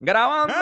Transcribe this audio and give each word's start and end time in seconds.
¡Grabando! 0.00 0.54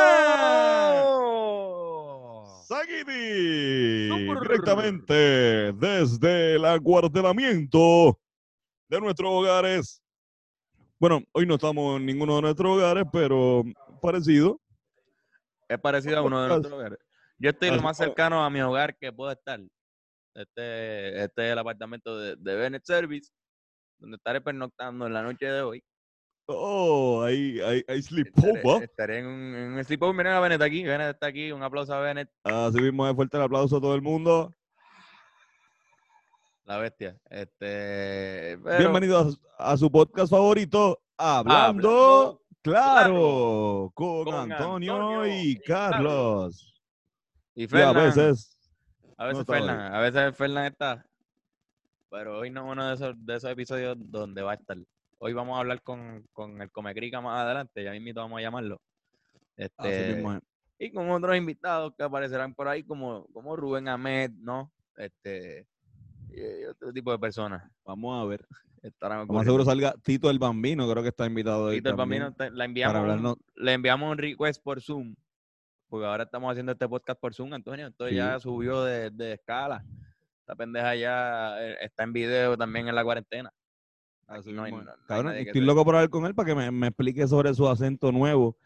Sagiti, 2.67 4.09
Super. 4.09 4.40
directamente 4.40 5.72
desde 5.74 6.54
el 6.54 6.64
acuartelamiento 6.64 8.19
de 8.88 9.01
nuestros 9.01 9.30
hogares. 9.30 10.03
Bueno, 10.99 11.22
hoy 11.33 11.45
no 11.45 11.57
estamos 11.57 12.01
en 12.01 12.07
ninguno 12.07 12.37
de 12.37 12.43
nuestros 12.43 12.77
hogares, 12.79 13.04
pero 13.12 13.62
parecido. 14.01 14.58
Es 15.68 15.78
parecido 15.80 16.18
a 16.18 16.23
uno 16.23 16.41
de 16.41 16.48
nuestros 16.48 16.73
hogares. 16.73 16.98
Yo 17.38 17.50
estoy 17.50 17.70
lo 17.73 17.82
más 17.82 17.98
cercano 17.98 18.42
a 18.42 18.48
mi 18.48 18.62
hogar 18.62 18.96
que 18.96 19.12
puedo 19.12 19.30
estar. 19.30 19.60
Este, 20.34 21.24
este 21.24 21.46
es 21.46 21.52
el 21.52 21.59
apartamento 21.59 22.18
de, 22.18 22.37
de 22.37 22.56
Bennett 22.56 22.84
Service, 22.84 23.30
donde 23.98 24.16
estaré 24.16 24.41
pernoctando 24.41 25.06
en 25.06 25.12
la 25.12 25.23
noche 25.23 25.45
de 25.45 25.60
hoy. 25.60 25.84
Oh, 26.48 27.23
hay, 27.24 27.60
hay, 27.60 27.84
hay 27.88 28.02
sleepover. 28.02 28.84
estaré 28.84 29.19
en 29.19 29.27
un, 29.27 29.55
en 29.55 29.73
un 29.73 29.84
sleepover. 29.84 30.14
Miren 30.14 30.32
a 30.34 30.41
Bennett 30.41 30.62
aquí. 30.62 30.84
Bennett 30.84 31.14
está 31.14 31.27
aquí. 31.27 31.50
Un 31.50 31.62
aplauso 31.62 31.92
a 31.95 32.00
Bennett, 32.00 32.30
Así 32.45 32.80
mismo, 32.80 33.06
es 33.09 33.14
fuerte 33.16 33.36
el 33.36 33.42
aplauso 33.42 33.77
a 33.78 33.80
todo 33.80 33.95
el 33.95 34.02
mundo. 34.02 34.52
la 36.64 36.78
bestia. 36.78 37.16
Este, 37.30 38.59
pero- 38.62 38.78
Bienvenidos 38.78 39.41
a, 39.59 39.72
a 39.72 39.77
su 39.77 39.91
podcast 39.91 40.30
favorito, 40.30 41.00
Hablando, 41.16 41.60
Hablando 41.88 42.42
claro, 42.62 43.91
con, 43.94 44.24
con 44.24 44.34
Antonio, 44.52 44.94
Antonio 44.94 45.27
y 45.27 45.56
Carlos. 45.60 46.72
Y 47.55 47.64
Y 47.74 47.80
a 47.80 47.92
veces, 47.92 48.56
A 49.16 49.27
veces 49.27 49.47
No 49.48 49.52
Fernan, 49.55 49.94
a 49.94 50.00
veces 50.00 50.36
Fernan 50.36 50.66
está. 50.66 51.05
Pero 52.10 52.38
hoy 52.38 52.50
no 52.50 52.66
es 52.66 52.72
uno 52.72 52.86
de 52.88 52.94
esos, 52.94 53.14
de 53.27 53.34
esos 53.36 53.50
episodios 53.50 53.97
donde 53.98 54.42
va 54.42 54.52
a 54.52 54.55
estar. 54.55 54.77
Hoy 55.19 55.33
vamos 55.33 55.56
a 55.56 55.61
hablar 55.61 55.83
con, 55.83 56.27
con 56.33 56.61
el 56.61 56.70
Comecrica 56.70 57.20
más 57.20 57.41
adelante, 57.41 57.83
ya 57.83 57.93
mismo 57.93 58.12
vamos 58.20 58.38
a 58.38 58.43
llamarlo. 58.43 58.80
Este, 59.56 60.15
mismo 60.15 60.39
y 60.79 60.92
con 60.92 61.09
otros 61.11 61.34
invitados 61.34 61.95
que 61.97 62.03
aparecerán 62.03 62.55
por 62.55 62.69
ahí, 62.69 62.83
como, 62.83 63.27
como 63.33 63.56
Rubén 63.56 63.89
Ahmed, 63.89 64.31
¿no? 64.33 64.70
Este, 64.97 65.67
y 66.28 66.64
otro 66.67 66.92
tipo 66.92 67.11
de 67.12 67.19
personas. 67.19 67.62
Vamos 67.84 68.23
a 68.23 68.27
ver. 68.28 68.47
Estarán 68.83 69.27
más 69.27 69.45
seguro 69.47 69.64
salga 69.64 69.95
Tito 70.03 70.28
el 70.28 70.39
Bambino, 70.39 70.89
creo 70.91 71.03
que 71.03 71.08
está 71.08 71.25
invitado 71.27 71.70
Tito 71.70 71.89
el 71.89 71.97
Bambino, 71.97 72.33
te- 72.34 72.51
la 72.51 72.56
para 72.56 72.64
enviamos, 72.67 72.95
un- 72.95 73.01
hablarnos. 73.01 73.36
le 73.55 73.73
enviamos 73.73 74.12
un 74.12 74.19
request 74.19 74.62
por 74.62 74.83
Zoom, 74.83 75.14
porque 75.89 76.05
ahora 76.06 76.25
estamos 76.25 76.51
haciendo 76.53 76.73
este 76.73 76.86
podcast 76.86 77.19
por 77.19 77.33
Zoom, 77.34 77.55
Antonio. 77.55 77.86
Entonces 77.86 78.14
ya 78.17 78.39
subió 78.39 78.84
de, 78.84 79.11
de 79.11 79.33
escala. 79.33 79.83
Esta 80.41 80.55
pendeja 80.55 80.95
ya 80.95 81.56
eh, 81.64 81.78
está 81.80 82.05
en 82.05 82.12
video 82.12 82.56
también 82.58 82.86
en 82.89 82.95
la 82.95 83.03
cuarentena. 83.03 83.51
Así 84.27 84.52
no 84.52 84.62
mismo 84.64 84.82
no- 84.82 84.91
no 84.96 85.06
Cabrón, 85.06 85.36
estoy 85.36 85.60
loco 85.60 85.84
por 85.84 85.94
hablar 85.94 86.10
con 86.10 86.27
él 86.27 86.34
para 86.34 86.46
que 86.48 86.55
me, 86.55 86.70
me 86.70 86.88
explique 86.88 87.27
sobre 87.28 87.55
su 87.55 87.69
acento 87.69 88.10
nuevo. 88.12 88.56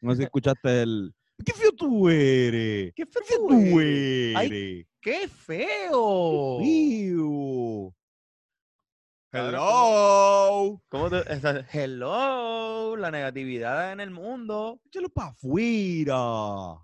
No 0.00 0.12
sé 0.12 0.18
si 0.18 0.22
escuchaste 0.24 0.82
el... 0.82 1.14
¡Qué 1.44 1.52
feo 1.52 1.72
tú 1.72 2.08
eres! 2.08 2.92
¡Qué 2.94 3.04
¡Qué 3.04 3.06
feo 3.06 3.46
tú 3.48 3.80
eres! 3.80 4.86
¡Qué 5.00 5.28
feo! 5.28 6.58
¡Feo! 6.60 7.94
Cabrón, 9.30 9.54
¡Hello! 9.54 10.82
¿Cómo 10.88 11.08
te, 11.10 11.32
esa- 11.32 11.64
hello, 11.72 12.96
la 12.96 13.10
negatividad 13.10 13.92
en 13.92 14.00
el 14.00 14.10
mundo. 14.10 14.80
Échalo 14.86 15.08
para 15.08 15.28
afuera. 15.28 16.78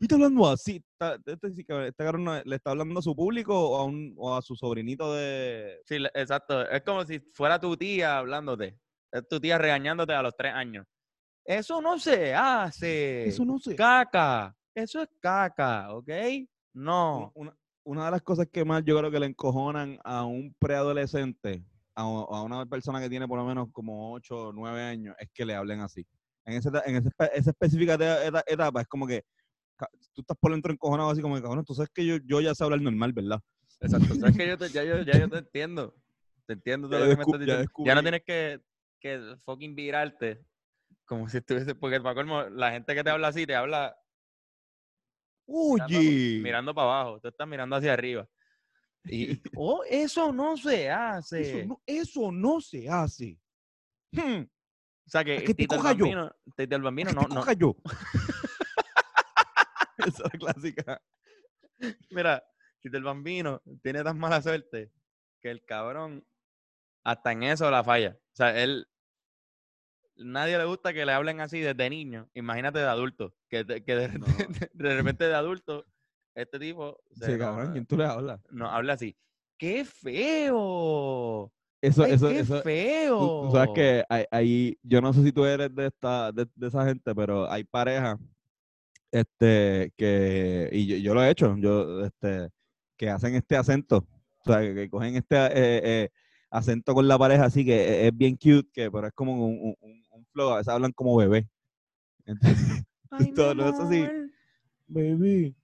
¿Y 0.00 0.04
está 0.04 0.14
hablando 0.14 0.48
así? 0.48 0.82
Está- 0.98 1.18
Este, 1.26 1.50
sí 1.52 1.62
que- 1.64 1.88
este 1.88 2.04
cabrón 2.04 2.24
no- 2.24 2.42
le 2.42 2.56
está 2.56 2.70
hablando 2.70 2.98
a 2.98 3.02
su 3.02 3.14
público 3.14 3.54
o 3.70 3.76
a, 3.76 3.84
un, 3.84 4.14
o 4.16 4.34
a 4.34 4.40
su 4.42 4.56
sobrinito 4.56 5.14
de... 5.14 5.78
Sí, 5.84 5.96
exacto. 6.14 6.68
Es 6.70 6.82
como 6.82 7.04
si 7.04 7.20
fuera 7.34 7.60
tu 7.60 7.76
tía 7.76 8.16
hablándote. 8.18 8.78
Es 9.12 9.28
tu 9.28 9.38
tía 9.38 9.58
regañándote 9.58 10.14
a 10.14 10.22
los 10.22 10.34
tres 10.36 10.54
años. 10.54 10.86
Eso 11.44 11.80
no 11.82 11.98
se 11.98 12.34
hace. 12.34 13.26
Eso 13.28 13.44
no 13.44 13.58
sé. 13.58 13.76
Caca. 13.76 14.54
Eso 14.74 15.02
es 15.02 15.08
caca, 15.20 15.92
¿ok? 15.94 16.08
No. 16.74 17.30
Una, 17.34 17.54
una 17.84 18.04
de 18.06 18.10
las 18.12 18.22
cosas 18.22 18.46
que 18.50 18.64
más 18.64 18.82
yo 18.84 18.96
creo 18.98 19.10
que 19.10 19.20
le 19.20 19.26
encojonan 19.26 19.98
a 20.04 20.24
un 20.24 20.54
preadolescente, 20.58 21.64
a, 21.94 22.02
a 22.02 22.42
una 22.42 22.64
persona 22.66 23.00
que 23.00 23.10
tiene 23.10 23.26
por 23.28 23.38
lo 23.38 23.44
menos 23.44 23.68
como 23.72 24.12
8 24.12 24.48
o 24.48 24.52
9 24.52 24.80
años, 24.82 25.14
es 25.18 25.28
que 25.34 25.44
le 25.44 25.54
hablen 25.54 25.80
así. 25.80 26.06
En, 26.46 26.54
ese, 26.54 26.70
en 26.86 26.96
ese 26.96 27.10
esa 27.34 27.50
específica 27.50 27.94
eta- 27.94 28.24
eta- 28.24 28.44
etapa 28.46 28.80
es 28.82 28.86
como 28.86 29.06
que 29.06 29.24
tú 30.14 30.20
estás 30.22 30.36
por 30.38 30.52
dentro 30.52 30.72
encojonado 30.72 31.10
así 31.10 31.20
como 31.22 31.36
que, 31.36 31.42
cabrón, 31.42 31.64
tú 31.64 31.74
sabes 31.74 31.90
que 31.94 32.04
yo, 32.06 32.16
yo 32.24 32.40
ya 32.40 32.54
sé 32.54 32.64
hablar 32.64 32.80
normal, 32.80 33.12
¿verdad? 33.12 33.40
Exacto. 33.80 34.14
¿Sabes 34.14 34.36
que 34.36 34.46
yo 34.48 34.58
te, 34.58 34.68
ya, 34.70 34.84
yo, 34.84 35.02
ya 35.02 35.18
yo 35.18 35.28
te 35.28 35.38
entiendo? 35.38 35.94
Te 36.46 36.52
entiendo 36.54 36.88
todo 36.88 36.98
Ya 36.98 37.04
lo 37.06 37.10
que 37.10 37.16
me 37.16 37.22
estás 37.22 37.40
ya 37.46 37.58
diciendo. 37.58 37.84
Ya, 37.84 37.94
no 37.94 38.02
descubrí. 38.02 38.02
tienes 38.02 38.22
que, 38.24 38.60
que 39.00 39.36
fucking 39.44 39.74
virarte. 39.74 40.44
Como 41.04 41.28
si 41.28 41.38
estuviese. 41.38 41.74
Porque 41.74 42.00
para 42.00 42.14
colmo, 42.14 42.42
la 42.44 42.72
gente 42.72 42.94
que 42.94 43.02
te 43.04 43.10
habla 43.10 43.28
así 43.28 43.46
te 43.46 43.54
habla 43.54 43.96
Oye, 45.46 46.40
mirando 46.42 46.74
para 46.74 47.00
abajo. 47.00 47.20
Tú 47.20 47.28
estás 47.28 47.48
mirando 47.48 47.76
hacia 47.76 47.92
arriba. 47.92 48.28
Y, 49.04 49.40
oh, 49.56 49.82
eso 49.88 50.32
no 50.32 50.56
se 50.56 50.90
hace. 50.90 51.40
eso, 51.40 51.66
no, 51.68 51.82
eso 51.86 52.32
no 52.32 52.60
se 52.60 52.88
hace. 52.88 53.38
Hmm, 54.12 54.42
O 55.06 55.08
sea 55.10 55.24
que, 55.24 55.38
¿A 55.38 55.40
qué 55.40 55.54
te 55.54 55.54
Tito 55.54 55.74
el 55.76 55.80
coja 55.80 55.92
yo? 55.92 56.04
Bambino, 56.04 56.32
Tito 56.56 56.76
el 56.76 56.82
Bambino 56.82 57.10
¿a 57.10 57.14
qué 57.14 57.16
no, 57.20 57.28
te 57.28 57.34
no, 57.34 57.40
coja 57.40 57.52
yo? 57.54 57.76
Esa 60.06 60.24
es 60.24 60.32
la 60.32 60.38
clásica. 60.52 61.02
Mira, 62.10 62.44
Tito 62.80 62.96
el 62.96 63.04
Bambino 63.04 63.62
tiene 63.82 64.02
tan 64.02 64.18
mala 64.18 64.40
suerte 64.42 64.90
que 65.40 65.50
el 65.50 65.64
cabrón 65.64 66.24
hasta 67.04 67.32
en 67.32 67.42
eso 67.44 67.70
la 67.70 67.82
falla. 67.84 68.16
O 68.32 68.36
sea, 68.36 68.62
él 68.62 68.86
nadie 70.16 70.58
le 70.58 70.64
gusta 70.64 70.92
que 70.92 71.06
le 71.06 71.12
hablen 71.12 71.40
así 71.40 71.60
desde 71.60 71.88
niño. 71.90 72.28
Imagínate 72.34 72.78
de 72.78 72.86
adulto, 72.86 73.34
que, 73.48 73.64
de- 73.64 73.82
que 73.82 73.96
de, 73.96 74.08
No. 74.18 74.26
repente, 74.26 74.70
de 74.74 74.94
repente 74.96 75.24
de 75.28 75.34
adulto 75.34 75.86
este 76.34 76.58
tipo 76.58 76.98
se 77.10 77.32
Sí, 77.32 77.38
cabrón, 77.38 77.72
¿quién 77.72 77.86
tú 77.86 77.96
le 77.96 78.04
hablas? 78.04 78.40
nos 78.50 78.70
habla 78.70 78.94
así. 78.94 79.16
¡Qué 79.58 79.84
feo! 79.84 81.52
Eso, 81.82 82.04
¡Ay, 82.04 82.12
eso, 82.12 82.28
qué 82.28 82.38
eso, 82.40 82.62
feo! 82.62 83.18
Tú, 83.18 83.46
tú 83.48 83.50
sabes 83.52 83.70
que 83.74 84.04
hay- 84.08 84.78
yo 84.82 85.00
no 85.00 85.12
sé 85.12 85.22
si 85.22 85.32
tú 85.32 85.44
eres 85.44 85.74
de 85.74 85.86
esta, 85.86 86.30
de, 86.32 86.46
de 86.54 86.68
esa 86.68 86.84
gente, 86.86 87.14
pero 87.14 87.50
hay 87.50 87.64
parejas, 87.64 88.18
este, 89.12 89.92
que, 89.96 90.68
y 90.72 90.86
yo, 90.86 90.96
yo 90.96 91.14
lo 91.14 91.22
he 91.22 91.30
hecho, 91.30 91.56
yo, 91.58 92.04
este, 92.04 92.48
que 92.96 93.10
hacen 93.10 93.34
este 93.34 93.56
acento, 93.56 94.06
o 94.38 94.44
sea, 94.44 94.60
que, 94.60 94.74
que 94.74 94.90
cogen 94.90 95.16
este 95.16 95.36
eh, 95.36 95.50
eh, 96.04 96.08
acento 96.50 96.94
con 96.94 97.06
la 97.08 97.18
pareja 97.18 97.44
así 97.46 97.64
que 97.64 97.74
e- 97.74 98.06
es, 98.08 98.16
bien 98.16 98.36
cute, 98.36 98.68
que, 98.72 98.90
pero 98.90 99.06
es 99.06 99.12
como 99.14 99.46
un, 99.46 99.74
un, 99.80 100.26
flow, 100.32 100.50
a 100.50 100.56
veces 100.58 100.68
hablan 100.72 100.92
como 100.92 101.16
bebé. 101.16 101.48
Entonces, 102.26 102.84
Ay, 103.10 103.32
todo 103.32 103.52
eso 103.52 103.82
así. 103.82 103.96
amor. 104.02 104.30
baby, 104.86 105.56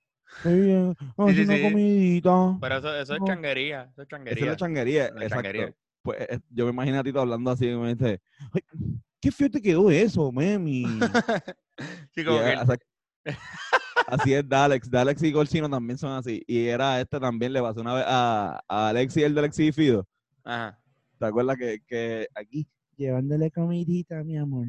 baby, 0.42 0.94
vamos 1.16 1.34
Sí, 1.34 1.40
a 1.40 1.42
sí, 1.42 1.44
una 1.44 1.56
sí. 1.56 1.62
comidita. 1.62 2.58
Pero 2.60 2.76
eso, 2.78 2.96
eso 2.96 3.14
es 3.14 3.20
No. 3.20 3.26
changuería. 3.26 3.82
Eso 3.82 3.90
es 3.90 3.96
Esa 3.96 4.02
es 4.02 4.08
changuería. 4.08 4.46
la 4.46 4.56
changuería, 4.56 5.10
la 5.14 5.22
exacto. 5.24 5.34
changuería. 5.34 5.74
Pues 6.02 6.20
eh, 6.20 6.38
yo 6.50 6.64
me 6.64 6.70
imagino 6.72 6.98
a 6.98 7.04
Tito 7.04 7.20
hablando 7.20 7.50
así, 7.50 7.68
y 7.68 7.76
me 7.76 7.94
dice, 7.94 8.20
"Ay, 8.52 8.62
qué 9.20 9.30
feo 9.30 9.50
te 9.50 9.60
quedó 9.60 9.90
eso, 9.90 10.30
mami. 10.32 10.98
Sí, 12.14 12.24
como 12.24 12.38
que 12.38 12.46
era- 12.52 12.62
o 12.62 12.66
sea, 12.66 12.78
así 14.06 14.34
es 14.34 14.48
Dalex. 14.48 14.90
Dalex 14.90 15.22
y 15.22 15.32
Golcino 15.32 15.68
también 15.68 15.98
son 15.98 16.12
así. 16.12 16.42
Y 16.46 16.66
era 16.66 17.00
este 17.00 17.18
también, 17.20 17.52
le 17.52 17.60
pasó 17.60 17.80
una 17.80 17.94
vez 17.94 18.04
a, 18.06 18.60
a 18.68 18.88
Alexi, 18.88 19.22
el 19.22 19.34
de 19.34 19.40
Alexi 19.40 19.66
y 19.68 19.72
Fido. 19.72 20.06
Ajá. 20.44 20.78
¿Te 21.18 21.26
acuerdas 21.26 21.56
que, 21.56 21.80
que 21.86 22.28
aquí? 22.34 22.66
llevándole 22.96 23.50
comidita, 23.50 24.22
mi 24.24 24.38
amor. 24.38 24.68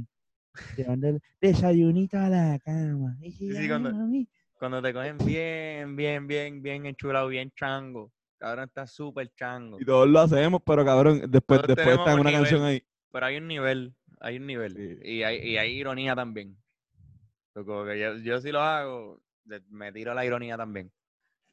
Llevándole 0.75 1.19
desayunito 1.40 2.18
a 2.18 2.28
la 2.29 2.59
cama. 2.59 3.16
Y 3.22 3.31
sí, 3.31 3.56
ay, 3.56 3.68
cuando- 3.69 3.91
mami, 3.94 4.28
Cuando 4.59 4.81
te 4.81 4.94
cogen 4.94 5.18
bien, 5.19 5.95
bien, 5.95 6.28
bien, 6.28 6.62
bien 6.62 6.85
enchulado, 6.85 7.28
bien 7.28 7.51
chango. 7.56 8.12
Cabrón, 8.39 8.66
está 8.66 8.85
súper 8.85 9.31
chango. 9.35 9.78
Y 9.79 9.85
todos 9.85 10.07
lo 10.09 10.19
hacemos, 10.19 10.62
pero 10.66 10.84
cabrón, 10.85 11.22
después, 11.29 11.62
Todos 11.62 11.75
después 11.75 11.97
está 11.97 12.12
en 12.12 12.16
un 12.16 12.19
una 12.22 12.29
nivel. 12.31 12.44
canción 12.44 12.63
ahí. 12.63 12.84
Pero 13.12 13.25
hay 13.25 13.38
un 13.38 13.47
nivel, 13.47 13.94
hay 14.19 14.38
un 14.38 14.45
nivel. 14.45 14.74
Sí. 14.75 15.09
Y, 15.09 15.24
hay, 15.24 15.38
y 15.51 15.57
hay 15.57 15.72
ironía 15.72 16.16
también. 16.16 16.56
So, 17.57 17.65
Como 17.65 17.86
que 17.86 18.00
yo, 18.00 18.15
yo 18.18 18.39
sí 18.39 18.51
lo 18.51 18.62
hago, 18.62 19.19
me 19.69 19.92
tiro 19.92 20.13
la 20.13 20.24
ironía 20.24 20.57
también. 20.57 20.92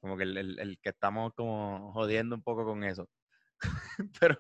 Como 0.01 0.19
que 0.19 0.25
el, 0.25 0.37
el- 0.37 0.59
el 0.59 0.79
que 0.79 0.91
estamos 0.91 1.33
como 1.33 1.93
jodiendo 1.95 2.37
un 2.37 2.43
poco 2.43 2.67
con 2.67 2.85
eso. 2.85 3.09
pero, 4.21 4.37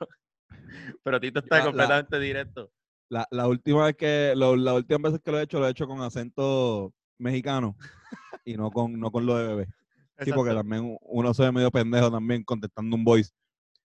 pero 1.03 1.19
Tito 1.21 1.39
está 1.41 1.61
la- 1.61 1.65
completamente 1.65 2.21
directo. 2.21 2.71
La, 3.09 3.27
la 3.31 3.49
última 3.49 3.87
vez 3.87 3.97
que, 3.97 4.35
lo- 4.37 4.57
la 4.57 4.75
última 4.75 5.09
vez 5.09 5.19
que 5.23 5.31
lo 5.33 5.39
he 5.39 5.45
hecho, 5.45 5.59
lo 5.59 5.67
he 5.67 5.71
hecho 5.71 5.87
con 5.87 6.03
acento 6.03 6.93
mexicano 7.17 7.77
y 8.45 8.59
no 8.59 8.71
con, 8.71 9.01
no 9.01 9.11
con 9.11 9.25
lo 9.25 9.39
de 9.39 9.49
bebé. 9.49 9.69
Sí, 10.21 10.33
porque 10.35 10.53
también 10.53 10.99
uno 11.01 11.33
se 11.33 11.45
ve 11.45 11.53
medio 11.53 11.71
pendejo 11.71 12.11
también 12.11 12.45
contestando 12.45 12.95
un 12.95 13.05
voice. 13.05 13.33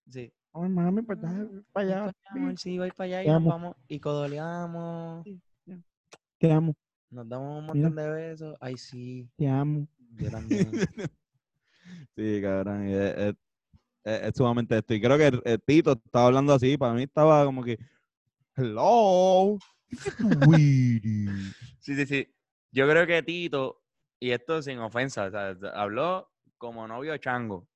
Sí. 0.10 0.34
ay, 0.54 0.70
mami, 0.70 1.02
pues 1.04 1.18
para 1.72 1.86
allá. 1.88 2.14
Amor, 2.26 2.58
sí, 2.58 2.78
voy 2.78 2.92
para 2.92 3.06
allá 3.06 3.24
y 3.24 3.28
nos 3.28 3.36
amo. 3.38 3.50
vamos 3.52 3.76
y 3.88 4.00
codoleamos. 4.02 5.26
Te 6.40 6.52
amo, 6.52 6.76
Nos 7.12 7.28
damos 7.28 7.60
un 7.60 7.66
montón 7.68 7.96
de 7.96 8.10
besos. 8.10 8.56
Ay, 8.60 8.78
sí, 8.78 9.30
te 9.36 9.48
amo. 9.48 9.88
yo 10.18 10.30
también. 10.32 10.72
Sí, 12.16 12.40
cabrón. 12.42 12.84
Es, 12.88 13.18
es- 13.18 13.36
es- 14.04 14.22
es 14.24 14.36
sumamente 14.36 14.78
esto. 14.78 14.94
Y 14.94 15.02
creo 15.02 15.18
que 15.18 15.28
el, 15.28 15.42
el 15.44 15.62
Tito 15.62 15.94
estaba 15.94 16.28
hablando 16.28 16.54
así. 16.54 16.78
Para 16.78 16.94
mí 16.94 17.04
estaba 17.04 17.44
como 17.46 17.64
que, 17.64 17.78
hello. 18.56 19.58
¿qué 19.90 20.12
tú 20.12 20.28
eres?" 20.54 21.56
Sí, 21.80 21.96
sí, 21.96 22.06
sí. 22.06 22.36
Yo 22.72 22.88
creo 22.88 23.08
que 23.08 23.24
Tito, 23.24 23.82
y 24.20 24.32
esto 24.32 24.62
sin 24.62 24.78
ofensa, 24.80 25.26
o 25.26 25.32
sea, 25.32 25.56
habló 25.74 26.30
como 26.58 26.88
novio 26.88 27.18
chango. 27.18 27.68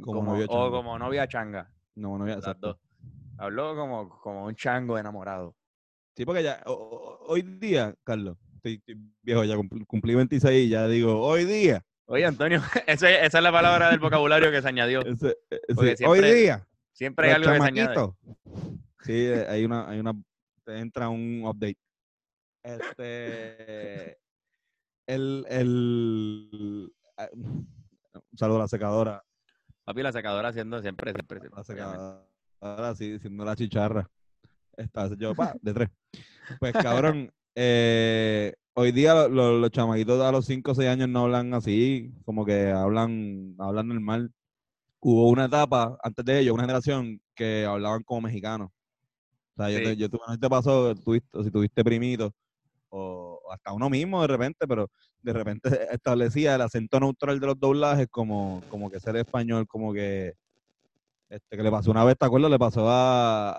Como 0.00 0.20
como- 0.20 0.32
novio 0.32 0.46
O 0.46 0.48
chango. 0.48 0.70
como 0.70 0.98
novia 0.98 1.28
changa. 1.28 1.70
No, 1.96 2.16
no 2.16 2.24
voy 2.24 2.32
a 2.32 2.36
las 2.36 2.44
exacto. 2.44 2.80
Habló 3.36 3.74
como, 3.76 4.08
como 4.20 4.46
un 4.46 4.54
chango 4.54 4.96
enamorado. 4.98 5.54
Sí, 6.16 6.24
porque 6.24 6.42
ya, 6.42 6.62
o- 6.66 6.72
o- 6.72 7.26
hoy 7.28 7.42
día, 7.42 7.94
Carlos, 8.04 8.38
estoy, 8.60 8.74
estoy 8.74 8.96
viejo, 9.22 9.44
ya 9.44 9.56
cumpl- 9.56 9.86
cumplí 9.86 10.14
26 10.14 10.66
y 10.66 10.68
ya 10.68 10.86
digo, 10.86 11.20
hoy 11.20 11.44
día. 11.44 11.82
Oye, 12.06 12.26
Antonio, 12.26 12.60
ese- 12.86 13.24
esa 13.24 13.38
es 13.38 13.42
la 13.44 13.52
palabra 13.52 13.90
del 13.90 13.98
vocabulario 13.98 14.50
que 14.50 14.60
se 14.62 14.68
añadió. 14.68 15.00
ese- 15.00 15.36
ese- 15.50 15.74
Porque 15.74 15.96
hoy 16.06 16.20
día. 16.20 16.66
Siempre 16.92 17.28
hay 17.28 17.34
algo 17.34 17.52
que 17.52 17.58
se 17.60 17.64
añade. 17.64 17.96
Sí, 19.02 19.12
eh, 19.14 19.46
hay 19.48 19.64
una, 19.64 19.88
hay 19.88 20.00
una, 20.00 20.12
te 20.64 20.78
entra 20.78 21.08
un 21.08 21.42
update. 21.44 21.78
Este, 22.62 24.18
el, 25.06 25.46
el, 25.48 26.92
ah, 27.16 27.28
un 27.32 27.66
saludo 28.36 28.56
a 28.58 28.60
la 28.60 28.68
secadora, 28.68 29.24
Papi, 29.84 30.02
la 30.02 30.12
secadora 30.12 30.48
haciendo 30.48 30.80
siempre, 30.82 31.12
siempre, 31.12 31.40
siempre, 31.40 31.56
la 31.56 31.64
secadora, 31.64 32.94
sí, 32.94 33.12
diciendo 33.12 33.44
la 33.44 33.56
chicharra. 33.56 34.08
Esta, 34.76 35.08
yo, 35.16 35.34
pa, 35.34 35.54
de 35.60 35.72
tres. 35.74 35.88
Pues 36.60 36.72
cabrón, 36.74 37.32
eh, 37.54 38.54
hoy 38.74 38.92
día 38.92 39.14
lo- 39.14 39.28
lo- 39.28 39.58
los 39.58 39.70
chamaquitos 39.70 40.20
a 40.22 40.32
los 40.32 40.46
5 40.46 40.72
o 40.72 40.74
6 40.74 40.88
años 40.88 41.08
no 41.08 41.22
hablan 41.24 41.52
así, 41.54 42.12
como 42.24 42.44
que 42.44 42.70
hablan, 42.70 43.54
hablan 43.58 43.88
normal. 43.88 44.32
Hubo 45.00 45.28
una 45.30 45.46
etapa 45.46 45.98
antes 46.02 46.24
de 46.24 46.40
ello, 46.40 46.54
una 46.54 46.64
generación 46.64 47.20
que 47.34 47.64
hablaban 47.66 48.02
como 48.02 48.22
mexicanos. 48.22 48.70
O 49.56 49.62
sea, 49.62 49.70
yo, 49.70 49.78
te, 49.84 49.96
yo 49.96 50.08
tuve- 50.08 50.20
no 50.28 50.38
te 50.38 50.48
pasó, 50.48 50.94
tuviste, 50.94 51.42
si 51.44 51.50
tuviste 51.50 51.84
primito, 51.84 52.32
o, 52.90 53.40
o 53.44 53.52
hasta 53.52 53.72
uno 53.72 53.90
mismo 53.90 54.20
de 54.22 54.28
repente, 54.28 54.66
pero 54.68 54.88
de 55.22 55.32
repente 55.32 55.62
establecía 55.92 56.54
el 56.56 56.62
acento 56.62 57.00
neutral 57.00 57.40
de 57.40 57.46
los 57.48 57.58
doblajes 57.60 58.08
como, 58.10 58.62
como 58.68 58.90
que 58.90 59.00
ser 59.00 59.16
español, 59.16 59.66
como 59.66 59.92
que 59.92 60.34
este, 61.28 61.56
que 61.56 61.62
le 61.62 61.70
pasó 61.70 61.90
una 61.90 62.04
vez, 62.04 62.16
¿te 62.18 62.26
acuerdas? 62.26 62.50
Le 62.50 62.58
pasó 62.58 62.88
a, 62.90 63.50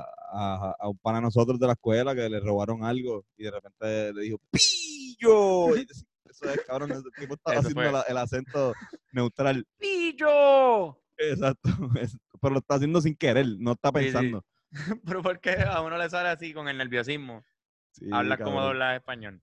a, 0.00 0.06
a, 0.32 0.74
a 0.78 0.88
un 0.88 0.98
pana 0.98 1.18
de 1.18 1.22
nosotros 1.22 1.58
de 1.58 1.66
la 1.66 1.74
escuela 1.74 2.14
que 2.14 2.28
le 2.28 2.40
robaron 2.40 2.82
algo 2.84 3.24
y 3.36 3.44
de 3.44 3.50
repente 3.50 4.12
le 4.14 4.22
dijo 4.22 4.38
¡Pillo! 4.50 5.76
Y 5.76 5.86
eso 6.28 6.50
es, 6.50 6.60
cabrón, 6.66 6.92
ese 6.92 7.02
tipo 7.16 7.34
estaba 7.34 7.58
Eso 7.58 7.68
haciendo 7.68 7.92
la- 7.92 8.02
el 8.02 8.16
acento 8.18 8.74
neutral. 9.12 9.66
¡Pillo! 9.78 10.98
Exacto. 11.18 11.62
es- 12.00 12.16
pero 12.40 12.54
lo 12.54 12.58
está 12.60 12.74
haciendo 12.76 13.00
sin 13.00 13.14
querer, 13.14 13.46
no 13.58 13.72
está 13.72 13.90
Sí, 13.90 13.98
sí. 13.98 14.02
pensando. 14.04 14.44
Pero 15.06 15.22
¿por 15.22 15.38
qué 15.38 15.62
a 15.62 15.80
uno 15.82 15.96
le 15.98 16.08
sale 16.08 16.30
así 16.30 16.52
con 16.54 16.66
el 16.68 16.78
nerviosismo? 16.78 17.44
Sí, 17.92 18.06
Habla 18.10 18.38
como 18.38 18.60
dobla 18.62 18.96
español. 18.96 19.40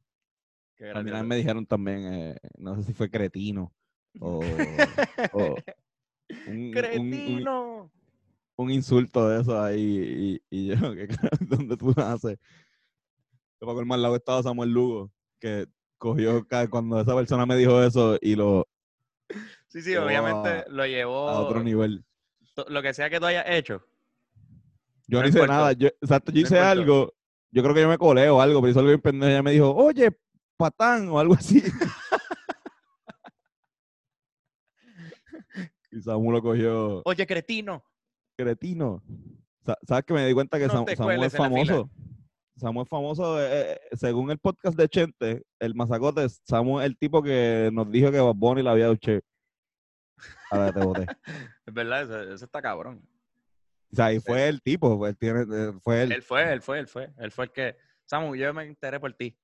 Qué 0.75 0.89
A 0.89 1.01
mí 1.03 1.11
me 1.11 1.35
dijeron 1.35 1.65
también, 1.65 2.13
eh, 2.13 2.35
no 2.57 2.75
sé 2.75 2.83
si 2.83 2.93
fue 2.93 3.09
cretino 3.11 3.71
o, 4.19 4.41
o 5.33 5.55
un, 6.47 6.55
un- 6.55 6.71
un- 6.71 6.71
¡Cretino! 6.71 7.91
Un 8.59 8.71
insulto 8.71 9.29
de 9.29 9.39
eso 9.41 9.61
ahí 9.61 10.41
y, 10.51 10.57
y 10.57 10.67
yo, 10.75 10.93
¿qué 10.93 11.07
carajo? 11.07 11.37
¿dónde 11.39 11.77
tú 11.77 11.93
naces? 11.95 12.37
Para 13.59 13.73
colmar 13.73 13.99
lado 13.99 14.15
estaba 14.17 14.43
Samuel 14.43 14.71
Lugo, 14.71 15.11
que 15.39 15.67
cogió 15.97 16.45
cuando 16.69 16.99
esa 16.99 17.15
persona 17.15 17.45
me 17.45 17.55
dijo 17.55 17.81
eso 17.81 18.17
y 18.21 18.35
lo 18.35 18.67
Sí, 19.67 19.81
sí, 19.81 19.95
obviamente 19.95 20.49
a- 20.49 20.65
lo 20.69 20.85
llevó. 20.85 21.29
a 21.29 21.39
otro 21.39 21.63
nivel. 21.63 22.03
Lo 22.67 22.81
que 22.81 22.93
sea 22.93 23.09
que 23.09 23.19
tú 23.19 23.27
hayas 23.27 23.45
hecho. 23.47 23.81
Yo 25.07 25.19
No 25.19 25.21
no, 25.21 25.27
hice 25.29 25.39
importa. 25.39 25.53
nada, 25.53 25.71
yo, 25.73 25.87
exacto, 25.87 26.31
yo 26.31 26.41
hice 26.41 26.59
algo, 26.59 27.13
yo 27.51 27.63
creo 27.63 27.73
que 27.73 27.81
yo 27.81 27.87
me 27.89 27.97
colé 27.97 28.29
o 28.29 28.41
algo, 28.41 28.59
pero 28.59 28.71
hizo 28.71 28.79
algo 28.79 28.89
bien 28.89 29.01
pendejo, 29.01 29.29
ella 29.31 29.41
me 29.43 29.51
dijo, 29.51 29.73
oye, 29.73 30.11
patán 30.57 31.07
o 31.09 31.17
algo 31.19 31.33
así. 31.35 31.63
y 35.91 36.01
Samuel 36.01 36.33
lo 36.33 36.41
cogió 36.41 37.01
Oye, 37.05 37.25
cretino. 37.25 37.83
Cretino. 38.43 39.03
Sa- 39.65 39.77
¿Sabes 39.87 40.05
que 40.05 40.13
me 40.13 40.25
di 40.25 40.33
cuenta 40.33 40.57
que 40.57 40.67
No 40.67 40.73
Sam- 40.85 40.95
Samuel 40.95 41.23
es 41.23 41.35
famoso? 41.35 41.89
Samuel 42.55 42.83
es 42.83 42.89
famoso, 42.89 43.41
eh, 43.41 43.73
eh, 43.73 43.79
según 43.93 44.31
el 44.31 44.37
podcast 44.39 44.77
de 44.77 44.87
Chente, 44.89 45.43
el 45.59 45.75
mazacote, 45.75 46.27
Samuel 46.29 46.83
es 46.85 46.91
el 46.91 46.97
tipo 46.97 47.21
que 47.21 47.69
nos 47.71 47.89
dijo 47.91 48.11
que 48.11 48.19
Bad 48.19 48.35
Bunny 48.35 48.61
la 48.63 48.71
había 48.71 48.85
dado 48.85 48.95
che. 48.97 49.21
A 50.51 50.59
ver, 50.59 50.73
te 50.73 50.79
boté. 50.85 51.05
Es 51.67 51.73
verdad, 51.73 52.01
eso, 52.03 52.33
eso 52.33 52.45
está 52.45 52.61
cabrón. 52.61 53.01
O 53.91 53.95
sea, 53.95 54.11
y 54.13 54.19
fue 54.19 54.47
el 54.47 54.61
tipo, 54.61 55.07
tiene, 55.19 55.41
eh, 55.41 55.73
fue 55.81 56.03
él. 56.03 56.11
Él 56.11 56.21
fue, 56.21 56.51
él 56.53 56.61
fue, 56.61 56.79
él 56.79 56.87
fue. 56.87 57.13
Él 57.17 57.31
fue 57.31 57.45
el 57.45 57.51
que. 57.51 57.77
Samu, 58.05 58.35
yo 58.35 58.53
me 58.53 58.63
enteré 58.63 58.99
por 58.99 59.13
ti. 59.13 59.37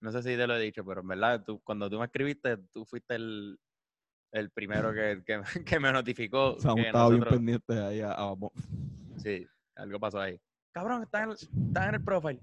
No 0.00 0.10
sé 0.12 0.22
si 0.22 0.36
te 0.36 0.46
lo 0.46 0.56
he 0.56 0.60
dicho, 0.60 0.84
pero 0.84 1.00
en 1.02 1.08
verdad, 1.08 1.42
tú, 1.44 1.60
cuando 1.62 1.88
tú 1.88 1.98
me 1.98 2.04
escribiste, 2.06 2.56
tú 2.72 2.84
fuiste 2.84 3.14
el, 3.14 3.58
el 4.32 4.50
primero 4.50 4.92
que, 4.92 5.22
que, 5.24 5.40
que 5.64 5.80
me 5.80 5.92
notificó. 5.92 6.58
Samuel 6.60 6.84
que 6.84 6.88
estaba 6.88 7.08
bien 7.10 7.24
pendiente 7.24 7.78
ahí 7.80 8.00
a, 8.00 8.12
a. 8.12 8.34
Sí, 9.18 9.46
algo 9.76 9.98
pasó 10.00 10.20
ahí. 10.20 10.38
Cabrón, 10.72 11.02
está 11.02 11.22
en 11.22 11.30
el, 11.30 11.36
está 11.36 11.88
en 11.88 11.94
el 11.94 12.04
profile. 12.04 12.40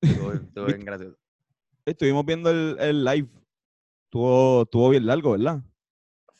Estuvo, 0.00 0.32
estuvo 0.32 0.66
bien 0.66 0.84
gracioso. 0.84 1.16
Estuvimos 1.84 2.24
viendo 2.24 2.50
el, 2.50 2.76
el 2.80 3.04
live. 3.04 3.28
Estuvo, 4.04 4.62
estuvo 4.62 4.90
bien 4.90 5.06
largo, 5.06 5.32
¿verdad? 5.32 5.60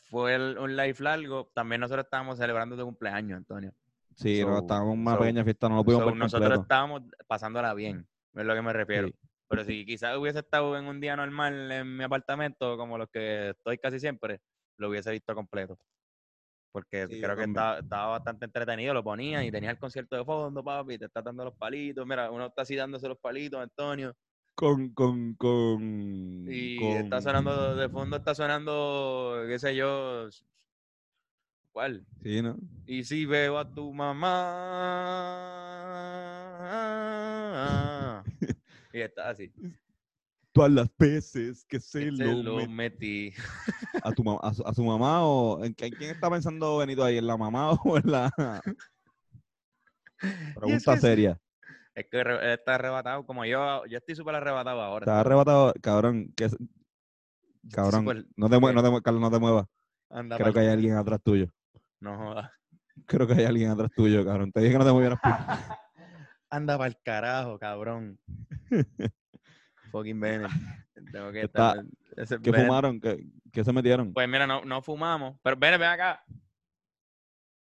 Fue 0.09 0.35
el- 0.35 0.57
un 0.57 0.75
live 0.75 0.95
largo. 0.99 1.49
También 1.53 1.81
nosotros 1.81 2.05
estábamos 2.05 2.37
celebrando 2.37 2.77
tu 2.77 2.83
cumpleaños, 2.83 3.37
Antonio. 3.37 3.73
Sí, 4.15 4.41
no, 4.41 4.47
So- 4.57 4.57
estábamos 4.59 4.93
en 4.95 4.99
una 5.01 5.13
so- 5.13 5.19
pequeña 5.19 5.43
fiesta, 5.43 5.69
no 5.69 5.75
lo 5.77 5.83
pudimos 5.83 6.03
So, 6.03 6.07
ver 6.11 6.15
nosotros 6.17 6.41
completo. 6.49 6.61
estábamos 6.61 7.01
pasándola 7.27 7.73
bien, 7.73 8.07
es 8.35 8.45
lo 8.45 8.53
que 8.53 8.61
me 8.61 8.73
refiero. 8.73 9.07
Sí. 9.07 9.15
Pero 9.47 9.63
si 9.65 9.85
quizás 9.85 10.17
hubiese 10.17 10.39
estado 10.39 10.77
en 10.77 10.85
un 10.85 10.99
día 10.99 11.15
normal 11.15 11.71
en 11.71 11.97
mi 11.97 12.03
apartamento, 12.03 12.77
como 12.77 12.97
los 12.97 13.09
que 13.09 13.49
estoy 13.51 13.77
casi 13.77 13.99
siempre, 13.99 14.41
lo 14.77 14.89
hubiese 14.89 15.11
visto 15.11 15.33
completo. 15.35 15.77
Porque 16.71 17.07
Sí, 17.07 17.21
creo 17.21 17.35
que 17.35 17.43
estaba, 17.43 17.79
estaba 17.79 18.07
bastante 18.07 18.45
entretenido, 18.45 18.93
lo 18.93 19.03
ponía 19.03 19.45
y 19.45 19.51
tenía 19.51 19.69
el 19.71 19.77
concierto 19.77 20.15
de 20.15 20.25
fondo, 20.25 20.63
papi, 20.63 20.97
te 20.97 21.05
está 21.05 21.21
dando 21.21 21.45
los 21.45 21.53
palitos. 21.55 22.05
Mira, 22.05 22.31
uno 22.31 22.47
está 22.47 22.63
así 22.63 22.75
dándose 22.75 23.07
los 23.07 23.19
palitos, 23.19 23.61
Antonio. 23.61 24.15
Con, 24.55 24.89
con, 24.93 25.35
con. 25.35 26.45
Y 26.49 26.77
con- 26.79 26.87
está 27.03 27.21
sonando, 27.21 27.75
de 27.75 27.89
fondo 27.89 28.17
está 28.17 28.33
sonando, 28.33 29.43
qué 29.47 29.59
sé 29.59 29.75
yo, 29.75 30.29
¿cuál? 31.71 32.03
Sí, 32.23 32.41
¿no? 32.41 32.57
Y 32.85 33.03
si 33.03 33.25
veo 33.25 33.57
a 33.59 33.69
tu 33.69 33.93
mamá. 33.93 34.33
Y 38.93 39.01
está 39.01 39.29
así. 39.29 39.51
Todas 40.53 40.71
las 40.71 40.87
veces 40.99 41.65
que 41.67 41.79
se 41.79 42.11
lo, 42.11 42.43
lo 42.43 42.57
met- 42.57 42.69
metí. 42.69 43.33
a, 44.03 44.11
tu, 44.11 44.39
a, 44.39 44.53
su, 44.53 44.65
a 44.67 44.73
su 44.73 44.83
mamá 44.83 45.25
o 45.25 45.63
en, 45.63 45.73
quién 45.73 46.11
está 46.11 46.29
pensando 46.29 46.77
Benito 46.77 47.03
ahí, 47.03 47.17
en 47.17 47.25
la 47.25 47.35
mamá 47.37 47.71
o 47.83 47.97
en 47.97 48.11
la 48.11 48.31
pregunta 50.55 50.93
que 50.93 51.01
seria. 51.01 51.39
Es 51.95 52.05
que 52.09 52.23
re- 52.23 52.53
está 52.53 52.75
arrebatado, 52.75 53.25
como 53.25 53.45
yo, 53.45 53.83
yo 53.87 53.97
estoy 53.97 54.15
súper 54.15 54.35
arrebatado 54.35 54.81
ahora. 54.81 55.05
Está 55.05 55.19
arrebatado, 55.21 55.73
cabrón, 55.81 56.31
que 56.35 56.47
cabrón, 57.71 58.05
no 58.35 58.49
te, 58.49 58.57
mue- 58.57 58.69
que- 58.69 58.75
no 58.75 58.83
te 58.83 59.01
Carlos, 59.01 59.21
no 59.21 59.31
te 59.31 59.39
muevas. 59.39 59.65
Anda 60.09 60.37
Creo 60.37 60.53
que 60.53 60.59
hay 60.59 60.67
alguien 60.67 60.95
atrás 60.95 61.19
tuyo. 61.23 61.51
No 61.99 62.15
jodas. 62.17 62.51
Creo 63.07 63.25
que 63.25 63.33
hay 63.33 63.45
alguien 63.45 63.71
atrás 63.71 63.89
tuyo, 63.95 64.23
cabrón. 64.23 64.51
Te 64.51 64.59
dije 64.61 64.73
que 64.73 64.77
no 64.79 64.85
te 64.85 64.91
movieras. 64.91 65.19
Anda 66.51 66.77
para 66.77 66.87
el 66.89 66.97
carajo, 67.03 67.57
cabrón. 67.57 68.19
Fucking 69.93 70.19
Bennett. 70.19 70.51
Tengo 71.11 71.31
que 71.31 71.41
Está- 71.43 71.69
estar. 71.73 71.85
ese 72.17 72.39
¿Qué 72.41 72.51
Bennett- 72.51 72.65
fumaron? 72.65 72.99
¿Qué, 72.99 73.23
qué 73.51 73.63
se 73.63 73.71
metieron? 73.71 74.11
Pues 74.11 74.27
mira, 74.27 74.47
no, 74.47 74.65
no 74.65 74.81
fumamos. 74.81 75.37
Pero 75.43 75.55
ven, 75.55 75.79
ven 75.79 75.89
acá. 75.89 76.23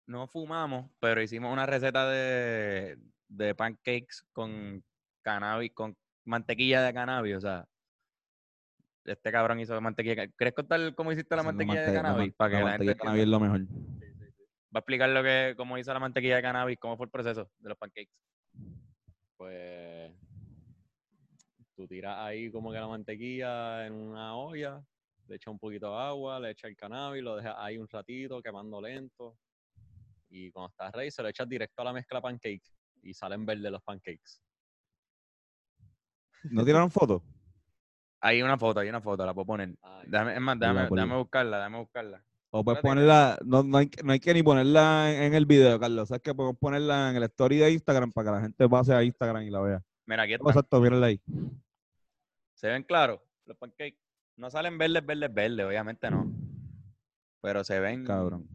No 0.06 0.26
fumamos, 0.26 0.90
pero 1.00 1.20
hicimos 1.23 1.52
una 1.52 1.64
receta 1.66 2.08
de, 2.08 2.99
de 3.28 3.54
pancakes 3.54 4.23
con 4.32 4.82
cannabis, 5.23 5.73
con 5.75 5.97
mantequilla 6.26 6.82
de 6.82 6.94
cannabis. 6.94 7.37
O 7.37 7.40
sea, 7.40 7.66
este 9.04 9.32
cabrón 9.32 9.61
hizo 9.61 9.78
mantequilla. 9.80 10.14
de 10.23 10.28
ca- 10.28 10.35
¿Quieres 10.37 10.54
contar 10.54 10.94
cómo 10.94 11.12
hiciste 11.12 11.35
la 11.35 11.42
mantequilla 11.42 11.80
de 11.80 11.87
mante- 11.88 11.97
la 11.97 12.02
cannabis? 12.02 12.35
Para 12.35 12.50
que 12.50 12.54
la 12.56 12.61
la, 12.61 12.64
mantequilla 12.70 12.92
gente 12.92 12.99
de 12.99 12.99
cannabis 13.04 13.23
es 13.23 13.28
lo 13.28 13.40
mejor. 13.40 13.56
entienda? 13.61 14.04
Va 14.75 14.75
a 14.75 14.78
explicar 14.80 15.08
lo 15.08 15.23
que, 15.23 15.54
cómo 15.56 15.78
hizo 15.78 15.92
la 15.94 15.99
mantequilla 16.00 16.37
de 16.37 16.42
cannabis, 16.42 16.78
cómo 16.78 16.97
fue 16.99 17.06
el 17.06 17.11
proceso 17.11 17.50
de 17.58 17.68
los 17.70 17.78
pancakes. 17.78 18.12
Pues 19.37 20.12
tú 21.78 21.87
tiras 21.87 22.16
ahí 22.18 22.50
como 22.50 22.73
que 22.73 22.78
la 22.80 22.88
mantequilla 22.88 23.87
en 23.87 23.92
una 23.92 24.35
olla, 24.35 24.82
le 25.28 25.37
echas 25.37 25.52
un 25.52 25.61
poquito 25.61 25.92
de 25.92 25.97
agua, 26.02 26.40
le 26.40 26.50
echas 26.50 26.68
el 26.70 26.76
cannabis, 26.76 27.23
lo 27.23 27.37
dejas 27.37 27.54
ahí 27.56 27.78
un 27.78 27.87
ratito 27.87 28.42
quemando 28.42 28.80
lento. 28.80 29.38
Y 30.28 30.50
cuando 30.50 30.70
estás 30.70 30.90
ready, 30.92 31.12
se 31.12 31.23
lo 31.23 31.28
echas 31.28 31.49
directo 31.49 31.80
a 31.82 31.85
la 31.85 31.92
mezcla 31.92 32.20
pancake 32.20 32.64
y 33.02 33.14
salen 33.14 33.47
verdes 33.47 33.70
los 33.70 33.80
pancakes. 33.82 34.40
¿No 36.50 36.64
tiraron 36.64 36.90
fotos? 36.90 37.23
Hay 38.23 38.42
una 38.42 38.58
foto, 38.58 38.80
hay 38.80 38.88
una 38.88 39.00
foto, 39.00 39.25
la 39.25 39.32
puedo 39.32 39.47
poner. 39.47 39.76
Ay, 39.80 40.06
Déjame, 40.08 40.35
es 40.35 40.40
más, 40.40 40.58
déjame, 40.58 41.16
buscarla, 41.16 41.58
déjame 41.58 41.78
buscarla. 41.78 42.25
O 42.50 42.64
puedes 42.64 42.80
ponerla, 42.82 43.38
no, 43.44 43.62
no, 43.62 43.78
hay, 43.78 43.88
que- 43.88 44.02
no 44.02 44.11
hay 44.12 44.18
que 44.18 44.35
ni 44.35 44.42
ponerla 44.42 45.12
en, 45.14 45.23
en 45.23 45.35
el 45.35 45.47
video, 45.47 45.78
Carlos. 45.78 46.08
¿Sabes 46.08 46.23
que 46.23 46.35
podemos 46.35 46.58
ponerla 46.58 47.11
en 47.11 47.16
el 47.16 47.23
story 47.25 47.58
de 47.58 47.70
Instagram 47.70 48.11
para 48.11 48.25
que 48.25 48.35
la 48.37 48.40
gente 48.42 48.68
pase 48.68 48.92
a 48.92 49.04
Instagram 49.04 49.44
y 49.44 49.50
la 49.50 49.61
vea? 49.61 49.82
Mira, 50.06 50.23
aquí 50.25 50.32
está. 50.32 50.49
Exacto, 50.49 50.80
mírala 50.80 51.06
ahí. 51.06 51.20
Se 52.59 52.67
ven 52.67 52.83
claros 52.83 53.21
los 53.47 53.57
pancakes. 53.57 53.97
No 54.37 54.50
salen 54.50 54.77
verdes, 54.79 55.07
verdes, 55.07 55.33
verdes, 55.33 55.65
obviamente 55.65 56.11
no. 56.11 56.29
Pero 57.41 57.62
se 57.62 57.79
ven. 57.79 58.05
Cabrón. 58.05 58.49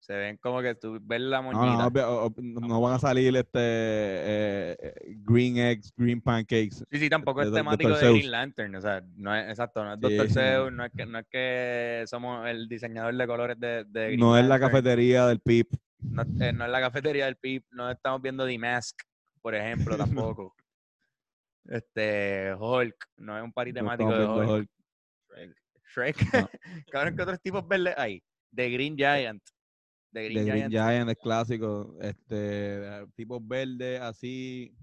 Se 0.00 0.14
ven 0.16 0.36
como 0.36 0.60
que 0.60 0.74
tú 0.74 0.98
ves 1.00 1.20
la 1.20 1.40
No, 1.40 1.52
moñita. 1.52 1.76
no, 1.78 1.86
obvio- 1.86 2.08
o- 2.08 2.26
o- 2.26 2.34
no 2.66 2.80
van 2.80 2.94
a 2.94 2.98
salir 2.98 3.34
este 3.36 3.58
eh, 3.60 4.76
eh, 4.82 5.14
green 5.24 5.56
eggs, 5.58 5.92
green 5.96 6.20
pancakes. 6.20 6.84
Sí, 6.90 6.98
sí, 6.98 7.08
tampoco 7.08 7.40
de 7.40 7.46
es 7.46 7.52
temático 7.54 7.96
de. 7.96 8.10
Green 8.10 8.30
Lantern, 8.32 8.74
o 8.74 8.80
sea, 8.80 9.00
no 9.16 9.34
es 9.34 9.48
exacto, 9.48 9.84
no 9.84 9.94
es 9.94 10.00
Sí, 10.02 10.16
Dr. 10.16 10.26
no. 10.28 10.34
Zeus, 10.34 10.72
no 10.72 10.84
es 10.84 10.92
que, 10.92 11.06
no 11.06 11.18
es 11.20 11.26
que 11.30 12.04
somos 12.08 12.46
el 12.48 12.68
diseñador 12.68 13.14
de 13.16 13.26
colores 13.28 13.58
de, 13.60 13.84
de 13.84 14.06
Green 14.08 14.20
No 14.20 14.36
es 14.36 14.44
la 14.44 14.58
cafetería 14.58 15.26
del 15.28 15.38
PIP. 15.38 15.70
no, 16.00 16.22
eh, 16.40 16.52
no 16.52 16.64
es 16.64 16.70
la 16.70 16.80
cafetería 16.80 17.26
del 17.26 17.36
PIP, 17.36 17.64
no 17.70 17.88
estamos 17.90 18.20
viendo 18.20 18.44
The 18.44 18.58
Mask, 18.58 18.98
por 19.40 19.54
ejemplo, 19.54 19.96
tampoco. 19.96 20.54
Este, 21.66 22.54
Hulk, 22.58 22.96
no 23.16 23.36
es 23.38 23.44
un 23.44 23.52
party 23.52 23.72
temático 23.72 24.12
de 24.12 24.26
Hulk. 24.26 24.48
Hulk. 24.50 24.70
Shrek, 25.94 26.16
No. 26.32 26.50
cabrón, 26.92 27.16
¿qué 27.16 27.22
otros 27.22 27.40
tipos 27.40 27.66
verdes 27.66 27.94
hay? 27.96 28.22
The 28.54 28.70
Green 28.70 28.96
Giant. 28.96 29.42
The 30.12 30.24
Green, 30.28 30.44
Giant. 30.44 30.72
Giant 30.72 31.10
es 31.10 31.16
clásico. 31.16 31.96
Este, 32.00 33.06
tipos 33.16 33.46
verdes, 33.46 34.00
así. 34.00 34.76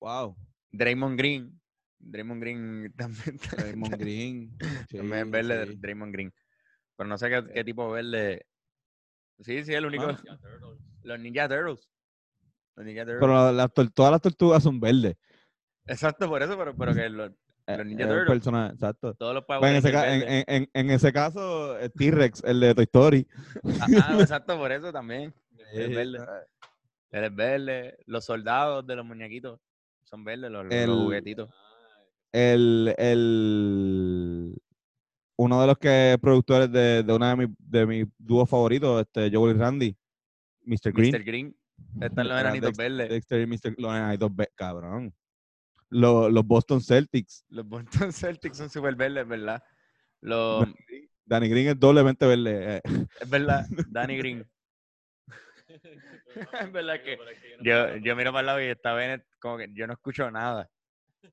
Wow. 0.00 0.36
Draymond 0.72 1.18
Green. 1.18 1.60
Draymond 1.98 2.40
Green 2.42 2.92
también. 2.96 3.38
Raymond 3.56 3.96
Green. 3.96 4.58
También 4.90 5.30
verde, 5.30 5.66
sí. 5.68 5.76
Draymond 5.76 6.12
Green. 6.12 6.32
Pero 6.96 7.08
no 7.08 7.16
sé 7.16 7.30
qué, 7.30 7.44
qué 7.54 7.64
tipo 7.64 7.90
verde. 7.90 8.44
Sí, 9.40 9.64
sí, 9.64 9.72
el 9.72 9.86
único. 9.86 10.06
Mano. 10.06 10.18
Los 11.02 11.20
Ninja 11.20 11.48
Turtles. 11.48 11.88
Pero 12.74 13.52
la- 13.52 13.68
todas 13.68 14.12
las 14.12 14.20
tortugas 14.22 14.62
son 14.62 14.80
verdes. 14.80 15.16
Exacto, 15.86 16.28
por 16.28 16.42
eso, 16.42 16.56
pero, 16.56 16.74
pero 16.76 16.94
que 16.94 17.08
los, 17.08 17.30
Eh, 17.66 17.76
Los 17.76 17.86
Ninja 17.86 18.08
Turtles. 18.08 18.46
exacto. 18.72 19.14
todos 19.14 19.34
los 19.34 19.44
Power 19.44 19.60
Bueno, 19.60 19.76
en, 19.76 19.78
ese 19.78 19.88
en, 19.88 20.44
en- 20.48 20.70
en- 20.74 21.12
caso, 21.12 21.78
el 21.78 21.92
T-Rex, 21.92 22.42
el 22.44 22.58
de 22.60 22.74
Toy 22.74 22.84
Story. 22.84 23.26
Ah, 23.80 23.86
ah, 24.02 24.16
exacto, 24.20 24.58
por 24.58 24.72
eso 24.72 24.92
también. 24.92 25.32
Es 25.72 25.88
verde. 25.94 26.18
Él 27.12 27.24
es 27.24 27.34
verde. 27.34 27.98
Los 28.06 28.24
soldados 28.24 28.84
de 28.86 28.96
los 28.96 29.04
muñequitos 29.06 29.60
son 30.02 30.24
verdes, 30.24 30.50
los, 30.50 30.66
El- 30.70 30.90
juguetitos. 30.90 31.50
El, 32.32 32.94
el, 32.98 34.56
uno 35.36 35.60
de 35.60 35.66
los 35.66 35.78
que 35.78 36.18
productores 36.20 36.72
de, 36.72 37.02
de 37.02 37.12
una 37.12 37.30
de 37.30 37.36
mis 37.46 37.56
de 37.58 37.86
mis 37.86 38.06
dúos 38.18 38.48
favoritos, 38.48 39.02
este, 39.02 39.30
Joel 39.34 39.54
y 39.56 39.58
Randy, 39.58 39.96
Mr. 40.64 40.92
Green. 40.92 41.12
Mr. 41.14 41.22
Green. 41.24 41.56
Están 42.00 42.28
los 42.28 42.40
enanitos 42.40 42.76
verdes. 42.76 43.08
Dexter 43.08 43.40
y 43.40 43.46
Mr. 43.46 43.74
Los 43.78 43.92
enanitos 43.94 44.34
ve- 44.34 44.50
cabrón. 44.54 45.14
Los, 45.90 46.32
los 46.32 46.46
Boston 46.46 46.80
Celtics. 46.80 47.44
Los 47.48 47.66
Boston 47.68 48.12
Celtics 48.12 48.56
son 48.56 48.70
súper 48.70 48.94
verdes, 48.96 49.26
¿verdad? 49.26 49.62
Los, 50.20 50.66
Danny 51.24 51.48
Green 51.48 51.68
es 51.68 51.78
doblemente 51.78 52.26
verde. 52.26 52.76
eh. 52.76 52.82
es 53.20 53.28
verdad, 53.30 53.66
Danny 53.88 54.16
Green. 54.16 54.48
es 55.68 56.72
verdad 56.72 57.02
que 57.02 57.18
yo, 57.62 57.96
yo 57.96 58.16
miro 58.16 58.30
para 58.32 58.40
el 58.40 58.46
lado 58.46 58.60
y 58.60 58.64
está 58.66 58.94
Bennett 58.94 59.24
como 59.40 59.58
que 59.58 59.68
yo 59.72 59.86
no 59.86 59.92
escucho 59.94 60.30
nada. 60.30 60.68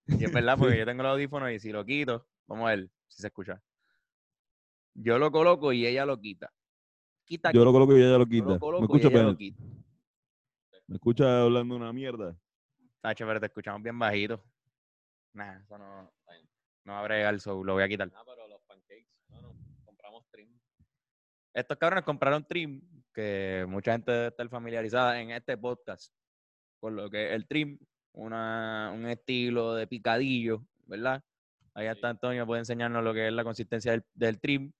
Y 0.07 0.23
es 0.23 0.31
verdad, 0.31 0.57
porque 0.57 0.77
yo 0.77 0.85
tengo 0.85 1.03
los 1.03 1.11
audífonos 1.13 1.51
y 1.51 1.59
si 1.59 1.71
lo 1.71 1.83
quito, 1.85 2.27
vamos 2.47 2.67
a 2.67 2.75
ver 2.75 2.89
si 3.07 3.21
se 3.21 3.27
escucha. 3.27 3.61
Yo 4.93 5.17
lo 5.17 5.31
coloco 5.31 5.71
y 5.73 5.85
ella 5.85 6.05
lo 6.05 6.19
quita. 6.19 6.51
Quita, 7.25 7.51
Yo 7.51 7.63
lo 7.63 7.71
coloco 7.71 7.95
y 7.97 8.01
ella 8.01 8.17
lo 8.17 8.25
yo 8.25 8.29
quita. 8.29 8.45
lo 8.45 8.53
Me 8.53 8.59
coloco 8.59 8.97
y 8.97 9.01
ella 9.05 9.23
lo 9.23 9.37
quita. 9.37 9.63
Me 10.89 10.95
escucha 10.95 11.43
hablando 11.43 11.75
una 11.75 11.93
mierda. 11.93 12.35
Tacho, 12.99 13.27
pero 13.27 13.39
te 13.39 13.45
escuchamos 13.45 13.83
bien 13.83 13.97
bajito. 13.99 14.43
Nah, 15.33 15.59
eso 15.59 15.77
no, 15.77 16.11
no 16.83 16.93
va 16.93 16.99
a 17.01 17.03
bregar, 17.03 17.39
so 17.39 17.63
lo 17.63 17.73
voy 17.73 17.83
a 17.83 17.87
quitar. 17.87 18.11
Ah, 18.15 18.23
pero 18.25 18.47
los 18.47 18.59
pancakes, 18.63 19.07
no, 19.29 19.39
no, 19.39 19.55
compramos 19.85 20.27
trim. 20.31 20.59
Estos 21.53 21.77
cabrones 21.77 22.03
compraron 22.03 22.43
trim, 22.43 22.81
que 23.13 23.67
mucha 23.69 23.91
gente 23.91 24.11
debe 24.11 24.27
estar 24.29 24.49
familiarizada 24.49 25.21
en 25.21 25.29
este 25.29 25.55
podcast, 25.59 26.11
con 26.79 26.95
lo 26.95 27.07
que 27.07 27.35
el 27.35 27.47
trim, 27.47 27.77
una, 28.13 28.91
un 28.91 29.05
estilo 29.05 29.75
de 29.75 29.85
picadillo, 29.85 30.65
¿verdad? 30.87 31.23
Ahí 31.75 31.85
Sí. 31.85 31.91
está 31.91 32.09
Antonio, 32.09 32.47
puede 32.47 32.61
enseñarnos 32.61 33.03
lo 33.03 33.13
que 33.13 33.27
es 33.27 33.33
la 33.33 33.43
consistencia 33.43 33.91
del, 33.91 34.03
del 34.15 34.39
trim. 34.39 34.71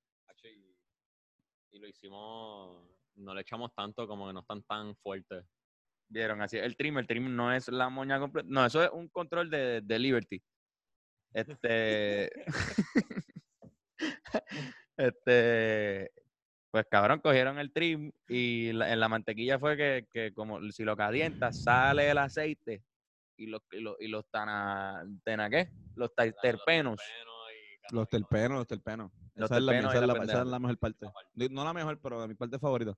Y 1.71 1.77
lo 1.77 1.87
hicimos, 1.87 2.83
no 3.13 3.35
le 3.35 3.41
echamos 3.41 3.75
tanto 3.75 4.07
como 4.07 4.25
que 4.25 4.33
no 4.33 4.39
están 4.39 4.63
tan 4.63 4.95
fuertes. 4.95 5.45
Vieron, 6.11 6.41
así 6.41 6.57
el 6.57 6.75
trim, 6.75 6.97
el 6.97 7.05
trim 7.07 7.35
no 7.35 7.53
es 7.53 7.67
la 7.69 7.87
moña 7.89 8.19
completa, 8.19 8.47
no, 8.49 8.65
eso 8.65 8.83
es 8.83 8.89
un 8.91 9.07
control 9.09 9.49
de, 9.49 9.81
de 9.81 9.99
Liberty. 9.99 10.41
Este, 11.33 12.31
este, 14.97 16.11
pues 16.71 16.85
cabrón, 16.89 17.19
cogieron 17.19 17.59
el 17.59 17.71
trim 17.71 18.11
y 18.27 18.71
la- 18.73 18.91
en 18.91 18.99
la 18.99 19.07
mantequilla 19.09 19.59
fue 19.59 19.77
que, 19.77 20.07
que 20.11 20.33
como 20.33 20.59
si 20.71 20.83
lo 20.83 20.95
calientas, 20.97 21.61
sale 21.61 22.09
el 22.09 22.17
aceite 22.17 22.83
y 23.37 23.47
los, 23.47 23.61
y 23.71 23.79
los, 23.81 23.95
y 23.99 24.07
los 24.07 24.25
tana, 24.29 25.05
tena, 25.23 25.49
¿qué? 25.49 25.69
Los 25.95 26.13
ta- 26.13 26.31
terpenos. 26.31 26.99
Los 27.91 28.07
terpenos, 28.07 28.57
los 28.59 28.67
terpenos. 28.67 29.11
Los 29.35 29.45
esa, 29.49 29.57
es 29.57 29.63
la, 29.63 29.71
terpenos 29.71 29.93
esa 29.93 30.01
es 30.01 30.07
la 30.07 30.13
la- 30.13 30.13
esa 30.13 30.19
pendeja. 30.19 30.41
es 30.41 30.47
la 30.47 30.59
mejor 30.59 30.77
parte. 30.77 31.05
No 31.51 31.63
la 31.63 31.73
mejor, 31.73 31.99
pero 32.01 32.27
mi 32.27 32.35
parte 32.35 32.59
favorita. 32.59 32.93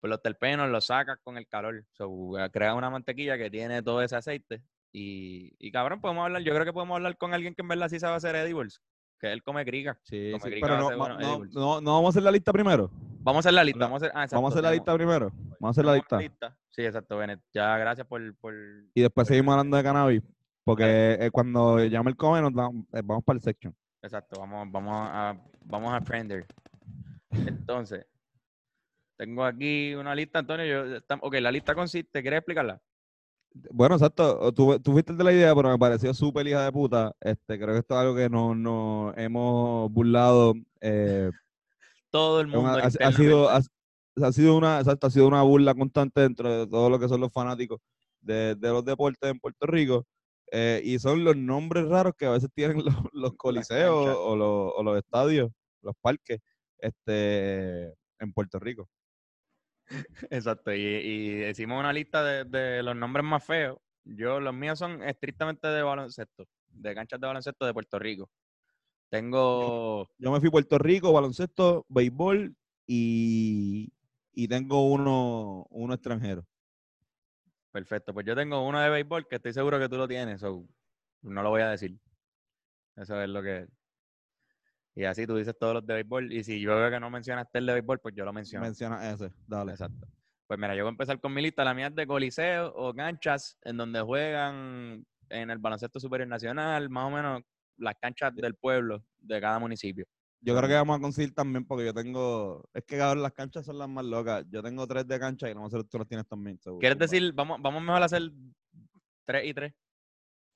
Pues 0.00 0.08
los 0.10 0.22
terpenos 0.22 0.68
los 0.70 0.86
sacas 0.86 1.18
con 1.22 1.36
el 1.36 1.46
calor. 1.46 1.84
So, 1.92 2.38
eh, 2.38 2.48
creas 2.50 2.74
una 2.74 2.88
mantequilla 2.90 3.36
que 3.36 3.50
tiene 3.50 3.82
todo 3.82 4.02
ese 4.02 4.16
aceite. 4.16 4.62
Y, 4.92 5.52
y 5.58 5.70
cabrón, 5.70 6.00
podemos 6.00 6.24
hablar, 6.24 6.42
yo 6.42 6.52
creo 6.54 6.64
que 6.64 6.72
podemos 6.72 6.96
hablar 6.96 7.16
con 7.16 7.34
alguien 7.34 7.54
que 7.54 7.62
en 7.62 7.68
verdad 7.68 7.88
sí 7.88 8.00
sabe 8.00 8.16
hacer 8.16 8.34
edibles. 8.36 8.80
Que 9.20 9.30
él 9.32 9.42
come 9.42 9.62
griga. 9.64 9.98
Sí, 10.04 10.30
Como 10.32 10.44
sí, 10.44 10.50
Grica 10.50 10.66
pero 10.66 10.78
no, 10.80 10.86
hace 10.88 10.96
buenos 10.96 11.20
no, 11.20 11.38
no, 11.52 11.80
no 11.82 11.92
vamos 11.92 12.06
a 12.06 12.08
hacer 12.10 12.22
la 12.22 12.30
lista 12.32 12.52
primero. 12.52 12.90
Vamos 13.20 13.44
a 13.44 13.48
hacer 13.50 13.52
la 13.52 13.62
lista. 13.64 13.80
La- 13.80 13.86
Vamos 13.86 14.02
a 14.02 14.06
hacer, 14.06 14.16
ah, 14.16 14.26
vamos 14.32 14.50
a 14.50 14.54
hacer 14.54 14.62
la 14.62 14.70
tenemos- 14.70 14.72
lista 14.86 14.94
primero. 14.94 15.30
Vamos 15.60 15.62
a 15.62 15.68
hacer 15.68 15.84
la 15.84 15.92
tenemos 16.00 16.22
lista. 16.22 16.56
Sí, 16.70 16.82
exacto, 16.86 17.18
Bennett. 17.18 17.40
Ya, 17.52 17.76
gracias 17.76 18.06
por... 18.06 18.34
por... 18.38 18.54
Y 18.94 19.02
después 19.02 19.28
seguimos 19.28 19.52
hablando 19.52 19.76
de 19.76 19.82
cannabis. 19.82 20.22
Porque 20.64 21.18
eh, 21.20 21.30
cuando 21.30 21.84
llame 21.84 22.10
el 22.12 22.16
come, 22.16 22.40
nos 22.40 22.54
damos- 22.54 22.86
eh, 22.94 23.02
vamos 23.04 23.22
para 23.22 23.36
el 23.36 23.42
section. 23.42 23.76
Exacto, 24.02 24.40
vamos, 24.40 24.66
vamos 24.72 24.94
a 24.96 25.36
vamos 25.66 25.92
a 25.92 25.96
aprender. 25.96 26.46
Entonces, 27.30 28.06
tengo 29.20 29.44
aquí 29.44 29.94
una 29.94 30.14
lista, 30.14 30.38
Antonio. 30.38 30.64
Yo, 30.64 30.98
ok, 31.20 31.34
la 31.42 31.52
lista 31.52 31.74
consiste, 31.74 32.22
¿quieres 32.22 32.38
explicarla? 32.38 32.80
Bueno, 33.70 33.96
exacto. 33.96 34.50
Tú, 34.54 34.80
tú 34.80 34.92
fuiste 34.92 35.12
el 35.12 35.18
de 35.18 35.24
la 35.24 35.32
idea, 35.32 35.54
pero 35.54 35.68
me 35.68 35.78
pareció 35.78 36.14
súper 36.14 36.46
hija 36.46 36.64
de 36.64 36.72
puta. 36.72 37.14
Este, 37.20 37.58
creo 37.58 37.74
que 37.74 37.80
esto 37.80 37.94
es 37.94 38.00
algo 38.00 38.16
que 38.16 38.30
nos 38.30 38.56
no 38.56 39.12
hemos 39.18 39.92
burlado. 39.92 40.54
eh, 40.80 41.30
Todo 42.10 42.40
el 42.40 42.46
mundo. 42.46 42.78
ha, 42.78 42.86
ha 42.86 43.12
sido, 43.12 43.50
ha, 43.50 43.60
ha 44.22 44.32
sido 44.32 44.56
una, 44.56 44.78
exacto, 44.78 45.06
ha 45.06 45.10
sido 45.10 45.28
una 45.28 45.42
burla 45.42 45.74
constante 45.74 46.22
dentro 46.22 46.48
de 46.50 46.66
todo 46.66 46.88
lo 46.88 46.98
que 46.98 47.08
son 47.08 47.20
los 47.20 47.30
fanáticos 47.30 47.78
de, 48.20 48.54
de 48.54 48.68
los 48.70 48.82
deportes 48.86 49.30
en 49.30 49.38
Puerto 49.38 49.66
Rico. 49.66 50.06
eh, 50.50 50.80
y 50.82 50.98
son 50.98 51.24
los 51.24 51.36
nombres 51.36 51.86
raros 51.88 52.14
que 52.16 52.24
a 52.24 52.30
veces 52.30 52.48
tienen 52.54 52.78
los, 52.86 52.96
los 53.12 53.34
coliseos 53.34 54.16
o 54.18 54.34
los, 54.34 54.72
o 54.76 54.82
los 54.82 54.96
estadios, 54.96 55.50
los 55.82 55.94
parques, 56.00 56.40
este, 56.78 57.88
en 58.18 58.32
Puerto 58.32 58.58
Rico. 58.58 58.88
Exacto, 60.30 60.72
y, 60.72 60.80
y 60.80 61.34
decimos 61.34 61.78
una 61.78 61.92
lista 61.92 62.24
de, 62.24 62.44
de 62.44 62.82
los 62.82 62.96
nombres 62.96 63.24
más 63.24 63.44
feos. 63.44 63.78
Yo, 64.04 64.40
los 64.40 64.54
míos 64.54 64.78
son 64.78 65.02
estrictamente 65.02 65.68
de 65.68 65.82
baloncesto, 65.82 66.46
de 66.68 66.94
canchas 66.94 67.20
de 67.20 67.26
baloncesto 67.26 67.66
de 67.66 67.74
Puerto 67.74 67.98
Rico. 67.98 68.30
Tengo, 69.10 70.08
Yo 70.18 70.30
me 70.30 70.38
fui 70.40 70.48
a 70.48 70.52
Puerto 70.52 70.78
Rico, 70.78 71.12
baloncesto, 71.12 71.84
béisbol 71.88 72.54
y, 72.86 73.92
y 74.32 74.48
tengo 74.48 74.88
uno, 74.88 75.66
uno 75.70 75.94
extranjero. 75.94 76.46
perfecto, 77.72 78.14
pues 78.14 78.26
yo 78.26 78.34
tengo 78.34 78.66
uno 78.66 78.80
de 78.80 78.90
béisbol 78.90 79.26
que 79.28 79.36
estoy 79.36 79.52
seguro 79.52 79.78
que 79.78 79.88
tú 79.88 79.96
lo 79.96 80.08
tienes, 80.08 80.40
so 80.40 80.64
no 81.22 81.42
lo 81.42 81.50
voy 81.50 81.62
a 81.62 81.70
decir. 81.70 81.98
Eso 82.96 83.20
es 83.20 83.28
lo 83.28 83.42
que... 83.42 83.66
Y 84.94 85.04
así 85.04 85.26
tú 85.26 85.36
dices 85.36 85.56
todos 85.58 85.74
los 85.74 85.86
de 85.86 85.94
béisbol, 85.94 86.32
y 86.32 86.42
si 86.42 86.60
yo 86.60 86.76
veo 86.76 86.90
que 86.90 87.00
no 87.00 87.10
mencionaste 87.10 87.58
el 87.58 87.66
de 87.66 87.74
béisbol, 87.74 88.00
pues 88.00 88.14
yo 88.14 88.24
lo 88.24 88.32
menciono. 88.32 88.66
Menciona 88.66 89.10
ese, 89.10 89.32
dale. 89.46 89.72
Exacto. 89.72 90.08
Pues 90.46 90.58
mira, 90.58 90.74
yo 90.74 90.82
voy 90.82 90.88
a 90.88 90.90
empezar 90.90 91.20
con 91.20 91.32
mi 91.32 91.42
lista. 91.42 91.62
La 91.62 91.74
mía 91.74 91.86
es 91.88 91.94
de 91.94 92.06
coliseo 92.06 92.72
o 92.74 92.92
canchas 92.92 93.56
en 93.62 93.76
donde 93.76 94.00
juegan 94.00 95.06
en 95.28 95.50
el 95.50 95.58
baloncesto 95.58 96.00
superior 96.00 96.28
nacional, 96.28 96.90
más 96.90 97.04
o 97.04 97.10
menos 97.10 97.42
las 97.76 97.94
canchas 98.00 98.34
del 98.34 98.56
pueblo 98.56 99.04
de 99.20 99.40
cada 99.40 99.60
municipio. 99.60 100.04
Yo 100.40 100.56
creo 100.56 100.68
que 100.68 100.74
vamos 100.74 100.98
a 100.98 101.00
conseguir 101.00 101.34
también 101.34 101.64
porque 101.64 101.84
yo 101.84 101.94
tengo, 101.94 102.68
es 102.74 102.82
que 102.84 102.98
cabrón, 102.98 103.22
las 103.22 103.32
canchas 103.32 103.64
son 103.64 103.78
las 103.78 103.88
más 103.88 104.04
locas. 104.04 104.44
Yo 104.50 104.60
tengo 104.60 104.86
tres 104.88 105.06
de 105.06 105.20
cancha 105.20 105.48
y 105.48 105.54
no 105.54 105.70
sé 105.70 105.78
si 105.78 105.84
tú 105.84 105.98
las 105.98 106.08
tienes 106.08 106.26
también. 106.26 106.58
so, 106.60 106.78
¿Quieres 106.78 106.98
decir, 106.98 107.32
vamos, 107.32 107.60
vamos 107.62 107.80
mejor 107.82 108.02
a 108.02 108.06
hacer 108.06 108.22
tres 109.24 109.46
y 109.46 109.54
tres? 109.54 109.72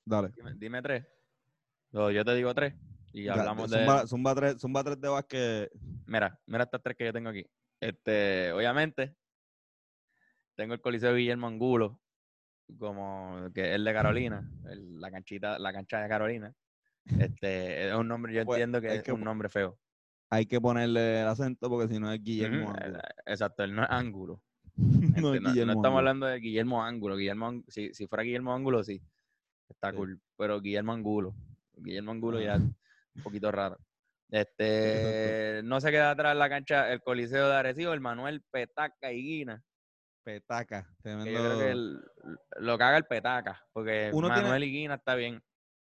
Dale. 0.03 0.29
Dime, 0.35 0.53
dime 0.55 0.81
tres. 0.81 1.05
O 1.93 2.11
yo 2.11 2.25
te 2.25 2.35
digo 2.35 2.53
tres 2.53 2.73
y 3.15 3.23
Ya, 3.23 3.33
hablamos 3.33 3.71
de... 3.71 3.85
zumba, 4.07 4.35
tres, 4.35 4.59
zumba 4.59 4.83
tres 4.83 4.99
de 4.99 5.07
básquet. 5.07 5.71
Mira, 6.05 6.37
mira 6.45 6.63
estas 6.65 6.81
tres 6.83 6.97
que 6.97 7.05
yo 7.05 7.13
tengo 7.13 7.29
aquí. 7.29 7.45
Este, 7.79 8.51
obviamente, 8.51 9.15
tengo 10.55 10.73
el 10.73 10.81
Coliseo 10.81 11.15
Guillermo 11.15 11.47
Angulo 11.47 11.99
como 12.77 13.49
que 13.53 13.73
es 13.75 13.83
de 13.83 13.93
Carolina, 13.93 14.49
el- 14.69 14.99
la 14.99 15.11
canchita, 15.11 15.57
la 15.59 15.71
cancha 15.71 16.01
de 16.01 16.09
Carolina. 16.09 16.53
Este, 17.39 17.87
es 17.87 17.93
un 17.95 18.07
nombre, 18.07 18.33
yo 18.33 18.43
Pues, 18.45 18.57
entiendo 18.57 18.81
que 18.81 18.95
es 18.95 19.03
que 19.03 19.11
un 19.11 19.21
nombre 19.21 19.47
feo. 19.47 19.77
Hay 20.31 20.47
que 20.47 20.59
ponerle 20.59 21.21
el 21.21 21.27
acento 21.27 21.69
porque 21.69 21.93
si 21.93 21.99
no 21.99 22.11
es 22.11 22.21
Guillermo. 22.21 22.69
Ujú, 22.71 22.77
Ángulo. 22.77 22.97
eh, 22.97 23.01
Exacto, 23.27 23.63
él 23.63 23.75
no 23.75 23.83
es 23.83 23.89
ángulo. 23.91 24.41
no 24.75 24.95
Este, 25.05 25.17
es 25.17 25.23
no, 25.23 25.31
no 25.41 25.49
Guillermo. 25.51 25.71
estamos 25.73 25.97
hablando 25.99 26.25
de 26.25 26.39
Guillermo 26.39 26.83
Ángulo. 26.83 27.15
Guillermo, 27.15 27.63
si, 27.67 27.93
si 27.93 28.07
fuera 28.07 28.23
Guillermo 28.23 28.53
Ángulo, 28.55 28.83
sí. 28.83 29.01
Está 29.69 29.91
Sí. 29.91 29.97
cool. 29.97 30.19
Pero 30.35 30.59
Guillermo 30.59 30.93
Angulo. 30.93 31.35
Guillermo 31.75 32.11
Angulo 32.11 32.41
ya 32.41 32.53
Ah. 32.53 32.57
es 32.57 32.63
un 33.15 33.23
poquito 33.23 33.51
raro. 33.51 33.77
Este, 34.29 35.61
no 35.63 35.79
se 35.79 35.91
queda 35.91 36.11
atrás 36.11 36.35
la 36.35 36.49
cancha 36.49 36.91
el 36.91 37.01
Coliseo 37.01 37.47
de 37.49 37.55
Arecibo, 37.55 37.93
el 37.93 38.01
Manuel 38.01 38.43
Petaca 38.51 39.11
y 39.11 39.21
Guina. 39.21 39.63
Petaca. 40.23 40.83
Que 41.03 41.09
yo 41.11 41.17
tremendo- 41.17 41.39
creo 41.39 41.59
que 41.59 41.71
el- 41.71 42.01
lo 42.59 42.77
caga 42.77 42.97
el 42.97 43.05
Petaca, 43.05 43.61
porque 43.71 44.09
Uno 44.13 44.27
tiene- 44.29 44.41
Manuel 44.43 44.63
y 44.63 44.71
Guina 44.71 44.95
está 44.95 45.15
bien. 45.15 45.41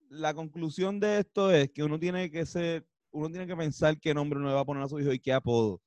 La 0.10 0.34
conclusión 0.34 1.00
de 1.00 1.20
esto 1.20 1.52
es 1.52 1.72
que 1.72 1.84
uno 1.84 2.00
tiene 2.00 2.30
que 2.32 2.46
ser, 2.46 2.86
uno 3.12 3.30
tiene 3.30 3.48
que 3.48 3.56
pensar 3.56 4.00
qué 4.00 4.14
nombre 4.14 4.40
uno 4.40 4.50
le 4.50 4.56
va 4.56 4.62
a 4.62 4.66
poner 4.66 4.84
a 4.84 4.88
su 4.90 5.00
hijo 5.00 5.12
y 5.14 5.20
qué 5.20 5.34
apodo. 5.34 5.82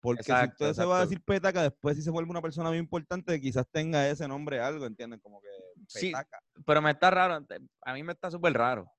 Porque 0.00 0.20
Exacto, 0.22 0.64
si 0.64 0.70
usted 0.70 0.82
se 0.82 0.86
va 0.88 0.98
a 0.98 1.02
decir 1.02 1.22
petaca, 1.22 1.62
después 1.62 1.96
si 1.96 2.02
se 2.02 2.10
vuelve 2.10 2.30
una 2.30 2.40
persona 2.40 2.70
muy 2.70 2.78
importante, 2.78 3.38
quizás 3.40 3.66
tenga 3.70 4.08
ese 4.08 4.26
nombre 4.26 4.58
algo, 4.58 4.86
¿entienden? 4.86 5.20
Como 5.20 5.40
que 5.42 5.48
Sí, 5.88 6.06
petaca. 6.10 6.40
Pero 6.64 6.80
me 6.82 6.90
está 6.92 7.10
raro, 7.10 7.46
a 7.82 7.92
mí 7.94 8.02
me 8.02 8.12
está 8.12 8.30
súper 8.30 8.54
raro. 8.54 8.90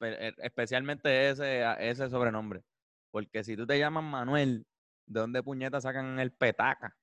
E- 0.00 0.34
Especialmente 0.38 1.30
ese, 1.30 1.62
ese 1.78 2.08
sobrenombre. 2.08 2.62
Porque 3.10 3.42
si 3.44 3.56
tú 3.56 3.66
te 3.66 3.78
llamas 3.78 4.04
Manuel, 4.04 4.66
¿de 5.06 5.20
dónde 5.20 5.42
puñeta 5.42 5.80
sacan 5.80 6.18
el 6.18 6.32
petaca? 6.32 6.96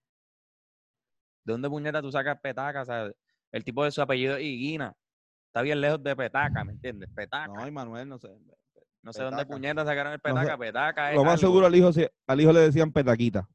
¿De 1.44 1.54
dónde 1.54 1.70
puñeta 1.70 2.02
tú 2.02 2.12
sacas 2.12 2.40
petaca? 2.42 2.82
O 2.82 2.86
sea, 2.86 3.12
el 3.52 3.64
tipo 3.64 3.84
de 3.84 3.92
su 3.92 4.02
apellido 4.02 4.36
es 4.36 4.44
Higuina. 4.44 4.94
Está 5.48 5.62
bien 5.62 5.80
lejos 5.82 6.04
de 6.04 6.16
petaca, 6.16 6.64
¿me 6.64 6.74
entiendes? 6.74 7.10
Petaca. 7.16 7.48
No, 7.48 7.68
y 7.68 7.72
Manuel, 7.72 8.08
no 8.10 8.18
sé. 8.20 8.30
no 9.02 9.14
sé 9.14 9.24
dónde 9.24 9.46
puñeta 9.46 9.86
sacaron 9.86 10.14
el 10.14 10.20
No 10.24 10.36
sé. 10.36 10.42
petaca. 10.42 10.58
Petaca 10.58 11.10
es 11.12 11.16
Lo 11.16 11.24
más 11.24 11.34
algo. 11.34 11.48
seguro 11.48 11.66
al 11.68 11.76
hijo, 11.76 11.90
al 12.28 12.42
hijo 12.42 12.52
le 12.54 12.60
decían 12.62 12.92
petaquita. 12.92 13.48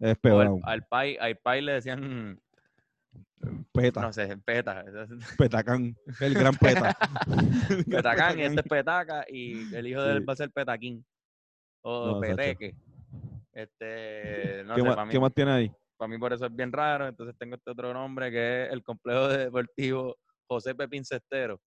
Es 0.00 0.18
peor 0.20 0.46
al, 0.46 0.60
al 0.64 0.86
pai, 0.86 1.16
al 1.20 1.36
pai 1.38 1.60
le 1.62 1.72
decían, 1.72 2.40
Peta, 3.72 4.00
no 4.00 4.12
sé, 4.12 4.36
peta. 4.38 4.84
petacán. 5.38 5.96
El 6.20 6.34
gran 6.34 6.54
peta. 6.54 6.96
Petacán 7.90 8.38
y 8.38 8.42
este 8.42 8.60
es 8.60 8.66
Petaca 8.66 9.24
y 9.28 9.74
el 9.74 9.86
hijo 9.86 10.02
de 10.02 10.12
él 10.12 10.28
va 10.28 10.32
a 10.32 10.36
ser 10.36 10.50
Petaquín 10.50 11.04
o 11.82 12.12
No. 12.12 12.20
Peteque. 12.20 12.74
Este, 13.52 14.64
no 14.64 14.74
¿Qué, 14.74 14.80
sé, 14.80 14.86
más, 14.86 14.96
para 14.96 15.06
mí, 15.06 15.12
qué 15.12 15.20
más 15.20 15.32
tiene 15.34 15.50
ahí? 15.52 15.72
pa' 15.96 16.06
mí 16.08 16.18
por 16.18 16.32
eso 16.32 16.46
es 16.46 16.54
bien 16.54 16.72
raro. 16.72 17.06
Entonces 17.06 17.36
tengo 17.38 17.54
este 17.54 17.70
otro 17.70 17.92
nombre 17.94 18.30
que 18.30 18.64
es 18.66 18.72
el 18.72 18.82
complejo 18.82 19.28
deportivo 19.28 20.16
José 20.48 20.74
Pepín 20.74 21.04
Cestero 21.04 21.60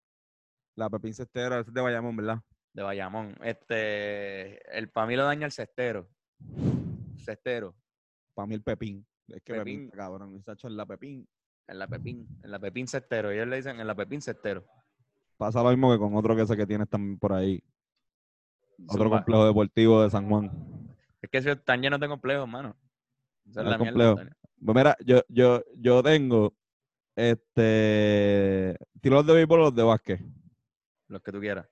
La 0.77 0.89
Pepín 0.91 1.15
Cestero, 1.15 1.61
es 1.61 1.73
de 1.73 1.81
Bayamón, 1.81 2.17
¿verdad? 2.17 2.41
de 2.75 2.83
Bayamón. 2.83 3.35
Este, 3.43 4.77
el 4.77 4.89
para 4.91 5.07
mí 5.07 5.17
lo 5.17 5.25
daña 5.25 5.47
el 5.47 5.53
Cestero. 5.53 6.09
Cestero, 7.17 7.75
Para 8.35 8.47
mí 8.47 8.55
el 8.55 8.63
Pepín. 8.63 9.05
Es 9.29 9.43
que 9.43 9.55
Pepín, 9.55 9.87
Pepín. 9.87 9.91
cabrón. 9.91 10.37
Ese 10.37 10.53
hecho 10.53 10.69
en 10.69 10.77
la 10.77 10.87
Pepín. 10.87 11.27
En 11.69 11.79
la 11.79 11.87
Pepín, 11.87 12.27
en 12.43 12.51
la 12.51 12.59
Pepín 12.59 12.89
Cestero. 12.89 13.31
Ellos 13.31 13.47
le 13.47 13.57
dicen 13.57 13.79
en 13.79 13.87
la 13.87 13.95
Pepín 13.95 14.21
Cestero. 14.21 14.65
Pasa 15.37 15.63
lo 15.63 15.71
mismo 15.71 15.93
que 15.93 15.99
con 15.99 16.17
otro 16.17 16.35
que 16.35 16.47
sé 16.47 16.57
que 16.57 16.67
tienes 16.67 16.89
también 16.89 17.19
por 17.19 17.33
ahí. 17.33 17.63
Otro 18.89 19.05
Zumba. 19.05 19.19
complejo 19.19 19.47
deportivo 19.47 20.03
de 20.03 20.11
San 20.11 20.29
Juan. 20.29 20.51
Es 21.21 21.31
que 21.31 21.39
están 21.39 21.81
llenos 21.83 22.01
de 22.01 22.09
complejos, 22.09 22.49
mano. 22.49 22.77
Esa 23.49 23.61
es 23.61 23.67
Ah, 23.67 23.71
la 23.71 23.79
mierda, 23.79 23.91
complejo. 23.91 24.11
Antonio. 24.11 24.35
Pues 24.65 24.77
mira, 24.77 24.97
yo, 25.05 25.23
yo, 25.29 25.63
yo 25.77 26.03
tengo 26.03 26.55
este 27.15 28.77
tiros 29.01 29.27
de 29.27 29.33
béisbol 29.35 29.61
o 29.61 29.63
los 29.65 29.75
de 29.75 29.83
básquet. 29.83 30.21
Los 31.09 31.23
que 31.23 31.33
tú 31.33 31.41
quieras. 31.41 31.67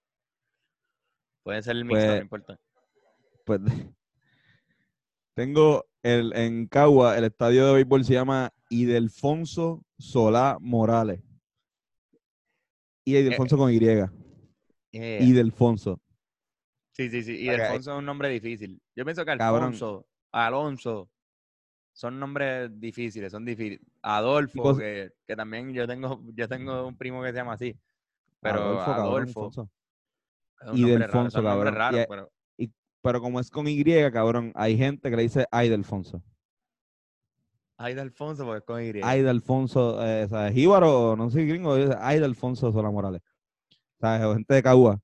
Puede 1.42 1.62
ser 1.62 1.76
el 1.76 1.84
mixto, 1.84 2.04
Pues, 2.06 2.16
no 2.16 2.22
importa. 2.22 2.60
Pues 3.44 3.60
tengo 5.34 5.84
el, 6.02 6.32
en 6.36 6.66
Cagua, 6.66 7.16
el 7.16 7.24
estadio 7.24 7.66
de 7.66 7.74
béisbol 7.74 8.04
se 8.04 8.14
llama 8.14 8.52
Idelfonso 8.70 9.84
Solá 9.98 10.58
Morales. 10.60 11.20
Y 13.04 13.16
Idelfonso 13.16 13.56
con 13.56 13.72
Y. 13.72 13.78
Idelfonso. 14.92 16.00
Sí, 16.92 17.10
sí, 17.10 17.22
sí. 17.22 17.36
Y 17.36 17.50
es 17.50 17.86
un 17.86 18.04
nombre 18.04 18.28
difícil. 18.30 18.80
Yo 18.94 19.04
pienso 19.04 19.24
que 19.24 19.36
Cabrón. 19.36 19.64
Alfonso, 19.64 20.06
Alonso, 20.32 21.10
son 21.92 22.18
nombres 22.18 22.70
difíciles, 22.80 23.32
son 23.32 23.44
difíciles. 23.44 23.80
Adolfo, 24.02 24.76
que, 24.76 25.12
que 25.26 25.36
también 25.36 25.72
yo 25.72 25.86
tengo, 25.86 26.22
yo 26.34 26.48
tengo 26.48 26.86
un 26.86 26.96
primo 26.96 27.22
que 27.22 27.30
se 27.30 27.36
llama 27.36 27.54
así. 27.54 27.78
Pero 28.40 28.60
Adolfo, 28.60 28.90
Adolfo, 28.92 29.02
cabrón, 29.02 29.28
Alfonso. 29.28 29.70
es 30.62 30.68
un 30.68 30.78
Y 30.78 30.80
nombre 30.82 30.98
Delfonso, 31.00 31.42
raro, 31.42 31.48
cabrón. 31.48 31.74
Y 31.74 31.76
raros, 31.76 32.00
a- 32.00 32.06
pero 32.06 32.32
Pero 33.02 33.20
como 33.20 33.40
es 33.40 33.50
con 33.50 33.68
Y, 33.68 33.84
cabrón, 34.12 34.52
hay 34.54 34.76
gente 34.76 35.10
que 35.10 35.16
le 35.16 35.22
dice 35.22 35.46
Idelfonso. 35.52 36.16
hay 36.16 36.35
de 37.78 38.00
Alfonso 38.00 38.44
porque 38.44 38.58
es 38.58 38.64
con 38.64 38.82
Y. 38.82 39.00
Aida 39.02 39.30
Alfonso, 39.30 40.04
eh, 40.04 40.26
¿sabes? 40.28 40.54
Jíbaro, 40.54 41.14
no 41.16 41.30
sé 41.30 41.44
gringo, 41.44 41.74
Aida 41.74 42.24
Alfonso 42.24 42.72
Sola 42.72 42.90
Morales. 42.90 43.20
¿Sabes? 44.00 44.34
Gente 44.34 44.54
de 44.54 44.62
Cagua. 44.62 44.98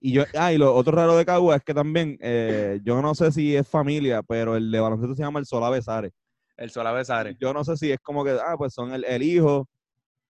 Y 0.00 0.12
yo, 0.12 0.24
ah, 0.38 0.52
y 0.52 0.58
lo 0.58 0.74
otro 0.74 0.94
raro 0.96 1.16
de 1.16 1.24
Cagua 1.24 1.56
es 1.56 1.62
que 1.62 1.72
también, 1.72 2.18
eh, 2.20 2.78
yo 2.82 3.00
no 3.00 3.14
sé 3.14 3.32
si 3.32 3.56
es 3.56 3.66
familia, 3.66 4.22
pero 4.22 4.56
el 4.56 4.70
de 4.70 4.80
baloncesto 4.80 5.14
se 5.14 5.22
llama 5.22 5.38
el 5.40 5.46
Solá 5.46 5.70
Besares. 5.70 6.12
El 6.56 6.70
Solavesares. 6.70 7.36
Yo 7.40 7.52
no 7.52 7.64
sé 7.64 7.76
si 7.76 7.90
es 7.90 7.98
como 8.00 8.22
que, 8.24 8.30
ah, 8.32 8.54
pues 8.56 8.74
son 8.74 8.92
el, 8.92 9.04
el 9.04 9.22
hijo 9.22 9.66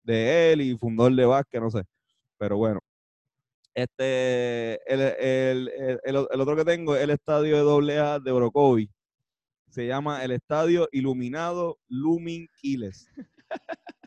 de 0.02 0.52
él 0.52 0.60
y 0.60 0.76
fundador 0.78 1.14
de 1.14 1.26
básquet, 1.26 1.60
no 1.60 1.70
sé. 1.70 1.82
Pero 2.38 2.56
bueno. 2.56 2.80
Este, 3.74 4.74
el, 4.92 5.00
el, 5.00 5.68
el, 5.68 6.00
el- 6.04 6.26
el 6.30 6.40
otro 6.40 6.54
que 6.56 6.64
tengo 6.64 6.94
es 6.94 7.02
el 7.02 7.10
estadio 7.10 7.80
de 7.80 7.98
AA 7.98 8.20
de 8.20 8.30
Orocovi. 8.30 8.88
Se 9.74 9.88
llama 9.88 10.22
el 10.22 10.30
Estadio 10.30 10.88
Iluminado 10.92 11.80
Lumin 11.88 12.48
Quiles. 12.60 13.08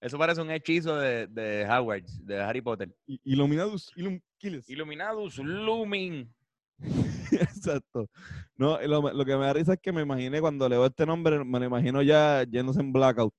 Eso 0.00 0.18
parece 0.18 0.40
un 0.42 0.50
hechizo 0.50 0.96
de, 0.96 1.28
de 1.28 1.64
Howard, 1.70 2.02
de 2.24 2.40
Harry 2.42 2.60
Potter. 2.60 2.92
I- 3.06 3.20
Iluminados 3.22 3.92
Ilum 3.94 4.18
Quiles. 4.36 4.68
Iluminados 4.68 5.38
Lumin. 5.38 6.34
Exacto. 7.30 8.10
No, 8.56 8.80
lo, 8.80 9.12
lo 9.12 9.24
que 9.24 9.36
me 9.36 9.44
da 9.46 9.52
risa 9.52 9.74
es 9.74 9.78
que 9.80 9.92
me 9.92 10.02
imaginé 10.02 10.40
cuando 10.40 10.68
leo 10.68 10.84
este 10.84 11.06
nombre, 11.06 11.44
me 11.44 11.60
lo 11.60 11.66
imagino 11.66 12.02
ya 12.02 12.42
yéndose 12.42 12.80
en 12.80 12.92
blackout. 12.92 13.32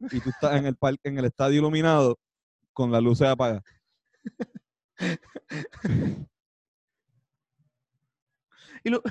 Y 0.00 0.18
tú 0.18 0.30
estás 0.30 0.56
en 0.56 0.66
el 0.66 0.74
parque, 0.74 1.08
en 1.08 1.16
el 1.16 1.26
estadio 1.26 1.58
iluminado 1.60 2.18
con 2.72 2.90
las 2.90 3.04
luces 3.04 3.28
apagadas. 3.28 3.62
Ilu- 8.84 9.02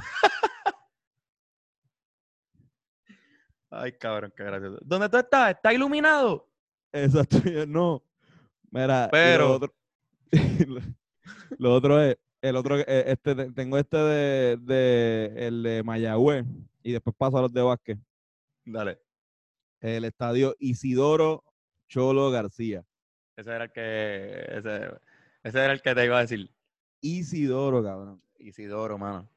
Ay, 3.75 3.91
cabrón, 3.93 4.33
qué 4.35 4.43
gracioso. 4.43 4.77
¿Dónde 4.83 5.09
tú 5.09 5.17
estás? 5.17 5.51
¿Está 5.51 5.73
iluminado? 5.73 6.47
Exacto, 6.91 7.37
no. 7.67 8.03
Mira, 8.71 9.09
Pero- 9.11 9.47
lo 9.49 9.53
otro, 9.55 9.73
lo, 10.67 10.81
lo 11.57 11.73
otro 11.73 12.01
es, 12.01 12.17
el 12.41 12.55
otro, 12.55 12.77
eh, 12.79 12.85
este, 13.07 13.35
te- 13.35 13.51
tengo 13.51 13.77
este 13.77 13.97
de, 13.97 14.57
de, 14.57 15.33
el 15.37 15.63
de 15.63 15.83
Mayagüez, 15.83 16.45
y 16.83 16.91
después 16.91 17.15
paso 17.17 17.37
a 17.37 17.41
los 17.43 17.53
de 17.53 17.61
básquet. 17.61 17.97
Dale. 18.65 18.99
El 19.79 20.05
estadio 20.05 20.55
Isidoro 20.59 21.43
Cholo 21.87 22.31
García. 22.31 22.83
Ese 23.35 23.49
era 23.51 23.65
el 23.65 23.71
que. 23.71 24.45
Ese, 24.57 24.89
ese 25.43 25.59
era 25.59 25.73
el 25.73 25.81
que 25.81 25.95
te 25.95 26.05
iba 26.05 26.17
a 26.17 26.21
decir. 26.21 26.49
Isidoro, 27.01 27.83
cabrón. 27.83 28.21
Isidoro, 28.39 28.97
mano. 28.97 29.27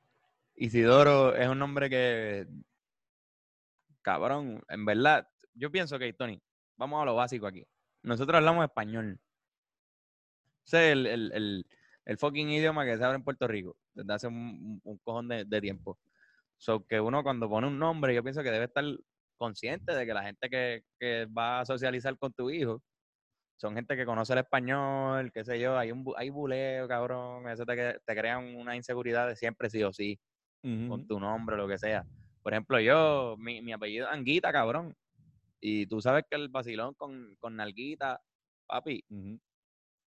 Isidoro 0.55 1.35
es 1.35 1.49
un 1.49 1.59
nombre 1.59 1.89
que. 1.91 2.47
Cabrón, 4.07 4.63
en 4.69 4.85
verdad, 4.85 5.29
yo 5.53 5.69
pienso 5.73 5.99
que, 5.99 6.13
Tony, 6.13 6.41
vamos 6.77 7.03
a 7.03 7.05
lo 7.05 7.17
básico 7.17 7.45
aquí. 7.45 7.67
Nosotros 8.05 8.37
hablamos 8.37 8.63
español. 8.65 9.19
Ese 10.65 10.87
es 10.87 10.93
el, 10.93 11.07
el, 11.09 11.33
el, 11.35 11.67
el 12.05 12.17
fucking 12.17 12.49
idioma 12.51 12.85
que 12.85 12.97
se 12.97 13.03
habla 13.03 13.17
en 13.17 13.25
Puerto 13.25 13.49
Rico 13.49 13.77
desde 13.95 14.13
hace 14.15 14.29
un, 14.29 14.81
un- 14.85 14.99
cojón 14.99 15.27
de, 15.27 15.45
de 15.45 15.61
tiempo. 15.61 15.99
So 16.57 16.87
que 16.87 17.01
uno 17.01 17.25
cuando 17.25 17.49
pone 17.49 17.67
un 17.67 17.81
nombre, 17.81 18.15
yo 18.15 18.23
pienso 18.23 18.45
que 18.45 18.53
debe 18.53 18.67
estar 18.67 18.85
consciente 19.39 19.93
de 19.93 20.07
que 20.07 20.15
la 20.15 20.23
gente 20.23 20.49
que, 20.49 20.85
que 21.01 21.27
va 21.27 21.59
a 21.59 21.65
socializar 21.65 22.17
con 22.17 22.33
tu 22.33 22.49
hijo 22.49 22.85
son 23.57 23.75
gente 23.75 23.97
que 23.97 24.07
conoce 24.07 24.35
el 24.35 24.39
español, 24.39 25.33
qué 25.33 25.43
sé 25.43 25.59
yo, 25.59 25.77
hay 25.77 25.91
un 25.91 26.05
hay 26.17 26.31
buleo, 26.31 26.87
cabrón, 26.87 27.49
eso 27.49 27.67
te, 27.67 27.99
te 28.07 28.15
crean 28.15 28.55
una 28.55 28.77
inseguridad 28.77 29.27
de 29.27 29.35
siempre 29.35 29.69
sí 29.69 29.83
o 29.83 29.93
sí, 29.93 30.21
con 30.89 31.09
tu 31.09 31.19
nombre, 31.19 31.57
lo 31.57 31.67
que 31.67 31.77
sea. 31.77 32.07
Por 32.47 32.53
ejemplo, 32.55 32.79
yo, 32.79 33.35
mi, 33.41 33.61
mi 33.61 33.73
apellido 33.73 34.07
es 34.07 34.13
Anguita, 34.13 34.53
cabrón. 34.53 34.95
Y 35.61 35.85
tú 35.87 36.01
sabes 36.01 36.23
que 36.31 36.37
el 36.37 36.49
vacilón 36.49 36.95
con, 36.95 37.35
con 37.41 37.57
Nalguita, 37.57 38.21
papi, 38.69 39.05
Ujú. 39.11 39.41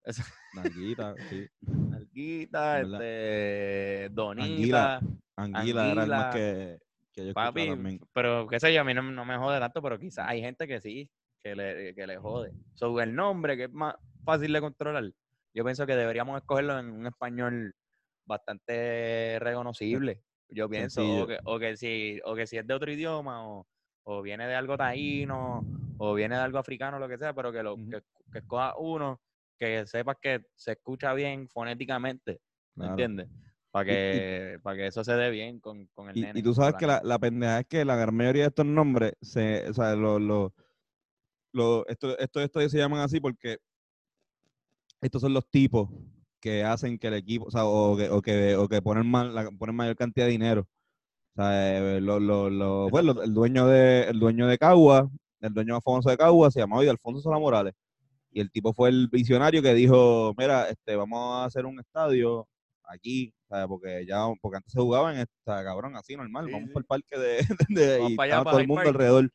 Eso- 0.05 0.23
Nalguita, 0.55 1.17
sí. 1.29 1.49
Nalguita, 1.91 2.81
este, 2.81 4.09
Donita, 4.13 5.01
Anguila, 5.37 5.91
era 5.91 6.05
el 6.05 6.11
más 6.11 6.27
Anguila. 6.27 6.31
que, 6.33 6.79
que 7.13 7.27
yo 7.27 7.35
papi, 7.35 7.67
también. 7.67 8.01
pero 8.13 8.47
qué 8.47 8.61
sé 8.61 8.73
yo, 8.73 8.83
a 8.83 8.85
mí 8.85 8.95
no, 8.95 9.03
no 9.03 9.25
me 9.25 9.37
jode 9.37 9.59
tanto, 9.59 9.83
pero 9.83 9.99
quizás 9.99 10.29
hay 10.29 10.41
gente 10.41 10.69
que 10.69 10.81
sí, 10.81 11.11
que 11.43 11.57
le, 11.57 11.93
que 11.93 12.07
le 12.07 12.19
jode. 12.19 12.53
Sobre 12.75 13.03
el 13.03 13.17
nombre, 13.17 13.57
que 13.57 13.65
es 13.65 13.73
más 13.73 13.97
fácil 14.25 14.53
de 14.53 14.61
controlar, 14.61 15.11
yo 15.53 15.65
pienso 15.65 15.85
que 15.89 15.97
deberíamos 15.97 16.37
escogerlo 16.41 16.79
en 16.79 16.89
un 16.89 17.07
español 17.09 17.75
bastante 18.25 19.41
reconocible. 19.41 20.23
Yo 20.51 20.69
pienso, 20.69 21.03
o 21.25 21.27
que, 21.27 21.39
o 21.45 21.59
que 21.59 21.77
si, 21.77 22.21
o 22.25 22.35
que 22.35 22.47
si 22.47 22.57
es 22.57 22.67
de 22.67 22.75
otro 22.75 22.91
idioma, 22.91 23.47
o, 23.49 23.67
o 24.05 24.23
viene 24.23 24.47
de 24.47 24.55
algo 24.55 24.77
taíno, 24.77 25.67
o 25.99 26.15
viene 26.15 26.37
de 26.37 26.41
algo 26.43 26.59
africano, 26.59 26.99
lo 26.99 27.09
que 27.09 27.19
sea, 27.19 27.35
pero 27.35 27.53
que 27.53 27.63
lo 27.63 27.77
que, 27.77 28.03
que 28.33 28.39
escoja 28.39 28.75
uno 28.79 29.21
que 29.59 29.87
sepas 29.87 30.17
que 30.23 30.43
se 30.55 30.73
escucha 30.73 31.13
bien 31.15 31.49
fonéticamente, 31.49 32.41
¿me 32.77 32.85
Claro. 32.85 32.91
entiendes? 32.93 33.29
Para 33.73 33.85
que, 33.85 34.59
para 34.63 34.77
que 34.77 34.87
eso 34.87 35.03
se 35.05 35.13
dé 35.15 35.31
bien 35.31 35.59
con, 35.61 35.87
con 35.89 36.09
el 36.09 36.17
Y, 36.17 36.21
nene. 36.23 36.39
y 36.39 36.43
tú 36.43 36.55
sabes 36.55 36.77
que 36.77 36.87
la, 36.87 37.01
la 37.05 37.19
pendeja 37.19 37.61
es 37.61 37.67
que 37.67 37.85
la 37.85 37.97
gran 37.97 38.15
mayoría 38.15 38.45
de 38.45 38.49
estos 38.49 38.65
nombres, 38.65 39.13
se, 39.21 39.69
o 39.69 39.75
sea, 39.75 39.95
lo, 39.97 40.19
lo, 40.19 40.55
lo- 41.53 41.87
esto- 41.89 42.17
estos 42.19 42.43
estadios 42.43 42.73
se 42.73 42.79
llaman 42.79 43.01
así 43.01 43.21
porque 43.21 43.59
estos 45.01 45.21
son 45.23 45.35
los 45.35 45.49
tipos 45.51 45.89
que 46.41 46.65
hacen 46.65 46.99
que 46.99 47.09
el 47.09 47.15
equipo, 47.15 47.47
o 47.47 47.51
sea, 47.51 47.65
o 47.65 47.97
que, 47.97 48.09
o 48.11 48.23
que, 48.23 48.57
o 48.57 48.69
que 48.69 48.83
ponen, 48.83 49.07
mal, 49.11 49.35
la- 49.35 49.51
ponen 49.51 49.75
mayor 49.77 49.97
cantidad 49.97 50.27
de 50.27 50.33
dinero. 50.33 50.69
O 51.37 51.43
sea, 51.43 51.97
eh, 51.97 52.01
lo- 52.01 52.21
lo- 52.21 52.51
lo- 52.51 52.89
pues, 52.91 53.05
el 53.25 53.35
dueño 53.35 53.67
de 53.67 54.05
el 54.05 54.19
dueño 54.19 54.47
de 54.47 54.59
Cagua, 54.59 55.09
el 55.41 55.55
dueño 55.55 55.81
famoso 55.81 56.11
de 56.11 56.17
Cagua 56.17 56.51
se 56.51 56.61
llamaba 56.61 56.83
Alfonso 56.83 57.21
Sola 57.21 57.39
Morales. 57.39 57.75
Y 58.31 58.41
el 58.41 58.51
tipo 58.51 58.73
fue 58.75 58.91
el 58.91 59.09
visionario 59.09 59.63
que 59.63 59.73
dijo, 59.75 60.35
mira, 60.37 60.69
este, 60.69 60.97
vamos 60.97 61.19
a 61.43 61.45
hacer 61.47 61.65
un 61.67 61.81
estadio 61.81 62.47
aquí, 62.85 63.33
¿sabes? 63.49 63.67
porque 63.69 64.05
ya, 64.07 64.27
porque 64.41 64.57
antes 64.59 64.73
se 64.73 64.81
jugaba 64.81 65.13
en 65.15 65.21
esta 65.21 65.63
cabrón, 65.65 65.97
así 65.97 66.17
normal, 66.17 66.47
Sí, 66.47 66.53
vamos 66.53 66.69
sí. 66.69 66.73
por 66.73 66.83
el 66.83 66.87
parque 66.87 67.19
de, 67.19 67.39
y 68.17 68.21
allá, 68.21 68.43
todo 68.45 68.59
el 68.61 68.67
mundo 68.69 68.83
Park. 68.85 68.89
alrededor. 68.95 69.31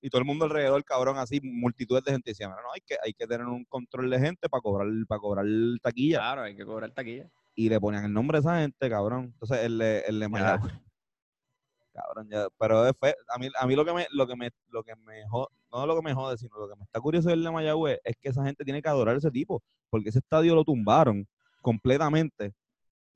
Y 0.00 0.10
todo 0.10 0.20
el 0.20 0.26
mundo 0.26 0.44
alrededor, 0.44 0.84
cabrón, 0.84 1.18
así, 1.18 1.40
multitudes 1.42 2.04
de 2.04 2.12
gente 2.12 2.30
decía, 2.30 2.48
"Mira, 2.48 2.62
no, 2.62 2.72
hay 2.72 2.80
que, 2.80 2.96
hay 3.04 3.12
que 3.12 3.26
tener 3.26 3.46
un 3.46 3.64
control 3.64 4.08
de 4.10 4.20
gente 4.20 4.48
para 4.48 4.60
cobrar, 4.60 4.86
para 5.08 5.18
cobrar 5.20 5.44
taquilla. 5.82 6.18
Claro, 6.18 6.42
hay 6.42 6.54
que 6.56 6.64
cobrar 6.64 6.90
taquilla. 6.92 7.28
Y 7.54 7.68
le 7.68 7.80
ponían 7.80 8.04
el 8.04 8.12
nombre 8.12 8.38
de 8.38 8.40
esa 8.40 8.60
gente, 8.60 8.88
cabrón. 8.88 9.24
Entonces, 9.32 9.58
el, 9.64 9.78
de- 9.78 10.00
el 10.06 10.20
de 10.20 10.28
Mayagüez. 10.28 10.72
Cabrón, 11.92 12.28
ya. 12.30 12.46
Pero 12.58 12.84
fe- 12.94 13.16
a 13.34 13.38
mí, 13.38 13.48
a 13.58 13.66
mí 13.66 13.74
lo 13.74 13.84
que 13.84 13.92
me, 13.92 14.06
lo 14.12 14.26
que 14.26 14.36
me, 14.36 14.50
lo 14.68 14.84
que 14.84 14.94
me 14.96 15.26
jode, 15.28 15.48
no 15.72 15.84
lo 15.86 15.96
que 15.96 16.02
me 16.02 16.14
jode, 16.14 16.38
sino 16.38 16.56
lo 16.58 16.68
que 16.68 16.76
me 16.76 16.84
está 16.84 17.00
curioso 17.00 17.28
del 17.28 17.42
de 17.42 17.50
Mayagüez 17.50 17.98
es 18.04 18.16
que 18.20 18.28
esa 18.28 18.44
gente 18.44 18.64
tiene 18.64 18.80
que 18.80 18.88
adorar 18.88 19.16
a 19.16 19.18
ese 19.18 19.30
tipo, 19.32 19.62
porque 19.90 20.10
ese 20.10 20.20
estadio 20.20 20.54
lo 20.54 20.64
tumbaron 20.64 21.26
completamente 21.60 22.52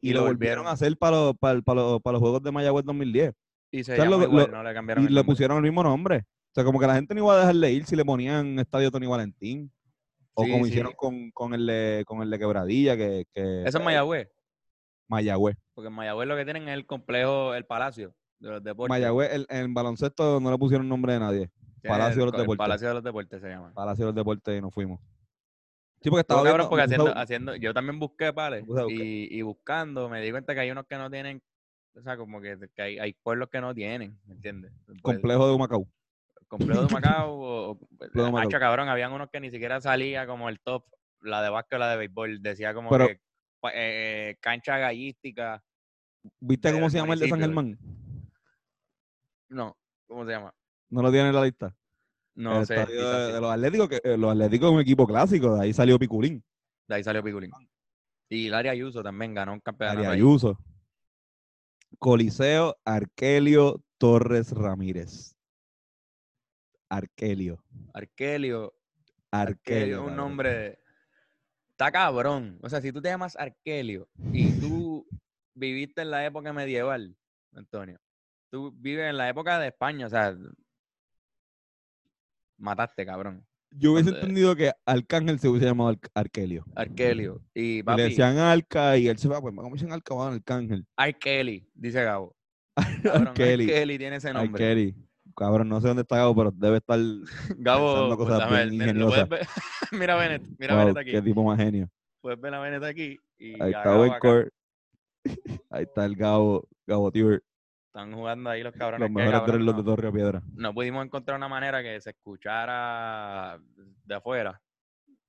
y, 0.00 0.10
Y 0.10 0.12
lo 0.12 0.20
lo 0.22 0.26
volvieron 0.26 0.64
volvieron. 0.64 0.66
a 0.66 0.70
hacer 0.72 0.96
para 0.98 1.16
los, 1.16 1.36
para, 1.38 1.60
para 1.62 1.80
los, 1.80 2.02
para 2.02 2.12
los 2.14 2.20
Juegos 2.20 2.42
de 2.42 2.50
Mayagüez 2.50 2.84
2010. 2.84 3.32
Y 3.70 3.84
se 3.84 3.92
O 3.92 3.96
sea, 3.96 4.04
llama 4.04 4.16
lo- 4.16 4.22
igual, 4.24 4.46
lo- 4.50 4.56
no 4.56 4.62
le 4.64 4.74
cambiaron 4.74 5.04
Y 5.04 5.06
el 5.06 5.14
le 5.14 5.20
nombre. 5.20 5.32
pusieron 5.32 5.56
el 5.58 5.62
mismo 5.62 5.82
nombre. 5.84 6.24
O 6.52 6.54
sea, 6.54 6.64
como 6.64 6.78
que 6.78 6.86
la 6.86 6.94
gente 6.96 7.14
no 7.14 7.22
iba 7.24 7.34
a 7.34 7.38
dejar 7.40 7.54
de 7.56 7.72
ir 7.72 7.86
si 7.86 7.96
le 7.96 8.04
ponían 8.04 8.58
Estadio 8.58 8.90
Tony 8.90 9.06
Valentín. 9.06 9.72
O 10.34 10.44
Sí, 10.44 10.50
como 10.50 10.64
sí. 10.64 10.70
hicieron 10.70 10.92
con, 10.94 11.30
con, 11.30 11.54
el 11.54 11.66
de, 11.66 12.04
con 12.06 12.22
el 12.22 12.30
de 12.30 12.38
Quebradilla, 12.38 12.96
que, 12.96 13.26
que 13.34 13.64
Eso 13.64 13.78
es 13.78 13.84
Mayagüez, 13.84 14.28
Mayagüez. 15.08 15.56
porque 15.74 15.88
en 15.88 15.94
Mayagüez 15.94 16.26
lo 16.28 16.36
que 16.36 16.44
tienen 16.44 16.68
es 16.68 16.74
el 16.74 16.86
complejo, 16.86 17.54
el 17.54 17.64
palacio 17.66 18.14
de 18.38 18.50
los 18.50 18.62
deportes. 18.64 18.88
Mayagüez, 18.90 19.30
el- 19.32 19.46
en 19.50 19.74
baloncesto 19.74 20.40
no 20.40 20.50
le 20.50 20.56
pusieron 20.58 20.88
nombre 20.88 21.12
de 21.14 21.20
nadie. 21.20 21.50
Palacio 21.82 22.16
de 22.16 22.22
el 22.22 22.26
los 22.26 22.34
el 22.34 22.40
Deportes. 22.42 22.58
Palacio 22.58 22.88
de 22.88 22.94
los 22.94 23.02
Deportes 23.04 23.40
se 23.42 23.48
llama. 23.48 23.72
Palacio 23.74 24.04
de 24.04 24.08
los 24.08 24.14
Deportes 24.14 24.58
y 24.58 24.60
nos 24.62 24.72
fuimos. 24.72 25.00
Sí, 26.00 26.08
porque 26.10 26.20
estaba 26.20 26.42
cabrón 26.42 26.56
viendo- 26.56 26.70
porque 26.70 26.82
haciendo, 26.84 27.16
haciendo, 27.18 27.56
yo 27.56 27.74
también 27.74 27.98
busqué, 27.98 28.30
buscar. 28.30 28.62
Y, 28.90 29.28
y 29.30 29.42
buscando 29.42 30.08
me 30.08 30.20
di 30.22 30.30
cuenta 30.30 30.54
que 30.54 30.60
hay 30.60 30.70
unos 30.70 30.86
que 30.86 30.96
no 30.96 31.10
tienen, 31.10 31.42
o 31.94 32.02
sea, 32.02 32.16
como 32.16 32.40
que, 32.40 32.56
que 32.74 32.82
hay, 32.82 32.98
hay 32.98 33.12
pueblos 33.22 33.48
que 33.50 33.60
no 33.60 33.74
tienen, 33.74 34.18
¿me 34.26 34.34
entiendes? 34.34 34.72
Complejo 35.02 35.46
de 35.48 35.54
Humacao. 35.54 35.86
Complejo 36.58 36.82
de 36.86 36.92
Macao, 37.18 37.32
o, 37.32 37.78
de 37.98 38.40
hacho, 38.40 38.58
cabrón, 38.58 38.88
habían 38.88 39.12
unos 39.12 39.28
que 39.30 39.40
ni 39.40 39.50
siquiera 39.50 39.80
salía 39.80 40.26
como 40.26 40.48
el 40.48 40.60
top, 40.60 40.84
la 41.22 41.42
de 41.42 41.50
básquet 41.50 41.76
o 41.76 41.78
la 41.78 41.90
de 41.90 41.96
béisbol, 41.96 42.42
decía 42.42 42.74
como 42.74 42.90
Pero- 42.90 43.08
que 43.08 43.20
pa- 43.60 43.72
eh, 43.74 44.36
cancha 44.40 44.78
gallística, 44.78 45.62
¿Viste 46.38 46.72
cómo 46.72 46.88
se 46.88 46.98
llama 46.98 47.14
el 47.14 47.20
de 47.20 47.28
San. 47.28 47.40
Germán? 47.40 47.78
no, 49.48 49.76
¿cómo 50.06 50.24
se 50.24 50.30
llama? 50.32 50.54
No 50.90 51.02
lo 51.02 51.10
tiene 51.10 51.28
en 51.30 51.34
la 51.34 51.42
lista. 51.44 51.74
No 52.34 52.60
el 52.60 52.66
sé, 52.66 52.74
de, 52.74 53.40
los 53.40 53.50
Atléticos, 53.50 53.88
que 53.88 54.00
eh, 54.04 54.16
los 54.16 54.30
Atléticos 54.30 54.68
es 54.68 54.74
un 54.74 54.80
equipo 54.80 55.06
clásico, 55.06 55.54
de 55.56 55.62
ahí 55.64 55.72
salió 55.72 55.98
Piculín, 55.98 56.42
de 56.86 56.94
ahí 56.94 57.02
salió 57.04 57.22
Piculín. 57.24 57.50
Y 58.28 58.48
Larry 58.48 58.68
Ayuso 58.68 59.02
también 59.02 59.34
ganó 59.34 59.52
un 59.52 59.60
campeonato. 59.60 59.98
Ahí. 60.00 60.06
Ayuso. 60.06 60.58
Coliseo 61.98 62.76
Arkelio 62.84 63.82
Torres 63.98 64.52
Ramírez. 64.52 65.31
Arkelio. 66.96 67.62
Arkelio, 67.94 68.74
Arkelio 69.30 70.04
un 70.04 70.14
nombre. 70.16 70.78
Está 71.70 71.90
cabrón. 71.90 72.58
O 72.62 72.68
sea, 72.68 72.80
si 72.82 72.92
tú 72.92 73.00
te 73.00 73.08
llamas 73.08 73.34
Arkelio 73.36 74.08
y 74.32 74.50
tú 74.60 75.06
viviste 75.54 76.02
en 76.02 76.10
la 76.10 76.24
época 76.26 76.52
medieval, 76.52 77.16
Antonio, 77.54 77.98
tú 78.50 78.72
vives 78.76 79.08
en 79.08 79.16
la 79.16 79.28
época 79.28 79.58
de 79.58 79.68
España, 79.68 80.06
o 80.06 80.10
sea, 80.10 80.36
mataste, 82.58 83.04
cabrón. 83.06 83.46
Yo 83.74 83.92
hubiese 83.94 84.10
entendido 84.10 84.54
que 84.54 84.70
Arcángel 84.84 85.38
se 85.38 85.48
hubiese 85.48 85.64
llamado 85.66 85.92
Arc- 85.92 86.10
Arkelio. 86.14 86.64
Arkelio. 86.76 87.42
Y 87.54 87.78
Y 87.78 87.82
le 87.82 88.02
decían 88.02 88.36
Arca 88.36 88.98
y 88.98 89.08
él 89.08 89.16
se 89.16 89.28
va, 89.28 89.40
pues 89.40 89.54
como 89.54 89.72
dicen 89.74 89.92
Arca, 89.92 90.14
van 90.14 90.34
Arcángel. 90.34 90.86
Arkeli, 90.96 91.66
dice 91.72 92.04
Gabo. 92.04 92.36
Cabrón, 93.02 93.28
Arkeli. 93.28 93.64
Arkeli 93.64 93.98
tiene 93.98 94.16
ese 94.16 94.32
nombre. 94.34 94.62
Arkeli. 94.62 94.94
Cabrón, 95.36 95.68
no 95.68 95.80
sé 95.80 95.88
dónde 95.88 96.02
está 96.02 96.16
Gabo, 96.16 96.34
pero 96.36 96.50
debe 96.52 96.76
estar. 96.78 96.98
Gabo, 97.58 97.86
pensando 97.94 98.16
pues, 98.16 98.28
cosas 98.28 98.50
ver, 98.50 98.68
bien 98.70 98.80
mira, 98.80 98.92
lo 98.94 99.06
puedes 99.08 99.22
ingeniosas. 99.22 99.28
ver. 99.28 99.46
mira 100.00 100.14
Bennett, 100.16 100.42
mira 100.58 100.74
Wow, 100.74 100.80
Bennett 100.84 100.98
aquí. 100.98 101.10
qué 101.12 101.22
tipo 101.22 101.42
más 101.44 101.58
genio. 101.58 101.88
Puedes 102.20 102.40
ver 102.40 102.54
a 102.54 102.60
Bennett 102.60 102.84
aquí. 102.84 103.18
Y 103.38 103.60
Ahí 103.62 103.72
está. 103.72 103.94
Ahí 105.70 105.82
está 105.84 106.04
el 106.04 106.16
Gabo, 106.16 106.68
Gabo 106.86 107.10
Tiber, 107.12 107.42
Están 107.86 108.12
jugando 108.12 108.50
ahí 108.50 108.62
los 108.62 108.72
cabrones. 108.74 109.00
los 109.00 109.10
mejores 109.10 109.40
cabrón, 109.40 109.54
tres 109.56 109.64
los 109.66 109.74
no- 109.76 109.82
de 109.82 109.84
Torre 109.96 110.12
Piedra. 110.12 110.42
no 110.54 110.74
pudimos 110.74 111.04
encontrar 111.04 111.36
una 111.36 111.48
manera 111.48 111.82
que 111.82 112.00
se 112.00 112.10
escuchara 112.10 113.58
de 114.04 114.14
afuera 114.14 114.60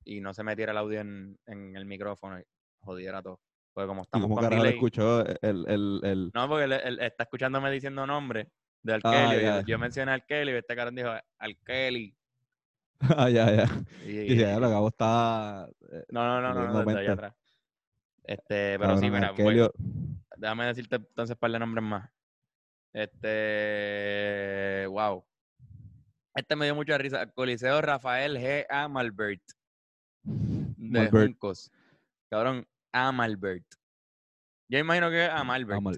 y 0.04 0.20
no 0.20 0.34
se 0.34 0.44
metiera 0.44 0.72
el 0.72 0.78
audio 0.78 1.00
en, 1.02 1.38
en 1.46 1.76
el 1.76 1.86
micrófono 1.86 2.40
y 2.40 2.44
jodiera 2.82 3.22
todo. 3.22 3.40
Porque 3.74 3.88
como 3.88 4.02
¿Y 4.02 4.04
estamos 4.04 4.26
cómo 4.28 4.36
con 4.36 4.44
lo 4.50 4.50
delay, 4.56 4.74
escuchó 4.74 5.26
el, 5.26 5.66
el, 5.68 6.00
el, 6.04 6.32
no, 6.34 6.48
porque 6.48 6.66
él, 6.66 6.74
él 6.74 7.00
está 7.00 7.24
escuchándome 7.24 7.72
diciendo 7.72 8.06
nombre 8.06 8.50
de 8.84 8.94
Ah, 8.94 8.96
Arkelio. 8.96 9.40
y 9.40 9.44
ya. 9.44 9.60
yo, 9.62 9.66
yo 9.68 9.80
mencioné 9.80 10.12
a 10.12 10.16
Arkelio 10.16 10.56
y 10.56 10.58
este 10.60 10.76
cabrón 10.76 10.96
dijo 10.96 11.10
Arkeli. 11.38 12.16
Ah, 13.18 13.30
ya, 13.30 13.52
ya. 13.54 13.66
Y, 14.06 14.38
ya, 14.38 14.58
lo 14.60 14.70
Gabo 14.70 14.88
está. 14.88 15.68
eh, 15.92 16.06
no, 16.10 16.26
no, 16.26 16.40
no, 16.42 16.54
no, 16.54 16.72
no, 16.72 16.84
desde 16.86 17.00
allá 17.02 17.12
atrás. 17.14 17.34
Este, 18.24 18.80
pero 18.80 18.96
sí, 18.98 19.10
cabrón, 19.10 19.12
mira, 19.12 19.34
pues, 19.36 19.40
Arkelio. 19.48 19.74
déjame 20.38 20.66
decirte 20.68 20.96
entonces 20.96 21.36
un 21.36 21.40
par 21.40 21.52
de 21.52 21.60
nombres 21.60 21.84
más. 21.84 22.10
Este, 22.94 24.86
wow. 24.88 25.26
Este 26.36 26.56
me 26.56 26.66
dio 26.66 26.76
mucha 26.76 26.98
risa. 26.98 27.26
Coliseo 27.28 27.82
Rafael 27.82 28.38
G. 28.38 28.66
Amalbert. 28.70 29.42
De 30.24 31.00
Malbert. 31.00 31.28
Juncos. 31.28 31.72
Cabrón, 32.30 32.66
Amalbert. 32.94 33.66
Yo 34.70 34.80
imagino 34.80 35.10
que 35.10 35.26
es 35.26 35.30
Amalbert. 35.32 35.78
Amal. 35.78 35.98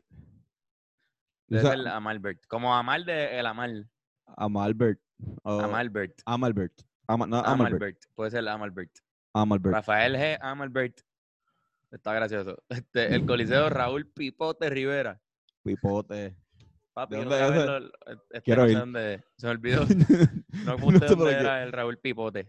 Debe 1.47 1.61
O 1.63 1.67
sea, 1.67 1.77
ser 1.77 1.87
Amalbert. 1.87 2.45
Como 2.47 2.75
Amal 2.75 3.05
de 3.05 3.39
el 3.39 3.45
Amal. 3.45 3.89
Amalbert. 4.37 4.99
o 5.43 5.59
Amalbert. 5.59 6.21
Amalbert. 6.25 6.73
Ama- 7.07 7.27
no, 7.27 7.37
Amalbert. 7.37 7.59
Amalbert. 7.75 7.97
Puede 8.15 8.31
ser 8.31 8.47
Amalbert. 8.47 8.91
Amalbert. 9.33 9.75
Rafael 9.75 10.15
G. 10.15 10.37
Amalbert. 10.41 10.99
Está 11.91 12.13
gracioso. 12.13 12.57
Este, 12.69 13.13
el 13.13 13.25
Coliseo 13.25 13.69
Raúl 13.69 14.07
Pipote 14.07 14.69
Rivera. 14.69 15.21
Pipote. 15.63 16.35
Papi, 16.93 17.15
¿De 17.15 17.23
yo 17.23 17.29
dónde 17.29 17.39
no 17.39 17.45
es 17.45 17.49
sabía 17.49 17.61
ese? 17.61 17.79
lo- 17.79 18.11
este, 18.31 18.41
Quiero 18.41 18.61
no 18.61 18.67
sé 18.67 18.71
ir. 18.73 18.79
dónde 18.79 19.13
es. 19.15 19.23
Se 19.37 19.45
me 19.47 19.51
olvidó. 19.51 19.85
No 20.65 20.77
No 20.77 20.99
dónde 20.99 21.31
era 21.31 21.63
el 21.63 21.71
Raúl 21.71 21.97
Pipote. 21.97 22.47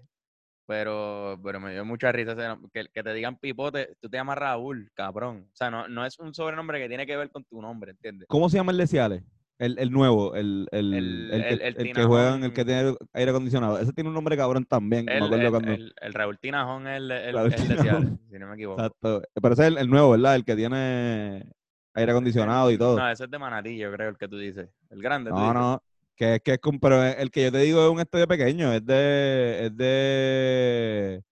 Pero, 0.67 1.39
pero 1.45 1.61
me 1.61 1.73
dio 1.73 1.85
mucha 1.85 2.11
risa 2.11 2.33
ese 2.33 2.43
nom- 2.43 2.69
que, 2.73 2.87
que 2.93 3.03
te 3.03 3.15
digan 3.15 3.37
Pipote, 3.37 3.97
tú 4.01 4.09
te 4.09 4.17
llamas 4.17 4.37
Raúl, 4.39 4.91
cabrón. 4.95 5.47
O 5.53 5.57
sea, 5.57 5.71
no, 5.71 5.87
no 5.89 6.05
es 6.05 6.19
un 6.19 6.35
sobrenombre 6.35 6.81
que 6.81 6.89
tiene 6.89 7.07
que 7.07 7.17
ver 7.17 7.31
con 7.31 7.45
tu 7.45 7.63
nombre, 7.63 7.93
¿entiendes? 7.93 8.27
¿Cómo 8.29 8.49
se 8.49 8.57
llama 8.57 8.73
el 8.73 8.79
de 8.79 8.87
Ciales? 8.89 9.23
El, 9.59 9.79
el 9.79 9.91
nuevo, 9.91 10.35
el, 10.35 10.69
el, 10.71 10.93
El- 10.93 11.31
el, 11.63 11.77
que, 11.77 11.93
que 11.93 12.05
juegan, 12.05 12.45
el 12.45 12.53
que 12.53 12.65
tiene 12.65 12.95
aire 13.15 13.31
acondicionado. 13.31 13.79
Ese 13.79 13.93
tiene 13.93 14.09
un 14.09 14.15
nombre 14.15 14.37
cabrón 14.37 14.67
también. 14.67 15.09
El, 15.09 15.31
me 15.31 15.51
cuando. 15.51 15.73
Raúl 16.13 16.39
Tinajón 16.39 16.87
es 16.89 16.97
el, 16.99 17.11
el, 17.11 17.35
de 17.51 18.19
si 18.31 18.39
no 18.39 18.49
me 18.49 18.55
equivoco. 18.55 18.83
Exacto. 18.83 19.23
Pero 19.41 19.55
ese 19.55 19.63
es 19.63 19.69
el, 19.69 19.79
el 19.79 19.89
nuevo, 19.89 20.11
¿verdad? 20.11 20.35
El 20.35 20.45
que 20.45 20.57
tiene 20.57 21.47
aire 21.95 22.11
acondicionado 22.13 22.71
y 22.71 22.77
todo. 22.77 22.99
No, 22.99 23.09
ese 23.09 23.25
es 23.25 23.31
de 23.31 23.39
Manatí, 23.39 23.79
yo 23.79 23.91
creo, 23.93 24.11
el 24.11 24.19
que 24.19 24.29
tú 24.29 24.37
dices. 24.37 24.69
El 24.91 25.01
grande. 25.01 25.31
tú 25.31 25.37
No, 25.37 25.43
dices. 25.43 25.55
no. 25.55 25.83
Que 26.17 26.37
es 26.37 26.41
que 26.41 26.53
es 26.55 26.59
con- 26.59 26.81
pero 26.81 27.03
el 27.05 27.31
que 27.31 27.45
yo 27.45 27.53
te 27.53 27.59
digo 27.59 27.85
es 27.85 27.91
un 27.93 28.01
estadio 28.01 28.27
pequeño, 28.27 28.73
es 28.73 28.85
de, 28.85 29.67
es 29.67 29.77
de 29.77 31.23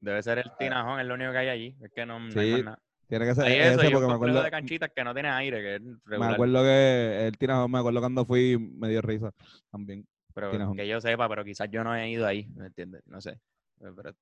Debe 0.00 0.22
ser 0.22 0.38
el 0.38 0.52
Tinajón, 0.58 1.00
es 1.00 1.06
lo 1.06 1.14
único 1.14 1.32
que 1.32 1.38
hay 1.38 1.48
allí. 1.48 1.76
Es 1.80 1.90
que 1.90 2.04
no, 2.04 2.20
no 2.20 2.40
hay 2.40 2.50
más 2.52 2.64
nada. 2.64 2.78
tiene 3.08 3.24
que 3.24 3.34
ser 3.34 3.44
Hay 3.46 3.52
ese 3.54 3.68
eso 3.80 3.90
porque 3.92 4.06
me 4.06 4.12
acuerdo, 4.12 4.42
de 4.42 4.50
canchitas 4.50 4.90
que 4.94 5.02
no 5.04 5.14
tiene 5.14 5.30
aire, 5.30 5.62
que 5.62 5.74
es 5.76 5.82
me 6.04 6.26
acuerdo 6.26 6.62
que 6.62 7.26
el 7.28 7.38
Tinajón, 7.38 7.70
me 7.70 7.78
acuerdo 7.78 8.00
cuando 8.00 8.26
fui, 8.26 8.58
me 8.58 8.90
dio 8.90 9.00
risa 9.00 9.32
también. 9.70 10.06
Pero 10.34 10.74
que 10.74 10.86
yo 10.86 11.00
sepa, 11.00 11.28
pero 11.28 11.42
quizás 11.44 11.70
yo 11.70 11.82
no 11.84 11.94
he 11.94 12.10
ido 12.10 12.26
ahí, 12.26 12.46
¿me 12.56 12.66
entiendes? 12.66 13.02
No 13.06 13.20
sé. 13.22 13.40
Pero 13.78 14.12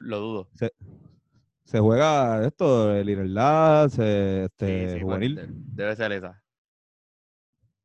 lo 0.00 0.20
dudo. 0.20 0.48
Se 1.64 1.78
juega 1.78 2.44
esto, 2.46 2.94
el 2.94 3.08
Irlanda, 3.08 3.86
este, 3.86 4.48
Sí, 4.58 4.98
sí, 4.98 5.00
pues, 5.00 5.02
juvenil. 5.02 5.34
de- 5.36 5.46
debe 5.50 5.96
ser 5.96 6.12
esa. 6.12 6.41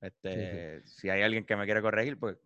Este, 0.02 0.82
si 0.86 1.10
hay 1.10 1.22
alguien 1.24 1.46
que 1.46 1.56
me 1.56 1.66
quiere 1.66 1.82
corregir, 1.82 2.18
pues 2.18 2.38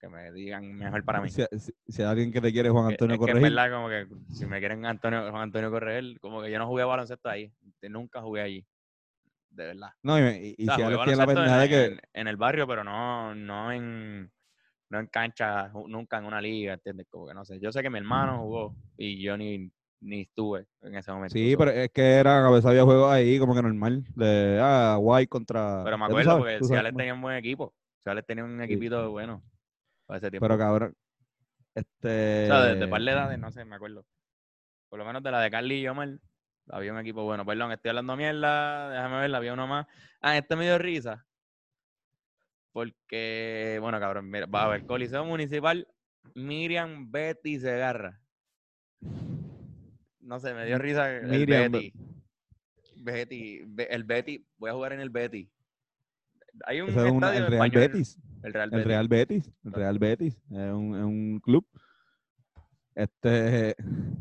que 0.00 0.08
me 0.08 0.32
digan 0.32 0.74
mejor 0.74 1.04
para 1.04 1.20
mí. 1.20 1.30
Si, 1.30 1.44
si- 1.58 1.72
si 1.86 2.02
hay 2.02 2.08
alguien 2.08 2.32
que 2.32 2.40
te 2.40 2.52
quiere 2.52 2.70
Juan 2.70 2.86
Que- 2.88 2.94
Antonio 2.94 3.14
es 3.14 3.20
que 3.20 3.26
corregir, 3.32 3.52
verdad, 3.52 3.70
como 3.70 3.88
que 3.88 4.06
si 4.34 4.46
me 4.46 4.58
quieren 4.58 4.84
Antonio, 4.84 5.30
Juan 5.30 5.42
Antonio 5.42 5.70
corregir, 5.70 6.18
como 6.18 6.42
que 6.42 6.50
yo 6.50 6.58
no 6.58 6.66
jugué 6.66 6.82
baloncesto 6.82 7.28
ahí. 7.28 7.52
de- 7.80 7.88
Nunca 7.88 8.20
jugué 8.20 8.42
allí. 8.42 8.66
De 9.50 9.66
verdad. 9.66 9.90
no, 10.02 10.18
y, 10.18 10.56
y- 10.58 10.62
O 10.62 10.74
sea, 10.74 10.74
si 10.76 10.82
jugué 10.82 10.96
tiene 11.04 11.16
la 11.16 11.26
baloncesto 11.26 11.30
en, 11.30 11.36
pendeja 11.36 11.58
de 11.60 11.68
que 11.68 11.84
en- 11.84 12.00
en 12.14 12.26
el 12.28 12.36
barrio, 12.36 12.66
pero 12.66 12.82
no, 12.82 13.34
no 13.34 13.70
en 13.72 14.32
no 14.88 14.98
en 15.00 15.06
cancha, 15.06 15.68
nunca 15.86 16.18
en 16.18 16.24
una 16.26 16.40
liga, 16.40 16.74
¿entiendes? 16.74 17.06
Como 17.08 17.26
que 17.26 17.32
no 17.32 17.44
sé. 17.46 17.58
Yo 17.60 17.72
sé 17.72 17.80
que 17.80 17.88
mi 17.88 17.96
hermano 17.98 18.42
jugó 18.42 18.74
y 18.98 19.22
yo 19.22 19.36
ni, 19.38 19.70
ni 20.02 20.22
estuve 20.22 20.66
en 20.82 20.94
ese 20.96 21.12
momento. 21.12 21.32
Sí, 21.32 21.54
pero 21.56 21.70
es 21.70 21.90
que 21.90 22.02
era, 22.02 22.46
a 22.46 22.50
veces 22.50 22.66
había 22.66 22.84
juegos 22.84 23.10
ahí 23.10 23.38
como 23.38 23.54
que 23.54 23.62
normal, 23.62 24.04
de 24.14 24.58
ah, 24.60 24.96
Guay 24.98 25.26
contra... 25.28 25.82
Pero 25.84 25.96
me 25.96 26.04
acuerdo 26.04 26.30
sabes, 26.30 26.42
porque 26.42 26.58
tú 26.58 26.64
si 26.64 26.68
sabes 26.68 26.80
Alex 26.80 26.92
cómo 26.92 26.98
es. 26.98 27.02
tenía 27.02 27.14
un 27.14 27.22
buen 27.22 27.36
equipo. 27.36 27.74
Si 28.02 28.10
Alex 28.10 28.26
tenía 28.26 28.44
un 28.44 28.60
equipito 28.60 29.10
bueno 29.10 29.42
para 30.06 30.18
ese 30.18 30.30
tiempo. 30.30 30.44
Pero 30.44 30.58
cabrón, 30.58 30.96
este... 31.74 32.44
o 32.44 32.46
sea, 32.46 32.62
de, 32.64 32.74
de 32.76 32.88
par 32.88 33.00
de 33.00 33.10
edades, 33.10 33.38
no 33.38 33.50
sé, 33.52 33.64
me 33.64 33.76
acuerdo. 33.76 34.04
Por 34.88 34.98
lo 34.98 35.04
menos 35.04 35.22
de 35.22 35.30
la 35.30 35.40
de 35.40 35.50
Carly 35.50 35.80
y 35.80 35.88
Omar, 35.88 36.18
había 36.68 36.92
un 36.92 36.98
equipo 36.98 37.22
bueno. 37.24 37.46
Perdón, 37.46 37.72
estoy 37.72 37.90
hablando 37.90 38.16
mierda, 38.16 38.90
déjame 38.90 39.20
ver, 39.20 39.34
había 39.34 39.52
uno 39.52 39.66
más. 39.66 39.86
Ah, 40.20 40.36
este 40.36 40.56
me 40.56 40.64
dio 40.64 40.78
risa. 40.78 41.24
Porque, 42.72 43.78
bueno, 43.80 44.00
cabrón, 44.00 44.30
mira, 44.30 44.46
va 44.46 44.64
a 44.64 44.68
ver, 44.68 44.86
Coliseo 44.86 45.24
Municipal, 45.24 45.86
Miriam 46.34 47.10
Betty 47.10 47.58
Segarra. 47.58 48.20
No 50.22 50.38
sé, 50.40 50.54
me 50.54 50.64
dio 50.66 50.78
risa 50.78 51.14
el 51.16 51.26
Miriam 51.28 51.70
Betty. 51.72 51.92
Betty, 52.96 53.62
Be- 53.66 53.88
el 53.90 54.04
Betty, 54.04 54.46
voy 54.56 54.70
a 54.70 54.74
jugar 54.74 54.92
en 54.92 55.00
el 55.00 55.10
Betty. 55.10 55.50
Hay 56.66 56.80
un 56.80 56.88
es 56.90 56.96
estadio 56.96 57.46
el 57.46 57.50
Real 57.50 57.70
Betis, 57.70 58.18
El 58.42 58.52
Real 58.52 58.68
el 58.72 58.78
Betis. 58.78 58.86
Real 58.88 59.08
Betis, 59.08 59.52
el 59.64 59.72
Real 59.72 59.98
Betis, 59.98 60.34
es 60.50 60.72
un, 60.72 60.96
es 60.96 61.02
un 61.04 61.40
club. 61.40 61.66
Este, 62.94 63.74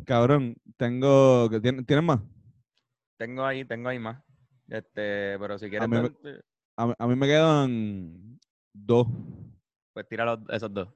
cabrón, 0.05 0.55
tengo, 0.77 1.49
que 1.49 1.61
¿tien- 1.61 1.85
¿tienes 1.85 2.05
más? 2.05 2.21
Tengo 3.17 3.45
ahí, 3.45 3.65
tengo 3.65 3.89
ahí 3.89 3.99
más. 3.99 4.23
Este, 4.69 5.37
pero 5.37 5.57
si 5.59 5.69
quieres, 5.69 5.87
mí 5.89 5.97
me- 5.99 6.39
A, 6.77 6.87
mí- 6.87 6.93
a 6.97 7.07
mí 7.07 7.15
me 7.15 7.27
quedan 7.27 8.39
dos, 8.73 9.07
pues 9.93 10.07
tira 10.07 10.23
los- 10.25 10.39
esos 10.49 10.73
dos. 10.73 10.87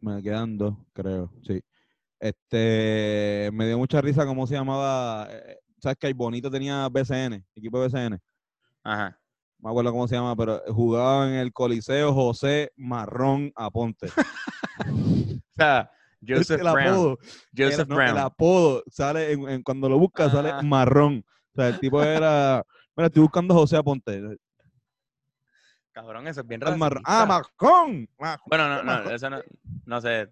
me 0.00 0.22
quedan 0.22 0.56
dos, 0.56 0.74
creo, 0.92 1.30
sí. 1.44 1.60
Este, 2.22 3.50
me 3.52 3.66
dio 3.66 3.76
mucha 3.78 4.00
risa 4.00 4.24
cómo 4.24 4.46
se 4.46 4.54
llamaba, 4.54 5.26
eh, 5.28 5.58
sabes 5.80 5.98
que 5.98 6.06
el 6.06 6.14
Bonito 6.14 6.48
tenía 6.52 6.88
BCN, 6.88 7.44
equipo 7.56 7.80
de 7.80 7.88
BCN. 7.88 8.20
Ajá. 8.84 9.18
no 9.58 9.66
me 9.68 9.70
acuerdo 9.70 9.90
cómo 9.90 10.06
se 10.06 10.14
llama, 10.14 10.36
pero 10.36 10.62
jugaba 10.68 11.26
en 11.28 11.34
el 11.34 11.52
Coliseo 11.52 12.14
José 12.14 12.70
Marrón 12.76 13.52
Aponte. 13.56 14.06
O 15.52 15.54
sea, 15.56 15.90
Joseph 16.26 16.60
el 16.60 16.72
Brown. 16.72 16.78
apodo, 16.88 17.18
Joseph 17.56 17.88
no, 17.88 17.96
Brown. 17.96 18.10
el 18.10 18.18
apodo 18.18 18.82
sale 18.86 19.32
en, 19.32 19.48
en- 19.48 19.62
cuando 19.64 19.88
lo 19.88 19.98
buscas 19.98 20.28
Ah. 20.28 20.36
sale 20.36 20.62
Marrón. 20.62 21.24
O 21.26 21.54
sea, 21.56 21.68
el 21.68 21.80
tipo 21.80 22.00
era, 22.02 22.64
mira, 22.96 23.08
estoy 23.08 23.22
buscando 23.22 23.52
a 23.52 23.56
José 23.58 23.76
Aponte. 23.76 24.38
Cabrón, 25.92 26.26
eso 26.28 26.40
es 26.40 26.46
bien 26.46 26.62
El 26.62 26.68
racista. 26.78 27.00
Ah, 27.04 27.26
Marrón. 27.26 28.08
Ma- 28.18 28.38
Bueno, 28.46 28.68
no, 28.68 28.82
no, 28.84 29.10
eso 29.10 29.28
no, 29.28 29.40
no 29.84 30.00
sé. 30.00 30.28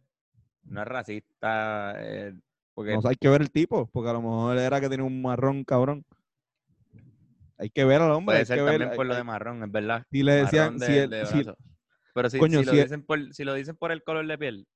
No 0.64 0.82
es 0.82 0.88
racista. 0.88 1.94
eh, 1.98 2.34
porque 2.74 2.92
No 2.96 3.08
hay 3.08 3.16
que 3.16 3.28
ver 3.28 3.42
el 3.42 3.50
tipo, 3.50 3.86
porque 3.86 4.10
a 4.10 4.12
lo 4.12 4.22
mejor 4.22 4.56
era 4.58 4.80
que 4.80 4.88
tenía 4.88 5.04
un 5.04 5.20
marrón 5.22 5.64
cabrón. 5.64 6.04
Hay 7.58 7.68
que 7.70 7.84
ver 7.84 8.00
al 8.00 8.12
hombre. 8.12 8.32
puede 8.34 8.38
hay 8.38 8.46
ser 8.46 8.56
que 8.56 8.62
ver, 8.62 8.72
también 8.72 8.90
hay- 8.90 8.96
por 8.96 9.06
lo 9.06 9.14
de 9.14 9.24
marrón, 9.24 9.62
es 9.64 9.70
verdad. 9.70 10.06
Si 10.10 10.22
le 10.22 10.32
decían, 10.32 10.80
si, 10.80 10.92
de 10.92 11.26
si-. 11.26 11.44
Pero 12.14 12.30
si, 12.30 12.38
Coño, 12.38 12.60
si 12.60 12.64
lo 12.64 12.72
dicen 12.72 13.02
por, 13.04 13.34
si 13.34 13.44
lo 13.44 13.54
dicen 13.54 13.76
por 13.76 13.92
el 13.92 14.02
color 14.02 14.26
de 14.26 14.38
piel, 14.38 14.66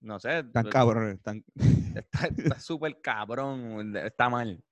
no 0.00 0.20
sé. 0.20 0.44
tan 0.52 0.68
cabrones, 0.68 1.20
tan, 1.22 1.42
Está 2.36 2.58
súper 2.60 3.00
cabrón, 3.00 3.96
está 3.96 4.28
mal. 4.28 4.62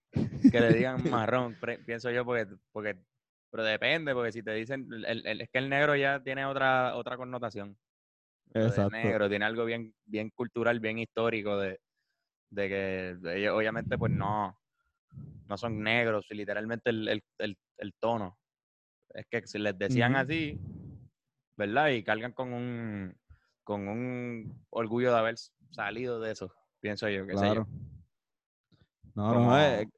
Que 0.50 0.60
le 0.60 0.74
digan 0.74 0.96
marrón, 1.10 1.56
pienso 1.86 2.10
yo, 2.10 2.24
porque, 2.24 2.46
porque, 2.72 2.98
pero 3.50 3.64
depende, 3.64 4.12
porque 4.14 4.32
si 4.32 4.42
te 4.42 4.52
dicen, 4.52 4.86
el- 4.92 5.26
el- 5.26 5.40
es 5.40 5.48
que 5.50 5.58
el 5.58 5.68
negro 5.68 5.96
ya 5.96 6.22
tiene 6.22 6.44
otra, 6.44 6.94
otra 6.96 7.16
connotación. 7.16 7.76
De 8.54 8.66
Exacto. 8.66 8.96
negro, 8.96 9.28
tiene 9.28 9.44
algo 9.44 9.64
bien, 9.64 9.94
bien 10.04 10.30
cultural, 10.30 10.78
bien 10.80 10.98
histórico 10.98 11.56
de, 11.58 11.80
de 12.50 12.68
que 12.68 13.16
ellos 13.36 13.54
obviamente 13.56 13.96
pues 13.96 14.12
no, 14.12 14.58
no 15.48 15.56
son 15.56 15.82
negros, 15.82 16.26
literalmente 16.30 16.90
el, 16.90 17.08
el, 17.08 17.24
el, 17.38 17.56
el 17.78 17.94
tono. 17.98 18.38
Es 19.14 19.26
que 19.30 19.46
si 19.46 19.58
les 19.58 19.78
decían 19.78 20.16
así, 20.16 20.58
¿verdad? 21.56 21.88
Y 21.90 22.02
cargan 22.02 22.32
con 22.32 22.52
un, 22.52 23.14
con 23.64 23.88
un 23.88 24.64
orgullo 24.70 25.12
de 25.12 25.18
haber 25.18 25.36
salido 25.70 26.20
de 26.20 26.32
eso, 26.32 26.52
pienso 26.80 27.08
yo, 27.08 27.26
qué 27.26 27.36
sé 27.36 27.54
yo. 27.54 27.64
claro. 27.64 27.66
No, 29.14 29.34
Como, 29.34 29.50
no, 29.50 29.58
eh, 29.58 29.88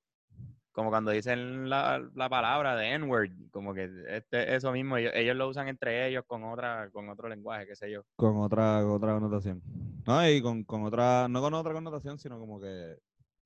como 0.75 0.91
cuando 0.91 1.13
dicen 1.13 1.71
la, 1.71 2.03
la 2.17 2.29
palabra 2.29 2.75
de 2.75 2.95
N-word, 2.95 3.31
como 3.53 3.73
que 3.73 3.89
este, 4.09 4.57
eso 4.57 4.73
mismo, 4.73 4.97
ellos, 4.97 5.13
ellos 5.15 5.37
lo 5.37 5.49
usan 5.49 5.69
entre 5.69 6.09
ellos 6.09 6.25
con 6.27 6.43
otra, 6.43 6.91
con 6.91 7.09
otro 7.09 7.29
lenguaje, 7.29 7.67
qué 7.67 7.77
sé 7.77 7.93
yo. 7.93 8.03
con 8.17 8.39
otra, 8.39 8.81
con 8.83 8.91
otra 8.91 9.13
connotación. 9.15 9.63
No, 10.05 10.29
y 10.29 10.43
con, 10.43 10.65
con 10.65 10.83
otra, 10.83 11.29
no 11.29 11.41
con 11.41 11.55
otra 11.55 11.73
connotación, 11.73 12.19
sino 12.19 12.41
como 12.41 12.61
que, 12.61 12.97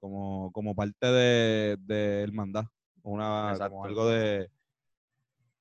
como, 0.00 0.50
como 0.52 0.74
parte 0.74 1.06
de, 1.06 1.76
de 1.80 2.22
hermandad. 2.22 2.64
Una, 3.02 3.50
Exacto. 3.52 3.72
como 3.72 3.84
algo 3.84 4.08
de. 4.08 4.50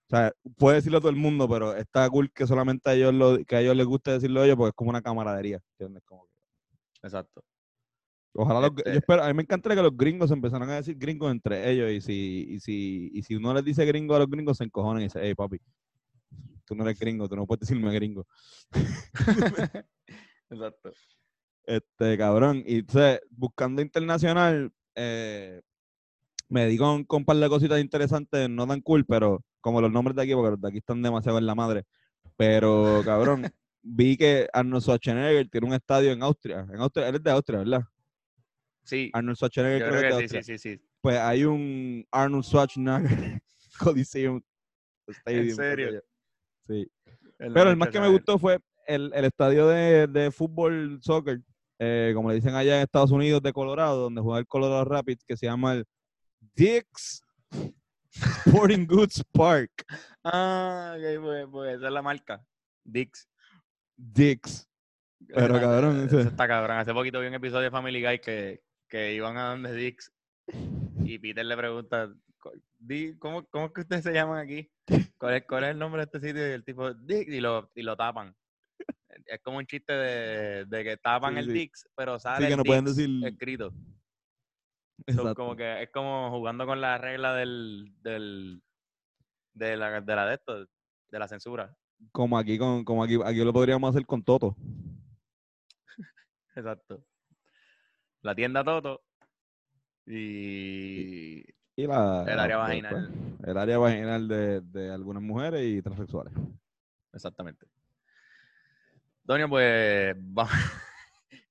O 0.06 0.10
sea, 0.10 0.32
puede 0.58 0.78
decirlo 0.78 1.02
todo 1.02 1.10
el 1.10 1.18
mundo, 1.18 1.50
pero 1.50 1.76
está 1.76 2.10
cool 2.10 2.32
que 2.32 2.48
solamente 2.48 2.90
a 2.90 2.94
ellos 2.94 3.14
lo, 3.14 3.44
que 3.46 3.58
a 3.58 3.60
ellos 3.60 3.76
les 3.76 3.86
guste 3.86 4.12
decirlo 4.12 4.40
a 4.40 4.46
ellos, 4.46 4.56
porque 4.56 4.70
es 4.70 4.76
como 4.76 4.90
una 4.90 5.02
camaradería, 5.02 5.60
¿entiendes? 5.74 6.02
Como 6.06 6.26
que- 6.28 6.32
Exacto. 7.04 7.44
Ojalá 8.34 8.62
los, 8.62 8.72
Este- 8.78 8.92
yo 8.92 8.98
espero, 9.00 9.24
a 9.24 9.28
mí 9.28 9.34
me 9.34 9.44
encantaría 9.44 9.76
que 9.76 9.84
los 9.84 9.98
gringos 9.98 10.32
empezaran 10.32 10.70
a 10.70 10.76
decir 10.76 10.98
gringos 10.98 11.32
entre 11.32 11.70
ellos, 11.72 11.92
y 11.92 12.02
si, 12.02 12.46
y 12.50 12.60
si, 12.60 13.10
y 13.14 13.24
si 13.24 13.36
uno 13.36 13.54
les 13.54 13.64
dice 13.64 13.86
gringo 13.86 14.16
a 14.16 14.20
los 14.20 14.30
gringos, 14.30 14.58
se 14.58 14.64
encojonan 14.64 15.02
y 15.02 15.06
dicen, 15.06 15.22
hey 15.24 15.36
papi, 15.36 15.60
tú 16.66 16.76
no 16.76 16.84
eres 16.84 17.00
gringo, 17.00 17.28
tú 17.28 17.36
no 17.36 17.48
puedes 17.48 17.62
decirme 17.62 17.94
gringo. 17.94 18.28
Exacto. 20.50 20.92
Este, 21.66 22.18
cabrón. 22.18 22.64
Y 22.66 22.80
entonces, 22.80 23.20
buscando 23.30 23.82
internacional, 23.82 24.72
eh, 24.96 25.62
me 26.50 26.66
di 26.68 26.78
con, 26.78 27.04
con 27.04 27.20
un 27.22 27.26
par 27.26 27.38
de 27.38 27.50
cositas 27.50 27.80
interesantes, 27.80 28.50
no 28.50 28.66
tan 28.68 28.82
cool, 28.82 29.06
pero 29.06 29.44
como 29.60 29.82
los 29.82 29.92
nombres 29.92 30.16
de 30.16 30.24
aquí, 30.24 30.34
porque 30.34 30.52
los 30.52 30.62
de 30.62 30.68
aquí 30.70 30.78
están 30.78 31.02
demasiado 31.02 31.38
en 31.38 31.46
la 31.46 31.56
madre. 31.56 31.84
Pero, 32.38 33.02
cabrón, 33.04 33.42
vi 33.82 34.16
que 34.16 34.48
Arnold 34.54 34.84
Schwarzenegger 34.84 35.50
tiene 35.50 35.68
un 35.68 35.74
estadio 35.74 36.12
en 36.12 36.24
Austria. 36.24 36.66
En 36.72 36.80
Austria, 36.80 37.10
él 37.10 37.16
es 37.16 37.24
de 37.24 37.32
Austria, 37.32 37.60
¿verdad? 37.60 37.82
Sí, 38.88 39.12
Arnold 39.14 39.36
Schwarzenegger 39.36 39.90
creo 39.90 40.00
creo 40.00 40.18
que 40.18 40.24
que 40.24 40.30
sí, 40.30 40.44
sí, 40.44 40.58
sí, 40.58 40.76
sí. 40.78 40.82
Pues 41.02 41.18
hay 41.18 41.44
un 41.44 42.08
Arnold 42.10 42.46
Schwarzenegger 42.46 43.42
Coliseum 43.80 44.42
Stadium. 45.10 45.50
sé 45.50 45.56
serio? 45.56 46.04
Sí. 46.68 46.92
El 47.38 47.54
Pero 47.54 47.70
el 47.70 47.76
más 47.76 47.90
que 47.90 48.00
me 48.00 48.08
gustó 48.08 48.40
fue 48.40 48.60
el, 48.88 49.12
el 49.14 49.26
estadio 49.26 49.68
de, 49.68 50.08
de 50.08 50.32
fútbol, 50.32 51.00
soccer, 51.02 51.42
eh, 51.80 52.14
como 52.16 52.30
le 52.30 52.36
dicen 52.36 52.56
allá 52.56 52.78
en 52.78 52.84
Estados 52.84 53.12
Unidos, 53.12 53.42
de 53.42 53.52
Colorado, 53.52 54.04
donde 54.04 54.22
juega 54.22 54.40
el 54.40 54.48
Colorado 54.48 54.86
Rapids, 54.86 55.26
que 55.26 55.36
se 55.36 55.48
llama 55.48 55.74
el 55.74 55.86
Dix 56.56 57.22
Sporting 58.46 58.88
Goods 58.88 59.22
Park. 59.34 59.86
Ah, 60.24 60.96
ok, 60.98 61.22
pues, 61.22 61.48
pues 61.52 61.76
esa 61.76 61.88
es 61.88 61.94
la 61.94 62.02
marca. 62.02 62.42
Dix. 62.86 63.28
Dix. 63.98 64.68
Pero, 65.28 65.60
cabrón, 65.60 66.06
Eso 66.06 66.20
está 66.20 66.48
cabrón. 66.48 66.78
Hace 66.78 66.94
poquito 66.94 67.20
vi 67.20 67.28
un 67.28 67.34
episodio 67.34 67.64
de 67.64 67.72
Family 67.72 68.02
Guy 68.02 68.20
que, 68.20 68.62
que 68.88 69.14
iban 69.14 69.38
a 69.38 69.50
donde 69.50 69.74
Dix 69.74 70.12
y 71.06 71.20
Peter 71.20 71.46
le 71.46 71.58
pregunta, 71.58 72.14
"Co- 72.40 72.54
Di- 72.80 73.18
¿cómo, 73.18 73.46
¿cómo 73.48 73.66
es 73.68 73.72
que 73.74 73.82
ustedes 73.82 74.04
se 74.04 74.14
llaman 74.14 74.40
aquí? 74.40 74.70
¿Cuál 75.18 75.36
es, 75.36 75.46
cuál 75.48 75.64
es 75.66 75.70
el 75.72 75.80
nombre 75.80 76.00
de 76.02 76.06
este 76.06 76.28
sitio? 76.28 76.48
Y 76.48 76.52
el 76.52 76.64
tipo, 76.64 76.94
Dix, 76.94 77.28
y 77.28 77.40
lo, 77.42 77.70
y 77.76 77.82
lo 77.84 77.96
tapan. 77.98 78.36
Es 79.26 79.42
como 79.42 79.58
un 79.58 79.66
chiste 79.66 79.92
de, 79.94 80.66
de 80.66 80.84
que 80.84 80.98
tapan 80.98 81.34
Sí, 81.34 81.40
el 81.40 81.46
sí. 81.48 81.52
Dix, 81.54 81.90
pero 81.96 82.20
sale 82.20 82.46
que 82.48 82.54
el 82.54 82.58
no 82.58 82.64
pueden 82.64 82.86
Dix 82.86 82.96
decir- 82.98 83.26
escrito. 83.28 83.74
So, 85.14 85.34
como 85.36 85.56
que 85.56 85.84
es 85.84 85.90
como 85.92 86.30
jugando 86.32 86.66
con 86.66 86.82
la 86.82 86.98
regla 86.98 87.34
del, 87.34 87.94
del 88.02 88.62
de 89.54 89.78
la 89.78 90.02
de 90.02 90.16
la 90.16 90.26
de 90.28 90.34
esto, 90.36 90.60
de 91.10 91.20
la 91.20 91.28
censura. 91.28 91.76
Como 92.12 92.38
aquí, 92.38 92.58
con, 92.58 92.84
como 92.84 93.04
aquí, 93.04 93.18
aquí 93.24 93.44
lo 93.44 93.54
podríamos 93.54 93.90
hacer 93.90 94.06
con 94.06 94.22
Toto. 94.24 94.56
Exacto. 96.56 97.04
La 98.28 98.36
tienda 98.36 98.62
Toto 98.62 99.02
y 100.06 101.46
Y 101.78 101.88
la, 101.88 102.26
el 102.28 102.38
área 102.38 102.58
la- 102.58 102.64
vaginal. 102.64 102.94
pues, 103.40 103.50
el 103.50 103.58
área 103.58 103.78
vaginal 103.78 104.28
de, 104.28 104.60
de 104.60 104.92
algunas 104.92 105.24
mujeres 105.24 105.62
y 105.64 105.82
transexuales. 105.82 106.34
Exactamente. 107.14 107.66
Antonio, 109.24 109.48
pues 109.48 110.14
va- 110.18 110.50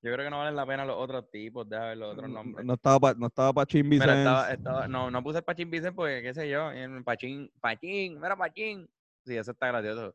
yo 0.02 0.12
creo 0.12 0.18
que 0.18 0.28
no 0.30 0.36
valen 0.40 0.54
la 0.56 0.66
pena 0.66 0.84
los 0.84 0.96
otros 0.98 1.30
tipos, 1.30 1.66
deja 1.66 1.84
ver 1.86 1.96
los 1.96 2.12
otros 2.12 2.28
No, 2.28 2.34
nombres. 2.44 2.66
no 2.66 2.74
estaba 2.74 3.00
para 3.00 3.18
no 3.18 3.26
estaba 3.28 3.54
pa 3.54 3.64
Vicens. 3.64 4.02
estaba, 4.02 4.52
estaba- 4.52 4.86
no, 4.88 5.10
no 5.10 5.22
puse 5.22 5.38
el 5.38 5.44
Pachín 5.44 5.70
Vicente 5.70 5.96
porque, 5.96 6.20
qué 6.20 6.34
sé 6.34 6.46
yo, 6.50 6.70
en 6.72 7.04
Pachín, 7.04 7.50
Pachín, 7.58 8.20
mira 8.20 8.36
Pachín. 8.36 8.86
Sí, 9.24 9.34
eso 9.34 9.52
está 9.52 9.68
gracioso. 9.68 10.14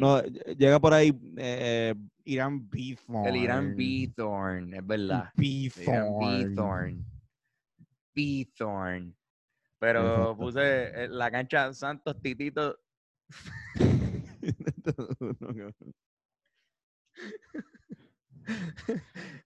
No, 0.00 0.20
ll- 0.22 0.56
llega 0.56 0.80
por 0.80 0.94
ahí 0.94 1.12
eh, 1.36 1.94
Irán 2.24 2.68
Bithorn. 2.70 3.26
el 3.26 3.36
Irán 3.36 3.76
Bithorn, 3.76 4.72
es 4.74 4.86
verdad. 4.86 5.30
Bithorn. 5.36 7.04
Bithorn. 8.14 9.14
Pero 9.78 10.34
puse 10.36 11.04
eh, 11.04 11.08
la 11.08 11.30
cancha 11.30 11.72
Santos 11.74 12.20
Titito. 12.22 12.78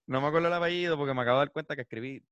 No 0.07 0.21
me 0.21 0.27
acuerdo 0.27 0.47
el 0.47 0.53
apellido 0.53 0.97
porque 0.97 1.13
me 1.13 1.21
acabo 1.21 1.39
de 1.39 1.45
dar 1.45 1.51
cuenta 1.51 1.75
que 1.75 1.81
escribí 1.83 2.23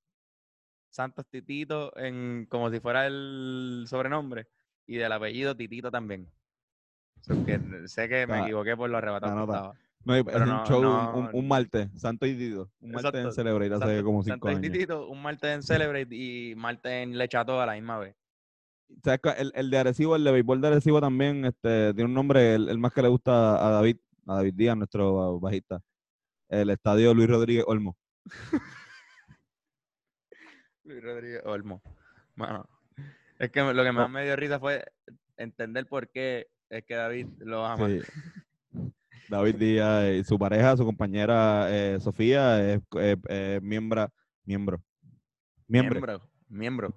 Santos 0.90 1.26
Titito 1.30 1.96
en 1.98 2.48
como 2.50 2.70
si 2.72 2.80
fuera 2.80 3.06
el 3.08 3.86
sobrenombre 3.88 4.48
y 4.88 4.96
del 4.98 5.12
apellido 5.12 5.56
Titito 5.56 5.92
también. 5.92 6.28
Sé 7.88 8.08
que 8.10 8.28
me 8.28 8.42
equivoqué 8.44 8.76
por 8.78 8.90
lo 8.90 8.98
arrebatado 8.98 9.34
anota. 9.34 9.54
estaba. 9.58 9.76
No, 10.06 10.16
es 10.16 10.24
un 10.24 10.46
no- 10.48 10.66
show, 10.68 10.78
un- 10.80 10.84
no- 10.86 11.14
un, 11.16 11.30
un 11.34 11.48
martes, 11.48 11.90
Santo 11.96 12.28
y 12.28 12.36
Tito. 12.38 12.70
Un 12.80 12.92
martes 12.92 13.26
en 13.26 13.32
Celebrate 13.34 13.74
hace 13.74 14.04
como 14.04 14.22
cinco 14.24 14.34
Santos 14.34 14.52
y 14.52 14.56
años. 14.56 14.72
Titito, 14.72 15.08
un 15.10 15.22
martes 15.22 15.50
en 15.56 15.64
Celebrate 15.64 16.16
y 16.16 16.54
martes 16.56 16.92
en 16.92 17.18
Lechato 17.18 17.60
a 17.60 17.66
la 17.66 17.74
misma 17.74 17.98
vez. 17.98 18.16
¿Sabes? 19.04 19.20
El, 19.38 19.52
el 19.56 19.70
de 19.72 19.78
Arecibo, 19.80 20.16
el 20.16 20.24
de 20.24 20.32
béisbol 20.32 20.62
de 20.62 20.68
Arecibo 20.68 21.02
también 21.02 21.44
este, 21.46 21.92
tiene 21.96 22.06
un 22.08 22.14
nombre, 22.14 22.54
el, 22.54 22.70
el 22.70 22.78
más 22.78 22.94
que 22.94 23.02
le 23.02 23.08
gusta 23.08 23.66
a 23.68 23.72
David, 23.72 23.98
a 24.28 24.36
David 24.36 24.54
Díaz, 24.54 24.78
nuestro 24.78 25.40
bajista. 25.40 25.82
El 26.50 26.70
estadio 26.70 27.12
Luis 27.16 27.28
Rodríguez 27.28 27.64
Olmo. 27.68 27.98
Luis 30.84 31.02
Rodríguez 31.04 31.42
Olmo. 31.46 31.82
Mano, 32.36 32.70
es 33.40 33.50
que 33.50 33.62
lo 33.74 33.84
que 33.84 33.92
más 33.92 34.10
me 34.10 34.24
dio 34.24 34.36
risa 34.36 34.60
fue 34.60 34.86
entender 35.38 35.88
por 35.88 36.10
qué 36.10 36.48
es 36.70 36.84
que 36.86 36.96
David 36.96 37.28
lo 37.40 37.66
ama. 37.66 37.88
Sí. 37.88 38.00
David 39.30 39.56
Díaz 39.56 40.14
y 40.14 40.24
su 40.24 40.38
pareja, 40.38 40.78
su 40.78 40.86
compañera 40.86 41.68
eh, 41.70 42.00
Sofía, 42.00 42.74
es 42.74 42.82
eh, 43.00 43.16
eh, 43.30 43.60
miembro. 43.64 44.08
Miembro, 44.46 44.84
Miembro, 45.68 46.22
miembro. 46.48 46.96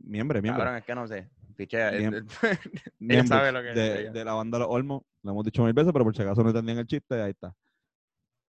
miembro, 0.00 0.42
miembro. 0.42 0.64
Cabrón, 0.64 0.78
es 0.78 0.84
que 0.84 0.94
no 0.96 1.06
sé. 1.06 1.30
Pichea. 1.56 1.94
eh, 1.94 1.98
ella 2.06 2.22
miembro 2.98 3.28
sabe 3.28 3.52
lo 3.52 3.62
que 3.62 3.68
es 3.68 3.74
de, 3.76 4.00
ella. 4.00 4.10
de 4.12 4.24
la 4.24 4.32
banda 4.32 4.58
Los 4.58 4.66
Olmos. 4.68 5.02
Lo 5.22 5.30
hemos 5.30 5.44
dicho 5.44 5.62
mil 5.62 5.72
veces, 5.72 5.92
pero 5.92 6.04
por 6.04 6.16
si 6.16 6.22
acaso 6.22 6.42
no 6.42 6.48
entendían 6.50 6.78
el 6.78 6.86
chiste, 6.88 7.22
ahí 7.22 7.30
está. 7.30 7.54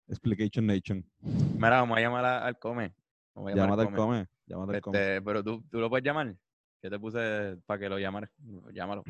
Explication 0.09 0.65
Nation. 0.67 1.05
Mira, 1.21 1.79
vamos 1.79 1.97
a 1.97 2.01
llamar 2.01 2.25
a- 2.25 2.45
al 2.45 2.59
come. 2.59 2.93
Vamos 3.33 3.53
a 3.53 3.55
llamar 3.55 3.69
Llámate 3.69 3.81
al 3.81 3.95
come. 3.95 3.97
come. 3.97 4.27
Llámate 4.47 4.75
al 4.75 4.81
come. 4.81 4.97
Este, 4.99 5.21
pero 5.21 5.41
tú, 5.43 5.63
tú 5.71 5.79
lo 5.79 5.89
puedes 5.89 6.03
llamar. 6.03 6.35
Yo 6.83 6.89
te 6.89 6.99
puse 6.99 7.55
para 7.65 7.79
que 7.79 7.87
lo 7.87 7.97
llamaras. 7.99 8.29
Llámalo. 8.73 9.03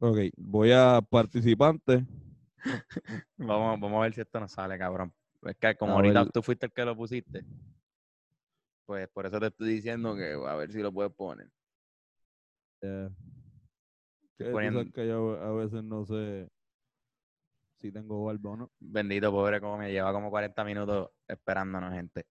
Ok, 0.00 0.18
voy 0.36 0.72
a 0.72 1.00
participante. 1.08 2.06
Vamos, 3.38 3.80
vamos 3.80 3.98
a 3.98 4.02
ver 4.02 4.14
si 4.14 4.20
esto 4.20 4.38
nos 4.40 4.52
sale, 4.52 4.78
cabrón. 4.78 5.12
Es 5.42 5.56
que 5.56 5.74
como 5.76 5.92
A 5.92 5.96
ahorita 5.96 6.24
ver. 6.24 6.32
tú 6.32 6.42
fuiste 6.42 6.66
el 6.66 6.72
que 6.72 6.84
lo 6.84 6.94
pusiste. 6.96 7.44
Pues 8.86 9.08
por 9.08 9.24
eso 9.26 9.38
te 9.40 9.46
estoy 9.46 9.68
diciendo 9.74 10.14
que 10.14 10.32
a 10.32 10.54
ver 10.56 10.70
si 10.72 10.80
lo 10.80 10.92
puedes 10.92 11.12
poner. 11.12 11.48
Tú 12.80 14.44
poniendo- 14.52 14.84
que 14.92 15.06
yo 15.08 15.40
a 15.40 15.52
veces 15.52 15.82
no 15.84 16.04
sé 16.04 16.50
si 17.78 17.90
tengo 17.92 18.24
barba 18.24 18.50
o 18.50 18.56
no. 18.56 18.70
Bendito 18.78 19.30
pobre, 19.30 19.60
como 19.60 19.78
me 19.78 19.90
lleva 19.90 20.12
como 20.12 20.30
40 20.30 20.64
minutos 20.64 21.10
esperándonos, 21.26 21.92
gente. 21.94 22.26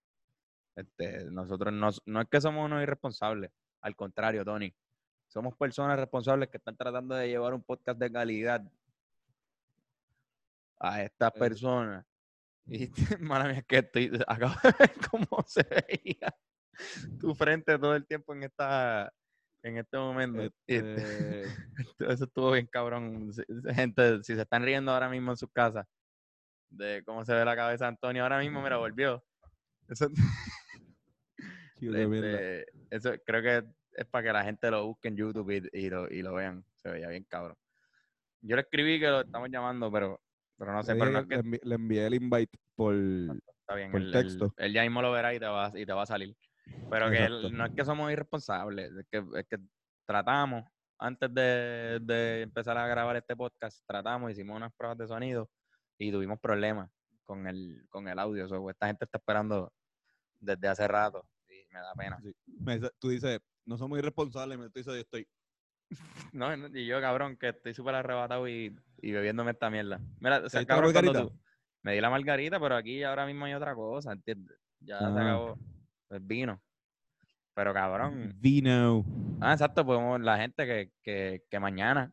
Este, 0.75 1.25
nosotros 1.32 1.73
no, 1.73 1.89
no 2.05 2.21
es 2.21 2.27
que 2.29 2.39
somos 2.41 2.65
unos 2.65 2.82
irresponsables, 2.84 3.51
al 3.82 3.95
contrario, 3.95 4.45
Tony. 4.45 4.71
Somos 5.30 5.56
personas 5.56 5.98
responsables 6.00 6.50
que 6.50 6.58
están 6.58 6.76
tratando 6.76 7.13
de 7.15 7.28
llevar 7.28 7.54
un 7.54 7.62
podcast 7.63 8.00
de 8.00 8.12
calidad 8.12 8.63
a 10.80 11.04
estas 11.04 11.32
Eh. 11.36 11.39
personas. 11.39 12.06
Y, 12.72 12.92
mala 13.20 13.46
mía, 13.46 13.60
es 13.60 13.65
que 13.65 13.78
estoy, 13.80 14.12
acabo 14.28 14.54
de 14.63 14.74
ver 14.78 14.92
cómo 15.12 15.44
se 15.48 15.63
veía 15.63 16.36
tu 17.20 17.34
frente 17.34 17.80
todo 17.80 17.96
el 17.96 18.06
tiempo 18.06 18.34
en 18.34 18.44
esta 18.44 19.12
en 19.63 19.78
este 19.78 19.98
momento. 19.98 20.44
Y 20.68 20.76
Este, 20.76 21.44
eso 22.00 22.24
estuvo 22.26 22.52
bien 22.52 22.68
cabrón. 22.68 23.32
Gente, 23.74 24.24
si 24.24 24.36
se 24.36 24.42
están 24.42 24.63
riendo 24.63 24.92
ahora 24.92 25.10
mismo 25.10 25.32
en 25.32 25.38
sus 25.38 25.52
casas 25.52 25.86
de 26.70 27.04
cómo 27.06 27.26
se 27.26 27.34
ve 27.34 27.44
la 27.44 27.56
cabeza 27.56 27.86
de 27.86 27.89
Antonio 27.89 28.22
ahora 28.24 28.39
mismo, 28.39 28.62
mira, 28.62 28.78
volvió. 28.78 29.24
Eso, 29.88 30.08
este, 31.82 32.65
eso 32.92 33.13
creo 33.26 33.42
que 33.42 33.68
es 34.00 34.06
para 34.08 34.24
que 34.24 34.34
la 34.34 34.44
gente 34.44 34.72
lo 34.72 34.86
busque 34.88 35.08
en 35.10 35.18
YouTube 35.18 35.50
y, 35.52 35.78
y 35.78 35.90
lo, 35.90 36.08
y 36.10 36.22
lo 36.22 36.34
vean. 36.34 36.64
Se 36.78 36.90
veía 36.90 37.10
bien 37.10 37.26
cabrón. 37.26 37.56
Yo 38.42 38.56
le 38.56 38.62
escribí 38.62 39.00
que 39.00 39.08
lo 39.08 39.22
estamos 39.22 39.50
llamando, 39.50 39.92
pero, 39.92 40.22
pero 40.58 40.72
no 40.74 40.82
sé, 40.84 40.94
Le 40.94 41.00
pero 41.00 41.12
no 41.12 41.20
es 41.20 41.28
que 41.28 41.36
le, 41.36 41.44
envi- 41.44 41.60
le 41.64 41.76
envié 41.76 42.06
el 42.06 42.14
invite 42.14 42.58
por... 42.76 42.94
está 42.96 43.76
bien. 43.76 43.92
por 43.92 44.00
él, 44.02 44.08
él- 44.08 44.14
texto. 44.14 44.54
él 44.58 44.74
ya 44.74 44.84
mismo 44.84 45.02
lo 45.02 45.12
verá 45.12 45.34
y 45.34 45.40
te 45.40 45.46
va, 45.46 45.72
y 45.76 45.86
te 45.86 45.92
va 45.94 46.04
a 46.04 46.06
salir. 46.06 46.36
Pero 46.90 47.10
que 47.10 47.26
él- 47.26 47.52
no 47.52 47.66
es 47.66 47.74
que 47.74 47.84
somos 47.84 48.12
irresponsables, 48.12 48.92
es 48.94 49.06
que, 49.12 49.24
es 49.36 49.46
que 49.48 49.58
tratamos, 50.06 50.64
antes 50.98 51.34
de, 51.34 52.00
de 52.02 52.42
empezar 52.44 52.78
a 52.78 52.88
grabar 52.88 53.16
este 53.18 53.36
podcast, 53.36 53.84
tratamos, 53.86 54.32
hicimos 54.32 54.56
unas 54.56 54.74
pruebas 54.74 54.98
de 54.98 55.08
sonido 55.08 55.50
y 55.98 56.12
tuvimos 56.12 56.40
problemas 56.40 56.90
con 57.24 57.46
el, 57.48 57.86
con 57.90 58.08
el 58.08 58.18
audio. 58.20 58.48
So, 58.48 58.70
esta 58.70 58.88
gente 58.88 59.06
está 59.06 59.18
esperando 59.18 59.72
desde 60.40 60.68
hace 60.70 60.88
rato 60.88 61.26
y 61.50 61.66
me 61.74 61.80
da 61.80 61.94
pena. 61.96 62.18
Sí. 62.22 62.34
Me 62.62 62.76
dice- 62.80 62.92
tú 63.00 63.10
dices, 63.10 63.40
no 63.69 63.77
somos 63.77 63.99
irresponsables, 63.99 64.58
me 64.58 64.65
dices, 64.69 64.86
yo 64.88 64.93
estoy... 64.95 65.27
No, 66.34 66.53
y 66.69 66.86
yo, 66.88 66.99
cabrón, 66.99 67.38
que 67.38 67.49
estoy 67.49 67.73
súper 67.73 67.95
arrebatado 67.95 68.47
y, 68.47 68.75
y 69.01 69.12
bebiéndome 69.12 69.51
esta 69.51 69.69
mierda. 69.69 69.99
Mira, 70.19 70.38
o 70.38 70.49
sea, 70.49 70.60
¿Te 70.65 70.73
diste 70.73 70.73
la 70.73 71.13
cabrón, 71.13 71.29
tú- 71.29 71.39
me 71.84 71.93
di 71.93 72.01
la 72.01 72.10
margarita, 72.10 72.60
pero 72.60 72.75
aquí 72.75 73.03
ahora 73.03 73.25
mismo 73.25 73.45
hay 73.45 73.53
otra 73.53 73.73
cosa, 73.75 74.12
¿entiendes? 74.12 74.58
Ya 74.79 74.99
se 74.99 75.05
Ah. 75.05 75.21
acabó 75.21 75.58
el 76.10 76.19
vino. 76.19 76.62
Pero 77.53 77.73
cabrón, 77.73 78.34
Vino. 78.39 79.05
Ah, 79.41 79.53
exacto, 79.53 79.86
podemos, 79.86 80.19
la 80.21 80.38
gente 80.38 80.65
que, 80.65 80.91
que, 81.03 81.43
que 81.49 81.60
mañana, 81.60 82.12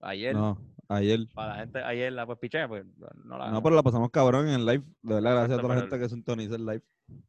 ayer, 0.00 0.34
No, 0.34 0.58
ayer. 0.88 1.20
para 1.34 1.48
la 1.48 1.54
gente, 1.60 1.78
ayer 1.82 2.12
la 2.12 2.26
pues 2.26 2.38
piché, 2.38 2.66
pues 2.68 2.84
no 3.24 3.38
la, 3.38 3.50
No, 3.50 3.62
pero 3.62 3.74
la 3.76 3.82
pasamos 3.82 4.10
cabrón 4.10 4.48
en 4.48 4.54
el 4.54 4.66
live. 4.66 4.84
De 5.02 5.14
verdad, 5.14 5.32
gracias 5.32 5.58
a 5.58 5.62
toda 5.62 5.74
la 5.74 5.80
gente 5.82 5.98
que 5.98 6.08
sintoniza 6.08 6.54
el 6.56 6.66
live. 6.66 6.82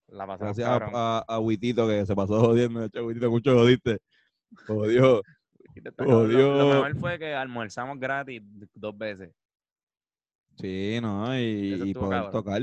la 0.08 0.28
pasamos 0.28 0.58
Gracias 0.58 0.68
cabrón. 0.70 0.90
a, 0.94 1.18
a, 1.28 1.38
a 1.38 1.88
que 1.88 2.06
se 2.06 2.16
pasó 2.16 2.40
jodiendo. 2.40 2.80
De 2.82 2.86
hecho, 2.88 3.06
Witito, 3.06 3.30
mucho 3.32 3.54
jodiste. 3.56 4.00
Jodió. 4.68 5.22
Está 5.76 5.92
cabrón. 5.92 6.34
Lo- 6.34 6.58
Lo, 6.58 6.74
mejor 6.74 7.00
fue 7.00 7.20
que 7.20 7.34
almorzamos 7.34 8.00
gratis 8.00 8.42
dos 8.74 8.98
veces. 8.98 9.32
Sí, 10.58 11.00
no, 11.02 11.38
y, 11.38 11.94
poder 11.94 12.22
cabrón. 12.24 12.32
tocar. 12.32 12.62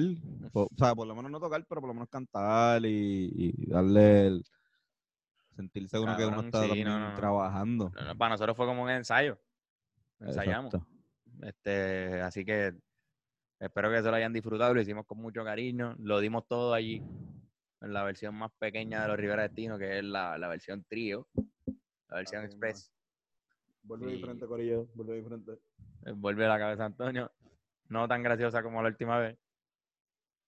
o 0.54 0.68
sea, 0.78 0.94
por 0.94 1.06
lo 1.06 1.14
menos 1.14 1.30
no 1.30 1.38
tocar, 1.38 1.62
pero 1.68 1.80
por 1.82 1.88
lo 1.88 1.94
menos 1.94 2.08
cantar 2.08 2.84
y, 2.86 3.30
y 3.34 3.70
darle 3.70 4.26
el. 4.28 4.44
Sentirse 5.54 5.98
uno 5.98 6.16
que 6.16 6.24
uno 6.24 6.40
está 6.40 6.62
sí, 6.62 6.68
también 6.68 6.88
no, 6.88 6.98
no, 6.98 7.10
no. 7.10 7.14
trabajando. 7.16 7.92
No, 8.02 8.16
Para 8.16 8.30
nosotros 8.30 8.56
fue 8.56 8.64
como 8.64 8.82
un 8.84 8.90
ensayo. 8.90 9.38
Ensayamos. 10.22 10.74
Exacto. 10.74 10.92
Este, 11.42 12.20
así 12.20 12.44
que 12.44 12.72
espero 13.58 13.90
que 13.90 14.02
se 14.02 14.08
lo 14.08 14.14
hayan 14.14 14.32
disfrutado. 14.32 14.74
Lo 14.74 14.80
hicimos 14.80 15.06
con 15.06 15.18
mucho 15.18 15.44
cariño. 15.44 15.94
Lo 15.98 16.20
dimos 16.20 16.46
todo 16.46 16.74
allí. 16.74 17.02
En 17.80 17.92
la 17.92 18.04
versión 18.04 18.34
más 18.36 18.52
pequeña 18.58 19.02
de 19.02 19.08
los 19.08 19.16
Rivera 19.16 19.42
Destino, 19.42 19.76
que 19.76 19.98
es 19.98 20.04
la, 20.04 20.38
la 20.38 20.46
versión 20.48 20.84
trío. 20.84 21.26
La 22.08 22.16
versión 22.18 22.44
es. 22.44 22.50
express. 22.50 22.92
Vuelve 23.82 24.10
Y- 24.10 24.14
diferente, 24.16 24.46
Corillo. 24.46 24.86
Vuelve 24.94 25.16
diferente. 25.16 25.52
Eh, 26.06 26.12
vuelve 26.14 26.46
la 26.46 26.58
cabeza 26.58 26.84
Antonio. 26.84 27.32
No 27.88 28.06
tan 28.06 28.22
graciosa 28.22 28.62
como 28.62 28.80
la 28.82 28.88
última 28.88 29.18
vez, 29.18 29.36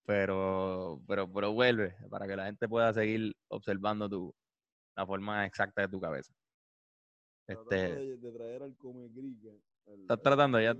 pero, 0.06 1.00
pero, 1.06 1.30
pero 1.32 1.52
vuelve 1.52 1.96
para 2.10 2.26
que 2.26 2.36
la 2.36 2.46
gente 2.46 2.68
pueda 2.68 2.92
seguir 2.92 3.34
observando 3.48 4.08
tu, 4.08 4.34
la 4.96 5.06
forma 5.06 5.44
exacta 5.46 5.82
de 5.82 5.88
tu 5.88 6.00
cabeza. 6.00 6.32
Este, 7.46 8.16
de, 8.16 8.32
traer 8.32 8.62
al 8.62 8.76
come 8.76 9.08
¿Estás 9.86 10.22
tratando 10.22 10.60
ya? 10.60 10.74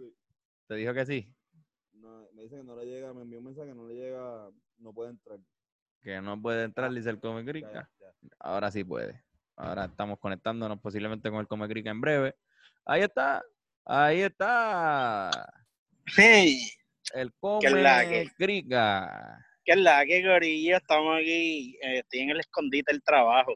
¿Te 0.67 0.75
dijo 0.75 0.95
que 0.95 1.05
sí? 1.05 1.35
me 2.33 2.43
dice 2.43 2.57
que 2.57 2.65
no 2.65 2.77
le 2.77 2.87
llega, 2.87 3.13
me 3.13 3.23
envió 3.23 3.39
un 3.39 3.45
mensaje, 3.45 3.75
no 3.75 3.87
le 3.87 3.95
llega, 3.95 4.51
no 4.79 4.93
puede 4.93 5.11
entrar. 5.11 5.39
Que 6.03 6.21
no 6.21 6.41
puede 6.41 6.65
entrar, 6.65 6.93
dice 6.93 7.11
el 7.11 7.21
Come. 7.21 7.45
Ahora 8.39 8.71
sí 8.71 8.85
puede. 8.85 9.23
Ahora 9.57 9.87
estamos 9.87 10.19
conectándonos 10.19 10.81
posiblemente 10.81 11.31
con 11.31 11.41
el 11.41 11.47
Come 11.47 11.69
Crica 11.69 11.91
en 11.91 12.01
breve. 12.01 12.35
Ahí 12.85 13.03
está. 13.03 13.43
Ahí 13.85 14.21
está. 14.21 15.31
Hey, 16.17 16.69
El 17.15 17.33
¿Qué 17.61 17.67
es 17.67 17.73
la 17.73 18.05
Come 18.05 18.25
que? 18.25 18.31
Crica. 18.37 19.47
¿qué 19.65 19.73
es 19.73 19.79
la 19.79 20.05
que 20.05 20.23
gorillo? 20.23 20.77
Estamos 20.77 21.17
aquí, 21.17 21.79
eh, 21.83 22.01
estoy 22.01 22.21
en 22.21 22.31
el 22.31 22.41
escondite 22.41 22.93
del 22.93 23.03
trabajo. 23.03 23.55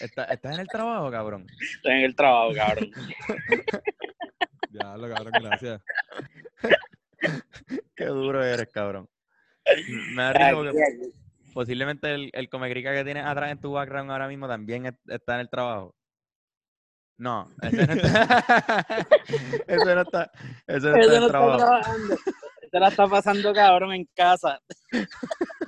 Está- 0.00 0.24
¿Estás 0.24 0.54
en 0.54 0.60
el 0.60 0.68
trabajo, 0.68 1.10
cabrón? 1.10 1.46
Estoy 1.76 1.92
en 1.92 2.04
el 2.04 2.14
trabajo, 2.16 2.52
cabrón. 2.54 2.90
Ya, 4.70 4.96
lo 4.96 5.08
cabrón, 5.08 5.32
gracias. 5.42 5.80
Qué 7.96 8.04
duro 8.04 8.44
eres, 8.44 8.68
cabrón. 8.72 9.08
Me 10.14 10.22
da 10.22 10.32
risa 10.34 10.52
porque 10.54 10.72
posiblemente 11.54 12.14
el, 12.14 12.30
el 12.32 12.48
comecrica 12.48 12.94
que 12.94 13.02
tienes 13.02 13.24
atrás 13.24 13.50
en 13.50 13.60
tu 13.60 13.72
background 13.72 14.10
ahora 14.10 14.28
mismo 14.28 14.46
también 14.46 14.86
es- 14.86 14.94
está 15.06 15.34
en 15.34 15.40
el 15.40 15.48
trabajo. 15.50 15.96
No, 17.16 17.50
ese 17.62 17.86
no 17.86 17.92
está. 17.94 18.86
ese 19.66 19.94
no 19.94 20.00
está. 20.02 20.30
Ese 20.66 20.86
no 20.90 20.96
está 20.96 21.00
Ese 21.00 21.00
en 21.00 21.00
no 21.00 21.00
el 21.00 21.12
está 21.14 21.28
trabajo. 21.28 21.56
trabajando. 21.58 22.16
Se 22.70 22.78
la 22.80 22.88
está 22.88 23.06
pasando 23.08 23.52
cabrón 23.54 23.92
en 23.94 24.04
casa. 24.14 24.60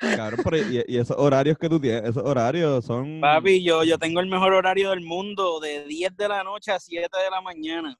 Cabrón, 0.00 0.40
pero 0.42 0.56
y, 0.56 0.82
y 0.88 0.96
esos 0.98 1.16
horarios 1.18 1.58
que 1.58 1.68
tú 1.68 1.78
tienes, 1.78 2.04
esos 2.10 2.24
horarios 2.24 2.84
son... 2.84 3.20
Papi, 3.20 3.62
yo, 3.62 3.84
yo 3.84 3.98
tengo 3.98 4.20
el 4.20 4.26
mejor 4.28 4.54
horario 4.54 4.90
del 4.90 5.02
mundo, 5.02 5.60
de 5.60 5.84
10 5.84 6.16
de 6.16 6.28
la 6.28 6.42
noche 6.42 6.72
a 6.72 6.80
7 6.80 7.06
de 7.22 7.30
la 7.30 7.40
mañana. 7.42 7.98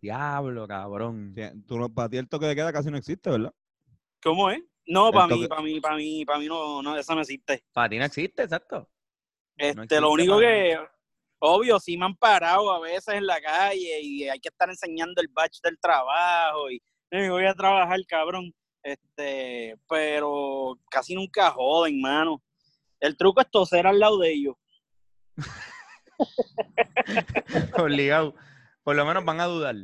Diablo, 0.00 0.66
cabrón. 0.66 1.34
Tú 1.66 1.78
no, 1.78 1.92
para 1.92 2.08
ti 2.08 2.16
el 2.16 2.28
toque 2.28 2.46
de 2.46 2.54
queda 2.54 2.72
casi 2.72 2.90
no 2.90 2.96
existe, 2.96 3.30
¿verdad? 3.30 3.52
¿Cómo 4.22 4.50
es? 4.50 4.62
No, 4.86 5.10
para 5.12 5.26
mí, 5.26 5.46
para 5.46 5.62
mí, 5.62 5.80
para 5.80 5.96
mí, 5.96 6.24
para 6.24 6.38
mí 6.38 6.46
no, 6.46 6.80
no, 6.82 6.96
eso 6.96 7.14
no 7.14 7.20
existe. 7.20 7.64
Para 7.72 7.88
ti 7.88 7.98
no 7.98 8.04
existe, 8.04 8.42
exacto. 8.44 8.88
Este, 9.56 9.70
existe 9.72 10.00
lo 10.00 10.12
único 10.12 10.38
que, 10.38 10.78
obvio, 11.40 11.78
sí 11.80 11.96
me 11.98 12.06
han 12.06 12.14
parado 12.16 12.70
a 12.72 12.80
veces 12.80 13.14
en 13.14 13.26
la 13.26 13.40
calle 13.40 14.00
y 14.00 14.28
hay 14.28 14.38
que 14.38 14.48
estar 14.48 14.68
enseñando 14.70 15.20
el 15.20 15.28
batch 15.28 15.60
del 15.62 15.78
trabajo 15.78 16.70
y 16.70 16.80
"Eh, 17.10 17.28
voy 17.28 17.46
a 17.46 17.54
trabajar, 17.54 17.98
cabrón. 18.06 18.54
Este, 18.86 19.76
pero 19.88 20.78
casi 20.88 21.16
nunca 21.16 21.50
joden, 21.50 22.00
mano. 22.00 22.40
El 23.00 23.16
truco 23.16 23.40
es 23.40 23.50
toser 23.50 23.84
al 23.84 23.98
lado 23.98 24.20
de 24.20 24.32
ellos. 24.32 24.54
Obligado. 27.76 28.36
Por 28.84 28.94
lo 28.94 29.04
menos 29.04 29.24
van 29.24 29.40
a 29.40 29.46
dudar. 29.46 29.74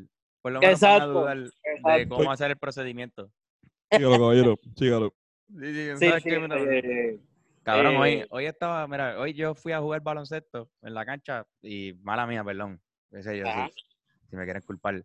Por 0.40 0.52
lo 0.52 0.60
menos 0.60 0.74
Exacto, 0.74 1.00
van 1.00 1.02
a 1.02 1.06
dudar 1.06 1.98
de 1.98 2.08
cómo 2.08 2.30
hacer 2.30 2.52
el 2.52 2.58
procedimiento. 2.58 3.32
Sígalo, 3.90 4.20
caballero, 4.20 4.60
sígalo. 4.76 5.12
Sí, 5.48 5.74
sí, 5.74 5.96
Sí, 5.96 6.06
¿sabes 6.06 6.22
sí, 6.22 6.28
qué? 6.28 6.38
Mira, 6.38 6.60
eh, 6.60 7.18
Cabrón, 7.64 7.96
hoy, 7.96 8.10
eh, 8.10 8.26
hoy 8.30 8.46
estaba, 8.46 8.86
mira, 8.86 9.18
hoy 9.18 9.34
yo 9.34 9.56
fui 9.56 9.72
a 9.72 9.80
jugar 9.80 10.00
baloncesto 10.00 10.70
en 10.80 10.94
la 10.94 11.04
cancha 11.04 11.44
y 11.60 11.94
mala 12.02 12.24
mía, 12.28 12.44
perdón. 12.44 12.80
Ese 13.10 13.36
yo, 13.36 13.48
Ajá. 13.48 13.68
si, 13.74 13.82
si 14.30 14.36
me 14.36 14.44
quieren 14.44 14.62
culpar 14.62 15.04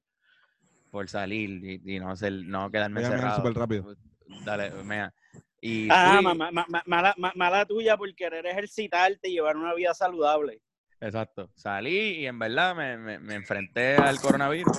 por 0.98 1.08
salir 1.10 1.64
y, 1.64 1.96
y 1.96 2.00
no 2.00 2.16
ser, 2.16 2.34
no 2.34 2.72
quedarme 2.72 3.02
Voy 3.02 3.06
a 3.06 3.10
mear 3.10 3.20
encerrado. 3.20 3.42
súper 3.48 3.54
rápido. 3.60 3.96
Dale, 4.44 4.72
mea. 4.84 5.14
Y 5.62 5.88
Ah, 5.92 6.16
fui- 6.16 6.24
ma- 6.24 6.34
ma- 6.34 6.52
ma- 6.52 6.66
ma- 6.70 6.84
mala, 6.88 7.14
ma- 7.18 7.34
mala 7.36 7.66
tuya 7.68 7.96
por 7.96 8.12
querer 8.16 8.48
ejercitarte 8.48 9.30
y 9.30 9.34
llevar 9.34 9.58
una 9.58 9.76
vida 9.76 9.94
saludable. 9.94 10.60
exacto, 11.00 11.52
salí 11.54 12.22
y 12.22 12.26
en 12.26 12.40
verdad 12.40 12.76
me, 12.76 12.98
me, 12.98 13.20
me 13.20 13.36
enfrenté 13.36 13.98
al 13.98 14.20
coronavirus 14.20 14.76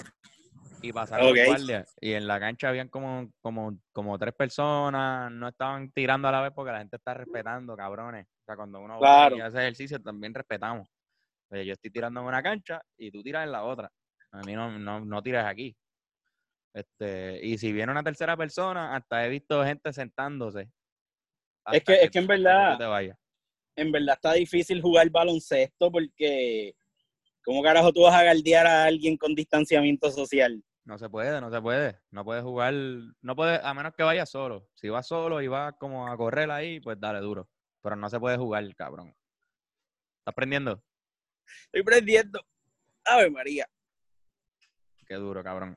y 0.82 0.92
pasaron 0.92 1.28
Ok. 1.28 1.36
los 1.36 1.46
guardias. 1.46 1.94
Y 2.00 2.14
en 2.14 2.26
la 2.26 2.40
cancha 2.40 2.68
habían 2.70 2.88
como, 2.88 3.30
como, 3.40 3.78
como 3.92 4.18
tres 4.18 4.34
personas, 4.34 5.30
no 5.30 5.46
estaban 5.46 5.92
tirando 5.92 6.26
a 6.26 6.32
la 6.32 6.40
vez 6.42 6.50
porque 6.52 6.72
la 6.72 6.78
gente 6.80 6.96
está 6.96 7.14
respetando, 7.14 7.76
cabrones. 7.76 8.26
O 8.26 8.44
sea, 8.44 8.56
cuando 8.56 8.80
uno 8.80 8.98
va 8.98 9.30
y 9.36 9.40
hace 9.40 9.58
ejercicio 9.58 10.02
también 10.02 10.34
respetamos. 10.34 10.88
Oye, 11.50 11.64
yo 11.64 11.74
estoy 11.74 11.92
tirando 11.92 12.20
en 12.20 12.26
una 12.26 12.42
cancha 12.42 12.82
y 12.96 13.12
tú 13.12 13.22
tiras 13.22 13.44
en 13.44 13.52
la 13.52 13.62
otra. 13.62 13.88
A 14.32 14.42
mí 14.42 14.52
no, 14.54 14.78
no, 14.78 15.00
no 15.00 15.22
tiras 15.22 15.46
aquí. 15.46 15.74
Este, 16.74 17.44
y 17.44 17.58
si 17.58 17.72
viene 17.72 17.90
una 17.92 18.02
tercera 18.02 18.36
persona, 18.36 18.94
hasta 18.94 19.24
he 19.24 19.28
visto 19.28 19.64
gente 19.64 19.92
sentándose. 19.92 20.70
Es 21.72 21.84
que- 21.84 22.02
es 22.02 22.10
que 22.10 22.18
en 22.18 22.26
verdad- 22.26 22.78
vayas. 22.88 23.18
En 23.76 23.92
verdad 23.92 24.14
está 24.16 24.32
difícil 24.32 24.82
jugar 24.82 25.08
baloncesto 25.10 25.90
porque 25.90 26.74
¿cómo 27.44 27.62
carajo 27.62 27.92
tú 27.92 28.02
vas 28.02 28.14
a 28.14 28.24
galdear 28.24 28.66
a 28.66 28.84
alguien 28.84 29.16
con 29.16 29.34
distanciamiento 29.34 30.10
social? 30.10 30.62
No 30.84 30.98
se 30.98 31.08
puede, 31.08 31.40
no 31.40 31.50
se 31.50 31.60
puede. 31.60 32.00
No 32.10 32.24
puedes 32.24 32.42
jugar, 32.42 32.72
no 32.74 33.36
puedes, 33.36 33.62
a 33.62 33.74
menos 33.74 33.92
que 33.94 34.02
vayas 34.02 34.30
solo. 34.30 34.68
Si 34.74 34.88
vas 34.88 35.06
solo 35.06 35.40
y 35.42 35.46
vas 35.48 35.74
como 35.78 36.08
a 36.08 36.16
correr 36.16 36.50
ahí, 36.50 36.80
pues 36.80 36.98
dale 36.98 37.20
duro. 37.20 37.48
Pero 37.82 37.94
no 37.96 38.08
se 38.08 38.18
puede 38.18 38.36
jugar, 38.38 38.64
cabrón. 38.74 39.08
¿Estás 39.08 40.32
aprendiendo? 40.32 40.82
Estoy 41.66 41.82
prendiendo. 41.82 42.40
Ave 43.04 43.30
María. 43.30 43.66
Qué 45.06 45.14
duro, 45.14 45.42
cabrón. 45.44 45.76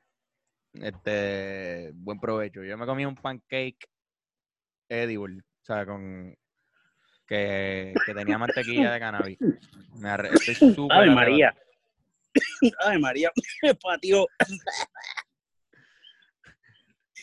Este, 0.73 1.91
buen 1.95 2.19
provecho. 2.19 2.63
Yo 2.63 2.77
me 2.77 2.85
comí 2.85 3.05
un 3.05 3.15
pancake 3.15 3.87
edible, 4.89 5.39
o 5.41 5.65
sea, 5.65 5.85
con 5.85 6.35
que, 7.27 7.93
que 8.05 8.13
tenía 8.13 8.37
mantequilla 8.37 8.91
de 8.93 8.99
cannabis. 8.99 9.37
Me 9.99 10.09
arre- 10.09 10.33
estoy 10.33 10.55
súper 10.55 10.97
arrebatado. 10.97 11.15
María. 11.15 11.55
Ave 12.85 12.99
María. 12.99 13.31
Patio. 13.81 14.25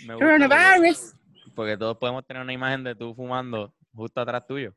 Me 0.07 0.14
gusta 0.14 0.26
Coronavirus. 0.49 1.14
porque 1.55 1.76
todos 1.76 1.96
podemos 1.99 2.26
tener 2.26 2.42
una 2.42 2.53
imagen 2.53 2.84
de 2.84 2.94
tú 2.94 3.14
fumando 3.14 3.74
justo 3.94 4.20
atrás 4.20 4.46
tuyo. 4.46 4.74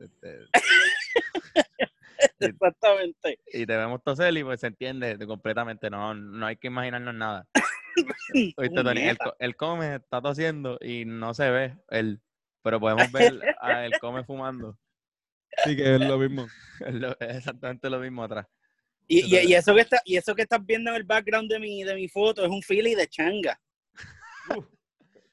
Este, 0.00 0.38
Exactamente. 2.40 3.38
y 3.52 3.66
te 3.66 3.76
vemos 3.76 4.02
toser 4.02 4.36
y 4.36 4.42
pues 4.44 4.60
se 4.60 4.66
entiende 4.68 5.18
completamente, 5.26 5.88
no, 5.90 6.14
no 6.14 6.46
hay 6.46 6.56
que 6.56 6.66
imaginarnos 6.68 7.14
nada. 7.14 7.46
Oíste, 8.56 8.82
Tony, 8.82 9.00
él, 9.38 9.56
come, 9.56 9.96
está 9.96 10.20
tosiendo 10.20 10.78
y 10.80 11.04
no 11.04 11.34
se 11.34 11.50
ve 11.50 11.76
él, 11.90 12.20
pero 12.62 12.80
podemos 12.80 13.10
ver 13.12 13.54
a 13.60 13.84
él 13.86 13.92
come 14.00 14.24
fumando. 14.24 14.78
Sí, 15.64 15.76
que 15.76 15.94
es 15.94 16.00
lo 16.00 16.18
mismo. 16.18 16.46
Es 16.80 16.94
lo- 16.94 17.16
es 17.20 17.36
exactamente 17.36 17.88
lo 17.88 18.00
mismo 18.00 18.24
atrás. 18.24 18.46
Y, 19.06 19.20
y- 19.36 19.50
y 19.50 19.54
eso 19.54 19.74
que 19.74 19.82
está, 19.82 20.00
y 20.04 20.16
eso 20.16 20.34
que 20.34 20.42
estás 20.42 20.64
viendo 20.64 20.90
en 20.90 20.96
el 20.96 21.04
background 21.04 21.48
de 21.50 21.60
mi, 21.60 21.84
de 21.84 21.94
mi 21.94 22.08
foto 22.08 22.44
es 22.44 22.50
un 22.50 22.62
Philly 22.62 22.94
de 22.94 23.06
changa. 23.08 23.60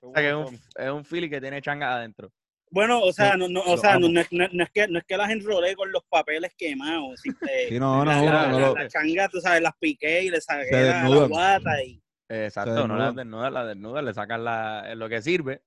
O 0.03 0.12
sea, 0.14 0.22
que 0.24 0.30
es 0.30 0.34
un, 0.36 0.59
es 0.84 0.89
un 0.91 1.05
Philly 1.05 1.30
que 1.30 1.39
tiene 1.39 1.62
changa 1.62 1.95
adentro. 1.95 2.32
Bueno, 2.72 3.01
o 3.01 3.12
sea, 3.14 3.36
no, 3.38 3.47
no, 3.47 3.62
o 3.62 3.78
sea, 3.78 3.99
no, 3.99 4.09
no 4.09 4.20
es, 4.22 4.32
no- 4.32 4.47
no 4.51 4.64
es 4.64 4.72
que, 4.72 4.88
no 4.88 4.97
es 4.97 5.05
que 5.05 5.18
las 5.18 5.30
enrolé 5.30 5.76
con 5.76 5.91
los 5.91 6.03
papeles 6.05 6.53
quemados. 6.57 7.20
sí, 7.22 7.30
eh, 7.47 7.68
Sí, 7.70 7.80
no, 7.80 8.03
no, 8.03 8.05
la, 8.05 8.22
uno, 8.22 8.59
la- 8.74 8.74
la- 8.84 8.88
changa, 8.88 9.28
tú 9.30 9.39
sabes, 9.41 9.62
las 9.62 9.76
piqué 9.78 10.24
y 10.24 10.30
le 10.30 10.41
saqué 10.41 10.72
la, 10.72 11.07
guata 11.28 11.84
y... 11.84 12.01
Exacto, 12.34 12.88
no 12.88 12.95
la 12.95 13.11
desnuda, 13.11 13.49
la 13.49 13.65
desnuda, 13.65 14.01
le 14.01 14.13
sacan 14.13 14.43
la, 14.45 14.95
lo 14.95 15.09
que 15.09 15.21
sirve. 15.21 15.61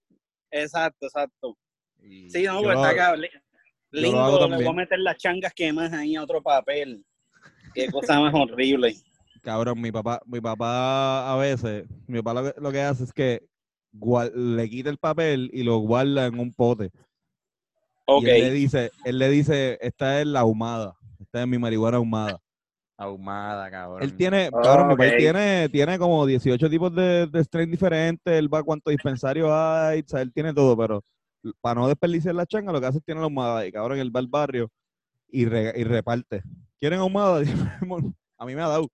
Exacto, 0.50 1.06
exacto. 1.06 1.58
y- 2.02 2.30
Sí, 2.30 2.44
no, 2.44 2.62
pues 2.62 2.78
acá. 2.78 3.14
li- 3.16 3.28
yo 3.32 3.40
lo 3.90 4.00
Lindo, 4.00 4.20
hago 4.20 4.48
le 4.48 4.56
voy 4.56 4.66
a 4.66 4.72
meter 4.72 4.98
las 4.98 5.16
changas 5.18 5.52
quemadas 5.52 5.92
ahí 5.92 6.16
a 6.16 6.22
otro 6.22 6.42
papel. 6.42 7.04
Qué 7.74 7.90
cosa 7.90 8.18
más 8.20 8.32
horrible. 8.34 8.94
Cabrón, 9.42 9.80
mi 9.80 9.92
papá, 9.92 10.20
mi 10.24 10.40
papá 10.40 11.30
a 11.32 11.36
veces, 11.36 11.86
mi 12.06 12.22
papá 12.22 12.40
lo 12.40 12.52
que, 12.52 12.60
lo 12.60 12.72
que 12.72 12.80
hace 12.80 13.04
es 13.04 13.12
que 13.12 13.46
guar- 13.92 14.32
le 14.34 14.68
quita 14.70 14.88
el 14.90 14.96
papel 14.98 15.50
y 15.52 15.62
lo 15.64 15.76
guarda 15.78 16.26
en 16.26 16.38
un 16.38 16.52
pote. 16.52 16.90
Ok. 18.06 18.22
Y 18.24 18.30
él 18.30 18.40
le 18.40 18.50
dice, 18.52 18.90
él 19.04 19.18
le 19.18 19.28
dice, 19.28 19.78
esta 19.82 20.20
es 20.20 20.26
la 20.26 20.40
ahumada, 20.40 20.96
esta 21.20 21.42
es 21.42 21.46
mi 21.46 21.58
marihuana 21.58 21.98
ahumada. 21.98 22.40
Ahumada, 22.96 23.70
cabrón. 23.70 24.02
Él 24.02 24.16
tiene, 24.16 24.50
cabrón, 24.50 24.88
mi 24.88 24.96
país 24.96 25.12
Ok. 25.12 25.18
tiene, 25.18 25.68
tiene 25.68 25.98
como 25.98 26.24
18 26.26 26.70
tipos 26.70 26.94
de, 26.94 27.26
de 27.26 27.44
strain 27.44 27.70
diferentes, 27.70 28.32
él 28.32 28.52
va 28.52 28.58
a 28.60 28.62
cuántos 28.62 28.92
dispensarios 28.92 29.50
hay, 29.50 30.00
o 30.00 30.04
sea, 30.06 30.20
él 30.22 30.32
tiene 30.32 30.54
todo, 30.54 30.76
pero 30.76 31.02
para 31.60 31.80
no 31.80 31.88
desperdiciar 31.88 32.34
la 32.34 32.46
changa, 32.46 32.72
lo 32.72 32.80
que 32.80 32.86
hace 32.86 32.98
es 32.98 33.04
tiene 33.04 33.20
la 33.20 33.24
ahumada 33.24 33.66
y 33.66 33.72
cabrón, 33.72 33.98
él 33.98 34.14
va 34.14 34.20
al 34.20 34.28
barrio 34.28 34.70
y, 35.28 35.44
re- 35.44 35.72
y 35.76 35.82
reparte. 35.84 36.42
¿Quieren 36.78 37.00
ahumada? 37.00 37.40
a 38.38 38.46
mí 38.46 38.54
me 38.54 38.62
ha 38.62 38.68
dado. 38.68 38.88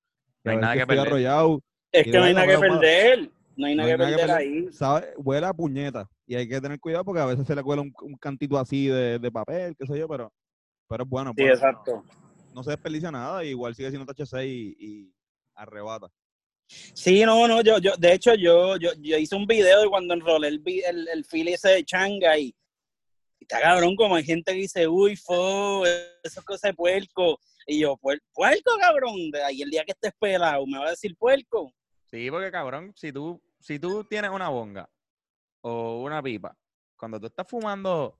No 0.44 0.52
hay 0.52 0.56
nada 0.58 0.74
que 0.74 0.86
perder. 0.86 1.06
arrollado, 1.06 1.60
Es 1.92 2.04
que 2.04 2.12
no 2.12 2.24
hay 2.24 2.32
nada 2.34 2.46
que 2.46 2.54
ahumada. 2.54 2.80
perder. 2.80 3.30
No 3.56 3.66
hay 3.66 3.74
no 3.76 3.82
nada 3.82 3.90
hay 3.92 3.92
que 3.92 3.98
nada 3.98 4.10
que 4.10 4.16
perder 4.16 4.36
perder. 4.36 4.36
ahí. 4.66 4.72
sabe, 4.72 5.06
huele 5.18 5.46
a 5.46 5.52
puñeta 5.52 6.08
y 6.26 6.34
hay 6.36 6.48
que 6.48 6.60
tener 6.60 6.80
cuidado 6.80 7.04
porque 7.04 7.20
a 7.20 7.26
veces 7.26 7.46
se 7.46 7.54
le 7.54 7.62
cuela 7.62 7.82
un, 7.82 7.92
un 8.02 8.14
cantito 8.16 8.58
así 8.58 8.86
de, 8.86 9.18
de 9.18 9.30
papel, 9.30 9.76
qué 9.78 9.86
sé 9.86 9.98
yo, 9.98 10.08
pero, 10.08 10.32
pero 10.88 11.04
es 11.04 11.10
bueno. 11.10 11.32
Sí, 11.36 11.42
bueno. 11.42 11.54
exacto. 11.54 12.02
No 12.54 12.62
se 12.62 12.70
desperdicia 12.70 13.10
nada, 13.10 13.44
y 13.44 13.48
igual 13.50 13.74
sigue 13.74 13.90
siendo 13.90 14.12
THC 14.12 14.44
y, 14.44 14.76
y 14.78 15.14
arrebata. 15.54 16.10
Sí, 16.94 17.24
no, 17.24 17.48
no, 17.48 17.62
yo, 17.62 17.78
yo, 17.78 17.96
de 17.96 18.12
hecho, 18.12 18.34
yo, 18.34 18.76
yo, 18.76 18.90
yo 19.00 19.16
hice 19.18 19.34
un 19.34 19.46
video 19.46 19.80
de 19.82 19.88
cuando 19.88 20.14
enrolé 20.14 20.48
el, 20.48 20.62
el, 20.86 21.08
el 21.08 21.48
ese 21.48 21.68
de 21.70 21.84
changa 21.84 22.38
y, 22.38 22.46
y 22.46 23.42
está 23.44 23.60
cabrón, 23.60 23.96
como 23.96 24.14
hay 24.14 24.24
gente 24.24 24.52
que 24.52 24.58
dice, 24.58 24.86
uy, 24.86 25.16
fo, 25.16 25.84
eso 25.84 26.10
es 26.22 26.44
cosa 26.44 26.68
de 26.68 26.74
puerco. 26.74 27.38
Y 27.66 27.80
yo, 27.80 27.96
"Puer- 27.96 28.22
puerco, 28.32 28.70
cabrón, 28.80 29.30
de 29.30 29.42
ahí 29.42 29.62
el 29.62 29.70
día 29.70 29.84
que 29.84 29.92
estés 29.92 30.12
pelado, 30.18 30.64
me 30.66 30.78
va 30.78 30.86
a 30.86 30.90
decir 30.90 31.16
puerco. 31.16 31.72
Sí, 32.10 32.30
porque 32.30 32.50
cabrón, 32.50 32.92
si 32.96 33.12
tú, 33.12 33.40
si 33.58 33.78
tú 33.78 34.04
tienes 34.04 34.30
una 34.30 34.48
bonga 34.48 34.88
o 35.62 36.02
una 36.02 36.22
pipa, 36.22 36.56
cuando 36.96 37.18
tú 37.20 37.26
estás 37.26 37.46
fumando, 37.48 38.16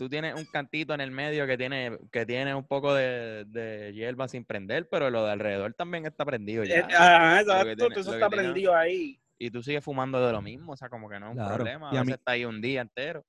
tú 0.00 0.08
tienes 0.08 0.34
un 0.34 0.46
cantito 0.46 0.94
en 0.94 1.02
el 1.02 1.10
medio 1.10 1.46
que 1.46 1.58
tiene, 1.58 1.98
que 2.10 2.24
tiene 2.24 2.54
un 2.54 2.66
poco 2.66 2.94
de, 2.94 3.44
de 3.46 3.92
hierba 3.92 4.28
sin 4.28 4.46
prender, 4.46 4.88
pero 4.88 5.10
lo 5.10 5.26
de 5.26 5.32
alrededor 5.32 5.74
también 5.74 6.06
está 6.06 6.24
prendido 6.24 6.64
ya. 6.64 6.78
Eh, 6.78 6.82
que 6.88 6.94
exacto, 6.94 7.52
tiene- 7.52 7.76
todo 7.76 7.88
eso 8.00 8.14
está 8.14 8.30
tiene- 8.30 8.44
prendido 8.44 8.74
ahí. 8.74 9.20
Y 9.38 9.50
tú 9.50 9.62
sigues 9.62 9.84
fumando 9.84 10.24
de 10.26 10.32
lo 10.32 10.40
mismo, 10.40 10.72
o 10.72 10.76
sea, 10.78 10.88
como 10.88 11.06
que 11.10 11.20
no 11.20 11.26
es 11.26 11.32
un 11.32 11.36
Claro, 11.36 11.56
problema. 11.56 11.90
A 11.90 11.92
y 11.92 11.96
a 11.98 12.00
veces 12.00 12.06
mí- 12.06 12.12
está 12.14 12.32
ahí 12.32 12.46
un 12.46 12.62
día 12.62 12.80
entero. 12.80 13.26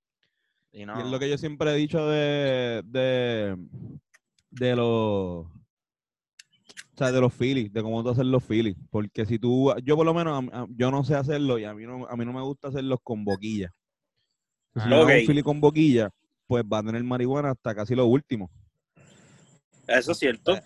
Y 0.71 0.85
no, 0.85 0.97
Y 0.97 1.01
es 1.01 1.07
lo 1.11 1.19
que 1.19 1.29
yo 1.29 1.37
siempre 1.37 1.71
he 1.71 1.75
dicho 1.75 2.07
de, 2.07 2.81
de, 2.85 3.57
de 4.49 4.75
los... 4.77 4.87
O 4.87 5.49
sea, 6.95 7.11
de 7.11 7.19
los 7.19 7.33
Phillies, 7.33 7.73
de 7.73 7.81
cómo 7.83 8.01
tú 8.01 8.11
hacer 8.11 8.25
los 8.27 8.45
Phillies. 8.45 8.77
Porque 8.89 9.25
si 9.25 9.37
tú, 9.39 9.73
yo 9.83 9.97
por 9.97 10.05
lo 10.05 10.13
menos, 10.13 10.41
a- 10.53 10.61
a- 10.61 10.67
yo 10.69 10.89
no 10.89 11.03
sé 11.03 11.15
hacerlo 11.15 11.59
y 11.59 11.65
a 11.65 11.73
mí 11.73 11.83
no, 11.83 12.07
a 12.07 12.15
mí 12.15 12.23
no 12.23 12.31
me 12.31 12.41
gusta 12.41 12.69
hacerlos 12.69 12.99
con 13.03 13.25
boquilla. 13.25 13.73
Si 14.73 14.79
Ah, 14.79 14.89
yo 14.89 14.95
hago 14.95 15.03
ok. 15.03 15.11
un 15.19 15.25
Philly 15.27 15.43
con 15.43 15.59
boquilla, 15.59 16.09
pues 16.51 16.65
va 16.65 16.79
a 16.79 16.83
tener 16.83 17.01
marihuana 17.01 17.51
hasta 17.51 17.73
casi 17.73 17.95
lo 17.95 18.07
último. 18.07 18.51
Eso 19.87 20.11
es 20.11 20.17
cierto. 20.17 20.59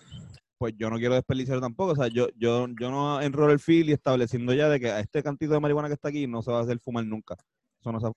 Pues 0.58 0.74
yo 0.76 0.90
no 0.90 0.96
quiero 0.96 1.14
desperdiciar 1.14 1.60
tampoco. 1.60 1.92
O 1.92 1.94
sea, 1.94 2.08
yo, 2.08 2.26
yo, 2.36 2.66
yo 2.80 2.90
no 2.90 3.22
enrolo 3.22 3.52
el 3.52 3.60
Philly 3.60 3.92
estableciendo 3.92 4.52
ya 4.52 4.68
de 4.68 4.80
que 4.80 4.90
a 4.90 4.98
este 4.98 5.22
cantito 5.22 5.52
de 5.52 5.60
marihuana 5.60 5.86
que 5.86 5.94
está 5.94 6.08
aquí 6.08 6.26
no 6.26 6.42
se 6.42 6.50
va 6.50 6.58
a 6.58 6.62
hacer 6.62 6.80
fumar 6.80 7.06
nunca. 7.06 7.36
Eso 7.80 7.92
no 7.92 8.00
se. 8.00 8.08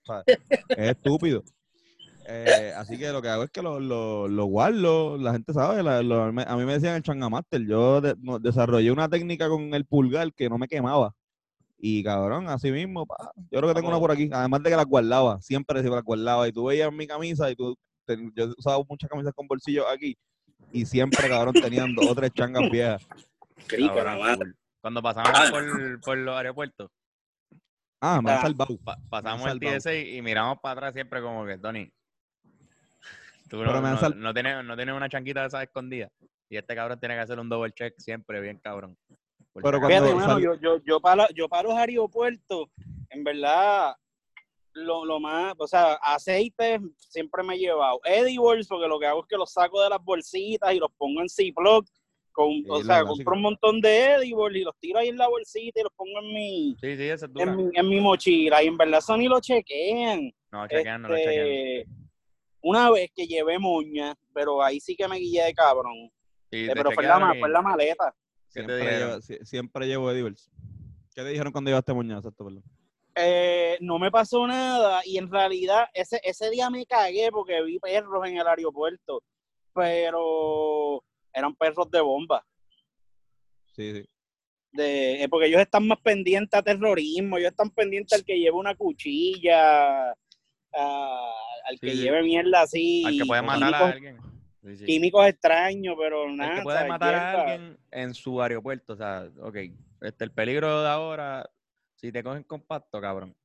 Es 0.70 0.90
estúpido. 0.90 1.44
Eh, 2.26 2.74
así 2.76 2.98
que 2.98 3.12
lo 3.12 3.22
que 3.22 3.28
hago 3.30 3.44
es 3.44 3.52
que 3.52 3.62
lo, 3.62 3.80
lo, 3.80 4.28
lo 4.28 4.46
guardo, 4.46 5.20
la 5.20 5.34
gente 5.34 5.54
sabe, 5.54 5.84
la- 5.84 6.02
lo- 6.02 6.24
a 6.24 6.32
mí 6.32 6.66
me 6.66 6.74
decían 6.74 6.96
el 6.96 7.04
changamaster, 7.04 7.68
yo 7.68 8.02
de- 8.02 8.16
no- 8.20 8.40
desarrollé 8.40 8.92
una 8.92 9.08
técnica 9.10 9.48
con 9.48 9.76
el 9.76 9.86
pulgar 9.86 10.34
que 10.34 10.50
no 10.50 10.58
me 10.58 10.68
quemaba. 10.68 11.14
Y 11.82 12.04
cabrón, 12.04 12.50
así 12.50 12.72
mismo, 12.72 13.06
pa, 13.06 13.32
yo 13.50 13.60
creo 13.60 13.68
que 13.70 13.74
tengo 13.76 13.88
una 13.88 14.00
por 14.00 14.12
aquí, 14.12 14.30
además 14.34 14.62
de 14.64 14.70
que 14.70 14.76
las 14.76 14.86
guardaba, 14.86 15.42
siempre 15.42 15.82
las 15.82 16.04
guardaba. 16.04 16.48
Y 16.48 16.52
tú 16.52 16.66
veías 16.66 16.92
mi 16.92 17.08
camisa 17.08 17.50
y 17.50 17.56
tú, 17.56 17.76
ten- 18.06 18.32
yo 18.36 18.50
usaba 18.58 18.84
muchas 18.90 19.10
camisas 19.10 19.34
con 19.34 19.48
bolsillos 19.48 19.86
aquí 19.90 20.18
y 20.74 20.86
siempre, 20.86 21.30
cabrón, 21.30 21.54
tenían 21.54 21.96
dos 21.96 22.08
o 22.08 22.16
tres 22.16 22.32
changas 22.34 22.64
viejas. 22.72 23.08
Cabrón, 23.68 24.06
la 24.06 24.18
madre. 24.18 24.36
full. 24.46 24.52
Cuando 24.82 25.02
pasamos 25.02 25.32
Ah. 25.34 25.48
por, 25.52 26.02
por 26.02 26.18
los 26.18 26.36
aeropuertos, 26.36 26.90
Ah, 28.02 28.22
me 28.22 28.32
han 28.32 28.38
Ah. 28.38 28.42
salvado. 28.42 28.78
pa- 28.84 28.98
pasamos 29.10 29.46
Me 29.46 29.52
el. 29.52 29.60
TSA 29.60 29.94
y 29.96 30.22
miramos 30.22 30.58
para 30.62 30.74
atrás 30.74 30.94
siempre 30.94 31.22
como 31.22 31.46
que, 31.46 31.58
Tony, 31.58 31.90
tú 33.50 33.58
Pero 33.60 33.82
no, 33.82 34.10
no, 34.16 34.34
tienes, 34.34 34.64
no 34.66 34.76
tienes 34.76 34.96
una 34.96 35.10
chanquita 35.10 35.42
de 35.42 35.48
esas 35.48 35.64
escondidas. 35.64 36.10
Y 36.50 36.58
este 36.58 36.76
cabrón 36.76 37.00
tiene 37.00 37.16
que 37.16 37.22
hacer 37.22 37.40
un 37.40 37.50
double 37.50 37.72
check 37.74 37.94
siempre, 37.98 38.40
bien 38.42 38.58
cabrón. 38.60 38.98
Pero 39.54 39.82
Fíjate, 39.88 40.14
mano, 40.16 40.40
yo, 40.40 40.56
yo, 40.56 40.78
yo, 40.86 41.00
para, 41.00 41.28
yo 41.36 41.50
para 41.50 41.70
los 41.70 41.78
aeropuertos, 41.78 42.70
en 43.10 43.24
verdad, 43.24 43.96
lo, 44.74 45.06
lo 45.06 45.20
más, 45.20 45.54
o 45.58 45.68
sea, 45.68 45.94
aceite 45.96 46.80
siempre 46.96 47.44
me 47.44 47.56
he 47.56 47.60
llevado. 47.60 48.00
Edibles, 48.06 48.68
porque 48.68 48.88
lo 48.88 49.00
que 49.00 49.08
hago 49.08 49.22
es 49.22 49.28
que 49.28 49.38
los 49.38 49.52
saco 49.52 49.82
de 49.82 49.90
las 49.90 50.04
bolsitas 50.04 50.74
y 50.74 50.80
los 50.80 50.92
pongo 50.98 51.22
en 51.22 51.30
Ziploc. 51.30 51.86
Con, 52.32 52.52
Sí, 52.52 52.66
o 52.70 52.78
sea, 52.78 53.02
clásica. 53.02 53.08
compro 53.08 53.36
un 53.36 53.42
montón 53.42 53.82
de 53.82 54.14
Edibles 54.14 54.62
y 54.62 54.64
los 54.64 54.78
tiro 54.80 55.00
ahí 55.00 55.10
en 55.10 55.18
la 55.18 55.28
bolsita 55.28 55.80
y 55.80 55.84
los 55.84 55.92
pongo 55.94 56.20
en 56.20 56.34
mi, 56.34 56.76
Sí, 56.80 56.96
sí, 56.96 57.04
esa 57.04 57.26
es 57.26 57.34
dura. 57.34 57.52
en 57.52 57.58
mi, 57.58 57.70
en 57.74 57.90
mi 57.90 58.00
mochila. 58.00 58.64
Y 58.64 58.68
en 58.68 58.78
verdad 58.78 59.00
eso 59.00 59.18
ni 59.18 59.28
lo 59.28 59.42
chequean. 59.42 60.32
No, 60.52 60.68
chequean, 60.68 61.02
no 61.02 61.10
lo 61.10 61.16
chequean. 61.18 61.48
Este, 61.48 61.86
una 62.62 62.92
vez 62.92 63.12
que 63.14 63.26
llevé 63.26 63.58
moña, 63.60 64.16
pero 64.34 64.62
ahí 64.62 64.80
sí 64.80 64.96
que 64.96 65.08
me 65.08 65.18
guillé 65.18 65.44
de 65.46 65.54
cabrón. 65.54 66.10
Eh, 66.52 66.70
pero 66.74 66.92
fue 66.92 67.04
la, 67.04 67.18
fue 67.40 67.48
en 67.48 67.54
la 67.54 67.62
maleta. 67.62 68.16
¿Qué 68.54 68.62
te 68.64 68.66
Siempre 68.66 68.78
dijeron? 68.78 69.10
llevo, 69.10 69.22
sie- 69.22 69.46
siempre 69.46 69.88
llevo 69.88 70.12
Edibles. 70.12 70.50
¿Qué 71.16 71.22
te 71.22 71.30
dijeron 71.30 71.52
cuando 71.52 71.70
llevaste 71.70 71.94
moñazo? 71.94 72.30
Exacto, 72.30 72.46
perdón. 72.46 72.64
Eh, 73.16 73.78
no 73.82 74.00
me 74.00 74.10
pasó 74.12 74.48
nada 74.48 75.02
y 75.06 75.18
en 75.18 75.30
realidad 75.30 75.88
ese, 75.94 76.22
ese 76.24 76.50
día 76.50 76.70
me 76.70 76.86
cagué 76.86 77.30
porque 77.32 77.62
vi 77.64 77.78
perros 77.80 78.26
en 78.28 78.38
el 78.38 78.48
aeropuerto, 78.48 79.22
pero 79.74 81.04
eran 81.34 81.54
perros 81.56 81.90
de 81.92 82.00
bomba. 82.02 82.46
Sí, 83.76 83.94
sí. 83.94 84.06
De, 84.72 85.24
eh, 85.24 85.30
porque 85.30 85.48
ellos 85.48 85.62
están 85.62 85.88
más 85.88 86.00
pendientes 86.00 86.58
a 86.58 86.62
terrorismo, 86.64 87.38
ellos 87.38 87.52
están 87.52 87.72
pendientes 87.72 88.18
al 88.18 88.24
que 88.26 88.38
lleve 88.38 88.52
una 88.56 88.76
cuchilla, 88.76 90.12
a- 90.12 91.34
al 91.66 91.80
que 91.80 91.92
Sí, 91.92 92.02
lleve 92.02 92.22
mierda 92.24 92.62
así, 92.62 93.04
Al 93.06 93.18
que 93.18 93.26
puede 93.26 93.42
matar 93.42 93.74
a 93.74 93.88
alguien. 93.90 94.18
Sí, 94.64 94.76
sí. 94.78 94.86
químicos 94.86 95.26
extraños, 95.28 95.96
pero 95.98 96.26
El 96.30 96.36
nada. 96.38 96.56
que 96.56 96.62
puede 96.64 96.88
matar 96.88 97.16
a 97.16 97.32
alguien 97.42 97.78
en 97.92 98.14
su 98.14 98.42
aeropuerto. 98.42 98.94
O 98.94 98.98
sea, 98.98 99.30
ok. 99.42 99.56
Este, 100.02 100.24
el 100.26 100.32
peligro 100.32 100.82
de 100.84 100.90
ahora, 100.90 101.50
si 101.96 102.12
te 102.12 102.24
cogen 102.24 102.44
compacto, 102.44 103.00
cabrón. 103.02 103.36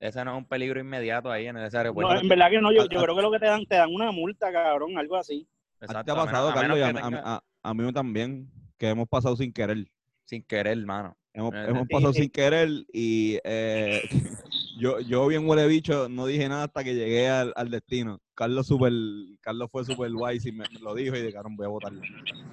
Ese 0.00 0.24
no 0.24 0.32
es 0.32 0.38
un 0.38 0.44
peligro 0.44 0.78
inmediato 0.78 1.30
ahí 1.30 1.46
en 1.46 1.56
ese 1.56 1.76
aeropuerto. 1.76 2.14
No, 2.14 2.20
en 2.20 2.28
verdad 2.28 2.50
que 2.50 2.60
no, 2.60 2.72
yo, 2.72 2.88
yo 2.88 3.02
creo 3.02 3.16
que 3.16 3.22
lo 3.22 3.30
que 3.32 3.38
te 3.40 3.46
dan, 3.46 3.66
te 3.66 3.74
dan 3.76 3.92
una 3.92 4.12
multa, 4.12 4.52
cabrón, 4.52 4.96
algo 4.96 5.16
así. 5.16 5.46
¿A 5.80 5.80
ti 5.80 5.86
te 5.86 5.86
Exacto, 5.86 6.12
ha 6.12 6.16
pasado, 6.26 6.48
a 6.48 6.54
Carlos? 6.54 6.78
menos 6.78 6.78
Y 6.78 6.82
a, 6.82 7.02
tenga- 7.02 7.22
a- 7.24 7.44
a 7.62 7.74
mí 7.74 7.92
también, 7.92 8.48
que 8.78 8.88
hemos 8.88 9.08
pasado 9.08 9.36
sin 9.36 9.52
querer. 9.52 9.86
Sin 10.24 10.42
querer, 10.44 10.78
hermano. 10.78 11.16
Hemos, 11.32 11.52
Eh, 11.54 11.64
hemos 11.68 11.86
sí, 11.88 11.94
pasado 11.94 12.12
sí. 12.12 12.22
sin 12.22 12.30
querer 12.30 12.68
y 12.92 13.38
eh, 13.44 14.02
yo, 14.78 15.00
yo 15.00 15.26
bien 15.26 15.48
huele 15.48 15.66
bicho, 15.66 16.08
no 16.08 16.26
dije 16.26 16.48
nada 16.48 16.64
hasta 16.64 16.84
que 16.84 16.94
llegué 16.94 17.28
al, 17.28 17.52
al 17.56 17.70
destino. 17.70 18.20
Carlos 18.38 18.68
super, 18.68 18.92
Carlos 19.40 19.68
fue 19.68 19.84
super 19.84 20.08
guay 20.12 20.38
y 20.44 20.52
me, 20.52 20.64
me 20.72 20.78
lo 20.78 20.94
dijo 20.94 21.16
y 21.16 21.32
carón 21.32 21.56
voy 21.56 21.66
a 21.66 21.70
votarlo. 21.70 22.00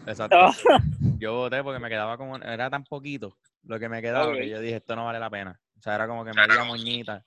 Exacto. 0.08 0.36
Ah. 0.36 0.52
Yo 1.20 1.36
voté 1.36 1.62
porque 1.62 1.78
me 1.80 1.90
quedaba 1.90 2.18
como. 2.18 2.38
Era 2.38 2.72
tan 2.72 2.84
poquito 2.86 3.38
lo 3.62 3.78
que 3.78 3.88
me 3.88 4.02
quedaba 4.02 4.34
que 4.34 4.50
yo 4.50 4.60
dije, 4.60 4.78
esto 4.78 4.96
no 4.96 5.06
vale 5.06 5.20
la 5.20 5.30
pena. 5.30 5.62
O 5.78 5.82
sea, 5.84 5.94
era 5.94 6.08
como 6.08 6.26
que 6.26 6.32
media 6.34 6.64
moñita. 6.64 7.24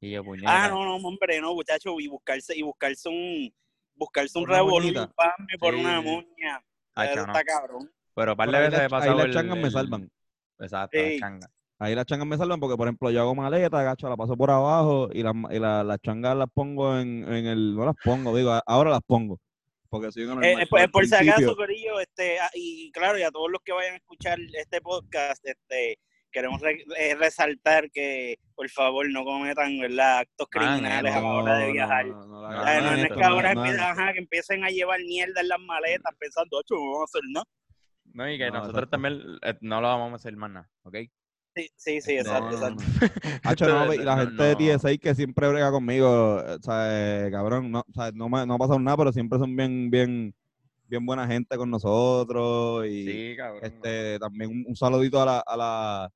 Y 0.00 0.10
yo, 0.10 0.24
puñeta. 0.24 0.64
Ah, 0.64 0.68
no, 0.68 0.84
no, 0.84 0.96
hombre, 0.96 1.40
no, 1.40 1.54
muchacho, 1.54 2.00
y 2.00 2.08
buscarse, 2.08 2.56
y 2.58 2.62
buscarse 2.62 3.08
un, 3.08 3.54
buscarse 3.94 4.36
un 4.40 4.46
pasme 4.46 5.58
por 5.60 5.74
Sí, 5.74 5.80
una 5.80 6.00
moña. 6.00 6.60
Ay, 6.96 7.10
está 7.16 7.44
cabrón. 7.44 7.88
Pero 8.12 8.32
un 8.32 8.36
par 8.36 8.48
de 8.48 8.52
Pero 8.58 8.70
veces 8.70 8.86
he 8.86 8.88
pasado. 8.88 9.12
ahí 9.12 9.16
las 9.18 9.26
el- 9.26 9.32
changas 9.34 9.56
me 9.56 9.62
el- 9.66 9.70
salvan. 9.70 10.10
Exacto, 10.58 10.98
Sí. 10.98 11.10
las 11.10 11.20
changas. 11.20 11.50
Ahí 11.80 11.94
las 11.94 12.06
changas 12.06 12.26
me 12.26 12.36
salvan 12.36 12.58
porque, 12.58 12.76
por 12.76 12.88
ejemplo, 12.88 13.10
yo 13.10 13.20
hago 13.20 13.34
maleta, 13.34 13.82
gacho, 13.82 14.08
la 14.08 14.16
paso 14.16 14.36
por 14.36 14.50
abajo 14.50 15.08
y, 15.12 15.22
las 15.22 15.34
y 15.50 15.58
la- 15.60 15.84
las 15.84 16.00
changas 16.00 16.36
las 16.36 16.48
pongo 16.52 16.98
en, 16.98 17.22
en 17.32 17.46
el... 17.46 17.74
No 17.76 17.84
las 17.86 17.94
pongo, 18.02 18.36
digo, 18.36 18.58
ahora 18.66 18.90
las 18.90 19.00
pongo. 19.06 19.38
Porque 19.88 20.10
soy 20.10 20.24
un 20.24 20.30
Eh, 20.30 20.34
normal, 20.34 20.62
eh, 20.62 20.66
pues, 20.68 20.84
al 20.84 20.90
por 20.90 21.06
si 21.06 21.14
acaso, 21.14 21.56
Corillo, 21.56 22.00
este, 22.00 22.40
ah, 22.40 22.50
y 22.54 22.90
claro, 22.92 23.16
y 23.18 23.22
a 23.22 23.30
todos 23.30 23.50
los 23.50 23.62
que 23.64 23.72
vayan 23.72 23.94
a 23.94 23.96
escuchar 23.96 24.38
este 24.54 24.80
podcast, 24.80 25.46
este, 25.46 25.98
queremos 26.32 26.60
re- 26.60 26.84
eh, 26.98 27.14
resaltar 27.14 27.90
que, 27.90 28.38
por 28.56 28.68
favor, 28.68 29.08
no 29.10 29.24
cometan 29.24 29.78
¿verdad? 29.78 30.18
actos 30.18 30.46
Ah, 30.54 30.58
criminales 30.58 31.14
a 31.14 31.20
la 31.22 31.28
hora 31.28 31.56
de 31.58 31.72
viajar. 31.72 32.06
No, 32.06 32.26
no, 32.26 32.26
no, 32.26 32.40
No, 32.42 32.42
no, 32.42 32.64
no, 32.64 32.64
no, 32.64 32.80
no 32.82 32.92
es 32.96 33.02
esto 33.04 33.14
que 33.14 33.24
ahora 33.24 33.54
no, 33.54 33.60
no, 33.60 33.66
empiecen, 33.66 33.90
ajá, 33.90 34.12
que 34.12 34.18
empiecen 34.18 34.64
a 34.64 34.68
llevar 34.70 35.00
mierda 35.04 35.40
en 35.40 35.48
las 35.48 35.60
maletas 35.60 36.12
pensando, 36.18 36.58
ocho, 36.58 36.74
no 36.74 36.80
vamos 36.92 37.00
a 37.00 37.04
hacer 37.04 37.22
nada. 37.30 37.46
No, 38.12 38.30
y 38.30 38.36
que 38.36 38.46
No, 38.50 38.52
nosotros 38.58 38.82
exacto. 38.84 38.90
también 38.90 39.38
eh, 39.42 39.54
no 39.60 39.80
lo 39.80 39.86
vamos 39.86 40.12
a 40.12 40.16
hacer 40.16 40.36
más 40.36 40.50
nada, 40.50 40.68
¿ok? 40.82 40.96
Sí, 41.58 41.68
sí, 41.76 42.00
sí, 42.00 42.14
No, 42.14 42.20
exacto, 42.20 42.50
no, 42.50 42.52
exacto. 42.52 42.82
no. 42.84 43.40
Hacho, 43.44 43.66
no, 43.68 43.92
y 43.92 43.98
la 43.98 44.14
No, 44.14 44.22
gente 44.22 44.42
de. 44.44 44.76
TSA 44.78 44.96
que 44.98 45.14
siempre 45.16 45.48
brega 45.48 45.72
conmigo, 45.72 46.40
eh, 46.46 46.56
o 46.60 46.62
sea, 46.62 47.28
cabrón, 47.32 47.72
no, 47.72 47.80
o 47.80 47.92
sea, 47.92 48.12
no, 48.12 48.28
me, 48.28 48.46
no 48.46 48.54
ha 48.54 48.58
pasado 48.58 48.78
nada, 48.78 48.96
pero 48.96 49.12
siempre 49.12 49.40
son 49.40 49.56
bien, 49.56 49.90
bien, 49.90 50.32
bien 50.86 51.04
buena 51.04 51.26
gente 51.26 51.56
con 51.56 51.68
nosotros 51.68 52.86
y 52.86 53.04
Sí, 53.04 53.36
cabrón. 53.36 53.60
este 53.64 54.18
también 54.20 54.50
un, 54.50 54.64
un 54.68 54.76
saludito 54.76 55.20
a 55.20 55.26
la, 55.26 55.38
a 55.40 55.56
la, 55.56 56.12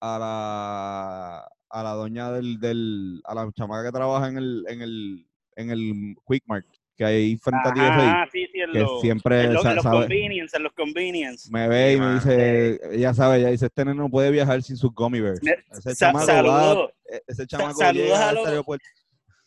a 0.00 0.18
la, 0.18 1.48
a 1.68 1.82
la 1.82 1.90
doña 1.92 2.32
del, 2.32 2.58
del, 2.58 3.20
a 3.24 3.34
la 3.34 3.52
chamaca 3.52 3.84
que 3.84 3.92
trabaja 3.92 4.28
en 4.28 4.38
el, 4.38 4.64
en 4.68 4.80
el, 4.80 5.26
en 5.56 5.70
el 5.70 6.16
Quick 6.26 6.44
Mart, 6.46 6.66
que 6.98 7.04
hay 7.04 7.36
frente 7.38 7.68
a 7.68 7.72
TSA, 7.72 8.10
Ajá, 8.10 8.28
sí, 8.32 8.46
sí, 8.52 8.60
en 8.60 8.72
que 8.72 8.78
los, 8.80 9.00
siempre 9.00 9.44
en 9.44 9.54
los, 9.54 9.62
sa- 9.62 9.70
en 9.70 9.76
los 9.76 9.84
sabe- 9.84 10.00
convenience, 10.00 10.56
en 10.56 10.62
los 10.64 10.72
convenience. 10.72 11.48
me 11.50 11.68
ve 11.68 11.90
Sí, 11.90 11.96
y 11.96 12.00
me 12.00 12.06
man. 12.06 12.14
dice, 12.16 12.80
ella 12.92 13.14
sabe, 13.14 13.36
ella 13.38 13.48
dice, 13.50 13.66
este 13.66 13.84
nene 13.84 13.96
no 13.96 14.10
puede 14.10 14.30
viajar 14.32 14.60
sin 14.62 14.76
sus 14.76 14.92
gummy 14.92 15.20
bears. 15.20 15.40
Me- 15.42 15.54
Ese 15.70 15.94
Sa- 15.94 16.06
chamaco 16.12 16.26
va, 16.26 16.32
saludos, 16.34 16.90
e- 17.08 17.22
ese 17.28 17.46
chamaco 17.46 17.78
saludos 17.78 18.06
llega 18.08 18.26
a 18.26 18.28
a 18.28 18.32
los- 18.32 18.46
aeropuerto. 18.48 18.84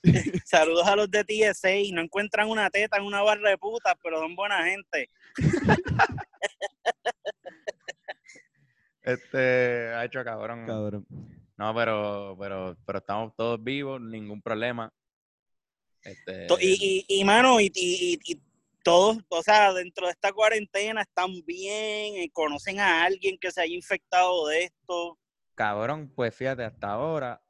saludos 0.45 0.87
a 0.87 0.95
los 0.95 1.11
de 1.11 1.23
TSA 1.25 1.75
y 1.75 1.91
no 1.91 2.01
encuentran 2.01 2.49
una 2.49 2.69
teta 2.69 2.97
en 2.97 3.03
una 3.03 3.21
barra 3.21 3.49
de 3.49 3.57
putas, 3.57 3.93
pero 4.01 4.19
son 4.19 4.33
buena 4.35 4.63
gente. 4.65 5.09
Este, 9.03 9.89
ha 9.95 10.05
hecho 10.05 10.23
cabrón. 10.23 10.65
Cabrón. 10.67 11.05
No, 11.57 11.73
pero, 11.75 12.37
pero, 12.39 12.77
pero 12.85 12.99
estamos 12.99 13.35
todos 13.35 13.61
vivos, 13.63 13.99
ningún 13.99 14.41
problema. 14.41 14.91
Este, 16.03 16.47
Y, 16.59 17.05
y, 17.07 17.19
y 17.19 17.23
mano, 17.23 17.59
y, 17.59 17.71
y, 17.75 18.41
todos, 18.83 19.17
o 19.29 19.43
sea, 19.43 19.73
dentro 19.73 20.07
de 20.07 20.11
esta 20.11 20.33
cuarentena 20.33 21.01
están 21.01 21.31
bien, 21.45 22.15
eh, 22.15 22.31
conocen 22.33 22.79
a 22.79 23.03
alguien 23.03 23.37
que 23.37 23.51
se 23.51 23.61
haya 23.61 23.75
infectado 23.75 24.47
de 24.47 24.63
esto. 24.63 25.19
cabrón, 25.53 26.11
pues 26.15 26.33
fíjate, 26.35 26.63
hasta 26.63 26.89
ahora 26.89 27.41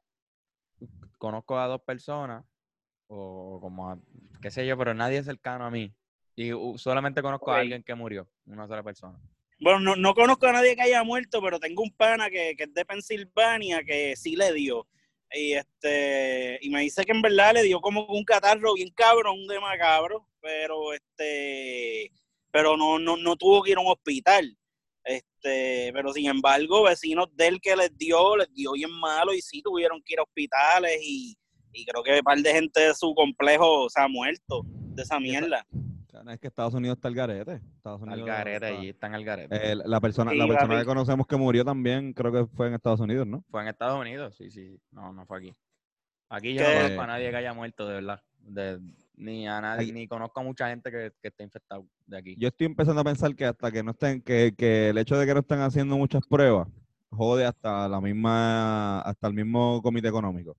conozco 1.16 1.58
a 1.58 1.68
dos 1.68 1.80
personas, 1.80 2.44
o 3.06 3.58
como 3.62 3.90
a, 3.90 3.98
qué 4.42 4.50
sé 4.50 4.66
yo, 4.66 4.76
pero 4.76 4.92
nadie 4.92 5.18
es 5.18 5.24
cercano 5.24 5.64
a 5.64 5.70
mí. 5.70 5.94
Y 6.34 6.50
solamente 6.76 7.22
conozco 7.22 7.52
a 7.52 7.60
alguien 7.60 7.82
que 7.82 7.94
murió, 7.94 8.28
una 8.46 8.66
sola 8.66 8.82
persona. 8.82 9.18
Bueno, 9.60 9.80
no, 9.80 9.96
no 9.96 10.14
conozco 10.14 10.46
a 10.46 10.52
nadie 10.52 10.74
que 10.74 10.82
haya 10.82 11.04
muerto, 11.04 11.40
pero 11.40 11.60
tengo 11.60 11.82
un 11.82 11.92
pana 11.92 12.28
que, 12.28 12.56
que 12.56 12.64
es 12.64 12.74
de 12.74 12.84
Pensilvania 12.84 13.84
que 13.84 14.16
sí 14.16 14.34
le 14.34 14.52
dio. 14.52 14.86
Y 15.34 15.52
este 15.54 16.58
y 16.60 16.70
me 16.70 16.80
dice 16.82 17.04
que 17.04 17.12
en 17.12 17.22
verdad 17.22 17.54
le 17.54 17.62
dio 17.62 17.80
como 17.80 18.04
un 18.06 18.24
catarro 18.24 18.74
bien 18.74 18.90
cabrón 18.94 19.46
de 19.46 19.60
macabro, 19.60 20.28
pero 20.40 20.92
este 20.92 22.12
pero 22.50 22.76
no, 22.76 22.98
no, 22.98 23.16
no 23.16 23.36
tuvo 23.36 23.62
que 23.62 23.70
ir 23.72 23.78
a 23.78 23.80
un 23.80 23.90
hospital. 23.90 24.56
Este, 25.04 25.90
pero 25.92 26.12
sin 26.12 26.26
embargo, 26.26 26.84
vecinos 26.84 27.26
de 27.34 27.48
él 27.48 27.60
que 27.60 27.74
les 27.74 27.96
dio, 27.96 28.36
les 28.36 28.52
dio 28.54 28.72
bien 28.72 28.90
malo 29.00 29.34
y 29.34 29.40
sí 29.40 29.62
tuvieron 29.62 30.00
que 30.04 30.12
ir 30.12 30.20
a 30.20 30.22
hospitales 30.22 31.00
y, 31.02 31.36
y 31.72 31.84
creo 31.84 32.02
que 32.02 32.18
un 32.18 32.22
par 32.22 32.38
de 32.38 32.52
gente 32.52 32.80
de 32.80 32.94
su 32.94 33.12
complejo 33.14 33.88
se 33.88 34.00
ha 34.00 34.06
muerto 34.06 34.62
de 34.64 35.02
esa 35.02 35.18
mierda. 35.18 35.66
Es 36.30 36.38
que 36.40 36.48
Estados 36.48 36.74
Unidos 36.74 36.96
está 36.96 37.08
al 37.08 37.14
garete. 37.14 37.60
Estados 37.76 38.02
Al 38.02 38.08
Unidos 38.08 38.26
garete 38.26 38.66
está- 38.66 38.78
allí, 38.78 38.88
están 38.90 39.14
al 39.14 39.24
garete. 39.24 39.72
Eh, 39.72 39.76
la 39.76 40.00
persona, 40.00 40.30
Sí, 40.30 40.36
la 40.36 40.46
persona 40.46 40.78
que 40.78 40.84
conocemos 40.84 41.26
que 41.26 41.36
murió 41.36 41.64
también, 41.64 42.12
creo 42.12 42.30
que 42.32 42.46
fue 42.54 42.68
en 42.68 42.74
Estados 42.74 43.00
Unidos, 43.00 43.26
¿no? 43.26 43.42
Fue 43.50 43.62
en 43.62 43.68
Estados 43.68 43.98
Unidos, 44.00 44.34
sí, 44.36 44.50
sí. 44.50 44.78
No, 44.90 45.12
no 45.12 45.24
fue 45.24 45.38
aquí. 45.38 45.54
Aquí 46.28 46.54
yo 46.54 46.60
¿Qué? 46.64 46.74
no 46.74 46.80
conozco 46.82 47.02
a 47.02 47.06
nadie 47.06 47.30
que 47.30 47.36
haya 47.36 47.54
muerto, 47.54 47.86
de 47.86 47.94
verdad. 47.94 48.20
De- 48.40 48.80
ni 49.14 49.46
a 49.46 49.60
nadie, 49.60 49.92
ni 49.92 50.08
conozco 50.08 50.40
a 50.40 50.42
mucha 50.42 50.68
gente 50.68 50.90
que, 50.90 51.12
que 51.20 51.28
esté 51.28 51.44
infectado 51.44 51.86
de 52.06 52.18
aquí. 52.18 52.34
Yo 52.38 52.48
estoy 52.48 52.66
empezando 52.66 53.00
a 53.02 53.04
pensar 53.04 53.34
que 53.36 53.44
hasta 53.44 53.70
que 53.70 53.82
no 53.82 53.92
estén, 53.92 54.20
que, 54.22 54.54
que 54.56 54.88
el 54.88 54.98
hecho 54.98 55.16
de 55.18 55.26
que 55.26 55.34
no 55.34 55.40
estén 55.40 55.60
haciendo 55.60 55.96
muchas 55.96 56.26
pruebas, 56.26 56.66
jode 57.10 57.44
hasta 57.44 57.88
la 57.88 58.00
misma, 58.00 59.00
hasta 59.02 59.28
el 59.28 59.34
mismo 59.34 59.80
comité 59.82 60.08
económico. 60.08 60.56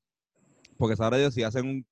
Porque 0.77 0.95
sabrá 0.95 1.17
Dios 1.17 1.33
si 1.33 1.43
hacen 1.43 1.67
un, 1.67 1.85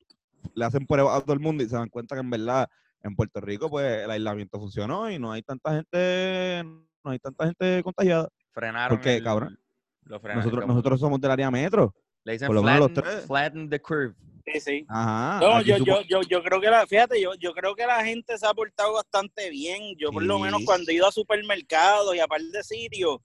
le 0.53 0.65
hacen 0.65 0.85
pruebas 0.85 1.17
a 1.17 1.21
todo 1.21 1.33
el 1.33 1.39
mundo 1.39 1.63
y 1.63 1.67
se 1.69 1.75
dan 1.75 1.89
cuenta 1.89 2.15
que 2.15 2.21
en 2.21 2.29
verdad 2.29 2.69
en 3.03 3.15
Puerto 3.15 3.41
Rico 3.41 3.69
pues 3.69 4.03
el 4.03 4.11
aislamiento 4.11 4.59
funcionó 4.59 5.09
y 5.09 5.17
no 5.19 5.31
hay 5.31 5.41
tanta 5.41 5.73
gente, 5.75 6.63
no 7.03 7.11
hay 7.11 7.19
tanta 7.19 7.45
gente 7.45 7.81
contagiada. 7.83 8.29
Frenaron. 8.53 8.97
Porque, 8.97 9.15
el- 9.17 9.23
cabrón, 9.23 9.59
Lo 10.03 10.19
frenaron. 10.19 10.43
Nosotros, 10.45 10.67
nosotros 10.67 10.99
somos 10.99 11.19
del 11.21 11.31
área 11.31 11.49
metro. 11.51 11.93
le 12.23 12.33
dicen 12.33 12.47
por 12.47 12.55
lo 12.55 12.63
menos 12.63 12.79
los 12.81 12.91
flatten, 12.91 13.11
tres. 13.13 13.25
flatten 13.25 13.69
the 13.69 13.81
curve. 13.81 14.13
Sí, 14.45 14.59
sí. 14.59 14.85
Ajá. 14.89 15.39
No, 15.39 15.61
yo, 15.61 15.77
supo- 15.77 15.85
yo, 15.85 16.01
yo, 16.01 16.21
yo 16.21 16.43
creo 16.43 16.59
que 16.59 16.67
la, 16.69 16.85
fíjate, 16.87 17.21
yo, 17.21 17.33
yo 17.35 17.53
creo 17.53 17.75
que 17.75 17.85
la 17.85 18.03
gente 18.03 18.37
se 18.37 18.45
ha 18.45 18.53
portado 18.53 18.93
bastante 18.93 19.49
bien. 19.49 19.95
Yo 19.97 20.11
por 20.11 20.23
lo 20.23 20.39
menos 20.39 20.61
cuando 20.65 20.91
he 20.91 20.95
ido 20.95 21.07
a 21.07 21.11
supermercados 21.11 22.15
y 22.15 22.19
a 22.19 22.27
par 22.27 22.41
de 22.41 22.63
sitios, 22.63 23.17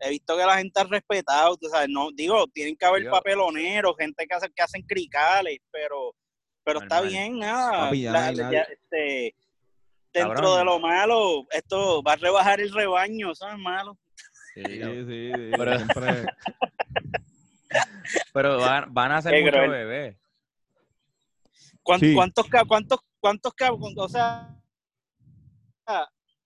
he 0.00 0.10
visto 0.10 0.36
que 0.36 0.44
la 0.44 0.58
gente 0.58 0.80
ha 0.80 0.84
respetado, 0.84 1.56
tú 1.56 1.68
sabes, 1.68 1.88
no, 1.88 2.08
digo, 2.12 2.46
tienen 2.52 2.76
que 2.76 2.84
haber 2.84 3.08
papeloneros, 3.10 3.94
gente 3.98 4.26
que, 4.26 4.34
hace, 4.34 4.48
que 4.50 4.62
hacen 4.62 4.82
cricales, 4.82 5.58
pero, 5.70 6.14
pero 6.64 6.80
está 6.80 7.00
bien, 7.00 7.38
nada. 7.38 7.70
Papi, 7.86 8.02
ya 8.02 8.12
no 8.12 8.18
La- 8.18 8.50
ya, 8.52 8.60
este, 8.62 9.34
dentro 10.12 10.34
Cabrón. 10.34 10.58
de 10.58 10.64
lo 10.64 10.78
malo, 10.80 11.46
esto 11.50 12.02
va 12.02 12.12
a 12.12 12.16
rebajar 12.16 12.60
el 12.60 12.72
rebaño, 12.72 13.32
eso 13.32 13.48
es 13.48 13.58
malo. 13.58 13.96
Sí, 14.54 14.62
Sí, 14.64 14.80
sí, 14.82 15.04
sí, 15.06 15.50
Pero- 15.56 15.76
siempre- 15.78 16.26
Pero 18.34 18.58
van, 18.58 18.92
van 18.92 19.12
a 19.12 19.16
hacer 19.18 19.32
Qué 19.32 19.42
muchos 19.42 19.68
bebés. 19.70 20.16
¿Cuán- 21.82 22.00
Sí. 22.00 22.14
¿Cuántos, 22.14 22.46
cuántos, 22.68 23.00
cuántos, 23.18 23.54
ca- 23.54 23.72
o 23.72 24.08
sea, 24.08 24.54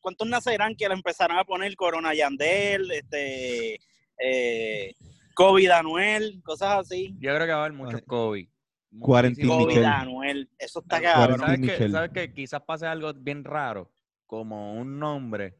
cuántos 0.01 0.29
nacerán 0.29 0.75
que 0.77 0.89
le 0.89 0.95
empezarán 0.95 1.39
a 1.39 1.45
poner 1.45 1.75
Corona 1.77 2.14
Yandel, 2.14 2.91
este, 2.93 3.81
eh, 4.19 4.95
COVID 5.35 5.71
Anuel, 5.71 6.41
cosas 6.45 6.79
así? 6.87 7.14
Yo 7.19 7.35
creo 7.35 7.47
que 7.47 7.53
va 7.53 7.59
a 7.59 7.61
haber 7.67 7.73
muchos. 7.73 8.03
COVID. 8.07 8.49
Michelle. 8.91 9.84
Anuel, 9.87 10.51
eso 10.59 10.80
está. 10.80 11.01
Quarantine 11.14 11.66
¿Sabes 11.91 12.11
qué? 12.12 12.32
Quizás 12.32 12.62
pase 12.62 12.87
algo 12.87 13.12
bien 13.14 13.45
raro, 13.45 13.91
como 14.26 14.74
un 14.74 14.99
nombre, 14.99 15.57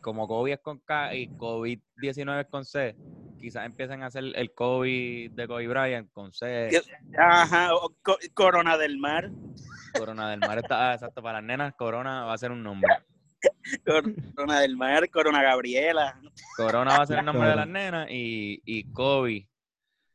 como 0.00 0.26
COVID 0.28 0.52
es 0.52 0.60
con 0.60 0.78
K 0.80 1.14
y 1.14 1.28
COVID-19 1.36 2.40
es 2.42 2.46
con 2.48 2.64
C. 2.64 2.96
Quizás 3.38 3.66
empiecen 3.66 4.02
a 4.02 4.06
hacer 4.06 4.24
el 4.34 4.52
COVID 4.54 5.32
de 5.32 5.46
Kobe 5.48 5.68
Bryant 5.68 6.10
con 6.12 6.32
C. 6.32 6.70
Ajá, 7.18 7.70
co- 8.02 8.18
Corona 8.32 8.76
del 8.78 8.98
Mar, 8.98 9.30
Corona 9.92 10.30
del 10.30 10.40
Mar 10.40 10.58
está, 10.58 10.90
ah, 10.90 10.94
exacto, 10.94 11.22
para 11.22 11.38
las 11.40 11.44
nenas, 11.44 11.74
Corona 11.74 12.24
va 12.24 12.32
a 12.34 12.38
ser 12.38 12.50
un 12.52 12.62
nombre. 12.62 12.90
Corona 14.34 14.60
del 14.60 14.76
Mar, 14.76 15.08
Corona 15.10 15.42
Gabriela. 15.42 16.20
Corona 16.56 16.96
va 16.96 17.02
a 17.02 17.06
ser 17.06 17.18
el 17.18 17.24
nombre 17.24 17.48
de 17.48 17.56
las 17.56 17.68
nenas 17.68 18.08
y, 18.10 18.60
y 18.64 18.84
Kobe. 18.92 19.48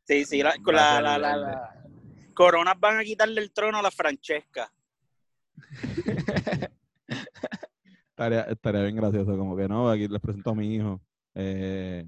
Sí, 0.05 0.25
sí, 0.25 0.41
la, 0.41 0.55
la, 1.01 1.01
la, 1.01 1.17
la- 1.37 1.75
Coronas 2.39 2.79
van 2.79 2.97
a 2.97 3.03
quitarle 3.03 3.41
el 3.41 3.51
trono 3.51 3.79
a 3.79 3.81
la 3.81 3.91
Francesca. 3.91 4.71
Estaría, 8.11 8.41
estaría 8.43 8.81
bien 8.83 8.95
gracioso, 8.95 9.37
como 9.37 9.57
que 9.57 9.67
no, 9.67 9.89
aquí 9.89 10.07
les 10.07 10.21
presento 10.21 10.51
a 10.51 10.55
mi 10.55 10.75
hijo, 10.75 11.01
eh, 11.35 12.07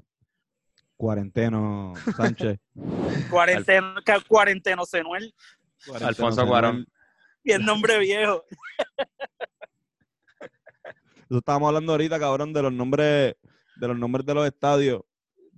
Cuarenteno 0.96 1.94
Sánchez. 2.16 2.60
Cuarenteno, 3.30 3.96
cuarenteno 4.28 4.86
Senuel, 4.86 5.34
Cuarenteno 5.86 6.10
Alfonso. 6.10 6.48
Cuarón. 6.48 6.88
y 7.44 7.52
el 7.52 7.66
nombre 7.66 8.00
viejo. 8.00 8.46
Eso 11.30 11.38
estábamos 11.40 11.68
hablando 11.68 11.92
ahorita, 11.94 12.20
cabrón, 12.20 12.54
de 12.54 12.62
los 12.62 12.72
nombres, 12.74 13.36
de 13.78 13.88
los 13.88 13.98
nombres 13.98 14.26
de 14.26 14.34
los 14.34 14.46
estadios, 14.46 15.02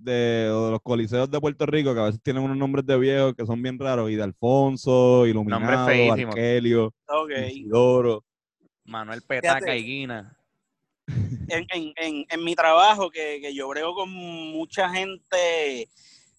de, 0.04 0.48
o 0.52 0.66
de 0.66 0.70
los 0.72 0.80
coliseos 0.82 1.30
de 1.30 1.40
Puerto 1.40 1.66
Rico, 1.66 1.94
que 1.94 2.00
a 2.00 2.04
veces 2.04 2.22
tienen 2.22 2.42
unos 2.42 2.56
nombres 2.56 2.84
de 2.86 2.98
viejos 2.98 3.34
que 3.34 3.46
son 3.46 3.62
bien 3.62 3.78
raros, 3.78 4.10
y 4.10 4.14
de 4.16 4.22
Alfonso, 4.22 5.26
Iluminado. 5.26 5.88
Arkelio, 6.12 6.94
Ok. 7.08 7.30
Isidoro. 7.48 8.24
Manuel 8.84 9.22
Petaca 9.22 9.60
Fíjate. 9.60 9.78
y 9.78 9.82
Guina. 9.82 10.38
en, 11.48 11.66
en, 11.72 11.92
en, 11.96 12.26
en 12.28 12.44
mi 12.44 12.54
trabajo, 12.54 13.10
que, 13.10 13.40
que 13.40 13.54
yo 13.54 13.68
brego 13.68 13.94
con 13.94 14.10
mucha 14.10 14.88
gente, 14.90 15.88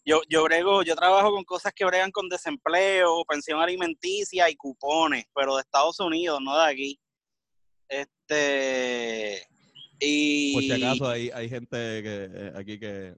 yo, 0.06 0.22
yo 0.30 0.44
brego, 0.44 0.84
yo 0.84 0.96
trabajo 0.96 1.32
con 1.32 1.44
cosas 1.44 1.74
que 1.74 1.86
bregan 1.86 2.12
con 2.12 2.30
desempleo, 2.30 3.24
pensión 3.28 3.60
alimenticia 3.60 4.50
y 4.50 4.56
cupones, 4.56 5.26
pero 5.36 5.56
de 5.56 5.62
Estados 5.62 6.00
Unidos, 6.00 6.40
no 6.42 6.58
de 6.58 6.66
aquí. 6.72 7.00
Este 7.88 9.48
y 10.00 10.54
Por 10.54 10.64
si 10.64 10.72
acaso 10.72 11.08
hay, 11.10 11.30
hay 11.34 11.48
gente 11.50 11.78
que, 11.78 12.30
eh, 12.34 12.52
aquí 12.56 12.80
que, 12.80 13.16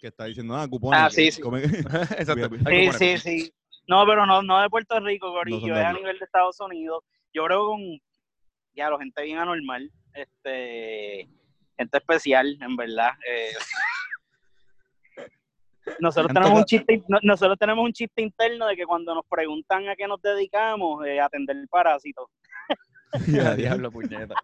que 0.00 0.08
está 0.08 0.24
diciendo, 0.24 0.56
ah, 0.56 0.66
cupones. 0.68 1.00
Ah, 1.00 1.10
sí, 1.10 1.30
sí. 1.30 1.40
Exacto. 2.18 3.18
Sí. 3.18 3.52
No, 3.86 4.06
pero 4.06 4.24
no, 4.26 4.42
no 4.42 4.60
de 4.60 4.68
Puerto 4.70 4.98
Rico, 5.00 5.32
Corillo, 5.32 5.74
es 5.74 5.84
a 5.84 5.92
nivel 5.92 6.18
de 6.18 6.24
Estados 6.24 6.58
Unidos. 6.60 7.02
Yo 7.32 7.44
brego 7.44 7.70
con, 7.70 7.82
ya, 8.74 8.88
lo 8.90 8.98
gente 8.98 9.22
bien 9.22 9.38
anormal, 9.38 9.90
este, 10.14 11.28
gente 11.76 11.98
especial, 11.98 12.56
en 12.60 12.76
verdad. 12.76 13.10
eh. 13.28 13.50
Nosotros 15.98 16.32
tenemos 16.32 16.58
un 16.58 16.64
chiste, 16.66 17.02
no- 17.08 17.18
nosotros 17.22 17.58
tenemos 17.58 17.84
un 17.84 17.92
chiste 17.92 18.22
interno 18.22 18.66
de 18.66 18.76
que 18.76 18.84
cuando 18.84 19.14
nos 19.14 19.24
preguntan 19.26 19.88
a 19.88 19.96
qué 19.96 20.06
nos 20.06 20.20
dedicamos, 20.22 21.04
eh, 21.06 21.20
atender 21.20 21.56
parásitos. 21.68 22.26
Ya, 23.26 23.54
diablo, 23.56 23.90
puñeta. 23.90 24.34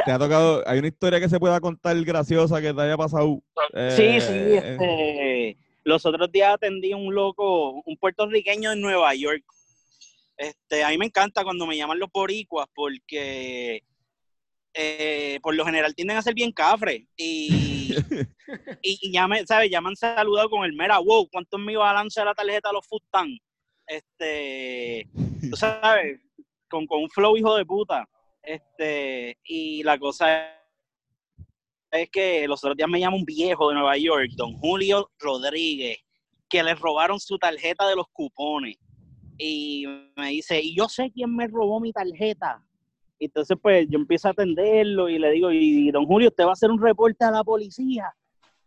Te 0.04 0.12
ha 0.12 0.18
tocado, 0.18 0.62
hay 0.66 0.78
una 0.78 0.88
historia 0.88 1.20
que 1.20 1.28
se 1.28 1.40
pueda 1.40 1.60
contar 1.60 1.96
graciosa 2.02 2.60
que 2.60 2.72
te 2.72 2.80
haya 2.80 2.96
pasado. 2.96 3.42
Sí, 3.90 4.20
sí, 4.20 4.32
eh, 4.32 4.56
este, 4.56 5.58
los 5.84 6.04
otros 6.06 6.30
días 6.30 6.54
atendí 6.54 6.92
a 6.92 6.96
un 6.96 7.14
loco, 7.14 7.82
un 7.84 7.96
puertorriqueño 7.96 8.72
en 8.72 8.80
Nueva 8.80 9.14
York. 9.14 9.44
Este, 10.36 10.82
a 10.82 10.88
mí 10.88 10.98
me 10.98 11.06
encanta 11.06 11.44
cuando 11.44 11.66
me 11.66 11.76
llaman 11.76 11.98
los 11.98 12.10
boricuas 12.10 12.66
porque 12.74 13.82
eh, 14.72 15.38
por 15.42 15.54
lo 15.54 15.64
general 15.64 15.94
tienden 15.94 16.16
a 16.16 16.22
ser 16.22 16.32
bien 16.34 16.52
cafres 16.52 17.02
y, 17.16 17.94
y, 18.82 18.98
y 19.02 19.12
ya 19.12 19.26
me, 19.28 19.44
¿sabes? 19.46 19.70
Ya 19.70 19.80
me 19.80 19.88
han 19.88 19.96
saludado 19.96 20.48
con 20.48 20.64
el 20.64 20.72
mera, 20.72 20.98
wow, 20.98 21.28
¿cuánto 21.30 21.58
es 21.58 21.64
mi 21.64 21.76
balance 21.76 22.20
de 22.20 22.26
la 22.26 22.34
tarjeta 22.34 22.68
de 22.68 22.74
los 22.74 22.86
Fustan? 22.86 23.36
Este, 23.86 25.08
tú 25.50 25.56
sabes, 25.56 26.20
con, 26.68 26.86
con 26.86 27.02
un 27.02 27.10
flow 27.10 27.36
hijo 27.36 27.56
de 27.56 27.66
puta. 27.66 28.08
Este, 28.42 29.38
y 29.44 29.82
la 29.82 29.98
cosa 29.98 30.60
es 31.92 32.08
que 32.10 32.46
los 32.46 32.62
otros 32.62 32.76
días 32.76 32.88
me 32.88 33.00
llama 33.00 33.16
un 33.16 33.24
viejo 33.24 33.68
de 33.68 33.74
Nueva 33.74 33.96
York, 33.96 34.30
don 34.36 34.54
Julio 34.54 35.10
Rodríguez, 35.18 35.98
que 36.48 36.62
le 36.62 36.74
robaron 36.74 37.18
su 37.20 37.38
tarjeta 37.38 37.88
de 37.88 37.96
los 37.96 38.06
cupones. 38.12 38.76
Y 39.38 39.86
me 40.16 40.30
dice, 40.30 40.60
y 40.60 40.76
yo 40.76 40.88
sé 40.88 41.10
quién 41.12 41.34
me 41.34 41.46
robó 41.46 41.80
mi 41.80 41.92
tarjeta. 41.92 42.62
Entonces, 43.18 43.56
pues 43.60 43.86
yo 43.88 43.98
empiezo 43.98 44.28
a 44.28 44.30
atenderlo 44.30 45.08
y 45.08 45.18
le 45.18 45.30
digo, 45.32 45.50
y 45.52 45.90
don 45.90 46.06
Julio, 46.06 46.28
¿usted 46.28 46.44
va 46.44 46.50
a 46.50 46.52
hacer 46.52 46.70
un 46.70 46.80
reporte 46.80 47.24
a 47.24 47.30
la 47.30 47.44
policía? 47.44 48.12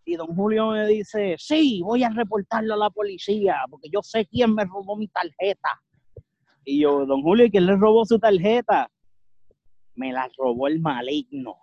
Y 0.06 0.16
don 0.16 0.36
Julio 0.36 0.72
me 0.72 0.86
dice, 0.88 1.36
sí, 1.38 1.82
voy 1.84 2.04
a 2.04 2.10
reportarlo 2.10 2.74
a 2.74 2.78
la 2.78 2.90
policía, 2.90 3.58
porque 3.70 3.90
yo 3.90 4.02
sé 4.04 4.26
quién 4.26 4.54
me 4.54 4.66
robó 4.66 4.96
mi 4.96 5.08
tarjeta. 5.08 5.82
Y 6.66 6.82
yo, 6.82 7.06
don 7.06 7.22
Julio, 7.22 7.46
¿y 7.46 7.52
quién 7.52 7.66
le 7.66 7.76
robó 7.76 8.06
su 8.06 8.20
tarjeta? 8.20 8.90
Me 9.96 10.12
la 10.12 10.30
robó 10.38 10.68
el 10.68 10.80
maligno. 10.80 11.56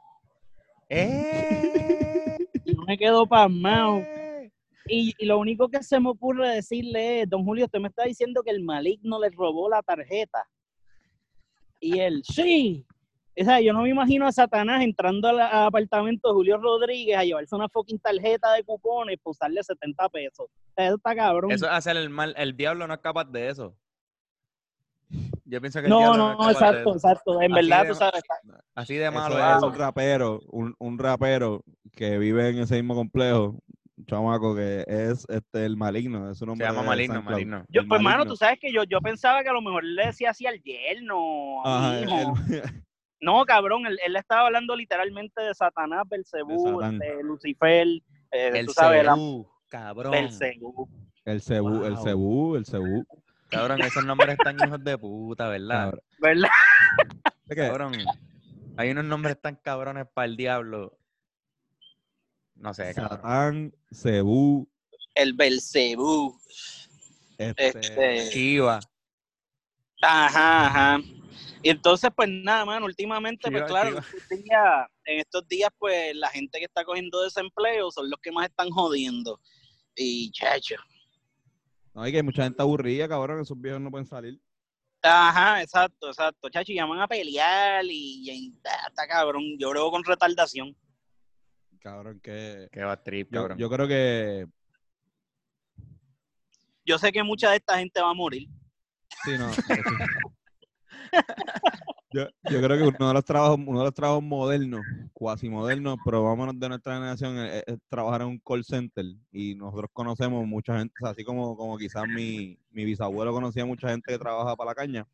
¡Eh! 0.89 2.37
Y 2.65 2.75
yo 2.75 2.83
me 2.87 2.99
quedo 2.99 3.27
pasmado. 3.27 4.03
Y, 4.87 5.15
y 5.19 5.27
lo 5.27 5.39
único 5.39 5.69
que 5.69 5.83
se 5.83 6.01
me 6.01 6.11
ocurre 6.11 6.49
decirle 6.49 7.23
es, 7.23 7.31
don 7.31 7.45
Julio, 7.45 7.67
usted 7.67 7.81
me 7.81 7.89
está 7.89 8.05
diciendo 8.05 8.43
que 8.43 8.51
el 8.51 8.63
maligno 8.63 9.21
le 9.21 9.31
robó 9.31 9.69
la 9.69 9.83
tarjeta. 9.83 10.45
Y 11.81 11.99
él, 11.99 12.23
sí. 12.25 12.87
O 13.41 13.45
sea, 13.45 13.61
yo 13.61 13.73
no 13.73 13.83
me 13.83 13.89
imagino 13.89 14.27
a 14.27 14.33
Satanás 14.33 14.83
entrando 14.83 15.29
al, 15.29 15.41
apartamento 15.41 16.29
de 16.29 16.35
Julio 16.35 16.59
Rodríguez 16.59 17.17
a 17.17 17.25
llevarse 17.25 17.55
una 17.55 17.69
fucking 17.69 17.99
tarjeta 17.99 18.53
de 18.53 18.65
cupones 18.65 19.19
para 19.23 19.31
usarle 19.31 19.63
70 19.63 20.09
pesos. 20.11 20.47
Eso 20.77 20.97
está 20.97 21.15
cabrón. 21.15 21.51
Eso 21.51 21.67
es 21.67 21.73
hacer 21.73 21.97
el 21.97 22.11
mal. 22.11 22.35
El 22.37 22.57
diablo 22.57 22.87
no 22.87 22.95
es 22.95 23.01
capaz 23.01 23.25
de 23.25 23.49
eso. 23.49 23.77
Yo 25.51 25.61
pienso 25.61 25.81
que 25.81 25.87
el 25.87 25.91
no, 25.91 26.17
no, 26.17 26.47
de 26.47 26.53
exacto, 26.53 26.95
exacto. 26.95 27.43
En 27.43 27.53
Así 27.53 27.69
verdad, 27.69 27.83
de 27.83 27.89
tú 27.89 27.95
sabes. 27.97 28.23
Así 28.75 28.95
de 28.95 29.11
malo 29.11 29.37
Eso 29.39 29.57
es 29.57 29.63
un 29.65 29.75
rapero, 29.75 30.41
un, 30.47 30.75
un 30.79 30.99
rapero 30.99 31.65
que 31.93 32.19
vive 32.19 32.51
en 32.51 32.59
ese 32.61 32.77
mismo 32.77 32.95
complejo. 32.95 33.59
un 33.97 34.07
chamaco 34.07 34.55
que 34.55 34.85
es 34.87 35.27
este 35.29 35.67
el 35.67 35.77
maligno, 35.77 36.31
es 36.31 36.41
un 36.41 36.57
Se 36.57 36.63
llama 36.63 36.83
de 36.83 36.87
Maligno. 36.87 37.23
Maligno. 37.23 37.65
Yo, 37.69 37.83
pues, 37.89 38.01
mano, 38.01 38.19
maligno. 38.19 38.33
tú 38.33 38.37
sabes 38.37 38.59
que 38.61 38.73
yo, 38.73 38.85
yo 38.85 39.01
pensaba 39.01 39.43
que 39.43 39.49
a 39.49 39.53
lo 39.53 39.61
mejor 39.61 39.83
le 39.85 40.07
decía 40.07 40.31
así 40.31 40.47
al 40.47 40.63
yerno, 40.63 41.63
Ajá, 41.67 41.91
al 41.91 42.03
el- 42.05 42.09
hijo. 42.09 42.35
el- 42.51 42.63
No, 43.23 43.45
cabrón, 43.45 43.85
él, 43.87 43.99
él 44.07 44.17
estaba 44.17 44.47
hablando 44.47 44.75
literalmente 44.75 45.43
de 45.43 45.53
Satanás, 45.55 46.05
Belcebú, 46.09 46.81
Satán. 46.81 46.99
de 46.99 47.23
Lucifer, 47.23 47.87
eh, 48.31 48.51
El 48.55 48.65
tú 48.67 48.73
sabes, 48.73 49.05
la- 49.05 49.15
Cebú, 49.15 49.47
cabrón. 49.69 50.13
Belcebú. 50.13 50.89
el 51.27 51.43
cebú, 51.43 51.85
el 51.85 51.99
cebú, 51.99 52.57
el 52.57 52.65
cebú. 52.65 53.05
Cabrón, 53.51 53.81
esos 53.83 54.05
nombres 54.05 54.39
están 54.39 54.57
hijos 54.65 54.83
de 54.85 54.97
puta, 54.99 55.49
¿verdad? 55.49 55.91
Cabrón. 55.91 56.01
¿verdad? 56.19 56.49
Cabrón. 57.57 57.93
Hay 58.77 58.91
unos 58.91 59.05
nombres 59.05 59.41
tan 59.41 59.57
cabrones 59.57 60.07
para 60.13 60.27
el 60.27 60.37
diablo. 60.37 60.99
No 62.55 62.73
sé, 62.75 62.95
cabrón. 62.95 63.19
Satán, 63.19 63.75
cebú, 63.93 64.69
El 65.15 65.33
Belcebú. 65.35 66.39
este, 67.39 67.69
Este, 67.69 68.29
Chiva. 68.31 68.81
Ajá, 70.03 70.67
ajá. 70.67 70.99
Y 71.63 71.69
entonces, 71.69 72.11
pues 72.15 72.29
nada, 72.29 72.65
mano, 72.65 72.87
últimamente, 72.87 73.51
pues 73.51 73.65
claro, 73.65 73.89
en 73.89 73.95
chiva. 73.97 74.07
estos, 74.09 74.29
días, 74.39 74.87
en 75.05 75.19
estos 75.19 75.49
días, 75.49 75.71
pues 75.79 76.17
la 76.17 76.29
gente 76.29 76.59
que 76.59 76.65
está 76.65 76.85
cogiendo 76.85 77.23
desempleo 77.23 77.91
son 77.91 78.09
los 78.09 78.19
que 78.21 78.33
más 78.33 78.49
están 78.49 78.71
jodiendo. 78.71 79.41
Y, 79.95 80.31
chacho. 80.31 80.77
No, 81.95 82.03
hay 82.03 82.13
que 82.13 82.19
hay 82.19 82.23
mucha 82.23 82.45
gente 82.45 82.63
aburrida, 82.63 83.09
cabrón, 83.09 83.41
esos 83.41 83.61
viejos 83.61 83.81
no 83.81 83.91
pueden 83.91 84.07
salir. 84.07 84.41
Ajá, 85.03 85.63
exacto, 85.63 86.09
exacto. 86.09 86.49
Chacho, 86.51 86.73
y 86.73 86.77
llaman 86.77 87.01
a 87.01 87.09
pelear 87.09 87.85
y, 87.87 88.31
y 88.31 88.55
ah, 88.67 88.87
está 88.89 89.07
cabrón. 89.09 89.43
Yo 89.59 89.71
creo 89.71 89.91
con 89.91 90.05
retardación. 90.05 90.77
Cabrón, 91.81 92.21
que 92.23 92.69
Qué 92.71 92.83
va 92.85 93.03
trip, 93.03 93.29
yo, 93.33 93.41
cabrón. 93.41 93.59
yo 93.59 93.71
creo 93.71 93.89
que 93.89 94.47
Yo 96.85 96.99
sé 96.99 97.11
que 97.13 97.23
mucha 97.23 97.51
de 97.51 97.57
esta 97.57 97.79
gente 97.79 98.01
va 98.03 98.11
a 98.11 98.15
morir. 98.15 98.47
sí, 99.25 99.39
no. 99.39 99.51
Yo, 102.13 102.27
yo 102.51 102.61
creo 102.61 102.77
que 102.77 102.97
uno 102.97 103.09
de 103.09 103.15
los 103.15 103.25
trabajos, 103.25 103.59
uno 103.65 103.79
de 103.79 103.85
los 103.85 103.95
trabajos 103.95 104.23
modernos, 104.23 104.85
cuasi 105.13 105.49
modernos, 105.49 105.99
pero 106.05 106.25
vámonos 106.25 106.59
de 106.59 106.69
nuestra 106.69 106.95
generación, 106.95 107.39
es, 107.39 107.63
es 107.67 107.79
trabajar 107.89 108.23
en 108.23 108.29
un 108.29 108.39
call 108.39 108.65
center. 108.65 109.05
Y 109.31 109.55
nosotros 109.55 109.91
conocemos 109.93 110.47
mucha 110.47 110.79
gente, 110.79 110.95
o 110.99 111.05
sea, 111.05 111.11
así 111.13 111.25
como, 111.25 111.57
como 111.57 111.79
quizás 111.79 112.07
mi, 112.09 112.59
mi 112.71 112.85
bisabuelo 112.85 113.33
conocía 113.33 113.65
mucha 113.65 113.89
gente 113.89 114.13
que 114.13 114.19
trabaja 114.19 114.57
para 114.57 114.71
la 114.71 114.75
caña. 114.75 115.07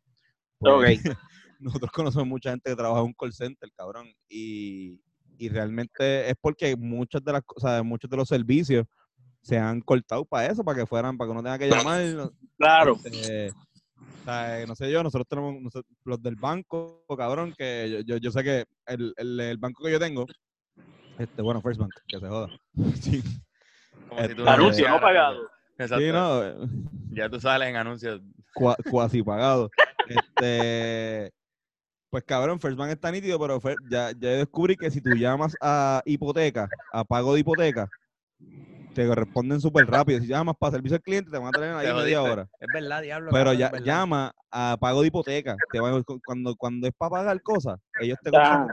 pues, 0.59 1.01
nosotros 1.59 1.91
conocemos 1.91 2.27
mucha 2.27 2.51
gente 2.51 2.69
que 2.69 2.75
trabaja 2.75 3.01
en 3.01 3.07
un 3.07 3.13
call 3.13 3.33
center, 3.33 3.69
cabrón. 3.75 4.07
Y, 4.27 4.99
y 5.37 5.49
realmente 5.49 6.29
es 6.29 6.35
porque 6.41 6.75
muchas 6.75 7.23
de 7.23 7.33
las 7.33 7.43
cosas, 7.43 7.83
muchos 7.83 8.09
de 8.09 8.17
los 8.17 8.27
servicios 8.27 8.85
se 9.41 9.57
han 9.57 9.81
cortado 9.81 10.25
para 10.25 10.47
eso, 10.51 10.63
para 10.63 10.79
que 10.79 10.85
fueran, 10.85 11.17
para 11.17 11.27
que 11.27 11.31
uno 11.31 11.43
tenga 11.43 11.59
que 11.59 11.69
llamar. 11.69 12.01
Claro. 12.57 12.97
este, 13.03 13.53
o 13.97 14.23
sea, 14.23 14.61
eh, 14.61 14.67
no 14.67 14.75
sé 14.75 14.91
yo, 14.91 15.03
nosotros 15.03 15.27
tenemos 15.27 15.55
los 16.03 16.21
del 16.21 16.35
banco, 16.35 17.03
cabrón, 17.17 17.53
que 17.57 17.89
yo, 17.91 17.99
yo, 18.01 18.17
yo 18.17 18.31
sé 18.31 18.43
que 18.43 18.65
el, 18.87 19.13
el, 19.17 19.39
el 19.39 19.57
banco 19.57 19.83
que 19.83 19.91
yo 19.91 19.99
tengo, 19.99 20.25
este, 21.17 21.41
bueno, 21.41 21.61
First 21.61 21.79
Bank, 21.79 21.93
que 22.07 22.19
se 22.19 22.27
joda. 22.27 22.47
Sí, 23.01 23.21
Como 24.07 24.21
si 24.23 24.35
tú 24.35 24.41
Este, 24.41 24.49
Anuncio 24.49 24.89
no 24.89 24.99
pagado. 25.01 25.49
Exacto. 25.77 25.97
sí, 25.99 26.11
no, 26.11 26.43
eh, 26.43 26.55
Ya 27.11 27.29
tú 27.29 27.39
sales 27.39 27.69
en 27.69 27.75
anuncios. 27.75 28.21
cua- 28.53 28.77
cuasi 28.89 29.21
pagado. 29.23 29.69
Este, 30.07 31.31
pues 32.09 32.23
cabrón, 32.23 32.59
First 32.59 32.77
Bank 32.77 32.91
está 32.91 33.11
nítido, 33.11 33.39
pero 33.39 33.59
ya, 33.89 34.11
ya 34.11 34.29
descubrí 34.29 34.75
que 34.75 34.89
si 34.91 35.01
tú 35.01 35.11
llamas 35.15 35.55
a 35.61 36.01
hipoteca, 36.05 36.69
a 36.91 37.03
pago 37.03 37.33
de 37.33 37.41
hipoteca, 37.41 37.89
te 39.05 39.15
responden 39.15 39.61
súper 39.61 39.85
rápido. 39.85 40.19
Si 40.19 40.27
llamas 40.27 40.55
para 40.57 40.71
servicio 40.71 40.95
al 40.95 41.01
cliente, 41.03 41.29
te 41.29 41.37
van 41.37 41.47
a 41.47 41.51
tener 41.51 41.73
ahí 41.75 41.93
media 41.93 42.23
hora. 42.23 42.49
Es 42.59 42.71
verdad, 42.71 43.01
diablo. 43.01 43.29
Pero 43.31 43.43
cabrón, 43.45 43.59
ya 43.59 43.69
verdad. 43.69 43.85
llama 43.85 44.31
a 44.51 44.77
pago 44.79 45.01
de 45.01 45.07
hipoteca. 45.07 45.57
Te 45.71 45.79
van- 45.79 46.03
cu- 46.03 46.19
cuando, 46.25 46.55
cuando 46.55 46.87
es 46.87 46.93
para 46.97 47.09
pagar 47.11 47.41
cosas, 47.43 47.79
ellos 47.99 48.17
te 48.23 48.31
Ah. 48.33 48.67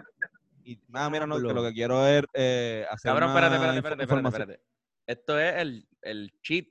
Y 0.66 0.78
nada, 0.88 1.10
mira, 1.10 1.26
no, 1.26 1.36
que 1.36 1.52
lo 1.52 1.62
que 1.62 1.72
quiero 1.74 2.06
es 2.06 2.22
eh, 2.32 2.86
hacer 2.90 3.10
Cabrón, 3.10 3.30
una 3.30 3.38
espérate, 3.38 3.54
espérate, 3.56 3.76
espérate, 3.78 4.02
espérate, 4.02 4.02
información. 4.04 4.42
espérate. 4.42 4.64
Esto 5.06 5.38
es 5.38 5.54
el, 5.60 5.88
el 6.00 6.32
cheat. 6.42 6.66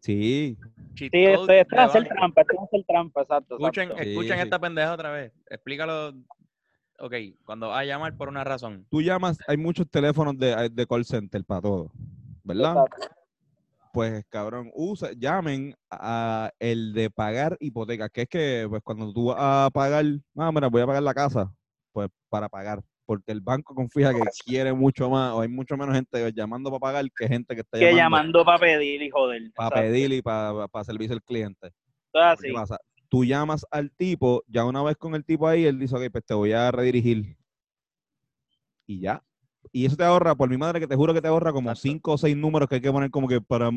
Sí, 0.00 0.56
cheat 0.94 1.12
Sí, 1.12 1.24
esto, 1.24 1.52
es 1.52 1.66
hacer 1.76 2.08
trampa, 2.08 2.40
esto 2.40 2.54
es 2.54 2.60
hacer 2.66 2.84
trampa, 2.88 3.20
exacto. 3.22 3.56
Escuchen, 3.58 3.82
exacto. 3.90 4.02
Sí, 4.04 4.10
escuchen 4.10 4.36
sí. 4.38 4.42
esta 4.42 4.58
pendeja 4.58 4.92
otra 4.94 5.10
vez. 5.10 5.32
Explícalo. 5.50 6.14
Ok, 7.00 7.12
cuando 7.44 7.68
vas 7.68 7.80
a 7.80 7.84
llamar 7.84 8.16
por 8.16 8.28
una 8.28 8.42
razón. 8.44 8.86
tú 8.88 9.02
llamas, 9.02 9.36
hay 9.48 9.56
muchos 9.58 9.86
teléfonos 9.90 10.38
de, 10.38 10.70
de 10.70 10.86
call 10.86 11.04
center 11.04 11.44
para 11.44 11.60
todo, 11.60 11.90
¿verdad? 12.44 12.84
Exacto. 12.86 13.16
Pues 13.92 14.24
cabrón, 14.28 14.70
usa, 14.74 15.10
llamen 15.16 15.74
a 15.88 16.50
el 16.58 16.92
de 16.94 17.10
pagar 17.10 17.56
hipoteca, 17.60 18.08
que 18.08 18.22
es 18.22 18.28
que 18.28 18.66
pues 18.68 18.82
cuando 18.82 19.12
tú 19.12 19.26
vas 19.26 19.36
a 19.38 19.70
pagar, 19.72 20.04
ah, 20.36 20.50
mira, 20.52 20.68
voy 20.68 20.82
a 20.82 20.86
pagar 20.86 21.02
la 21.02 21.14
casa, 21.14 21.52
pues 21.92 22.08
para 22.28 22.48
pagar, 22.48 22.82
porque 23.06 23.30
el 23.30 23.40
banco 23.40 23.72
confía 23.72 24.12
que 24.12 24.20
quiere 24.44 24.72
mucho 24.72 25.08
más, 25.10 25.32
o 25.32 25.42
hay 25.42 25.48
mucho 25.48 25.76
menos 25.76 25.94
gente 25.94 26.32
llamando 26.32 26.70
para 26.70 26.80
pagar 26.80 27.04
que 27.16 27.28
gente 27.28 27.54
que 27.54 27.60
está 27.60 27.78
Que 27.78 27.94
llamando 27.94 27.98
llamando 28.40 28.44
para 28.44 28.58
pedir 28.58 29.00
y 29.02 29.10
joder. 29.10 29.42
para 29.54 29.80
pedir 29.82 30.12
y 30.12 30.22
para, 30.22 30.66
para 30.66 30.84
servicio 30.84 31.14
al 31.14 31.22
cliente. 31.22 31.68
Esto 31.68 32.18
es 32.32 32.40
¿Qué 32.40 32.46
así. 32.48 32.52
pasa? 32.52 32.78
Tú 33.08 33.24
llamas 33.24 33.64
al 33.70 33.92
tipo, 33.92 34.42
ya 34.48 34.64
una 34.64 34.82
vez 34.82 34.96
con 34.96 35.14
el 35.14 35.24
tipo 35.24 35.46
ahí, 35.46 35.66
él 35.66 35.78
dice, 35.78 35.94
ok, 35.94 36.10
pues 36.10 36.24
te 36.24 36.34
voy 36.34 36.50
a 36.50 36.72
redirigir. 36.72 37.36
Y 38.86 38.98
ya. 39.00 39.22
Y 39.72 39.86
eso 39.86 39.96
te 39.96 40.04
ahorra, 40.04 40.34
por 40.34 40.48
mi 40.48 40.56
madre 40.56 40.80
que 40.80 40.86
te 40.86 40.96
juro 40.96 41.12
que 41.14 41.20
te 41.22 41.28
ahorra 41.28 41.52
como 41.52 41.70
Exacto. 41.70 41.88
cinco 41.88 42.12
o 42.12 42.18
seis 42.18 42.36
números 42.36 42.68
que 42.68 42.76
hay 42.76 42.80
que 42.80 42.92
poner 42.92 43.10
como 43.10 43.26
que 43.28 43.40
para, 43.40 43.70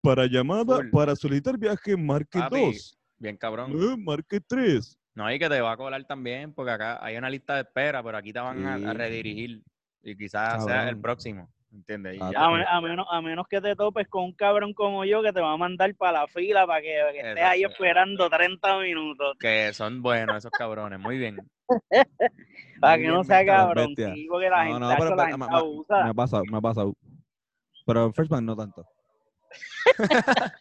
para 0.00 0.26
llamada, 0.26 0.76
Full. 0.76 0.90
para 0.90 1.14
solicitar 1.16 1.58
viaje, 1.58 1.96
marque 1.96 2.38
Papi, 2.38 2.60
2, 2.60 2.98
Bien 3.18 3.36
cabrón. 3.36 4.04
marque 4.04 4.40
3. 4.40 4.98
No, 5.14 5.32
y 5.32 5.38
que 5.38 5.48
te 5.48 5.60
va 5.60 5.72
a 5.72 5.76
colar 5.76 6.04
también, 6.06 6.52
porque 6.52 6.72
acá 6.72 6.98
hay 7.04 7.16
una 7.16 7.30
lista 7.30 7.54
de 7.54 7.60
espera, 7.62 8.02
pero 8.02 8.18
aquí 8.18 8.32
te 8.32 8.40
van 8.40 8.66
a- 8.66 8.92
redirigir. 8.92 9.62
Y 10.02 10.16
quizás 10.16 10.64
sea 10.64 10.80
el 10.82 10.86
Cabrón. 10.86 11.02
próximo. 11.02 11.53
¿Entiendes? 11.74 12.14
Y 12.14 12.18
Ah, 12.22 12.30
ya. 12.32 12.44
A, 12.44 12.50
me- 12.50 12.64
a 12.66 12.80
menos, 12.80 13.06
a 13.10 13.20
menos 13.20 13.46
que 13.48 13.60
te 13.60 13.74
topes 13.74 14.06
con 14.08 14.24
un 14.24 14.32
cabrón 14.32 14.72
como 14.74 15.04
yo 15.04 15.22
que 15.22 15.32
te 15.32 15.40
va 15.40 15.52
a 15.52 15.56
mandar 15.56 15.92
para 15.96 16.20
la 16.20 16.26
fila 16.28 16.66
para 16.66 16.80
que, 16.80 16.96
que 17.12 17.18
estés 17.30 17.44
ahí 17.44 17.64
esperando 17.64 18.30
30 18.30 18.78
minutos. 18.78 19.36
Que 19.40 19.72
son 19.72 20.00
buenos 20.00 20.36
esos 20.36 20.52
cabrones. 20.52 21.00
Muy 21.00 21.18
bien. 21.18 21.36
Para 22.80 22.96
Muy 22.96 23.06
que 23.06 23.10
no 23.10 23.24
sea 23.24 23.44
cabrón. 23.44 23.94
sí, 23.96 24.26
porque 24.30 24.50
la 24.50 24.64
No, 24.64 24.70
gente, 24.70 24.80
no, 24.80 24.88
tacho, 24.88 24.98
pero- 25.02 25.10
la 25.16 25.16
pero- 25.24 25.36
gente 25.36 25.50
me- 25.50 25.56
abusa. 25.58 26.04
Me 26.04 26.10
ha 26.10 26.14
pasado, 26.14 26.42
me 26.50 26.58
ha 26.58 26.60
pasado. 26.60 26.94
Pero 27.86 28.04
en 28.06 28.14
First 28.14 28.30
Bank 28.30 28.42
no 28.42 28.56
tanto. 28.56 28.86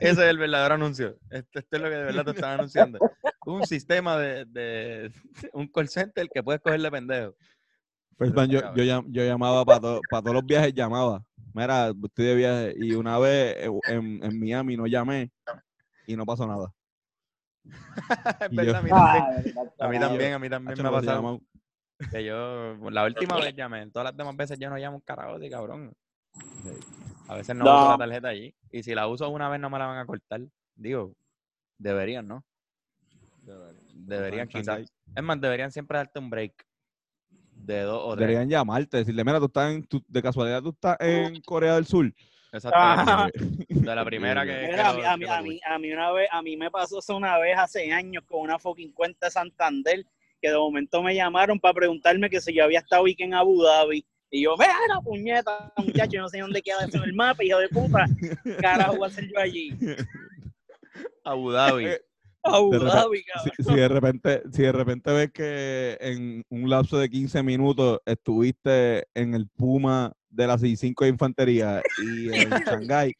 Ese 0.00 0.12
es 0.12 0.18
el 0.18 0.38
verdadero 0.38 0.74
anuncio. 0.74 1.16
Esto, 1.30 1.58
esto 1.58 1.76
es 1.76 1.82
lo 1.82 1.88
que 1.88 1.94
de 1.96 2.04
verdad 2.04 2.24
te 2.24 2.30
están 2.32 2.52
anunciando. 2.58 2.98
Un 3.46 3.66
sistema 3.66 4.16
de, 4.16 4.44
de 4.46 5.12
un 5.52 5.68
call 5.68 5.88
center 5.88 6.28
que 6.32 6.42
puedes 6.42 6.60
cogerle 6.62 6.90
pendejo. 6.90 7.34
First 8.20 8.34
Bank, 8.34 8.50
yo, 8.50 8.60
yo, 8.74 8.84
llam- 8.84 9.06
yo 9.10 9.24
llamaba 9.24 9.64
para 9.64 9.80
todos 9.80 10.34
los 10.34 10.44
viajes, 10.44 10.74
llamaba. 10.74 11.24
Mira, 11.54 11.88
estoy 11.88 12.26
de 12.26 12.34
viaje. 12.34 12.74
Y 12.76 12.92
una 12.92 13.18
vez 13.18 13.56
eh, 13.56 13.70
en, 13.86 14.22
en 14.22 14.38
Miami 14.38 14.76
no 14.76 14.86
llamé 14.86 15.30
y 16.06 16.16
no 16.16 16.26
pasó 16.26 16.46
nada. 16.46 16.70
es 18.40 18.54
verdad, 18.54 18.72
yo- 18.72 18.76
a 18.76 18.82
mí 18.82 18.90
también. 18.90 19.24
A 19.78 19.88
mí 19.88 19.98
también, 19.98 20.32
a 20.34 20.38
mí 20.38 20.50
también 20.50 20.76
me 20.82 20.88
ha 20.88 20.90
pasado. 20.92 21.16
llamado. 21.16 21.40
Que 22.10 22.22
yo, 22.24 22.76
la 22.90 23.04
última 23.06 23.36
vez 23.38 23.54
llamé, 23.56 23.86
todas 23.90 24.04
las 24.10 24.16
demás 24.18 24.36
veces 24.36 24.58
yo 24.58 24.68
no 24.68 24.76
llamo 24.76 24.96
un 24.96 25.02
karaoke, 25.02 25.48
cabrón. 25.48 25.94
A 27.26 27.36
veces 27.36 27.56
no, 27.56 27.64
No. 27.64 27.78
uso 27.78 27.88
la 27.92 27.96
tarjeta 27.98 28.28
allí. 28.28 28.54
Y 28.70 28.82
si 28.82 28.94
la 28.94 29.08
uso 29.08 29.30
una 29.30 29.48
vez 29.48 29.58
no 29.60 29.70
me 29.70 29.78
la 29.78 29.86
van 29.86 29.96
a 29.98 30.04
cortar. 30.04 30.42
Digo, 30.74 31.14
deberían, 31.78 32.28
¿no? 32.28 32.44
Deberían 33.94 34.50
Juan 34.50 34.62
quizás. 34.62 34.92
Es 35.16 35.22
más, 35.22 35.40
deberían 35.40 35.72
siempre 35.72 35.96
darte 35.96 36.18
un 36.18 36.28
break. 36.28 36.66
De 37.64 37.80
dos 37.82 38.02
o 38.04 38.16
tres. 38.16 38.26
Deberían 38.28 38.48
llamarte, 38.48 38.96
decirle, 38.98 39.24
mira, 39.24 39.38
tú 39.38 39.46
estás 39.46 39.72
en, 39.72 39.84
tú- 39.84 40.04
de 40.08 40.22
casualidad 40.22 40.62
tú 40.62 40.70
estás 40.70 40.96
en 41.00 41.40
Corea 41.42 41.74
del 41.74 41.86
Sur. 41.86 42.12
Exactamente. 42.52 43.38
De 43.68 43.94
la 43.94 44.04
primera 44.04 44.44
que. 44.44 44.52
que 44.52 44.66
Mira, 44.72 44.88
a, 44.88 44.92
lo- 44.92 44.98
mí, 44.98 45.04
a, 45.04 45.10
que 45.12 45.16
mí, 45.18 45.26
a, 45.30 45.42
mí, 45.42 45.60
a 45.64 45.78
mí 45.78 45.92
una 45.92 46.10
vez, 46.12 46.28
a 46.32 46.42
mí 46.42 46.56
me 46.56 46.70
pasó 46.70 46.98
eso 46.98 47.16
una 47.16 47.38
vez 47.38 47.56
hace 47.56 47.92
años 47.92 48.24
con 48.26 48.40
una 48.40 48.58
fucking 48.58 48.92
cuenta 48.92 49.26
de 49.26 49.30
Santander 49.30 50.04
que 50.42 50.48
de 50.50 50.56
momento 50.56 51.02
me 51.02 51.14
llamaron 51.14 51.60
para 51.60 51.74
preguntarme 51.74 52.28
que 52.30 52.40
si 52.40 52.54
yo 52.54 52.64
había 52.64 52.78
estado 52.80 53.04
aquí 53.04 53.22
en 53.22 53.34
Abu 53.34 53.62
Dhabi. 53.62 54.04
Y 54.32 54.42
yo, 54.44 54.54
mira, 54.56 54.74
la 54.88 55.00
puñeta, 55.00 55.72
muchacho, 55.76 56.12
yo 56.12 56.22
no 56.22 56.28
sé 56.28 56.38
dónde 56.40 56.62
queda 56.62 56.84
eso 56.86 56.96
en 56.98 57.02
el 57.04 57.12
mapa, 57.14 57.44
hijo 57.44 57.58
de 57.58 57.68
puta. 57.68 58.06
Carajo, 58.60 58.96
voy 58.96 59.04
a 59.04 59.06
hacer 59.08 59.28
yo 59.28 59.38
allí. 59.38 59.76
Abu 61.24 61.50
Dhabi. 61.52 61.86
Abu 62.44 62.72
Dhabi, 62.78 63.18
Si, 63.18 63.24
cabrón. 63.24 63.52
si 63.66 63.74
de 63.74 63.88
repente, 63.88 64.42
si 64.52 64.62
de 64.62 64.72
repente 64.72 65.12
ves 65.12 65.30
que 65.32 65.98
en 66.00 66.44
un 66.48 66.70
lapso 66.70 66.98
de 66.98 67.08
15 67.10 67.42
minutos 67.42 68.00
estuviste 68.06 69.06
en 69.14 69.34
el 69.34 69.46
Puma 69.48 70.12
de 70.28 70.46
la 70.46 70.56
65 70.58 71.04
de 71.04 71.10
Infantería 71.10 71.82
y 71.98 72.30
en 72.32 72.50
Shanghái, 72.50 73.14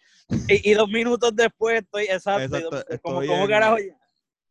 Y, 0.48 0.70
y 0.70 0.74
dos 0.74 0.88
minutos 0.88 1.34
después 1.34 1.82
estoy, 1.82 2.04
exacto. 2.04 2.60
dos- 2.70 2.80
estoy 2.88 2.98
¿Cómo, 3.02 3.20
cómo 3.26 3.44
en- 3.44 3.48
carajo? 3.48 3.76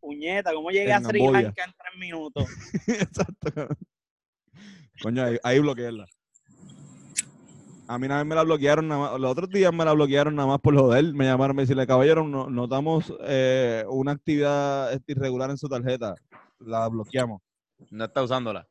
Puñeta, 0.01 0.53
¿cómo 0.53 0.70
llegué 0.72 0.93
a 0.93 0.97
en 0.97 1.03
Sri. 1.05 1.20
Lanka 1.20 1.63
en 1.65 1.72
tres 1.74 1.99
minutos? 1.99 2.45
exacto. 2.88 3.67
Coño, 5.01 5.24
ahí, 5.24 5.38
ahí 5.43 5.59
bloquearla. 5.59 6.05
A 7.91 7.97
mí 7.97 8.05
una 8.05 8.17
vez 8.17 8.25
me 8.27 8.35
la 8.35 8.43
bloquearon, 8.43 8.87
nada 8.87 9.01
más, 9.01 9.19
los 9.19 9.31
otros 9.31 9.49
días 9.49 9.73
me 9.73 9.83
la 9.83 9.93
bloquearon 9.93 10.35
nada 10.35 10.47
más 10.47 10.59
por 10.59 10.75
joder. 10.77 11.11
Me 11.11 11.25
llamaron, 11.25 11.55
me 11.55 11.63
decían, 11.65 11.83
caballero, 11.87 12.23
no- 12.23 12.47
notamos 12.47 13.11
eh, 13.21 13.83
una 13.89 14.11
actividad 14.11 14.93
este, 14.93 15.13
irregular 15.13 15.49
en 15.49 15.57
su 15.57 15.67
tarjeta. 15.67 16.13
La 16.59 16.87
bloqueamos. 16.87 17.41
No 17.89 18.05
está 18.05 18.21
usándola. 18.21 18.67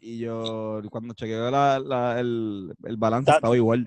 Y 0.00 0.20
yo, 0.20 0.80
cuando 0.90 1.12
chequeé 1.12 1.36
la- 1.50 1.78
la- 1.78 2.18
el, 2.18 2.72
el 2.84 2.96
balance, 2.96 3.26
Ta- 3.30 3.36
estaba 3.36 3.56
igual. 3.56 3.84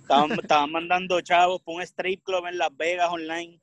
Estaban, 0.00 0.30
estaban 0.38 0.70
mandando 0.70 1.20
chavos 1.20 1.60
por 1.62 1.74
un 1.74 1.82
strip 1.82 2.22
club 2.22 2.46
en 2.46 2.58
Las 2.58 2.70
Vegas 2.76 3.10
online. 3.10 3.60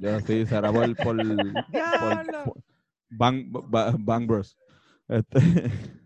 Yo 0.00 0.20
sí, 0.20 0.46
será 0.46 0.72
por, 0.72 0.94
por, 0.94 1.16
por- 1.16 2.44
por- 2.44 2.54
Bang, 3.10 3.46
Ba- 3.50 3.96
Bang 3.98 4.28
Bros. 4.28 4.56
Este, 5.08 5.38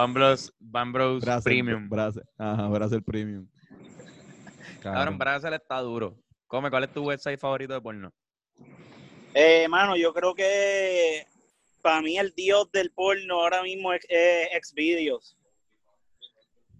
Bambros, 0.00 0.54
Bambros 0.58 1.24
Premium. 1.44 1.86
Brazzers. 1.88 2.26
Ajá, 2.38 2.68
Brazzers 2.68 3.04
Premium. 3.04 3.46
Cabrón, 4.80 5.18
Brazzers 5.18 5.56
está 5.56 5.78
duro. 5.80 6.16
Come, 6.46 6.70
¿cuál 6.70 6.84
es 6.84 6.92
tu 6.92 7.02
website 7.02 7.38
favorito 7.38 7.74
de 7.74 7.82
porno? 7.82 8.10
Eh, 9.34 9.68
mano, 9.68 9.96
yo 9.96 10.14
creo 10.14 10.34
que 10.34 11.26
para 11.82 12.00
mí 12.00 12.18
el 12.18 12.32
dios 12.34 12.72
del 12.72 12.90
porno 12.92 13.42
ahora 13.42 13.62
mismo 13.62 13.92
es, 13.92 14.06
es 14.08 14.68
Xvideos. 14.68 15.36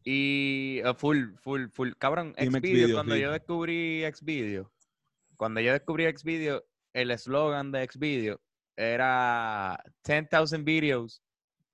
Y 0.03 0.81
eh, 0.83 0.95
full, 0.97 1.35
full, 1.43 1.69
full. 1.69 1.93
Cabrón, 1.99 2.35
Dime 2.39 2.59
Xvideo, 2.59 2.87
Xvideo, 2.87 2.97
cuando 2.97 3.15
sí. 3.15 3.21
yo 3.21 3.33
descubrí 3.33 4.03
Xvideo, 4.11 4.73
cuando 5.37 5.61
yo 5.61 5.73
descubrí 5.75 6.11
Xvideo, 6.11 6.65
el 6.95 7.11
eslogan 7.11 7.71
de 7.71 7.87
Xvideo 7.87 8.41
era 8.77 9.79
10,000 10.05 10.65
videos 10.65 11.23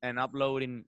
and 0.02 0.18
uploading 0.18 0.84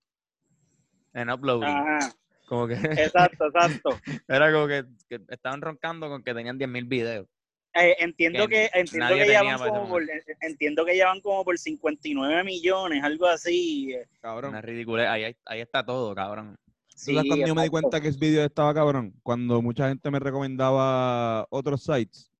and 1.14 1.30
uploading. 1.30 1.68
Ajá, 1.68 2.12
Como 2.46 2.66
que 2.66 2.74
exacto, 2.74 3.46
exacto. 3.46 3.90
era 4.28 4.52
como 4.52 4.66
que, 4.66 4.84
que 5.08 5.20
estaban 5.28 5.60
roncando 5.60 6.08
con 6.08 6.22
que 6.22 6.34
tenían 6.34 6.58
10.000 6.58 6.88
videos. 6.88 7.26
Eh, 7.74 7.96
entiendo 8.00 8.48
Que 8.48 8.70
que 8.72 8.80
entiendo 8.80 9.14
que 9.14 9.28
ya 9.28 9.42
van 9.42 9.54
ese 9.54 9.68
como 9.68 9.88
por, 9.88 10.02
entiendo 10.40 10.84
que 10.84 10.96
ya 10.96 11.06
van 11.06 11.20
como 11.20 11.44
por 11.44 11.58
59 11.58 12.44
millones, 12.44 13.04
algo 13.04 13.26
así. 13.26 13.94
Cabrón. 14.20 14.50
Una 14.50 14.62
ridícula. 14.62 15.12
Ahí, 15.12 15.36
ahí 15.44 15.60
está 15.60 15.84
todo, 15.84 16.14
cabrón. 16.14 16.56
¿Tú 17.04 17.12
sabes 17.14 17.28
cuando 17.28 17.46
yo 17.46 17.54
me 17.54 17.62
di 17.62 17.68
cuenta 17.68 18.00
que 18.00 18.10
Xvideo 18.12 18.44
estaba 18.44 18.74
cabrón? 18.74 19.14
Cuando 19.22 19.62
mucha 19.62 19.88
gente 19.88 20.10
me 20.10 20.18
recomendaba 20.18 21.46
otros 21.50 21.84
sites 21.84 22.32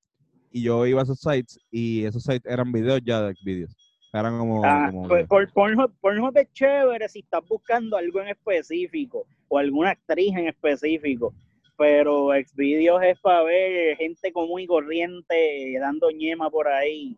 y 0.50 0.62
yo 0.62 0.84
iba 0.86 1.00
a 1.00 1.04
esos 1.04 1.20
sites 1.20 1.60
y 1.70 2.04
esos 2.04 2.24
sites 2.24 2.50
eran 2.50 2.72
videos 2.72 3.00
ya 3.04 3.22
de 3.22 3.34
Xvideos. 3.34 3.87
Eran 4.12 4.38
como... 4.38 4.64
Ah, 4.64 4.88
como 4.90 5.08
que- 5.08 5.24
por 5.26 5.52
Pornhub, 5.52 6.36
es 6.36 6.52
chévere 6.52 7.08
si 7.08 7.20
estás 7.20 7.46
buscando 7.46 7.96
algo 7.96 8.20
en 8.22 8.28
específico 8.28 9.26
o 9.48 9.58
alguna 9.58 9.90
actriz 9.90 10.34
en 10.34 10.48
específico, 10.48 11.34
pero 11.76 12.30
Xvideos 12.32 13.02
es 13.02 13.18
para 13.20 13.42
ver 13.42 13.96
gente 13.96 14.32
común 14.32 14.60
y 14.62 14.66
corriente 14.66 15.76
dando 15.78 16.10
ñema 16.10 16.50
por 16.50 16.68
ahí 16.68 17.16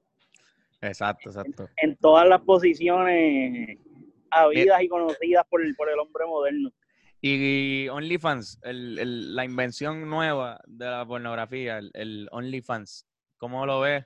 Exacto, 0.82 1.28
exacto. 1.30 1.68
en 1.76 1.96
todas 1.96 2.26
las 2.28 2.40
posiciones 2.40 3.78
habidas 4.30 4.82
y 4.82 4.88
conocidas 4.88 5.44
por 5.48 5.62
el, 5.62 5.74
por 5.76 5.90
el 5.90 5.98
hombre 5.98 6.24
moderno. 6.26 6.70
Y 7.22 7.86
OnlyFans, 7.88 8.60
el, 8.64 8.98
el- 8.98 9.34
la 9.36 9.44
invención 9.44 10.08
nueva 10.08 10.58
de 10.66 10.86
la 10.86 11.04
pornografía, 11.06 11.78
el, 11.78 11.90
el 11.94 12.28
OnlyFans, 12.32 13.06
¿cómo 13.36 13.66
lo 13.66 13.80
ves 13.80 14.04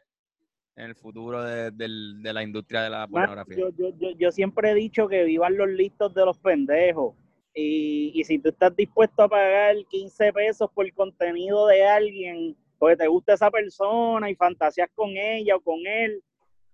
en 0.77 0.85
el 0.87 0.95
futuro 0.95 1.43
de, 1.43 1.70
de 1.70 2.33
la 2.33 2.43
industria 2.43 2.83
de 2.83 2.91
la 2.91 3.07
pornografía? 3.07 3.57
yo, 3.57 3.70
yo, 3.77 3.91
yo, 3.99 4.11
yo 4.11 4.33
siempre 4.33 4.70
he 4.70 4.75
dicho 4.75 5.09
que 5.09 5.25
vivan 5.25 5.57
los 5.57 5.68
listos 5.68 6.12
de 6.14 6.25
los 6.25 6.39
pendejos. 6.39 7.14
Y, 7.55 8.11
y 8.14 8.25
si 8.25 8.39
tú 8.41 8.49
estás 8.49 8.75
dispuesto 8.75 9.22
a 9.22 9.29
pagar 9.29 9.77
15 9.89 10.33
pesos 10.33 10.70
por 10.75 10.93
contenido 10.93 11.66
de 11.68 11.85
alguien, 11.85 12.57
porque 12.79 12.97
te 12.97 13.07
gusta 13.07 13.35
esa 13.35 13.51
persona 13.51 14.29
y 14.29 14.35
fantaseas 14.35 14.91
con 14.95 15.11
ella 15.11 15.55
o 15.57 15.61
con 15.61 15.79
él, 15.87 16.22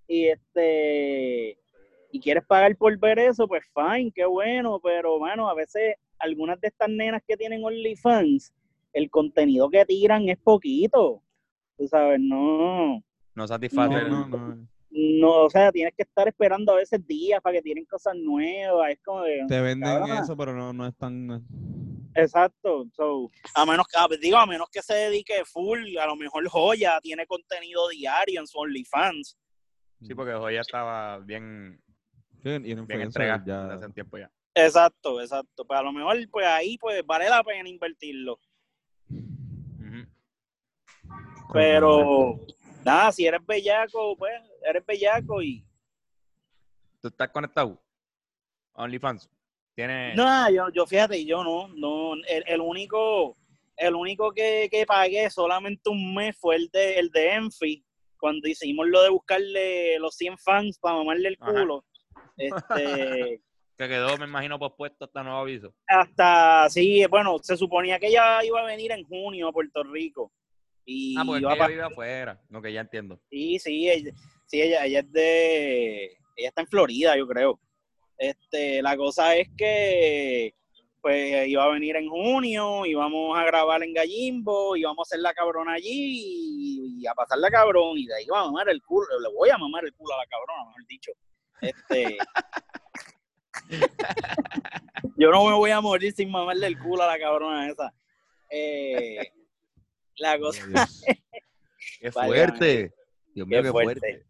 y 0.09 0.29
este 0.29 1.59
y 2.13 2.19
quieres 2.19 2.45
pagar 2.45 2.77
por 2.77 2.99
ver 2.99 3.19
eso, 3.21 3.47
pues 3.47 3.63
fine, 3.73 4.11
qué 4.13 4.25
bueno, 4.25 4.81
pero 4.83 5.19
bueno, 5.19 5.49
a 5.49 5.55
veces 5.55 5.95
algunas 6.19 6.61
de 6.61 6.69
estas 6.69 6.89
nenas 6.89 7.23
que 7.27 7.37
tienen 7.37 7.65
OnlyFans, 7.65 8.53
el 8.93 9.11
contenido 9.11 9.71
que 9.71 9.85
tiran 9.85 10.29
es 10.29 10.39
poquito. 10.39 11.23
Tú 11.77 11.87
sabes, 11.87 12.19
no. 12.21 13.03
No 13.35 13.47
satisface 13.47 13.89
No, 14.05 14.27
no, 14.27 14.29
no. 14.29 14.69
No, 14.93 15.45
o 15.45 15.51
sea, 15.51 15.71
tienes 15.71 15.95
que 15.97 16.03
estar 16.03 16.27
esperando 16.27 16.73
a 16.73 16.77
veces 16.77 17.07
días 17.07 17.41
para 17.41 17.55
que 17.57 17.63
tienen 17.63 17.85
cosas 17.85 18.15
nuevas. 18.17 18.91
Es 18.91 19.01
como 19.05 19.23
de, 19.23 19.45
Te 19.47 19.61
venden 19.61 20.05
eso, 20.21 20.37
pero 20.37 20.53
no, 20.53 20.73
no 20.73 20.85
es 20.87 20.97
tan... 20.97 21.47
exacto. 22.15 22.87
So, 22.93 23.31
a 23.55 23.65
menos 23.65 23.87
que, 23.87 23.97
a- 23.97 24.09
digo, 24.21 24.37
a 24.37 24.47
menos 24.47 24.69
que 24.69 24.83
se 24.83 24.95
dedique 24.95 25.45
full, 25.45 25.97
a 25.97 26.07
lo 26.07 26.17
mejor 26.17 26.47
Joya 26.49 26.99
tiene 27.01 27.25
contenido 27.27 27.89
diario 27.89 28.41
en 28.41 28.47
su 28.49 28.59
OnlyFans. 28.59 29.39
Sí, 30.03 30.13
porque 30.15 30.33
Joya 30.33 30.61
estaba 30.63 31.19
bien, 31.19 31.81
bien 32.43 32.67
influencer 32.67 33.01
entregada 33.01 33.45
ya- 33.47 33.75
hace 33.75 33.87
un 33.87 33.93
tiempo 33.93 34.19
ya. 34.19 34.29
Exacto, 34.57 35.21
exacto. 35.21 35.65
Pues 35.65 35.79
a 35.79 35.83
lo 35.85 35.93
mejor, 35.93 36.17
pues 36.33 36.47
ahí, 36.47 36.77
pues 36.79 37.07
vale 37.07 37.29
la 37.29 37.45
pena 37.45 37.69
invertirlo. 37.69 38.41
Pero, 41.53 42.37
nada, 42.85 43.13
si 43.13 43.27
eres 43.27 43.45
bellaco, 43.47 44.17
pues 44.17 44.33
eres 44.63 44.85
bellaco 44.85 45.43
y. 45.43 45.65
¿Tú 47.01 47.09
estás 47.09 47.29
conectado? 47.31 47.81
OnlyFans. 48.75 49.29
Tiene... 49.75 50.15
No, 50.15 50.51
yo, 50.51 50.69
yo 50.71 50.87
fíjate, 50.87 51.25
yo 51.25 51.43
no, 51.43 51.69
no, 51.69 52.15
el, 52.29 52.45
el 52.47 52.61
único, 52.61 53.37
el 53.77 53.95
único 53.95 54.33
que, 54.33 54.69
que 54.71 54.85
pagué 54.85 55.31
solamente 55.31 55.89
un 55.89 56.15
mes 56.15 56.37
fue 56.39 56.57
el 56.57 56.69
de, 56.69 56.99
el 56.99 57.11
de 57.11 57.35
Enfi, 57.35 57.85
cuando 58.19 58.47
hicimos 58.49 58.87
lo 58.89 59.03
de 59.03 59.09
buscarle 59.09 59.99
los 59.99 60.15
100 60.17 60.39
fans 60.39 60.79
para 60.79 60.97
mamarle 60.97 61.29
el 61.29 61.37
Ajá. 61.41 61.53
culo. 61.53 61.85
Este, 62.37 63.43
que 63.77 63.89
quedó, 63.89 64.17
me 64.17 64.25
imagino, 64.25 64.59
pospuesto 64.59 65.05
hasta 65.05 65.23
nuevo 65.23 65.41
aviso. 65.41 65.75
hasta, 65.87 66.69
sí, 66.71 67.05
bueno, 67.07 67.39
se 67.43 67.57
suponía 67.57 67.99
que 67.99 68.07
ella 68.07 68.43
iba 68.45 68.61
a 68.61 68.65
venir 68.65 68.93
en 68.93 69.05
junio 69.05 69.49
a 69.49 69.53
Puerto 69.53 69.83
Rico. 69.83 70.33
Y 70.85 71.17
Ah, 71.19 71.23
porque 71.27 71.45
ella 71.45 71.69
vive 71.69 71.83
afuera. 71.83 72.41
No, 72.49 72.63
que 72.63 72.73
ya 72.73 72.81
entiendo. 72.81 73.21
Sí, 73.31 73.59
sí, 73.59 73.89
ella, 73.89 74.13
sí, 74.47 74.61
ella, 74.63 74.85
ella 74.85 75.01
es 75.01 75.13
de, 75.13 76.05
ella 76.37 76.49
está 76.49 76.63
en 76.63 76.67
Florida, 76.67 77.17
yo 77.17 77.27
creo. 77.27 77.61
Este, 78.19 78.83
la 78.83 78.97
cosa 78.97 79.35
es 79.37 79.49
que, 79.57 80.55
pues, 81.01 81.49
iba 81.49 81.65
a 81.65 81.69
venir 81.69 81.97
en 81.97 82.09
junio, 82.09 82.85
íbamos 82.85 83.39
a 83.39 83.45
grabar 83.45 83.83
en 83.83 83.95
Gallimbo, 83.95 84.77
íbamos 84.77 84.99
a 84.99 85.09
hacer 85.09 85.21
la 85.21 85.33
cabrona 85.33 85.75
allí 85.75 85.89
y, 85.89 87.03
y 87.03 87.07
a 87.07 87.15
pasar 87.15 87.39
la 87.39 87.51
cabrón, 87.51 87.97
y 87.97 88.07
de 88.07 88.15
ahí 88.15 88.25
iba 88.27 88.41
a 88.41 88.45
mamar 88.45 88.69
el 88.69 88.83
culo, 88.83 89.07
le 89.21 89.29
voy 89.35 89.49
a 89.49 89.59
mamar 89.59 89.85
el 89.85 89.95
culo 89.95 90.15
a 90.15 90.19
la 90.19 90.27
cabrona, 90.27 90.67
mejor 90.67 90.87
dicho. 90.87 91.13
Este, 91.63 92.19
yo 95.17 95.31
no 95.31 95.45
me 95.47 95.55
voy 95.55 95.71
a 95.71 95.81
morir 95.81 96.13
sin 96.13 96.31
mamarle 96.31 96.67
el 96.67 96.79
culo 96.79 97.03
a 97.03 97.07
la 97.07 97.19
cabrona 97.19 97.69
esa. 97.69 97.93
Eh, 98.51 99.33
la 100.21 100.39
cosa. 100.39 100.63
¡Qué 102.01 102.13
fuerte! 102.13 102.93
Dios 103.35 103.47
mío, 103.47 103.63
Qué 103.63 103.71
fuerte. 103.71 104.01
fuerte. 104.01 104.27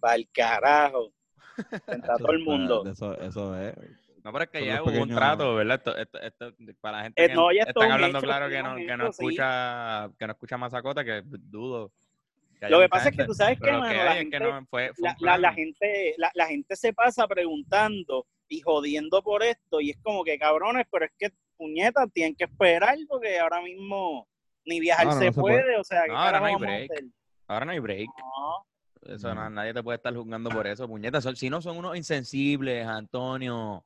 para 0.00 0.14
el 0.16 0.28
carajo. 0.32 1.12
Frente 1.84 2.10
a 2.10 2.16
todo 2.16 2.32
el 2.32 2.40
mundo. 2.40 2.84
Eso, 2.90 3.18
eso 3.20 3.58
es. 3.58 3.74
No, 4.22 4.32
pero 4.32 4.44
es 4.44 4.50
que 4.50 4.66
ya 4.66 4.82
hubo 4.82 4.90
un 4.90 4.94
pequeños- 4.94 5.16
trato, 5.16 5.54
¿verdad? 5.54 5.76
Esto, 5.76 5.96
esto, 5.96 6.18
esto- 6.20 6.52
para 6.80 6.98
la 6.98 7.02
gente 7.04 7.24
Eh, 7.24 7.28
que 7.28 7.34
no, 7.34 7.52
ya 7.52 7.62
esto 7.62 7.70
es 7.70 7.76
están 7.76 7.86
un 7.86 7.92
hablando 7.92 8.18
hecho, 8.18 8.26
claro 8.26 8.48
que 8.48 8.56
es 8.58 8.64
no, 8.64 8.70
un 8.74 8.76
que 8.86 8.96
no 8.96 9.04
hecho, 9.04 9.12
sí. 9.12 9.24
escucha, 9.24 10.10
que 10.18 10.26
no 10.26 10.32
escucha 10.32 10.58
Mazacota, 10.58 11.04
que 11.04 11.22
dudo. 11.24 11.92
haya 12.60 12.68
Lo 12.70 12.80
que 12.80 12.88
pasa 12.88 13.04
es 13.08 13.10
que 13.12 13.16
gente, 13.18 13.26
tú 13.28 13.34
sabes 13.34 13.58
que, 13.60 13.66
que 13.66 13.72
la 13.72 14.12
es 14.12 14.18
gente, 14.18 14.38
que 14.38 14.44
no 14.44 14.66
fue, 14.66 14.92
fue 14.94 15.08
la, 15.20 15.34
un 15.36 15.42
la- 15.42 15.52
gente, 15.52 16.14
la, 16.18 16.30
la 16.34 16.46
gente 16.46 16.74
se 16.76 16.92
pasa 16.92 17.26
preguntando 17.28 18.26
y 18.48 18.60
jodiendo 18.60 19.22
por 19.22 19.42
esto 19.44 19.80
y 19.80 19.90
es 19.90 19.98
como 20.02 20.24
que 20.24 20.38
cabrones, 20.38 20.86
pero 20.90 21.04
es 21.04 21.12
que 21.18 21.30
puñetas 21.56 22.10
tienen 22.12 22.34
que 22.34 22.44
esperar 22.44 22.96
porque 23.08 23.38
ahora 23.38 23.62
mismo 23.62 24.28
ni 24.66 24.80
viajar 24.80 25.06
No, 25.06 25.14
no, 25.14 25.18
se, 25.20 25.26
no 25.26 25.32
se 25.32 25.40
puede, 25.40 25.62
puede. 25.62 25.78
o 25.78 25.84
sea, 25.84 26.02
¿qué 26.04 26.12
No, 26.12 26.18
ahora 26.18 26.40
no 26.40 26.46
hay 26.46 26.54
break. 26.56 26.90
Ahora 27.48 27.64
no 27.66 27.72
hay 27.72 27.78
break. 27.78 28.08
No. 28.18 28.66
Eso 29.14 29.32
nadie 29.34 29.72
te 29.72 29.82
puede 29.82 29.96
estar 29.96 30.14
juzgando 30.14 30.50
por 30.50 30.66
eso, 30.66 30.88
puñetas. 30.88 31.24
Si 31.36 31.48
no 31.48 31.62
son 31.62 31.76
unos 31.76 31.96
insensibles, 31.96 32.86
Antonio. 32.86 33.84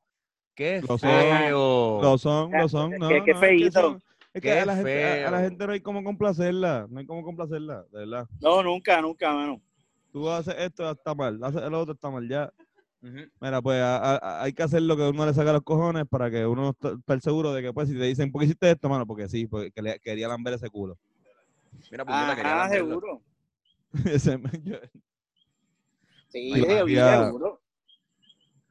Qué 0.55 0.81
Lo 0.81 0.97
son, 0.97 0.99
feo. 0.99 2.01
Lo 2.01 2.17
son, 2.17 2.51
lo 2.51 2.67
son. 2.67 2.91
No, 2.97 3.07
Qué- 3.07 3.23
qué 3.23 3.33
no, 3.33 3.37
es 3.37 3.39
que 3.41 3.47
feíto. 3.47 3.99
Es 4.33 4.41
que 4.41 4.51
a 4.59 4.65
la, 4.65 4.75
gente, 4.75 5.23
a- 5.23 5.27
a 5.27 5.31
la 5.31 5.39
gente 5.41 5.67
no 5.67 5.73
hay 5.73 5.81
cómo 5.81 6.03
complacerla. 6.03 6.87
No 6.89 6.99
hay 6.99 7.05
cómo 7.05 7.23
complacerla, 7.23 7.83
de 7.91 7.99
verdad. 7.99 8.27
no, 8.41 8.63
nunca, 8.63 9.01
nunca, 9.01 9.31
mano. 9.31 9.61
Tú 10.11 10.29
haces 10.29 10.55
esto, 10.57 10.89
está 10.91 11.13
mal. 11.13 11.39
Haces 11.43 11.61
el 11.61 11.73
otro, 11.73 11.93
está 11.93 12.09
mal. 12.09 12.27
Ya. 12.27 12.51
Mira, 13.01 13.61
pues 13.63 13.81
a- 13.81 13.97
a- 13.97 14.17
a- 14.17 14.43
hay 14.43 14.53
que 14.53 14.61
hacer 14.61 14.83
lo 14.83 14.95
que 14.95 15.03
uno 15.09 15.25
le 15.25 15.33
saca 15.33 15.49
a 15.49 15.53
los 15.53 15.63
cojones 15.63 16.05
para 16.07 16.29
que 16.29 16.45
uno 16.45 16.69
est- 16.69 16.85
esté 16.99 17.19
seguro 17.21 17.51
de 17.51 17.63
que, 17.63 17.73
pues, 17.73 17.89
si 17.89 17.95
te 17.97 18.03
dicen, 18.03 18.31
¿por 18.31 18.39
qué 18.41 18.45
hiciste 18.45 18.69
esto, 18.69 18.89
mano? 18.89 19.07
Porque 19.07 19.27
sí, 19.27 19.47
porque 19.47 19.81
le- 19.81 19.99
quería 19.99 20.27
lamber 20.27 20.53
ese 20.53 20.69
culo. 20.69 20.97
Mira, 21.89 22.05
puñeta, 22.05 22.35
quería 22.35 22.51
Ajá, 22.51 22.61
lamberlo. 22.63 22.87
seguro. 22.87 23.21
Ese- 24.15 24.39
yo- 24.63 24.77
Sí, 26.29 26.51
Ay, 26.53 26.61
María. 26.61 27.25
seguro. 27.25 27.61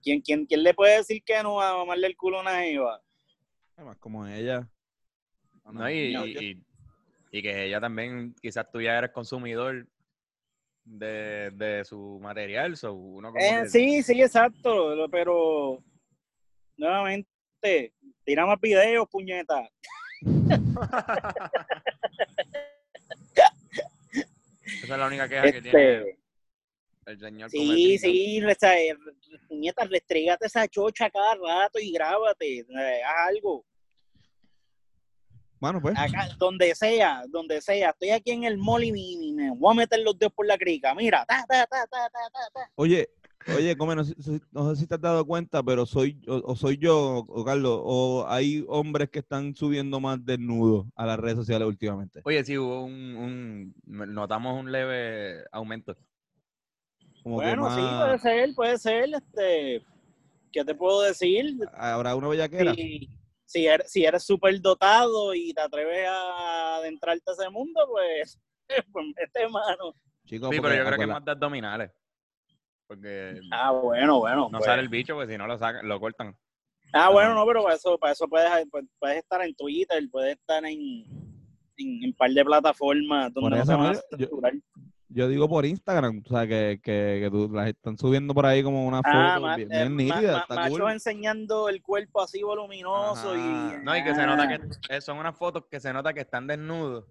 ¿Quién, 0.02 0.20
quién, 0.22 0.46
¿Quién 0.46 0.62
le 0.62 0.72
puede 0.72 0.96
decir 0.98 1.22
que 1.22 1.42
no 1.42 1.60
a 1.60 1.76
mamarle 1.76 2.06
el 2.06 2.16
culo 2.16 2.38
a 2.38 2.42
una 2.42 2.60
jeva? 2.62 3.02
Además, 3.76 3.98
como 3.98 4.26
ella. 4.26 4.66
No, 5.70 5.90
y, 5.90 6.12
no, 6.12 6.26
y- 6.26 6.32
yo- 6.34 6.40
y- 6.40 6.64
y 7.32 7.42
que 7.42 7.66
ella 7.66 7.80
también, 7.80 8.34
quizás 8.40 8.70
tú 8.72 8.80
ya 8.80 8.96
eres 8.96 9.10
consumidor 9.10 9.86
de, 10.90 11.50
de 11.52 11.84
su 11.84 12.18
material, 12.20 12.76
so 12.76 12.92
uno 12.92 13.30
como 13.32 13.40
Eh, 13.44 13.60
que- 13.62 13.68
sí, 13.68 14.02
sí, 14.02 14.20
exacto, 14.20 15.08
pero 15.10 15.82
nuevamente, 16.76 17.94
tira 18.24 18.44
más 18.46 18.60
videos, 18.60 19.08
puñeta. 19.08 19.68
Esa 24.82 24.94
es 24.94 24.98
la 24.98 25.06
única 25.06 25.28
queja 25.28 25.52
que 25.52 25.62
tiene 25.62 25.98
Este, 25.98 26.18
el 27.06 27.18
señor 27.18 27.50
sí, 27.50 27.98
sí, 27.98 28.38
eh, 28.40 28.96
puñeta, 29.48 29.84
restregate 29.84 30.46
esa 30.46 30.66
chocha 30.68 31.10
cada 31.10 31.34
rato 31.34 31.78
y 31.80 31.92
grábate, 31.92 32.58
eh, 32.60 33.02
haz 33.04 33.28
algo. 33.28 33.64
Bueno, 35.60 35.80
pues. 35.80 35.94
Acá, 35.98 36.26
donde 36.38 36.74
sea, 36.74 37.22
donde 37.28 37.60
sea. 37.60 37.90
Estoy 37.90 38.10
aquí 38.10 38.30
en 38.30 38.44
el 38.44 38.56
mall 38.56 38.82
y 38.84 39.32
me, 39.32 39.50
voy 39.54 39.72
a 39.72 39.76
meter 39.76 40.00
los 40.00 40.18
dedos 40.18 40.32
por 40.32 40.46
la 40.46 40.56
crica. 40.56 40.94
Mira, 40.94 41.24
ta, 41.26 41.44
ta, 41.46 41.66
ta, 41.66 41.86
ta, 41.86 42.08
ta, 42.10 42.30
ta, 42.32 42.40
ta. 42.54 42.70
Oye, 42.76 43.10
oye, 43.54 43.76
come, 43.76 43.94
no, 43.94 44.02
sé 44.04 44.14
si- 44.22 44.40
no 44.52 44.74
sé 44.74 44.80
si 44.80 44.86
te 44.86 44.94
has 44.94 45.00
dado 45.02 45.24
cuenta, 45.26 45.62
pero 45.62 45.84
soy 45.84 46.18
o, 46.26 46.36
o 46.52 46.56
soy 46.56 46.78
yo, 46.78 47.26
o 47.28 47.44
Carlos, 47.44 47.78
o 47.84 48.24
hay 48.26 48.64
hombres 48.68 49.10
que 49.10 49.18
están 49.18 49.54
subiendo 49.54 50.00
más 50.00 50.24
desnudos 50.24 50.86
a 50.96 51.04
las 51.04 51.18
redes 51.18 51.36
sociales 51.36 51.68
últimamente. 51.68 52.22
Oye, 52.24 52.42
sí, 52.42 52.56
hubo 52.56 52.84
un, 52.84 53.74
un- 53.86 54.14
notamos 54.14 54.58
un 54.58 54.72
leve 54.72 55.44
aumento. 55.52 55.94
Como 57.22 57.36
Bueno, 57.36 57.68
sí, 57.70 57.82
puede 57.98 58.18
ser, 58.18 58.54
puede 58.54 58.78
ser. 58.78 59.10
Este, 59.14 59.84
¿Qué 60.50 60.64
te 60.64 60.74
puedo 60.74 61.02
decir? 61.02 61.58
habrá 61.74 62.14
una 62.16 62.28
bellaquera. 62.28 62.74
Si, 62.74 63.10
si 63.50 63.66
eres, 63.66 63.90
si 63.90 64.04
eres 64.04 64.22
súper 64.24 64.60
dotado 64.60 65.34
y 65.34 65.52
te 65.52 65.60
atreves 65.60 66.06
a 66.08 66.76
adentrarte 66.76 67.30
a 67.30 67.32
ese 67.32 67.50
mundo, 67.50 67.80
pues, 67.90 68.38
pues 68.92 69.06
mete 69.16 69.48
mano. 69.48 69.92
Chicos, 70.24 70.50
Sí, 70.50 70.60
pero 70.60 70.62
porque 70.62 70.76
yo 70.76 70.84
creo 70.84 70.98
que 70.98 71.04
es 71.04 71.08
más 71.08 71.24
de 71.24 71.30
abdominales. 71.32 71.90
Porque 72.86 73.40
Ah, 73.50 73.72
bueno, 73.72 74.18
bueno. 74.20 74.48
no 74.52 74.58
pues. 74.58 74.64
sale 74.64 74.82
el 74.82 74.88
bicho, 74.88 75.16
pues 75.16 75.28
si 75.28 75.36
no 75.36 75.48
lo 75.48 75.58
sacan, 75.58 75.86
lo 75.88 75.98
cortan. 75.98 76.36
Ah, 76.92 77.10
bueno, 77.10 77.34
no, 77.34 77.44
pero 77.44 77.64
para 77.64 77.74
eso, 77.74 77.98
para 77.98 78.12
eso 78.12 78.28
puedes, 78.28 78.50
pues, 78.70 78.84
puedes 79.00 79.18
estar 79.18 79.42
en 79.42 79.54
Twitter, 79.56 80.00
puedes 80.12 80.36
estar 80.36 80.64
en, 80.64 81.04
en, 81.76 82.04
un 82.04 82.14
par 82.16 82.30
de 82.30 82.44
plataformas 82.44 83.32
donde 83.32 83.64
no 83.64 83.72
a 83.72 83.92
¿no? 83.92 84.00
Yo-. 84.16 84.28
Yo 85.12 85.26
digo 85.28 85.48
por 85.48 85.66
Instagram, 85.66 86.22
o 86.24 86.28
sea, 86.28 86.46
que, 86.46 86.80
que, 86.80 87.18
que 87.22 87.28
tú, 87.32 87.50
las 87.52 87.66
están 87.68 87.98
subiendo 87.98 88.32
por 88.32 88.46
ahí 88.46 88.62
como 88.62 88.86
una 88.86 88.98
foto 88.98 89.10
Ah, 89.12 89.38
ma- 89.40 89.56
bien, 89.56 89.72
eh, 89.72 89.76
bien 89.78 89.92
ma- 89.92 90.02
nítida, 90.02 90.32
ma- 90.32 90.38
está 90.42 90.54
machos 90.54 90.78
cool. 90.78 90.92
enseñando 90.92 91.68
el 91.68 91.82
cuerpo 91.82 92.22
así 92.22 92.42
voluminoso 92.44 93.32
Ajá. 93.32 93.76
y... 93.80 93.84
No, 93.84 93.96
y 93.96 94.04
que 94.04 94.14
se 94.14 94.24
nota 94.24 94.46
que 94.46 94.54
Ah. 94.54 94.96
eh, 94.96 95.00
son 95.00 95.18
unas 95.18 95.36
fotos 95.36 95.64
que 95.68 95.80
se 95.80 95.92
nota 95.92 96.12
que 96.14 96.20
están 96.20 96.46
desnudos, 96.46 97.06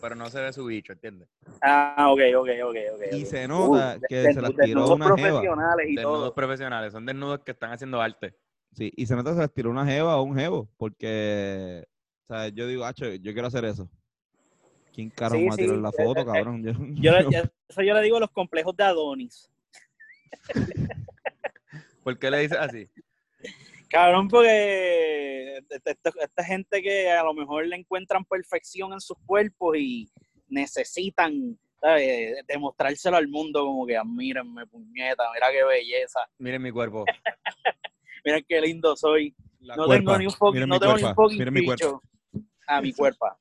pero 0.00 0.14
no 0.14 0.30
se 0.30 0.40
ve 0.40 0.54
su 0.54 0.64
bicho, 0.64 0.94
¿entiendes? 0.94 1.28
Ah, 1.60 2.06
ok, 2.10 2.20
ok, 2.34 2.48
ok, 2.64 2.76
ok. 2.94 3.02
Y 3.12 3.26
se 3.26 3.46
nota 3.46 3.96
Uh, 3.98 4.00
que 4.08 4.16
de- 4.16 4.32
se 4.32 4.40
las 4.40 4.56
de- 4.56 4.64
tiró 4.64 4.94
una 4.94 5.04
jeva. 5.04 5.16
profesionales 5.16 5.86
y 5.90 5.94
Desnudos 5.96 6.18
todo. 6.20 6.34
profesionales, 6.34 6.92
son 6.94 7.04
desnudos 7.04 7.40
que 7.40 7.50
están 7.50 7.72
haciendo 7.72 8.00
arte. 8.00 8.34
Sí, 8.72 8.90
y 8.96 9.04
se 9.04 9.14
nota 9.16 9.30
que 9.30 9.34
se 9.36 9.40
las 9.42 9.52
tiró 9.52 9.70
una 9.70 9.84
jeva 9.84 10.16
o 10.16 10.22
un 10.22 10.34
jevo, 10.34 10.66
porque, 10.78 11.84
o 12.26 12.32
sea, 12.34 12.48
yo 12.48 12.66
digo, 12.66 12.86
hacho, 12.86 13.04
yo 13.06 13.32
quiero 13.34 13.48
hacer 13.48 13.66
eso. 13.66 13.86
¿Quién 14.94 15.10
carajo 15.10 15.40
Sí, 15.40 15.48
va 15.48 15.54
a 15.54 15.56
tirar 15.58 15.76
sí, 15.76 15.82
la 15.82 15.92
foto, 15.92 16.20
eh, 16.20 16.24
cabrón? 16.24 16.62
Yo, 16.62 16.72
Yo, 16.72 17.12
le- 17.18 17.24
yo- 17.32 17.50
eso 17.68 17.82
yo 17.82 17.94
le 17.94 18.02
digo 18.02 18.20
los 18.20 18.30
complejos 18.30 18.76
de 18.76 18.84
Adonis. 18.84 19.50
¿Por 22.04 22.18
qué 22.18 22.30
le 22.30 22.38
dices 22.40 22.58
así? 22.58 22.88
Cabrón, 23.90 24.28
porque 24.28 25.58
esta, 25.68 25.90
esta- 25.90 26.12
esta 26.20 26.44
gente 26.44 26.80
que 26.82 27.10
a 27.10 27.24
lo 27.24 27.34
mejor 27.34 27.66
le 27.66 27.76
encuentran 27.76 28.24
perfección 28.24 28.92
en 28.92 29.00
sus 29.00 29.16
cuerpos 29.26 29.76
y 29.78 30.08
necesitan 30.48 31.58
¿sabes? 31.80 32.36
demostrárselo 32.46 33.16
al 33.16 33.28
mundo 33.28 33.64
como 33.64 33.86
que 33.86 34.00
mírenme, 34.04 34.66
puñeta, 34.66 35.24
mira 35.34 35.48
qué 35.50 35.64
belleza, 35.64 36.20
Miren 36.38 36.62
mi 36.62 36.70
cuerpo. 36.70 37.04
mira 38.24 38.40
qué 38.42 38.60
lindo 38.60 38.96
soy. 38.96 39.34
La 39.60 39.76
No 39.76 39.86
cuerpa, 39.86 40.18
tengo 40.18 40.18
ni 40.18 40.26
un 40.26 40.52
miren 40.52 40.68
no 40.68 40.74
mi 40.76 40.80
tengo 40.80 40.96
ni 40.96 41.04
un 41.04 41.38
miren 41.38 41.54
mi 41.54 41.64
cuerpo. 41.64 42.02
chicho. 42.32 42.42
Ah, 42.66 42.80
mi 42.80 42.92
cuerpa. 42.92 43.38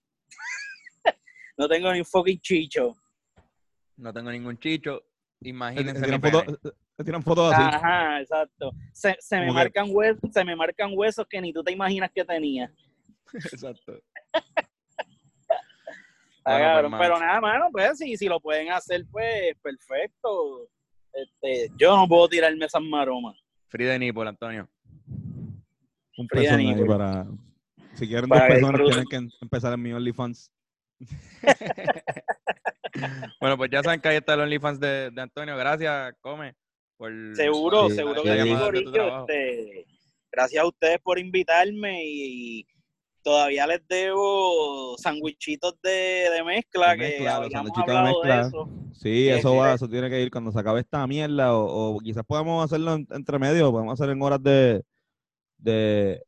No 1.57 1.67
tengo 1.67 1.91
ni 1.93 1.99
un 1.99 2.05
fucking 2.05 2.39
chicho. 2.39 2.95
No 3.97 4.11
tengo 4.13 4.31
ningún 4.31 4.57
chicho. 4.57 5.03
Se- 5.41 5.49
Imagínense 5.49 5.93
se 5.93 5.99
mi 5.99 6.05
tiran 6.05 6.21
pene. 6.21 6.33
fotos, 6.43 6.73
se 6.97 7.03
tiran 7.03 7.23
fotos 7.23 7.53
así. 7.53 7.61
Ajá, 7.75 8.21
exacto. 8.21 8.71
Se, 8.93 9.15
se 9.19 9.39
me 9.39 9.47
que- 9.47 9.51
marcan 9.51 9.87
huesos, 9.89 10.31
se 10.31 10.45
me 10.45 10.55
marcan 10.55 10.91
huesos 10.93 11.25
que 11.29 11.41
ni 11.41 11.51
tú 11.53 11.63
te 11.63 11.71
imaginas 11.71 12.09
que 12.13 12.23
tenía. 12.25 12.71
Exacto. 13.33 13.99
Bueno, 16.45 16.89
pues, 16.89 17.01
pero 17.01 17.19
nada, 17.19 17.39
mano, 17.39 17.69
pues 17.71 17.97
si, 17.97 18.17
si 18.17 18.27
lo 18.27 18.39
pueden 18.39 18.69
hacer, 18.71 19.05
pues 19.09 19.55
perfecto. 19.61 20.67
Este, 21.13 21.69
yo 21.77 21.95
no 21.95 22.07
puedo 22.07 22.27
tirarme 22.27 22.65
esas 22.65 22.81
maromas. 22.81 23.37
Free 23.69 23.85
de 23.85 23.97
nipple, 23.99 24.27
Antonio. 24.27 24.67
Un 26.17 26.27
Nipple. 26.57 26.85
para... 26.85 27.25
Si 27.95 28.07
quieren 28.07 28.27
Para 28.29 28.41
dos 28.45 28.49
personas, 28.71 28.81
tienen 29.07 29.29
que 29.29 29.35
empezar 29.41 29.73
en 29.73 29.81
mi 29.81 29.93
OnlyFans. 29.93 30.51
Bueno, 33.39 33.57
pues 33.57 33.71
ya 33.71 33.81
saben 33.83 33.99
que 33.99 34.07
ahí 34.07 34.17
está 34.17 34.35
el 34.35 34.41
OnlyFans 34.41 34.79
de, 34.79 35.09
de 35.11 35.21
Antonio. 35.21 35.57
Gracias, 35.57 36.13
Come. 36.21 36.53
Por, 36.95 37.11
Seguro, 37.35 37.89
Sí, 37.89 37.95
seguro 37.95 38.21
que 38.23 38.43
sí, 38.43 38.55
Corillo. 38.55 39.19
Este, 39.21 39.85
gracias 40.31 40.63
a 40.63 40.67
ustedes 40.67 40.99
por 41.01 41.17
invitarme 41.19 42.01
y, 42.05 42.67
todavía 43.23 43.65
les 43.65 43.81
debo 43.87 44.95
sandwichitos 44.97 45.75
de, 45.81 46.29
de 46.29 46.43
mezcla, 46.43 46.91
De 46.91 46.97
que 46.97 47.03
mezcla, 47.03 47.35
habíamos 47.37 47.51
sanduchitos 47.71 47.95
de 47.95 48.01
mezcla. 48.03 48.41
eso. 48.47 48.69
Sí, 48.93 49.09
Que 49.25 49.35
eso 49.37 49.55
va, 49.55 49.73
eso 49.73 49.87
tiene 49.87 50.09
que 50.09 50.21
ir 50.21 50.29
cuando 50.29 50.51
se 50.51 50.59
acabe 50.59 50.81
esta 50.81 51.07
mierda 51.07 51.55
o, 51.55 51.95
o 51.95 51.99
quizás 51.99 52.23
podamos 52.25 52.63
hacerlo 52.65 52.93
en- 52.95 53.07
entre 53.11 53.39
medio, 53.39 53.71
podemos 53.71 53.99
hacer 53.99 54.11
en 54.13 54.21
horas 54.21 54.43
de, 54.43 54.83
de, 55.57 56.21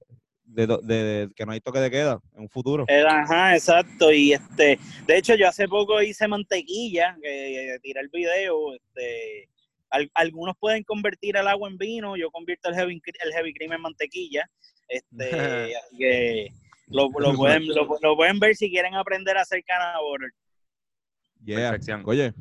de, 0.45 0.67
do- 0.67 0.77
de- 0.81 1.03
de 1.27 1.33
que 1.35 1.45
no 1.45 1.51
hay 1.51 1.59
toque 1.61 1.79
de 1.79 1.91
queda 1.91 2.19
en 2.35 2.41
un 2.43 2.49
futuro. 2.49 2.85
Eh, 2.87 3.03
Ajá, 3.07 3.55
exacto. 3.55 4.11
Y 4.11 4.33
este, 4.33 4.79
de 5.07 5.17
hecho, 5.17 5.35
yo 5.35 5.47
hace 5.47 5.67
poco 5.67 6.01
hice 6.01 6.27
mantequilla, 6.27 7.17
que 7.21 7.77
tiré 7.81 8.01
el 8.01 8.09
video. 8.09 8.73
Este, 8.73 9.49
al- 9.89 10.11
algunos 10.13 10.55
pueden 10.59 10.83
convertir 10.83 11.37
el 11.37 11.47
agua 11.47 11.69
en 11.69 11.77
vino, 11.77 12.15
yo 12.15 12.29
convierto 12.31 12.69
el 12.69 12.75
heavy, 12.75 13.01
el 13.23 13.33
heavy 13.33 13.53
cream 13.53 13.73
en 13.73 13.81
mantequilla. 13.81 14.49
Este, 14.87 15.29
así 15.77 15.97
que 15.97 16.51
lo, 16.87 17.09
lo 17.19 17.33
pueden, 17.33 17.67
lo, 17.67 17.87
lo 18.01 18.15
pueden 18.15 18.39
ver 18.39 18.55
si 18.55 18.69
quieren 18.69 18.93
aprender 18.95 19.37
a 19.37 19.41
hacer 19.41 19.63
canna 19.65 19.99
butter. 20.01 20.29
Yeah. 21.43 21.69
Perfección. 21.71 22.03
Oye, 22.05 22.33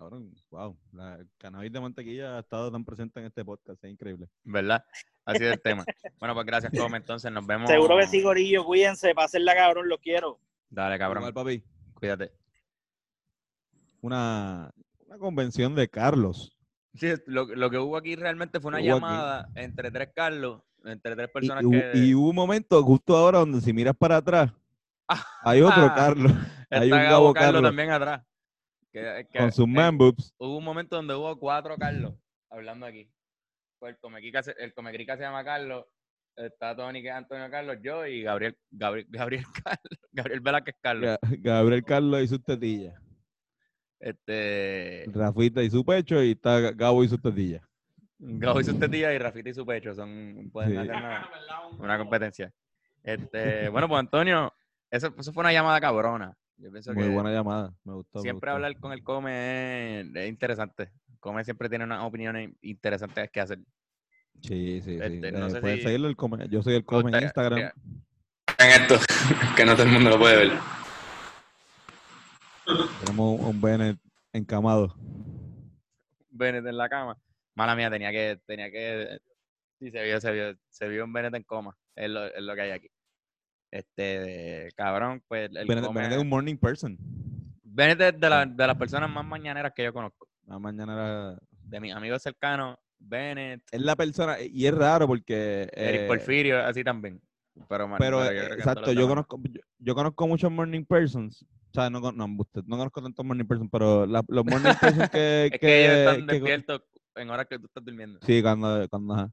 cabrón, 0.00 0.34
wow, 0.50 0.74
la 0.92 1.16
el 1.16 1.28
cannabis 1.36 1.70
de 1.70 1.78
mantequilla 1.78 2.36
ha 2.36 2.40
estado 2.40 2.72
tan 2.72 2.86
presente 2.86 3.20
en 3.20 3.26
este 3.26 3.44
podcast, 3.44 3.84
es 3.84 3.90
increíble. 3.90 4.28
¿Verdad? 4.44 4.82
Así 5.26 5.44
es 5.44 5.52
el 5.52 5.60
tema. 5.60 5.84
Bueno, 6.18 6.32
pues 6.34 6.46
gracias, 6.46 6.72
Come. 6.74 6.96
Entonces 6.96 7.30
nos 7.30 7.46
vemos. 7.46 7.68
Seguro 7.68 7.98
que 7.98 8.06
sí, 8.06 8.22
Gorillo, 8.22 8.64
cuídense, 8.64 9.14
pasenla 9.14 9.54
cabrón, 9.54 9.90
los 9.90 10.00
quiero. 10.00 10.40
Dale, 10.70 10.98
cabrón. 10.98 11.24
Igual, 11.24 11.34
papi, 11.34 11.62
Cuídate. 11.92 12.32
una, 14.00 14.70
una 15.06 15.18
convención 15.18 15.74
de 15.74 15.88
Carlos. 15.88 16.56
Sí, 16.94 17.12
lo, 17.26 17.44
lo 17.44 17.70
que 17.70 17.76
hubo 17.78 17.98
aquí 17.98 18.16
realmente 18.16 18.58
fue 18.58 18.70
una 18.70 18.78
Hubo 18.78 18.84
aquí. 18.84 18.94
llamada 18.94 19.48
entre 19.54 19.90
tres 19.90 20.08
Carlos, 20.14 20.62
entre 20.82 21.14
tres 21.14 21.28
personas 21.28 21.62
y 21.62 21.70
que. 21.70 21.92
y 21.94 22.14
hubo 22.14 22.30
un 22.30 22.36
momento 22.36 22.82
justo 22.82 23.16
ahora 23.16 23.40
donde 23.40 23.60
si 23.60 23.72
miras 23.74 23.94
para 23.96 24.16
atrás, 24.16 24.50
Ah, 25.06 25.26
hay 25.42 25.60
otro 25.60 25.82
ah, 25.82 25.94
Carlos, 25.96 26.32
hay 26.70 26.90
un 26.90 26.98
Gabo 26.98 27.10
Gabo 27.10 27.34
Carlos 27.34 27.52
Carlos 27.52 27.62
también 27.68 27.90
atrás. 27.90 28.22
Que- 28.92 29.26
que- 29.32 29.38
con 29.38 29.52
sus 29.52 29.68
man 29.68 29.96
boobs. 29.96 30.34
Hubo 30.38 30.58
un 30.58 30.64
momento 30.64 30.96
donde 30.96 31.14
hubo 31.14 31.38
cuatro 31.38 31.76
Carlos 31.76 32.14
hablando 32.50 32.86
aquí. 32.86 33.10
Pues 33.78 33.94
el 33.94 33.98
Comecrica 34.00 34.42
se, 34.42 34.52
el 34.58 34.74
Comecrica 34.74 35.16
se 35.16 35.22
llama 35.22 35.44
Carlos, 35.44 35.86
está 36.36 36.74
Tony 36.76 37.00
que 37.02 37.08
es 37.08 37.14
Antonio 37.14 37.48
Carlos, 37.50 37.76
yo 37.82 38.06
y 38.06 38.22
Gabriel, 38.22 38.56
Gabriel, 38.70 39.06
Gabriel 39.10 39.44
Carlos, 39.64 39.98
Gabriel 40.12 40.40
Velázquez 40.40 40.74
Carlos. 40.80 41.18
Ga- 41.22 41.38
Gabriel 41.40 41.84
Carlos 41.84 42.22
y 42.22 42.28
sus 42.28 42.42
tetillas. 42.44 43.00
Este 43.98 45.04
Rafita 45.12 45.62
y 45.62 45.70
su 45.70 45.84
pecho 45.84 46.22
y 46.22 46.32
está 46.32 46.72
Gabo 46.72 47.04
y 47.04 47.08
sus 47.08 47.20
tetillas. 47.20 47.62
Gabo 48.18 48.60
y 48.60 48.64
sus 48.64 48.78
tetillas 48.78 49.14
y 49.14 49.18
Rafita 49.18 49.50
y 49.50 49.54
su 49.54 49.64
pecho 49.66 49.94
son 49.94 50.50
pueden 50.52 50.70
Sí. 50.72 50.76
hacer 50.78 50.90
una, 50.96 51.30
una 51.78 51.98
competencia. 51.98 52.52
Este, 53.02 53.68
bueno, 53.68 53.88
pues 53.88 53.98
Antonio, 54.00 54.52
eso, 54.90 55.14
eso 55.18 55.32
fue 55.32 55.42
una 55.42 55.52
llamada 55.52 55.80
cabrona. 55.80 56.36
Yo 56.60 56.70
pienso 56.70 56.92
Muy 56.92 57.04
que 57.04 57.10
buena 57.10 57.30
llamada, 57.32 57.72
me 57.84 57.94
gustó. 57.94 58.18
me 58.18 58.22
siempre 58.22 58.50
gustó. 58.50 58.56
hablar 58.56 58.78
con 58.78 58.92
el 58.92 59.02
Come 59.02 60.00
es, 60.00 60.06
es 60.14 60.28
interesante. 60.28 60.90
Come 61.18 61.44
siempre 61.44 61.68
tiene 61.68 61.84
unas 61.84 62.02
opiniones 62.04 62.50
interesantes 62.62 63.30
que 63.30 63.40
hacer. 63.40 63.58
Sí, 64.42 64.80
sí, 64.82 64.82
sí. 64.82 64.98
Este, 65.00 65.32
no 65.32 65.46
Eh, 65.46 65.76
si- 65.76 65.82
seguirlo 65.82 66.08
el 66.08 66.16
come- 66.16 66.48
Yo 66.48 66.62
soy 66.62 66.74
el 66.74 66.80
Me 66.80 66.84
come 66.86 67.16
en 67.16 67.24
Instagram. 67.24 67.58
En 68.58 68.82
esto, 68.82 68.96
que 69.56 69.64
no 69.64 69.72
todo 69.72 69.84
el 69.84 69.92
mundo 69.92 70.10
lo 70.10 70.18
puede 70.18 70.36
ver. 70.48 70.58
Tenemos 73.00 73.40
un, 73.40 73.46
un 73.46 73.60
Bennett 73.60 73.98
encamado. 74.32 74.94
Bennett 76.30 76.66
en 76.66 76.76
la 76.76 76.88
cama. 76.88 77.16
Mala 77.54 77.74
mía, 77.74 77.90
tenía 77.90 78.10
que, 78.12 78.38
tenía 78.46 78.70
que. 78.70 79.18
Sí, 79.78 79.90
se 79.90 80.02
vio, 80.04 80.20
se 80.20 80.32
vio, 80.32 80.54
se 80.68 80.88
vio 80.88 81.04
un 81.04 81.12
Bennett 81.12 81.34
en 81.34 81.42
coma. 81.42 81.76
Es 81.94 82.08
lo, 82.10 82.24
es 82.26 82.42
lo 82.42 82.54
que 82.54 82.60
hay 82.60 82.70
aquí. 82.70 82.88
Este, 83.70 84.68
cabrón, 84.76 85.22
pues 85.28 85.48
come- 85.48 86.00
Bennett 86.00 86.12
es 86.12 86.18
un 86.18 86.28
morning 86.28 86.56
person. 86.56 86.98
Es 87.76 87.98
de, 87.98 88.28
la- 88.28 88.44
de 88.46 88.66
las 88.66 88.76
personas 88.76 89.08
más 89.08 89.24
mañaneras 89.24 89.72
que 89.74 89.84
yo 89.84 89.92
conozco. 89.92 90.28
La 90.46 90.58
mañana 90.58 90.92
era... 90.92 91.38
De 91.62 91.78
mis 91.80 91.94
amigos 91.94 92.20
cercanos, 92.22 92.76
Bennett, 92.98 93.62
Es 93.70 93.80
la 93.80 93.94
persona, 93.94 94.36
y 94.40 94.66
es 94.66 94.74
raro 94.74 95.06
porque... 95.06 95.68
Eric 95.72 96.00
eh, 96.02 96.06
Porfirio, 96.08 96.64
así 96.64 96.82
también. 96.82 97.20
Pero, 97.68 97.86
man, 97.86 97.98
Pero, 97.98 98.24
yo 98.24 98.30
que 98.48 98.54
exacto, 98.54 98.92
yo 98.92 99.06
conozco, 99.06 99.40
yo, 99.48 99.60
yo 99.78 99.94
conozco 99.94 100.26
muchos 100.26 100.50
morning 100.50 100.84
persons. 100.84 101.42
O 101.42 101.72
sea, 101.74 101.88
no, 101.90 102.00
no, 102.12 102.24
embuste, 102.24 102.62
no 102.66 102.76
conozco 102.76 103.00
tantos 103.02 103.24
morning 103.24 103.44
persons, 103.44 103.68
pero 103.70 104.04
la- 104.06 104.24
los 104.26 104.44
morning 104.44 104.72
persons 104.80 105.08
que... 105.12 105.50
Es 105.52 105.60
que 105.60 105.84
ellos 105.84 105.98
están 105.98 106.26
que- 106.26 106.32
despiertos 106.34 106.82
en 107.14 107.30
horas 107.30 107.46
que 107.46 107.58
tú 107.58 107.66
estás 107.66 107.84
durmiendo. 107.84 108.18
Sí, 108.22 108.42
cuando, 108.42 108.88
cuando 108.88 109.14
ajá. 109.14 109.30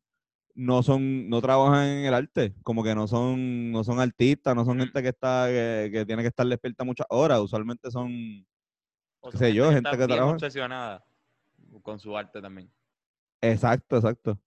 No 0.57 0.83
son, 0.83 1.29
no 1.29 1.41
trabajan 1.41 1.87
en 1.87 2.05
el 2.05 2.13
arte, 2.15 2.53
como 2.63 2.83
que 2.83 2.95
no 2.95 3.07
son, 3.07 3.71
no 3.71 3.83
son 3.85 3.99
artistas, 3.99 4.55
no 4.55 4.65
son 4.65 4.79
gente 4.79 5.01
que 5.03 5.09
está, 5.09 5.47
que, 5.47 5.89
que 5.93 6.05
tiene 6.05 6.23
que 6.23 6.29
estar 6.29 6.47
despierta 6.47 6.83
muchas 6.83 7.07
horas, 7.09 7.39
usualmente 7.41 7.91
son, 7.91 8.45
O 9.21 9.29
qué 9.31 9.37
sé 9.37 9.53
yo, 9.53 9.71
gente 9.71 9.89
que 9.91 10.05
bien 10.07 10.09
trabaja. 10.15 10.33
obsesionada 10.35 11.05
con 11.83 11.99
su 11.99 12.17
arte 12.17 12.41
también. 12.41 12.71
exacto, 13.41 13.97
exacto. 13.97 14.39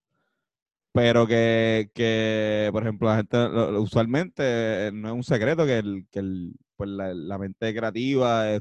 Pero 0.93 1.25
que, 1.25 1.89
que, 1.95 2.69
por 2.73 2.83
ejemplo, 2.83 3.07
la 3.09 3.17
gente, 3.17 3.37
usualmente 3.77 4.87
eh, 4.87 4.91
no 4.93 5.07
es 5.09 5.13
un 5.15 5.23
secreto 5.23 5.65
que, 5.65 5.77
el, 5.79 6.07
que 6.11 6.19
el, 6.19 6.53
pues 6.75 6.89
la, 6.89 7.13
la 7.13 7.37
mente 7.37 7.73
creativa 7.73 8.51
es- 8.51 8.59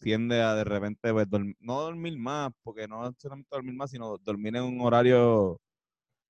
tiende 0.00 0.40
a 0.42 0.54
de 0.54 0.62
repente, 0.64 1.12
pues, 1.12 1.26
no 1.60 1.80
dormir 1.82 2.16
más, 2.18 2.52
porque 2.62 2.86
no 2.86 3.12
solamente 3.18 3.48
dormir 3.50 3.74
más, 3.74 3.90
sino 3.90 4.16
dormir 4.18 4.56
en 4.56 4.62
un 4.64 4.80
horario... 4.80 5.60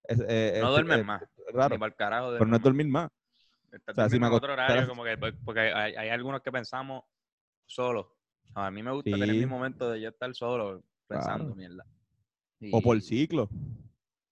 es- 0.08 0.24
eh, 0.28 0.58
No 0.60 0.68
es- 0.68 0.72
duermes 0.72 0.98
es 0.98 1.04
más. 1.04 1.22
Raro, 1.52 1.74
Ni 1.74 1.78
para 1.78 1.90
el 1.90 1.96
carajo. 1.96 2.30
pero 2.32 2.46
no 2.46 2.56
es 2.56 2.62
dormir 2.62 2.88
más. 2.88 3.10
Estás 3.70 3.92
O 3.92 3.94
sea, 4.00 4.08
si 4.08 4.18
me 4.18 4.26
otro 4.28 4.52
horario, 4.54 4.88
como 4.88 5.04
que, 5.04 5.16
pues, 5.18 5.34
porque 5.44 5.60
hay, 5.60 5.94
hay 5.94 6.08
algunos 6.08 6.40
que 6.42 6.50
pensamos 6.50 7.04
solos. 7.66 8.06
A 8.54 8.70
mí 8.70 8.82
me 8.82 8.90
gusta 8.92 9.10
tener 9.10 9.28
mi 9.34 9.46
momento 9.46 9.90
de 9.90 10.00
yo 10.00 10.08
estar 10.08 10.34
solo 10.34 10.82
pensando, 11.06 11.44
Claro. 11.44 11.54
mierda. 11.54 11.84
O 12.72 12.80
por 12.82 13.00
ciclo. 13.02 13.48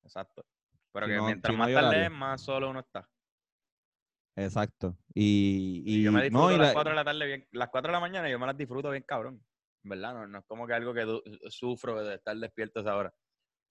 Exacto. 0.02 0.44
Pero 0.92 1.06
Si 1.06 1.12
que 1.12 1.16
no- 1.18 1.26
mientras 1.26 1.50
si 1.52 1.52
no 1.52 1.58
más 1.58 1.68
hay 1.68 1.74
tarde 1.74 2.10
más 2.10 2.40
solo 2.40 2.70
uno 2.70 2.80
está. 2.80 3.08
Exacto. 4.36 4.96
Y, 5.14 5.82
Y, 5.86 6.00
y 6.00 6.02
yo 6.02 6.12
me 6.12 6.22
disfruto 6.24 6.46
no, 6.48 6.52
y 6.52 6.58
las 6.58 6.68
la- 6.68 6.72
4 6.74 6.90
de 6.90 6.96
la 6.96 7.04
tarde 7.04 7.26
bien, 7.26 7.48
las 7.52 7.68
4 7.70 7.88
de 7.88 7.92
la 7.92 8.00
mañana 8.00 8.28
yo 8.28 8.38
me 8.38 8.46
las 8.46 8.56
disfruto 8.56 8.90
bien 8.90 9.04
cabrón. 9.06 9.42
¿Verdad? 9.82 10.14
No, 10.14 10.26
no 10.26 10.38
es 10.40 10.44
como 10.46 10.66
que 10.66 10.72
algo 10.74 10.92
que 10.92 11.06
sufro 11.48 12.02
de 12.02 12.16
estar 12.16 12.36
despierto 12.36 12.80
a 12.80 12.82
esa 12.82 12.96
hora. 12.96 13.14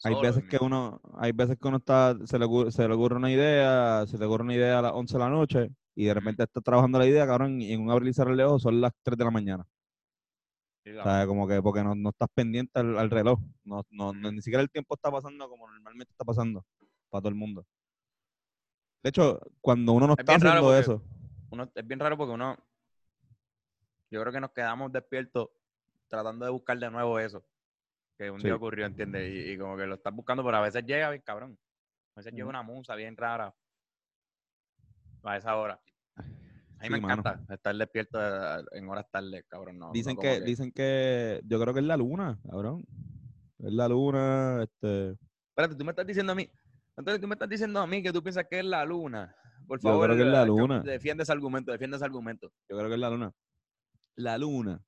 Hay 0.03 0.15
veces 0.21 0.43
que 0.43 0.57
uno, 0.61 1.01
hay 1.17 1.31
veces 1.31 1.57
que 1.59 1.67
uno 1.67 1.77
está, 1.77 2.15
se 2.25 2.37
le, 2.37 2.45
ocurre, 2.45 2.71
se 2.71 2.87
le 2.87 2.93
ocurre 2.93 3.15
una 3.15 3.31
idea, 3.31 4.05
se 4.07 4.17
le 4.17 4.25
ocurre 4.25 4.43
una 4.43 4.53
idea 4.53 4.79
a 4.79 4.81
las 4.81 4.91
11 4.93 5.13
de 5.13 5.19
la 5.19 5.29
noche 5.29 5.69
y 5.95 6.05
de 6.05 6.13
repente 6.13 6.43
está 6.43 6.61
trabajando 6.61 6.99
la 6.99 7.07
idea, 7.07 7.25
cabrón, 7.25 7.61
y 7.61 7.71
en 7.71 7.81
un 7.81 7.91
abrir 7.91 8.09
y 8.09 8.13
cerrar 8.13 8.39
ojos 8.41 8.63
son 8.63 8.81
las 8.81 8.91
3 9.03 9.17
de 9.17 9.23
la 9.23 9.31
mañana. 9.31 9.65
Sí, 10.83 10.91
O 10.91 11.03
sea, 11.03 11.25
como 11.25 11.47
que 11.47 11.61
porque 11.61 11.83
no, 11.83 11.95
no 11.95 12.09
estás 12.09 12.27
pendiente 12.33 12.79
al, 12.79 12.97
al 12.99 13.09
reloj. 13.09 13.39
No, 13.63 13.83
no, 13.89 14.13
ni 14.13 14.41
siquiera 14.41 14.61
el 14.61 14.69
tiempo 14.69 14.93
está 14.93 15.09
pasando 15.09 15.49
como 15.49 15.67
normalmente 15.71 16.11
está 16.11 16.25
pasando 16.25 16.63
para 17.09 17.21
todo 17.21 17.29
el 17.29 17.35
mundo. 17.35 17.65
De 19.01 19.09
hecho, 19.09 19.39
cuando 19.61 19.93
uno 19.93 20.07
no 20.07 20.13
Es 20.13 20.19
está 20.19 20.35
haciendo 20.35 20.77
eso, 20.77 21.01
uno, 21.49 21.71
es 21.73 21.87
bien 21.87 21.99
raro 21.99 22.17
porque 22.17 22.33
uno, 22.33 22.57
yo 24.11 24.21
creo 24.21 24.33
que 24.33 24.41
nos 24.41 24.51
quedamos 24.51 24.91
despiertos 24.91 25.49
tratando 26.07 26.45
de 26.45 26.51
buscar 26.51 26.77
de 26.77 26.91
nuevo 26.91 27.17
eso 27.19 27.43
que 28.17 28.29
un 28.31 28.39
Sí. 28.39 28.47
día 28.47 28.55
ocurrió, 28.55 28.85
¿entiendes? 28.85 29.29
Y, 29.31 29.51
y 29.51 29.57
como 29.57 29.75
que 29.77 29.85
lo 29.85 29.95
estás 29.95 30.13
buscando, 30.13 30.43
pero 30.43 30.57
a 30.57 30.61
veces 30.61 30.85
llega 30.85 31.09
bien 31.09 31.21
cabrón. 31.25 31.57
A 32.15 32.19
veces 32.21 32.33
llega 32.33 32.47
una 32.47 32.63
musa 32.63 32.95
bien 32.95 33.17
rara 33.17 33.53
a 35.23 35.37
esa 35.37 35.55
hora. 35.57 35.81
A 36.17 36.21
mí 36.23 36.87
Sí, 36.87 36.89
me 36.91 37.01
mano. 37.01 37.13
encanta 37.21 37.53
estar 37.53 37.75
despierto 37.75 38.19
eh, 38.21 38.63
en 38.73 38.87
horas 38.89 39.09
tarde, 39.11 39.43
cabrón. 39.47 39.79
No, 39.79 39.91
dicen 39.91 40.15
que, 40.17 40.41
dicen 40.41 40.71
que, 40.71 41.41
yo 41.45 41.59
creo 41.59 41.73
que 41.73 41.79
es 41.79 41.85
la 41.85 41.97
luna, 41.97 42.37
cabrón. 42.49 42.85
Es 43.59 43.71
la 43.73 43.87
luna, 43.87 44.63
este, 44.63 45.15
Espérate, 45.49 45.75
tú 45.75 45.85
me 45.85 45.91
estás 45.91 46.05
diciendo 46.05 46.33
a 46.33 46.35
mí, 46.35 46.49
Antonio, 46.97 47.19
tú 47.19 47.27
me 47.27 47.35
estás 47.35 47.49
diciendo 47.49 47.79
a 47.79 47.87
mí 47.87 48.03
que 48.03 48.11
tú 48.13 48.21
piensas 48.21 48.45
que 48.49 48.59
es 48.59 48.65
la 48.65 48.83
luna. 48.85 49.33
Por 49.67 49.79
Yo 49.79 49.89
favor, 49.89 50.05
creo 50.07 50.17
que 50.17 50.23
es 50.23 50.29
la 50.29 50.43
eh, 50.43 50.47
luna. 50.47 50.79
Defiende 50.81 51.23
ese 51.23 51.31
argumento, 51.31 51.71
defiende 51.71 51.95
ese 51.97 52.05
argumento. 52.05 52.51
Yo 52.69 52.77
creo 52.77 52.87
que 52.87 52.93
es 52.95 52.99
la 52.99 53.09
luna. 53.09 53.31
La 54.15 54.37
luna 54.37 54.81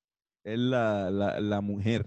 es 0.44 0.58
la, 0.58 1.10
la, 1.10 1.40
la 1.40 1.60
mujer. 1.60 2.06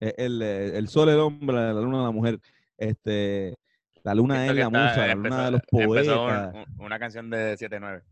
El, 0.00 0.40
eh, 0.42 0.78
el 0.78 0.88
sol 0.88 1.08
el 1.10 1.18
hombre, 1.20 1.54
la 1.56 1.72
luna 1.74 2.02
la 2.04 2.10
mujer. 2.10 2.40
Este, 2.78 3.56
la 4.02 4.14
luna 4.14 4.46
es 4.46 4.54
la 4.54 4.62
está- 4.62 4.70
musa, 4.70 4.96
la 5.06 5.12
empezó- 5.12 5.28
luna 5.36 5.44
de 5.44 5.50
los 5.50 5.60
poetas. 5.70 6.54
un- 6.78 6.84
una 6.84 6.98
canción 6.98 7.30
de 7.30 7.56
7-9. 7.58 8.02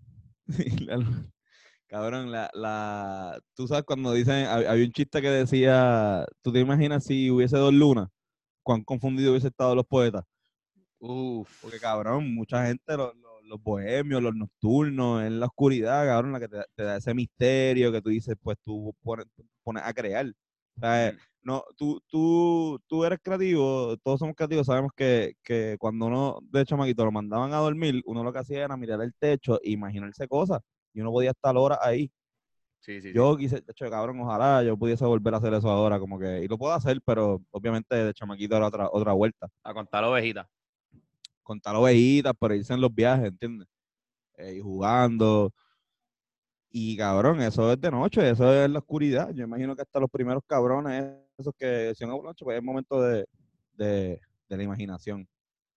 Sí, 0.76 0.84
la 0.84 0.96
luna. 0.98 1.26
Cabrón, 1.86 2.30
la, 2.30 2.50
la, 2.52 3.40
tú 3.54 3.66
sabes 3.66 3.84
cuando 3.84 4.12
dicen, 4.12 4.44
hab- 4.46 4.66
había 4.66 4.84
un 4.84 4.92
chiste 4.92 5.22
que 5.22 5.30
decía, 5.30 6.26
¿tú 6.42 6.52
te 6.52 6.60
imaginas 6.60 7.04
si 7.04 7.30
hubiese 7.30 7.56
dos 7.56 7.72
lunas? 7.72 8.08
¿Cuán 8.62 8.84
confundido 8.84 9.30
hubiese 9.30 9.48
estado 9.48 9.74
los 9.74 9.86
poetas? 9.86 10.24
Uf. 10.98 11.48
Porque, 11.62 11.78
cabrón, 11.78 12.34
mucha 12.34 12.66
gente, 12.66 12.96
los, 12.96 13.14
los- 13.16 13.42
los 13.44 13.62
bohemios, 13.62 14.22
los 14.22 14.34
nocturnos, 14.34 15.22
en 15.22 15.40
la 15.40 15.46
oscuridad, 15.46 16.04
cabrón, 16.06 16.32
la 16.32 16.40
que 16.40 16.48
te, 16.48 16.56
da- 16.56 16.66
te 16.74 16.82
da 16.82 16.96
ese 16.98 17.14
misterio 17.14 17.90
que 17.90 18.02
tú 18.02 18.10
dices, 18.10 18.36
pues 18.42 18.58
tú 18.62 18.94
pones, 19.02 19.24
pones 19.62 19.82
a 19.84 19.94
crear. 19.94 20.26
O 20.76 20.80
sea, 20.80 21.12
Mm. 21.12 21.16
No, 21.48 21.64
tú, 21.76 21.98
tú, 22.08 22.78
tú 22.86 23.04
eres 23.06 23.18
creativo, 23.22 23.96
todos 24.04 24.18
somos 24.18 24.36
creativos, 24.36 24.66
sabemos 24.66 24.92
que, 24.94 25.32
que 25.42 25.76
cuando 25.78 26.04
uno 26.04 26.40
de 26.42 26.66
chamaquito 26.66 27.06
lo 27.06 27.10
mandaban 27.10 27.54
a 27.54 27.56
dormir, 27.56 28.02
uno 28.04 28.22
lo 28.22 28.30
que 28.30 28.40
hacía 28.40 28.64
era 28.64 28.76
mirar 28.76 29.00
el 29.00 29.14
techo 29.14 29.58
e 29.62 29.70
imaginarse 29.70 30.28
cosas. 30.28 30.60
Y 30.92 31.00
uno 31.00 31.10
podía 31.10 31.30
estar 31.30 31.56
horas 31.56 31.78
ahí. 31.80 32.12
Sí, 32.80 33.00
sí, 33.00 33.08
sí. 33.08 33.14
Yo 33.14 33.34
quise, 33.38 33.62
de 33.62 33.72
hecho, 33.72 33.88
cabrón, 33.88 34.20
ojalá 34.20 34.62
yo 34.62 34.76
pudiese 34.76 35.06
volver 35.06 35.32
a 35.32 35.38
hacer 35.38 35.54
eso 35.54 35.70
ahora, 35.70 35.98
como 35.98 36.18
que, 36.18 36.44
y 36.44 36.48
lo 36.48 36.58
puedo 36.58 36.74
hacer, 36.74 37.00
pero 37.02 37.42
obviamente 37.50 37.96
de 37.96 38.12
chamaquito 38.12 38.54
era 38.54 38.66
otra, 38.66 38.88
otra 38.92 39.14
vuelta. 39.14 39.48
A 39.62 39.72
contar 39.72 40.04
ovejitas. 40.04 40.46
Contar 41.42 41.76
ovejitas, 41.76 42.34
pero 42.38 42.54
irse 42.54 42.74
en 42.74 42.82
los 42.82 42.94
viajes, 42.94 43.28
¿entiendes? 43.28 43.66
Eh, 44.36 44.56
y 44.56 44.60
jugando. 44.60 45.50
Y 46.70 46.94
cabrón, 46.98 47.40
eso 47.40 47.72
es 47.72 47.80
de 47.80 47.90
noche, 47.90 48.28
eso 48.28 48.52
es 48.52 48.66
en 48.66 48.74
la 48.74 48.80
oscuridad. 48.80 49.32
Yo 49.32 49.44
imagino 49.44 49.74
que 49.74 49.80
hasta 49.80 49.98
los 49.98 50.10
primeros 50.10 50.42
cabrones, 50.46 51.27
esos 51.38 51.54
que 51.56 51.92
a 51.98 52.06
noche, 52.06 52.44
pues 52.44 52.58
es 52.58 52.62
momento 52.62 53.00
de, 53.00 53.26
de, 53.74 54.20
de 54.48 54.56
la 54.56 54.62
imaginación. 54.62 55.28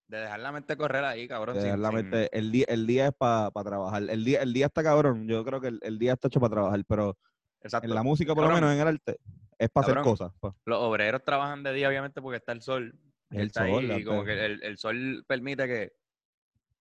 De 0.08 0.18
dejar 0.18 0.40
la 0.40 0.52
mente 0.52 0.76
correr 0.76 1.06
ahí, 1.06 1.28
cabrón. 1.28 1.56
de 1.56 1.62
sin- 1.62 1.82
la 1.82 1.90
sin- 1.90 1.96
mente- 1.98 2.38
el, 2.38 2.52
día, 2.52 2.66
el 2.68 2.86
día 2.88 3.08
es 3.08 3.14
para 3.14 3.52
trabajar. 3.52 4.04
El 4.10 4.26
día, 4.26 4.42
el 4.42 4.52
día 4.52 4.66
está 4.66 4.84
cabrón. 4.84 5.28
Yo 5.28 5.46
creo 5.46 5.62
que 5.62 5.68
el, 5.70 5.80
el 5.84 6.00
día 6.00 6.14
está 6.14 6.28
hecho 6.28 6.40
para 6.40 6.52
trabajar, 6.52 6.84
pero 6.86 7.18
Exacto. 7.62 7.88
en 7.88 7.96
la 7.96 8.04
música, 8.04 8.34
por 8.36 8.44
lo 8.46 8.54
menos 8.54 8.74
en 8.74 8.80
el 8.82 8.88
arte, 8.88 9.18
es 9.58 9.70
para 9.70 9.88
hacer 9.88 10.02
cosas. 10.02 10.34
pa. 10.40 10.54
Los 10.66 10.80
obreros 10.80 11.24
trabajan 11.24 11.64
de 11.64 11.72
día, 11.74 11.88
obviamente, 11.88 12.22
porque 12.22 12.38
está 12.38 12.52
el 12.52 12.62
sol. 12.62 13.00
El 13.30 13.48
está 13.48 13.64
ahí, 13.64 13.74
sol, 13.74 13.92
y 14.00 14.04
como 14.04 14.26
que 14.26 14.46
el, 14.46 14.64
el 14.64 14.78
sol 14.78 15.24
permite 15.26 15.66
que 15.68 15.94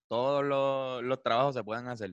todos 0.08 0.44
los, 0.44 1.02
los 1.04 1.22
trabajos 1.22 1.54
se 1.54 1.62
puedan 1.62 1.86
hacer 1.86 2.12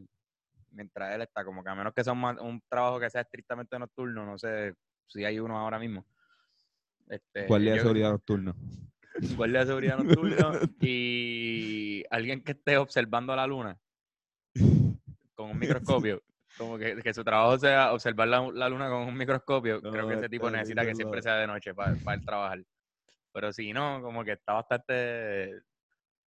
mientras 0.70 1.16
él 1.16 1.22
está. 1.24 1.44
Como 1.44 1.64
que 1.64 1.70
a 1.72 1.76
menos 1.76 1.94
que 1.94 2.04
sea 2.04 2.14
un, 2.14 2.24
un 2.24 2.62
trabajo 2.70 3.00
que 3.00 3.10
sea 3.10 3.22
estrictamente 3.22 3.80
nocturno, 3.80 4.24
no 4.26 4.38
sé 4.38 4.74
si 5.08 5.26
hay 5.26 5.40
uno 5.40 5.58
ahora 5.58 5.80
mismo. 5.80 6.06
Este, 7.10 7.46
Guardia 7.48 7.74
de 7.74 7.80
seguridad 7.80 8.12
nocturna. 8.12 8.56
guardia 9.36 9.60
de 9.62 9.66
seguridad 9.66 9.98
nocturno 9.98 10.52
y 10.82 12.04
alguien 12.10 12.44
que 12.44 12.52
esté 12.52 12.78
observando 12.78 13.36
la 13.36 13.48
luna 13.48 13.80
con 15.36 15.52
un 15.52 15.60
microscopio. 15.60 16.22
Como 16.58 16.78
que, 16.80 16.96
que 17.04 17.14
su 17.14 17.24
trabajo 17.24 17.60
sea 17.60 17.94
observar 17.94 18.28
la, 18.28 18.42
la 18.52 18.68
luna 18.68 18.90
con 18.90 19.04
un 19.04 19.16
microscopio. 19.16 19.80
Creo 19.80 20.08
que 20.08 20.16
ese 20.16 20.28
tipo 20.28 20.48
este, 20.48 20.58
necesita 20.58 20.84
que 20.84 20.96
siempre 20.96 21.22
sea 21.22 21.36
de 21.36 21.46
noche 21.46 21.76
para, 21.76 21.96
para 21.98 22.18
él 22.18 22.26
trabajar. 22.26 22.64
Pero 23.32 23.54
si 23.54 23.74
no, 23.74 24.02
como 24.02 24.24
que 24.24 24.32
está 24.32 24.54
bastante, 24.54 25.62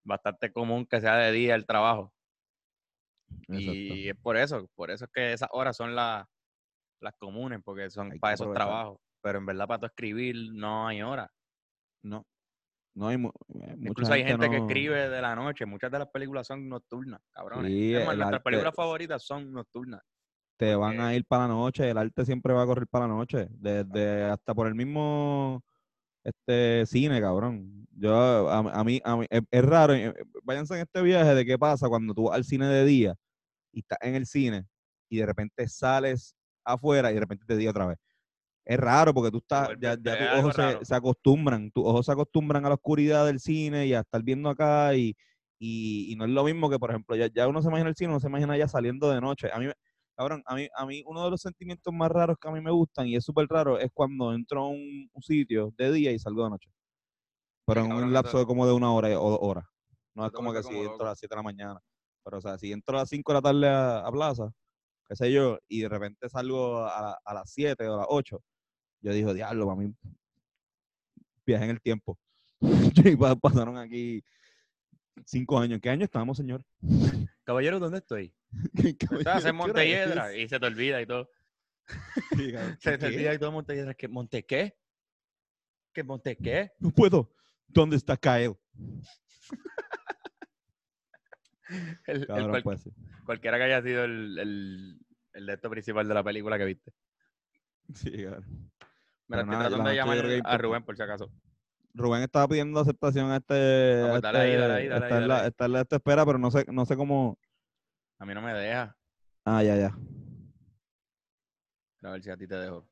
bastante 0.04 0.52
común 0.52 0.86
que 0.86 1.00
sea 1.00 1.16
de 1.16 1.32
día 1.32 1.56
el 1.56 1.66
trabajo. 1.66 2.14
Y 3.48 4.08
es 4.08 4.16
por 4.18 4.36
eso, 4.36 4.70
por 4.76 4.92
eso 4.92 5.06
es 5.06 5.10
que 5.12 5.32
esas 5.32 5.48
horas 5.50 5.76
son 5.76 5.96
las, 5.96 6.24
las 7.00 7.14
comunes, 7.16 7.58
porque 7.64 7.90
son 7.90 8.12
Hay 8.12 8.18
para 8.20 8.34
esos 8.34 8.44
aprovechar. 8.46 8.66
trabajos. 8.68 9.00
Pero 9.22 9.38
en 9.38 9.46
verdad 9.46 9.66
para 9.66 9.80
tú 9.80 9.86
escribir 9.86 10.36
no 10.52 10.86
hay 10.88 11.02
hora. 11.02 11.30
No. 12.02 12.26
No 12.94 13.08
hay. 13.08 13.16
mu- 13.18 13.28
eh, 13.28 13.76
mucha 13.76 13.88
Incluso 13.88 14.12
hay 14.12 14.24
gente 14.24 14.50
que 14.50 14.56
escribe 14.56 15.08
de 15.08 15.22
la 15.22 15.34
noche. 15.36 15.64
Muchas 15.66 15.90
de 15.90 15.98
las 15.98 16.08
películas 16.08 16.46
son 16.46 16.68
nocturnas, 16.68 17.20
cabrones. 17.32 17.70
Sí, 17.70 17.94
Es 17.94 18.04
más, 18.04 18.12
el 18.14 18.18
nuestras 18.18 18.38
arte- 18.38 18.44
películas 18.44 18.74
favoritas 18.74 19.22
son 19.24 19.52
nocturnas. 19.52 20.00
Te 20.58 20.74
van 20.74 21.00
a 21.00 21.14
ir 21.14 21.24
para 21.24 21.44
la 21.46 21.54
noche. 21.54 21.88
El 21.88 21.96
arte 21.98 22.24
siempre 22.24 22.52
va 22.52 22.62
a 22.62 22.66
correr 22.66 22.86
para 22.86 23.06
la 23.06 23.14
noche. 23.14 23.48
Desde 23.52 24.24
hasta 24.24 24.54
por 24.54 24.66
el 24.66 24.74
mismo 24.74 25.62
este 26.24 26.84
cine, 26.86 27.20
cabrón. 27.20 27.86
Yo, 27.92 28.50
a, 28.50 28.58
a 28.58 28.84
mí, 28.84 29.00
a 29.04 29.16
mí 29.16 29.26
es, 29.30 29.40
es 29.50 29.64
raro. 29.64 29.94
eh, 29.94 30.12
Váyanse 30.42 30.74
en 30.74 30.80
este 30.80 31.00
viaje 31.02 31.34
de 31.34 31.44
qué 31.46 31.58
pasa 31.58 31.88
cuando 31.88 32.12
tú 32.14 32.24
vas 32.24 32.36
al 32.36 32.44
cine 32.44 32.66
de 32.66 32.84
día 32.84 33.14
y 33.72 33.80
estás 33.80 33.98
en 34.02 34.14
el 34.16 34.26
cine 34.26 34.66
y 35.08 35.18
de 35.18 35.26
repente 35.26 35.66
sales 35.68 36.34
afuera 36.64 37.10
y 37.10 37.14
de 37.14 37.20
repente 37.20 37.44
te 37.46 37.56
día 37.56 37.70
otra 37.70 37.86
vez. 37.86 37.98
Es 38.70 38.78
raro 38.78 39.12
porque 39.14 39.30
tú 39.32 39.38
estás, 39.38 39.68
vuelve- 39.68 39.80
ya, 39.80 39.96
ya 40.00 40.16
tus 40.16 40.28
ojos 40.30 40.54
se, 40.54 40.94
acostumbran, 40.94 41.70
tus 41.72 41.84
ojos 41.86 42.06
se 42.06 42.12
acostumbran 42.12 42.64
a 42.66 42.68
la 42.68 42.74
oscuridad 42.76 43.26
del 43.26 43.40
cine 43.40 43.86
y 43.86 43.94
a 43.94 44.00
estar 44.00 44.22
viendo 44.22 44.48
acá 44.50 44.94
y, 44.94 45.16
Y, 45.58 46.12
y 46.12 46.16
no 46.16 46.24
es 46.24 46.30
lo 46.30 46.44
mismo 46.44 46.70
que, 46.70 46.78
por 46.78 46.90
ejemplo, 46.90 47.16
ya, 47.16 47.28
ya 47.34 47.48
uno 47.48 47.60
se 47.62 47.68
imagina 47.68 47.88
el 47.90 47.96
cine, 47.96 48.10
uno 48.10 48.20
se 48.20 48.28
imagina 48.28 48.56
ya 48.56 48.68
saliendo 48.68 49.10
de 49.10 49.20
noche. 49.20 49.50
A 49.52 49.58
mí, 49.58 49.66
cabrón, 50.16 50.42
a 50.46 50.54
mí, 50.54 50.68
a 50.74 50.86
mí 50.86 51.02
uno 51.06 51.24
de 51.24 51.30
los 51.30 51.40
sentimientos 51.42 51.92
más 51.94 52.10
raros 52.10 52.36
que 52.40 52.48
a 52.48 52.52
mí 52.52 52.60
me 52.62 52.70
gustan, 52.70 53.06
y 53.08 53.16
es 53.16 53.24
súper 53.24 53.46
raro, 53.48 53.78
es 53.78 53.90
cuando 53.92 54.32
entro 54.34 54.62
a 54.62 54.68
un, 54.68 55.08
un 55.12 55.22
sitio 55.22 55.72
de 55.76 55.92
día 55.92 56.12
y 56.12 56.18
salgo 56.18 56.44
de 56.44 56.50
noche. 56.50 56.70
Pero 57.66 57.80
Sí, 57.82 57.86
en 57.86 57.90
cabrón, 57.90 58.08
un 58.08 58.12
lapso 58.14 58.38
de 58.38 58.46
como 58.46 58.66
de 58.66 58.72
una 58.72 58.92
hora 58.92 59.08
o 59.20 59.30
dos 59.30 59.38
horas. 59.42 59.64
No 60.14 60.26
es 60.26 60.32
como 60.32 60.52
que 60.52 60.62
si 60.62 60.74
entro 60.74 60.92
loco. 60.92 61.04
a 61.04 61.10
las 61.10 61.18
7 61.18 61.34
de 61.34 61.36
la 61.38 61.42
mañana. 61.42 61.80
Pero, 62.24 62.38
o 62.38 62.40
sea, 62.40 62.58
si 62.58 62.72
entro 62.72 62.96
a 62.96 63.00
las 63.02 63.08
5 63.08 63.32
de 63.32 63.36
la 63.38 63.42
tarde 63.42 63.68
a, 63.68 63.98
a 64.06 64.12
plaza, 64.12 64.50
qué 65.08 65.16
sé 65.16 65.32
yo, 65.32 65.58
y 65.68 65.82
de 65.82 65.88
repente 65.90 66.28
salgo 66.30 66.78
a, 66.84 67.18
a 67.24 67.34
las 67.34 67.52
7 67.52 67.88
o 67.88 67.94
a 67.94 67.98
las 67.98 68.06
8, 68.10 68.42
yo 69.00 69.12
digo, 69.12 69.34
diablo, 69.34 69.66
para 69.66 69.80
mí, 69.80 69.94
viaje 71.46 71.64
en 71.64 71.70
el 71.70 71.80
tiempo. 71.80 72.18
y 72.60 73.16
pa- 73.16 73.36
pasaron 73.36 73.76
aquí 73.78 74.22
cinco 75.24 75.58
años. 75.58 75.76
¿En 75.76 75.80
qué 75.80 75.90
año 75.90 76.04
estamos, 76.04 76.36
señor? 76.36 76.64
Caballero, 77.44 77.78
¿dónde 77.80 77.98
estoy? 77.98 78.34
Estás 78.74 79.44
en 79.44 79.56
Montelledra 79.56 80.36
y 80.36 80.48
se 80.48 80.58
te 80.60 80.66
olvida 80.66 81.00
y 81.02 81.06
todo. 81.06 81.30
Sí. 82.36 82.52
Se 82.78 82.98
te 82.98 83.06
olvida 83.06 83.34
y 83.34 83.38
todo 83.38 83.50
Montelledra. 83.52 83.94
¿Qué? 83.94 84.06
¿Monte 84.06 84.44
qué? 84.46 84.76
¿Qué 85.92 86.04
Monte 86.04 86.36
qué? 86.36 86.72
No 86.78 86.90
puedo. 86.92 87.34
¿Dónde 87.66 87.96
está 87.96 88.16
Kyle? 88.16 88.54
El- 92.06 92.20
el 92.20 92.26
Cabrón, 92.26 92.50
cual- 92.50 92.62
pues 92.62 92.82
sí. 92.82 92.90
cualquiera 93.24 93.56
que 93.58 93.64
haya 93.64 93.82
sido 93.82 94.04
el, 94.04 94.38
el, 94.38 94.98
el 95.34 95.46
de 95.46 95.52
esto 95.52 95.70
principal 95.70 96.06
de 96.08 96.14
la 96.14 96.24
película 96.24 96.58
que 96.58 96.64
viste. 96.64 96.92
Sí, 97.94 98.10
cabrón. 98.24 98.70
Mira, 99.30 99.42
Pero 99.44 99.52
estoy 99.52 99.56
nada, 99.56 99.68
tratando 99.68 99.90
de 99.90 99.96
llamar 99.96 100.18
a. 100.44 100.58
Rubén 100.58 100.82
por 100.82 100.96
si 100.96 101.02
acaso. 101.02 101.30
Rubén 101.94 102.22
estaba 102.22 102.48
pidiendo 102.48 102.80
aceptación 102.80 103.30
a 103.30 103.36
este. 103.36 104.02
Ah, 104.02 104.08
pues 104.10 104.14
ahí, 104.16 104.20
dale 104.22 104.38
ahí, 104.40 104.56
dale 104.56 104.74
ahí, 104.74 104.84
está 104.86 104.96
en 104.96 105.10
dale 105.10 105.26
la- 105.28 105.40
ahí. 105.42 105.46
está 105.48 105.64
en 105.66 105.72
la 105.72 105.80
esta 105.82 105.96
espera, 105.96 106.26
pero 106.26 106.38
no 106.38 106.50
sé, 106.50 106.64
no 106.72 106.84
sé 106.84 106.96
cómo. 106.96 107.38
A 108.18 108.26
mí 108.26 108.34
no 108.34 108.42
me 108.42 108.52
deja. 108.52 108.96
Ah, 109.44 109.62
ya, 109.62 109.76
ya. 109.76 109.96
A 112.02 112.10
ver 112.10 112.22
si 112.22 112.30
a 112.30 112.36
ti 112.36 112.46
te 112.48 112.56
dejo. 112.56 112.86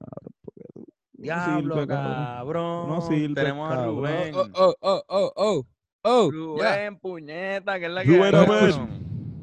No 0.00 1.22
Diablo, 1.24 1.74
sirve, 1.74 1.86
cabrón. 1.88 2.88
No 2.88 3.00
sirve, 3.00 3.34
Tenemos 3.34 3.72
a. 3.72 3.86
Rubén. 3.86 4.34
Oh, 4.34 4.46
oh, 4.54 4.74
oh, 4.80 5.02
oh, 5.08 5.32
oh, 5.36 5.66
oh, 6.02 6.30
Rubén, 6.30 6.98
puñeta, 6.98 7.78
que 7.78 7.86
es 7.86 7.90
la 7.92 8.04
que 8.04 8.08
Rubén, 8.16 8.34
hay, 8.34 8.44
Rubén. 8.46 8.70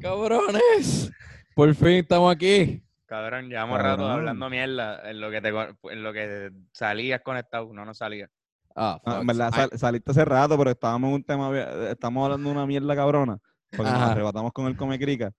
cabrones. 0.00 1.10
Por 1.56 1.74
fin 1.74 1.88
estamos 1.98 2.32
aquí. 2.34 2.82
Cabrón, 3.06 3.48
llevamos 3.48 3.78
rato 3.78 3.98
Cabrón. 4.02 4.18
hablando 4.18 4.50
mierda 4.50 5.08
en 5.08 5.20
lo 5.20 5.30
que 5.30 5.40
te 5.40 5.52
con- 5.52 5.78
en 5.84 6.02
lo 6.02 6.12
que 6.12 6.50
salías 6.72 7.20
conectado, 7.22 7.72
no 7.72 7.84
nos 7.84 7.98
salía. 7.98 8.28
Ah, 8.74 9.00
Ah, 9.06 9.18
en 9.20 9.26
verdad, 9.26 9.50
sal- 9.54 9.70
saliste 9.78 10.10
hace 10.10 10.24
rato, 10.24 10.58
pero 10.58 10.70
estábamos 10.70 11.08
en 11.08 11.14
un 11.14 11.24
tema. 11.24 11.50
bien- 11.50 11.68
Estamos 11.88 12.24
hablando 12.24 12.48
de 12.50 12.54
una 12.56 12.66
mierda 12.66 12.94
cabrona. 12.96 13.38
Porque 13.70 13.90
nos 13.90 14.00
arrebatamos 14.02 14.52
con 14.52 14.66
el 14.66 14.76
Come 14.76 14.98
Crica. 14.98 15.32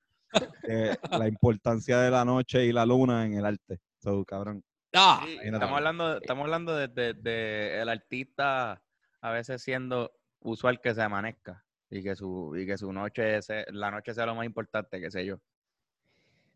la 1.12 1.28
importancia 1.28 2.00
de 2.00 2.12
la 2.12 2.26
noche 2.26 2.66
y 2.66 2.72
la 2.72 2.86
luna 2.86 3.26
en 3.26 3.34
el 3.36 3.46
arte. 3.46 3.80
So, 4.02 4.24
cabrón. 4.26 4.64
ah, 4.94 5.22
Sí, 5.26 5.38
estamos 5.44 5.78
hablando, 5.78 6.18
estamos 6.18 6.44
hablando 6.46 6.76
de, 6.76 6.88
de- 6.88 7.14
de 7.14 7.82
el 7.82 7.90
artista 7.90 8.82
a 9.22 9.32
veces 9.32 9.62
siendo 9.62 10.12
usual 10.40 10.80
que 10.82 10.94
se 10.94 11.02
amanezca 11.02 11.64
y 11.90 12.04
que 12.04 12.16
su 12.16 12.56
y 12.58 12.66
que 12.66 12.78
su 12.78 12.92
noche 12.94 13.42
se- 13.42 13.66
la 13.72 13.92
noche 13.92 14.14
sea 14.14 14.26
lo 14.26 14.36
más 14.36 14.46
importante, 14.46 15.00
qué 15.00 15.10
sé 15.12 15.26
yo. 15.26 15.38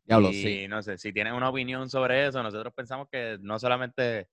Diablo, 0.04 0.30
y 0.30 0.34
sí. 0.34 0.68
no 0.68 0.82
sé, 0.82 0.98
si 0.98 1.14
tienes 1.14 1.34
una 1.34 1.50
opinión 1.50 1.90
sobre 1.90 2.28
eso, 2.28 2.42
nosotros 2.44 2.74
pensamos 2.74 3.08
que 3.12 3.38
no 3.42 3.60
solamente 3.60 4.28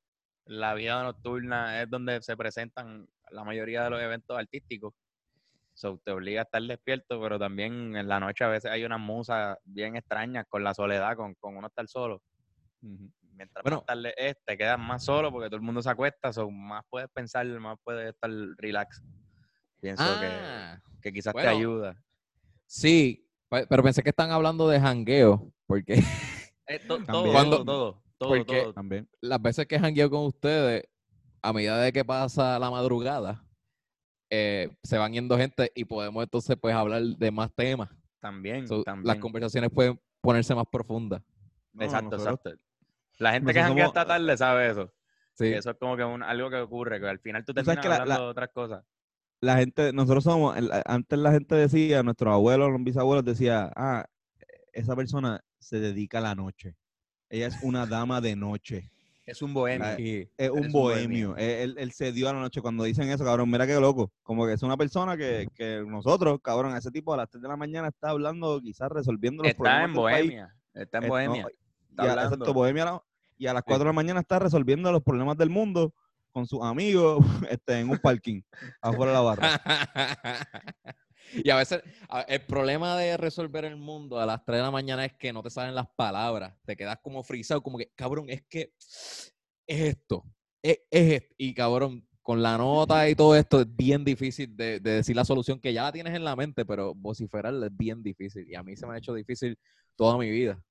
la 0.47 0.75
vida 0.75 1.03
nocturna 1.03 1.83
es 1.83 1.91
donde 1.91 2.23
se 2.23 2.37
presentan 2.37 3.07
la 3.31 3.45
mayoría 3.45 3.85
de 3.85 3.91
los 3.91 4.01
eventos 4.01 4.37
artísticos. 4.39 4.95
So, 5.75 6.01
te 6.05 6.11
obliga 6.11 6.41
a 6.41 6.45
estar 6.45 6.63
despierto, 6.63 7.21
pero 7.21 7.39
también 7.39 7.95
en 7.97 8.09
la 8.09 8.19
noche 8.19 8.43
a 8.45 8.49
veces 8.49 8.71
hay 8.71 8.85
unas 8.85 8.99
musas 8.99 9.57
bien 9.65 9.95
extrañas 9.97 10.45
con 10.49 10.65
la 10.65 10.75
soledad, 10.75 11.17
con, 11.17 11.35
con 11.35 11.57
uno 11.57 11.69
estar 11.69 11.87
solo. 11.87 12.21
Mientras 12.81 13.63
Bueno. 13.63 13.77
más 13.79 13.87
tarde 13.87 14.15
es, 14.17 14.37
te 14.45 14.57
quedas 14.59 14.79
más 14.79 15.05
solo 15.05 15.31
porque 15.31 15.47
todo 15.49 15.57
el 15.57 15.63
mundo 15.63 15.81
se 15.83 15.91
acuesta, 15.91 16.33
so, 16.33 16.51
más 16.51 16.83
puedes 16.91 17.09
pensar, 17.11 17.47
más 17.47 17.79
puedes 17.85 18.13
estar 18.13 18.31
relax. 18.57 19.03
Pienso 19.81 20.03
Ah, 20.03 20.81
que, 20.91 21.01
que 21.03 21.13
quizás 21.13 21.33
bueno. 21.33 21.49
te 21.49 21.55
ayuda. 21.57 22.05
sí, 22.67 23.25
pe- 23.49 23.67
pero 23.69 23.83
pensé 23.85 24.03
que 24.03 24.11
están 24.11 24.33
hablando 24.33 24.69
de 24.69 24.81
jangueo, 24.81 25.53
porque 25.69 25.95
Eh, 26.67 26.81
to- 26.81 26.99
todo, 27.05 27.33
También. 27.33 27.35
todo, 27.51 27.65
todo, 27.65 28.03
todo, 28.19 28.29
Porque- 28.31 28.63
todo. 28.63 28.73
También. 28.75 29.09
las 29.23 29.41
veces 29.41 29.67
que 29.67 29.79
jangueo 29.79 30.11
con 30.11 30.27
ustedes, 30.27 30.83
a 31.41 31.53
medida 31.53 31.79
de 31.81 31.93
que 31.93 32.05
pasa 32.05 32.59
la 32.59 32.71
madrugada, 32.71 33.43
eh, 34.31 34.69
se 34.83 34.99
van 34.99 35.13
yendo 35.13 35.39
gente 35.39 35.73
y 35.75 35.85
podemos 35.85 36.23
entonces 36.25 36.57
pues 36.61 36.75
hablar 36.75 37.03
de 37.03 37.31
más 37.31 37.51
temas. 37.55 37.89
También, 38.21 38.67
So, 38.69 38.83
también. 38.83 39.07
las 39.07 39.17
conversaciones 39.19 39.71
pueden 39.71 39.99
ponerse 40.21 40.55
más 40.55 40.67
profundas. 40.71 41.23
No, 41.73 41.85
Exacto, 41.85 42.17
nosotros- 42.19 42.35
exacto. 42.55 42.61
La 43.19 43.33
gente 43.33 43.55
que 43.55 43.63
janguea 43.63 43.87
somos- 43.87 43.97
esta 43.97 44.07
tarde 44.07 44.37
sabe 44.37 44.71
eso. 44.71 44.93
Sí. 45.35 45.45
que 45.45 45.57
eso 45.59 45.71
es 45.71 45.77
como 45.79 45.97
que 45.97 46.03
un- 46.05 46.23
algo 46.25 46.51
que 46.51 46.57
ocurre, 46.57 46.99
que 47.01 47.07
al 47.09 47.21
final 47.21 47.45
tú 47.45 47.55
terminas 47.55 47.79
que 47.79 47.89
la- 47.89 47.95
hablando 47.99 48.15
la- 48.23 48.25
de 48.27 48.31
otras 48.33 48.49
cosas. 48.53 48.85
la 49.41 49.57
gente, 49.57 49.93
nosotros 49.93 50.25
somos, 50.25 50.57
el- 50.57 50.69
antes 50.85 51.17
la 51.19 51.31
gente 51.31 51.55
decía, 51.55 52.03
nuestros 52.03 52.35
abuelos, 52.35 52.71
los 52.73 52.83
bisabuelos 52.83 53.25
decía, 53.25 53.73
ah, 53.77 54.05
esa 54.73 54.97
persona 54.97 55.41
se 55.59 55.81
dedica 55.81 56.19
a 56.19 56.23
la 56.23 56.35
noche. 56.35 56.77
Ella 57.31 57.47
es 57.49 57.57
una 57.63 57.87
dama 57.87 58.21
de 58.21 58.37
noche. 58.37 58.91
Es 59.27 59.43
un 59.43 59.53
bohemio. 59.53 59.97
Sí. 59.97 60.27
Es 60.39 60.49
un 60.51 60.67
un 60.67 60.73
bohemio. 60.73 61.31
bohemio. 61.33 61.37
Él, 61.37 61.93
se 61.93 62.13
dio 62.13 62.31
a 62.31 62.33
la 62.33 62.41
noche. 62.41 62.63
Cuando 62.63 62.85
dicen 62.85 63.11
eso, 63.11 63.25
cabrón, 63.25 63.51
mira 63.51 63.67
qué 63.67 63.75
loco. 63.79 64.11
Como 64.23 64.47
que 64.47 64.55
es 64.55 64.63
una 64.63 64.79
persona 64.79 65.19
que, 65.19 65.49
que 65.55 65.85
nosotros, 65.87 66.41
cabrón, 66.43 66.75
ese 66.75 66.91
tipo 66.91 67.13
a 67.13 67.19
las 67.19 67.29
3 67.29 67.43
de 67.43 67.49
la 67.49 67.57
mañana 67.57 67.89
está 67.89 68.09
hablando, 68.11 68.59
quizás 68.63 68.89
resolviendo 68.91 69.43
los 69.43 69.51
Está 69.51 69.63
problemas 69.63 69.89
en 69.89 69.95
del 69.95 70.03
país. 70.05 70.25
Bohemia. 70.31 70.55
Está 70.73 70.99
en 70.99 71.05
Eh, 71.05 71.07
no, 71.07 71.13
Bohemia. 71.13 71.47
y 71.51 71.91
Está 71.91 72.03
a- 72.03 72.11
hablando. 72.11 72.35
exacto, 72.37 72.55
Bohemia, 72.55 72.85
no, 72.87 73.05
y 73.37 73.47
a 73.49 73.53
las 73.53 73.61
Sí. 73.61 73.65
4 73.67 73.85
de 73.85 73.89
la 73.89 73.93
mañana 73.93 74.21
está 74.21 74.39
resolviendo 74.39 74.91
los 74.93 75.03
problemas 75.03 75.37
del 75.37 75.51
mundo 75.51 75.93
con 76.33 76.47
sus 76.47 76.63
amigos 76.63 77.19
este, 77.51 77.81
en 77.81 77.91
un 77.91 77.99
parking 77.99 78.41
afuera 78.81 79.13
de 79.13 79.19
la 79.19 79.21
barra. 79.23 79.61
y 81.45 81.51
a 81.51 81.57
veces 81.57 81.83
a- 82.09 82.23
el 82.23 82.41
problema 82.43 82.97
de 82.97 83.17
resolver 83.17 83.65
el 83.65 83.77
mundo 83.77 84.19
a 84.21 84.27
las 84.27 84.45
3 84.45 84.59
de 84.59 84.63
la 84.63 84.71
mañana 84.71 85.05
es 85.05 85.13
que 85.15 85.33
no 85.33 85.43
te 85.43 85.51
salen 85.51 85.75
las 85.75 85.89
palabras. 85.97 86.55
Te 86.65 86.77
quedas 86.77 86.99
como 87.03 87.23
frisado, 87.23 87.63
como 87.63 87.79
que, 87.79 87.91
cabrón, 87.95 88.27
es 88.29 88.43
que 88.49 88.73
es 88.77 89.33
esto. 89.67 90.25
Es, 90.63 90.81
es 90.91 91.13
esto. 91.23 91.35
Y 91.39 91.55
cabrón, 91.55 92.07
con 92.23 92.43
la 92.43 92.59
nota 92.59 93.09
y 93.09 93.15
todo 93.15 93.35
esto 93.35 93.61
es 93.63 93.77
bien 93.77 94.05
difícil 94.05 94.55
de, 94.57 94.81
de 94.81 94.91
decir 94.91 95.17
la 95.17 95.25
solución 95.25 95.61
que 95.61 95.73
ya 95.73 95.85
la 95.85 95.93
tienes 95.93 96.15
en 96.15 96.25
la 96.25 96.37
mente, 96.37 96.65
pero 96.67 96.95
vociferarla 96.95 97.67
es 97.67 97.77
bien 97.77 98.03
difícil. 98.03 98.47
Y 98.51 98.55
a 98.55 98.63
mí 98.63 98.77
se 98.77 98.87
me 98.87 98.95
ha 98.95 98.99
hecho 98.99 99.15
difícil 99.15 99.59
toda 99.97 100.19
mi 100.19 100.31
vida. 100.31 100.63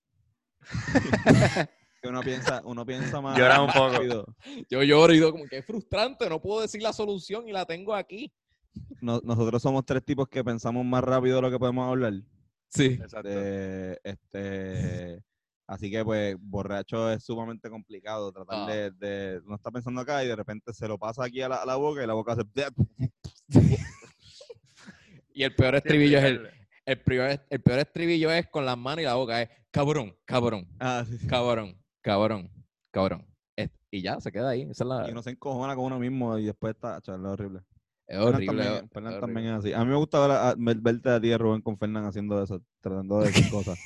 Uno 2.03 2.21
piensa, 2.21 2.61
uno 2.63 2.85
piensa 2.85 3.19
más 3.21 3.37
Llora 3.37 3.61
un 3.61 3.71
poco. 3.71 4.33
Yo 4.69 4.83
lloro 4.83 5.11
y 5.11 5.17
digo 5.17 5.31
como 5.31 5.45
que 5.45 5.57
es 5.57 5.65
frustrante, 5.65 6.29
no 6.29 6.39
puedo 6.41 6.61
decir 6.61 6.81
la 6.81 6.93
solución 6.93 7.49
y 7.49 7.51
la 7.51 7.65
tengo 7.65 7.93
aquí. 7.93 8.31
No- 9.01 9.21
nosotros 9.23 9.61
somos 9.61 9.85
tres 9.85 10.03
tipos 10.03 10.27
que 10.27 10.43
pensamos 10.43 10.85
más 10.85 11.03
rápido 11.03 11.37
de 11.37 11.41
lo 11.43 11.51
que 11.51 11.59
podemos 11.59 11.89
hablar. 11.89 12.13
Sí. 12.69 12.85
Exacto. 13.01 13.29
de, 13.29 13.99
este 14.03 15.23
así 15.69 15.91
que 15.91 16.03
pues 16.05 16.35
borracho 16.39 17.11
es 17.11 17.23
sumamente 17.23 17.69
complicado 17.69 18.31
tratar 18.31 18.69
Ah. 18.69 18.73
de, 18.73 18.91
de 18.91 19.41
no 19.45 19.55
está 19.55 19.69
pensando 19.71 19.99
acá 20.01 20.23
y 20.23 20.27
de 20.27 20.35
repente 20.35 20.73
se 20.73 20.87
lo 20.87 20.97
pasa 20.97 21.25
aquí 21.25 21.41
a 21.41 21.49
la, 21.49 21.57
a 21.57 21.65
la 21.65 21.75
boca 21.75 22.03
y 22.03 22.07
la 22.07 22.13
boca 22.13 22.33
hace 22.33 22.43
Y 25.33 25.43
el 25.43 25.55
peor 25.55 25.73
Sí, 25.75 25.77
estribillo 25.77 26.17
es 26.19 26.23
el, 26.23 26.49
el 26.85 26.99
peor, 27.01 27.41
el 27.49 27.61
peor 27.61 27.79
estribillo 27.79 28.31
es 28.31 28.47
con 28.47 28.65
las 28.65 28.77
manos 28.77 29.01
y 29.01 29.05
la 29.05 29.15
boca, 29.15 29.41
es 29.41 29.49
cabrón, 29.71 30.15
cabrón, 30.25 30.67
ah, 30.79 31.03
sí, 31.07 31.17
sí. 31.17 31.27
cabrón, 31.27 31.77
cabrón, 32.01 32.49
cabrón. 32.91 33.25
Es- 33.55 33.69
y 33.91 34.01
ya, 34.01 34.19
se 34.19 34.31
queda 34.31 34.49
ahí. 34.49 34.63
Esa 34.63 34.83
es 34.83 34.87
la. 34.87 35.07
y 35.07 35.11
uno 35.11 35.21
se 35.21 35.29
encojona 35.31 35.75
con 35.75 35.85
uno 35.85 35.99
mismo 35.99 36.37
y 36.37 36.45
después 36.45 36.73
está 36.75 36.99
chaval, 37.01 37.21
es 37.21 37.27
horrible 37.27 37.59
es 38.07 38.15
Fernan 38.17 38.33
horrible. 38.35 38.63
también, 38.63 38.85
es 38.85 38.91
Fernan 38.91 39.13
horrible. 39.13 39.33
también 39.33 39.53
es 39.53 39.59
así 39.59 39.73
a 39.73 39.79
mí 39.79 39.85
me 39.91 39.95
gusta 39.97 40.19
ver 40.19 40.31
a- 40.31 40.55
ver- 40.57 40.77
verte 40.79 41.09
a 41.09 41.19
ti 41.21 41.35
Rubén 41.37 41.61
con 41.61 41.77
Fernán 41.77 42.05
haciendo 42.05 42.41
eso 42.41 42.61
tratando 42.81 43.19
de 43.19 43.27
decir 43.27 43.49
cosas 43.49 43.77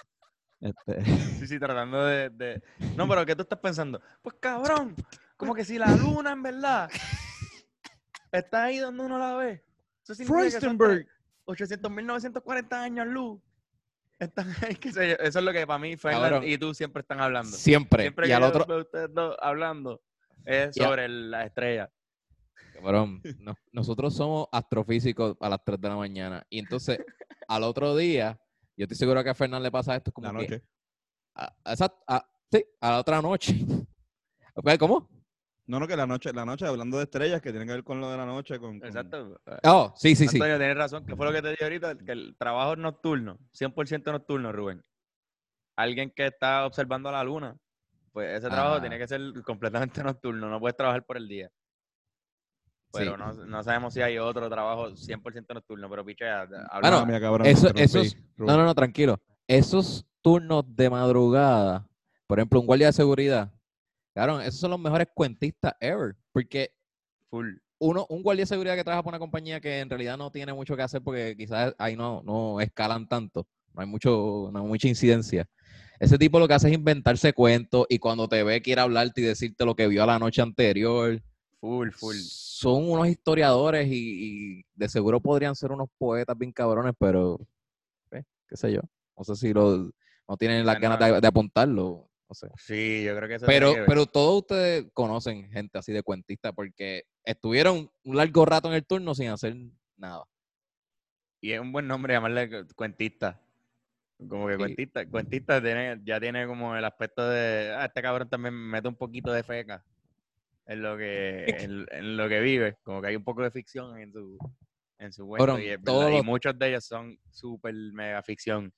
este, 0.60 1.04
Sí, 1.38 1.46
sí, 1.46 1.58
tratando 1.58 2.04
de, 2.04 2.30
de- 2.30 2.62
No, 2.96 3.06
pero 3.08 3.24
¿qué 3.26 3.36
tú 3.36 3.42
estás 3.42 3.58
pensando? 3.60 4.00
Pues 4.22 4.36
cabrón, 4.40 4.94
como 5.36 5.54
que 5.54 5.64
si 5.64 5.78
la 5.78 5.86
luna 5.96 6.32
en 6.32 6.42
verdad 6.42 6.90
está 8.32 8.64
ahí 8.64 8.78
donde 8.78 9.04
uno 9.04 9.18
la 9.18 9.34
ve. 9.36 9.62
Que 10.06 10.24
Freustenberg. 10.24 11.06
800.940 11.46 12.72
años 12.74 13.06
luz. 13.06 13.40
Están 14.18 14.52
yo. 14.52 15.00
Eso 15.00 15.38
es 15.38 15.44
lo 15.44 15.52
que 15.52 15.66
para 15.66 15.78
mí 15.78 15.96
Fernan 15.96 16.22
Cabrón. 16.22 16.44
y 16.48 16.58
tú 16.58 16.74
siempre 16.74 17.02
están 17.02 17.20
hablando. 17.20 17.50
Siempre. 17.56 18.02
Siempre 18.04 18.26
y 18.26 18.28
que 18.28 18.34
al 18.34 18.42
otro. 18.42 18.80
ustedes 18.80 19.14
dos 19.14 19.36
hablando 19.40 20.00
es 20.44 20.74
sobre 20.74 21.08
la 21.08 21.44
estrella. 21.44 21.90
Cabrón, 22.82 23.20
no- 23.40 23.54
nosotros 23.72 24.14
somos 24.14 24.46
astrofísicos 24.52 25.36
a 25.40 25.48
las 25.48 25.64
3 25.64 25.80
de 25.80 25.88
la 25.88 25.96
mañana. 25.96 26.46
Y 26.48 26.58
entonces, 26.58 26.98
al 27.48 27.62
otro 27.64 27.96
día, 27.96 28.38
yo 28.76 28.84
estoy 28.84 28.96
seguro 28.96 29.22
que 29.24 29.30
a 29.30 29.34
Fernán 29.34 29.62
le 29.62 29.70
pasa 29.70 29.96
esto. 29.96 30.10
es 30.10 30.14
Como 30.14 30.26
la 30.32 30.38
que, 30.38 30.48
noche 30.50 30.64
a- 31.34 31.54
a 31.64 31.72
esa- 31.72 31.94
a- 32.06 32.26
sí, 32.50 32.64
a 32.80 32.90
la 32.90 32.98
otra 33.00 33.20
noche. 33.22 33.54
¿Cómo? 34.80 35.08
No, 35.66 35.78
no, 35.78 35.86
que 35.86 35.96
la 35.96 36.06
noche, 36.06 36.32
la 36.32 36.46
noche, 36.46 36.66
hablando 36.66 36.96
de 36.96 37.04
estrellas, 37.04 37.42
que 37.42 37.50
tiene 37.50 37.66
que 37.66 37.72
ver 37.72 37.84
con 37.84 38.00
lo 38.00 38.10
de 38.10 38.16
la 38.16 38.24
noche, 38.24 38.58
con... 38.58 38.78
con- 38.80 38.88
Exacto. 38.88 39.38
Oh, 39.64 39.92
sí, 39.96 40.16
sí, 40.16 40.26
sí. 40.26 40.36
Antonio, 40.36 40.56
tienes 40.56 40.76
razón, 40.78 41.04
que 41.04 41.14
fue 41.14 41.26
lo 41.26 41.32
que 41.32 41.42
te 41.42 41.50
dije 41.50 41.64
ahorita, 41.64 41.98
que 41.98 42.12
el 42.12 42.36
trabajo 42.38 42.72
es 42.72 42.78
nocturno, 42.78 43.38
100% 43.52 44.10
nocturno, 44.12 44.50
Rubén. 44.50 44.82
Alguien 45.76 46.10
que 46.16 46.26
está 46.26 46.64
observando 46.64 47.12
la 47.12 47.22
luna, 47.22 47.54
pues 48.12 48.38
ese 48.38 48.48
trabajo 48.48 48.76
Ah. 48.76 48.80
tiene 48.80 48.98
que 48.98 49.06
ser 49.06 49.20
completamente 49.44 50.02
nocturno, 50.16 50.48
no 50.48 50.58
puedes 50.58 50.76
trabajar 50.76 51.04
por 51.04 51.18
el 51.18 51.28
día. 51.28 51.50
Pero 52.92 53.12
Sí. 53.12 53.18
no, 53.18 53.32
no 53.46 53.62
sabemos 53.62 53.92
si 53.94 54.00
hay 54.00 54.18
otro 54.18 54.48
trabajo 54.48 54.96
100% 54.96 55.54
nocturno, 55.54 55.88
pero 55.90 56.04
Bueno, 56.04 56.66
habla- 56.70 57.04
mía, 57.04 57.20
cabrón, 57.20 57.46
eso- 57.46 57.68
esos- 57.74 58.16
No, 58.36 58.56
no, 58.56 58.64
no, 58.64 58.74
tranquilo. 58.74 59.20
Esos 59.46 60.06
turnos 60.22 60.64
de 60.74 60.88
madrugada, 60.90 61.86
por 62.26 62.38
ejemplo, 62.38 62.60
un 62.60 62.66
guardia 62.66 62.86
de 62.88 62.92
seguridad, 62.92 63.52
claro, 64.14 64.40
esos 64.40 64.60
son 64.60 64.70
los 64.70 64.80
mejores 64.80 65.08
cuentistas 65.14 65.74
ever. 65.80 66.16
Porque 66.32 66.70
full. 67.30 67.56
uno, 67.78 68.06
un 68.08 68.22
guardia 68.22 68.42
de 68.42 68.46
seguridad 68.46 68.74
que 68.74 68.84
trabaja 68.84 69.02
para 69.02 69.16
una 69.16 69.18
compañía 69.20 69.60
que 69.60 69.80
en 69.80 69.88
realidad 69.90 70.16
no 70.16 70.30
tiene 70.32 70.52
mucho 70.52 70.74
que 70.76 70.82
hacer 70.82 71.02
porque 71.02 71.36
quizás 71.36 71.74
ahí 71.78 71.94
no, 71.96 72.22
no 72.24 72.60
escalan 72.60 73.06
tanto, 73.08 73.46
no 73.74 73.82
hay 73.82 73.86
mucho, 73.86 74.48
no 74.52 74.60
hay 74.60 74.66
mucha 74.66 74.88
incidencia. 74.88 75.46
Ese 76.00 76.16
tipo 76.18 76.38
lo 76.38 76.46
que 76.48 76.54
hace 76.54 76.68
es 76.68 76.74
inventarse 76.74 77.32
cuentos 77.32 77.86
y 77.88 77.98
cuando 77.98 78.28
te 78.28 78.42
ve 78.44 78.62
quiere 78.62 78.80
hablarte 78.80 79.20
y 79.20 79.24
decirte 79.24 79.64
lo 79.64 79.74
que 79.74 79.88
vio 79.88 80.02
a 80.04 80.06
la 80.06 80.18
noche 80.18 80.40
anterior. 80.42 81.20
Full, 81.60 81.90
full. 81.90 82.14
Son 82.16 82.88
unos 82.88 83.08
historiadores 83.08 83.88
y, 83.88 84.58
y 84.60 84.64
de 84.74 84.88
seguro 84.88 85.20
podrían 85.20 85.56
ser 85.56 85.72
unos 85.72 85.88
poetas 85.98 86.38
bien 86.38 86.52
cabrones, 86.52 86.92
pero 86.98 87.38
eh, 88.12 88.22
qué 88.48 88.56
sé 88.56 88.72
yo. 88.72 88.80
No 89.16 89.24
sé 89.24 89.34
si 89.34 89.52
lo, 89.52 89.90
no 90.28 90.36
tienen 90.38 90.64
las 90.64 90.78
Bueno, 90.78 90.96
ganas 90.96 91.14
de, 91.14 91.20
de 91.20 91.26
apuntarlo. 91.26 92.08
No 92.28 92.34
sé. 92.34 92.48
Sí, 92.58 93.02
yo 93.04 93.16
creo 93.16 93.28
que 93.28 93.34
eso 93.36 93.46
Pero, 93.46 93.74
que 93.74 93.84
pero 93.86 94.06
todos 94.06 94.42
ustedes 94.42 94.86
conocen 94.92 95.50
gente 95.50 95.78
así 95.78 95.92
de 95.92 96.02
cuentista 96.02 96.52
porque 96.52 97.04
estuvieron 97.24 97.90
un 98.04 98.16
largo 98.16 98.44
rato 98.44 98.68
en 98.68 98.74
el 98.74 98.84
turno 98.86 99.14
sin 99.14 99.28
hacer 99.28 99.56
nada. 99.96 100.24
Y 101.40 101.52
es 101.52 101.60
un 101.60 101.72
buen 101.72 101.86
nombre 101.86 102.14
llamarle 102.14 102.48
cu- 102.50 102.74
cuentista. 102.74 103.40
Como 104.28 104.46
que 104.48 104.54
Sí. 104.54 104.58
cuentista, 104.58 105.06
cuentista 105.06 105.62
tiene, 105.62 106.00
ya 106.04 106.20
tiene 106.20 106.46
como 106.46 106.76
el 106.76 106.84
aspecto 106.84 107.28
de, 107.28 107.72
ah, 107.76 107.86
este 107.86 108.02
cabrón 108.02 108.28
también 108.28 108.54
mete 108.54 108.88
un 108.88 108.96
poquito 108.96 109.32
de 109.32 109.42
feca 109.42 109.84
en 110.68 110.82
lo 110.82 110.96
que, 110.96 111.44
en, 111.70 111.86
en 111.90 112.16
lo 112.16 112.28
que 112.28 112.40
vive. 112.40 112.76
Como 112.82 113.00
que 113.00 113.08
hay 113.08 113.16
un 113.16 113.24
poco 113.24 113.42
de 113.42 113.50
ficción 113.50 113.98
en 113.98 114.12
su, 114.12 114.38
en 114.98 115.12
su 115.12 115.26
cuento. 115.26 115.58
Y, 115.58 115.70
es 115.70 115.82
todos 115.82 116.04
verdad, 116.04 116.20
y 116.20 116.22
muchos 116.22 116.58
de 116.58 116.68
ellos 116.68 116.84
son 116.84 117.18
súper 117.30 117.74
mega 117.74 118.22
ficción. 118.22 118.72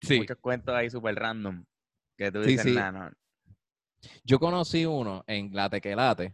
Sí. 0.00 0.18
Muchos 0.18 0.38
cuentos 0.40 0.74
ahí 0.74 0.88
súper 0.88 1.16
random. 1.16 1.64
Que 2.16 2.30
tú 2.30 2.40
dices, 2.40 2.62
sí. 2.64 2.72
"Nah, 2.72 2.92
no. 2.92 3.10
Yo 4.22 4.38
conocí 4.38 4.86
uno 4.86 5.24
en 5.26 5.50
La 5.52 5.68
Tequelate. 5.68 6.32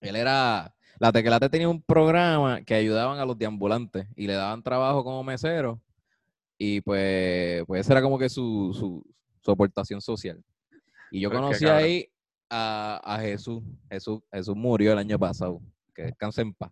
Él 0.00 0.16
era. 0.16 0.74
La 1.00 1.10
Tequelate 1.10 1.48
tenía 1.48 1.68
un 1.68 1.82
programa 1.82 2.62
que 2.62 2.74
ayudaban 2.74 3.18
a 3.18 3.24
los 3.24 3.36
deambulantes 3.36 4.06
y 4.14 4.26
le 4.26 4.34
daban 4.34 4.62
trabajo 4.62 5.02
como 5.02 5.24
mesero. 5.24 5.80
Y 6.56 6.80
pues, 6.82 7.64
pues 7.66 7.80
esa 7.80 7.94
era 7.94 8.02
como 8.02 8.16
que 8.16 8.28
su, 8.28 8.72
su, 8.78 9.04
su 9.40 9.50
aportación 9.50 10.00
social. 10.00 10.40
Y 11.10 11.20
yo 11.20 11.30
conocí 11.30 11.66
ahí 11.66 12.08
a, 12.56 13.18
Jesús. 13.20 13.62
Jesús. 13.90 14.20
Jesús 14.32 14.56
murió 14.56 14.92
el 14.92 14.98
año 14.98 15.18
pasado. 15.18 15.60
Que 15.94 16.04
descanse 16.04 16.44
paz. 16.56 16.70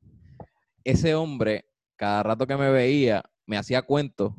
Ese 0.85 1.15
hombre, 1.15 1.65
cada 1.97 2.23
rato 2.23 2.47
que 2.47 2.57
me 2.57 2.71
veía, 2.71 3.23
me 3.47 3.57
hacía 3.57 3.83
cuentos 3.83 4.33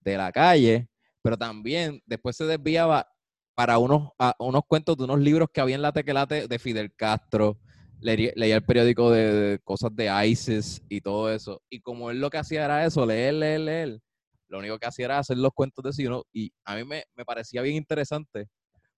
de 0.00 0.16
la 0.16 0.32
calle, 0.32 0.88
pero 1.22 1.36
también 1.36 2.02
después 2.06 2.36
se 2.36 2.44
desviaba 2.44 3.06
para 3.54 3.78
unos, 3.78 4.08
a- 4.18 4.34
unos 4.38 4.62
cuentos 4.66 4.96
de 4.96 5.04
unos 5.04 5.20
libros 5.20 5.48
que 5.52 5.60
había 5.60 5.76
en 5.76 5.82
la 5.82 5.92
tequelate 5.92 6.48
de 6.48 6.58
Fidel 6.58 6.94
Castro. 6.94 7.58
Leía, 8.00 8.32
leía 8.34 8.56
el 8.56 8.64
periódico 8.64 9.10
de, 9.10 9.60
cosas 9.62 9.94
de 9.94 10.10
ISIS 10.26 10.82
y 10.88 11.00
todo 11.00 11.30
eso. 11.32 11.62
Y 11.70 11.80
como 11.80 12.10
él 12.10 12.20
lo 12.20 12.30
que 12.30 12.38
hacía 12.38 12.64
era 12.64 12.84
eso, 12.84 13.06
leer, 13.06 13.34
leer, 13.34 13.60
leer, 13.60 14.00
lo 14.48 14.58
único 14.58 14.78
que 14.78 14.86
hacía 14.86 15.04
era 15.06 15.18
hacer 15.18 15.38
los 15.38 15.52
cuentos 15.54 15.96
de 15.96 16.02
y 16.02 16.06
uno- 16.06 16.24
Y 16.32 16.52
a 16.64 16.74
mí 16.76 16.84
me, 16.84 17.04
me 17.14 17.24
parecía 17.24 17.62
bien 17.62 17.76
interesante. 17.76 18.48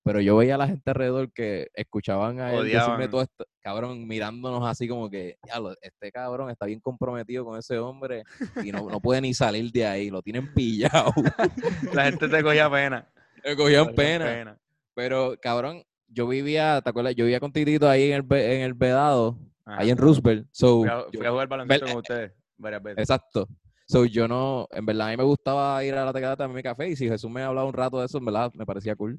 Pero 0.04 0.20
yo 0.20 0.36
veía 0.36 0.56
a 0.56 0.58
la 0.58 0.66
gente 0.68 0.90
alrededor 0.90 1.32
que 1.32 1.68
escuchaban 1.74 2.38
a 2.38 2.52
él 2.52 2.70
decirme 2.88 3.08
todo 3.08 3.22
esto, 3.22 3.46
cabrón, 3.60 4.06
mirándonos 4.06 4.68
así 4.68 4.86
como 4.86 5.08
que, 5.08 5.38
"Diablo, 5.42 5.74
este 5.80 6.12
cabrón 6.12 6.50
está 6.50 6.66
bien 6.66 6.78
comprometido 6.80 7.44
con 7.44 7.58
ese 7.58 7.78
hombre 7.78 8.24
y 8.62 8.70
no, 8.70 8.88
no 8.90 9.00
puede 9.00 9.22
ni 9.22 9.32
salir 9.32 9.72
de 9.72 9.86
ahí, 9.86 10.10
lo 10.10 10.20
tienen 10.20 10.52
pillado. 10.52 11.12
La 11.94 12.04
gente 12.04 12.28
te 12.28 12.42
cogía 12.42 12.70
pena. 12.70 13.08
Me 13.44 13.56
cogían 13.56 13.94
pena. 13.94 14.58
Pero, 14.94 15.36
cabrón, 15.40 15.82
yo 16.06 16.28
vivía, 16.28 16.80
¿te 16.82 16.90
acuerdas? 16.90 17.14
Yo 17.16 17.24
vivía 17.24 17.40
con 17.40 17.52
Titito 17.52 17.88
ahí 17.88 18.12
en 18.12 18.24
el, 18.30 18.38
en 18.38 18.60
el 18.60 18.74
Vedado, 18.74 19.38
ahí 19.64 19.90
en. 19.90 19.96
Roosevelt. 19.96 20.46
So, 20.52 20.80
Fui 20.80 20.88
a, 20.88 20.98
yo- 21.10 21.18
fui 21.18 21.26
a 21.26 21.30
jugar 21.30 21.48
baloncesto 21.48 21.86
con 21.86 21.96
ustedes 21.96 22.32
varias 22.58 22.82
veces. 22.82 23.00
exacto. 23.02 23.48
So, 23.86 24.04
yo 24.04 24.28
no, 24.28 24.66
en 24.70 24.86
verdad, 24.86 25.08
a 25.08 25.10
mí 25.10 25.16
me 25.16 25.24
gustaba 25.24 25.82
ir 25.84 25.94
a 25.94 26.04
la 26.04 26.12
teclata 26.12 26.44
a 26.44 26.48
mi 26.48 26.62
café 26.62 26.88
y 26.88 26.96
si 26.96 27.08
Jesús 27.08 27.30
me 27.30 27.42
hablaba 27.42 27.66
un 27.66 27.72
rato 27.74 27.98
de 28.00 28.06
eso, 28.06 28.18
en 28.18 28.24
verdad, 28.26 28.50
me 28.54 28.64
parecía 28.64 28.94
cool. 28.96 29.18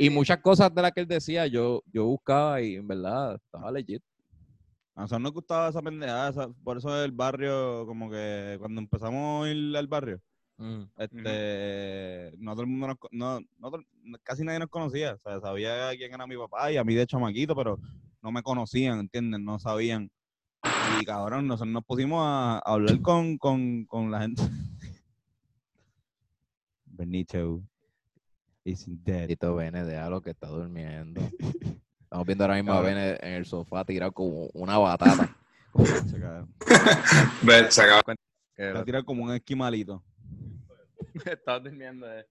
Y 0.00 0.10
muchas 0.10 0.38
cosas 0.38 0.74
de 0.74 0.82
las 0.82 0.92
que 0.92 1.00
él 1.00 1.06
decía, 1.08 1.46
yo, 1.46 1.82
yo 1.92 2.04
buscaba 2.06 2.60
y 2.60 2.76
en 2.76 2.86
verdad 2.88 3.34
estaba 3.36 3.70
legit. 3.70 4.02
A 4.94 5.02
nosotros 5.02 5.22
nos 5.22 5.32
gustaba 5.32 5.68
esa 5.68 5.80
pendejada, 5.82 6.30
esa- 6.30 6.48
por 6.64 6.76
eso 6.78 7.02
el 7.04 7.12
barrio, 7.12 7.86
como 7.86 8.10
que 8.10 8.56
cuando 8.58 8.80
empezamos 8.80 9.46
a 9.46 9.50
ir 9.50 9.76
al 9.76 9.86
barrio, 9.86 10.20
Mm. 10.58 10.82
este, 10.98 12.32
no 12.38 12.52
todo 12.52 12.60
el 12.62 12.66
mundo 12.68 12.86
nos, 12.88 12.96
no, 13.10 13.40
no 13.58 13.70
todo- 13.70 13.82
no- 14.02 14.18
casi 14.22 14.44
nadie 14.44 14.58
nos 14.58 14.68
conocía, 14.68 15.14
o 15.14 15.18
sea, 15.18 15.40
sabía 15.40 15.90
quién 15.96 16.12
era 16.12 16.26
mi 16.26 16.36
papá 16.36 16.70
y 16.70 16.76
a 16.76 16.84
mí 16.84 16.94
de 16.94 17.06
chamaquito, 17.06 17.56
pero 17.56 17.78
no 18.20 18.30
me 18.30 18.42
conocían, 18.42 19.00
¿entiendes? 19.00 19.40
No 19.40 19.58
sabían. 19.58 20.10
Y 21.00 21.04
cabrón, 21.04 21.46
nosotros 21.48 21.72
nos 21.72 21.84
pusimos 21.84 22.22
a, 22.24 22.58
a 22.58 22.72
hablar 22.72 23.00
con, 23.00 23.38
con, 23.38 23.84
con 23.86 24.10
la 24.10 24.20
gente. 24.20 24.42
Benito 26.84 27.62
is 28.64 28.86
dead. 28.86 29.28
Tito 29.28 29.54
Bene, 29.54 29.84
déjalo 29.84 30.20
que 30.20 30.30
está 30.30 30.48
durmiendo. 30.48 31.20
Estamos 32.02 32.26
viendo 32.26 32.44
ahora 32.44 32.56
mismo 32.56 32.72
a. 32.72 32.80
Bene 32.80 33.18
en 33.20 33.32
el 33.34 33.46
sofá 33.46 33.84
tirado 33.84 34.12
como 34.12 34.48
una 34.54 34.78
batata. 34.78 35.36
Se. 36.06 36.18
Ve, 37.46 37.70
se 37.70 37.82
acaba. 37.82 38.14
Está 38.56 38.84
tirado 38.84 39.04
como 39.04 39.24
un 39.24 39.32
esquimalito. 39.32 40.02
estaba 41.24 41.60
durmiendo 41.60 42.06
eh, 42.10 42.26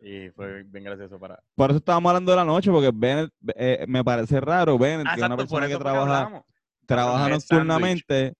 y 0.00 0.30
fue 0.30 0.62
bien 0.64 0.84
gracioso 0.84 1.18
para... 1.18 1.42
Por 1.54 1.70
eso 1.70 1.78
estábamos 1.78 2.10
hablando 2.10 2.30
de 2.32 2.36
la 2.36 2.44
noche, 2.44 2.70
porque 2.70 2.90
Bennett, 2.92 3.32
eh, 3.54 3.84
me 3.88 4.04
parece 4.04 4.40
raro, 4.40 4.78
Bennett, 4.78 5.06
Ah, 5.08 5.14
que 5.14 5.20
es 5.20 5.26
una 5.26 5.34
exacto, 5.34 5.36
por 5.36 5.60
persona 5.60 5.68
que 5.68 5.82
trabaja, 5.82 6.44
trabaja 6.86 7.28
nocturnamente, 7.28 8.34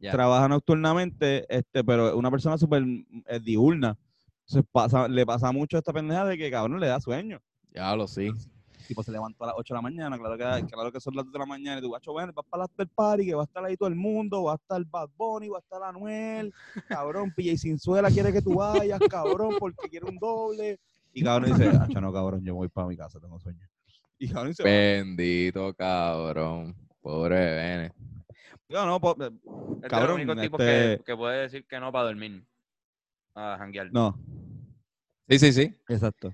trabaja 0.00 0.48
nocturnamente, 0.48 1.46
este, 1.48 1.84
pero 1.84 2.08
es 2.08 2.14
una 2.14 2.30
persona 2.30 2.58
súper 2.58 2.82
eh, 3.26 3.40
diurna. 3.40 3.98
Entonces 4.46 4.68
pasa, 4.70 5.08
le 5.08 5.24
pasa 5.24 5.52
mucho 5.52 5.78
esta 5.78 5.92
pendeja 5.92 6.24
de 6.26 6.36
que 6.36 6.50
cabrón 6.50 6.80
le 6.80 6.86
da 6.86 7.00
sueño. 7.00 7.40
Ya 7.72 7.94
lo 7.96 8.06
sí. 8.06 8.30
Tipo, 8.86 9.02
se 9.02 9.10
levantó 9.10 9.44
a 9.44 9.46
las 9.46 9.56
8 9.56 9.72
de 9.72 9.78
la 9.78 9.82
mañana, 9.82 10.18
claro 10.18 10.36
que, 10.36 10.66
claro 10.66 10.92
que 10.92 11.00
son 11.00 11.14
las 11.16 11.24
2 11.24 11.32
de 11.32 11.38
la 11.38 11.46
mañana, 11.46 11.78
y 11.78 11.80
tú, 11.80 11.88
guacho, 11.88 12.12
ven, 12.12 12.30
vas 12.34 12.44
para 12.50 12.64
el 12.64 12.70
after 12.70 12.86
party, 12.94 13.24
que 13.24 13.34
va 13.34 13.40
a 13.40 13.44
estar 13.46 13.64
ahí 13.64 13.78
todo 13.78 13.88
el 13.88 13.94
mundo, 13.94 14.42
va 14.44 14.52
a 14.52 14.56
estar 14.56 14.84
Bad 14.84 15.08
Bunny, 15.16 15.48
va 15.48 15.56
a 15.56 15.60
estar 15.60 15.82
Anuel, 15.82 16.52
cabrón, 16.88 17.32
PJ 17.34 17.56
Sinzuela 17.56 18.10
quiere 18.10 18.30
que 18.30 18.42
tú 18.42 18.56
vayas, 18.56 19.00
cabrón, 19.08 19.54
porque 19.58 19.88
quiere 19.88 20.06
un 20.06 20.18
doble. 20.18 20.78
Y 21.14 21.24
cabrón 21.24 21.50
dice, 21.56 21.68
acho, 21.80 22.00
no, 22.02 22.12
cabrón, 22.12 22.44
yo 22.44 22.54
voy 22.54 22.68
para 22.68 22.86
mi 22.86 22.96
casa, 22.96 23.18
tengo 23.18 23.40
sueño. 23.40 23.66
Y 24.18 24.28
cabrón 24.28 24.48
dice, 24.50 24.62
Bendito 24.62 25.72
cabrón. 25.74 26.76
Pobre 27.00 27.36
Bene. 27.36 27.92
yo 28.68 28.84
no, 28.84 29.00
po- 29.00 29.16
Es 29.82 29.88
Cabrón, 29.88 30.18
de 30.20 30.24
los 30.26 30.36
únicos 30.36 30.40
tipos 30.42 30.60
este- 30.60 30.98
que, 30.98 31.04
que 31.04 31.16
puede 31.16 31.40
decir 31.42 31.66
que 31.66 31.80
no 31.80 31.90
para 31.90 32.04
dormir. 32.06 32.44
A 33.34 33.56
janguear. 33.58 33.90
no, 33.92 34.18
Sí, 35.28 35.38
sí, 35.38 35.52
sí. 35.52 35.74
exacto. 35.88 36.32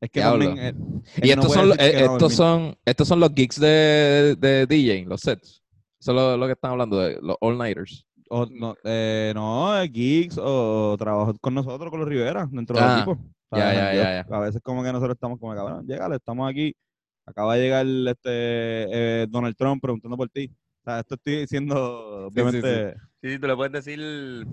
Es 0.00 0.10
que 0.10 0.20
también, 0.20 0.58
eh, 0.58 0.74
Y 1.22 1.34
no 1.34 1.42
estos, 1.42 1.52
son, 1.54 1.70
eh, 1.72 1.76
que 1.76 2.04
estos, 2.04 2.34
son, 2.34 2.76
estos 2.84 3.08
son 3.08 3.20
los 3.20 3.30
gigs 3.34 3.58
de, 3.60 4.36
de 4.38 4.66
DJ, 4.66 5.04
los 5.06 5.20
sets. 5.20 5.62
Eso 5.98 6.10
es 6.10 6.14
lo, 6.16 6.36
lo 6.36 6.46
que 6.46 6.52
están 6.52 6.72
hablando 6.72 6.98
de 7.00 7.18
los 7.22 7.36
all-nighters. 7.40 8.04
O, 8.28 8.44
no, 8.46 8.74
eh, 8.84 9.32
no, 9.34 9.80
eh, 9.80 9.88
gigs 9.88 10.38
o 10.42 10.96
trabajo 10.98 11.34
con 11.40 11.54
nosotros, 11.54 11.88
con 11.90 12.00
los 12.00 12.08
Rivera, 12.08 12.46
dentro 12.50 12.76
Ah, 12.78 12.88
del 12.90 12.98
equipo. 12.98 13.12
O 13.50 13.56
ya, 13.56 13.72
ya, 13.72 13.94
ya, 13.94 14.26
ya. 14.28 14.36
A 14.36 14.40
veces 14.40 14.60
como 14.62 14.82
que 14.82 14.92
nosotros 14.92 15.14
estamos 15.14 15.38
como, 15.38 15.54
cabrón, 15.54 15.86
llegale, 15.86 16.16
estamos 16.16 16.50
aquí. 16.50 16.74
Acaba 17.24 17.54
de 17.56 17.62
llegar 17.62 17.86
este 17.86 18.28
eh, 19.22 19.26
Donald 19.30 19.56
Trump 19.56 19.80
preguntando 19.80 20.16
por 20.16 20.28
ti. 20.28 20.50
O 20.82 20.84
sea, 20.84 21.00
esto 21.00 21.14
estoy 21.14 21.36
diciendo, 21.38 22.28
Sí, 22.34 22.34
sí, 22.34 22.50
sí. 22.50 22.58
obviamente, 22.58 22.94
Sí, 23.22 23.30
sí, 23.30 23.38
tú 23.38 23.46
le 23.46 23.56
puedes 23.56 23.72
decir 23.72 24.46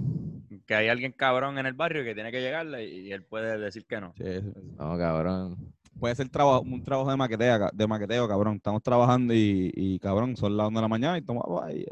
que 0.62 0.76
hay 0.76 0.88
alguien 0.88 1.12
cabrón 1.12 1.58
en 1.58 1.66
el 1.66 1.74
barrio 1.74 2.04
que 2.04 2.14
tiene 2.14 2.32
que 2.32 2.42
llegarle 2.42 2.88
y 2.88 3.12
él 3.12 3.24
puede 3.24 3.58
decir 3.58 3.86
que 3.86 4.00
no. 4.00 4.14
sí. 4.18 4.42
No, 4.78 4.98
cabrón. 4.98 5.58
puede 6.00 6.16
ser 6.16 6.30
trabajo, 6.30 6.62
un 6.62 6.84
trabajo 6.84 7.10
de 7.10 7.70
de 7.74 7.88
maqueteo, 7.88 8.28
cabrón. 8.28 8.56
Estamos 8.58 8.84
trabajando 8.84 9.34
y, 9.34 9.72
y, 9.76 10.00
cabrón, 10.00 10.36
son 10.36 10.58
las 10.58 10.68
1 10.68 10.80
de 10.80 10.82
la 10.82 10.88
mañana 10.88 11.18
y 11.18 11.22
tomamos 11.22 11.64
ahí. 11.64 11.86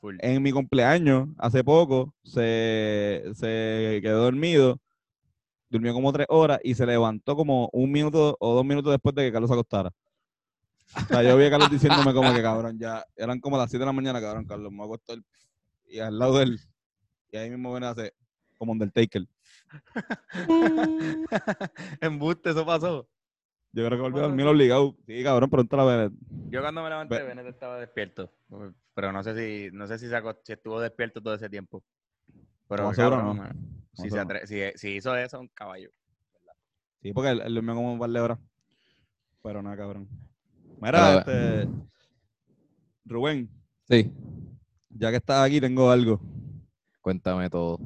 Full. 0.00 0.16
En 0.20 0.42
mi 0.42 0.52
cumpleaños, 0.52 1.28
hace 1.38 1.64
poco, 1.64 2.14
se, 2.22 3.24
se 3.34 3.98
quedó 4.00 4.22
dormido, 4.22 4.80
durmió 5.70 5.92
como 5.92 6.12
tres 6.12 6.26
horas 6.28 6.60
y 6.62 6.74
se 6.74 6.86
levantó 6.86 7.36
como 7.36 7.68
un 7.72 7.90
minuto 7.90 8.36
o 8.38 8.54
dos 8.54 8.64
minutos 8.64 8.92
después 8.92 9.14
de 9.14 9.24
que 9.24 9.32
Carlos 9.32 9.48
se 9.48 9.54
acostara. 9.54 9.90
O 10.96 11.04
sea, 11.06 11.22
yo 11.22 11.36
vi 11.36 11.44
a 11.44 11.50
Carlos 11.50 11.70
diciéndome 11.70 12.14
como 12.14 12.32
que, 12.32 12.42
cabrón, 12.42 12.78
ya 12.78 13.04
eran 13.16 13.40
como 13.40 13.58
las 13.58 13.70
7 13.70 13.80
de 13.80 13.86
la 13.86 13.92
mañana, 13.92 14.20
cabrón, 14.20 14.44
Carlos, 14.44 14.72
me 14.72 14.84
acostó 14.84 15.14
el... 15.14 15.24
Y 15.88 15.98
al 16.00 16.18
lado 16.18 16.38
de 16.38 16.44
él, 16.44 16.60
y 17.32 17.36
ahí 17.36 17.50
mismo 17.50 17.70
viene 17.72 17.86
a 17.86 17.90
hacer 17.90 18.14
como 18.56 18.72
Undertaker. 18.72 19.26
Embuste, 22.00 22.50
eso 22.50 22.66
pasó. 22.66 23.08
Yo 23.72 23.84
creo 23.86 23.98
que 23.98 24.02
volvió 24.02 24.20
a 24.20 24.28
dormir 24.28 24.46
obligado. 24.46 24.96
Sí, 25.06 25.22
cabrón, 25.22 25.50
pronto 25.50 25.76
la 25.76 25.84
veré. 25.84 26.10
Yo 26.50 26.60
cuando 26.60 26.82
me 26.82 26.88
levanté, 26.88 27.22
Bennett 27.22 27.46
estaba 27.46 27.78
despierto. 27.78 28.32
Pero 28.94 29.12
no 29.12 29.22
sé 29.22 29.34
si, 29.36 29.76
no 29.76 29.86
sé 29.86 29.98
si, 29.98 30.08
se 30.08 30.16
acos- 30.16 30.38
si 30.44 30.52
estuvo 30.52 30.80
despierto 30.80 31.22
todo 31.22 31.34
ese 31.34 31.48
tiempo. 31.48 31.84
Pero 32.66 32.90
cabrón, 32.92 33.36
no. 33.36 33.48
si, 33.92 34.10
se 34.10 34.20
atre- 34.20 34.46
si, 34.46 34.78
si 34.78 34.96
hizo 34.96 35.14
eso, 35.16 35.38
un 35.40 35.48
caballo. 35.48 35.90
Sí, 37.02 37.12
porque 37.12 37.30
él, 37.30 37.40
él 37.42 37.54
durmió 37.54 37.74
como 37.74 37.92
un 37.92 37.98
par 37.98 38.10
de 38.10 38.20
horas. 38.20 38.38
Pero 39.42 39.62
nada, 39.62 39.76
cabrón. 39.76 40.08
Mira, 40.80 41.18
este... 41.18 41.68
Rubén, 43.04 43.48
Sí, 43.88 44.12
ya 44.90 45.10
que 45.10 45.16
estás 45.16 45.44
aquí, 45.46 45.60
tengo 45.60 45.90
algo. 45.90 46.20
cuéntame 47.00 47.48
todo. 47.50 47.78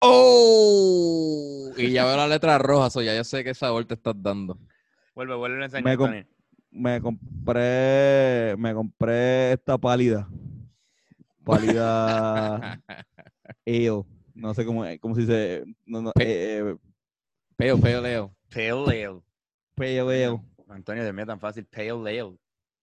¡Oh! 0.00 1.70
Y 1.76 1.90
ya 1.90 2.04
veo 2.04 2.16
la 2.16 2.28
letra 2.28 2.58
roja, 2.58 2.90
so 2.90 3.02
ya 3.02 3.14
yo 3.16 3.24
sé 3.24 3.44
qué 3.44 3.54
sabor 3.54 3.84
te 3.84 3.94
estás 3.94 4.14
dando. 4.16 4.58
Vuelve, 5.14 5.34
vuelve 5.34 5.56
a 5.56 5.58
Me 5.60 5.64
enseñar, 5.66 5.96
com- 5.96 6.10
Tony. 6.10 6.24
Me 6.70 7.00
compré... 7.00 8.54
Me 8.58 8.74
compré 8.74 9.52
esta 9.52 9.78
pálida. 9.78 10.28
Pálida... 11.44 12.80
ale. 13.66 14.06
No 14.34 14.52
sé 14.52 14.66
cómo, 14.66 14.84
cómo 15.00 15.14
se 15.14 15.20
dice. 15.22 15.64
No, 15.86 16.02
no, 16.02 16.12
Pe- 16.12 16.24
eh, 16.24 16.58
eh, 16.70 16.76
Peo, 17.56 17.78
peo, 17.78 18.02
Leo. 18.02 18.34
Pale 18.50 18.80
Ale. 18.80 19.22
pale 19.74 20.00
ale. 20.00 20.40
Antonio, 20.68 21.04
de 21.04 21.12
mí 21.12 21.20
es 21.22 21.26
tan 21.26 21.40
fácil. 21.40 21.64
Pale 21.64 21.90
Ale. 21.90 22.36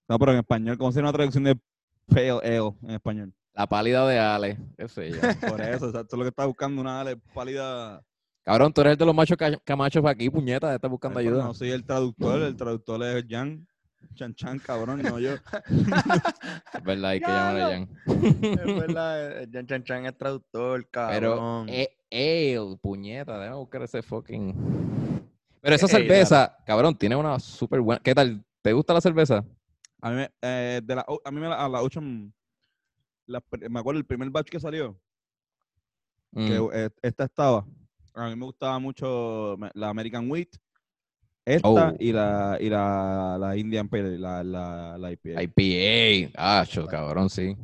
No, 0.10 0.20
pero 0.20 0.32
en 0.32 0.40
español, 0.40 0.78
¿cómo 0.78 0.92
sería 0.92 1.06
una 1.10 1.14
traducción 1.14 1.44
de 1.44 1.60
pale 2.08 2.40
ale 2.42 2.76
en 2.84 2.92
español? 2.92 3.34
La 3.54 3.68
pálida 3.68 4.08
de 4.08 4.20
Ale, 4.20 4.58
qué 4.78 4.88
sé 4.88 5.12
yo. 5.12 5.18
Por 5.48 5.62
eso, 5.62 5.88
exacto, 5.88 6.16
es 6.16 6.18
lo 6.18 6.24
que 6.24 6.30
estaba 6.30 6.48
buscando, 6.48 6.82
una 6.82 7.02
ale 7.02 7.18
pálida. 7.34 8.02
Cabrón, 8.44 8.74
tú 8.74 8.82
eres 8.82 8.94
el 8.94 8.98
de 8.98 9.06
los 9.06 9.16
machos 9.16 9.38
ca- 9.38 9.58
camachos 9.64 10.04
aquí, 10.06 10.30
puñeta, 10.30 10.74
estás 10.76 10.92
buscando 10.92 11.20
Ay, 11.20 11.26
pero 11.26 11.36
ayuda. 11.38 11.48
No 11.48 11.54
soy 11.54 11.72
el 11.72 11.86
traductor, 11.86 12.42
el 12.42 12.56
traductor 12.58 13.02
es 13.04 13.26
Jan. 13.30 13.66
Chan 14.16 14.36
Chan, 14.36 14.60
cabrón, 14.60 15.02
no 15.02 15.18
yo. 15.20 15.36
Es 16.74 16.84
verdad, 16.84 17.12
hay 17.12 17.20
que 17.22 17.28
llamar 17.32 17.56
a 17.62 17.70
Jan. 17.70 17.90
Es 18.06 18.76
verdad, 18.78 19.42
eh, 19.44 19.48
Jan 19.52 19.66
Chan 19.68 19.84
Chan 19.84 20.06
es 20.06 20.18
traductor, 20.18 20.86
Pero, 21.08 21.36
cabrón. 21.38 21.68
eh, 21.70 21.96
ale, 22.12 22.78
puñeta, 22.82 23.40
déjame 23.40 23.58
buscar 23.58 23.82
ese 23.84 24.02
fucking. 24.02 24.54
Pero 25.62 25.76
esa 25.76 25.88
cerveza, 25.88 26.58
cabrón, 26.66 26.98
tiene 26.98 27.16
una 27.16 27.40
súper 27.40 27.80
buena. 27.80 28.02
¿Qué 28.04 28.14
tal? 28.14 28.44
¿Te 28.62 28.74
gusta 28.74 28.94
la 28.94 29.00
cerveza? 29.02 29.44
A 30.04 30.10
mí, 30.10 30.16
me- 30.18 30.30
eh, 30.42 30.82
de 30.84 30.96
la, 30.96 31.06
a 31.24 31.32
mí 31.32 31.40
me 31.40 31.48
la, 31.48 31.64
a 31.64 31.70
la 31.70 31.82
Ocean, 31.82 32.34
la 33.26 33.40
pr- 33.42 33.70
me 33.70 33.80
acuerdo 33.80 34.00
el 34.00 34.06
primer 34.06 34.30
batch 34.30 34.50
que 34.50 34.60
salió, 34.60 35.00
que 36.36 36.60
Mm. 36.60 36.70
eh, 36.74 36.90
esta 37.02 37.24
estaba. 37.24 37.66
A 38.14 38.28
mí 38.30 38.36
me 38.36 38.44
gustaba 38.46 38.78
mucho 38.80 39.56
la 39.74 39.88
American 39.90 40.30
Wheat, 40.30 40.50
esta 41.46 41.70
Oh. 41.70 41.96
y 42.00 42.12
la 42.12 42.58
y 42.60 42.70
la, 42.70 43.38
la 43.40 43.56
Indian 43.56 43.88
Pale, 43.88 44.08
Ale, 44.08 44.18
la, 44.20 44.44
la, 44.44 44.98
la 44.98 45.12
IPA. 45.14 45.42
IPA. 45.42 46.32
Ah, 46.36 46.66
cho, 46.68 46.86
cabrón, 46.86 47.30
sí. 47.30 47.56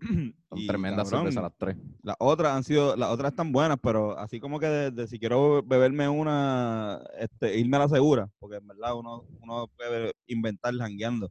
Son 0.48 0.58
Y, 0.58 0.66
tremendas 0.68 1.10
cabrón, 1.10 1.34
las 1.34 1.52
tres. 1.58 1.76
Las 2.02 2.16
otras 2.20 2.52
han 2.56 2.62
sido, 2.62 2.94
las 2.96 3.10
otras 3.10 3.32
están 3.32 3.50
buenas, 3.50 3.76
pero 3.82 4.16
así 4.16 4.38
como 4.38 4.60
que 4.60 4.66
de, 4.66 4.90
de 4.92 5.08
si 5.08 5.18
quiero 5.18 5.64
beberme 5.64 6.08
una, 6.08 7.02
este, 7.18 7.58
irme 7.58 7.76
a 7.76 7.80
la 7.80 7.88
segura, 7.88 8.30
porque 8.38 8.56
en 8.58 8.68
verdad 8.68 8.94
uno, 8.94 9.24
uno 9.40 9.66
puede 9.76 10.12
inventar 10.28 10.72
jangueando. 10.76 11.30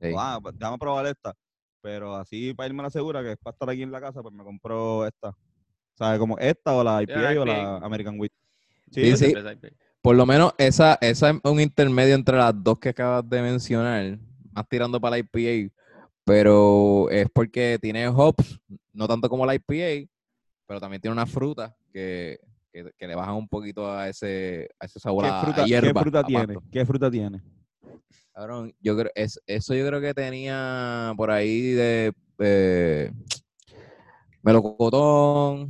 Sí. 0.00 0.12
O, 0.12 0.20
ah, 0.20 0.38
pues, 0.42 0.58
déjame 0.58 0.78
probar 0.78 1.06
esta. 1.06 1.34
Pero 1.80 2.16
así 2.16 2.54
para 2.54 2.68
irme 2.68 2.80
a 2.80 2.84
la 2.84 2.90
segura, 2.90 3.22
que 3.22 3.32
es 3.32 3.38
para 3.38 3.52
estar 3.54 3.70
aquí 3.70 3.82
en 3.82 3.92
la 3.92 4.00
casa, 4.00 4.22
pues 4.22 4.34
me 4.34 4.44
compro 4.44 5.06
esta. 5.06 5.34
¿Sabes? 5.94 6.18
Como 6.18 6.38
esta 6.38 6.74
o 6.74 6.84
la 6.84 7.02
IPA 7.02 7.40
o 7.40 7.44
la. 7.44 7.76
American 7.78 8.18
Wheat. 8.18 8.32
Sí, 8.90 9.16
sí. 9.16 9.26
IPA. 9.30 9.68
Por 10.00 10.16
lo 10.16 10.26
menos 10.26 10.54
esa, 10.58 10.96
esa 11.00 11.30
es 11.30 11.36
un 11.44 11.60
intermedio 11.60 12.14
entre 12.14 12.36
las 12.36 12.54
dos 12.62 12.78
que 12.78 12.90
acabas 12.90 13.28
de 13.28 13.42
mencionar, 13.42 14.18
más 14.52 14.68
tirando 14.68 15.00
para 15.00 15.16
la 15.16 15.18
IPA, 15.18 15.74
pero 16.24 17.10
es 17.10 17.28
porque 17.30 17.78
tiene 17.80 18.08
hops, 18.08 18.60
no 18.92 19.08
tanto 19.08 19.28
como 19.28 19.44
la 19.44 19.54
IPA, 19.54 20.08
pero 20.66 20.80
también 20.80 21.00
tiene 21.02 21.12
una 21.12 21.26
fruta 21.26 21.76
que, 21.92 22.38
que, 22.72 22.92
que 22.96 23.06
le 23.06 23.14
bajan 23.16 23.34
un 23.34 23.48
poquito 23.48 23.90
a 23.90 24.08
ese, 24.08 24.70
a 24.78 24.86
ese 24.86 25.00
sabor 25.00 25.24
¿Qué 25.24 25.30
a, 25.30 25.40
a 25.40 25.42
fruta, 25.42 25.62
¿qué 25.64 25.68
hierba. 25.68 26.00
fruta 26.00 26.20
a 26.20 26.24
tiene? 26.24 26.56
¿Qué 26.70 26.86
fruta 26.86 27.10
tiene? 27.10 27.42
Cabrón, 28.38 28.72
yo 28.80 28.96
creo, 28.96 29.10
es, 29.16 29.40
eso 29.48 29.74
yo 29.74 29.84
creo 29.84 30.00
que 30.00 30.14
tenía 30.14 31.12
por 31.16 31.28
ahí 31.28 31.72
de 31.72 32.12
eh, 32.38 33.10
melocotón, 34.44 35.68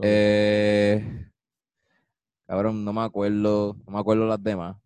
eh, 0.00 1.26
cabrón, 2.46 2.84
no 2.84 2.92
me 2.92 3.00
acuerdo, 3.00 3.76
no 3.84 3.92
me 3.92 3.98
acuerdo 3.98 4.24
las 4.28 4.40
demás. 4.40 4.76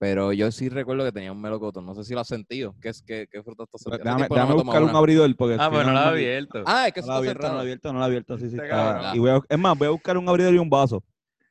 Pero 0.00 0.32
yo 0.32 0.50
sí 0.50 0.68
recuerdo 0.68 1.04
que 1.04 1.12
tenía 1.12 1.30
un 1.30 1.40
melocotón. 1.40 1.86
No 1.86 1.94
sé 1.94 2.02
si 2.02 2.14
lo 2.14 2.18
has 2.18 2.26
sentido. 2.26 2.74
¿Qué, 2.80 2.88
es, 2.88 3.00
qué, 3.02 3.28
qué 3.30 3.40
fruta 3.40 3.62
estás 3.62 3.84
Pero? 3.84 3.98
Déjame, 3.98 4.22
Hace 4.24 4.34
tiempo 4.34 4.56
no 4.56 4.64
buscar 4.64 4.82
un 4.82 4.96
abridor 4.96 5.36
porque 5.36 5.54
Ah, 5.60 5.70
pues 5.70 5.86
no 5.86 5.92
he 5.92 5.94
me- 5.94 6.00
abierto. 6.00 6.64
Ah, 6.66 6.88
es 6.88 6.94
que 6.94 7.00
No 7.00 7.06
he 7.06 7.10
está 7.10 7.16
abierto, 7.18 7.38
no 7.42 7.44
he 7.44 7.46
cerrado. 7.46 7.60
abierto, 7.60 7.92
no 7.92 7.98
la 8.00 8.04
he 8.04 8.08
abierto, 8.08 8.38
sí, 8.38 8.50
sí. 8.50 8.56
Está-. 8.56 9.12
Y 9.14 9.20
voy 9.20 9.30
a, 9.30 9.40
es 9.48 9.58
más, 9.60 9.78
voy 9.78 9.86
a 9.86 9.90
buscar 9.90 10.18
un 10.18 10.28
abridor 10.28 10.52
y 10.52 10.58
un 10.58 10.68
vaso 10.68 11.04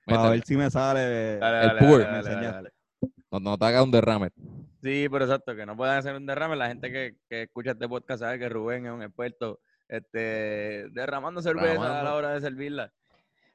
para 0.06 0.28
ver 0.32 0.44
si 0.44 0.58
me 0.58 0.70
sale. 0.70 1.38
Dale, 1.38 1.68
el 1.70 1.78
dale, 1.78 2.08
me 2.36 2.72
No, 3.32 3.40
no 3.40 3.58
te 3.58 3.66
haga 3.66 3.84
un 3.84 3.92
derrame. 3.92 4.30
Sí, 4.84 5.08
pero 5.10 5.26
exacto, 5.26 5.56
que 5.56 5.66
no 5.66 5.78
puedan 5.78 5.98
hacer 5.98 6.16
un 6.16 6.26
derrame. 6.26 6.56
La 6.56 6.68
gente 6.68 6.92
que, 6.92 7.16
que 7.30 7.44
escucha 7.44 7.72
este 7.72 7.88
podcast 7.88 8.22
sabe 8.22 8.40
que 8.40 8.50
Rubén 8.50 8.86
es 8.86 8.92
un 8.92 9.04
experto 9.04 9.60
este, 9.88 10.90
derramando 10.90 11.42
cerveza 11.42 12.00
a 12.00 12.04
la 12.04 12.16
hora 12.16 12.34
de 12.34 12.42
servirla. 12.42 12.92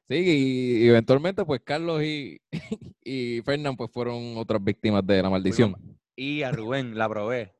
Sí, 0.09 0.15
y, 0.15 0.85
y 0.85 0.87
eventualmente, 0.87 1.43
pues 1.43 1.61
Carlos 1.63 2.01
y, 2.01 2.39
y 3.03 3.41
Fernán 3.41 3.75
pues 3.75 3.91
fueron 3.91 4.37
otras 4.37 4.63
víctimas 4.63 5.05
de 5.05 5.21
la 5.21 5.29
maldición. 5.29 5.75
Y 6.15 6.41
a 6.43 6.51
Rubén 6.51 6.97
la 6.97 7.07
probé, 7.09 7.53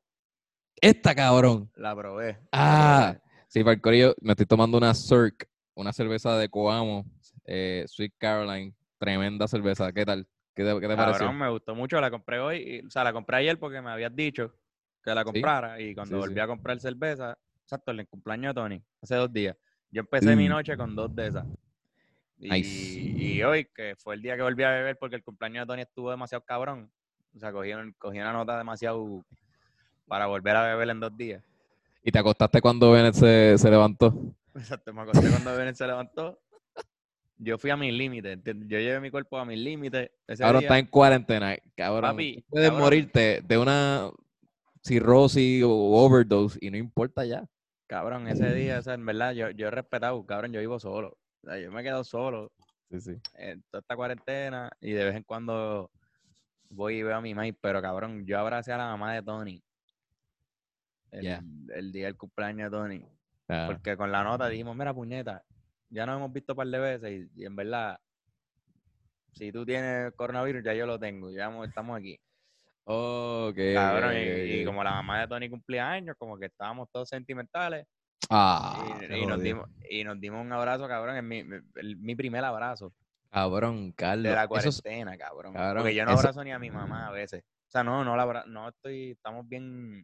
Esta 0.82 1.14
cabrón. 1.14 1.70
la 1.76 1.96
probé. 1.96 2.34
la 2.34 2.40
Ah, 2.54 3.16
probé. 3.20 3.44
sí, 3.50 3.60
para 3.64 3.74
el 3.74 3.82
corillo, 3.82 4.16
me 4.22 4.32
estoy 4.32 4.46
tomando 4.46 4.78
una 4.78 4.94
Cirque, 4.94 5.46
una 5.76 5.92
cerveza 5.94 6.38
de 6.38 6.50
Coamo, 6.50 7.06
eh, 7.46 7.84
Sweet 7.88 8.14
Caroline, 8.18 8.74
tremenda 8.98 9.48
cerveza. 9.48 9.92
¿Qué 9.92 10.06
tal? 10.06 10.26
¿Qué 10.58 10.64
te, 10.64 10.74
qué 10.80 10.88
te 10.88 10.96
pareció? 10.98 11.20
Cabrón, 11.20 11.38
me 11.38 11.50
gustó 11.50 11.76
mucho, 11.76 12.02
la 12.02 12.10
compré 12.10 12.40
hoy, 12.40 12.82
o 12.84 12.90
sea, 12.90 13.04
la 13.04 13.14
compré 13.14 13.38
ayer 13.38 13.60
porque 13.60 13.80
me 13.80 13.92
habías 13.92 14.16
dicho 14.16 14.56
que 15.04 15.14
la 15.14 15.24
comprara 15.24 15.80
y 15.80 15.94
cuando 15.94 16.16
Sí, 16.16 16.20
volví 16.22 16.34
sí. 16.34 16.40
a 16.40 16.48
comprar 16.48 16.80
cerveza, 16.80 17.38
exacto, 17.62 17.92
el 17.92 18.08
cumpleaños 18.08 18.56
de 18.56 18.60
Tony, 18.60 18.84
hace 19.04 19.14
dos 19.14 19.32
días, 19.32 19.56
yo 19.92 20.00
empecé 20.02 20.36
mi 20.36 20.48
Mm. 20.48 20.50
noche 20.50 20.76
con 20.76 20.96
dos 20.96 21.16
de 21.16 21.28
esas. 21.28 21.46
Y, 22.40 22.50
Nice. 22.50 23.00
y 23.00 23.44
hoy, 23.44 23.66
que 23.66 23.96
fue 24.00 24.16
el 24.16 24.22
día 24.24 24.36
que 24.36 24.42
volví 24.42 24.64
a 24.64 24.72
beber 24.72 24.98
porque 24.98 25.16
el 25.16 25.24
cumpleaños 25.24 25.62
de 25.62 25.68
Tony 25.68 25.82
estuvo 25.84 26.10
demasiado 26.10 26.44
cabrón, 26.44 26.92
o 27.36 27.40
sea, 27.40 27.52
cogí, 27.52 27.70
cogí 28.00 28.18
una 28.20 28.34
nota 28.34 28.58
demasiado 28.58 29.24
para 30.08 30.26
volver 30.26 30.56
a 30.56 30.64
beber 30.70 30.90
en 30.90 31.00
dos 31.00 31.16
días. 31.16 31.44
¿Y 32.02 32.12
te 32.12 32.18
acostaste 32.18 32.62
cuando 32.62 32.90
Bennett 32.92 33.14
se, 33.14 33.60
se 33.60 33.70
levantó? 33.70 34.12
Exacto, 34.56 34.92
me 34.92 35.02
acosté 35.02 35.30
cuando 35.30 35.56
Bennett 35.56 35.76
se 35.76 35.86
levantó. 35.86 36.40
Yo 37.40 37.58
fui 37.58 37.70
a 37.70 37.78
mis 37.78 37.94
límites, 37.94 38.40
yo 38.44 38.80
llevé 38.80 39.00
mi 39.00 39.12
cuerpo 39.12 39.38
a 39.38 39.46
mis 39.46 39.60
límites. 39.60 40.10
Día- 40.28 40.60
está 40.60 40.80
en 40.80 40.88
cuarentena. 40.88 41.56
Cabrón, 41.76 42.12
Papi, 42.12 42.44
puedes 42.50 42.70
cabrón. 42.70 42.84
morirte 42.84 43.42
de 43.44 43.58
una 43.58 44.10
cirrosis 44.84 45.64
o 45.64 45.70
overdose 45.72 46.58
y 46.62 46.72
no 46.72 46.78
importa 46.78 47.26
ya. 47.26 47.46
Cabrón, 47.88 48.28
ese 48.28 48.54
día, 48.54 48.80
o 48.80 48.82
sea, 48.82 48.96
en 48.96 49.06
verdad, 49.06 49.34
yo, 49.34 49.50
yo 49.52 49.68
he 49.68 49.72
respetado, 49.72 50.26
cabrón, 50.26 50.52
yo 50.52 50.60
vivo 50.60 50.80
solo. 50.80 51.18
O 51.44 51.48
sea, 51.50 51.60
yo 51.60 51.72
me 51.72 51.82
he 51.82 51.84
quedado 51.84 52.04
solo 52.04 52.52
Sí, 52.90 53.00
sí. 53.02 53.12
en 53.36 53.62
toda 53.70 53.82
esta 53.82 53.96
cuarentena 53.96 54.70
y 54.82 54.92
de 54.94 55.06
vez 55.06 55.16
en 55.16 55.24
cuando 55.24 55.92
voy 56.70 56.96
y 56.96 57.04
veo 57.04 57.16
a 57.16 57.22
mi 57.22 57.34
maíz, 57.36 57.56
pero 57.62 57.82
cabrón, 57.82 58.26
yo 58.26 58.40
abracé 58.40 58.74
a 58.74 58.78
la 58.78 58.86
mamá 58.88 59.14
de 59.14 59.22
Tony. 59.22 59.64
El 61.12 61.92
día 61.92 62.06
del 62.08 62.18
cumpleaños 62.18 62.72
de 62.72 62.78
Tony. 62.78 63.06
Ah, 63.48 63.66
Porque 63.68 63.96
con 63.96 64.12
la 64.12 64.24
nota 64.24 64.50
dijimos, 64.50 64.76
mira, 64.76 64.94
puñeta, 64.94 65.44
ya 65.90 66.06
nos 66.06 66.18
hemos 66.18 66.34
visto 66.34 66.54
un 66.54 66.58
par 66.58 66.68
de 66.68 66.80
veces 66.80 67.30
y, 67.36 67.42
y 67.42 67.46
en 67.46 67.56
verdad, 67.56 67.98
si 69.34 69.52
tú 69.52 69.66
tienes 69.66 70.14
coronavirus, 70.16 70.64
ya 70.64 70.74
yo 70.74 70.86
lo 70.86 71.00
tengo, 71.00 71.32
ya 71.32 71.50
estamos 71.64 71.98
aquí. 71.98 72.20
ok, 72.86 73.56
Cabrón, 73.74 74.14
y, 74.18 74.66
como 74.66 74.84
la 74.84 74.92
mamá 74.92 75.22
de 75.22 75.28
Tony 75.28 75.50
cumplía 75.50 75.90
años, 75.90 76.16
como 76.18 76.38
que 76.38 76.46
estábamos 76.48 76.90
todos 76.92 77.08
sentimentales. 77.10 77.86
Ah, 78.30 78.84
y, 79.16 79.26
nos 79.26 79.42
dimos, 79.42 79.70
y 79.90 80.04
nos 80.04 80.20
dimos 80.20 80.42
un 80.44 80.52
abrazo, 80.52 80.88
cabrón. 80.88 81.16
Es 81.18 81.24
mi, 81.24 81.44
mi 81.96 82.16
primer 82.16 82.44
abrazo 82.44 82.94
cabrón, 83.30 83.92
Carlos. 83.94 84.24
de 84.32 84.36
la 84.36 84.44
es- 84.44 84.48
cuarentena, 84.48 85.18
cabrón. 85.18 85.54
cabrón, 85.54 85.84
Porque 85.84 85.96
yo 85.96 86.04
no 86.04 86.12
eso- 86.12 86.20
abrazo 86.22 86.44
ni 86.44 86.52
a 86.52 86.60
mi 86.60 86.72
mamá 86.72 87.08
a 87.08 87.12
veces. 87.12 87.44
O 87.44 87.70
sea, 87.70 87.84
no, 87.84 88.04
no 88.04 88.16
la 88.16 88.24
abra- 88.24 88.46
no 88.48 88.70
estoy, 88.70 89.12
estamos 89.12 89.48
bien. 89.48 90.04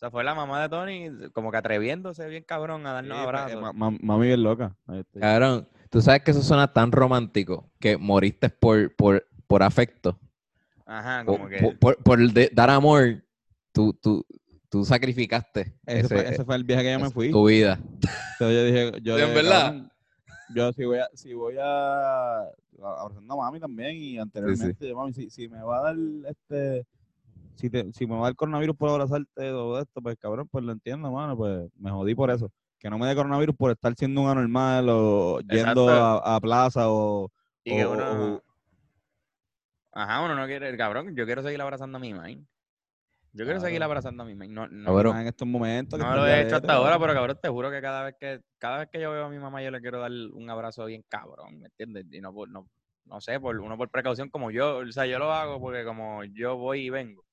O 0.00 0.04
sea, 0.04 0.10
fue 0.10 0.24
la 0.24 0.34
mamá 0.34 0.62
de 0.62 0.68
Tony 0.70 1.10
como 1.34 1.50
que 1.50 1.58
atreviéndose 1.58 2.26
bien 2.26 2.42
cabrón 2.42 2.86
a 2.86 2.94
darnos 2.94 3.18
Sí, 3.18 3.22
pues, 3.22 3.34
abrazos. 3.42 3.60
ma- 3.60 3.72
ma- 3.90 3.98
mami 4.00 4.28
bien 4.28 4.42
loca. 4.42 4.74
Estoy. 4.90 5.20
Cabrón, 5.20 5.68
tú 5.90 6.00
sabes 6.00 6.22
que 6.22 6.30
eso 6.30 6.42
suena 6.42 6.72
tan 6.72 6.90
romántico 6.90 7.70
que 7.78 7.98
moriste 7.98 8.48
por, 8.48 8.96
por, 8.96 9.26
por 9.46 9.62
afecto. 9.62 10.18
Ajá, 10.86 11.22
Por, 11.26 11.36
como 11.36 11.48
que. 11.50 11.58
por- 11.60 11.78
por- 11.78 11.96
por 12.02 12.32
de- 12.32 12.50
dar 12.50 12.70
amor, 12.70 13.22
tú, 13.72 13.92
tú, 13.92 14.24
tú 14.70 14.86
sacrificaste 14.86 15.74
Ese, 15.84 16.08
fue, 16.08 16.20
ese- 16.22 16.34
ese 16.36 16.44
fue 16.46 16.56
el 16.56 16.64
viaje 16.64 16.82
que 16.84 16.92
yo 16.92 17.00
me 17.00 17.10
fui. 17.10 17.30
tu 17.30 17.46
vida. 17.46 17.78
Entonces 17.78 18.38
yo 18.40 18.64
dije, 18.64 18.92
yo 19.02 19.16
Sí, 19.18 19.22
en 19.28 19.34
verdad. 19.34 19.64
cabrón, 19.66 19.92
yo 20.54 20.72
si 20.72 20.84
voy 20.86 20.98
a, 21.00 21.08
si 21.12 21.34
voy 21.34 21.56
a, 21.60 22.38
abrazando 22.82 23.34
a 23.34 23.36
mami 23.36 23.60
también 23.60 23.96
y 23.96 24.16
anteriormente, 24.18 24.88
yo, 24.88 24.96
mami, 24.96 25.12
si, 25.12 25.28
si 25.28 25.46
me 25.46 25.60
va 25.62 25.80
a 25.80 25.82
dar 25.92 25.96
este, 26.26 26.86
si, 27.54 27.70
te, 27.70 27.92
si 27.92 28.06
me 28.06 28.16
va 28.16 28.22
dar 28.22 28.36
coronavirus 28.36 28.76
por 28.76 28.88
abrazarte 28.90 29.50
o 29.52 29.76
de 29.76 29.82
esto, 29.82 30.00
pues 30.00 30.16
cabrón, 30.18 30.48
pues 30.50 30.64
lo 30.64 30.72
entiendo, 30.72 31.10
mano, 31.10 31.36
pues 31.36 31.68
me 31.76 31.90
jodí 31.90 32.14
por 32.14 32.30
eso. 32.30 32.50
Que 32.78 32.88
no 32.88 32.98
me 32.98 33.06
dé 33.06 33.14
coronavirus 33.14 33.54
por 33.56 33.70
estar 33.70 33.94
siendo 33.94 34.22
un 34.22 34.28
anormal 34.28 34.88
o 34.88 35.40
yendo 35.40 35.88
a, 35.88 36.36
a 36.36 36.40
plaza 36.40 36.90
o, 36.90 37.30
Y 37.64 37.70
que 37.76 37.84
o- 37.84 37.92
uno. 37.92 38.34
o- 38.36 38.42
Ajá, 39.92 40.22
uno 40.24 40.34
no 40.36 40.46
quiere. 40.46 40.76
Cabrón, 40.76 41.14
yo 41.16 41.26
quiero 41.26 41.42
seguir 41.42 41.60
abrazando 41.60 41.98
a 41.98 42.00
mi 42.00 42.14
mind. 42.14 42.46
Yo 43.32 43.44
quiero 43.44 43.60
seguir 43.60 43.82
abrazando 43.82 44.22
a 44.22 44.26
mi 44.26 44.34
mind. 44.34 44.52
No, 44.52 44.66
no, 44.68 44.84
Cabrón. 44.86 45.18
en 45.18 45.26
estos 45.28 45.46
momentos. 45.46 45.98
no 45.98 46.16
lo 46.16 46.26
el 46.26 46.32
he 46.32 46.40
hecho 46.42 46.56
hasta 46.56 46.72
ahora, 46.74 46.98
pero 46.98 47.12
cabrón, 47.14 47.38
te 47.40 47.48
juro 47.48 47.70
que 47.70 47.80
cada 47.80 48.04
vez 48.04 48.14
que 48.18 48.40
cada 48.58 48.78
vez 48.78 48.88
que 48.90 49.00
yo 49.00 49.10
veo 49.12 49.26
a 49.26 49.28
mi 49.28 49.38
mamá, 49.38 49.62
yo 49.62 49.70
le 49.70 49.80
quiero 49.80 50.00
dar 50.00 50.10
un 50.10 50.50
abrazo 50.50 50.84
bien 50.86 51.04
cabrón, 51.08 51.60
¿me 51.60 51.66
entiendes? 51.66 52.06
Y 52.10 52.20
no 52.20 52.32
por, 52.32 52.48
no, 52.48 52.68
no 53.04 53.20
sé, 53.20 53.38
por 53.38 53.58
uno 53.60 53.76
por 53.76 53.88
precaución 53.88 54.30
como 54.30 54.50
yo, 54.50 54.78
o 54.78 54.92
sea, 54.92 55.06
yo 55.06 55.18
lo 55.18 55.32
hago 55.32 55.60
porque 55.60 55.84
como 55.84 56.24
yo 56.24 56.56
voy 56.56 56.86
y 56.86 56.90
vengo, 56.90 57.24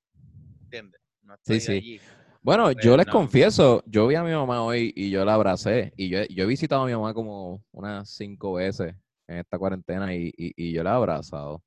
¿entiendes? 0.68 1.00
No 1.22 1.34
Sí, 1.42 1.54
estoy 1.54 1.60
sí. 1.60 1.72
allí. 1.72 2.00
Bueno, 2.42 2.66
Pero 2.68 2.80
yo 2.80 2.96
les 2.96 3.06
no. 3.06 3.12
confieso, 3.12 3.82
yo 3.86 4.06
vi 4.06 4.14
a 4.14 4.22
mi 4.22 4.32
mamá 4.32 4.62
hoy 4.62 4.92
y 4.94 5.10
yo 5.10 5.24
la 5.24 5.34
abracé. 5.34 5.92
Y 5.96 6.08
yo, 6.08 6.24
yo 6.30 6.44
he 6.44 6.46
visitado 6.46 6.82
a 6.82 6.86
mi 6.86 6.92
mamá 6.92 7.12
como 7.14 7.62
unas 7.72 8.10
cinco 8.10 8.54
veces 8.54 8.94
en 9.26 9.38
esta 9.38 9.58
cuarentena 9.58 10.14
y, 10.14 10.28
y- 10.36 10.52
y 10.56 10.72
yo 10.72 10.82
la 10.82 10.90
he 10.92 10.94
abrazado. 10.94 11.62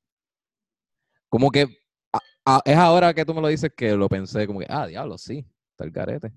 Como 1.28 1.50
que 1.50 1.66
a- 2.12 2.20
a- 2.56 2.62
es 2.64 2.76
ahora 2.76 3.12
que 3.14 3.24
tú 3.24 3.34
me 3.34 3.40
lo 3.40 3.48
dices 3.48 3.70
que 3.76 3.94
lo 3.96 4.08
pensé, 4.08 4.46
como 4.46 4.60
que, 4.60 4.66
ah, 4.68 4.86
diablo, 4.86 5.18
sí, 5.18 5.44
está 5.70 5.84
el 5.84 5.90
garete. 5.90 6.32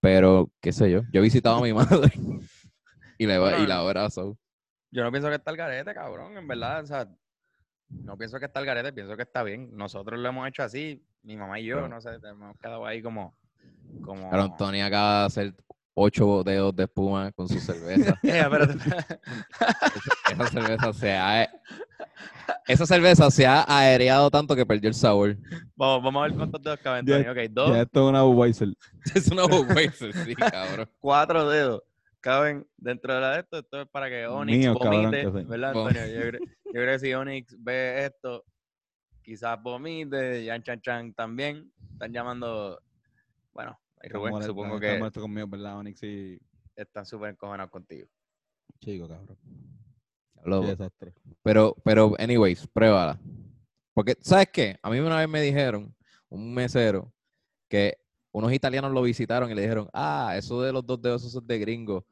Pero, 0.00 0.50
qué 0.60 0.72
sé 0.72 0.90
yo, 0.90 1.02
yo 1.12 1.20
he 1.20 1.22
visitado 1.22 1.56
a 1.58 1.62
mi 1.62 1.72
madre 2.10 2.12
y, 3.18 3.26
la, 3.26 3.36
he- 3.36 3.62
y 3.62 3.66
la 3.66 3.76
he 3.76 3.78
abrazado. 3.78 4.36
Yo 4.90 5.02
no 5.04 5.10
pienso 5.10 5.28
que 5.28 5.36
está 5.36 5.50
el 5.50 5.56
garete, 5.56 5.94
cabrón, 5.94 6.36
en 6.36 6.46
verdad, 6.46 6.82
o 6.82 6.86
sea, 6.86 7.08
no 8.04 8.16
pienso 8.16 8.38
que 8.38 8.46
está 8.46 8.60
el 8.60 8.66
garete, 8.66 8.92
pienso 8.92 9.16
que 9.16 9.22
está 9.22 9.42
bien. 9.42 9.70
Nosotros 9.76 10.18
lo 10.18 10.28
hemos 10.28 10.48
hecho 10.48 10.62
así, 10.62 11.04
mi 11.22 11.36
mamá 11.36 11.60
y 11.60 11.66
yo, 11.66 11.76
Claro. 11.76 11.88
no 11.88 12.00
sé, 12.00 12.10
hemos 12.24 12.56
quedado 12.58 12.84
ahí 12.86 13.02
como 13.02 13.34
como 14.04 14.30
Pero 14.30 14.42
Antonio 14.44 14.84
acaba 14.84 15.20
de 15.20 15.26
hacer 15.26 15.54
ocho 15.94 16.42
dedos 16.42 16.74
de 16.74 16.84
espuma 16.84 17.30
con 17.32 17.48
su 17.48 17.60
cerveza. 17.60 18.18
Esa 20.32 20.46
cerveza 20.50 20.92
se 20.92 21.12
ha... 21.16 21.50
Esa 22.66 22.86
cerveza 22.86 23.30
se 23.30 23.46
ha 23.46 23.64
aereado 23.68 24.30
tanto 24.30 24.56
que 24.56 24.64
perdió 24.66 24.88
el 24.88 24.94
sabor. 24.94 25.36
Vamos, 25.76 26.02
vamos 26.02 26.20
a 26.24 26.26
ver 26.28 26.36
cuántos 26.36 26.62
dedos 26.62 26.80
caben, 26.80 27.06
Ya- 27.06 27.16
Antonio. 27.16 27.32
Ok, 27.42 27.50
dos, 27.50 27.70
Ya 27.76 27.82
esto 27.82 28.04
es 28.04 28.08
una 28.10 28.22
Budweiser. 28.22 28.68
Es 29.14 29.28
una 29.30 29.44
Budweiser, 29.46 30.12
sí, 30.24 30.34
cabrón. 30.34 30.88
cuatro 31.00 31.48
dedos 31.48 31.82
caben 32.22 32.66
dentro 32.78 33.14
de 33.14 33.20
la 33.20 33.32
de 33.32 33.40
esto. 33.40 33.58
Esto 33.58 33.82
es 33.82 33.88
para 33.88 34.08
que 34.08 34.26
Onyx 34.26 34.58
Mío, 34.58 34.74
vomite. 34.74 35.26
¿verdad, 35.26 35.70
Antonio? 35.70 36.06
Yo 36.06 36.20
creo, 36.20 36.40
yo 36.40 36.72
creo 36.72 36.92
que 36.92 36.98
si 36.98 37.12
Onyx 37.12 37.62
ve 37.62 38.06
esto, 38.06 38.44
quizás 39.20 39.60
vomite, 39.62 40.44
Yan 40.44 40.62
Chan 40.62 40.80
Chan 40.80 41.12
también. 41.12 41.70
Están 41.92 42.12
llamando, 42.12 42.80
bueno, 43.52 43.78
y 44.02 44.08
Rubén, 44.08 44.42
supongo 44.42 44.80
que 44.80 44.98
molesto 44.98 45.20
conmigo, 45.20 45.46
¿verdad, 45.48 45.78
Onyx? 45.78 46.02
Y 46.04 46.40
están 46.74 47.04
súper 47.04 47.30
encojonados 47.30 47.70
contigo. 47.70 48.08
chico, 48.80 49.08
cabrón. 49.08 49.36
Desastre. 50.66 51.14
Pero, 51.42 51.76
pero, 51.84 52.14
anyways, 52.18 52.66
pruébala. 52.68 53.20
Porque, 53.94 54.16
¿sabes 54.20 54.48
qué? 54.52 54.78
A 54.82 54.90
mí 54.90 54.98
una 54.98 55.18
vez 55.18 55.28
me 55.28 55.40
dijeron, 55.40 55.94
un 56.28 56.54
mesero, 56.54 57.12
que 57.68 58.01
unos 58.32 58.52
italianos 58.52 58.92
lo 58.92 59.02
visitaron 59.02 59.50
y 59.50 59.54
le 59.54 59.62
dijeron, 59.62 59.88
ah, 59.92 60.34
eso 60.36 60.60
de 60.62 60.72
los 60.72 60.84
dos 60.86 61.00
dedos, 61.00 61.24
eso 61.24 61.38
es 61.38 61.46
de 61.46 61.58
gringo. 61.58 62.04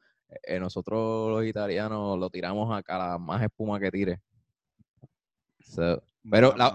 Eh, 0.43 0.59
nosotros 0.59 1.29
los 1.31 1.45
italianos 1.45 2.17
lo 2.17 2.29
tiramos 2.29 2.75
acá 2.75 2.97
la 2.97 3.17
más 3.17 3.41
espuma 3.43 3.79
que 3.79 3.91
tire. 3.91 4.21
So, 5.59 6.01
Pero 6.29 6.53
la- 6.57 6.69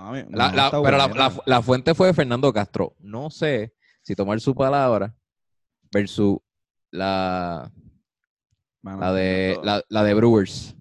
pero 0.85 0.97
fuente 1.63 1.95
fue 1.95 2.09
de 2.09 2.15
Fernando 2.15 2.53
Castro. 2.53 2.95
No 3.01 3.31
sé 3.31 3.73
si 4.03 4.15
tomar 4.15 4.41
su 4.41 4.55
palabra 4.55 5.15
versus 5.93 6.39
la, 6.91 7.71
la 8.83 9.13
de 9.13 9.57
la 9.89 10.05
de 10.05 10.15
Brewers. 10.15 10.75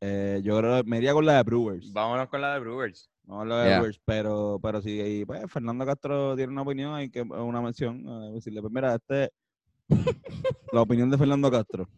eh, 0.00 0.40
yo 0.44 0.58
creo 0.58 0.82
que 0.82 0.88
me 0.88 0.98
iría 0.98 1.12
con 1.12 1.24
la 1.24 1.36
de 1.36 1.42
Brewers. 1.42 1.92
Vámonos 1.92 2.28
con 2.28 2.40
la 2.40 2.54
de 2.54 2.60
Brewers. 2.60 3.10
No 3.26 3.44
la 3.44 3.62
de 3.62 3.70
Ya. 3.70 3.78
Brewers, 3.78 4.00
pero, 4.04 4.58
pero 4.62 4.80
si 4.80 5.24
pues, 5.26 5.50
Fernando 5.50 5.84
Castro 5.84 6.36
tiene 6.36 6.52
una 6.52 6.62
opinión, 6.62 6.94
hay 6.94 7.10
que 7.10 7.22
una 7.22 7.60
mención. 7.60 8.04
eh, 8.06 8.32
decirle, 8.34 8.60
pues 8.60 8.72
mira, 8.72 8.94
este 8.94 9.32
la 10.72 10.80
opinión 10.80 11.10
de 11.10 11.18
Fernando 11.18 11.50
Castro. 11.50 11.88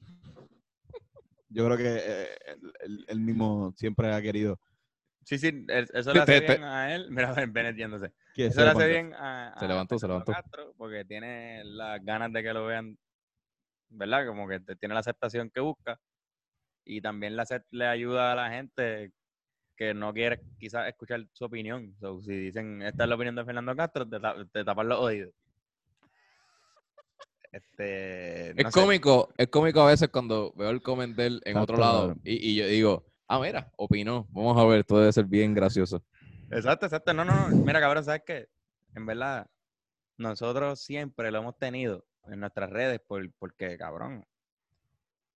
Yo 1.51 1.65
creo 1.67 1.77
que 1.77 1.97
eh, 1.97 2.29
él, 2.47 2.73
él- 2.81 3.05
él 3.09 3.21
mismo 3.21 3.73
siempre 3.77 4.13
ha 4.13 4.21
querido 4.21 4.59
Sí, 5.25 5.39
sí, 5.39 5.67
eso 5.69 6.15
le 6.15 6.21
hace 6.21 6.41
Te- 6.41 6.47
te- 6.47 6.53
bien 6.55 6.65
a 6.65 6.95
él. 6.95 7.11
Mira, 7.11 7.33
ven, 7.35 7.53
ven 7.53 7.77
yéndose. 7.77 8.13
Eso 8.35 8.65
le 8.65 8.71
hace 8.71 8.87
bien 8.89 9.13
a, 9.15 9.55
Se 9.59 9.65
a 9.67 9.69
levantó, 9.69 9.99
se 9.99 10.07
Fernando 10.07 10.25
levantó. 10.25 10.43
Castro 10.51 10.75
porque 10.79 11.05
tiene 11.05 11.63
las 11.65 12.03
ganas 12.03 12.33
de 12.33 12.43
que 12.43 12.53
lo 12.55 12.65
vean, 12.65 12.97
¿verdad? 13.91 14.27
Como 14.27 14.49
que 14.49 14.61
te- 14.61 14.77
tiene 14.77 14.95
la 14.95 15.01
aceptación 15.01 15.51
que 15.51 15.61
busca 15.61 16.01
y 16.87 17.03
también 17.03 17.37
le 17.71 17.87
ayuda 17.87 18.33
a 18.33 18.37
la 18.37 18.51
gente 18.51 19.13
que 19.79 19.95
no 19.95 20.13
quiere 20.13 20.43
quizás 20.59 20.89
escuchar 20.89 21.25
su 21.33 21.45
opinión. 21.45 21.95
So, 22.01 22.21
si 22.21 22.33
dicen, 22.33 22.83
esta 22.83 23.05
es 23.05 23.09
la 23.09 23.15
opinión 23.15 23.37
de 23.37 23.45
Fernando 23.45 23.77
Castro, 23.77 24.07
te, 24.09 24.19
ta- 24.19 24.45
te 24.53 24.65
tapan 24.65 24.89
los 24.89 24.99
oídos. 24.99 25.33
Este, 27.53 28.51
Es 28.55 28.65
no 28.65 28.71
sé. 28.71 28.81
cómico, 28.81 29.33
es 29.39 29.49
cómico 29.49 29.81
a 29.81 29.87
veces 29.87 30.09
cuando 30.11 30.53
veo 30.55 30.71
el 30.71 30.83
comment 30.83 31.17
de 31.17 31.27
él 31.27 31.41
en 31.45 31.57
otro 31.57 31.79
lado 31.79 32.15
y, 32.25 32.51
y 32.51 32.57
yo 32.57 32.67
digo, 32.67 33.07
ah, 33.29 33.41
mira, 33.41 33.71
opinó. 33.77 34.27
Vamos 34.33 34.59
a 34.59 34.65
ver, 34.67 34.81
esto 34.81 34.99
debe 34.99 35.13
ser 35.13 35.25
bien 35.25 35.55
gracioso. 35.55 36.03
Exacto, 36.51 36.87
exacto. 36.87 37.15
No, 37.15 37.25
no, 37.25 37.51
no. 37.51 37.57
Mira, 37.63 37.81
cabrón, 37.81 38.05
¿sabes 38.05 38.23
qué? 38.27 38.49
En 38.95 39.07
verdad, 39.07 39.47
nosotros 40.19 40.81
siempre 40.81 41.31
lo 41.31 41.39
hemos 41.39 41.57
tenido 41.59 42.05
en 42.27 42.41
nuestras 42.41 42.69
redes 42.71 43.01
por, 43.07 43.31
porque, 43.39 43.79
cabrón, 43.79 44.25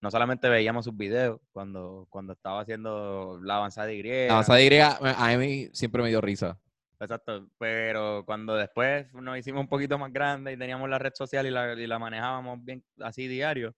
no 0.03 0.11
solamente 0.11 0.49
veíamos 0.49 0.83
sus 0.83 0.97
videos 0.97 1.39
cuando, 1.53 2.07
cuando 2.09 2.33
estaba 2.33 2.59
haciendo 2.59 3.39
la 3.41 3.55
avanzada 3.55 3.93
Y. 3.93 4.03
La 4.03 4.33
avanzada 4.33 4.61
Y 4.61 4.69
a 4.77 5.37
mí 5.37 5.69
siempre 5.71 6.03
me 6.03 6.09
dio 6.09 6.19
risa. 6.19 6.59
Exacto, 6.99 7.47
pero 7.57 8.23
cuando 8.25 8.55
después 8.55 9.13
nos 9.13 9.37
hicimos 9.37 9.61
un 9.61 9.69
poquito 9.69 9.97
más 9.97 10.11
grandes 10.11 10.55
y 10.55 10.57
teníamos 10.57 10.89
la 10.89 10.99
red 10.99 11.13
social 11.15 11.47
y 11.47 11.51
la, 11.51 11.73
y 11.73 11.87
la 11.87 11.99
manejábamos 11.99 12.61
bien 12.65 12.83
así 12.99 13.29
diario, 13.29 13.73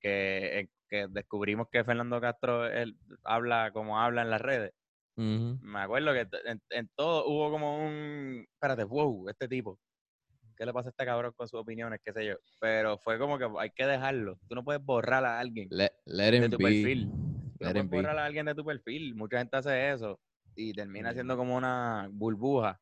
que, 0.00 0.60
eh, 0.60 0.68
que 0.88 1.06
descubrimos 1.10 1.68
que 1.70 1.84
Fernando 1.84 2.18
Castro 2.18 2.66
él 2.66 2.96
habla 3.24 3.72
como 3.74 4.00
habla 4.00 4.22
en 4.22 4.30
las 4.30 4.40
redes. 4.40 4.72
Me 5.16 5.80
acuerdo 5.80 6.14
que 6.14 6.26
en, 6.46 6.62
en 6.70 6.88
todo 6.96 7.26
hubo 7.26 7.50
como 7.50 7.84
un, 7.86 8.46
espérate, 8.54 8.84
wow, 8.84 9.28
este 9.28 9.48
tipo. 9.48 9.78
¿Qué 10.56 10.64
le 10.64 10.72
pasa 10.72 10.88
a 10.88 10.90
este 10.90 11.04
cabrón 11.04 11.32
con 11.36 11.48
sus 11.48 11.60
opiniones? 11.60 12.00
¿Qué 12.04 12.12
sé 12.12 12.26
yo? 12.26 12.34
Pero 12.60 12.98
fue 12.98 13.18
como 13.18 13.38
que 13.38 13.46
hay 13.58 13.70
que 13.70 13.86
dejarlo. 13.86 14.38
Tú 14.48 14.54
no 14.54 14.62
puedes 14.64 14.84
borrar 14.84 15.24
a 15.24 15.38
alguien 15.38 15.68
Let, 15.70 15.92
let 16.06 16.30
de 16.40 16.48
tu 16.48 16.58
be. 16.58 16.64
perfil. 16.64 17.10
Tú 17.10 17.64
no 17.64 17.72
puedes 17.72 17.90
be. 17.90 17.96
borrar 17.96 18.18
a 18.18 18.24
alguien 18.24 18.46
de 18.46 18.54
tu 18.54 18.64
perfil. 18.64 19.14
Mucha 19.14 19.38
gente 19.38 19.56
hace 19.56 19.90
eso 19.92 20.20
y 20.54 20.72
termina 20.72 21.12
siendo 21.12 21.36
como 21.36 21.56
una 21.56 22.08
burbuja 22.12 22.80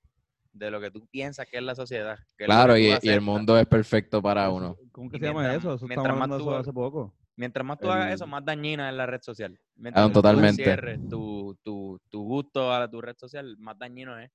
de 0.53 0.71
lo 0.71 0.81
que 0.81 0.91
tú 0.91 1.07
piensas 1.07 1.47
que 1.51 1.57
es 1.57 1.63
la 1.63 1.75
sociedad. 1.75 2.19
que 2.37 2.45
Claro, 2.45 2.75
que 2.75 2.99
y, 3.03 3.09
el 3.09 3.21
mundo 3.23 3.59
es 3.59 3.67
perfecto 3.67 4.21
para 4.21 4.51
uno. 4.51 4.77
¿Cómo 4.93 5.09
que 5.09 5.19
se 5.19 5.25
llama 5.25 5.41
mientras- 5.41 5.63
eso? 5.65 5.75
Eso 5.75 5.87
mientras 5.87 6.07
estamos 6.13 6.29
más 6.29 6.39
tú 6.39 6.55
hace 6.55 6.73
poco. 6.73 7.15
Mientras 7.35 7.65
más 7.65 7.81
tú 7.81 7.91
hagas 7.91 8.13
eso, 8.13 8.27
más 8.27 8.45
dañina 8.45 8.91
es 8.91 8.95
la 8.95 9.07
red 9.07 9.23
social. 9.23 9.59
Mientras 9.77 10.03
Ah, 10.05 10.07
más 10.09 10.13
tú 10.13 10.19
totalmente. 10.21 10.63
encierres 10.63 11.01
tu, 11.09 11.57
tu, 11.63 11.99
tu 12.11 12.23
gusto 12.25 12.71
a 12.73 12.91
tu 12.91 13.01
red 13.01 13.17
social, 13.17 13.57
más 13.59 13.79
dañino 13.79 14.19
es. 14.19 14.31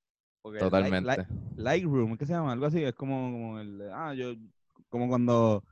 Porque 0.48 0.60
Totalmente. 0.60 1.06
like- 1.07 1.28
Lightroom, 1.57 2.18
¿qué 2.18 2.26
se 2.26 2.34
llama? 2.34 2.53
Algo 2.53 2.65
así, 2.65 2.84
es 2.84 2.94
como, 2.94 3.32
como 3.32 3.60
el, 3.60 3.82
ah, 3.91 4.14
yo, 4.14 4.34
como 4.90 5.07
cuando, 5.07 5.64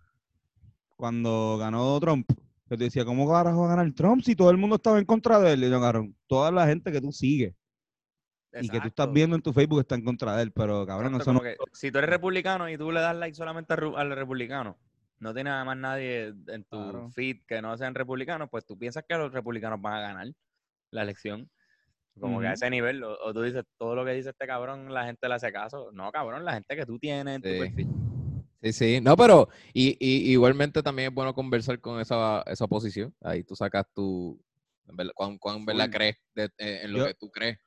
cuando 0.96 1.58
ganó 1.58 2.00
Trump, 2.00 2.28
que 2.68 2.78
te 2.78 2.86
decía, 2.86 3.06
¿cómo 3.06 3.30
carajo 3.32 3.62
va 3.62 3.66
a 3.74 3.76
ganar 3.76 3.92
Trump 3.94 4.22
si 4.24 4.36
todo 4.36 4.50
el 4.50 4.58
mundo 4.58 4.78
estaba 4.78 5.00
en 5.00 5.06
contra 5.06 5.40
de 5.40 5.54
él? 5.54 5.64
Y 5.64 5.70
yo, 5.70 5.80
cabrón, 5.80 6.16
toda 6.28 6.52
la 6.52 6.66
gente 6.68 6.92
que 6.92 7.00
tú 7.02 7.12
sigues 7.12 7.54
y 8.62 8.70
que 8.70 8.80
tú 8.80 8.88
estás 8.88 9.12
viendo 9.12 9.36
en 9.36 9.42
tu 9.42 9.52
Facebook 9.54 9.82
está 9.82 9.96
en 9.96 10.04
contra 10.06 10.36
de 10.38 10.44
él, 10.44 10.52
pero 10.52 10.86
cabrón, 10.86 11.14
Exacto, 11.14 11.24
eso 11.24 11.34
no, 11.34 11.40
como 11.40 11.50
que 11.50 11.58
si 11.74 11.92
tú 11.92 11.98
eres 12.00 12.10
republicano 12.10 12.70
y 12.70 12.78
tú 12.78 12.92
le 12.92 13.02
das 13.02 13.16
like 13.16 13.36
solamente 13.36 13.74
al 13.74 14.16
republicano, 14.16 14.78
no 15.20 15.34
tiene 15.34 15.50
nada 15.50 15.64
más 15.66 15.78
nadie 15.78 16.34
en 16.48 16.64
tu 16.64 16.78
Claro. 16.78 17.10
feed 17.12 17.42
que 17.48 17.62
no 17.62 17.78
sean 17.78 17.96
republicanos, 17.96 18.50
pues 18.50 18.66
tú 18.66 18.78
piensas 18.78 19.04
que 19.08 19.16
los 19.16 19.32
republicanos 19.34 19.82
van 19.82 19.94
a 19.94 20.02
ganar 20.02 20.28
la 20.92 21.02
elección. 21.04 21.50
Como 22.20 22.40
que 22.40 22.48
a 22.48 22.54
ese 22.54 22.70
nivel, 22.70 23.04
o, 23.04 23.18
o 23.26 23.34
tú 23.34 23.42
dices, 23.42 23.64
todo 23.78 23.94
lo 23.96 24.06
que 24.06 24.12
dice 24.14 24.30
este 24.30 24.48
cabrón, 24.48 24.94
la 24.94 25.06
gente 25.06 25.28
le 25.28 25.36
hace 25.36 25.52
caso. 25.52 25.92
No, 25.92 26.12
cabrón, 26.12 26.46
la 26.46 26.54
gente 26.54 26.76
que 26.76 26.86
tú 26.86 26.98
tienes 26.98 27.36
en 27.36 27.42
tu 27.42 27.50
Sí. 27.50 27.60
perfil. 27.60 27.88
Sí, 28.64 28.74
sí. 28.74 29.02
No, 29.02 29.16
pero 29.18 29.50
y, 29.74 29.98
y- 30.00 30.32
igualmente 30.32 30.82
también 30.82 31.10
es 31.10 31.14
bueno 31.14 31.34
conversar 31.34 31.80
con 31.80 32.00
esa, 32.00 32.42
esa 32.48 32.68
posición. 32.68 33.14
Ahí 33.22 33.44
tú 33.44 33.56
sacas 33.56 33.86
tu... 33.94 34.42
cuán, 35.14 35.38
cuán 35.38 35.58
en 35.58 35.66
verdad 35.66 35.90
crees 35.92 36.16
de- 36.34 36.50
eh, 36.58 36.80
en 36.84 36.94
lo 36.94 37.00
Yo- 37.00 37.06
que 37.08 37.14
tú 37.16 37.30
crees. 37.30 37.60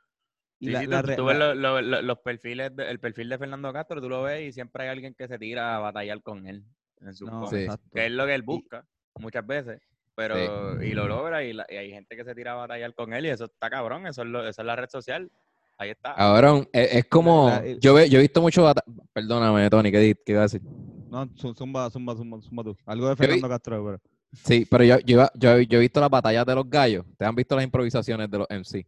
Sí, 0.61 0.71
la- 0.71 0.81
sí, 0.81 0.87
la 0.87 1.03
tú, 1.15 1.25
ves 1.27 1.39
la- 1.39 1.55
lo- 1.55 1.81
lo- 1.81 1.83
lo- 1.83 2.03
los 2.03 2.19
perfiles, 2.19 2.75
de- 2.75 2.91
el 2.91 2.99
perfil 2.99 3.29
de 3.29 3.39
Fernando 3.39 3.73
Castro, 3.73 4.01
tú 4.01 4.09
lo 4.09 4.23
ves 4.23 4.49
y 4.49 4.53
siempre 4.53 4.85
hay 4.85 4.89
alguien 4.89 5.15
que 5.15 5.29
se 5.29 5.39
tira 5.39 5.77
a 5.77 5.79
batallar 5.79 6.21
con 6.23 6.47
él 6.49 6.65
en 7.01 7.07
no, 7.27 7.47
Sí. 7.47 7.67
que 7.93 8.07
es 8.07 8.11
lo 8.11 8.27
que 8.27 8.35
él 8.35 8.43
busca 8.43 8.85
muchas 9.21 9.47
veces, 9.47 9.81
pero 10.19 10.83
y 10.83 10.95
lo 10.95 11.07
logra 11.07 11.45
y, 11.45 11.53
la- 11.53 11.67
y 11.69 11.77
hay 11.77 11.91
gente 11.91 12.17
que 12.17 12.25
se 12.25 12.35
tira 12.35 12.53
a 12.53 12.57
batallar 12.57 12.93
con 12.95 13.13
él 13.13 13.27
y 13.27 13.29
eso 13.29 13.45
está 13.45 13.71
cabrón, 13.71 14.07
eso 14.07 14.23
es, 14.23 14.29
lo, 14.29 14.41
eso 14.47 14.63
es 14.63 14.67
la 14.67 14.75
red 14.75 14.89
social, 14.91 15.31
ahí 15.79 15.91
está. 15.91 16.15
Cabrón, 16.15 16.69
es, 16.73 16.93
es 16.97 17.05
como. 17.07 17.49
Yo, 17.81 17.95
ve- 17.95 18.09
yo 18.11 18.19
he 18.19 18.23
visto 18.23 18.43
mucho. 18.43 18.67
Perdóname, 19.13 19.71
Tony, 19.71 19.93
¿qué, 19.93 19.99
di- 20.01 20.15
qué 20.27 20.33
iba 20.33 20.41
a 20.41 20.45
decir? 20.45 20.61
No, 21.09 21.25
zu- 21.37 21.55
zumba, 21.55 21.89
zumba, 21.91 22.17
zumba, 22.17 22.41
zumba 22.43 22.65
tú. 22.65 22.77
Algo 22.85 23.09
de 23.09 23.17
Fernando 23.17 23.49
Castro, 23.49 23.85
pero. 23.85 23.99
Sí, 24.33 24.67
pero 24.71 24.85
yo, 24.85 24.99
yo, 25.07 25.27
yo, 25.37 25.59
yo 25.61 25.79
he 25.79 25.81
visto 25.81 26.01
las 26.01 26.11
batallas 26.11 26.45
de 26.45 26.55
los 26.55 26.69
gallos. 26.69 27.05
¿Te 27.17 27.25
han 27.25 27.35
visto 27.35 27.55
las 27.55 27.65
improvisaciones 27.65 28.29
de 28.31 28.39
los 28.39 28.47
MC? 28.51 28.85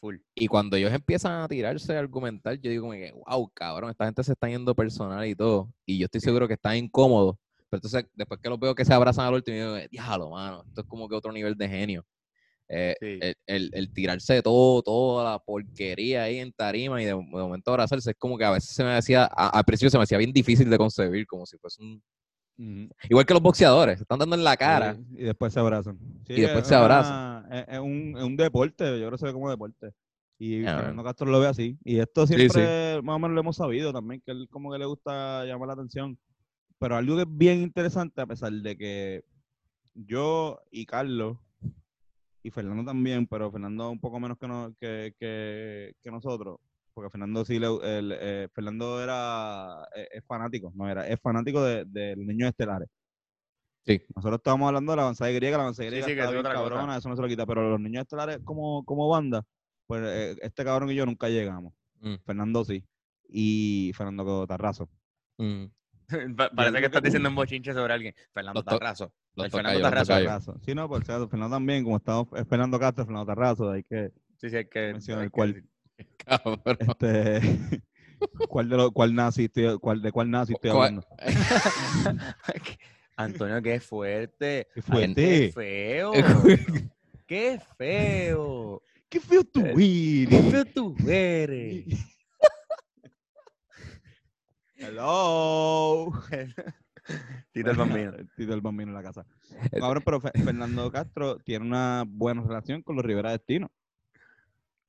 Full. 0.00 0.16
Y 0.34 0.46
cuando 0.48 0.76
ellos 0.76 0.92
empiezan 0.92 1.42
a 1.42 1.46
tirarse 1.46 1.94
a 1.94 1.98
argumentar, 2.00 2.54
yo 2.58 2.70
digo 2.70 2.82
como 2.84 2.94
que, 2.94 3.12
wow, 3.12 3.50
cabrón, 3.54 3.90
esta 3.90 4.06
gente 4.06 4.24
se 4.24 4.32
está 4.32 4.48
yendo 4.48 4.74
personal 4.74 5.24
y 5.26 5.34
todo. 5.36 5.68
Y 5.86 5.98
yo 5.98 6.06
estoy 6.06 6.20
seguro 6.22 6.48
que 6.48 6.54
están 6.54 6.76
incómodos. 6.76 7.36
Pero 7.70 7.78
entonces, 7.78 8.04
después 8.14 8.40
que 8.42 8.48
los 8.48 8.58
veo 8.58 8.74
que 8.74 8.84
se 8.84 8.92
abrazan 8.92 9.26
al 9.26 9.34
último, 9.34 9.56
yo 9.56 9.74
digo, 9.76 9.88
diablo, 9.90 10.30
mano, 10.30 10.64
esto 10.66 10.80
es 10.80 10.86
como 10.88 11.08
que 11.08 11.14
otro 11.14 11.32
nivel 11.32 11.54
de 11.56 11.68
genio. 11.68 12.04
Eh, 12.68 12.94
Sí. 13.00 13.18
el, 13.20 13.34
el- 13.46 13.70
el 13.72 13.92
tirarse 13.92 14.34
de 14.34 14.42
todo, 14.42 14.82
toda 14.82 15.32
la 15.32 15.38
porquería 15.38 16.24
ahí 16.24 16.38
en 16.38 16.52
tarima 16.52 17.00
y 17.00 17.04
de, 17.04 17.10
de 17.12 17.16
momento 17.16 17.70
abrazarse, 17.70 18.10
es 18.10 18.16
como 18.16 18.36
que 18.38 18.44
a 18.44 18.50
veces 18.50 18.70
se 18.74 18.84
me 18.84 18.96
hacía, 18.96 19.24
a- 19.24 19.48
al 19.50 19.64
principio 19.64 19.90
se 19.90 19.98
me 19.98 20.04
hacía 20.04 20.18
bien 20.18 20.32
difícil 20.32 20.68
de 20.68 20.78
concebir, 20.78 21.26
como 21.26 21.46
si 21.46 21.56
fuese 21.58 21.82
un... 21.82 22.02
Igual 23.08 23.24
que 23.24 23.32
los 23.32 23.42
boxeadores, 23.42 23.98
se 23.98 24.02
están 24.04 24.18
dando 24.18 24.36
en 24.36 24.44
la 24.44 24.56
cara. 24.56 24.96
Y 25.12 25.22
después 25.22 25.52
se 25.52 25.60
abrazan. 25.60 25.98
Sí, 26.26 26.34
Y 26.34 26.40
después 26.42 26.62
es 26.62 26.68
se 26.68 26.74
abrazan. 26.74 27.50
Es, 27.50 27.64
es 27.68 27.78
un, 27.78 28.14
es 28.18 28.22
un 28.22 28.36
deporte, 28.36 28.84
yo 28.84 29.06
creo 29.06 29.10
que 29.12 29.18
se 29.18 29.26
ve 29.26 29.32
como 29.32 29.48
deporte. 29.48 29.92
Y 30.38 30.62
Ya, 30.62 30.76
Fernando 30.76 31.02
Castro 31.04 31.26
lo 31.30 31.40
ve 31.40 31.46
así. 31.46 31.78
Y 31.84 31.98
esto 31.98 32.26
Sí, 32.26 32.34
siempre 32.34 33.00
más 33.02 33.16
o 33.16 33.18
menos 33.18 33.34
lo 33.34 33.40
hemos 33.40 33.56
sabido 33.56 33.92
también, 33.92 34.20
que 34.24 34.32
él 34.32 34.46
como 34.50 34.70
que 34.72 34.78
le 34.78 34.84
gusta 34.84 35.44
llamar 35.46 35.68
la 35.68 35.74
atención. 35.74 36.18
Pero 36.80 36.96
algo 36.96 37.14
que 37.16 37.22
es 37.22 37.28
bien 37.30 37.60
interesante, 37.60 38.20
a 38.22 38.26
pesar 38.26 38.52
de 38.52 38.76
que 38.76 39.24
yo 39.94 40.60
y 40.70 40.86
Carlos, 40.86 41.36
y 42.42 42.50
Fernando 42.50 42.84
también, 42.84 43.26
pero 43.26 43.52
Fernando 43.52 43.90
un 43.90 44.00
poco 44.00 44.18
menos 44.18 44.38
que, 44.38 44.48
no- 44.48 44.74
que, 44.80 45.14
que, 45.18 45.92
que 46.02 46.10
nosotros, 46.10 46.58
porque 46.94 47.10
Fernando 47.10 47.44
sí, 47.44 47.58
le, 47.58 47.66
el, 47.66 48.12
eh, 48.18 48.48
Fernando 48.54 49.02
era, 49.02 49.86
eh, 49.94 50.08
es, 50.10 50.24
fanático, 50.24 50.72
no 50.74 50.88
era, 50.88 51.06
es 51.06 51.20
fanático 51.20 51.62
de, 51.62 51.84
de 51.84 52.16
los 52.16 52.24
niños 52.24 52.48
estelares. 52.48 52.88
Sí. 53.84 54.00
Nosotros 54.16 54.38
estábamos 54.38 54.68
hablando 54.68 54.92
de 54.92 54.96
la 54.96 55.02
avanzada 55.02 55.30
griega, 55.32 55.58
la 55.58 55.64
avanzada 55.64 55.86
griega 55.88 56.06
sí, 56.06 56.14
que 56.14 56.20
es 56.20 56.26
otra 56.28 56.42
cosa. 56.42 56.54
cabrona, 56.54 56.96
eso 56.96 57.08
no 57.10 57.16
se 57.16 57.22
lo 57.22 57.28
quita, 57.28 57.44
pero 57.44 57.68
los 57.70 57.80
niños 57.80 58.02
estelares 58.02 58.38
como, 58.42 58.84
como 58.84 59.06
banda, 59.08 59.44
pues 59.86 60.02
eh, 60.06 60.36
este 60.40 60.64
cabrón 60.64 60.90
y 60.90 60.94
yo 60.94 61.04
nunca 61.04 61.28
llegamos. 61.28 61.74
Mm. 62.00 62.14
Fernando 62.24 62.64
sí. 62.64 62.82
Y 63.28 63.92
Fernando 63.94 64.46
Tarrazo. 64.46 64.88
Mm. 65.36 65.64
Pa- 66.36 66.50
Parece 66.50 66.78
que 66.80 66.86
estás 66.86 67.02
diciendo 67.02 67.28
un 67.28 67.34
bochinche 67.34 67.72
sobre 67.72 67.92
alguien. 67.92 68.14
Fernando 68.32 68.62
Tarrazo. 68.62 69.12
El 69.36 69.50
Fernando 69.50 69.80
Tarrazo. 69.80 70.56
Sí, 70.64 70.74
no, 70.74 70.88
por 70.88 71.04
Fernando 71.28 71.56
también, 71.56 71.84
como 71.84 71.96
estamos 71.96 72.28
es 72.34 72.46
Fernando 72.48 72.78
Castro, 72.78 73.04
Fernando 73.04 73.26
Tarrazo, 73.26 73.70
hay 73.70 73.82
que 73.84 74.10
Sí, 74.38 74.50
sí, 74.50 74.56
hay 74.56 74.64
que... 74.66 74.92
mencionar 74.92 75.24
hay 75.24 75.30
cuál. 75.30 75.64
Cabrón. 76.24 76.60
este, 76.78 77.40
cuál 78.48 78.68
de 78.68 78.76
los, 78.76 78.90
cuál 78.92 79.14
nazi 79.14 79.44
estoy, 79.44 79.78
cuál, 79.78 80.00
de 80.02 80.12
cuál 80.12 80.30
nazi 80.30 80.54
estoy 80.54 80.70
¿Cuál- 80.70 81.02
hablando. 81.02 81.06
Antonio, 83.16 83.60
qué 83.60 83.80
fuerte. 83.80 84.68
Qué 84.74 84.82
Ay. 84.90 85.14
Qué 85.14 85.52
feo. 85.52 86.12
Qué 87.26 87.60
feo. 87.76 88.82
Qué 89.08 89.20
feo 89.20 89.44
tú 89.44 89.60
Eh, 89.60 89.72
eres. 89.72 90.28
Qué 90.28 90.42
feo 90.50 90.64
tú 90.64 90.96
eres. 91.06 91.84
Hello. 94.80 96.10
Tito 97.52 97.70
el 97.70 97.76
bambino. 97.76 98.12
Tito 98.34 98.54
el 98.54 98.60
bambino 98.62 98.90
en 98.90 98.94
la 98.94 99.02
casa. 99.02 99.26
Cabrón, 99.72 100.02
pero 100.04 100.20
Fe- 100.20 100.32
Fernando 100.54 100.90
Castro 100.90 101.38
tiene 101.38 101.66
una 101.66 102.04
buena 102.08 102.42
relación 102.42 102.82
con 102.82 102.96
los 102.96 103.04
Rivera 103.04 103.30
Destino. 103.32 103.70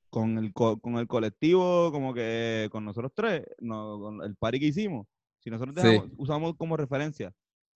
Con 0.08 0.38
el, 0.38 0.52
co- 0.54 0.78
con 0.78 0.96
el 0.96 1.06
colectivo, 1.06 1.92
como 1.92 2.14
que 2.14 2.68
con 2.72 2.84
nosotros 2.86 3.12
tres, 3.14 3.44
no, 3.60 3.98
con 4.00 4.22
el 4.22 4.34
party 4.36 4.60
que 4.60 4.66
hicimos. 4.66 5.06
Si 5.40 5.50
nosotros 5.50 5.76
Sí. 5.84 6.00
usamos 6.16 6.54
como 6.56 6.76
referencia 6.76 7.32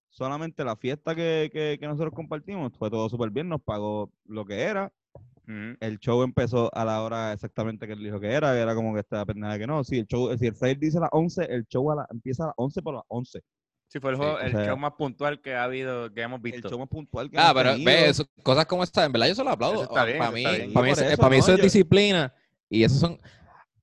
solamente 0.09 0.65
la 0.65 0.77
fiesta 0.77 1.15
que, 1.15 1.51
que- 1.53 1.77
que 1.79 1.87
nosotros 1.87 2.15
compartimos, 2.15 2.73
fue 2.79 2.89
todo 2.91 3.09
súper 3.11 3.31
bien, 3.31 3.49
nos 3.51 3.61
pagó 3.61 4.11
lo 4.25 4.45
que 4.47 4.63
era. 4.63 4.91
Ujú. 5.49 5.77
El 5.81 5.99
show 6.01 6.23
empezó 6.23 6.75
a 6.75 6.85
la 6.85 7.03
hora 7.03 7.33
exactamente 7.33 7.87
que 7.87 7.93
él 7.93 8.01
dijo 8.03 8.19
que 8.21 8.33
era, 8.33 8.53
que 8.53 8.59
era 8.61 8.75
como 8.75 8.93
que 8.95 9.01
esta 9.01 9.25
pendeja 9.25 9.59
que 9.59 9.67
no. 9.67 9.85
Si 9.85 9.99
el 9.99 10.07
show, 10.07 10.37
si 10.37 10.47
el 10.47 10.55
flyer 10.55 10.79
dice 10.79 10.99
a 10.99 11.03
las 11.03 11.11
11, 11.13 11.45
el 11.45 11.65
show 11.67 11.91
a 11.93 11.97
la- 11.97 12.07
empieza 12.11 12.45
a 12.45 12.47
las 12.47 12.55
11 12.57 12.83
por 12.83 12.95
las 12.95 13.05
11. 13.09 13.41
Sí, 13.89 14.01
fue 14.01 14.11
el, 14.11 14.17
Sí, 14.17 14.23
juego- 14.23 14.37
o 14.37 14.41
el 14.41 14.51
sea, 14.51 14.67
show 14.67 14.77
más 14.77 14.93
puntual 14.99 15.41
que 15.41 15.55
ha 15.55 15.63
habido, 15.63 16.13
que 16.13 16.21
hemos 16.23 16.39
El 16.45 16.51
visto. 16.51 16.69
show 16.69 16.79
más 16.81 16.89
puntual 16.89 17.31
que 17.31 17.39
Ah, 17.39 17.51
hemos 17.51 17.55
pero 17.55 17.71
tenido. 17.75 17.87
ve, 17.93 18.09
eso- 18.09 18.27
cosas 18.43 18.67
como 18.67 18.83
esta, 18.83 19.05
en 19.05 19.13
verdad 19.13 19.29
yo 19.29 19.35
se 19.37 19.45
lo 19.45 19.51
aplaudo. 19.51 19.75
Eso 19.75 19.83
está 19.85 20.05
bien, 20.05 20.19
para 20.19 20.29
eso 20.31 20.35
mí, 20.35 20.45
está 20.45 20.57
bien. 20.59 20.73
para 20.73 20.87
mí, 20.87 20.93
eso, 20.93 21.05
eso, 21.05 21.17
para 21.17 21.31
mí 21.31 21.37
no, 21.37 21.41
eso 21.43 21.53
es 21.53 21.59
yo- 21.59 21.65
disciplina. 21.65 22.35
Y 22.69 22.83
esos 22.83 22.99
son. 22.99 23.19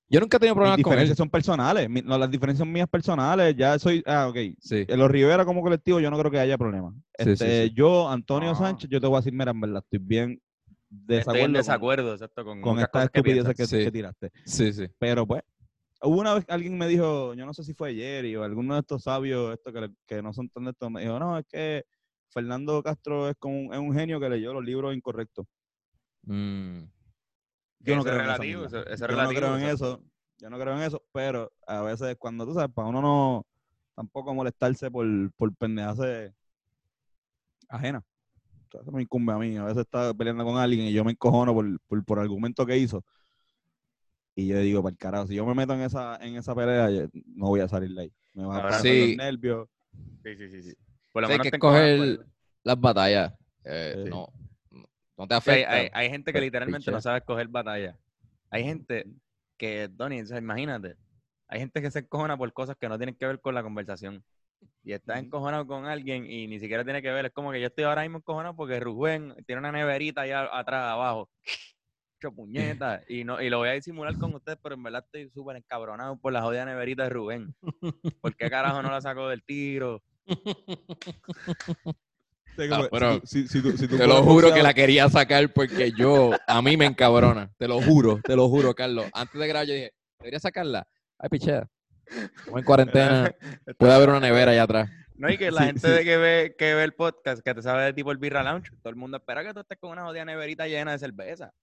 Yo 0.09 0.19
nunca 0.19 0.35
he 0.37 0.39
tenido 0.41 0.53
problemas 0.55 0.81
con 0.83 0.99
él. 0.99 1.15
son 1.15 1.29
personales. 1.29 1.89
mi- 1.89 2.01
no, 2.01 2.17
las 2.17 2.29
diferencias 2.29 2.59
son 2.59 2.71
mías 2.71 2.87
personales. 2.89 3.55
Ya 3.55 3.79
soy. 3.79 4.03
Ah, 4.05 4.27
ok. 4.27 4.35
Sí. 4.59 4.85
En 4.87 4.99
los 4.99 5.09
Rivera 5.09 5.45
como 5.45 5.61
colectivo 5.61 5.99
yo 6.01 6.11
no 6.11 6.19
creo 6.19 6.29
que 6.29 6.39
haya 6.39 6.57
problema. 6.57 6.93
Sí, 7.17 7.23
sí, 7.23 7.29
Este, 7.31 7.67
sí. 7.69 7.73
Yo, 7.73 8.09
Antonio 8.09 8.49
No. 8.49 8.55
Sánchez, 8.55 8.89
yo 8.89 8.99
te 8.99 9.07
voy 9.07 9.15
a 9.15 9.19
decir, 9.21 9.33
mira, 9.33 9.51
en 9.51 9.61
verdad, 9.61 9.81
estoy 9.83 9.99
bien 9.99 10.41
Estoy 11.01 11.15
desacuerdo, 11.17 11.39
en 11.39 11.45
con- 11.45 11.53
desacuerdo, 11.53 12.13
exacto, 12.13 12.45
con, 12.45 12.61
con, 12.61 12.79
estas 12.79 13.09
que 13.09 13.19
estupideces 13.19 13.55
que, 13.55 13.65
Sí. 13.65 13.83
que 13.83 13.91
tiraste. 13.91 14.31
Sí, 14.45 14.73
sí. 14.73 14.87
Pero 14.99 15.25
pues, 15.25 15.41
hubo 16.01 16.19
una 16.19 16.33
vez 16.33 16.45
que 16.45 16.53
alguien 16.53 16.77
me 16.77 16.87
dijo, 16.87 17.33
yo 17.33 17.45
no 17.45 17.53
sé 17.53 17.63
si 17.63 17.73
fue 17.73 17.89
ayer 17.89 18.37
o 18.37 18.43
alguno 18.43 18.75
de 18.75 18.81
estos 18.81 19.03
sabios 19.03 19.53
estos 19.53 19.73
que, 19.73 19.89
que 20.05 20.21
no 20.21 20.33
son 20.33 20.49
tan 20.49 20.65
de 20.65 20.71
estos, 20.71 20.91
me 20.91 21.01
dijo, 21.01 21.19
no, 21.19 21.37
es 21.37 21.45
que 21.47 21.85
Fernando 22.29 22.81
Castro 22.83 23.29
es, 23.29 23.35
como 23.37 23.59
un, 23.59 23.73
es 23.73 23.79
un 23.79 23.93
genio 23.93 24.19
que 24.19 24.29
leyó 24.29 24.53
los 24.53 24.63
libros 24.63 24.95
incorrectos. 24.95 25.45
Mm. 26.23 26.83
Yo 27.79 27.95
no 27.95 28.03
creo 28.03 28.19
en 28.21 28.29
esa 28.29 29.07
Yo 29.07 29.15
no 29.17 29.29
creo 29.29 29.57
en 29.57 29.63
eso. 29.63 30.03
Yo 30.37 30.49
no 30.49 30.59
creo 30.59 30.75
en 30.75 30.83
eso, 30.83 31.03
pero 31.13 31.51
a 31.67 31.81
veces 31.81 32.15
cuando 32.17 32.45
tú 32.45 32.53
sabes, 32.53 32.73
para 32.73 32.87
uno 32.87 33.01
no 33.01 33.45
tampoco 33.95 34.33
molestarse 34.33 34.89
por, 34.89 35.05
por 35.33 35.55
pendejarse 35.55 36.33
ajena. 37.69 38.03
Eso 38.81 38.91
me 38.91 39.01
incumbe 39.03 39.33
a 39.33 39.37
mí. 39.37 39.57
A 39.57 39.63
veces 39.65 39.81
está 39.81 40.13
peleando 40.13 40.43
con 40.45 40.57
alguien 40.57 40.87
y 40.87 40.93
yo 40.93 41.03
me 41.03 41.11
encojono 41.11 41.53
por, 41.53 41.79
por, 41.87 42.03
por 42.05 42.19
argumento 42.19 42.65
que 42.65 42.77
hizo. 42.77 43.03
Y 44.35 44.47
yo 44.47 44.59
digo, 44.59 44.81
para 44.81 44.91
el 44.93 44.97
carajo, 44.97 45.27
si 45.27 45.35
yo 45.35 45.45
me 45.45 45.53
meto 45.53 45.73
en 45.73 45.81
esa, 45.81 46.17
en 46.17 46.35
esa 46.35 46.55
pelea, 46.55 46.89
yo 46.89 47.07
no 47.35 47.47
voy 47.47 47.59
a 47.61 47.67
salir 47.67 47.91
de 47.93 48.01
ahí. 48.03 48.13
Me 48.33 48.45
van 48.45 48.57
a 48.57 48.61
pasar 48.63 48.81
sí. 48.81 48.99
los 49.07 49.17
nervios. 49.17 49.67
Sí, 50.23 50.35
sí, 50.37 50.49
sí. 50.49 50.63
sí. 50.63 50.73
Por 51.11 51.21
lo 51.21 51.27
Sí, 51.27 51.31
hay 51.33 51.37
menos 51.37 51.51
que 51.51 51.57
escoger 51.57 51.97
por- 52.17 52.25
las 52.63 52.79
batallas. 52.79 53.33
eh, 53.65 53.93
Sí. 54.03 54.09
no, 54.09 54.27
no 55.17 55.27
te 55.27 55.35
Sí, 55.39 55.51
hay, 55.51 55.61
afecta. 55.61 55.73
hay- 55.73 55.89
hay 55.93 56.09
gente 56.09 56.31
que 56.31 56.33
pero 56.33 56.45
literalmente 56.45 56.91
no 56.91 57.01
sabe 57.01 57.19
escoger 57.19 57.47
batalla. 57.47 57.97
Hay 58.49 58.63
gente 58.63 59.05
que, 59.57 59.87
Donny, 59.87 60.21
o 60.21 60.25
sea, 60.25 60.37
imagínate, 60.39 60.95
hay 61.47 61.59
gente 61.59 61.81
que 61.81 61.91
se 61.91 61.99
encojona 61.99 62.37
por 62.37 62.51
cosas 62.53 62.75
que 62.79 62.89
no 62.89 62.97
tienen 62.97 63.15
que 63.15 63.25
ver 63.27 63.39
con 63.39 63.53
la 63.53 63.61
conversación. 63.63 64.23
Y 64.83 64.91
está 64.93 65.17
encojonado 65.17 65.65
con 65.65 65.85
alguien 65.85 66.29
y 66.29 66.47
ni 66.47 66.59
siquiera 66.59 66.83
tiene 66.83 67.01
que 67.01 67.11
ver. 67.11 67.25
Es 67.27 67.31
como 67.31 67.51
que 67.51 67.61
yo 67.61 67.67
estoy 67.67 67.85
ahora 67.85 68.01
mismo 68.01 68.17
encojonado 68.17 68.55
porque 68.55 68.79
Rubén 68.79 69.33
tiene 69.45 69.59
una 69.59 69.71
neverita 69.71 70.21
allá 70.21 70.49
atrás, 70.57 70.83
abajo. 70.91 71.29
Hecho 72.19 72.33
puñeta. 72.33 73.01
Y, 73.07 73.23
no, 73.23 73.41
y 73.41 73.49
lo 73.49 73.59
voy 73.59 73.69
a 73.69 73.73
disimular 73.73 74.17
con 74.17 74.33
ustedes, 74.35 74.57
pero 74.61 74.75
en 74.75 74.83
verdad 74.83 75.03
estoy 75.05 75.29
súper 75.29 75.57
encabronado 75.57 76.17
por 76.17 76.33
la 76.33 76.41
jodida 76.41 76.65
neverita 76.65 77.03
de 77.03 77.09
Rubén. 77.09 77.55
¿Por 78.21 78.35
qué 78.35 78.49
carajo 78.49 78.81
no 78.81 78.91
la 78.91 79.01
sacó 79.01 79.29
del 79.29 79.43
tiro? 79.43 80.01
Ah, 82.69 82.77
como- 82.77 82.89
pero 82.89 83.21
si, 83.25 83.47
si 83.47 83.61
tú- 83.61 83.75
si 83.77 83.87
tú 83.87 83.97
Te 83.97 84.07
lo 84.07 84.21
juro 84.23 84.53
que 84.53 84.61
la 84.63 84.73
quería 84.73 85.09
sacar 85.09 85.51
porque 85.53 85.91
yo, 85.93 86.37
a 86.47 86.61
mí 86.61 86.77
me 86.77 86.85
encabrona. 86.85 87.51
Te 87.57 87.67
lo 87.67 87.81
juro, 87.81 88.21
te 88.21 88.35
lo 88.35 88.47
juro, 88.47 88.73
Carlos. 88.73 89.09
Antes 89.13 89.39
de 89.39 89.47
grabar 89.47 89.67
yo 89.67 89.73
dije, 89.73 89.91
debería 90.19 90.39
sacarla. 90.39 90.87
Ay, 91.17 91.29
pichea. 91.29 91.67
Como 92.45 92.59
en 92.59 92.65
cuarentena, 92.65 93.33
puede 93.77 93.93
haber 93.93 94.09
una 94.09 94.19
nevera 94.19 94.51
allá 94.51 94.63
atrás. 94.63 94.89
No, 95.15 95.29
y 95.29 95.37
que 95.37 95.51
la 95.51 95.61
Sí, 95.61 95.65
gente 95.67 95.87
sí. 95.87 95.93
de 95.93 96.03
que 96.03 96.17
ve, 96.17 96.55
que 96.57 96.73
ve 96.73 96.83
el 96.83 96.93
podcast, 96.93 97.43
que 97.43 97.53
te 97.53 97.61
sabe 97.61 97.83
de 97.85 97.93
tipo 97.93 98.11
el 98.11 98.17
Birra 98.17 98.43
Lounge, 98.43 98.71
todo 98.81 98.89
el 98.89 98.95
mundo 98.95 99.17
espera 99.17 99.43
que 99.43 99.53
tú 99.53 99.59
estés 99.59 99.77
con 99.77 99.91
una 99.91 100.03
jodida 100.03 100.25
neverita 100.25 100.67
llena 100.67 100.91
de 100.93 100.99
cerveza. 100.99 101.53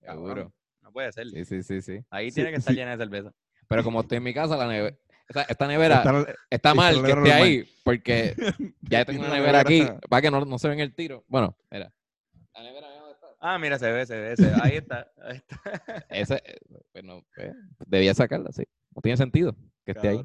Seguro. 0.00 0.52
No 0.82 0.92
puede 0.92 1.12
ser. 1.12 1.26
Sí, 1.28 1.44
sí, 1.44 1.62
sí, 1.62 1.82
sí. 1.82 2.00
Ahí 2.10 2.30
Sí, 2.30 2.36
tiene 2.36 2.50
que 2.50 2.56
estar 2.58 2.72
sí. 2.72 2.78
llena 2.78 2.92
de 2.92 3.04
cerveza. 3.04 3.32
Pero 3.68 3.84
como 3.84 4.00
estoy 4.00 4.18
en 4.18 4.22
mi 4.24 4.32
casa, 4.32 4.56
la 4.56 4.66
nevera, 4.66 4.96
esta, 5.28 5.42
esta 5.42 5.66
nevera 5.68 5.96
Está- 5.98 6.20
está 6.20 6.34
está 6.50 6.74
mal 6.74 6.94
la 6.96 7.02
que 7.02 7.08
esté 7.08 7.20
normal. 7.20 7.42
ahí 7.42 7.68
porque 7.84 8.34
ya 8.80 9.04
tengo 9.04 9.20
una 9.24 9.34
nevera 9.34 9.60
aquí 9.60 9.86
para 10.08 10.22
que 10.22 10.30
no, 10.30 10.44
no 10.44 10.58
se 10.58 10.68
ven 10.68 10.80
el 10.80 10.94
tiro. 10.94 11.24
Bueno, 11.28 11.56
mira. 11.70 11.92
La 12.54 12.62
nevera 12.62 12.88
mía, 12.88 12.98
¿dónde 13.00 13.12
está? 13.14 13.26
Ah, 13.40 13.58
mira, 13.58 13.78
se 13.78 13.92
ve, 13.92 14.06
se 14.06 14.18
ve, 14.18 14.36
se 14.36 14.46
ve. 14.46 14.52
Ahí 14.62 14.76
está. 14.76 15.10
Ahí 15.22 15.36
está. 15.36 16.04
Ese, 16.08 16.34
eh, 16.44 16.58
bueno, 16.92 17.24
pues, 17.34 17.52
debía 17.86 18.14
sacarla, 18.14 18.50
sí. 18.52 18.64
No 18.94 19.02
tiene 19.02 19.16
sentido 19.16 19.54
que 19.84 19.92
esté 19.92 20.08
ahí. 20.08 20.22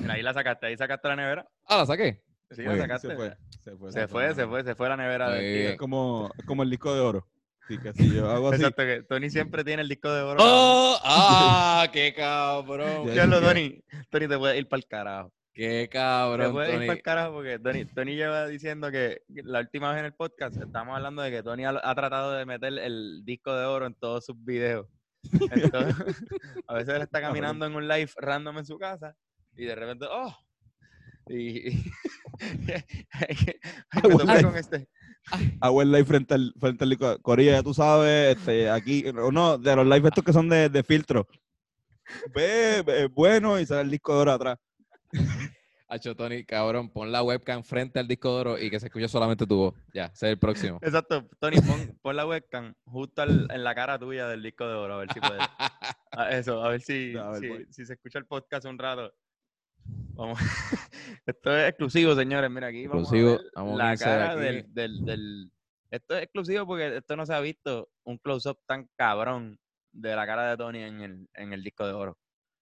Mira, 0.00 0.14
ahí 0.14 0.22
la 0.22 0.32
sacaste, 0.34 0.66
ahí 0.66 0.76
sacaste 0.76 1.08
la 1.08 1.16
nevera. 1.16 1.48
Ah, 1.66 1.78
la 1.78 1.86
saqué. 1.86 2.22
Sí, 2.50 2.62
Muy 2.62 2.64
la 2.66 2.72
bien. 2.74 2.80
sacaste. 2.82 3.08
Se 3.08 3.14
fue. 3.16 3.36
Se 3.60 3.76
fue, 3.76 3.92
Se 3.92 4.08
fue, 4.08 4.34
se 4.34 4.46
fue, 4.46 4.64
se 4.64 4.74
fue 4.74 4.88
la 4.88 4.96
nevera 4.96 5.30
bien. 5.30 5.40
tío. 5.62 5.68
Es 5.70 5.76
como, 5.78 6.30
como 6.46 6.62
el 6.62 6.70
disco 6.70 6.94
de 6.94 7.00
oro. 7.00 7.26
Sí, 7.66 7.78
que 7.78 7.94
si 7.94 8.14
yo 8.14 8.30
hago 8.30 8.48
así, 8.48 8.56
Exacto, 8.60 8.82
que 8.82 9.02
Tony 9.08 9.30
siempre 9.30 9.64
tiene 9.64 9.80
el 9.82 9.88
disco 9.88 10.12
de 10.12 10.20
oro. 10.20 10.38
¡Oh! 10.42 10.98
¡Ah! 11.02 11.88
¡Qué 11.92 12.12
cabrón! 12.14 13.06
Ya, 13.08 13.14
Ya 13.14 13.26
lo. 13.26 13.40
Tony. 13.40 13.82
Tony, 14.10 14.28
te 14.28 14.36
puedes 14.38 14.58
ir 14.58 14.68
para 14.68 14.78
el 14.78 14.86
carajo. 14.86 15.32
¡Qué 15.54 15.68
Te 15.84 15.88
cabrón, 15.88 16.52
puedes 16.52 16.68
ir 16.70 16.74
Tony! 16.74 16.86
para 16.88 16.96
el 16.98 17.02
carajo 17.02 17.32
porque 17.32 17.58
Tony, 17.60 17.84
Tony 17.86 18.16
lleva 18.16 18.46
diciendo 18.48 18.90
que 18.90 19.22
la 19.28 19.60
última 19.60 19.90
vez 19.90 20.00
en 20.00 20.04
el 20.06 20.12
podcast 20.12 20.56
estábamos 20.60 20.96
hablando 20.96 21.22
de 21.22 21.30
que 21.30 21.42
Tony 21.42 21.64
ha, 21.64 21.80
ha 21.82 21.94
tratado 21.94 22.32
de 22.32 22.44
meter 22.44 22.72
el 22.78 23.22
disco 23.24 23.54
de 23.56 23.64
oro 23.64 23.86
en 23.86 23.94
todos 23.94 24.26
sus 24.26 24.36
videos. 24.44 24.86
Entonces, 25.50 26.22
a 26.66 26.74
veces 26.74 26.94
él 26.94 27.02
está 27.02 27.20
caminando 27.20 27.66
en 27.66 27.74
un 27.74 27.88
live 27.88 28.10
random 28.16 28.58
en 28.58 28.66
su 28.66 28.78
casa 28.78 29.14
y 29.56 29.64
de 29.64 29.74
repente, 29.74 30.06
¡oh! 30.10 30.36
Y, 31.28 31.68
y- 31.70 31.92
hay 33.12 33.36
que, 33.36 33.60
hay 33.90 34.02
que 34.02 34.08
bueno, 34.08 34.18
tocar 34.18 34.42
con 34.42 34.56
este. 34.56 34.88
hago 35.60 35.82
el 35.82 35.90
live 35.92 36.04
frente 36.04 36.34
al, 36.34 36.54
frente 36.58 36.84
al. 36.84 37.20
Corilla, 37.22 37.52
ya 37.52 37.62
tú 37.62 37.72
sabes, 37.72 38.36
este, 38.36 38.68
aquí, 38.70 39.04
no, 39.12 39.56
de 39.58 39.76
los 39.76 39.86
live 39.86 40.08
estos 40.08 40.24
que 40.24 40.32
son 40.32 40.48
de, 40.48 40.68
de 40.68 40.82
filtro. 40.82 41.26
Ve, 42.34 42.82
ve, 42.84 43.06
bueno, 43.06 43.58
y 43.58 43.64
sale 43.64 43.82
el 43.82 43.90
disco 43.90 44.14
de 44.14 44.20
oro 44.20 44.32
atrás. 44.32 44.58
Hacho, 45.94 46.16
Tony, 46.16 46.44
cabrón, 46.44 46.88
pon 46.90 47.12
la 47.12 47.22
webcam 47.22 47.62
frente 47.62 47.98
al 48.00 48.08
disco 48.08 48.34
de 48.34 48.40
oro 48.40 48.58
y 48.58 48.68
que 48.70 48.80
se 48.80 48.86
escuche 48.86 49.06
solamente 49.08 49.46
tu 49.46 49.56
voz. 49.56 49.74
Ya, 49.94 50.06
ese 50.06 50.26
es 50.26 50.32
el 50.32 50.38
próximo. 50.38 50.78
Exacto, 50.82 51.28
Tony, 51.38 51.56
pon, 51.60 51.98
pon 52.02 52.16
la 52.16 52.26
webcam 52.26 52.74
justo 52.84 53.22
al- 53.22 53.46
en 53.50 53.62
la 53.62 53.74
cara 53.74 53.98
tuya 53.98 54.26
del 54.28 54.42
disco 54.42 54.66
de 54.66 54.74
oro, 54.74 54.94
a 54.94 54.98
ver 54.98 55.12
si 55.12 55.20
puedes. 55.20 55.42
Ah, 56.16 56.30
Eso, 56.30 56.62
a 56.62 56.68
ver 56.68 56.80
si, 56.80 57.16
A 57.16 57.30
ver, 57.30 57.66
si, 57.70 57.84
se 57.84 57.94
escucha 57.94 58.18
el 58.20 58.26
podcast 58.26 58.66
un 58.66 58.78
rato. 58.78 59.12
Vamos. 60.14 60.38
Esto 61.26 61.56
es 61.56 61.68
exclusivo, 61.70 62.14
señores. 62.14 62.48
Mira, 62.50 62.68
aquí 62.68 62.86
vamos 62.86 63.10
a 63.10 63.14
ver 63.16 63.40
vamos 63.54 63.76
la 63.76 63.88
15 63.90 64.04
de 64.08 64.16
cara 64.16 64.36
del, 64.36 64.74
del, 64.74 65.04
del- 65.04 65.50
Esto 65.90 66.16
es 66.16 66.22
exclusivo 66.22 66.66
porque 66.66 66.96
esto 66.98 67.16
no 67.16 67.26
se 67.26 67.34
ha 67.34 67.40
visto 67.40 67.88
un 68.04 68.18
close-up 68.18 68.58
tan 68.66 68.88
cabrón 68.96 69.58
de 69.92 70.14
la 70.14 70.24
cara 70.26 70.50
de 70.50 70.56
Tony 70.56 70.82
en 70.82 71.00
el, 71.00 71.28
en 71.34 71.52
el 71.52 71.62
disco 71.64 71.84
de 71.86 71.92
oro. 71.92 72.16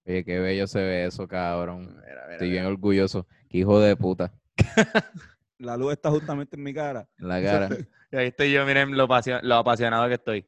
Oye, 0.05 0.25
qué 0.25 0.39
bello 0.41 0.67
se 0.67 0.81
ve 0.81 1.05
eso, 1.07 1.29
cabrón. 1.29 1.87
Mira, 1.97 2.23
mira, 2.25 2.33
Estoy 2.33 2.49
mira. 2.51 2.63
bien 2.63 2.73
orgulloso. 2.73 3.27
Qué 3.49 3.59
hijo 3.59 3.79
de 3.81 3.97
puta. 3.97 4.33
La 5.59 5.77
luz 5.77 5.93
está 5.93 6.11
justamente 6.11 6.57
en 6.57 6.63
mi 6.63 6.75
cara. 6.75 7.09
En 7.19 7.29
la 7.29 7.43
cara. 7.43 7.69
Y 8.11 8.17
ahí 8.17 8.27
estoy 8.29 8.53
yo, 8.53 8.67
miren 8.67 8.97
lo, 8.97 9.07
pasio- 9.09 9.41
lo 9.43 9.55
apasionado 9.57 10.07
que 10.09 10.15
estoy. 10.15 10.47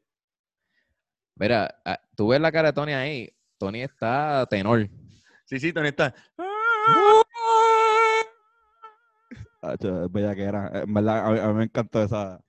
Mira, 1.37 1.81
ah, 1.85 2.01
tú 2.15 2.29
ves 2.29 2.41
la 2.41 2.53
cara 2.53 2.69
de 2.69 2.73
Tony 2.75 2.93
ahí. 2.93 3.31
Tony 3.59 3.83
está 3.83 4.47
tenor. 4.51 4.89
Sí, 5.47 5.59
sí, 5.61 5.73
Tony 5.73 5.89
está. 5.89 6.15
Es 9.81 10.13
bella 10.13 10.35
que 10.35 10.43
era. 10.43 10.71
En 10.83 10.93
verdad, 10.93 11.27
a 11.27 11.31
mí, 11.33 11.39
a 11.39 11.49
mí 11.49 11.55
me 11.55 11.65
encantó 11.65 12.03
esa, 12.03 12.45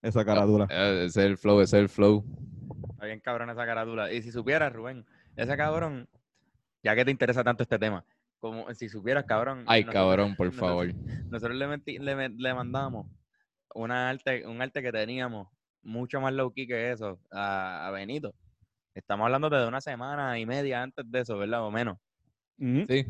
esa 0.00 0.24
caradura. 0.24 0.66
Eh, 0.70 1.06
Ese 1.06 1.20
es 1.22 1.26
el 1.26 1.36
flow, 1.36 1.60
ese 1.60 1.76
es 1.78 1.82
el 1.82 1.88
flow. 1.88 2.24
Está 2.90 3.06
bien 3.06 3.18
cabrón 3.20 3.50
esa 3.50 3.66
carátula. 3.66 4.12
Y 4.12 4.22
si 4.22 4.30
supieras, 4.30 4.72
Rubén, 4.72 5.04
ese 5.42 5.56
cabrón, 5.56 6.08
ya 6.82 6.94
que 6.94 7.04
te 7.04 7.10
interesa 7.10 7.42
tanto 7.44 7.62
este 7.62 7.78
tema, 7.78 8.04
como 8.40 8.72
si 8.74 8.88
supieras, 8.88 9.24
cabrón. 9.24 9.64
Ay, 9.66 9.82
nosotros- 9.84 9.94
cabrón, 10.04 10.36
por 10.36 10.46
nosotros- 10.46 10.68
favor. 10.68 10.94
Nosotros 11.30 11.56
le, 11.56 11.98
le, 11.98 12.28
le 12.28 12.54
mandamos 12.54 13.06
una 13.74 14.08
arte, 14.10 14.46
un 14.46 14.60
arte 14.62 14.82
que 14.82 14.92
teníamos 14.92 15.48
mucho 15.82 16.20
más 16.20 16.32
low 16.32 16.52
key 16.52 16.66
que 16.66 16.90
eso 16.92 17.18
a, 17.30 17.86
a 17.86 17.90
Benito. 17.90 18.34
Estamos 18.94 19.24
hablando 19.26 19.48
de 19.50 19.66
una 19.66 19.80
semana 19.80 20.38
y 20.38 20.46
media 20.46 20.82
antes 20.82 21.04
de 21.10 21.20
eso, 21.20 21.38
¿verdad? 21.38 21.62
O 21.64 21.70
menos. 21.70 21.98
Sí. 22.58 23.06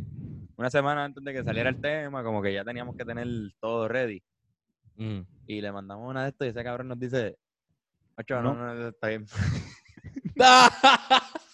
Una 0.56 0.68
semana 0.70 1.04
antes 1.04 1.24
de 1.24 1.32
que 1.32 1.42
saliera 1.42 1.70
el 1.70 1.80
tema, 1.80 2.22
como 2.22 2.42
que 2.42 2.52
ya 2.52 2.64
teníamos 2.64 2.94
que 2.96 3.04
tener 3.06 3.26
todo 3.60 3.88
ready. 3.88 4.22
Mm. 4.96 5.20
Y 5.46 5.60
le 5.62 5.72
mandamos 5.72 6.10
una 6.10 6.24
de 6.24 6.28
estos 6.30 6.46
y 6.46 6.50
ese 6.50 6.62
cabrón 6.64 6.88
nos 6.88 6.98
dice, 6.98 7.38
ocho, 8.18 8.42
no, 8.42 8.52
no, 8.54 8.88
está 8.88 9.08
bien. 9.08 9.24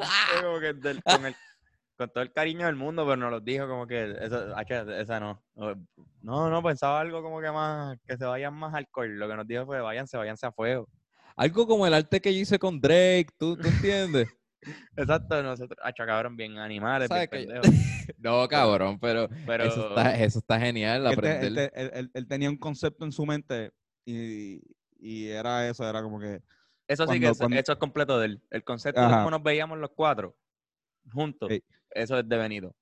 Fue 0.32 0.42
como 0.42 0.60
que 0.60 0.72
del- 0.74 1.02
con, 1.02 1.26
el- 1.26 1.34
con 1.96 2.10
todo 2.10 2.22
el 2.22 2.32
cariño 2.32 2.66
del 2.66 2.76
mundo, 2.76 3.04
pero 3.04 3.16
nos 3.16 3.30
lo 3.30 3.40
dijo 3.40 3.68
como 3.68 3.86
que 3.86 4.16
eso, 4.20 4.54
hacho, 4.56 4.90
esa 4.92 5.20
no. 5.20 5.42
No, 6.22 6.50
no, 6.50 6.62
pensaba 6.62 7.00
algo 7.00 7.22
como 7.22 7.40
que 7.40 7.50
más, 7.50 7.96
que 8.06 8.16
se 8.16 8.24
vayan 8.24 8.54
más 8.54 8.74
alcohol. 8.74 9.18
Lo 9.18 9.28
que 9.28 9.36
nos 9.36 9.46
dijo 9.46 9.66
fue, 9.66 9.80
váyanse, 9.80 10.16
váyanse 10.16 10.46
a 10.46 10.52
fuego. 10.52 10.88
Algo 11.36 11.66
como 11.66 11.86
el 11.86 11.94
arte 11.94 12.20
que 12.20 12.34
yo 12.34 12.40
hice 12.40 12.58
con 12.58 12.80
Drake, 12.80 13.28
¿tú, 13.38 13.56
tú 13.56 13.68
entiendes? 13.68 14.28
Exacto, 14.96 15.42
nosotros, 15.42 15.78
hacho, 15.82 16.04
cabrón, 16.04 16.36
bien 16.36 16.58
animales, 16.58 17.08
bien 17.08 17.28
¿Sabes 17.30 17.46
que-. 17.46 17.60
No, 18.18 18.46
cabrón, 18.48 18.98
pero, 18.98 19.28
Pero 19.46 19.64
eso, 19.64 19.88
está, 19.88 20.16
eso 20.18 20.38
está 20.40 20.58
genial, 20.60 21.06
Él, 21.06 21.16
te- 21.20 21.30
él 21.30 21.30
aprender. 21.30 21.70
te- 21.70 21.80
él- 21.82 21.90
él- 21.94 22.10
él 22.12 22.28
tenía 22.28 22.50
un 22.50 22.58
concepto 22.58 23.04
en 23.04 23.12
su 23.12 23.24
mente 23.24 23.70
y, 24.04 24.60
y 24.98 25.28
era 25.28 25.66
eso, 25.68 25.88
era 25.88 26.02
como 26.02 26.18
que... 26.20 26.40
eso 26.90 27.06
sí 27.06 27.20
que 27.20 27.28
es, 27.28 27.38
cuando- 27.38 27.56
eso 27.56 27.72
es 27.72 27.78
completo 27.78 28.18
de 28.18 28.26
él. 28.26 28.42
El 28.50 28.64
concepto 28.64 29.00
de 29.00 29.06
Ajá. 29.06 29.18
cómo 29.18 29.30
nos 29.30 29.42
veíamos 29.42 29.78
los 29.78 29.90
cuatro 29.94 30.36
juntos, 31.12 31.50
eso 31.90 32.18
es 32.18 32.28
de 32.28 32.36
Benito. 32.36 32.74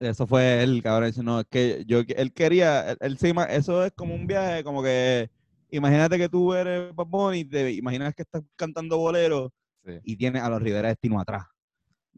Eso 0.00 0.26
fue 0.26 0.62
él, 0.62 0.82
cabrón. 0.82 1.12
No, 1.22 1.40
es 1.40 1.46
que 1.48 1.84
yo, 1.86 2.00
él 2.08 2.32
quería, 2.32 2.90
él, 2.92 2.96
él 3.00 3.18
se 3.18 3.32
eso 3.50 3.84
es 3.84 3.92
como 3.92 4.14
un 4.14 4.26
viaje, 4.26 4.64
como 4.64 4.82
que, 4.82 5.30
imagínate 5.70 6.18
que 6.18 6.28
tú 6.28 6.54
eres 6.54 6.94
Bad 6.94 7.06
Bunny, 7.06 7.44
te 7.44 7.70
imaginas 7.72 8.14
que 8.14 8.22
estás 8.22 8.42
cantando 8.56 8.98
bolero 8.98 9.52
Sí. 9.84 10.00
y 10.02 10.16
tienes 10.16 10.42
a 10.42 10.48
los 10.50 10.60
Rivera 10.60 10.88
Destino 10.88 11.20
atrás. 11.20 11.44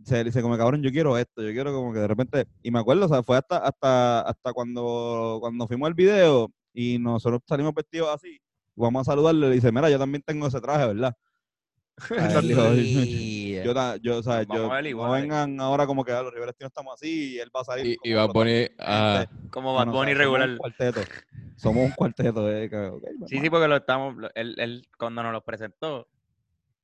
Se 0.04 0.24
dice 0.24 0.40
como, 0.40 0.56
cabrón, 0.56 0.82
yo 0.82 0.90
quiero 0.90 1.18
esto, 1.18 1.42
yo 1.42 1.52
quiero 1.52 1.70
como 1.74 1.92
que 1.92 1.98
de 1.98 2.08
repente, 2.08 2.46
y 2.62 2.70
me 2.70 2.78
acuerdo, 2.78 3.04
o 3.04 3.08
sea, 3.08 3.22
fue 3.22 3.36
hasta, 3.36 3.58
hasta, 3.58 4.20
hasta 4.22 4.52
cuando, 4.54 5.38
cuando 5.40 5.66
fuimos 5.66 5.86
al 5.88 5.94
video 5.94 6.50
y 6.72 6.98
nosotros 6.98 7.42
salimos 7.46 7.74
vestidos 7.74 8.08
así, 8.14 8.40
vamos 8.74 9.02
a 9.06 9.10
saludarle, 9.12 9.48
le 9.48 9.54
dice, 9.56 9.70
mira, 9.72 9.90
yo 9.90 9.98
también 9.98 10.22
tengo 10.24 10.46
ese 10.46 10.60
traje, 10.62 10.86
¿verdad? 10.86 11.14
Ah, 12.18 12.40
yo, 12.42 13.96
yo, 14.02 14.18
o 14.18 14.22
sea, 14.22 14.44
Vamos 14.44 14.56
yo, 14.56 14.72
a 14.72 14.80
ver 14.80 14.94
no 14.94 15.10
vengan 15.10 15.60
ahora 15.60 15.86
como 15.86 16.04
que 16.04 16.12
a 16.12 16.22
los 16.22 16.32
Rivera 16.32 16.52
Destino 16.52 16.68
estamos 16.68 16.94
así 16.94 17.34
y 17.34 17.38
él 17.38 17.50
va 17.54 17.60
a 17.60 17.64
salir. 17.64 17.86
Y, 17.86 17.96
como 17.96 18.10
y 18.10 18.14
va 18.14 18.20
a 18.20 18.24
otro 18.24 18.32
poner. 18.34 18.72
ah, 18.78 19.26
Como 19.50 19.68
no, 19.72 19.74
Bad 19.74 19.86
no, 19.86 19.92
o 19.92 19.94
Bunny 19.94 20.12
sea, 20.12 20.18
regular. 20.18 20.48
Somos 20.48 20.52
un 20.52 20.58
cuarteto. 20.58 21.00
Somos 21.56 21.84
un 21.86 21.90
cuarteto. 21.92 22.52
Eh, 22.52 22.70
que, 22.70 22.90
pues, 23.18 23.30
Sí, 23.30 23.40
sí, 23.40 23.50
porque 23.50 23.68
lo 23.68 23.76
estamos, 23.76 24.16
lo- 24.16 24.30
él, 24.34 24.54
él 24.58 24.86
cuando 24.98 25.22
nos 25.22 25.32
lo 25.32 25.44
presentó, 25.44 26.08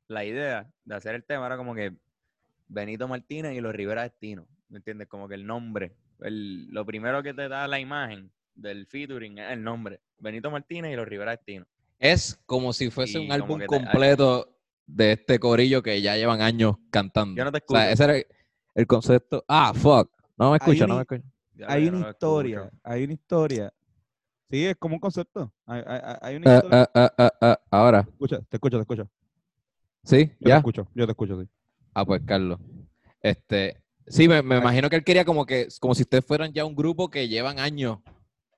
la 0.09 0.25
idea 0.25 0.69
de 0.85 0.95
hacer 0.95 1.15
el 1.15 1.25
tema 1.25 1.47
era 1.47 1.57
como 1.57 1.75
que 1.75 1.93
Benito 2.69 3.07
Martínez 3.09 3.55
y 3.57 3.61
los 3.61 3.75
Rivera 3.75 4.03
Destino, 4.03 4.47
¿me 4.69 4.79
entiendes? 4.79 5.09
Como 5.09 5.29
que 5.29 5.35
el 5.35 5.47
nombre, 5.47 5.93
el, 6.21 6.67
lo 6.69 6.85
primero 6.85 7.23
que 7.23 7.35
te 7.35 7.49
da 7.49 7.67
la 7.69 7.79
imagen 7.79 8.31
del 8.55 8.87
featuring 8.87 9.39
es 9.39 9.51
el 9.53 9.63
nombre, 9.63 10.01
Benito 10.19 10.51
Martínez 10.51 10.93
y 10.93 10.97
los 10.97 11.07
Rivera 11.09 11.33
Destino. 11.33 11.67
es 11.99 12.39
como 12.47 12.73
si 12.73 12.91
fuese 12.91 13.19
Y 13.19 13.23
un 13.23 13.29
como 13.29 13.35
álbum 13.35 13.59
te- 13.61 13.67
completo 13.67 14.54
de 14.87 15.13
este 15.13 15.39
corillo 15.39 15.83
que 15.83 16.01
ya 16.03 16.17
llevan 16.17 16.41
años 16.41 16.77
cantando. 16.91 17.37
Yo 17.39 17.45
no 17.45 17.53
te 17.53 17.59
O 17.59 17.73
sea, 17.73 17.91
escucho. 17.91 17.93
ese 17.93 18.05
era 18.05 18.17
el- 18.17 18.27
el 18.75 18.87
concepto. 18.87 19.45
Ah, 19.49 19.73
fuck. 19.75 20.11
No 20.37 20.51
me 20.51 20.57
escucha, 20.59 20.87
no 20.87 20.97
me 20.97 21.03
escucha. 21.03 21.23
Ya 21.55 21.67
Hay 21.69 21.91
no 21.91 21.99
una 21.99 22.11
historia. 22.11 22.59
escucho. 22.65 22.81
Hay 22.83 23.05
una 23.05 23.13
historia. 23.13 23.73
Sí, 24.51 24.67
es 24.67 24.77
como 24.77 24.95
un 24.97 25.01
concepto. 25.01 25.53
Hay, 25.67 25.83
hay- 25.87 26.01
hay- 26.03 26.17
hay 26.21 26.37
una 26.37 26.51
Ah, 26.51 26.55
historia. 26.57 26.83
ah, 26.83 26.91
ah, 26.95 27.13
ah, 27.19 27.33
ah, 27.41 27.61
ahora, 27.71 28.03
Te 28.03 28.11
escucho, 28.11 28.39
te 28.49 28.57
escucho, 28.57 28.77
te 28.77 28.81
escucho. 28.83 29.11
¿sí? 30.05 30.27
Yo 30.41 30.45
te 30.45 30.49
¿Ya? 30.49 30.57
escucho, 30.59 30.89
yo 30.95 31.07
te 31.07 31.13
escucho, 31.13 31.41
sí. 31.43 31.49
Ah, 31.95 32.05
pues 32.05 32.23
Carlos. 32.27 32.59
Este, 33.21 33.81
sí, 34.07 34.29
me, 34.29 34.43
me 34.43 34.59
imagino 34.59 34.91
que 34.91 34.97
él 34.97 35.05
quería 35.05 35.25
como 35.25 35.47
que, 35.47 35.69
como 35.81 35.95
si 35.95 36.03
ustedes 36.03 36.25
fueran 36.25 36.53
ya 36.53 36.65
un 36.65 36.75
grupo 36.75 37.09
que 37.09 37.27
llevan 37.29 37.59
años, 37.59 37.99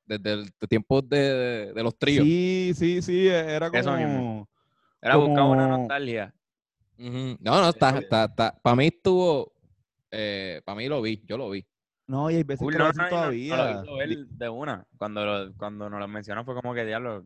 desde 0.07 0.33
el 0.33 0.45
de 0.61 0.67
tiempos 0.69 1.09
de, 1.09 1.73
de 1.73 1.83
los 1.83 1.97
tríos. 1.99 2.25
Sí, 2.25 2.73
sí, 2.75 3.03
sí, 3.03 3.29
era 3.29 3.67
Eso 3.69 3.91
como... 3.91 3.97
mismo. 3.97 4.49
Era 5.07 5.17
buscar 5.17 5.45
una 5.45 5.65
como- 5.65 5.79
nostalgia. 5.79 6.35
No, 6.99 7.37
no, 7.41 7.69
está, 7.69 7.99
está, 7.99 8.25
está. 8.25 8.59
Para 8.63 8.77
mí 8.77 8.87
estuvo, 8.87 9.53
para 10.11 10.77
mí 10.77 10.89
lo 10.89 11.03
vi, 11.03 11.23
yo 11.27 11.37
lo 11.37 11.51
vi. 11.51 11.67
No, 12.09 12.31
y 12.31 12.37
hay 12.37 12.43
veces 12.45 12.67
que 12.67 12.73
no, 12.73 12.79
lo 12.79 12.85
no, 12.85 12.91
hacen 12.91 12.99
no- 13.03 13.05
no 13.05 13.17
todavía. 13.17 13.57
lo 13.57 13.83
hizo 13.85 14.01
él 14.01 14.27
de 14.31 14.49
una. 14.49 14.87
Cuando, 14.97 15.25
lo- 15.25 15.55
cuando 15.57 15.91
nos 15.91 15.99
lo 16.01 16.09
mencionó 16.09 16.45
fue 16.45 16.55
como 16.55 16.73
que 16.75 16.85
diablo. 16.85 17.25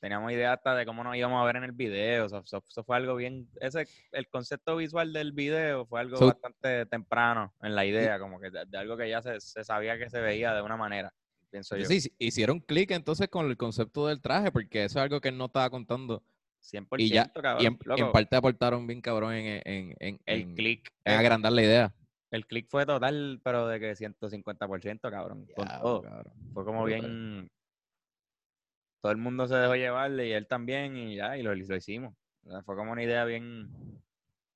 Teníamos 0.00 0.30
idea 0.32 0.52
hasta 0.52 0.74
de 0.74 0.84
cómo 0.84 1.02
nos 1.02 1.16
íbamos 1.16 1.40
a 1.40 1.46
ver 1.46 1.56
en 1.56 1.64
el 1.64 1.72
video. 1.72 2.26
Eso, 2.26 2.38
eso- 2.44 2.62
eso 2.68 2.84
fue 2.84 2.96
algo 2.96 3.16
bien. 3.16 3.48
Ese, 3.58 3.88
el 4.12 4.28
concepto 4.28 4.76
visual 4.76 5.14
del 5.14 5.32
video 5.32 5.86
fue 5.86 6.00
algo 6.00 6.18
So- 6.18 6.26
bastante 6.26 6.84
temprano 6.86 7.54
en 7.62 7.74
la 7.74 7.86
idea, 7.86 8.18
como 8.18 8.38
que 8.38 8.50
de, 8.50 8.66
de 8.66 8.76
algo 8.78 8.98
que 8.98 9.08
ya 9.08 9.22
se, 9.22 9.40
se 9.40 9.64
sabía 9.64 9.96
que 9.98 10.10
se 10.10 10.20
veía 10.20 10.52
de 10.54 10.60
una 10.60 10.76
manera, 10.76 11.14
pienso 11.50 11.74
yo. 11.78 11.86
Sí, 11.86 12.02
sí, 12.02 12.14
hicieron 12.18 12.60
clic 12.60 12.90
entonces 12.90 13.28
con 13.28 13.46
el 13.46 13.56
concepto 13.56 14.06
del 14.06 14.20
traje, 14.20 14.52
porque 14.52 14.84
eso 14.84 14.98
es 14.98 15.02
algo 15.04 15.22
que 15.22 15.30
él 15.30 15.38
no 15.38 15.46
estaba 15.46 15.70
contando. 15.70 16.22
100%, 16.64 16.86
Y 16.98 17.08
ya, 17.10 17.30
cabrón. 17.32 17.62
y 17.62 18.00
en, 18.00 18.12
parte 18.12 18.36
aportaron 18.36 18.86
bien 18.86 19.00
cabrón 19.00 19.34
en, 19.34 19.62
en, 19.64 19.96
en, 20.00 20.20
el 20.26 20.40
en- 20.40 20.54
click. 20.54 20.90
en 21.04 21.14
agrandar 21.18 21.52
la 21.52 21.62
idea. 21.62 21.94
El 22.30 22.46
click 22.46 22.66
fue 22.68 22.84
total, 22.86 23.40
pero 23.44 23.68
de 23.68 23.78
que 23.78 23.92
150%, 23.94 25.10
cabrón. 25.10 25.46
Con 25.54 25.66
Diablo, 25.66 25.82
todo. 25.82 26.02
cabrón. 26.02 26.32
Fue 26.52 26.64
como 26.64 26.84
bien. 26.84 27.48
Todo 29.02 29.12
el 29.12 29.18
mundo 29.18 29.46
se 29.46 29.54
dejó 29.54 29.76
llevarle 29.76 30.28
y 30.28 30.32
él 30.32 30.46
también, 30.46 30.96
y 30.96 31.16
ya, 31.16 31.36
y 31.36 31.42
lo, 31.42 31.54
lo 31.54 31.76
hicimos. 31.76 32.14
O 32.46 32.50
sea, 32.50 32.62
fue 32.62 32.74
como 32.76 32.92
una 32.92 33.02
idea 33.02 33.24
bien 33.24 33.70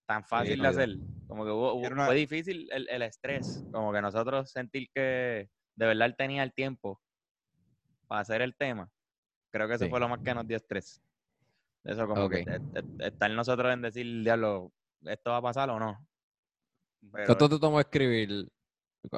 tan 0.07 0.25
fácil 0.25 0.61
de 0.61 0.69
hacer. 0.69 0.89
Como 1.27 1.45
que 1.45 1.51
hubo- 1.51 1.75
hubo- 1.75 1.87
una- 1.87 2.07
fue 2.07 2.15
difícil 2.17 2.69
el, 2.73 2.89
el 2.89 3.03
estrés. 3.03 3.65
Como 3.71 3.93
que 3.93 4.01
nosotros 4.01 4.51
sentir 4.51 4.89
que 4.95 5.51
de 5.77 5.87
verdad 5.87 6.07
él 6.07 6.17
tenía 6.17 6.43
el 6.43 6.53
tiempo 6.55 7.01
para 8.07 8.23
hacer 8.23 8.41
el 8.41 8.57
tema. 8.57 8.91
Creo 9.53 9.69
que 9.69 9.75
eso 9.75 9.85
Sí. 9.85 9.91
fue 9.91 10.01
lo 10.01 10.09
más 10.09 10.21
que 10.21 10.35
nos 10.35 10.47
dio 10.49 10.57
estrés. 10.57 11.03
Eso 11.89 12.07
como 12.07 12.29
que 12.29 12.45
está 12.99 13.27
en 13.27 13.35
nosotros 13.35 13.73
en 13.73 13.81
decir, 13.81 14.23
diablo, 14.23 14.71
¿esto 15.07 15.31
va 15.31 15.39
a 15.39 15.43
pasar 15.43 15.71
o 15.71 15.79
no? 15.79 16.07
Pero 17.13 17.25
¿Cuánto 17.27 17.49
te 17.49 17.59
tomó 17.59 17.81
escribir? 17.81 18.47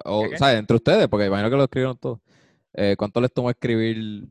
O, 0.04 0.28
qué? 0.28 0.38
¿sabes? 0.38 0.58
Entre 0.60 0.76
ustedes, 0.76 1.08
porque 1.08 1.26
imagino 1.26 1.50
que 1.50 1.56
lo 1.56 1.64
escribieron 1.64 1.98
todos. 1.98 2.20
Eh, 2.74 2.94
¿Cuánto 2.96 3.20
les 3.20 3.32
tomó 3.32 3.50
escribir? 3.50 4.28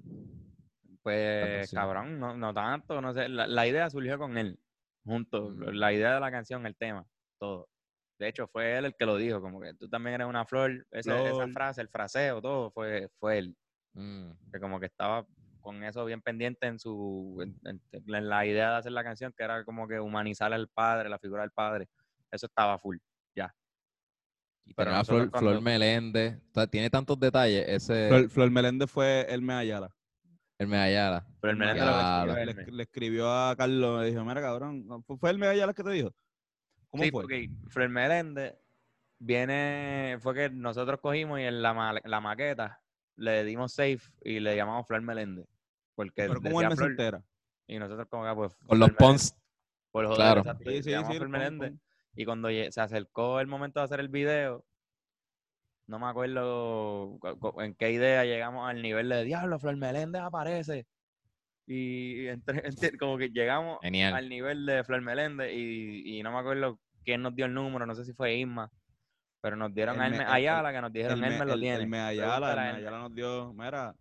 Pues, 1.03 1.69
cabrón, 1.71 2.17
no, 2.17 2.37
no 2.37 2.53
tanto, 2.53 3.01
no 3.01 3.13
sé. 3.13 3.27
La, 3.27 3.45
la 3.45 3.67
idea 3.67 3.89
surgió 3.89 4.17
con 4.17 4.37
él, 4.37 4.57
junto. 5.03 5.49
Mm. 5.49 5.71
La 5.73 5.91
idea 5.91 6.13
de 6.13 6.19
la 6.21 6.31
canción, 6.31 6.65
el 6.65 6.77
tema, 6.77 7.05
todo. 7.39 7.67
De 8.19 8.29
hecho, 8.29 8.47
fue 8.47 8.77
él 8.77 8.85
el 8.85 8.95
que 8.95 9.05
lo 9.05 9.17
dijo, 9.17 9.41
como 9.41 9.59
que 9.59 9.73
tú 9.73 9.89
también 9.89 10.15
eres 10.15 10.27
una 10.27 10.45
flor. 10.45 10.85
Esa 10.91 11.17
Flor. 11.17 11.51
frase, 11.51 11.81
el 11.81 11.89
fraseo, 11.89 12.41
todo, 12.41 12.71
fue, 12.71 13.09
fue 13.19 13.39
él. 13.39 13.55
Mm, 13.95 14.31
Que 14.53 14.59
como 14.61 14.79
que 14.79 14.85
estaba 14.85 15.25
con 15.69 15.83
eso 15.83 16.03
bien 16.05 16.21
pendiente 16.21 16.65
en 16.67 16.79
su 16.79 17.37
en, 17.41 17.55
en- 17.69 17.81
en 17.91 18.27
la 18.29 18.45
idea 18.45 18.71
de 18.71 18.75
hacer 18.77 18.91
la 18.91 19.03
canción, 19.03 19.31
que 19.37 19.43
era 19.43 19.63
como 19.63 19.87
que 19.87 19.99
humanizar 19.99 20.51
al 20.51 20.67
padre, 20.67 21.09
la 21.09 21.19
figura 21.19 21.43
del 21.43 21.51
padre. 21.51 21.87
Eso 22.31 22.47
estaba 22.47 22.77
full. 22.79 22.97
y 24.65 24.73
Pero 24.75 24.91
tenía 24.91 25.03
Flor, 25.03 25.29
cuando- 25.31 25.49
Flor 25.51 25.61
Meléndez. 25.63 26.37
O 26.51 26.53
sea, 26.53 26.67
tiene 26.67 26.89
tantos 26.89 27.19
detalles 27.19 27.65
ese. 27.67 28.07
Flor, 28.07 28.29
Flor 28.29 28.51
Meléndez 28.51 28.89
fue 28.89 29.25
Elme 29.29 29.53
Ayala. 29.53 29.89
El 30.59 30.67
Medallada. 30.67 31.25
Pero 31.41 31.53
el 31.53 31.59
Le, 31.59 32.41
él, 32.43 32.55
le- 32.65 32.71
le 32.71 32.83
escribió 32.83 33.31
a 33.31 33.55
Carlos, 33.55 34.01
le 34.03 34.09
dijo, 34.11 34.23
mira 34.25 34.41
cabrón, 34.41 34.85
¿no 34.85 35.01
¿fue- 35.03 35.17
¿fue 35.17 35.29
Elme 35.29 35.47
Ayala 35.47 35.73
que 35.73 35.83
te 35.83 35.89
dijo? 35.91 36.13
¿Cómo 36.89 37.03
sí, 37.03 37.11
fue? 37.11 37.21
porque 37.23 37.49
Flor 37.69 37.89
Meléndez 37.89 38.55
viene, 39.19 40.17
fue 40.19 40.33
que 40.35 40.49
nosotros 40.49 40.99
cogimos 40.99 41.39
y 41.39 41.43
en 41.43 41.61
la, 41.61 41.73
ma- 41.73 41.99
la 42.03 42.19
maqueta 42.21 42.81
le 43.15 43.43
dimos 43.43 43.73
safe 43.73 43.99
y 44.23 44.39
le 44.39 44.55
llamamos 44.55 44.85
Flor 44.87 45.01
Meléndez. 45.01 45.45
Porque 45.99 46.13
Pero 46.15 46.35
¿cómo 46.35 46.61
decía 46.61 46.61
él 46.61 46.69
me 46.69 46.69
se 46.69 46.77
Flor, 46.77 46.91
entera? 46.91 47.23
y 47.67 47.77
nosotros 47.77 48.07
como 48.07 48.23
que 48.23 48.33
pues 48.33 48.55
Con 48.65 48.79
los 48.79 48.91
Pons. 48.91 49.35
por 49.91 50.05
joder, 50.05 50.15
claro. 50.17 50.39
exacto, 50.39 50.69
Sí, 50.71 50.81
sí, 50.83 50.91
sí, 51.11 51.19
Meléndez. 51.27 51.73
Y 52.15 52.23
cuando 52.23 52.47
se 52.47 52.79
acercó 52.81 53.41
el 53.41 53.47
momento 53.47 53.81
de 53.81 53.83
hacer 53.83 53.99
el 53.99 54.07
video, 54.07 54.63
no 55.87 55.99
me 55.99 56.07
acuerdo 56.07 57.17
cu- 57.19 57.37
cu- 57.37 57.61
en 57.61 57.75
qué 57.75 57.91
idea 57.91 58.23
llegamos 58.23 58.69
al 58.69 58.81
nivel 58.81 59.09
de 59.09 59.25
diablo, 59.25 59.59
Flor 59.59 59.75
Meléndez 59.75 60.21
aparece. 60.21 60.87
Y 61.67 62.27
entre- 62.93 62.97
como 62.97 63.17
que 63.17 63.27
llegamos 63.29 63.79
Genial. 63.81 64.13
al 64.13 64.29
nivel 64.29 64.65
de 64.65 64.85
Flor 64.85 65.01
Meléndez 65.01 65.51
y, 65.53 66.17
y 66.17 66.23
no 66.23 66.31
me 66.31 66.39
acuerdo 66.39 66.79
quién 67.03 67.21
nos 67.21 67.35
dio 67.35 67.45
el 67.45 67.53
número, 67.53 67.85
no 67.85 67.93
sé 67.93 68.05
si 68.05 68.13
fue 68.13 68.35
Isma, 68.35 68.71
pero 69.41 69.57
nos 69.57 69.73
dieron 69.73 69.99
a 69.99 70.05
El 70.05 70.11
me- 70.11 70.17
Elme 70.19 70.27
el- 70.29 70.33
Ayala 70.33 70.71
que 70.71 70.79
nos 70.81 70.93
dijeron, 70.93 71.19
me 71.19 71.37
lo 71.45 71.59
tiene. 71.59 71.97
Ayala, 71.99 72.53
a. 72.53 72.75
Ayala 72.75 72.99
nos 72.99 73.13
dio, 73.13 73.53
mira, 73.53 73.93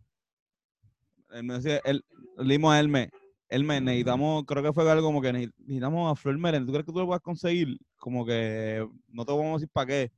él 1.33 1.45
me 1.45 1.55
decía, 1.55 1.81
él, 1.85 2.05
le 2.39 2.53
dimos 2.55 2.73
a 2.73 2.81
Elme, 2.81 3.11
Elme, 3.49 3.81
necesitamos, 3.81 4.45
creo 4.47 4.63
que 4.63 4.73
fue 4.73 4.91
algo 4.91 5.07
como 5.07 5.23
que 5.23 5.33
neces- 5.33 5.53
necesitamos 5.59 6.13
a 6.13 6.17
Flor 6.21 6.39
Meléndez, 6.39 6.67
¿tú 6.67 6.73
crees 6.73 6.87
que 6.87 6.93
tú 6.93 6.99
lo 6.99 7.07
puedas 7.07 7.23
conseguir? 7.23 7.79
Como 7.97 8.27
que 8.27 8.87
no 9.09 9.25
te 9.25 9.33
vamos 9.33 9.47
a 9.47 9.53
decir 9.55 9.69
para 9.73 9.87
qué. 9.87 10.13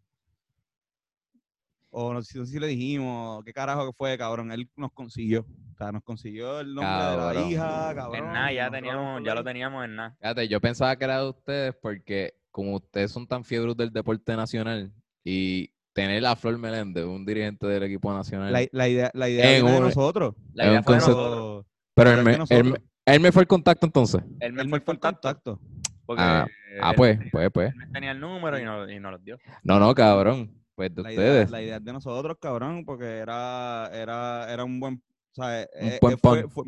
O 1.92 2.12
no 2.14 2.22
sé, 2.22 2.38
no 2.38 2.46
sé 2.46 2.52
si 2.52 2.60
le 2.60 2.68
dijimos, 2.68 3.42
qué 3.44 3.52
carajo 3.52 3.86
que 3.86 3.92
fue, 3.96 4.16
cabrón, 4.16 4.52
él 4.52 4.68
nos 4.76 4.92
consiguió. 4.92 5.40
O 5.74 5.76
sea, 5.76 5.90
nos 5.90 6.02
consiguió 6.04 6.60
el 6.60 6.72
nombre 6.74 7.04
de 7.04 7.16
la 7.16 7.34
hija, 7.50 7.94
cabrón. 7.94 8.26
En 8.26 8.32
nada, 8.32 8.52
ya 8.52 8.70
teníamos, 8.70 9.22
ya 9.24 9.34
lo 9.34 9.42
teníamos 9.44 9.84
en 9.84 9.96
nada. 9.96 10.16
Fíjate, 10.20 10.48
yo 10.48 10.60
pensaba 10.60 10.94
que 10.96 11.04
era 11.04 11.20
de 11.22 11.28
ustedes 11.30 11.74
porque 11.82 12.34
como 12.52 12.76
ustedes 12.76 13.10
son 13.10 13.26
tan 13.26 13.44
fiebres 13.44 13.76
del 13.76 13.90
deporte 13.92 14.36
nacional 14.36 14.92
y 15.24 15.70
tener 15.92 16.24
a 16.26 16.36
Flor 16.36 16.56
Meléndez, 16.58 17.04
un 17.04 17.24
dirigente 17.26 17.66
del 17.66 17.82
equipo 17.82 18.12
nacional. 18.12 18.52
La, 18.52 18.66
la 18.72 18.88
idea, 18.88 19.10
la 19.14 19.28
idea 19.28 19.56
En 19.58 19.66
de 19.66 19.80
nosotros. 19.80 20.34
La 20.54 20.66
idea 20.66 20.82
fue 20.82 20.94
de 20.94 21.00
nosotros. 21.00 21.66
pero 21.94 22.10
él 22.10 22.16
idea 22.16 22.24
me, 22.24 22.30
él, 22.32 22.36
me, 22.36 22.38
nosotros. 22.70 22.88
él 23.06 23.20
me 23.20 23.32
fue 23.32 23.42
el 23.42 23.48
contacto 23.48 23.86
entonces. 23.86 24.22
Él 24.40 24.52
me 24.52 24.62
Él 24.62 24.68
fue 24.68 24.78
el 24.78 24.84
contacto. 24.84 25.60
Porque 26.06 26.22
Ah, 26.22 26.46
Ah, 26.80 26.90
él 26.90 26.96
pues, 26.96 27.18
tenía- 27.18 27.30
pues, 27.32 27.50
pues. 27.52 27.72
él 27.74 27.92
tenía 27.92 28.10
el 28.12 28.20
número 28.20 28.58
y 28.58 28.64
nos, 28.64 28.90
y 28.90 29.00
nos 29.00 29.12
lo 29.12 29.18
dio. 29.18 29.38
No, 29.64 29.78
no, 29.80 29.92
cabrón. 29.94 30.52
Pues 30.76 30.94
de 30.94 31.02
La 31.02 31.12
idea, 31.12 31.24
ustedes. 31.24 31.50
la 31.50 31.62
idea 31.62 31.76
es 31.76 31.84
de 31.84 31.92
nosotros, 31.92 32.36
cabrón, 32.40 32.84
porque 32.84 33.18
era, 33.18 33.90
era, 33.92 34.50
era 34.52 34.64
un 34.64 34.80
buen, 34.80 34.94
o 34.94 35.34
sea, 35.34 35.62
eh, 35.62 35.98
buen 36.00 36.14
eh, 36.14 36.18
fue- 36.20 36.48
fue- 36.48 36.64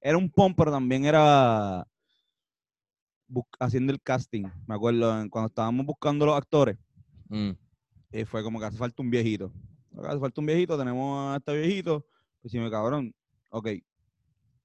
era 0.00 0.16
un 0.16 0.30
pon, 0.30 0.54
pero 0.54 0.70
también 0.70 1.04
era 1.04 1.86
haciendo 3.58 3.92
el 3.92 4.00
casting. 4.00 4.44
Me 4.66 4.74
acuerdo 4.74 5.08
cuando 5.30 5.48
estábamos 5.48 5.84
buscando 5.86 6.26
los 6.26 6.36
actores, 6.36 6.78
Mm, 7.28 7.50
y 8.12 8.24
fue 8.24 8.42
como 8.42 8.60
que 8.60 8.66
hace 8.66 8.76
falta 8.78 9.02
un 9.02 9.10
viejito. 9.10 9.52
Hace 10.04 10.18
falta 10.20 10.40
un 10.40 10.46
viejito, 10.46 10.78
tenemos 10.78 11.34
a 11.34 11.36
este 11.36 11.56
viejito. 11.56 12.06
Pues 12.40 12.52
me 12.54 12.70
cabrón, 12.70 13.14
ok. 13.50 13.68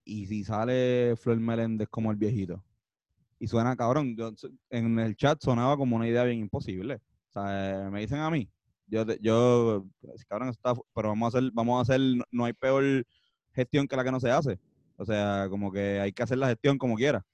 Y 0.05 0.25
si 0.27 0.43
sale 0.43 1.15
Flor 1.17 1.39
Meléndez 1.39 1.87
como 1.89 2.11
el 2.11 2.17
viejito. 2.17 2.63
Y 3.39 3.47
suena, 3.47 3.75
cabrón, 3.75 4.15
yo- 4.17 4.33
en 4.69 4.99
el 4.99 5.15
chat 5.15 5.41
sonaba 5.43 5.77
como 5.77 5.95
una 5.97 6.07
idea 6.07 6.23
bien 6.23 6.39
imposible. 6.39 6.95
O 7.29 7.33
sea, 7.33 7.87
eh, 7.87 7.91
me 7.91 8.01
dicen 8.01 8.19
a 8.19 8.29
mí. 8.31 8.49
Yo, 8.87 9.05
yo, 9.21 9.85
cabrón, 10.27 10.49
está, 10.49 10.73
pero 10.95 11.09
vamos 11.09 11.35
a 11.35 11.39
hacer, 11.39 11.51
vamos 11.53 11.77
a 11.79 11.81
hacer, 11.83 12.01
no 12.31 12.45
hay 12.45 12.53
peor 12.53 13.05
gestión 13.53 13.87
que 13.87 13.95
la 13.97 14.03
que 14.03 14.11
no 14.11 14.19
se 14.19 14.31
hace. 14.31 14.59
O 14.97 15.05
sea, 15.05 15.47
como 15.49 15.71
que 15.71 15.99
hay 15.99 16.13
que 16.13 16.23
hacer 16.23 16.37
la 16.37 16.47
gestión 16.49 16.77
como 16.77 16.95
quiera. 16.95 17.25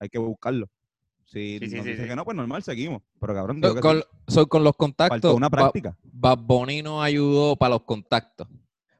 Hay 0.00 0.08
que 0.10 0.18
buscarlo. 0.18 0.68
Si 1.26 1.58
Sí, 1.58 1.68
sí, 1.68 1.76
nos 1.76 1.84
sí, 1.84 1.90
dice 1.90 2.02
sí. 2.04 2.08
que 2.08 2.14
no, 2.16 2.24
pues 2.24 2.36
normal, 2.36 2.62
seguimos. 2.62 3.02
Pero 3.20 3.34
cabrón, 3.34 3.60
So, 3.60 3.80
con, 3.80 3.96
sí, 3.98 4.04
so, 4.28 4.46
con 4.46 4.62
los 4.62 4.70
faltó 4.72 4.78
contactos, 4.78 5.34
una 5.34 5.48
Ba- 5.48 5.58
práctica. 5.58 5.96
Bad 6.04 6.38
Bunny 6.38 6.82
nos 6.82 7.02
ayudó 7.02 7.56
para 7.56 7.70
los 7.74 7.82
contactos. 7.82 8.46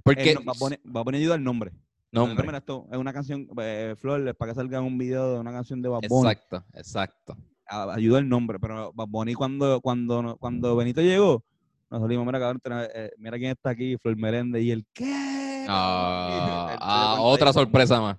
Porque, 0.02 0.30
Él 0.32 0.38
no- 0.40 0.44
va, 0.44 0.52
a 0.52 0.54
poner, 0.58 0.80
va 0.94 1.00
a 1.00 1.04
poner 1.04 1.20
ayuda 1.20 1.34
al 1.36 1.44
nombre. 1.44 1.72
nombre. 2.10 2.44
Mira, 2.44 2.58
esto 2.58 2.86
es 2.90 2.98
una 2.98 3.12
canción, 3.12 3.48
eh, 3.60 3.94
Flor, 3.98 4.34
para 4.36 4.50
que 4.52 4.56
salga 4.56 4.80
un 4.80 4.98
video 4.98 5.34
de 5.34 5.38
una 5.40 5.52
canción 5.52 5.80
de 5.82 5.88
Bad 5.88 6.00
Bunny. 6.08 6.30
Exacto, 6.30 6.64
exacto. 6.74 7.36
ayuda 7.68 8.18
el 8.18 8.28
nombre, 8.28 8.58
pero 8.58 8.92
Bad 8.92 9.06
Bunny 9.08 9.34
cuando, 9.34 9.80
cuando, 9.80 10.22
no- 10.22 10.36
cuando 10.36 10.74
Benito 10.76 11.00
llegó, 11.02 11.44
nos 11.90 12.00
salimos, 12.02 12.26
mira, 12.26 12.38
cabrón, 12.40 12.60
eh, 12.94 13.10
mira 13.18 13.36
quién 13.38 13.52
está 13.52 13.70
aquí, 13.70 13.96
Flor 13.98 14.16
Meléndez, 14.16 14.62
y 14.64 14.70
el 14.72 14.84
¿qué? 14.92 15.64
Ah, 15.68 16.76
ah, 16.80 17.16
otra 17.20 17.52
sorpresa 17.52 18.00
más. 18.00 18.16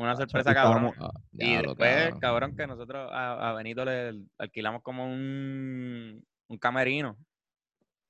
Una 0.00 0.16
sorpresa 0.16 0.54
cabrón. 0.54 0.86
estábamos- 0.86 1.14
Ah, 1.14 1.20
Y 1.32 1.46
diablo, 1.50 1.68
después, 1.70 1.94
cabrón. 2.02 2.20
cabrón, 2.20 2.56
que 2.56 2.66
nosotros 2.66 3.10
a, 3.12 3.50
a 3.50 3.52
Benito 3.54 3.84
le 3.84 4.24
alquilamos 4.38 4.82
como 4.82 5.04
un, 5.04 6.24
un 6.48 6.58
camerino 6.58 7.16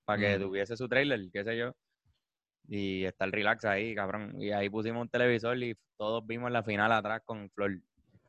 para 0.04 0.18
que 0.20 0.38
Mm. 0.38 0.42
tuviese 0.42 0.76
su 0.76 0.88
trailer, 0.88 1.20
qué 1.32 1.44
sé 1.44 1.56
yo. 1.58 1.72
Y 2.68 3.04
está 3.04 3.24
el 3.24 3.32
relax 3.32 3.64
ahí, 3.64 3.94
cabrón. 3.94 4.40
Y 4.40 4.52
ahí 4.52 4.68
pusimos 4.70 5.02
un 5.02 5.08
televisor 5.08 5.56
y 5.62 5.74
todos 5.96 6.24
vimos 6.26 6.50
la 6.52 6.62
final 6.62 6.92
atrás 6.92 7.22
con 7.24 7.50
Flor. 7.50 7.78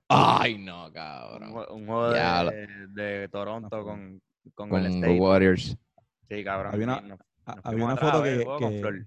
Ay, 0.10 0.58
no, 0.58 0.92
cabrón. 0.92 1.54
un 1.70 1.86
juego 1.86 2.10
de, 2.12 2.68
de 2.90 3.30
Toronto 3.30 3.84
con, 3.84 4.22
con, 4.56 4.70
Con 4.70 4.84
los 4.84 4.94
State. 4.96 5.20
Warriors. 5.20 5.78
Sí, 6.28 6.44
cabrón. 6.44 6.74
Había 6.74 6.86
una- 6.86 6.98
y 7.00 7.10
nos- 7.10 7.20
nos 7.20 7.66
había 7.66 7.86
una 7.86 7.98
foto 7.98 8.26
el 8.26 8.38
que, 8.40 8.44
juego 8.46 8.60
con 8.60 8.72
que- 8.72 9.06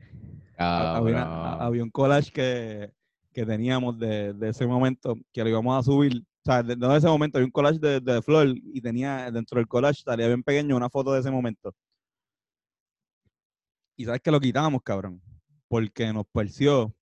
había, 0.56 1.00
una- 1.00 1.24
Cabrón. 1.24 1.62
había 1.62 1.82
un 1.82 1.90
collage 1.90 2.30
que, 2.32 2.92
que 3.34 3.44
teníamos 3.44 3.98
de, 3.98 4.32
de 4.32 4.48
ese 4.48 4.66
momento 4.66 5.14
que 5.32 5.42
lo 5.42 5.50
íbamos 5.50 5.78
a 5.78 5.82
subir. 5.82 6.18
O 6.22 6.50
sea, 6.50 6.62
de, 6.62 6.76
no 6.76 6.88
de 6.88 6.98
ese 6.98 7.08
momento, 7.08 7.36
había 7.38 7.46
un 7.46 7.50
collage 7.50 7.78
de, 7.78 8.00
de 8.00 8.22
Flor 8.22 8.46
y 8.54 8.80
tenía 8.80 9.30
dentro 9.30 9.58
del 9.58 9.66
collage, 9.68 10.02
salía 10.04 10.26
bien 10.28 10.42
pequeño, 10.42 10.76
una 10.76 10.88
foto 10.88 11.12
de 11.12 11.20
ese 11.20 11.30
momento. 11.30 11.74
Y 13.96 14.04
sabes 14.04 14.20
que 14.20 14.30
lo 14.30 14.40
quitamos, 14.40 14.82
cabrón, 14.82 15.20
porque 15.68 16.12
nos 16.12 16.26
pareció 16.26 16.94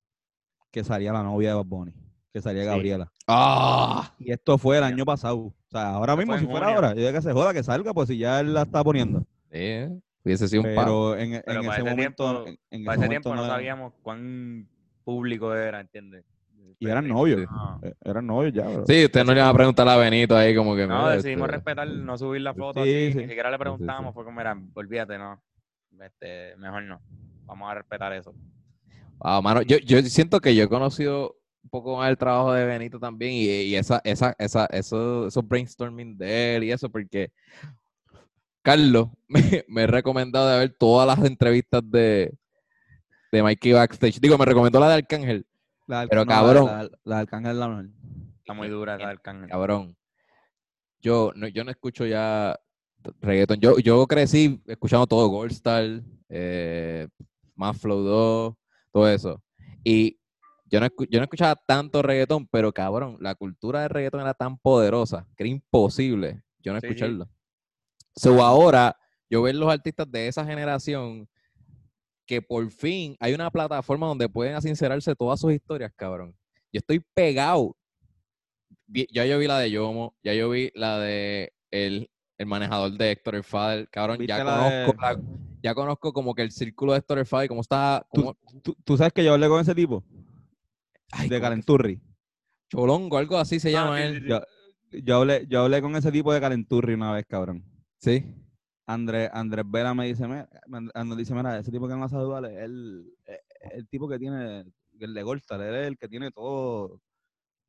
que 0.70 0.84
salía 0.84 1.12
la 1.12 1.22
novia 1.22 1.50
de 1.50 1.54
Bad 1.56 1.64
Bunny, 1.66 1.92
que 2.32 2.40
salía 2.42 2.62
Sí. 2.62 2.68
Gabriela. 2.68 3.12
Ah, 3.26 4.14
Y 4.18 4.32
esto 4.32 4.59
fue 4.59 4.78
el 4.78 4.84
año 4.84 5.04
pasado. 5.04 5.36
O 5.38 5.54
sea, 5.70 5.90
ahora 5.94 6.16
mismo, 6.16 6.36
si 6.36 6.44
en 6.44 6.50
fuera 6.50 6.66
junio. 6.66 6.76
ahora, 6.76 6.94
yo 6.94 7.00
digo 7.00 7.12
que 7.12 7.22
se 7.22 7.32
joda, 7.32 7.52
que 7.54 7.62
salga, 7.62 7.92
pues 7.94 8.09
si 8.09 8.18
ya 8.18 8.40
él 8.40 8.52
la 8.54 8.62
está 8.62 8.82
poniendo. 8.84 9.24
sí, 9.50 9.86
hubiese 10.24 10.48
sido 10.48 10.62
un. 10.62 10.68
Pero 10.68 11.16
en, 11.16 11.34
en 11.34 11.42
Pero 11.46 11.62
para 11.62 11.74
ese 11.74 11.82
momento, 11.84 12.44
tiempo- 12.44 12.48
en, 12.70 12.78
en 12.80 12.84
Para 12.84 12.94
ese 12.94 13.04
ese 13.04 13.09
momento 13.09 13.28
tiempo 13.30 13.34
no 13.34 13.44
era- 13.44 13.54
sabíamos 13.54 13.92
cuán 14.02 14.68
público 15.02 15.54
era, 15.54 15.80
¿entiendes? 15.80 16.24
Y 16.78 16.88
eran 16.88 17.04
Pero- 17.04 17.14
novios. 17.14 17.50
No, 17.50 17.80
eh, 17.82 17.94
eran 18.04 18.26
novios 18.26 18.52
ya. 18.54 18.62
bro. 18.68 18.84
Sí, 18.86 19.04
usted 19.04 19.24
no 19.24 19.34
le 19.34 19.40
va 19.40 19.48
a 19.50 19.54
preguntar 19.54 19.88
a 19.88 19.96
Benito 19.96 20.36
ahí 20.36 20.54
como 20.54 20.74
que... 20.74 20.86
No, 20.86 21.02
mira, 21.02 21.16
decidimos 21.16 21.46
este, 21.46 21.56
respetar, 21.56 21.88
no 21.88 22.18
subir 22.18 22.40
la 22.40 22.54
foto 22.54 22.82
Sí, 22.82 22.90
así, 22.90 23.12
sí. 23.12 23.18
ni 23.18 23.28
siquiera 23.28 23.50
le 23.50 23.56
sí, 23.56 23.62
sí. 23.62 23.64
como, 24.14 24.32
mira, 24.32 24.56
olvídate, 24.74 25.16
no, 25.18 25.40
este, 26.00 26.56
mejor 26.56 26.82
no, 26.84 27.00
vamos 27.44 27.70
a 27.70 27.74
respetar 27.74 28.12
eso. 28.14 28.34
Ah, 29.20 29.40
mano, 29.40 29.62
yo, 29.62 29.78
yo 29.78 30.02
siento 30.02 30.40
que 30.40 30.54
yo 30.56 30.64
he 30.64 30.68
conocido 30.68 31.36
un 31.62 31.70
poco 31.70 31.96
más 31.96 32.10
el 32.10 32.18
trabajo 32.18 32.52
de 32.52 32.64
Benito 32.66 32.98
también 32.98 33.32
y, 33.32 33.44
y 33.44 33.76
esa, 33.76 34.00
esa, 34.02 34.34
esa, 34.38 34.66
eso, 34.66 35.28
esos 35.28 35.46
brainstorming 35.46 36.16
de 36.18 36.56
él 36.56 36.64
y 36.64 36.72
eso, 36.72 36.90
porque 36.90 37.30
Carlos 38.62 39.08
me, 39.28 39.64
me 39.68 39.82
ha 39.82 39.86
recomendado 39.86 40.48
de 40.48 40.58
ver 40.58 40.76
todas 40.76 41.06
las 41.06 41.24
entrevistas 41.28 41.82
de, 41.88 42.32
de 43.32 43.42
Mikey 43.42 43.72
Backstage. 43.72 44.20
Digo, 44.20 44.36
me 44.38 44.44
recomendó 44.44 44.78
la 44.78 44.88
de 44.88 44.94
Arcángel. 44.94 45.46
La 45.86 46.00
del- 46.00 46.09
Pero, 46.10 46.24
no, 46.24 46.30
la- 46.30 46.36
cabrón. 46.36 46.66
La, 46.66 46.82
la 47.04 47.16
del 47.16 47.22
Arcángel 47.22 47.59
la 47.60 47.68
mejor. 47.68 47.88
Está 48.38 48.54
muy 48.54 48.68
dura 48.68 48.96
esa 48.96 49.09
del 49.09 49.20
cángel. 49.20 49.48
Cabrón. 49.48 49.96
Yo 51.00 51.32
no, 51.34 51.48
yo 51.48 51.64
no 51.64 51.70
escucho 51.70 52.06
ya 52.06 52.56
reggaeton. 53.20 53.59
Yo, 53.60 53.78
yo 53.78 54.06
crecí 54.06 54.62
escuchando 54.66 55.06
todo, 55.06 55.26
Goldstar, 55.28 55.84
eh, 56.28 57.09
Más 57.56 57.80
Flow 57.80 58.00
2, 58.02 58.54
todo 58.92 59.09
eso. 59.09 59.42
Y 59.82 60.18
yo 60.66 60.80
no, 60.80 60.86
escu- 60.86 61.09
yo 61.10 61.18
no 61.18 61.24
escuchaba 61.24 61.56
tanto 61.56 62.02
reggaetón, 62.02 62.46
pero 62.46 62.72
cabrón, 62.72 63.16
la 63.20 63.34
cultura 63.34 63.80
del 63.82 63.90
reggaetón 63.90 64.20
era 64.20 64.34
tan 64.34 64.59
poderosa 64.59 65.26
que 65.36 65.42
era 65.44 65.50
imposible 65.50 66.42
yo 66.60 66.72
no 66.72 66.78
Sí, 66.80 66.86
sí. 66.86 66.92
escucharlo. 66.92 67.28
So 68.14 68.42
ahora, 68.42 68.96
yo 69.28 69.42
ver 69.42 69.54
los 69.56 69.70
artistas 69.72 70.10
de 70.10 70.28
esa 70.28 70.44
generación 70.44 71.28
que 72.32 72.40
por 72.40 72.70
fin 72.70 73.14
hay 73.20 73.34
una 73.34 73.50
plataforma 73.50 74.06
donde 74.06 74.26
pueden 74.26 74.59
sincerarse 74.62 75.14
todas 75.14 75.38
sus 75.38 75.52
historias, 75.52 75.92
cabrón. 75.94 76.34
Yo 76.72 76.78
estoy 76.78 76.98
pegado. 77.12 77.76
Ya 78.86 79.26
yo 79.26 79.38
vi 79.38 79.46
la 79.46 79.59
de 79.59 79.70
Yomo, 79.70 80.16
ya 80.24 80.32
yo 80.32 80.48
vi 80.48 80.70
la 80.74 80.98
de 80.98 81.52
el, 81.70 82.09
el 82.38 82.46
manejador 82.46 82.92
de 82.92 83.10
Héctor 83.10 83.34
El 83.34 83.44
Fader, 83.44 83.86
cabrón, 83.90 84.16
ya 84.26 84.36
¿Viste 84.36 84.44
la 84.44 84.56
de- 84.70 84.84
conozco, 84.86 85.02
la- 85.02 85.20
ya 85.62 85.74
conozco 85.74 86.12
como 86.14 86.34
que 86.34 86.40
el 86.40 86.50
círculo 86.52 86.92
de 86.92 86.98
Héctor 87.00 87.18
El 87.18 87.26
Fader, 87.26 87.48
cómo 87.48 87.60
está, 87.60 88.06
¿Tú, 88.14 88.22
cómo- 88.22 88.36
tú- 88.62 88.76
tú 88.82 88.96
sabes 88.96 89.12
que 89.12 89.22
yo 89.24 89.34
hablé 89.34 89.48
con 89.48 89.60
ese 89.60 89.74
tipo 89.74 90.02
ay, 91.12 91.28
de 91.28 91.36
¿cómo 91.36 91.38
que 91.38 91.40
Calenturri. 91.40 92.00
Cholongo, 92.70 93.18
algo 93.18 93.36
así 93.36 93.60
se 93.60 93.70
llama 93.72 93.98
sí, 93.98 94.04
él. 94.04 94.14
sí, 94.14 94.20
sí. 94.22 94.28
Yo, 94.28 94.40
yo 95.04 95.16
hablé, 95.16 95.46
yo 95.48 95.60
hablé 95.60 95.82
con 95.82 95.94
ese 95.96 96.10
tipo 96.10 96.32
de 96.32 96.40
Calenturri 96.40 96.94
una 96.94 97.12
vez, 97.12 97.26
cabrón. 97.26 97.62
Sí. 97.98 98.24
Andrés, 98.93 99.31
Andrés 99.32 99.64
Vela 99.69 99.94
me 99.94 100.06
dice, 100.06 100.27
mira, 100.27 100.48
Andrés 100.94 101.19
dice, 101.19 101.35
mira, 101.35 101.59
ese 101.59 101.70
tipo 101.70 101.89
que 101.89 101.94
me 101.94 102.01
va 102.01 102.06
a 102.06 102.10
saludar 102.10 102.44
es 102.47 102.59
el, 102.59 103.12
el 103.73 103.89
tipo 103.89 104.09
que 104.09 104.19
tiene, 104.19 104.64
el 104.98 105.14
de 105.14 105.23
Goldstar, 105.23 105.60
él 105.60 105.74
es 105.74 105.86
el 105.89 105.98
que 105.98 106.09
tiene 106.09 106.31
todo, 106.31 107.01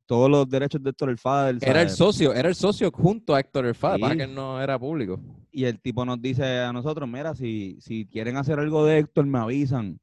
todos 0.06 0.30
los 0.30 0.48
derechos 0.48 0.82
de 0.82 0.90
Héctor 0.90 1.10
el 1.10 1.18
Fader. 1.18 1.58
Era 1.60 1.82
el 1.82 1.90
socio, 1.90 2.34
era 2.34 2.48
el 2.48 2.54
socio 2.54 2.90
junto 2.90 3.34
a 3.34 3.40
Héctor 3.40 3.66
El 3.66 3.74
Fader, 3.74 4.00
para 4.00 4.16
que 4.16 4.26
no 4.26 4.60
era 4.60 4.78
público. 4.78 5.20
Y 5.50 5.64
el 5.64 5.80
tipo 5.80 6.04
nos 6.04 6.20
dice 6.20 6.60
a 6.60 6.72
nosotros, 6.72 7.08
mira, 7.08 7.34
si, 7.34 7.78
si 7.80 8.06
quieren 8.06 8.36
hacer 8.36 8.58
algo 8.58 8.84
de 8.84 8.98
Héctor, 8.98 9.26
me 9.26 9.38
avisan. 9.38 9.98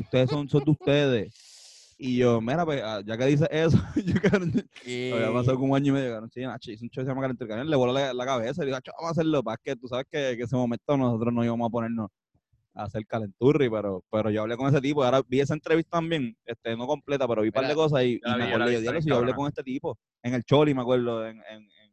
Ustedes 0.00 0.30
son, 0.30 0.48
son 0.48 0.64
de 0.64 0.70
ustedes. 0.70 1.55
Y 1.98 2.18
yo, 2.18 2.40
mira, 2.42 2.64
pues, 2.66 2.82
ah, 2.84 3.00
ya 3.04 3.16
que 3.16 3.24
dice 3.24 3.48
eso, 3.50 3.78
yo 4.04 4.20
cabrón, 4.20 4.52
había 4.84 5.32
pasado 5.32 5.56
como 5.58 5.72
un 5.72 5.76
año 5.76 5.92
y 5.92 5.94
medio, 5.94 6.10
cabrón, 6.12 6.30
sí, 6.30 6.40
Nacho, 6.42 6.70
hizo 6.70 6.84
un 6.84 6.90
show 6.90 7.02
que 7.02 7.06
se 7.06 7.10
llama 7.10 7.22
Calentur, 7.22 7.48
cabrón, 7.48 7.70
le 7.70 7.76
voló 7.76 7.92
la, 7.92 8.12
la 8.12 8.26
cabeza 8.26 8.62
y 8.62 8.66
dijo, 8.66 8.76
"Acho, 8.76 8.92
vamos 8.98 9.08
a 9.08 9.12
hacerlo, 9.12 9.42
para 9.42 9.56
que 9.56 9.76
tú 9.76 9.88
sabes 9.88 10.04
que, 10.10 10.18
que 10.18 10.32
en 10.34 10.42
ese 10.42 10.56
momento 10.56 10.96
nosotros 10.96 11.32
no 11.32 11.42
íbamos 11.44 11.66
a 11.68 11.70
ponernos 11.70 12.10
a 12.74 12.82
hacer 12.84 13.06
calenturri, 13.06 13.70
pero, 13.70 14.04
pero 14.10 14.28
yo 14.28 14.42
hablé 14.42 14.58
con 14.58 14.68
ese 14.68 14.82
tipo, 14.82 15.02
ahora 15.02 15.22
vi 15.26 15.40
esa 15.40 15.54
entrevista 15.54 15.96
también, 15.96 16.36
este, 16.44 16.76
no 16.76 16.86
completa, 16.86 17.26
pero 17.26 17.40
vi 17.40 17.48
un 17.48 17.52
par 17.52 17.66
de 17.66 17.74
cosas 17.74 18.02
y, 18.04 18.20
y 18.22 18.36
me 18.36 18.44
acordé, 18.44 18.82
yo, 18.82 18.92
yo 19.00 19.16
hablé 19.16 19.32
con 19.34 19.46
este 19.48 19.62
tipo, 19.62 19.98
en 20.22 20.34
el 20.34 20.44
Choli, 20.44 20.74
me 20.74 20.82
acuerdo, 20.82 21.26
en, 21.26 21.38
en, 21.50 21.62
en, 21.62 21.92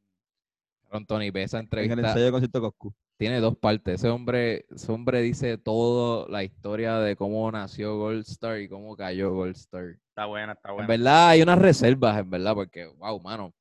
Cabrón, 0.83 1.05
Tony, 1.05 1.31
ve 1.31 1.43
esa 1.43 1.57
en 1.57 1.61
el 1.61 1.63
entrevista. 1.81 2.07
ensayo 2.09 2.25
de 2.25 2.31
concierto 2.31 2.59
Coscu. 2.61 2.93
Tiene 3.17 3.39
dos 3.39 3.55
partes. 3.57 3.95
Ese 3.95 4.09
hombre, 4.09 4.65
ese 4.69 4.91
hombre 4.91 5.21
dice 5.21 5.57
toda 5.57 6.27
la 6.29 6.43
historia 6.43 6.97
de 6.99 7.15
cómo 7.15 7.49
nació 7.51 7.97
Gold 7.97 8.21
Star 8.27 8.59
y 8.59 8.67
cómo 8.67 8.95
cayó 8.95 9.31
Gold 9.33 9.55
Star. 9.55 9.85
Está 10.09 10.25
buena, 10.25 10.53
está 10.53 10.69
En 10.69 10.75
buena. 10.75 10.87
verdad 10.87 11.29
hay 11.29 11.41
unas 11.41 11.59
reservas, 11.59 12.19
en 12.19 12.29
verdad, 12.29 12.53
porque, 12.53 12.85
wow, 12.85 13.19
mano, 13.21 13.53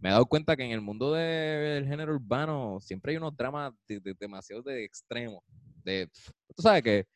me 0.00 0.10
he 0.10 0.12
dado 0.12 0.26
cuenta 0.26 0.54
que 0.56 0.64
en 0.64 0.70
el 0.72 0.80
mundo 0.80 1.12
de- 1.12 1.22
del 1.22 1.86
género 1.86 2.14
urbano 2.14 2.78
siempre 2.80 3.12
hay 3.12 3.16
unos 3.16 3.36
dramas 3.36 3.72
de- 3.88 4.00
de- 4.00 4.14
demasiado 4.14 4.62
de 4.62 4.84
extremos. 4.84 5.42
De, 5.82 6.08
tú 6.54 6.62
sabes 6.62 6.82
que 6.82 7.06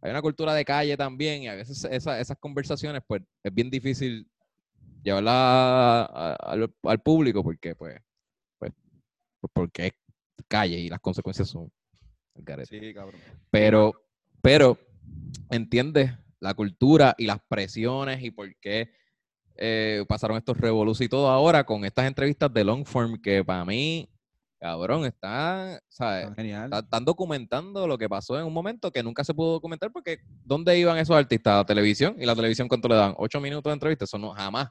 hay 0.00 0.10
una 0.10 0.22
cultura 0.22 0.52
de 0.54 0.64
calle 0.64 0.96
también 0.96 1.42
y 1.44 1.48
a 1.48 1.54
veces 1.54 1.84
esa- 1.84 2.18
esas 2.20 2.36
conversaciones, 2.38 3.02
pues, 3.06 3.22
es 3.44 3.54
bien 3.54 3.70
difícil 3.70 4.28
llevarla 5.04 5.32
a- 5.32 6.04
a- 6.04 6.34
al, 6.34 6.72
al 6.82 7.00
público 7.00 7.42
porque, 7.42 7.74
pues, 7.76 7.96
pues, 8.58 8.72
pues, 9.40 9.50
porque 9.52 9.86
es 9.86 9.92
calle 10.52 10.78
y 10.78 10.88
las 10.88 11.00
consecuencias 11.00 11.48
son. 11.48 11.70
Sí, 12.68 12.92
cabrón. 12.94 13.20
Pero, 13.50 13.92
pero, 14.42 14.78
entiendes 15.50 16.12
la 16.40 16.54
cultura 16.54 17.14
y 17.18 17.26
las 17.26 17.38
presiones 17.48 18.22
y 18.22 18.30
por 18.30 18.48
qué 18.60 18.90
eh, 19.56 20.04
pasaron 20.08 20.36
estos 20.36 20.56
revoluciones 20.58 21.06
y 21.06 21.10
todo 21.10 21.28
ahora 21.28 21.64
con 21.64 21.84
estas 21.84 22.06
entrevistas 22.06 22.52
de 22.52 22.64
long 22.64 22.84
form 22.84 23.20
que 23.20 23.44
para 23.44 23.64
mí, 23.64 24.08
cabrón, 24.58 25.04
están, 25.04 25.78
¿sabes? 25.88 26.28
Genial. 26.36 26.64
Está- 26.64 26.78
Están 26.80 27.04
documentando 27.04 27.86
lo 27.86 27.96
que 27.98 28.08
pasó 28.08 28.38
en 28.38 28.46
un 28.46 28.52
momento 28.52 28.90
que 28.90 29.02
nunca 29.02 29.24
se 29.24 29.34
pudo 29.34 29.52
documentar 29.52 29.90
porque 29.92 30.18
¿dónde 30.44 30.78
iban 30.78 30.98
esos 30.98 31.16
artistas? 31.16 31.52
A 31.52 31.56
la 31.58 31.64
televisión 31.66 32.16
y 32.18 32.26
la 32.26 32.34
televisión 32.34 32.66
cuánto 32.68 32.88
le 32.88 32.94
dan? 32.96 33.14
¿Ocho 33.18 33.40
minutos 33.40 33.70
de 33.70 33.74
entrevista? 33.74 34.04
Eso 34.04 34.18
no, 34.18 34.30
jamás 34.30 34.68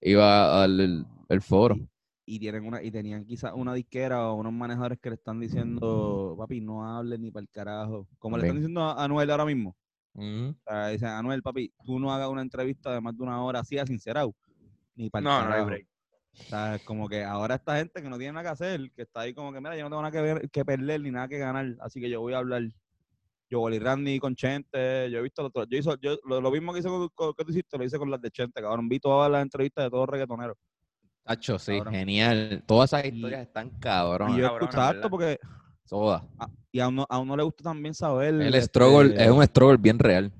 iba 0.00 0.62
al 0.62 1.06
el 1.28 1.40
foro. 1.42 1.76
Y 2.24 2.38
tienen 2.38 2.64
una 2.66 2.82
y 2.82 2.90
tenían 2.90 3.24
quizás 3.24 3.52
una 3.54 3.74
disquera 3.74 4.28
o 4.30 4.34
unos 4.34 4.52
manejadores 4.52 4.98
que 5.00 5.10
le 5.10 5.16
están 5.16 5.40
diciendo, 5.40 6.34
papi, 6.38 6.60
no 6.60 6.86
hables 6.86 7.18
ni 7.20 7.30
para 7.30 7.42
el 7.42 7.48
carajo. 7.50 8.06
Como 8.18 8.36
le 8.36 8.44
están 8.44 8.56
diciendo 8.56 8.82
a 8.82 9.02
Anuel 9.04 9.30
ahora 9.30 9.44
mismo. 9.44 9.76
O 10.14 10.54
sea, 10.64 10.88
dicen, 10.88 11.08
Anuel, 11.08 11.42
papi, 11.42 11.72
tú 11.84 11.98
no 11.98 12.12
hagas 12.12 12.28
una 12.28 12.42
entrevista 12.42 12.92
de 12.92 13.00
más 13.00 13.16
de 13.16 13.22
una 13.22 13.42
hora 13.42 13.60
así 13.60 13.78
a 13.78 13.86
sincerado. 13.86 14.34
Ni 14.94 15.10
para 15.10 15.20
el 15.20 15.24
No, 15.24 15.30
no 15.30 15.38
hay 15.44 15.50
carajo. 15.50 15.66
break. 15.66 15.86
O 16.34 16.48
sea, 16.48 16.74
es 16.76 16.82
como 16.82 17.08
que 17.08 17.24
ahora 17.24 17.54
esta 17.56 17.76
gente 17.76 18.02
que 18.02 18.08
no 18.08 18.18
tiene 18.18 18.32
nada 18.34 18.44
que 18.44 18.52
hacer, 18.52 18.92
que 18.94 19.02
está 19.02 19.20
ahí 19.20 19.34
como 19.34 19.52
que, 19.52 19.60
mira, 19.60 19.76
yo 19.76 19.84
no 19.84 19.90
tengo 19.90 20.02
nada 20.02 20.12
que, 20.12 20.20
ver, 20.20 20.50
que 20.50 20.64
perder 20.64 21.00
ni 21.00 21.10
nada 21.10 21.28
que 21.28 21.38
ganar, 21.38 21.76
así 21.80 22.00
que 22.00 22.08
yo 22.10 22.20
voy 22.20 22.34
a 22.34 22.38
hablar. 22.38 22.62
Yo, 23.50 23.60
Wally 23.60 23.78
Randy 23.78 24.18
con 24.18 24.34
Chente, 24.34 25.10
yo 25.10 25.18
he 25.18 25.22
visto 25.22 25.42
lo, 25.42 25.48
otro- 25.48 25.64
yo 25.64 25.76
hizo, 25.78 25.94
yo, 26.00 26.16
lo, 26.24 26.40
lo 26.40 26.50
mismo 26.50 26.72
que 26.72 26.78
hice 26.78 26.88
con, 26.88 27.08
con- 27.14 27.34
que 27.34 27.44
tú 27.44 27.50
hiciste, 27.50 27.76
lo 27.76 27.84
hice 27.84 27.98
con 27.98 28.10
las 28.10 28.20
de 28.20 28.30
Chente, 28.30 28.62
cabrón. 28.62 28.88
Vi 28.88 28.98
todas 28.98 29.30
las 29.30 29.42
entrevistas 29.42 29.84
de 29.84 29.90
todos 29.90 30.02
los 30.06 30.12
reggaetoneros. 30.12 30.56
Tacho, 31.24 31.58
sí, 31.58 31.76
Cabrón. 31.78 31.94
genial. 31.94 32.62
Todas 32.66 32.92
esas 32.92 33.04
Y- 33.04 33.08
historias 33.14 33.42
están 33.42 33.68
Y 33.68 33.80
cabronas. 33.80 34.36
yo 34.36 34.42
cabrón, 34.42 34.62
en 34.62 34.68
esto 34.68 34.80
verdad. 34.92 35.10
porque 35.10 35.40
Todas. 35.88 36.22
a- 36.38 36.48
y 36.72 36.80
a 36.80 36.88
uno, 36.88 37.06
a 37.08 37.18
uno 37.18 37.36
le 37.36 37.42
gusta 37.42 37.62
también 37.64 37.94
saber. 37.94 38.34
El 38.34 38.54
este, 38.54 38.62
struggle 38.62 39.14
es 39.22 39.30
un 39.30 39.42
struggle 39.44 39.76
bien 39.76 39.98
real. 39.98 40.32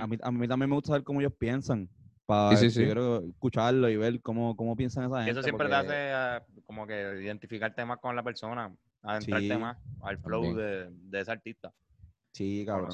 A, 0.00 0.06
mí, 0.06 0.16
a 0.22 0.30
mí 0.32 0.48
también 0.48 0.70
me 0.70 0.74
gusta 0.76 0.88
saber 0.88 1.04
cómo 1.04 1.20
ellos 1.20 1.32
piensan. 1.38 1.88
Para 2.24 2.56
Sí, 2.56 2.64
sí, 2.64 2.70
sí. 2.70 2.80
Yo 2.80 2.86
quiero 2.86 3.18
escucharlo 3.28 3.88
y 3.88 3.96
ver 3.96 4.20
cómo, 4.20 4.56
cómo 4.56 4.74
piensan 4.74 5.04
esa 5.04 5.22
Y 5.22 5.26
gente. 5.26 5.30
eso 5.32 5.42
siempre 5.44 5.68
te 5.68 5.74
hace 5.74 6.12
ah, 6.12 6.42
como 6.64 6.84
que 6.86 7.22
identificarte 7.22 7.84
más 7.84 7.98
con 7.98 8.16
la 8.16 8.22
persona, 8.24 8.74
adentrarte 9.02 9.48
Sí. 9.54 9.56
más 9.60 9.76
al 10.02 10.18
flow 10.18 10.54
de, 10.56 10.88
de 10.90 11.20
ese 11.20 11.30
artista. 11.30 11.72
Sí, 12.32 12.64
cabrón. 12.66 12.90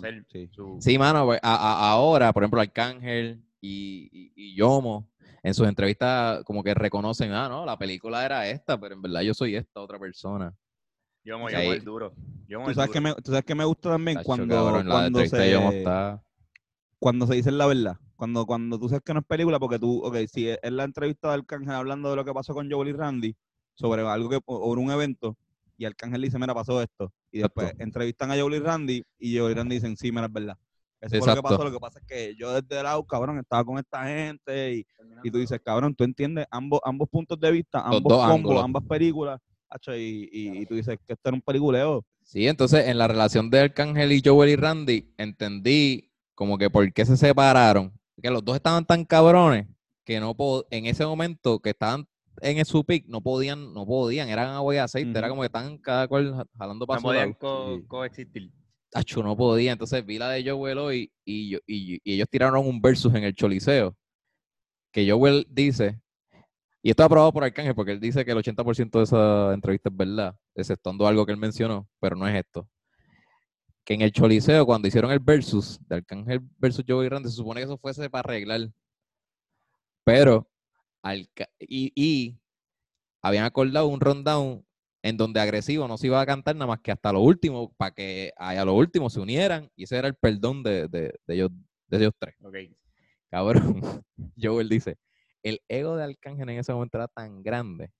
su- 0.54 0.76
Sí, 0.80 0.98
mano, 0.98 1.24
pues, 1.24 1.40
a- 1.42 1.54
a- 1.56 1.90
ahora, 1.92 2.32
por 2.32 2.42
ejemplo, 2.42 2.60
Arcángel 2.60 3.42
y, 3.60 4.08
y, 4.12 4.32
y 4.36 4.54
Yomo, 4.54 5.08
en 5.42 5.54
sus 5.54 5.66
entrevistas 5.66 6.44
como 6.44 6.62
que 6.62 6.74
reconocen, 6.74 7.32
ah, 7.32 7.48
no, 7.48 7.66
la 7.66 7.76
película 7.78 8.24
era 8.24 8.48
esta, 8.48 8.78
pero 8.78 8.94
en 8.94 9.02
verdad 9.02 9.22
yo 9.22 9.34
soy 9.34 9.56
esta 9.56 9.80
otra 9.80 9.98
persona. 9.98 10.54
Yo 11.24 11.38
me 11.38 11.52
llamo 11.52 11.72
el 11.72 11.84
duro. 11.84 12.14
Yo 12.48 12.60
me 12.60 12.66
¿Tú 12.66 12.74
sabes, 12.74 12.90
que 12.90 13.00
me, 13.00 13.14
tú 13.14 13.30
sabes 13.30 13.44
que 13.44 13.54
me 13.54 13.64
gusta 13.64 13.90
también 13.90 14.16
Tacho, 14.18 14.26
cuando, 14.26 14.54
cabrón, 14.54 14.86
cuando, 14.88 15.26
se, 15.26 15.78
está... 15.78 16.22
cuando 16.98 17.26
se 17.26 17.34
dicen 17.34 17.58
la 17.58 17.66
verdad. 17.66 17.96
Cuando, 18.16 18.46
cuando 18.46 18.78
tú 18.78 18.88
sabes 18.88 19.02
que 19.04 19.14
no 19.14 19.20
es 19.20 19.26
película, 19.26 19.58
porque 19.58 19.78
tú, 19.78 20.00
ok, 20.04 20.16
si 20.32 20.48
es 20.48 20.58
la 20.62 20.84
entrevista 20.84 21.28
de 21.28 21.34
Arcángel 21.34 21.74
hablando 21.74 22.10
de 22.10 22.16
lo 22.16 22.24
que 22.24 22.32
pasó 22.32 22.54
con 22.54 22.70
Joel 22.70 22.88
y 22.88 22.92
Randy, 22.92 23.36
sobre 23.74 24.02
algo 24.02 24.28
que, 24.28 24.40
o 24.44 24.72
un 24.72 24.90
evento, 24.90 25.36
y 25.76 25.84
Arcángel 25.84 26.22
dice, 26.22 26.38
mira, 26.38 26.54
pasó 26.54 26.80
esto. 26.80 27.12
Y 27.30 27.40
después 27.40 27.66
Exacto. 27.66 27.84
entrevistan 27.84 28.30
a 28.30 28.38
Joel 28.38 28.54
y 28.54 28.58
Randy, 28.60 29.04
y 29.18 29.38
Joel 29.38 29.52
y 29.52 29.54
Randy 29.54 29.74
dicen, 29.76 29.96
sí, 29.96 30.12
mira, 30.12 30.26
es 30.26 30.32
verdad. 30.32 30.56
Eso 31.02 31.18
fue 31.18 31.18
lo 31.18 31.24
que 31.24 31.30
Exacto. 31.40 31.42
pasó. 31.42 31.64
Lo 31.64 31.72
que 31.72 31.80
pasa 31.80 31.98
es 31.98 32.06
que 32.06 32.34
yo 32.36 32.52
desde 32.54 32.76
el 32.78 32.84
lado, 32.84 33.04
cabrón, 33.04 33.38
estaba 33.38 33.64
con 33.64 33.76
esta 33.78 34.04
gente, 34.04 34.74
y, 34.76 34.86
y 35.24 35.30
tú 35.30 35.38
dices, 35.38 35.60
cabrón, 35.62 35.94
tú 35.94 36.04
entiendes 36.04 36.46
ambos, 36.50 36.80
ambos 36.84 37.08
puntos 37.08 37.38
de 37.40 37.50
vista, 37.50 37.78
Los 37.78 37.96
ambos 37.96 38.12
combos, 38.14 38.30
ángulos. 38.30 38.64
ambas 38.64 38.84
películas, 38.84 39.40
hacho, 39.68 39.94
y, 39.96 40.28
y, 40.32 40.58
y 40.62 40.66
tú 40.66 40.74
dices 40.76 40.96
que 41.06 41.12
esto 41.14 41.28
era 41.28 41.34
un 41.34 41.42
peliculeo. 41.42 42.04
Sí, 42.22 42.46
entonces 42.46 42.86
en 42.86 42.98
la 42.98 43.08
relación 43.08 43.50
de 43.50 43.60
Arcángel 43.60 44.12
y 44.12 44.22
Joel 44.24 44.50
y 44.50 44.56
Randy, 44.56 45.12
entendí 45.18 46.10
como 46.34 46.56
que 46.56 46.70
por 46.70 46.90
qué 46.92 47.04
se 47.04 47.16
separaron. 47.16 47.92
Que 48.22 48.30
los 48.30 48.44
dos 48.44 48.54
estaban 48.54 48.84
tan 48.84 49.04
cabrones 49.04 49.66
que 50.04 50.20
no 50.20 50.34
en 50.70 50.86
ese 50.86 51.04
momento 51.04 51.58
que 51.58 51.70
estaban 51.70 52.06
en 52.40 52.64
su 52.64 52.84
pick 52.84 53.06
no 53.08 53.20
podían, 53.20 53.74
no 53.74 53.84
podían, 53.86 54.28
eran 54.28 54.50
agua 54.50 54.74
y 54.74 54.78
aceite, 54.78 55.18
era 55.18 55.28
como 55.28 55.42
que 55.42 55.46
estaban 55.46 55.76
cada 55.78 56.08
cual 56.08 56.34
ja- 56.34 56.46
jalando 56.56 56.86
para 56.86 57.00
no 57.00 57.02
podían 57.02 57.32
co- 57.34 57.80
coexistir. 57.88 58.50
Tacho, 58.92 59.22
no 59.22 59.34
podía. 59.36 59.72
Entonces 59.72 60.04
vi 60.04 60.18
la 60.18 60.28
de 60.30 60.48
Joel 60.48 60.78
hoy 60.78 61.10
y, 61.24 61.56
y, 61.56 61.60
y 62.04 62.14
ellos 62.14 62.28
tiraron 62.30 62.66
un 62.66 62.80
versus 62.80 63.14
en 63.14 63.24
el 63.24 63.34
Choliseo. 63.34 63.96
Que 64.92 65.10
Joel 65.10 65.46
dice, 65.48 65.98
y 66.82 66.90
esto 66.90 67.02
es 67.02 67.06
aprobado 67.06 67.32
por 67.32 67.42
Arcángel 67.44 67.74
porque 67.74 67.92
él 67.92 68.00
dice 68.00 68.24
que 68.24 68.32
el 68.32 68.38
80% 68.38 68.98
de 68.98 69.04
esa 69.04 69.54
entrevista 69.54 69.88
es 69.88 69.96
verdad, 69.96 70.36
exceptuando 70.54 71.06
algo 71.06 71.24
que 71.24 71.32
él 71.32 71.38
mencionó, 71.38 71.88
pero 71.98 72.14
no 72.16 72.28
es 72.28 72.34
esto. 72.36 72.68
Que 73.84 73.94
en 73.94 74.02
el 74.02 74.12
Choliseo, 74.12 74.66
cuando 74.66 74.86
hicieron 74.88 75.10
el 75.10 75.18
versus 75.20 75.80
de 75.88 75.96
Arcángel 75.96 76.40
versus 76.58 76.84
Joel 76.86 77.10
Randy, 77.10 77.30
se 77.30 77.36
supone 77.36 77.60
que 77.60 77.64
eso 77.64 77.78
fuese 77.78 78.10
para 78.10 78.28
arreglar. 78.28 78.70
Pero, 80.04 80.48
Alca- 81.02 81.48
y, 81.58 81.92
y 81.94 82.38
habían 83.22 83.44
acordado 83.44 83.86
un 83.88 84.00
rundown 84.00 84.64
en 85.02 85.16
donde 85.16 85.40
agresivo 85.40 85.88
no 85.88 85.98
se 85.98 86.06
iba 86.06 86.20
a 86.20 86.26
cantar 86.26 86.54
nada 86.54 86.66
más 86.68 86.80
que 86.80 86.92
hasta 86.92 87.12
lo 87.12 87.20
último, 87.20 87.72
para 87.76 87.90
que 87.92 88.32
a 88.36 88.64
lo 88.64 88.74
último 88.74 89.10
se 89.10 89.20
unieran, 89.20 89.68
y 89.76 89.84
ese 89.84 89.96
era 89.96 90.08
el 90.08 90.14
perdón 90.14 90.62
de, 90.62 90.88
de- 90.88 91.14
de 91.26 91.34
ellos, 91.34 91.50
de 91.88 91.96
ellos 91.98 92.12
tres. 92.18 92.34
Ok. 92.42 92.56
Cabrón, 93.30 93.80
Joel 94.40 94.68
dice, 94.68 94.96
el 95.42 95.60
ego 95.68 95.96
de 95.96 96.04
Arcángel 96.04 96.48
en 96.50 96.58
ese 96.58 96.72
momento 96.72 96.98
era 96.98 97.08
tan 97.08 97.42
grande 97.42 97.90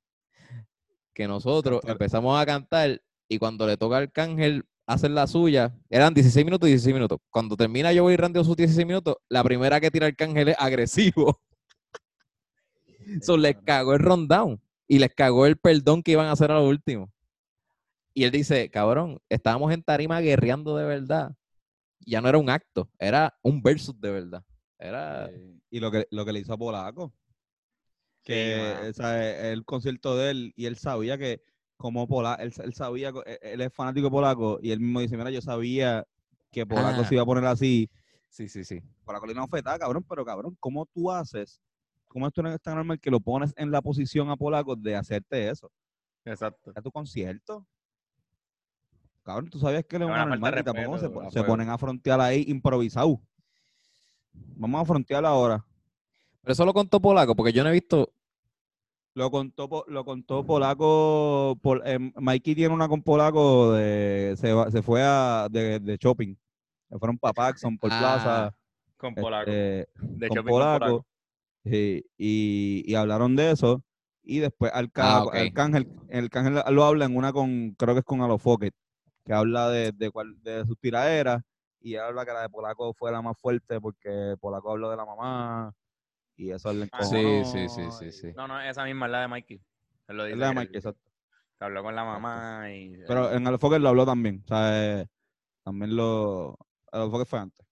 que 1.14 1.26
nosotros 1.26 1.80
empezamos 1.84 2.40
a 2.40 2.46
cantar 2.46 3.02
y 3.28 3.38
cuando 3.38 3.66
le 3.66 3.76
toca 3.76 3.96
a 3.96 3.98
Arcángel 4.00 4.64
hacen 4.86 5.14
la 5.14 5.26
suya. 5.26 5.74
Eran 5.90 6.14
16 6.14 6.44
minutos 6.44 6.68
y 6.68 6.72
16 6.72 6.94
minutos. 6.94 7.18
Cuando 7.30 7.56
termina 7.56 7.90
Joey 7.94 8.14
y 8.14 8.16
Randy 8.16 8.44
sus 8.44 8.56
16 8.56 8.86
minutos, 8.86 9.16
la 9.28 9.42
primera 9.42 9.80
que 9.80 9.90
tira 9.90 10.06
Arcángel 10.06 10.48
es 10.50 10.56
agresivo. 10.58 11.40
So, 13.20 13.36
les 13.36 13.56
cagó 13.64 13.94
el 13.94 13.98
rundown 13.98 14.60
y 14.92 14.98
les 14.98 15.14
cagó 15.14 15.46
el 15.46 15.56
perdón 15.56 16.02
que 16.02 16.12
iban 16.12 16.26
a 16.26 16.32
hacer 16.32 16.50
a 16.50 16.56
lo 16.56 16.68
último. 16.68 17.10
Y 18.12 18.24
él 18.24 18.30
dice, 18.30 18.70
cabrón, 18.70 19.22
estábamos 19.30 19.72
en 19.72 19.82
tarima 19.82 20.20
guerreando 20.20 20.76
de 20.76 20.84
verdad. 20.84 21.34
Ya 22.00 22.20
no 22.20 22.28
era 22.28 22.36
un 22.36 22.50
acto, 22.50 22.90
era 22.98 23.34
un 23.40 23.62
versus 23.62 23.98
de 23.98 24.10
verdad. 24.10 24.44
Era... 24.78 25.30
Y 25.70 25.80
lo 25.80 25.90
que, 25.90 26.06
lo 26.10 26.26
que 26.26 26.32
le 26.34 26.40
hizo 26.40 26.52
a 26.52 26.58
Polaco. 26.58 27.14
Que 28.22 28.76
o 28.90 28.92
sea, 28.92 29.50
el 29.50 29.64
concierto 29.64 30.14
de 30.14 30.30
él, 30.30 30.52
y 30.56 30.66
él 30.66 30.76
sabía 30.76 31.16
que 31.16 31.40
como 31.78 32.06
Polaco, 32.06 32.42
él, 32.42 32.52
él 32.62 32.74
sabía, 32.74 33.12
co- 33.12 33.24
él, 33.24 33.62
es 33.62 33.72
fanático 33.72 34.08
de 34.08 34.10
Polaco, 34.10 34.58
y 34.60 34.72
él 34.72 34.80
mismo 34.80 35.00
dice, 35.00 35.16
mira, 35.16 35.30
yo 35.30 35.40
sabía 35.40 36.06
que 36.50 36.66
Polaco 36.66 37.00
Ah. 37.00 37.04
se 37.06 37.14
iba 37.14 37.22
a 37.22 37.26
poner 37.26 37.46
así. 37.46 37.88
Sí, 38.28 38.46
sí, 38.46 38.62
sí. 38.62 38.82
Polaco 39.06 39.24
le 39.24 39.32
dio 39.32 39.42
una 39.42 39.78
cabrón, 39.78 40.04
pero 40.06 40.22
cabrón, 40.22 40.54
¿cómo 40.60 40.84
tú 40.84 41.10
haces? 41.10 41.62
¿Cómo 42.12 42.26
esto 42.26 42.42
no 42.42 42.52
es 42.52 42.60
tan 42.60 42.74
normal 42.74 43.00
que 43.00 43.10
lo 43.10 43.20
pones 43.20 43.54
en 43.56 43.70
la 43.70 43.80
posición 43.80 44.28
a 44.30 44.36
Polaco 44.36 44.76
de 44.76 44.94
hacerte 44.94 45.48
eso? 45.48 45.70
Exacto. 46.26 46.70
a 46.74 46.82
tu 46.82 46.90
concierto. 46.92 47.66
Cabrón, 49.24 49.48
tú 49.48 49.58
sabías 49.58 49.84
que 49.84 49.96
él 49.96 50.02
es 50.02 50.06
Es 50.08 50.10
un 50.10 50.12
una 50.14 50.22
anormal 50.24 50.58
y 50.58 50.62
tampoco 50.62 51.30
se, 51.30 51.42
ponen 51.44 51.70
a 51.70 51.78
frontear 51.78 52.20
ahí 52.20 52.44
improvisado. 52.48 53.20
Vamos 54.56 54.82
a 54.82 54.84
frontear 54.84 55.24
ahora. 55.24 55.64
Pero 56.42 56.52
eso 56.52 56.64
lo 56.66 56.74
contó 56.74 57.00
Polaco, 57.00 57.34
porque 57.34 57.52
yo 57.52 57.62
no 57.62 57.70
he 57.70 57.72
visto. 57.72 58.12
Lo 59.14 59.30
contó, 59.30 59.84
lo 59.88 60.04
contó 60.04 60.44
Polaco. 60.44 61.56
Pol- 61.62 61.82
eh, 61.84 61.98
Mikey 62.16 62.54
tiene 62.54 62.74
una 62.74 62.88
con 62.88 63.02
Polaco 63.02 63.72
de. 63.72 64.34
Se, 64.36 64.82
fue 64.82 65.02
a, 65.02 65.48
de, 65.50 65.78
de 65.80 65.96
shopping. 65.96 66.34
Se 66.88 66.98
fueron 66.98 67.16
para 67.18 67.32
Paxson, 67.32 67.78
por 67.78 67.90
Ah, 67.92 67.98
Plaza. 67.98 68.56
Con 68.96 69.14
Polaco. 69.14 69.50
este, 69.50 69.88
de 70.00 70.28
con 70.28 70.36
shopping 70.36 70.50
con 70.50 70.60
Polaco. 70.60 71.06
Sí, 71.64 72.04
y, 72.18 72.82
y 72.86 72.94
hablaron 72.94 73.36
de 73.36 73.52
eso. 73.52 73.82
Y 74.24 74.38
después 74.38 74.72
Arca- 74.72 75.18
Ah, 75.18 75.24
ok. 75.24 75.34
Arcángel, 75.34 75.88
Arcángel 76.12 76.62
lo 76.74 76.84
habla 76.84 77.04
en 77.06 77.16
una 77.16 77.32
con, 77.32 77.72
creo 77.72 77.94
que 77.94 78.00
es 78.00 78.04
con 78.04 78.20
Alofoque, 78.20 78.70
que 79.24 79.32
habla 79.32 79.68
de, 79.68 79.92
de, 79.92 80.10
cuál- 80.10 80.40
de 80.42 80.64
sus 80.66 80.78
tiraderas. 80.78 81.42
Y 81.80 81.96
habla 81.96 82.24
que 82.24 82.32
la 82.32 82.42
de 82.42 82.48
Polaco 82.48 82.94
fue 82.94 83.10
la 83.10 83.20
más 83.22 83.36
fuerte 83.38 83.80
porque 83.80 84.36
Polaco 84.40 84.70
habló 84.70 84.90
de 84.90 84.96
la 84.96 85.04
mamá. 85.04 85.72
Y 86.36 86.50
eso 86.50 86.72
le 86.72 86.88
Ah, 86.92 87.04
Sí, 87.04 87.44
sí, 87.44 87.68
sí, 87.68 87.82
sí, 87.98 88.12
sí. 88.12 88.32
No, 88.36 88.46
no, 88.46 88.60
esa 88.60 88.84
misma 88.84 89.06
es 89.06 89.12
la 89.12 89.20
de 89.22 89.28
Mikey. 89.28 89.60
Él 90.08 90.16
lo 90.16 90.24
Es 90.26 90.36
la 90.36 90.46
de 90.48 90.54
Mikey, 90.54 90.70
él- 90.70 90.76
exacto. 90.76 91.10
que 91.58 91.64
habló 91.64 91.82
con 91.82 91.94
la 91.94 92.04
mamá 92.04 92.72
y... 92.72 92.96
Pero 93.06 93.32
en 93.32 93.46
Alofoque 93.46 93.78
lo 93.78 93.88
habló 93.88 94.06
también. 94.06 94.42
O 94.44 94.48
sea, 94.48 95.00
eh, 95.00 95.06
también 95.64 95.94
lo. 95.96 96.56
Alofoque 96.92 97.24
fue 97.24 97.40
antes. 97.40 97.66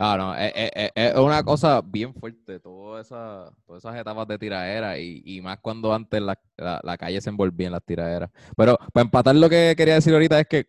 Ah, 0.00 0.16
no, 0.16 0.32
es, 0.36 0.52
es- 0.54 0.70
es- 0.74 0.92
es 0.94 1.14
una 1.16 1.42
cosa 1.42 1.80
bien 1.84 2.14
fuerte, 2.14 2.60
toda 2.60 3.00
esa, 3.00 3.52
todas 3.66 3.82
esas 3.84 3.96
etapas 4.00 4.28
de 4.28 4.38
tiradera 4.38 4.96
y, 4.96 5.22
y 5.24 5.40
más 5.40 5.58
cuando 5.60 5.92
antes 5.92 6.22
la, 6.22 6.38
la- 6.56 6.80
la 6.84 6.96
calle 6.96 7.20
se 7.20 7.30
envolvía 7.30 7.66
en 7.66 7.72
las 7.72 7.84
tiraderas. 7.84 8.30
Pero 8.56 8.78
para 8.92 9.02
empatar 9.04 9.34
lo 9.34 9.48
que 9.50 9.74
quería 9.76 9.94
decir 9.94 10.12
ahorita 10.14 10.38
es 10.38 10.46
que 10.46 10.68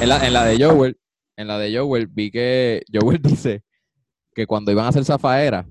en 0.00 0.08
la, 0.10 0.26
en 0.26 0.32
la 0.34 0.44
de 0.44 0.62
Joel, 0.62 1.00
en 1.36 1.48
la 1.48 1.58
de 1.58 1.74
Joel 1.76 2.06
vi 2.06 2.30
que 2.30 2.82
Joel 2.92 3.20
dice 3.22 3.64
que 4.34 4.46
cuando 4.46 4.70
iban 4.70 4.84
a 4.84 4.88
hacer 4.88 5.04
zafaera, 5.06 5.66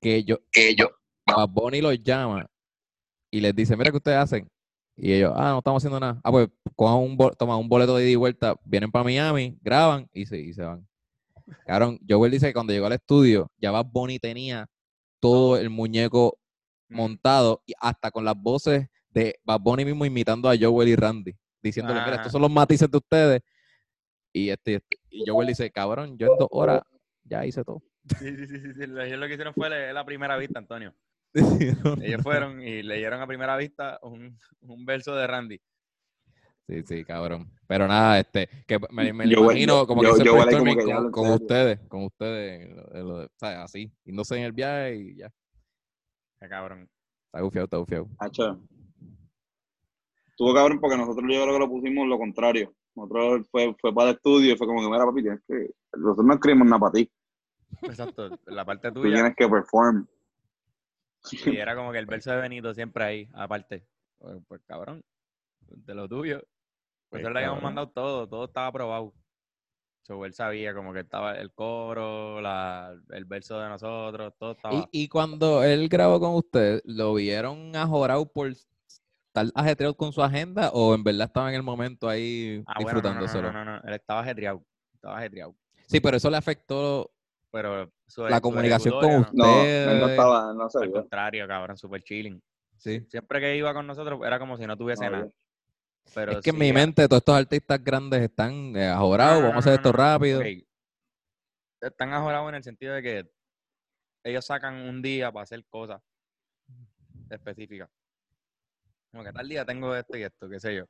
que 0.00 0.24
yo, 0.24 0.38
Que 0.50 0.74
yo. 0.74 0.88
Bad 1.26 1.48
Bunny 1.50 1.80
los 1.80 2.02
llama 2.02 2.46
y 3.30 3.40
les 3.40 3.54
dice, 3.54 3.76
mira 3.76 3.90
qué 3.90 3.96
ustedes 3.96 4.18
hacen. 4.18 4.48
Y 4.96 5.12
ellos, 5.12 5.32
ah, 5.34 5.50
no 5.50 5.58
estamos 5.58 5.80
haciendo 5.82 5.98
nada. 5.98 6.20
Ah, 6.22 6.30
pues 6.30 6.48
cojan 6.76 6.96
un, 6.98 7.16
un 7.60 7.68
boleto 7.68 7.96
de 7.96 8.04
ida 8.04 8.10
y 8.12 8.16
vuelta, 8.16 8.56
vienen 8.64 8.90
para 8.90 9.04
Miami, 9.04 9.56
graban 9.62 10.08
y 10.12 10.26
se, 10.26 10.38
y 10.38 10.52
se 10.52 10.62
van. 10.62 10.86
Cabrón, 11.66 11.98
Joel 12.08 12.32
dice 12.32 12.46
que 12.48 12.52
cuando 12.54 12.72
llegó 12.72 12.86
al 12.86 12.92
estudio, 12.94 13.50
ya 13.58 13.70
Bad 13.70 13.86
Bunny 13.92 14.18
tenía 14.18 14.66
todo 15.20 15.56
el 15.56 15.70
muñeco 15.70 16.38
Mm. 16.90 16.96
montado 16.96 17.62
y 17.64 17.72
hasta 17.80 18.10
con 18.10 18.26
las 18.26 18.36
voces 18.36 18.86
de 19.08 19.34
Bad 19.42 19.60
Bunny 19.60 19.86
mismo 19.86 20.04
imitando 20.04 20.50
a 20.50 20.54
Joel 20.58 20.88
y 20.88 20.96
Randy, 20.96 21.34
diciéndole, 21.62 22.00
mira, 22.04 22.16
estos 22.16 22.32
son 22.32 22.42
los 22.42 22.50
matices 22.50 22.90
de 22.90 22.98
ustedes. 22.98 23.40
Y, 24.34 24.50
este, 24.50 24.72
y 24.72 24.74
este- 24.74 24.96
y 25.08 25.24
Joel 25.26 25.48
dice, 25.48 25.70
cabrón, 25.70 26.18
yo 26.18 26.26
en 26.32 26.38
dos 26.38 26.48
horas 26.50 26.82
ya 27.22 27.46
hice 27.46 27.64
todo. 27.64 27.82
Sí, 28.18 28.36
sí, 28.36 28.46
sí, 28.46 28.60
sí. 28.60 28.80
Ellos 28.82 29.18
lo 29.18 29.26
que 29.26 29.32
hicieron 29.32 29.54
fue 29.54 29.70
leer 29.70 29.94
la 29.94 30.04
primera 30.04 30.36
vista, 30.36 30.58
Antonio. 30.58 30.94
Ellos 32.02 32.22
fueron 32.22 32.60
y 32.62 32.82
leyeron 32.82 33.20
a 33.22 33.26
primera 33.26 33.56
vista 33.56 33.98
un, 34.02 34.38
un 34.60 34.84
verso 34.84 35.14
de 35.14 35.26
Randy. 35.26 35.60
Sí, 36.66 36.82
sí, 36.86 37.04
cabrón. 37.04 37.50
Pero 37.66 37.86
nada, 37.86 38.18
este, 38.20 38.48
que 38.66 38.78
me, 38.90 39.12
me 39.12 39.26
lo 39.26 39.30
Yo- 39.32 39.44
imagino 39.44 39.80
yo- 39.82 39.86
como 39.86 40.02
yo- 40.02 40.08
que 40.10 40.14
ese 40.16 40.24
yo 40.24 40.34
huele 40.34 40.58
como 40.58 40.76
que 40.76 40.84
con, 40.84 41.10
con 41.10 41.30
ustedes, 41.30 41.80
con 41.88 42.04
ustedes, 42.04 42.74
lo- 42.74 43.02
lo 43.22 43.28
¿sabes? 43.36 43.58
Así, 43.58 43.92
yéndose 44.04 44.36
en 44.36 44.44
el 44.44 44.52
viaje 44.52 44.96
y 44.96 45.16
ya. 45.16 45.30
Qué 46.40 46.48
cabrón. 46.48 46.88
Está 47.26 47.40
gufiado, 47.42 47.64
está 47.64 47.76
gufiado. 47.78 48.08
Hacho. 48.18 48.60
Estuvo 50.28 50.54
cabrón 50.54 50.80
porque 50.80 50.96
nosotros 50.96 51.24
yo 51.30 51.42
creo 51.42 51.52
que 51.54 51.58
lo 51.60 51.68
pusimos 51.68 52.06
lo 52.08 52.18
contrario. 52.18 52.74
Nosotros 52.94 53.46
fue, 53.50 53.74
fue 53.80 53.94
para 53.94 54.10
el 54.10 54.16
estudio 54.16 54.54
y 54.54 54.56
fue 54.56 54.66
como 54.66 54.80
que, 54.80 54.86
mira, 54.88 55.04
papi, 55.04 55.22
tienes 55.22 55.40
que... 55.46 55.70
Nosotros 55.96 56.26
no 56.26 56.34
escribimos 56.34 56.66
nada 56.68 56.80
para 56.80 56.92
ti. 56.92 57.10
Exacto. 57.82 58.38
La 58.46 58.64
parte 58.64 58.90
Tú 58.92 59.02
tuya. 59.02 59.14
tienes 59.14 59.34
que 59.36 59.48
perform. 59.48 60.06
Y 61.46 61.56
era 61.56 61.74
como 61.74 61.90
que 61.92 61.98
el 61.98 62.06
verso 62.06 62.30
de 62.30 62.40
Benito 62.40 62.72
siempre 62.74 63.04
ahí, 63.04 63.28
aparte. 63.32 63.86
Pues, 64.18 64.38
pues, 64.46 64.62
cabrón, 64.66 65.02
de 65.60 65.94
lo 65.94 66.08
tuyo. 66.08 66.42
Pues 67.14 67.22
Pues, 67.22 67.32
le 67.32 67.38
habíamos 67.38 67.58
cabrón. 67.60 67.74
mandado 67.74 67.90
todo, 67.90 68.28
todo 68.28 68.44
estaba 68.46 68.66
aprobado. 68.66 69.14
So, 70.02 70.24
él 70.26 70.34
sabía 70.34 70.74
como 70.74 70.92
que 70.92 71.00
estaba 71.00 71.34
el 71.36 71.52
coro, 71.52 72.40
la, 72.40 72.92
el 73.10 73.24
verso 73.24 73.58
de 73.60 73.68
nosotros, 73.68 74.34
todo 74.38 74.52
estaba. 74.52 74.74
Y, 74.90 75.04
y 75.04 75.08
cuando 75.08 75.62
él 75.62 75.88
grabó 75.88 76.18
con 76.20 76.34
ustedes, 76.34 76.82
¿lo 76.84 77.14
vieron 77.14 77.74
ajorado 77.76 78.26
por 78.30 78.48
estar 78.48 79.46
ajetreado 79.54 79.96
con 79.96 80.12
su 80.12 80.22
agenda 80.22 80.70
o 80.74 80.94
en 80.94 81.04
verdad 81.04 81.26
estaba 81.28 81.48
en 81.50 81.54
el 81.54 81.62
momento 81.62 82.08
ahí 82.08 82.62
Ah, 82.66 82.74
bueno, 82.82 83.00
no, 83.00 83.02
no, 83.02 83.14
no, 83.14 83.20
disfrutándoselo? 83.20 83.52
no, 83.52 83.64
no, 83.64 83.76
no, 83.80 83.88
él 83.88 83.94
estaba 83.94 84.20
ajetreado. 84.20 84.62
Estaba 84.92 85.18
ajetreado. 85.18 85.54
Sí, 85.86 86.00
pero 86.00 86.16
eso 86.16 86.28
le 86.30 86.36
afectó 86.36 87.10
Pero 87.52 87.90
su, 88.06 88.24
la 88.24 88.36
su 88.36 88.42
comunicación 88.42 88.94
con 89.00 89.04
ejecutoria, 89.10 89.30
No, 89.32 89.62
ustedes. 89.62 89.88
él 89.92 90.00
no 90.00 90.06
estaba, 90.08 90.52
no 90.52 90.64
Al 90.64 90.70
sabía. 90.70 90.92
contrario, 90.92 91.46
cabrón, 91.48 91.76
super 91.78 92.02
chilling. 92.02 92.42
Sí. 92.76 93.00
Siempre 93.08 93.40
que 93.40 93.56
iba 93.56 93.72
con 93.72 93.86
nosotros 93.86 94.20
era 94.26 94.38
como 94.38 94.58
si 94.58 94.66
no 94.66 94.76
tuviese 94.76 95.04
No, 95.04 95.10
nada. 95.12 95.24
yo- 95.26 95.32
Pero 96.14 96.32
Es 96.32 96.40
que 96.44 96.50
en 96.50 96.58
mi 96.58 96.72
mente 96.72 97.06
todos 97.08 97.20
estos 97.20 97.34
artistas 97.36 97.82
grandes 97.82 98.20
están 98.22 98.76
eh, 98.76 98.86
ajorados, 98.88 99.36
No, 99.36 99.40
no, 99.42 99.48
vamos 99.48 99.66
a 99.66 99.70
hacer 99.70 99.80
esto 99.80 99.92
no. 99.92 99.98
rápido. 99.98 100.40
Ok. 100.40 100.46
Están 101.80 102.12
ajorados 102.12 102.48
en 102.48 102.54
el 102.56 102.62
sentido 102.62 102.94
de 102.94 103.02
que 103.02 103.30
ellos 104.24 104.44
sacan 104.44 104.74
un 104.74 105.02
día 105.02 105.30
para 105.32 105.42
hacer 105.44 105.64
cosas 105.66 106.00
específicas. 107.30 107.88
Como 109.10 109.22
que 109.24 109.32
tal 109.32 109.48
día 109.48 109.64
tengo 109.64 109.94
esto 109.94 110.16
y 110.16 110.22
esto, 110.22 110.48
qué 110.48 110.58
sé 110.60 110.74
yo. 110.76 110.84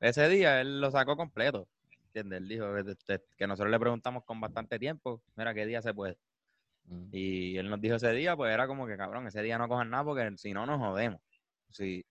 Ese 0.00 0.28
día 0.28 0.60
él 0.60 0.80
lo 0.80 0.90
sacó 0.90 1.16
completo. 1.16 1.68
¿Entiendes? 2.06 2.38
Él 2.40 2.48
dijo 2.48 2.66
que, 2.74 2.96
que- 3.06 3.24
que 3.36 3.46
nosotros 3.46 3.70
le 3.70 3.78
preguntamos 3.80 4.24
con 4.24 4.40
bastante 4.40 4.78
tiempo, 4.78 5.22
mira, 5.36 5.52
¿qué 5.54 5.66
día 5.66 5.82
se 5.82 5.92
puede? 5.92 6.16
Mm. 6.84 7.08
Y 7.12 7.56
él 7.58 7.68
nos 7.68 7.80
dijo 7.80 7.96
ese 7.96 8.12
día, 8.12 8.36
pues 8.36 8.52
era 8.52 8.66
como 8.66 8.86
que, 8.86 8.96
cabrón, 8.96 9.26
ese 9.26 9.42
día 9.42 9.58
no 9.58 9.68
cojan 9.68 9.90
nada 9.90 10.04
porque 10.04 10.32
si 10.36 10.52
no 10.52 10.64
nos 10.66 10.78
jodemos. 10.78 11.20
Si, 11.70 12.04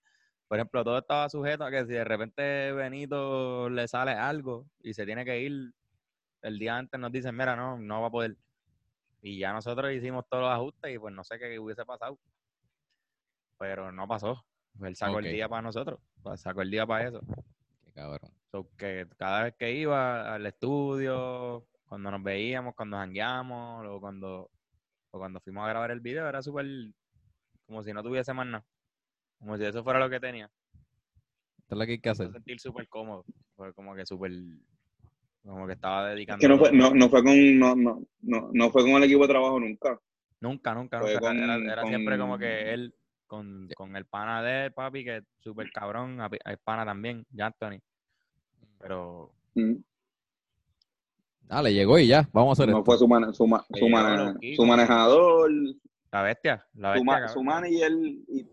por 0.47 0.57
ejemplo, 0.57 0.84
todo 0.84 0.99
estaba 0.99 1.30
sujeto 1.30 1.63
a 1.63 1.72
que 1.72 1.85
si 1.85 1.93
de 1.93 2.03
repente 2.03 2.72
Benito 2.72 3.69
le 3.69 3.88
sale 3.88 4.11
algo 4.11 4.67
y 4.81 4.93
se 4.93 5.05
tiene 5.05 5.26
que 5.26 5.39
ir, 5.41 5.73
el 6.41 6.59
día 6.59 6.77
antes 6.77 6.99
nos 6.99 7.11
dicen, 7.11 7.35
mira, 7.35 7.55
no, 7.55 7.80
no 7.80 8.01
va 8.01 8.07
a 8.07 8.11
poder. 8.11 8.38
Y 9.22 9.39
ya 9.39 9.53
nosotros 9.53 9.91
hicimos 9.91 10.26
todos 10.30 10.43
los 10.43 10.51
ajustes 10.51 10.93
y 10.93 10.99
pues 10.99 11.13
no 11.13 11.23
sé 11.23 11.39
qué 11.39 11.57
hubiese 11.57 11.84
pasado. 11.84 12.19
Pero 13.57 13.91
no 13.91 14.07
pasó. 14.07 14.45
Él 14.81 14.95
sacó 14.95 15.19
el 15.19 15.31
día 15.31 15.49
para 15.49 15.63
nosotros, 15.63 15.99
sacó 16.35 16.61
el 16.61 16.69
día 16.69 16.85
para 16.85 17.07
eso. 17.07 17.22
Qué 17.84 17.91
cabrón. 17.93 18.31
So, 18.51 18.69
que 18.77 19.07
cada 19.17 19.43
vez 19.43 19.55
que 19.57 19.72
iba 19.72 20.35
al 20.35 20.45
estudio, 20.45 21.65
cuando 21.88 22.11
nos 22.11 22.22
veíamos, 22.22 22.76
cuando 22.76 22.97
jangueamos, 22.97 23.85
o 23.88 23.99
cuando, 23.99 24.51
o 25.11 25.17
cuando 25.17 25.39
fuimos 25.39 25.65
a 25.65 25.69
grabar 25.69 25.91
el 25.91 26.01
video, 26.01 26.27
era 26.27 26.41
súper 26.41 26.67
como 27.65 27.81
si 27.81 27.93
no 27.93 28.03
tuviese 28.03 28.34
más 28.34 28.45
nada. 28.45 28.65
Como 29.40 29.57
si 29.57 29.66
eso 29.66 29.84
fuera 29.84 29.99
lo 29.99 30.10
que 30.10 30.20
tenía. 30.20 30.49
Esto 31.60 31.76
es 31.76 31.78
lo 31.80 31.86
que 31.86 31.91
hay 31.94 31.99
que 31.99 32.10
Me 32.10 32.12
hacer. 32.12 32.32
sentir 32.32 32.60
súper 32.60 32.88
cómodo. 32.88 33.26
Fue 33.56 33.74
como 33.74 33.95
que 33.95 34.06
súper, 34.06 34.32
como 35.44 35.66
que 35.68 35.74
estaba 35.74 36.10
dedicando. 36.10 36.38
Es 36.38 36.41
que 36.41 36.48
no 36.48 36.57
fue, 36.57 36.72
no, 36.72 36.94
no 36.94 37.10
fue 37.10 37.24
con, 37.24 37.60
no, 37.60 37.76
no, 37.76 38.02
no, 38.22 38.49
no 38.53 38.70
fue 38.72 38.84
con 38.84 38.91
el 38.91 39.03
equipo 39.03 39.22
de 39.24 39.28
trabajo 39.30 39.60
nunca. 39.60 39.99
Nunca, 40.41 40.74
nunca, 40.74 40.99
fue 40.99 41.14
nunca. 41.14 41.28
con- 41.28 41.38
era 41.38 41.56
era 41.74 41.86
siempre 41.86 42.18
como 42.18 42.38
que 42.38 42.74
él, 42.74 42.94
con, 43.28 43.68
con 43.76 43.95
el 43.95 44.06
pana 44.06 44.44
de 44.44 44.66
él, 44.66 44.74
papi, 44.74 45.03
que 45.03 45.18
es 45.18 45.24
súper 45.40 45.72
cabrón, 45.72 46.22
a- 46.22 46.30
es 46.45 46.57
pana 46.64 46.86
también, 46.86 47.26
ya 47.32 47.48
Anthony. 47.48 47.80
Pero 48.80 49.32
Mm. 49.56 49.76
Dale, 51.48 51.74
llegó 51.74 51.98
y 51.99 52.07
ya, 52.07 52.28
vamos 52.34 52.49
a 52.60 52.64
hacer 52.64 52.72
No 52.72 52.80
esto. 52.80 52.86
fue 52.86 52.98
su, 52.98 53.07
mane- 53.07 53.32
su, 53.34 53.48
ma- 53.48 53.64
su, 53.72 53.88
manejador, 54.66 55.52
la 56.12 56.22
bestia, 56.24 56.66
la 56.74 56.98
su, 56.98 57.03
ma- 57.06 57.28
su 57.30 57.44
manager 57.44 57.91
y 58.28 58.48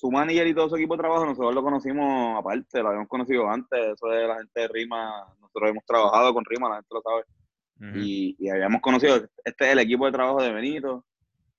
su 0.00 0.10
manager 0.10 0.46
y 0.46 0.54
todo 0.54 0.70
su 0.70 0.76
equipo 0.76 0.96
de 0.96 1.02
trabajo, 1.02 1.26
nosotros 1.26 1.54
lo 1.54 1.62
conocimos 1.62 2.38
aparte, 2.38 2.82
lo 2.82 2.88
habíamos 2.88 3.08
conocido 3.08 3.46
antes, 3.50 3.78
eso 3.78 4.06
de 4.06 4.26
la 4.26 4.36
gente 4.36 4.60
de 4.60 4.68
Rima, 4.68 5.26
nosotros 5.38 5.70
hemos 5.70 5.84
trabajado 5.84 6.32
con 6.32 6.42
Rima, 6.46 6.70
la 6.70 6.76
gente 6.76 6.88
lo 6.94 7.02
sabe, 7.02 7.24
y, 7.98 8.34
y 8.38 8.48
habíamos 8.48 8.80
conocido, 8.80 9.16
este 9.44 9.66
es 9.66 9.72
el 9.72 9.78
equipo 9.80 10.06
de 10.06 10.12
trabajo 10.12 10.42
de 10.42 10.52
Benito, 10.52 11.04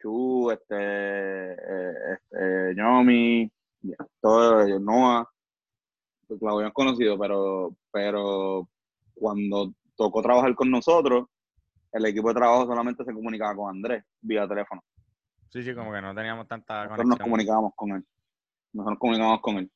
Chu, 0.01 0.49
este, 0.49 0.75
eh, 0.75 1.93
este, 2.13 2.75
Yomi, 2.75 3.51
todo, 4.19 4.79
Noah, 4.79 5.29
pues 6.27 6.41
lo 6.41 6.49
habíamos 6.49 6.73
conocido, 6.73 7.19
pero, 7.19 7.75
pero 7.91 8.67
cuando 9.13 9.71
tocó 9.95 10.23
trabajar 10.23 10.55
con 10.55 10.71
nosotros, 10.71 11.27
el 11.91 12.05
equipo 12.07 12.29
de 12.29 12.35
trabajo 12.35 12.65
solamente 12.65 13.03
se 13.03 13.13
comunicaba 13.13 13.55
con 13.55 13.69
Andrés 13.69 14.03
vía 14.19 14.47
teléfono. 14.47 14.81
Sí, 15.49 15.61
sí, 15.61 15.75
como 15.75 15.91
que 15.91 16.01
no 16.01 16.15
teníamos 16.15 16.47
tanta 16.47 16.85
Nosotros 16.85 16.97
nos 16.97 17.17
conexión. 17.17 17.29
comunicábamos 17.29 17.73
con 17.75 17.91
él. 17.91 18.05
Nosotros 18.73 18.91
nos 18.93 18.99
comunicábamos 18.99 19.41
con 19.41 19.57
él. 19.57 19.71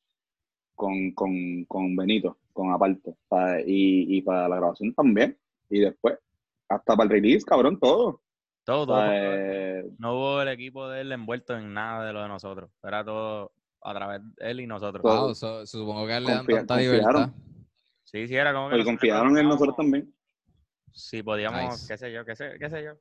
Con, 0.75 1.11
con, 1.11 1.65
con 1.65 1.95
Benito, 1.95 2.37
con 2.53 2.71
aparte. 2.73 3.15
¿sabes? 3.29 3.63
Y, 3.67 4.17
y 4.17 4.21
para 4.21 4.47
la 4.49 4.57
grabación 4.57 4.93
también. 4.93 5.37
Y 5.69 5.79
después, 5.79 6.17
hasta 6.69 6.95
para 6.95 7.03
el 7.05 7.09
release, 7.09 7.45
cabrón, 7.45 7.79
todo. 7.79 8.21
Todo, 8.65 8.85
todo. 8.87 8.97
¿sabes? 8.97 9.85
No 9.99 10.15
hubo 10.15 10.41
el 10.41 10.47
equipo 10.49 10.87
de 10.89 11.01
él 11.01 11.11
envuelto 11.11 11.55
en 11.57 11.73
nada 11.73 12.05
de 12.05 12.13
lo 12.13 12.21
de 12.21 12.27
nosotros. 12.27 12.69
Era 12.83 13.03
todo 13.05 13.51
a 13.81 13.93
través 13.93 14.21
de 14.35 14.51
él 14.51 14.59
y 14.61 14.67
nosotros. 14.67 15.03
Wow, 15.03 15.35
so- 15.35 15.65
supongo 15.65 16.07
que 16.07 16.13
a 16.13 16.17
él 16.17 16.23
le 16.25 16.31
dan 16.31 16.45
tanta 16.45 16.75
confiaron. 16.75 16.81
libertad. 16.81 17.29
Sí, 18.03 18.27
sí, 18.27 18.35
era 18.35 18.53
como 18.53 18.69
que 18.69 18.75
Y 18.75 18.77
nosotros 18.79 18.93
confiaron 18.99 19.37
en 19.37 19.47
nosotros 19.47 19.75
también. 19.75 20.13
Sí, 20.91 21.21
podíamos, 21.23 21.61
Nice. 21.73 21.87
qué 21.87 21.97
sé 21.97 22.11
yo, 22.11 22.25
qué 22.25 22.35
sé, 22.35 22.55
qué 22.59 22.69
sé 22.69 22.83
yo. 22.83 22.91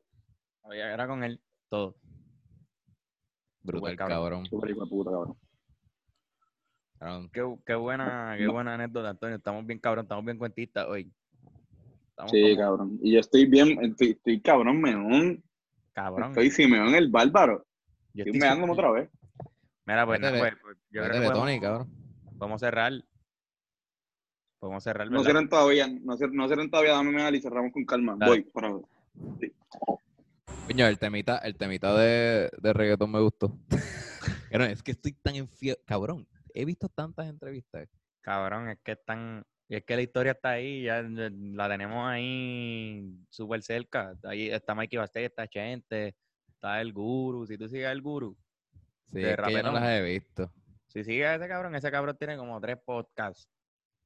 Había- 0.65 0.93
Era 0.93 1.07
con 1.07 1.23
él 1.25 1.41
todo. 1.69 1.97
Brutal, 3.63 3.97
cabrón. 3.97 4.17
cabrón. 4.19 4.47
Súper 4.47 4.71
hijo 4.71 4.85
de 4.85 4.91
puta, 4.91 5.11
cabrón. 5.11 5.37
Cabrón. 7.05 7.29
Qué, 7.35 7.55
qué 7.67 7.75
buena, 7.75 8.35
qué 8.39 8.47
buena 8.47 8.75
anécdota, 8.75 9.11
Antonio. 9.11 9.37
Estamos 9.37 9.67
bien 9.67 9.79
cabrón, 9.79 10.05
estamos 10.07 10.25
bien 10.25 10.39
cuentistas 10.39 10.87
hoy. 10.89 11.13
Estamos 12.09 12.31
Sí, 12.33 12.41
como- 12.43 12.57
cabrón. 12.57 12.99
Y 13.03 13.13
yo 13.13 13.21
estoy 13.21 13.45
bien, 13.45 13.79
estoy, 13.85 14.13
estoy 14.13 14.41
cabrón, 14.41 14.81
meón. 14.81 15.45
cabrón. 15.93 16.31
Estoy 16.31 16.51
Simeón 16.51 16.95
el 16.95 17.11
bárbaro. 17.11 17.67
Yo 18.15 18.25
Estoy 18.25 18.41
súper- 18.41 18.71
otra 18.71 18.91
vez. 18.93 19.11
Mira, 19.85 20.07
pues, 20.07 20.19
nada, 20.19 20.33
Métele- 20.33 20.39
pues, 20.41 20.55
pues, 20.63 20.77
yo 20.91 21.03
creo 21.03 21.13
que 21.13 21.27
podemos, 21.27 21.39
Tony, 21.39 21.61
cabrón. 21.61 21.89
podemos 22.39 22.61
cerrar. 22.63 22.93
Podemos 24.59 24.83
cerrar, 24.83 25.07
No 25.09 25.11
¿verdad? 25.19 25.25
cierren 25.25 25.49
todavía, 25.51 25.87
no, 25.87 26.17
cier- 26.17 26.33
no 26.33 26.47
cierren 26.47 26.71
todavía, 26.71 26.93
dame 26.93 27.11
meal 27.13 27.35
y 27.35 27.41
cerramos 27.43 27.71
con 27.71 27.85
calma. 27.85 28.17
Dale. 28.19 28.31
Voy, 28.31 28.43
para 28.45 28.71
Coño, 30.67 30.87
el 30.87 30.99
temita, 30.99 31.37
el 31.39 31.55
temita 31.57 31.95
de, 31.99 32.51
de 32.63 32.73
reggaetón 32.73 33.13
me 33.13 33.21
gustó. 33.21 33.59
Cabrón, 34.51 34.71
es 34.71 34.83
que 34.83 34.93
estoy 34.93 35.13
tan 35.13 35.35
enfie... 35.35 35.77
Cabrón, 35.85 36.27
he 36.55 36.65
visto 36.65 36.89
tantas 36.89 37.29
entrevistas. 37.29 37.89
Cabrón, 38.23 38.71
es 38.71 38.79
que 38.83 38.93
están. 38.93 39.45
Y 39.69 39.77
es 39.77 39.85
que 39.85 39.97
la 39.97 40.03
historia 40.03 40.33
está 40.33 40.51
ahí, 40.51 40.83
ya 40.85 41.03
la 41.03 41.69
tenemos 41.69 42.07
ahí 42.07 43.11
súper 43.31 43.63
cerca. 43.63 44.15
Ahí 44.23 44.51
está 44.51 44.75
Mikey 44.75 44.99
Bastet, 44.99 45.25
está 45.25 45.49
Chente, 45.49 46.15
está 46.49 46.81
el 46.81 46.93
Guru. 46.93 47.47
Si 47.47 47.57
tú 47.59 47.69
sigues 47.69 47.87
al 47.89 48.01
Guru, 48.03 48.37
Sí, 49.07 49.21
De 49.21 49.33
es 49.33 49.37
que 49.37 49.53
yo 49.53 49.63
no 49.63 49.73
las 49.73 49.85
he 49.89 50.03
visto. 50.03 50.51
si 50.89 51.05
sigues 51.05 51.27
a 51.27 51.35
ese 51.37 51.47
cabrón, 51.49 51.75
ese 51.75 51.91
cabrón 51.91 52.17
tiene 52.19 52.37
como 52.37 52.59
tres 52.61 52.79
podcasts 52.85 53.49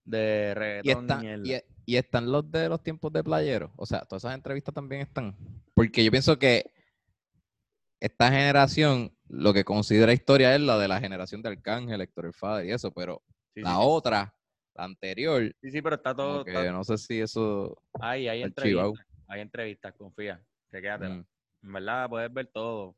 de 0.05 0.55
reggaetón 0.55 1.45
y, 1.45 1.55
y, 1.55 1.61
y 1.87 1.97
están 1.97 2.31
los 2.33 2.51
de 2.51 2.69
los 2.69 2.83
tiempos 2.83 3.13
de 3.13 3.23
playero. 3.23 3.73
O 3.77 3.85
sea, 3.87 4.01
todas 4.01 4.25
esas 4.25 4.35
entrevistas 4.35 4.75
también 4.75 5.03
están. 5.03 5.37
Porque 5.75 6.03
yo 6.05 6.11
pienso 6.11 6.39
que 6.39 6.71
esta 8.01 8.31
generación, 8.31 9.13
lo 9.29 9.53
que 9.53 9.65
considera 9.65 10.13
historia 10.13 10.55
es 10.55 10.61
la 10.61 10.79
de 10.79 10.89
la 10.89 11.01
generación 11.01 11.43
de 11.43 11.51
Arcángel, 11.51 12.01
Héctor 12.01 12.27
el 12.27 12.33
Father 12.35 12.65
y 12.67 12.73
eso, 12.73 12.91
pero 12.93 13.23
Sí, 13.55 13.61
la 13.63 13.71
sí. 13.71 13.77
otra, 13.81 14.35
la 14.75 14.85
anterior, 14.85 15.43
Sí, 15.61 15.71
sí, 15.71 15.83
pero 15.83 15.97
está 15.97 16.15
todo. 16.15 16.45
que 16.45 16.51
está- 16.53 16.71
no 16.73 16.85
sé 16.85 16.97
si 16.99 17.21
eso... 17.21 17.77
Ahí, 18.01 18.29
hay 18.29 18.43
entrevistas. 18.43 19.07
Hay 19.27 19.41
entrevistas, 19.41 19.95
confía. 19.95 20.41
Chequéatela. 20.71 21.15
mm, 21.17 21.25
En 21.65 21.73
verdad, 21.73 22.09
puedes 22.09 22.33
ver 22.33 22.47
todo. 22.47 22.97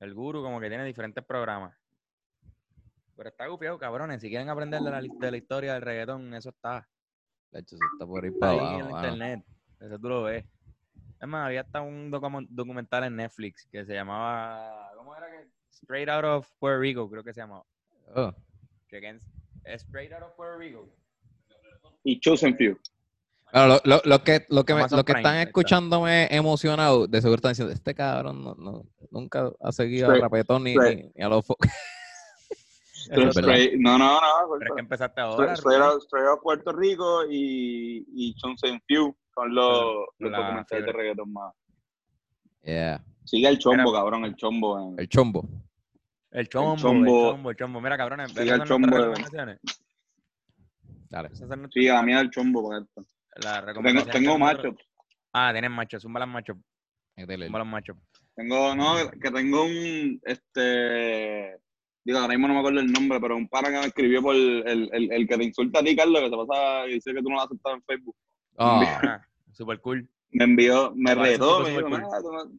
El 0.00 0.12
Guru 0.14 0.42
como 0.42 0.60
que 0.60 0.68
tiene 0.68 0.84
diferentes 0.84 1.24
programas. 1.24 1.74
Pero 3.16 3.28
está 3.28 3.46
gufiado, 3.46 3.78
cabrones. 3.78 4.20
Si 4.20 4.28
quieren 4.28 4.48
aprender 4.48 4.82
de 4.82 4.90
la, 4.90 5.00
de 5.00 5.30
la 5.30 5.36
historia 5.36 5.74
del 5.74 5.82
reggaetón, 5.82 6.34
eso 6.34 6.50
está. 6.50 6.86
de 7.52 7.60
hecho, 7.60 7.76
eso 7.76 7.84
está 7.92 8.04
por 8.04 8.24
ahí 8.24 8.32
para 8.32 8.52
ahí 8.52 8.58
abajo. 8.58 8.78
en 8.80 8.90
mano. 8.90 8.96
internet. 9.08 9.44
Eso 9.80 9.98
tú 9.98 10.08
lo 10.08 10.22
ves. 10.24 10.44
Es 11.20 11.28
más, 11.28 11.46
había 11.46 11.60
hasta 11.60 11.80
un 11.80 12.10
documental 12.10 13.04
en 13.04 13.16
Netflix 13.16 13.66
que 13.70 13.84
se 13.86 13.94
llamaba. 13.94 14.83
Straight 15.82 16.08
Out 16.08 16.24
of 16.24 16.48
Puerto 16.58 16.80
Rico, 16.80 17.08
creo 17.10 17.22
que 17.24 17.32
se 17.34 17.40
llamaba. 17.40 17.64
Oh. 18.14 18.32
Straight 18.88 20.12
Out 20.12 20.22
of 20.22 20.32
Puerto 20.36 20.58
Rico. 20.58 20.88
Y 22.04 22.20
Chosen 22.20 22.56
Few. 22.56 22.78
Bueno, 23.52 23.68
lo, 23.68 23.80
lo- 23.84 24.02
lo 24.04 24.24
que, 24.24 24.44
lo 24.48 24.64
que, 24.64 24.74
me- 24.74 24.82
lo 24.90 25.04
que 25.04 25.12
están 25.12 25.36
escuchándome 25.36 26.26
emocionado, 26.30 27.06
de 27.06 27.20
seguro 27.20 27.36
están 27.36 27.52
diciendo, 27.52 27.72
este 27.72 27.94
cabrón 27.94 28.42
no, 28.44 28.54
no- 28.56 28.84
nunca 29.10 29.50
ha 29.60 29.72
seguido 29.72 30.06
a 30.06 30.08
Straight- 30.10 30.22
Rapetón 30.22 30.64
ni, 30.64 30.72
straight. 30.72 30.98
ni- 31.04 31.12
ni 31.14 31.24
a 31.24 31.28
los... 31.28 31.44
straight- 32.94 33.74
no, 33.78 33.96
no, 33.98 34.20
no. 34.20 34.58
Pero 34.58 34.70
es 34.70 34.74
que 34.76 34.80
empezaste 34.80 35.20
ahora. 35.20 35.52
Straight, 35.54 35.80
out, 35.82 36.02
straight 36.02 36.26
out 36.26 36.40
Puerto 36.42 36.72
Rico 36.72 37.24
y, 37.30 38.04
y 38.14 38.34
Chosen 38.34 38.80
Few 38.86 39.16
son 39.34 39.54
los, 39.54 40.06
los 40.18 40.30
La 40.32 40.38
documentales 40.38 40.86
de 40.86 40.92
reggaeton 40.92 41.32
más. 41.32 41.54
Yeah, 42.62 43.04
Sigue 43.24 43.48
el 43.48 43.58
chombo, 43.58 43.92
cabrón, 43.92 44.24
el 44.24 44.34
chombo. 44.36 44.78
en- 44.78 44.98
el 44.98 45.08
chombo. 45.08 45.46
El 46.34 46.48
chombo, 46.48 46.72
el 46.74 46.80
chombo. 46.80 47.30
chombo, 47.30 47.50
el 47.50 47.56
chombo. 47.56 47.80
Mira, 47.80 47.96
cabrones, 47.96 48.30
esas 48.32 48.46
el 48.60 48.64
chombo 48.64 48.88
de- 48.88 49.02
recomendaciones. 49.04 49.60
Dale. 51.08 51.30
Sí, 51.72 51.88
a 51.88 52.02
mí 52.02 52.12
el 52.12 52.30
chombo 52.30 52.68
para 52.68 52.82
esto. 52.82 53.04
las 53.36 53.64
Tengo, 53.82 54.04
tengo 54.06 54.38
macho. 54.38 54.76
Ah, 55.32 55.50
tienes 55.52 55.70
machos, 55.70 56.02
zumba 56.02 56.20
las 56.20 56.28
métele. 57.16 57.46
zumba 57.46 57.58
los 57.60 57.68
machos. 57.68 57.96
Tengo, 58.34 58.74
no, 58.74 58.96
que 59.10 59.30
tengo 59.30 59.64
un, 59.64 60.20
este, 60.24 61.56
digo, 62.04 62.18
ahora 62.18 62.32
mismo 62.34 62.48
no 62.48 62.54
me 62.54 62.60
acuerdo 62.60 62.80
el 62.80 62.90
nombre, 62.92 63.20
pero 63.20 63.36
un 63.36 63.48
pana 63.48 63.68
que 63.70 63.78
me 63.78 63.86
escribió 63.86 64.20
por 64.22 64.34
el, 64.34 64.66
el, 64.66 64.90
el, 64.92 65.12
el 65.12 65.28
que 65.28 65.36
te 65.38 65.44
insulta 65.44 65.78
a 65.78 65.84
ti, 65.84 65.94
Carlos, 65.94 66.20
que 66.20 66.30
se 66.30 66.36
pasa 66.36 66.86
y 66.88 66.94
dice 66.94 67.14
que 67.14 67.22
tú 67.22 67.28
no 67.28 67.36
lo 67.36 67.40
has 67.42 67.46
aceptado 67.46 67.76
en 67.76 67.82
Facebook. 67.84 68.16
Ah, 68.58 69.00
Ah, 69.04 69.26
super 69.52 69.80
cool. 69.80 70.08
Me 70.30 70.44
envió, 70.44 70.92
me 70.96 71.14
retó, 71.14 71.58
tipo 71.58 71.60
me 71.62 71.68
dijo, 71.70 71.80
súper 71.82 72.00
"Mira, 72.00 72.20
tú 72.20 72.32
no- 72.32 72.58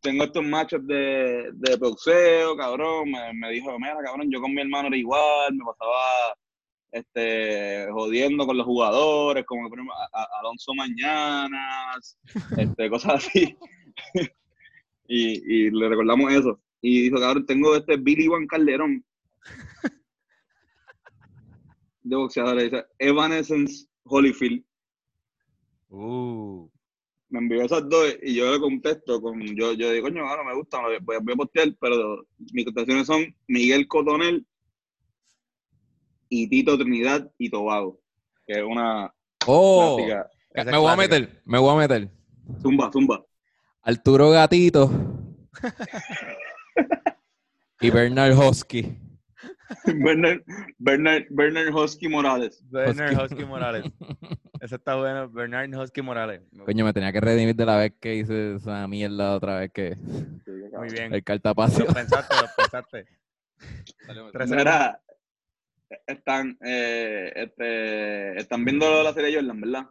tengo 0.00 0.24
estos 0.24 0.44
machos 0.44 0.86
de, 0.86 1.50
de 1.52 1.76
boxeo, 1.76 2.56
cabrón, 2.56 3.10
me, 3.10 3.32
me 3.34 3.50
dijo, 3.52 3.76
mira, 3.78 3.96
cabrón, 4.04 4.30
yo 4.30 4.40
con 4.40 4.54
mi 4.54 4.60
hermano 4.60 4.88
era 4.88 4.96
igual, 4.96 5.54
me 5.54 5.64
pasaba 5.64 6.36
este, 6.92 7.88
jodiendo 7.92 8.46
con 8.46 8.56
los 8.56 8.66
jugadores, 8.66 9.44
como 9.44 9.68
por 9.68 9.78
ejemplo, 9.78 9.94
a- 9.94 10.22
a- 10.22 10.28
Alonso 10.40 10.72
Mañanas, 10.74 12.18
este, 12.56 12.88
cosas 12.90 13.26
así. 13.26 13.56
y, 15.08 15.66
y 15.66 15.70
le 15.70 15.88
recordamos 15.88 16.32
eso. 16.32 16.60
Y 16.80 17.02
dijo, 17.02 17.18
cabrón, 17.18 17.46
tengo 17.46 17.74
este 17.76 17.96
Billy 17.96 18.26
Juan 18.26 18.46
Calderón 18.46 19.04
de 22.02 22.14
boxeadores, 22.16 22.70
dice 22.70 22.84
Evanescence 22.98 23.86
Holyfield. 24.04 24.62
Uh, 25.88 26.68
me 27.28 27.40
envió 27.40 27.62
esas 27.62 27.88
dos 27.88 28.16
y 28.22 28.34
yo 28.34 28.52
le 28.52 28.60
contesto 28.60 29.20
con, 29.20 29.40
yo, 29.56 29.72
yo 29.72 29.90
digo, 29.90 30.06
coño, 30.08 30.26
ahora 30.26 30.44
me 30.44 30.54
gusta, 30.54 30.80
voy, 30.80 30.96
a- 31.16 31.20
voy 31.20 31.32
a 31.32 31.36
postear, 31.36 31.74
pero 31.80 32.24
mis 32.52 32.64
contestaciones 32.64 33.06
son 33.06 33.34
Miguel 33.48 33.86
Cotonel 33.88 34.46
y 36.28 36.48
Tito 36.48 36.78
Trinidad 36.78 37.30
y 37.38 37.50
Tobago, 37.50 38.00
que 38.46 38.54
es 38.54 38.62
una 38.64 39.12
oh, 39.46 39.96
clásica. 39.96 40.30
esa 40.54 40.70
es 40.70 40.72
me 40.72 40.78
voy 40.78 40.90
a 40.92 40.96
meter, 40.96 41.42
me 41.44 41.58
voy 41.58 41.74
a 41.74 41.88
meter. 41.88 42.10
Zumba, 42.60 42.90
zumba. 42.92 43.24
Arturo 43.82 44.30
Gatito 44.30 44.90
y 47.80 47.90
Bernard 47.90 48.36
Hosky. 48.38 48.96
Bernard, 50.04 50.42
Bernard, 50.78 51.24
Bernard 51.30 51.74
Hosky 51.74 52.08
Morales. 52.08 52.62
Bernard. 52.70 53.24
Husky 53.24 53.44
Morales. 53.44 53.84
Ese 54.60 54.76
está 54.76 54.94
bueno, 54.94 55.28
Bernard 55.28 55.74
Husky 55.74 56.02
Morales. 56.02 56.42
Coño, 56.64 56.84
me 56.84 56.92
tenía 56.92 57.12
que 57.12 57.20
redimir 57.20 57.54
de 57.54 57.66
la 57.66 57.76
vez 57.76 57.92
que 58.00 58.14
hice 58.14 58.54
esa 58.56 58.86
mierda 58.88 59.34
otra 59.34 59.58
vez 59.60 59.72
que 59.72 59.96
Muy 59.96 60.88
bien. 60.90 61.12
el 61.12 61.22
cartapacio. 61.22 61.84
Lo 61.84 61.92
pensaste, 61.92 62.34
lo 62.34 62.48
pensaste. 62.56 63.06
Tres 64.32 64.50
Mira, 64.50 65.00
están, 66.06 66.56
eh, 66.64 67.32
este, 67.34 68.36
están 68.36 68.64
viendo 68.64 69.02
la 69.02 69.12
serie 69.12 69.34
Jordan, 69.34 69.60
¿verdad? 69.60 69.86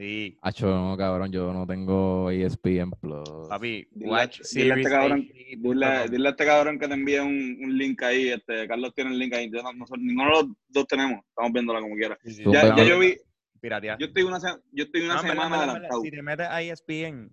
Sí, 0.00 0.38
Acho, 0.40 0.66
no, 0.66 0.96
cabrón, 0.96 1.30
yo 1.30 1.52
no 1.52 1.66
tengo 1.66 2.30
E 2.30 2.42
ESPN 2.46 2.90
Plus. 2.98 3.28
papi, 3.50 3.86
Dile, 3.90 4.10
watch 4.10 4.40
dile 4.50 4.72
a 4.72 4.76
este 4.78 4.88
cabrón, 4.90 5.28
dile, 5.30 6.08
dile 6.10 6.26
a 6.26 6.30
este 6.30 6.46
cabrón 6.46 6.78
que 6.78 6.88
te 6.88 6.94
envíe 6.94 7.18
un, 7.18 7.58
un 7.62 7.76
link 7.76 8.02
ahí. 8.02 8.28
Este, 8.30 8.66
Carlos 8.66 8.94
tiene 8.94 9.10
el 9.10 9.18
link 9.18 9.34
ahí. 9.34 9.50
Yo 9.52 9.62
no- 9.62 9.74
nosotros- 9.74 10.02
ninguno 10.02 10.24
de 10.24 10.42
los 10.42 10.56
dos 10.70 10.86
tenemos. 10.86 11.22
Estamos 11.28 11.52
viéndola 11.52 11.80
como 11.82 11.96
quiera. 11.96 12.18
Sí, 12.24 12.32
sí. 12.32 12.44
Ya, 12.50 12.74
ya 12.74 12.82
yo 12.82 12.98
vi, 12.98 13.14
Piratear. 13.60 13.98
yo 13.98 14.06
estoy 14.06 14.22
una, 14.22 14.38
yo 14.72 14.84
estoy 14.84 15.02
una 15.02 15.16
No, 15.16 15.20
semana 15.20 15.56
adelantado. 15.64 16.00
Si 16.00 16.10
te 16.10 16.22
metes 16.22 16.46
a 16.48 16.62
E 16.62 16.70
ESPN, 16.70 17.30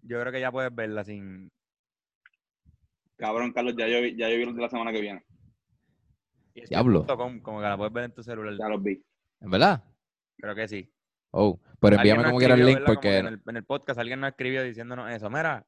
yo 0.00 0.18
creo 0.18 0.32
que 0.32 0.40
ya 0.40 0.50
puedes 0.50 0.74
verla 0.74 1.04
sin. 1.04 1.52
Cabrón, 3.18 3.52
Carlos, 3.52 3.74
ya 3.76 3.86
yo 3.86 4.00
vi, 4.00 4.16
ya 4.16 4.30
yo 4.30 4.38
vi 4.38 4.46
los 4.46 4.56
de 4.56 4.62
la 4.62 4.70
semana 4.70 4.92
que 4.92 5.02
viene. 5.02 5.22
Diablo. 6.70 7.04
.com, 7.06 7.38
como 7.42 7.58
que 7.60 7.64
la 7.66 7.76
puedes 7.76 7.92
ver 7.92 8.04
en 8.04 8.14
tu 8.14 8.22
celular. 8.22 8.54
Ya 8.58 8.68
los 8.70 8.82
vi. 8.82 8.98
¿En 9.42 9.50
verdad? 9.50 9.84
Creo 10.38 10.54
que 10.54 10.66
sí. 10.68 10.90
Oh, 11.32 11.60
pero 11.80 11.96
envíame 11.96 12.24
como 12.24 12.38
quiera 12.38 12.54
el 12.54 12.66
link 12.66 12.80
porque 12.86 13.08
que 13.08 13.16
en 13.18 13.26
el, 13.26 13.42
en 13.46 13.56
el 13.56 13.64
podcast 13.64 13.98
alguien 14.00 14.20
nos 14.20 14.30
escribió 14.30 14.62
diciéndonos 14.62 15.10
eso. 15.10 15.28
Mira, 15.30 15.64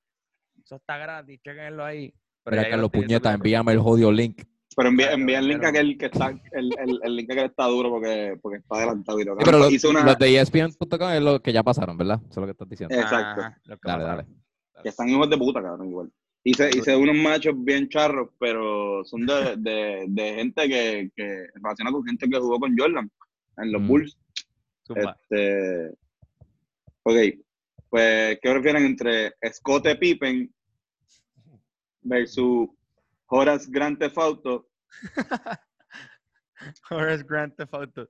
eso 0.62 0.76
está 0.76 0.96
gratis, 0.98 1.40
chequenlo 1.42 1.84
ahí. 1.84 2.12
Pero 2.44 2.56
Mira, 2.56 2.70
Carlos 2.70 2.90
Puñeta, 2.90 3.32
envíame 3.32 3.72
el 3.72 3.78
jodido 3.80 4.10
link. 4.10 4.42
Pero 4.76 4.88
envía, 4.88 5.12
envía 5.12 5.38
el 5.40 5.48
link 5.48 5.58
pero- 5.58 5.66
a 5.66 5.70
aquel 5.70 5.98
que 5.98 6.06
está, 6.06 6.28
el, 6.52 6.70
el, 6.78 7.00
el 7.02 7.16
link 7.16 7.30
a 7.30 7.32
aquel 7.34 7.46
está 7.46 7.64
duro 7.66 7.90
porque, 7.90 8.38
porque 8.40 8.58
está 8.58 8.76
adelantado. 8.76 9.20
Y 9.20 9.24
lo 9.24 9.34
Sí, 9.34 9.42
pero 9.44 9.58
los, 9.58 9.84
una, 9.84 10.04
los 10.04 10.18
de 10.18 10.40
ESPN.com 10.40 11.10
es 11.10 11.22
lo 11.22 11.42
que 11.42 11.52
ya 11.52 11.62
pasaron, 11.62 11.96
¿verdad? 11.98 12.20
Eso 12.22 12.30
es 12.30 12.36
lo 12.36 12.44
que 12.46 12.52
estás 12.52 12.68
diciendo. 12.68 12.94
Exacto. 12.94 13.42
Dale, 13.82 14.04
dale. 14.04 14.26
que 14.82 14.88
están 14.88 15.08
hijos 15.08 15.28
de 15.28 15.36
puta, 15.36 15.60
cabrón, 15.62 15.88
igual. 15.88 16.10
Hice, 16.42 16.70
hice 16.70 16.96
unos 16.96 17.16
machos 17.16 17.54
bien 17.58 17.88
charros, 17.88 18.30
pero 18.38 19.04
son 19.04 19.26
de, 19.26 19.56
de, 19.58 20.04
de 20.08 20.34
gente 20.36 20.68
que, 20.68 21.10
que 21.14 21.46
relaciona 21.54 21.92
con 21.92 22.02
gente 22.06 22.28
que 22.30 22.38
jugó 22.38 22.58
con 22.58 22.74
Jordan 22.78 23.10
en 23.58 23.72
los 23.72 23.82
Mm. 23.82 23.86
Bulls. 23.88 24.16
Zumba. 24.86 25.16
Este, 25.20 25.94
ok, 27.04 27.16
pues, 27.88 28.38
¿qué 28.42 28.50
prefieren 28.52 28.84
entre 28.84 29.32
Scottie 29.52 29.96
Pippen 29.96 30.52
versus 32.02 32.68
Horace 33.26 33.66
Grant 33.70 33.98
Theft 33.98 34.18
Auto 34.18 34.68
Horace 36.90 37.22
Grant 37.24 37.56
Theft 37.56 37.74
Auto. 37.74 38.08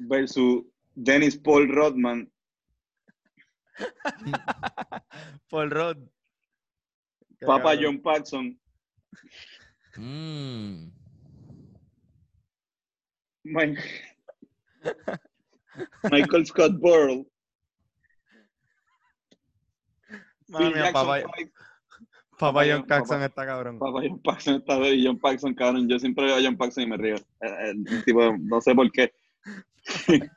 versus 0.00 0.62
Dennis 0.94 1.36
Paul 1.38 1.68
Rodman? 1.68 2.30
Paul 5.50 5.70
Rod. 5.70 6.08
Papa. 7.44 7.76
John 7.76 8.00
Paxson, 8.00 8.58
Mm. 9.98 10.90
Mi- 13.44 13.76
Michael 16.10 16.46
Scott 16.46 16.80
Burrell, 16.80 17.26
Papa 22.38 22.62
John 22.68 22.84
Papa- 22.86 23.24
está 23.26 23.46
cabrón. 23.46 23.78
Papa 23.78 24.00
John 24.02 24.20
Paxson 24.22 24.54
está 24.56 24.78
de 24.78 24.94
y 24.94 25.06
John 25.06 25.18
Paxson, 25.18 25.54
cabrón. 25.54 25.88
Yo 25.88 25.98
siempre 25.98 26.24
veo 26.26 26.36
a 26.36 26.42
John 26.42 26.56
Paxson 26.56 26.84
y 26.84 26.86
me 26.86 26.96
río. 26.96 27.14
Eh, 27.16 27.20
eh, 27.40 27.74
tipo, 28.04 28.36
no 28.38 28.60
sé 28.60 28.74
por 28.74 28.90
qué. 28.90 29.12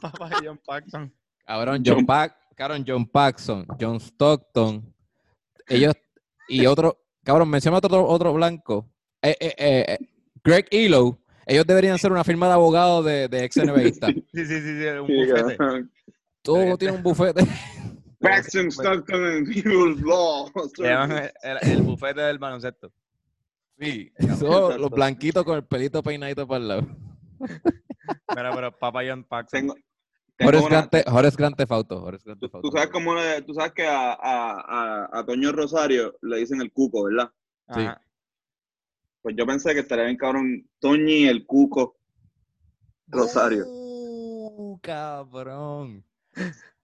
Papa 0.00 0.30
John 0.44 0.60
Paxson. 0.64 1.12
Cabrón, 1.46 1.82
John- 1.84 1.96
John, 1.96 2.06
Pac, 2.06 2.36
cabrón, 2.54 2.84
John 2.86 3.06
Paxson, 3.06 3.66
John 3.80 3.96
Stockton, 4.00 4.94
ellos 5.68 5.94
y 6.48 6.64
otro, 6.66 7.00
cabrón, 7.24 7.48
menciona 7.50 7.78
otro, 7.78 8.06
otro 8.06 8.32
blanco, 8.32 8.88
eh, 9.20 9.36
eh, 9.40 9.54
eh, 9.58 9.84
eh, 9.88 9.98
Greg 10.44 10.66
Elo, 10.70 11.18
ellos 11.46 11.66
deberían 11.66 11.98
ser 11.98 12.12
una 12.12 12.22
firma 12.22 12.46
de 12.46 12.52
abogados 12.52 13.04
de, 13.04 13.26
de 13.28 13.44
ex 13.44 13.56
NBAista. 13.56 14.06
Sí, 14.32 14.44
sí, 14.46 14.60
sí, 14.60 14.80
sí, 14.80 14.86
un 14.86 15.06
bufete. 15.08 15.56
Todo 16.42 16.78
tiene 16.78 16.94
un 16.96 17.02
bufete. 17.02 17.42
Paxton, 18.20 18.70
Stockton, 18.70 19.24
and 19.24 19.48
People's 19.48 20.00
Law. 20.02 20.50
Le 20.78 20.88
llaman 20.88 21.30
el, 21.42 21.58
el 21.70 21.82
bufete 21.82 22.20
del 22.20 22.38
baloncesto. 22.38 22.92
Sí, 23.78 24.12
todos 24.38 24.78
los 24.78 24.90
blanquitos 24.90 25.42
con 25.44 25.56
el 25.56 25.64
pelito 25.64 26.02
peinadito 26.02 26.46
para 26.46 26.60
el 26.60 26.68
lado. 26.68 26.82
Mira, 27.38 28.52
pero 28.54 28.78
Papa 28.78 29.00
John. 29.08 29.26
Tengo, 29.50 29.74
tengo 30.36 30.48
Horace 30.48 30.66
una- 30.66 30.68
Grant, 30.76 30.90
Te- 30.90 31.04
Horace 31.10 31.36
Grant 31.38 31.56
Theft 31.56 31.72
Auto, 31.72 32.02
Horace 32.04 32.24
Grant 32.26 32.40
tú, 32.40 32.70
sabes 32.70 32.88
cómo 32.90 33.14
le- 33.14 33.40
tú 33.42 33.54
sabes 33.54 33.72
que 33.72 33.86
a, 33.86 34.12
a, 34.12 34.60
a, 34.60 35.18
a 35.20 35.24
Toño 35.24 35.52
Rosario 35.52 36.14
le 36.20 36.38
dicen 36.38 36.60
el 36.60 36.70
cuco, 36.72 37.04
¿verdad? 37.04 37.30
Sí. 37.74 37.80
Ajá. 37.80 38.00
Pues 39.22 39.34
yo 39.38 39.46
pensé 39.46 39.72
que 39.74 39.80
estaría 39.80 40.04
bien 40.06 40.16
cabrón 40.18 40.68
Toñi 40.78 41.26
el 41.28 41.46
cuco 41.46 41.96
Rosario. 43.06 43.64
Uh, 43.66 44.78
cabrón. 44.82 46.04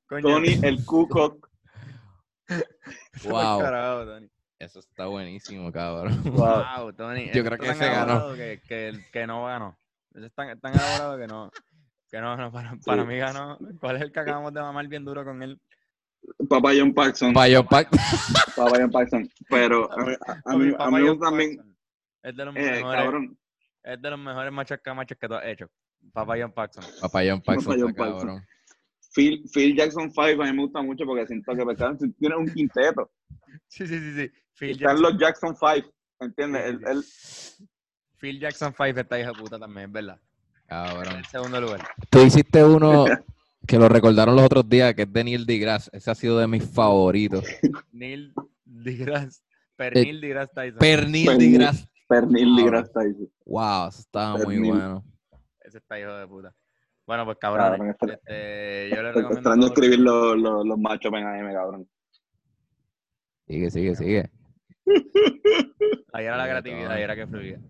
Coño. 0.09 0.23
Tony 0.23 0.59
el 0.63 0.85
cuco. 0.85 1.39
Wow. 3.25 3.61
Carajo, 3.61 4.05
Tony. 4.07 4.31
Eso 4.59 4.79
está 4.81 5.07
buenísimo, 5.07 5.71
cabrón. 5.73 6.23
Wow, 6.25 6.93
Tony. 6.93 7.31
Yo 7.33 7.45
creo 7.45 7.59
que 7.59 7.71
ese 7.71 7.87
ganó. 7.87 8.35
Que, 8.35 8.61
que, 8.67 8.93
que 9.13 9.27
no 9.27 9.45
ganó. 9.45 9.77
Eso 10.15 10.27
es 10.27 10.35
tan, 10.35 10.59
tan 10.61 10.73
elaborado 10.75 11.19
que 11.19 11.27
no. 11.27 11.51
Que 12.11 12.21
no, 12.21 12.37
no, 12.37 12.53
para, 12.53 12.75
para 12.85 13.05
mí 13.05 13.17
ganó. 13.19 13.59
¿Cuál 13.81 13.97
es 13.97 14.03
el 14.03 14.13
que 14.13 14.21
acabamos 14.21 14.55
de 14.55 14.61
mamar 14.61 14.87
bien 14.89 15.05
duro 15.05 15.25
con 15.25 15.43
él? 15.43 15.61
Papá 16.49 16.71
John 16.77 16.95
Paxson. 16.95 17.35
John 17.35 17.67
Papá 17.67 17.85
John 18.79 18.91
Paxson. 18.91 19.29
Pero 19.51 19.91
a 19.93 20.05
mí, 20.05 20.15
a, 20.49 20.57
mí, 20.57 20.75
a 20.79 21.07
John 21.07 21.21
también, 21.21 21.57
Paxson. 21.57 21.77
Es 22.23 22.37
de 22.37 22.45
los 22.45 22.57
eh, 22.57 22.61
mejores. 22.61 23.03
cabrón, 23.03 23.39
Es 23.83 24.03
de 24.03 24.11
los 24.11 24.19
mejores 24.19 24.53
machos 24.53 24.79
que 25.21 25.29
tú 25.29 25.35
has 25.35 25.47
hecho. 25.47 25.71
Papa 26.13 26.35
John 26.41 26.53
Paxson. 26.53 26.85
Papá 27.01 27.21
John 27.27 27.43
Paxson, 27.43 27.65
Papá 27.65 27.77
John 27.81 27.91
está 27.91 28.03
Paxson. 28.05 28.29
cabrón. 28.29 28.47
Phil, 29.17 29.43
Phil 29.51 29.75
Jackson 29.75 30.11
5 30.13 30.43
a 30.43 30.47
mí 30.47 30.53
me 30.53 30.63
gusta 30.65 30.83
mucho 30.83 31.07
porque 31.07 31.27
siento 31.27 31.57
que 31.57 31.65
pues, 31.65 31.79
cabrón, 31.79 32.15
tiene 32.19 32.37
un 32.37 32.53
quinteto. 32.53 33.11
Sí, 33.67 33.87
sí, 33.87 33.99
sí, 33.99 34.15
sí. 34.15 34.31
Phil 34.53 34.71
Están 34.73 34.89
Jackson, 34.89 35.03
los 35.03 35.19
Jackson 35.19 35.57
5, 35.57 35.95
¿entiendes? 36.21 37.59
Phil 38.19 38.39
Jackson 38.39 38.75
5 38.77 39.01
está 39.01 39.19
hija 39.19 39.33
de 39.33 39.39
puta 39.39 39.59
también, 39.59 39.87
es 39.87 39.93
verdad. 39.93 40.21
En 40.55 40.67
Cabrón. 40.67 41.17
el 41.17 41.25
segundo 41.25 41.61
lugar. 41.63 41.89
Tú 42.11 42.21
hiciste 42.21 42.63
uno 42.63 43.07
que 43.67 43.79
lo 43.79 43.89
recordaron 43.89 44.37
los 44.37 44.45
otros 44.45 44.69
días, 44.69 44.95
que 44.95 45.03
es 45.03 45.13
de 45.13 45.25
Neil 45.25 45.47
deGrasse. 45.47 45.89
Ese 45.95 46.11
ha 46.11 46.15
sido 46.15 46.39
de 46.39 46.47
mis 46.47 46.69
favoritos. 46.69 47.43
Neil 47.93 48.35
deGrasse. 48.67 49.41
Pernil 49.77 50.21
deGrasse 50.21 50.53
Tyson. 50.55 50.79
Pernil 50.79 51.39
deGrasse. 51.39 51.89
Pernil 52.07 52.55
deGrasse 52.55 52.93
Tyson. 52.93 53.33
Wow, 53.47 53.89
eso 53.89 54.01
estaba 54.01 54.37
muy 54.37 54.59
bueno. 54.59 55.03
Ese 55.65 55.79
está 55.79 55.99
hijo 55.99 56.13
de 56.13 56.27
puta. 56.27 56.55
Bueno, 57.07 57.25
pues 57.25 57.39
cabrón. 57.39 57.71
Cabrón, 57.71 57.91
este- 57.91 58.13
este, 58.15 58.97
yo 58.97 59.03
le 59.03 59.09
Estoy 59.09 59.23
recomiendo. 59.23 59.35
extraño 59.35 59.61
todo- 59.61 59.67
escribir 59.75 59.99
los, 60.01 60.37
los, 60.39 60.67
los 60.67 60.79
machos 60.79 61.13
en 61.13 61.27
AM, 61.27 61.53
cabrón. 61.53 61.89
Sigue, 63.47 63.71
sigue, 63.71 63.95
sigue. 63.95 64.31
Ahí 66.13 66.25
era 66.25 66.37
la 66.37 66.49
creatividad, 66.49 66.91
ahí 66.93 67.03
era 67.03 67.15
que 67.15 67.27
fluía. 67.27 67.61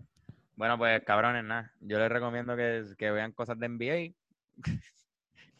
Bueno, 0.55 0.77
pues 0.77 1.03
cabrones, 1.03 1.43
nada. 1.43 1.71
Yo 1.81 1.99
les 1.99 2.09
recomiendo 2.09 2.55
que, 2.55 2.85
que 2.97 3.11
vean 3.11 3.33
cosas 3.33 3.59
de 3.59 3.67
NBA. 3.67 4.15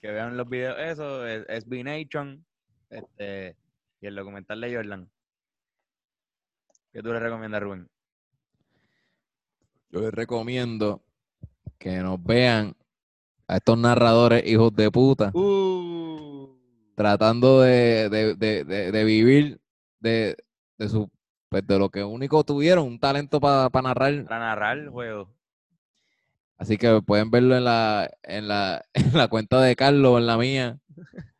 que 0.01 0.07
vean 0.11 0.37
los 0.37 0.47
videos, 0.49 0.77
eso, 0.79 1.27
es- 1.27 1.45
SB 1.65 1.83
Nation. 1.83 2.45
Este, 2.89 3.57
y 3.99 4.07
el 4.07 4.15
documental 4.15 4.61
de 4.61 4.73
Jordan. 4.75 5.09
¿Qué 6.93 7.01
tú 7.03 7.11
le 7.11 7.19
recomiendas, 7.19 7.61
Rubén? 7.61 7.89
Yo 9.89 9.99
les 9.99 10.13
recomiendo 10.13 11.03
que 11.77 11.97
nos 11.97 12.23
vean 12.23 12.73
a 13.47 13.57
estos 13.57 13.77
narradores 13.77 14.45
hijos 14.45 14.75
de 14.75 14.91
puta 14.91 15.31
Uh, 15.33 16.49
tratando 16.95 17.61
de, 17.61 18.09
de, 18.09 18.35
de, 18.35 18.91
de, 18.91 19.03
vivir 19.03 19.59
de, 19.99 20.35
de 20.77 20.89
su 20.89 21.09
pues 21.49 21.65
de 21.65 21.79
lo 21.79 21.89
que 21.89 22.03
único 22.03 22.43
tuvieron, 22.43 22.85
un 22.85 22.99
talento 22.99 23.39
para 23.39 23.69
narrar. 23.81 24.25
para 24.25 24.39
narrar 24.39 24.77
el 24.79 24.89
juego. 24.89 25.33
Así 26.57 26.77
que 26.77 27.01
pueden 27.01 27.31
verlo 27.31 27.55
en 27.55 27.63
la, 27.63 28.09
en 28.23 28.47
la, 28.49 28.83
en 28.93 29.13
la 29.13 29.27
cuenta 29.29 29.61
de 29.61 29.75
Carlos, 29.75 30.17
en 30.19 30.27
la 30.27 30.37
mía, 30.37 30.77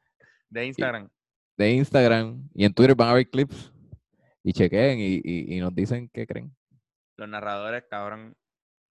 De 0.49 0.65
Instagram. 0.65 1.09
de 1.57 1.71
Instagram 1.71 2.47
y 2.53 2.63
en 2.63 2.73
Twitter 2.73 2.95
van 2.95 3.09
a 3.09 3.13
ver 3.15 3.29
clips 3.29 3.73
y 4.43 4.53
chequeen 4.53 4.99
y, 4.99 5.15
y, 5.23 5.57
y 5.57 5.59
nos 5.59 5.75
dicen 5.75 6.09
qué 6.13 6.25
creen. 6.25 6.55
Los 7.17 7.27
narradores, 7.27 7.83
cabrón. 7.89 8.33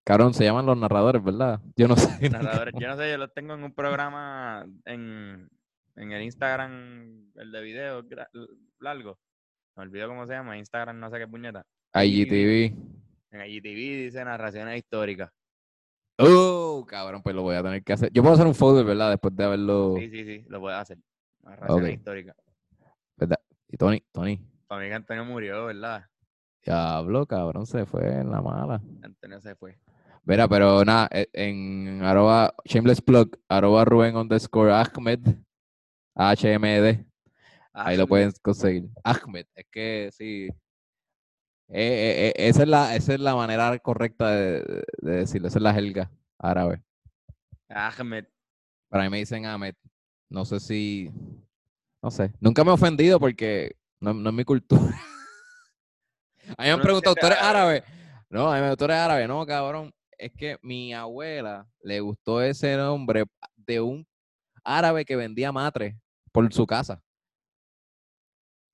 Cabrón, 0.07 0.35
se 0.35 0.45
llaman 0.45 0.67
los 0.67 0.79
narradores, 0.79 1.21
¿verdad? 1.21 1.61
Yo 1.75 1.89
no 1.89 1.97
sé. 1.97 2.31
narradores. 2.31 2.75
Yo 2.79 2.87
no 2.87 2.97
sé, 2.97 3.11
yo 3.11 3.19
los 3.19 3.35
tengo 3.35 3.55
en 3.55 3.65
un 3.65 3.75
programa 3.75 4.65
en, 4.85 5.49
en 5.97 6.13
el 6.13 6.23
Instagram, 6.23 7.33
el 7.35 7.51
de 7.51 7.61
video 7.61 8.05
largo. 8.79 9.19
Me 9.75 9.83
olvido 9.83 10.07
cómo 10.07 10.25
se 10.29 10.35
llama, 10.35 10.57
Instagram 10.59 11.01
no 11.01 11.11
sé 11.11 11.19
qué 11.19 11.27
puñeta. 11.27 11.67
IGTV. 11.93 12.73
En 13.33 13.51
IGTV 13.51 14.05
dice 14.05 14.25
narraciones 14.25 14.79
históricas. 14.79 15.29
Oh, 16.19 16.87
cabrón, 16.87 17.21
pues 17.21 17.35
lo 17.35 17.43
voy 17.43 17.57
a 17.57 17.65
tener 17.65 17.83
que 17.83 17.93
hacer. 17.93 18.13
Yo 18.13 18.23
puedo 18.23 18.37
hacer 18.37 18.47
un 18.47 18.55
folder, 18.55 18.85
¿verdad? 18.85 19.11
Después 19.11 19.35
de 19.35 19.45
haberlo. 19.45 19.97
Sí, 19.99 20.09
sí, 20.09 20.25
sí, 20.25 20.45
lo 20.49 20.61
puedes 20.61 20.79
hacer. 20.79 20.99
Narraciones 21.43 21.95
históricas. 21.95 22.37
¿verdad? 23.17 23.41
Y 23.67 23.77
Tony, 23.77 24.05
Tony, 24.13 24.41
Para 24.69 24.83
mí 24.83 24.87
que 24.87 24.95
Antonio 24.95 25.25
murió, 25.25 25.67
¿verdad? 25.67 26.07
diablo, 26.65 27.27
cabrón, 27.27 27.67
se 27.67 27.87
fue 27.87 28.21
en 28.21 28.31
la 28.31 28.41
mala. 28.41 28.81
Antonio 29.03 29.41
se 29.41 29.57
fue. 29.57 29.77
Verá, 30.27 30.49
pero 30.49 30.85
nada, 30.85 31.09
e- 31.13 31.29
en 31.33 32.03
arroba 32.03 32.53
shameless 32.65 33.01
plug, 33.01 33.31
arroba 33.49 33.85
Rubén 33.85 34.17
underscore 34.17 34.73
Ahmed, 34.73 35.21
HMD, 36.17 37.05
Ah, 37.73 37.89
ahí 37.89 37.97
lo 37.97 38.07
pueden 38.09 38.33
conseguir. 38.43 38.89
Ahmed, 39.05 39.47
es 39.55 39.67
que 39.71 40.09
sí. 40.13 40.49
Eh, 41.69 41.79
eh, 41.79 42.29
eh, 42.29 42.49
esa, 42.49 42.63
es 42.63 42.69
la, 42.69 42.97
esa 42.97 43.15
es 43.15 43.21
la 43.21 43.35
manera 43.37 43.79
correcta 43.79 44.31
de, 44.31 44.61
de- 44.63 44.85
de 44.99 45.13
decirlo, 45.19 45.49
esa 45.49 45.59
es 45.59 45.63
la 45.63 45.75
jerga 45.75 46.11
árabe. 46.39 46.83
Ahmed. 47.69 48.25
Para 48.89 49.05
mí 49.05 49.11
me 49.11 49.19
dicen 49.19 49.45
Ahmed. 49.47 49.75
No 50.29 50.45
sé 50.45 50.59
si. 50.59 51.11
No 52.03 52.11
sé. 52.11 52.33
Nunca 52.41 52.65
me 52.65 52.71
he 52.71 52.75
ofendido 52.75 53.21
porque 53.21 53.77
no, 54.01 54.15
no 54.15 54.31
es 54.31 54.35
mi 54.35 54.45
cultura. 54.45 54.83
A 56.57 56.63
mí 56.63 56.69
me 56.69 56.71
han 56.71 56.81
preguntado, 56.81 57.15
¿tú 57.17 57.27
eres 57.27 57.39
árabe? 57.41 57.83
No, 58.31 58.51
a 58.51 58.57
mí 58.61 58.63
me 58.69 58.77
tú 58.77 58.85
eres 58.85 58.97
árabe. 58.97 59.27
No, 59.29 59.45
cabrón. 59.45 59.93
Es 60.19 60.33
que 60.33 60.59
mi 60.63 60.93
abuela 60.95 61.69
le 61.83 62.01
gustó 62.01 62.41
ese 62.43 62.77
nombre 62.77 63.25
de 63.57 63.81
un 63.81 64.07
árabe 64.65 65.05
que 65.05 65.17
vendía 65.17 65.53
matre 65.53 65.99
por 66.33 66.53
su 66.53 66.67
casa. 66.67 67.03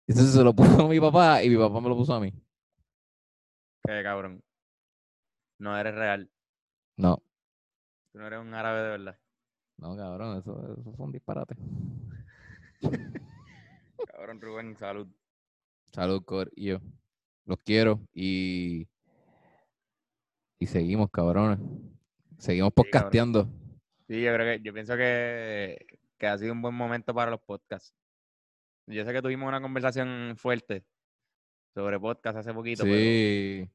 Entonces 0.06 0.34
se 0.34 0.42
lo 0.42 0.52
puso 0.54 0.84
a 0.84 0.88
mi 0.88 1.00
papá 1.00 1.42
y 1.42 1.50
mi 1.50 1.56
papá 1.56 1.80
me 1.80 1.88
lo 1.88 1.96
puso 1.96 2.14
a 2.14 2.20
mí. 2.20 2.32
Qué 3.84 4.02
cabrón. 4.02 4.42
No 5.58 5.76
eres 5.78 5.94
real. 5.94 6.30
No, 6.96 7.22
Tú 8.12 8.18
no 8.18 8.26
eres 8.26 8.40
un 8.40 8.52
árabe 8.52 8.82
de 8.82 8.88
verdad. 8.90 9.18
no, 9.78 9.96
cabrón, 9.96 10.38
eso, 10.38 10.76
eso 10.78 10.92
fue 10.94 11.06
un 11.06 11.12
disparate. 11.12 11.56
Cabrón, 14.08 14.40
Rubén, 14.40 14.76
salud. 14.76 15.08
Salud, 15.92 16.22
Cor 16.24 16.50
y 16.56 16.66
yo. 16.66 16.78
Los 17.44 17.58
quiero 17.58 18.00
y. 18.12 18.88
Y 20.62 20.66
seguimos, 20.68 21.10
cabrones. 21.10 21.58
Seguimos 22.38 22.72
podcasteando. 22.72 23.48
Sí, 24.06 24.22
yo 24.22 24.32
creo 24.32 24.46
que, 24.46 24.62
yo 24.62 24.72
pienso 24.72 24.96
que, 24.96 25.76
que 26.16 26.26
ha 26.28 26.38
sido 26.38 26.52
un 26.52 26.62
buen 26.62 26.72
momento 26.72 27.12
para 27.12 27.32
los 27.32 27.40
podcasts. 27.40 27.92
Yo 28.86 29.04
sé 29.04 29.12
que 29.12 29.20
tuvimos 29.20 29.48
una 29.48 29.60
conversación 29.60 30.34
fuerte 30.36 30.84
sobre 31.74 31.98
podcast 31.98 32.38
hace 32.38 32.54
poquito, 32.54 32.84
Sí. 32.84 33.68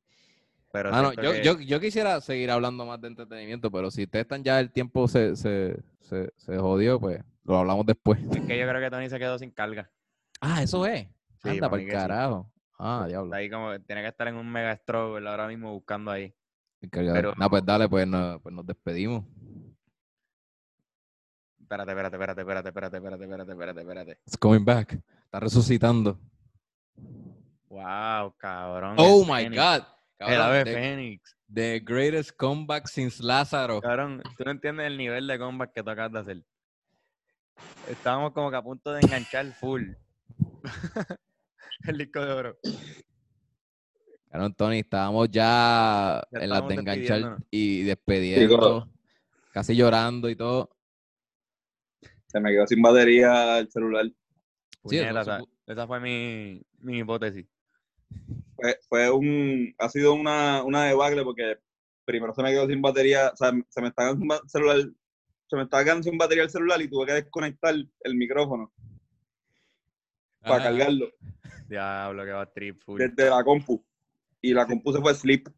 pero 0.71 0.93
siento 0.93 1.21
yo, 1.21 1.31
que- 1.33 1.43
yo, 1.43 1.59
yo 1.59 1.79
quisiera 1.81 2.21
seguir 2.21 2.51
hablando 2.51 2.85
más 2.85 3.01
de 3.01 3.09
entretenimiento, 3.09 3.69
pero 3.69 3.91
si 3.91 4.03
ustedes 4.03 4.23
están 4.23 4.45
ya 4.45 4.57
el 4.57 4.71
tiempo 4.71 5.09
se, 5.09 5.35
se, 5.35 5.77
se, 5.99 6.31
se 6.37 6.57
jodió, 6.57 7.01
pues 7.01 7.21
lo 7.43 7.57
hablamos 7.57 7.85
después. 7.85 8.17
es 8.21 8.45
que 8.45 8.57
yo 8.57 8.65
creo 8.65 8.79
que 8.79 8.89
Tony 8.89 9.09
se 9.09 9.19
quedó 9.19 9.37
sin 9.37 9.51
carga. 9.51 9.91
Ah, 10.39 10.63
eso 10.63 10.85
es. 10.85 11.05
Sí, 11.43 11.49
Anda, 11.49 11.69
para 11.69 11.81
el 11.81 11.89
sí. 11.89 11.93
carajo. 11.93 12.49
Ah, 12.79 13.05
diablo. 13.09 13.25
Está 13.27 13.37
ahí 13.37 13.49
como, 13.49 13.77
tiene 13.81 14.03
que 14.03 14.07
estar 14.07 14.29
en 14.29 14.35
un 14.35 14.49
mega 14.49 14.73
struggle 14.77 15.27
ahora 15.27 15.47
mismo 15.49 15.73
buscando 15.73 16.11
ahí. 16.11 16.33
Pero- 16.79 17.33
No, 17.35 17.49
pues 17.49 17.65
dale, 17.65 17.89
pues, 17.89 18.07
no- 18.07 18.39
pues 18.41 18.53
nos 18.53 18.65
despedimos. 18.65 19.25
Espérate, 21.59 21.91
espérate, 21.91 22.15
espérate, 22.15 22.41
espérate, 22.41 22.69
espérate, 22.69 22.97
espérate, 22.97 23.23
espérate, 23.25 23.51
espérate, 23.51 23.81
espérate. 23.81 24.11
It's 24.25 24.37
coming 24.37 24.63
back. 24.63 24.93
Está 25.25 25.39
resucitando. 25.39 26.17
Wow, 27.67 28.33
cabrón. 28.37 28.95
Oh 28.97 29.25
my 29.25 29.43
Fénix, 29.43 29.57
God. 29.61 29.83
El 30.19 30.41
ave 30.41 30.63
the, 30.63 30.73
Fénix. 30.73 31.35
the 31.53 31.79
greatest 31.83 32.31
comeback 32.37 32.87
since 32.87 33.21
Lázaro. 33.21 33.81
Cabrón, 33.81 34.23
tú 34.37 34.45
no 34.45 34.51
entiendes 34.51 34.87
el 34.87 34.97
nivel 34.97 35.27
de 35.27 35.37
combat 35.37 35.71
que 35.73 35.83
tú 35.83 35.89
acabas 35.89 36.13
de 36.13 36.19
hacer. 36.19 36.43
Estábamos 37.89 38.31
como 38.33 38.49
que 38.49 38.55
a 38.55 38.61
punto 38.61 38.93
de 38.93 39.01
enganchar 39.01 39.45
full. 39.53 39.91
el 41.87 41.97
disco 41.97 42.21
de 42.25 42.31
oro. 42.31 42.57
Cabrón, 44.37 44.53
Tony, 44.53 44.79
estábamos 44.81 45.31
ya, 45.31 46.21
Ya 46.31 46.39
en 46.41 46.49
las 46.49 46.59
estamos 46.59 46.69
de 46.69 46.75
enganchar 46.75 47.37
y 47.49 47.81
despidiendo, 47.81 48.87
casi 49.51 49.75
llorando 49.75 50.29
y 50.29 50.35
todo. 50.35 50.69
Se 52.27 52.39
me 52.39 52.51
quedó 52.51 52.67
sin 52.67 52.79
batería 52.79 53.57
el 53.57 53.71
celular. 53.71 54.05
Sí, 54.85 54.99
esa, 54.99 55.87
fue 55.87 55.99
mi, 55.99 56.61
mi 56.77 56.99
hipótesis. 56.99 57.47
Fue, 58.55 58.77
fue 58.87 59.09
un, 59.09 59.73
ha 59.79 59.89
sido 59.89 60.13
una, 60.13 60.61
una 60.61 60.83
debacle 60.83 61.23
porque 61.23 61.57
primero 62.05 62.31
se 62.35 62.43
me 62.43 62.51
quedó 62.51 62.67
sin 62.67 62.79
batería, 62.79 63.31
o 63.33 63.37
sea, 63.37 63.51
se 63.69 63.81
me 63.81 63.87
estaba 63.87 64.09
quedando 64.09 64.35
sin 64.37 64.49
celular, 64.49 64.77
se 65.47 65.55
me 65.55 65.63
estaba 65.63 65.83
quedando 65.83 66.03
sin 66.03 66.17
batería 66.19 66.43
el 66.43 66.51
celular 66.51 66.79
y 66.79 66.87
tuve 66.87 67.07
que 67.07 67.13
desconectar 67.13 67.73
el 67.73 68.15
micrófono 68.15 68.71
para 70.41 70.65
cargarlo 70.65 71.09
Diablo, 71.67 72.23
que 72.23 72.31
va 72.31 72.45
trip 72.45 72.77
full. 72.77 72.99
desde 72.99 73.31
la 73.31 73.43
compu. 73.43 73.83
Y 74.41 74.53
la 74.53 74.65
compu 74.67 74.91
se 74.93 74.99
fue 75.01 75.13
sleep. 75.13 75.49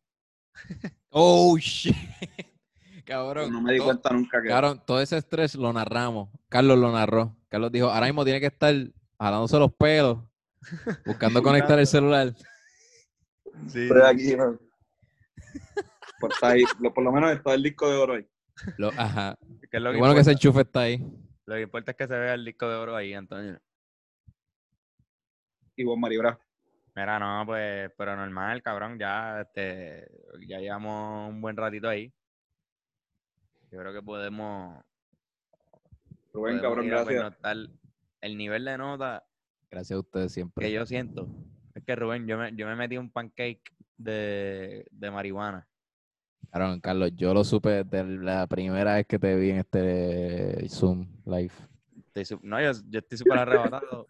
Oh, 1.11 1.57
shit. 1.57 1.95
Cabrón. 3.05 3.51
No 3.51 3.61
me 3.61 3.71
di 3.73 3.77
todo- 3.79 3.87
cuenta 3.87 4.09
nunca 4.11 4.39
que. 4.41 4.49
Cabrón, 4.49 4.83
todo 4.85 5.01
ese 5.01 5.17
estrés 5.17 5.55
lo 5.55 5.73
narramos. 5.73 6.29
Carlos 6.49 6.77
lo 6.77 6.91
narró. 6.91 7.35
Carlos 7.47 7.71
dijo, 7.71 7.87
ahora 7.89 8.05
mismo 8.05 8.23
tiene 8.23 8.39
que 8.39 8.45
estar 8.45 8.73
jalándose 9.19 9.57
los 9.57 9.73
pelos, 9.73 10.19
buscando 11.07 11.41
conectar 11.41 11.79
el 11.79 11.87
celular. 11.87 12.35
Sí, 13.67 13.81
Estoy 13.83 14.01
aquí, 14.05 14.35
¿no? 14.35 14.59
Pues 16.19 16.33
está 16.33 16.49
ahí, 16.49 16.63
lo- 16.79 16.93
por 16.93 17.03
lo 17.03 17.11
menos 17.11 17.31
está 17.31 17.55
el 17.55 17.63
disco 17.63 17.89
de 17.89 17.97
oro 17.97 18.13
ahí. 18.13 18.27
Lo- 18.77 18.91
ajá. 18.95 19.35
que 19.71 19.77
es 19.77 19.81
lo 19.81 19.91
que 19.91 19.97
bueno 19.97 20.13
que 20.13 20.21
ese 20.21 20.33
enchufe 20.33 20.61
está 20.61 20.81
ahí. 20.81 21.03
Lo 21.47 21.55
que 21.55 21.61
importa 21.61 21.91
es 21.91 21.97
que 21.97 22.07
se 22.07 22.13
vea 22.19 22.35
el 22.35 22.45
disco 22.45 22.69
de 22.69 22.75
oro 22.75 22.95
ahí, 22.95 23.15
Antonio. 23.15 23.59
Y 25.75 25.83
Juan 25.83 25.99
Maribra. 25.99 26.39
Mira, 26.99 27.17
no, 27.17 27.45
pues, 27.45 27.89
pero 27.97 28.13
normal, 28.13 28.61
cabrón, 28.61 28.99
ya, 28.99 29.39
este, 29.39 30.05
ya 30.45 30.59
llevamos 30.59 31.29
un 31.29 31.39
buen 31.39 31.55
ratito 31.55 31.87
ahí. 31.87 32.11
Yo 33.71 33.79
creo 33.79 33.93
que 33.93 34.01
podemos, 34.01 34.83
Rubén, 36.33 36.59
podemos 36.59 36.61
cabrón, 36.61 36.85
ir 36.87 36.93
a 36.95 37.03
gracias. 37.05 37.69
El 38.19 38.37
nivel 38.37 38.65
de 38.65 38.77
nota 38.77 39.25
Gracias 39.71 39.95
a 39.95 39.99
ustedes 40.01 40.33
siempre. 40.33 40.65
que 40.65 40.73
yo 40.73 40.85
siento 40.85 41.29
es 41.73 41.85
que, 41.85 41.95
Rubén, 41.95 42.27
yo 42.27 42.37
me, 42.37 42.53
yo 42.53 42.67
me 42.67 42.75
metí 42.75 42.97
un 42.97 43.09
pancake 43.09 43.73
de, 43.95 44.85
de 44.91 45.09
marihuana. 45.11 45.65
Cabrón, 46.51 46.81
Carlos, 46.81 47.11
yo 47.15 47.33
lo 47.33 47.45
supe 47.45 47.85
desde 47.85 48.03
la 48.17 48.45
primera 48.45 48.95
vez 48.95 49.07
que 49.07 49.17
te 49.17 49.37
vi 49.37 49.51
en 49.51 49.59
este 49.59 50.67
Zoom 50.67 51.07
live. 51.25 51.53
Estoy 52.13 52.39
no, 52.41 52.59
yo, 52.61 52.73
yo 52.89 52.99
estoy 52.99 53.17
súper 53.17 53.37
arrebatado, 53.39 54.05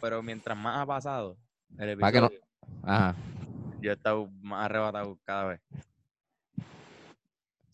pero 0.00 0.22
mientras 0.22 0.56
más 0.56 0.78
ha 0.78 0.86
pasado 0.86 1.36
el 1.78 1.98
que 1.98 2.20
no- 2.20 2.30
Ajá. 2.82 3.14
yo 3.80 3.90
he 3.90 3.94
estado 3.94 4.28
más 4.42 4.64
arrebatado 4.66 5.18
cada 5.24 5.44
vez. 5.44 5.60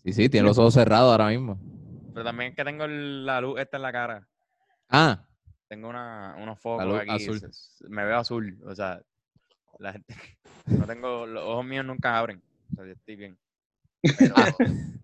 Sí, 0.04 0.12
sí, 0.12 0.28
tiene 0.28 0.46
los 0.46 0.58
ojos 0.58 0.74
cerrados 0.74 1.10
ahora 1.10 1.28
mismo. 1.28 1.58
Pero 2.14 2.24
también 2.24 2.50
es 2.50 2.56
que 2.56 2.64
tengo 2.64 2.86
la 2.86 3.40
luz 3.40 3.58
esta 3.60 3.76
en 3.76 3.82
la 3.82 3.92
cara. 3.92 4.28
Ah, 4.88 5.22
Tengo 5.68 5.88
una, 5.88 6.36
unos 6.38 6.60
focos 6.60 6.86
luz 6.86 7.00
aquí. 7.00 7.10
azul. 7.10 7.50
me 7.88 8.04
veo 8.04 8.18
azul. 8.18 8.56
O 8.64 8.74
sea, 8.74 9.02
la 9.78 9.92
gente. 9.92 10.14
No 10.66 10.84
tengo. 10.86 11.26
Los 11.26 11.44
ojos 11.44 11.64
míos 11.64 11.84
nunca 11.84 12.18
abren. 12.18 12.42
O 12.72 12.74
sea, 12.76 12.86
yo 12.86 12.92
estoy 12.92 13.14
bien. 13.16 13.38
Pero, 14.18 14.34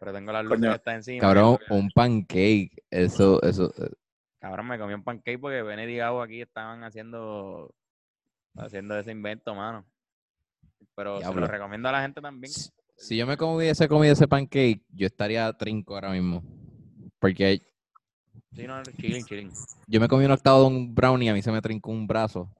pero 0.00 0.12
tengo 0.12 0.32
las 0.32 0.44
luces 0.44 0.60
Coño, 0.60 0.74
estas 0.74 0.94
encima. 0.94 1.20
cabrón, 1.20 1.58
que- 1.58 1.74
un 1.74 1.90
pancake. 1.90 2.70
Eso, 2.90 3.40
eso. 3.42 3.72
Cabrón, 4.40 4.66
me 4.68 4.78
comí 4.78 4.94
un 4.94 5.04
pancake 5.04 5.38
porque 5.38 5.62
Benny 5.62 5.82
y 5.92 5.96
Gabo 5.96 6.22
aquí 6.22 6.40
estaban 6.40 6.82
haciendo. 6.82 7.72
Haciendo 8.56 8.98
ese 8.98 9.12
invento, 9.12 9.54
mano. 9.54 9.84
Pero 10.96 11.20
se 11.20 11.32
lo 11.34 11.46
recomiendo 11.46 11.88
a 11.88 11.92
la 11.92 12.02
gente 12.02 12.20
también. 12.20 12.52
Si- 12.52 12.70
Si 12.96 13.16
yo 13.16 13.26
me 13.26 13.34
hubiese 13.34 13.88
comido 13.88 14.12
ese 14.12 14.28
pancake, 14.28 14.82
yo 14.92 15.06
estaría 15.06 15.50
trinco 15.54 15.94
ahora 15.94 16.10
mismo. 16.10 16.42
Porque 17.18 17.62
Sí, 18.54 18.66
no, 18.66 18.82
chilling, 18.98 19.24
chilling. 19.24 19.50
yo 19.86 20.00
me 20.00 20.08
comí 20.08 20.24
un 20.26 20.32
octavo 20.32 20.60
de 20.62 20.66
un 20.66 20.94
brownie 20.94 21.26
y 21.26 21.28
a 21.30 21.34
mí 21.34 21.40
se 21.40 21.50
me 21.52 21.62
trincó 21.62 21.90
un 21.92 22.06
brazo. 22.06 22.50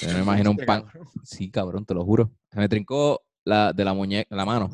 Yo 0.00 0.08
me 0.14 0.20
imagino 0.20 0.50
un 0.50 0.56
pan. 0.66 0.84
Sí, 1.22 1.50
cabrón, 1.50 1.84
te 1.84 1.94
lo 1.94 2.04
juro. 2.04 2.30
Se 2.50 2.58
me 2.58 2.68
trincó 2.68 3.20
la, 3.44 3.72
de 3.72 3.84
la 3.84 3.94
muñeca, 3.94 4.34
la 4.34 4.44
mano. 4.44 4.70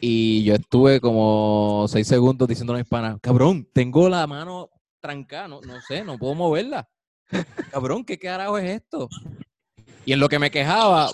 Y 0.00 0.42
yo 0.42 0.54
estuve 0.54 1.00
como 1.00 1.86
seis 1.86 2.08
segundos 2.08 2.48
diciéndole 2.48 2.80
a 2.80 2.82
mis 2.82 2.88
panas, 2.90 3.18
cabrón, 3.20 3.68
tengo 3.72 4.08
la 4.08 4.26
mano 4.26 4.68
trancada, 5.02 5.48
no, 5.48 5.60
no 5.60 5.80
sé, 5.82 6.02
no 6.04 6.16
puedo 6.18 6.34
moverla. 6.34 6.88
Cabrón, 7.72 8.04
¿qué 8.04 8.18
carajo 8.18 8.56
es 8.56 8.70
esto? 8.70 9.08
Y 10.06 10.12
en 10.14 10.20
lo 10.20 10.28
que 10.28 10.38
me 10.38 10.50
quejaba, 10.50 11.10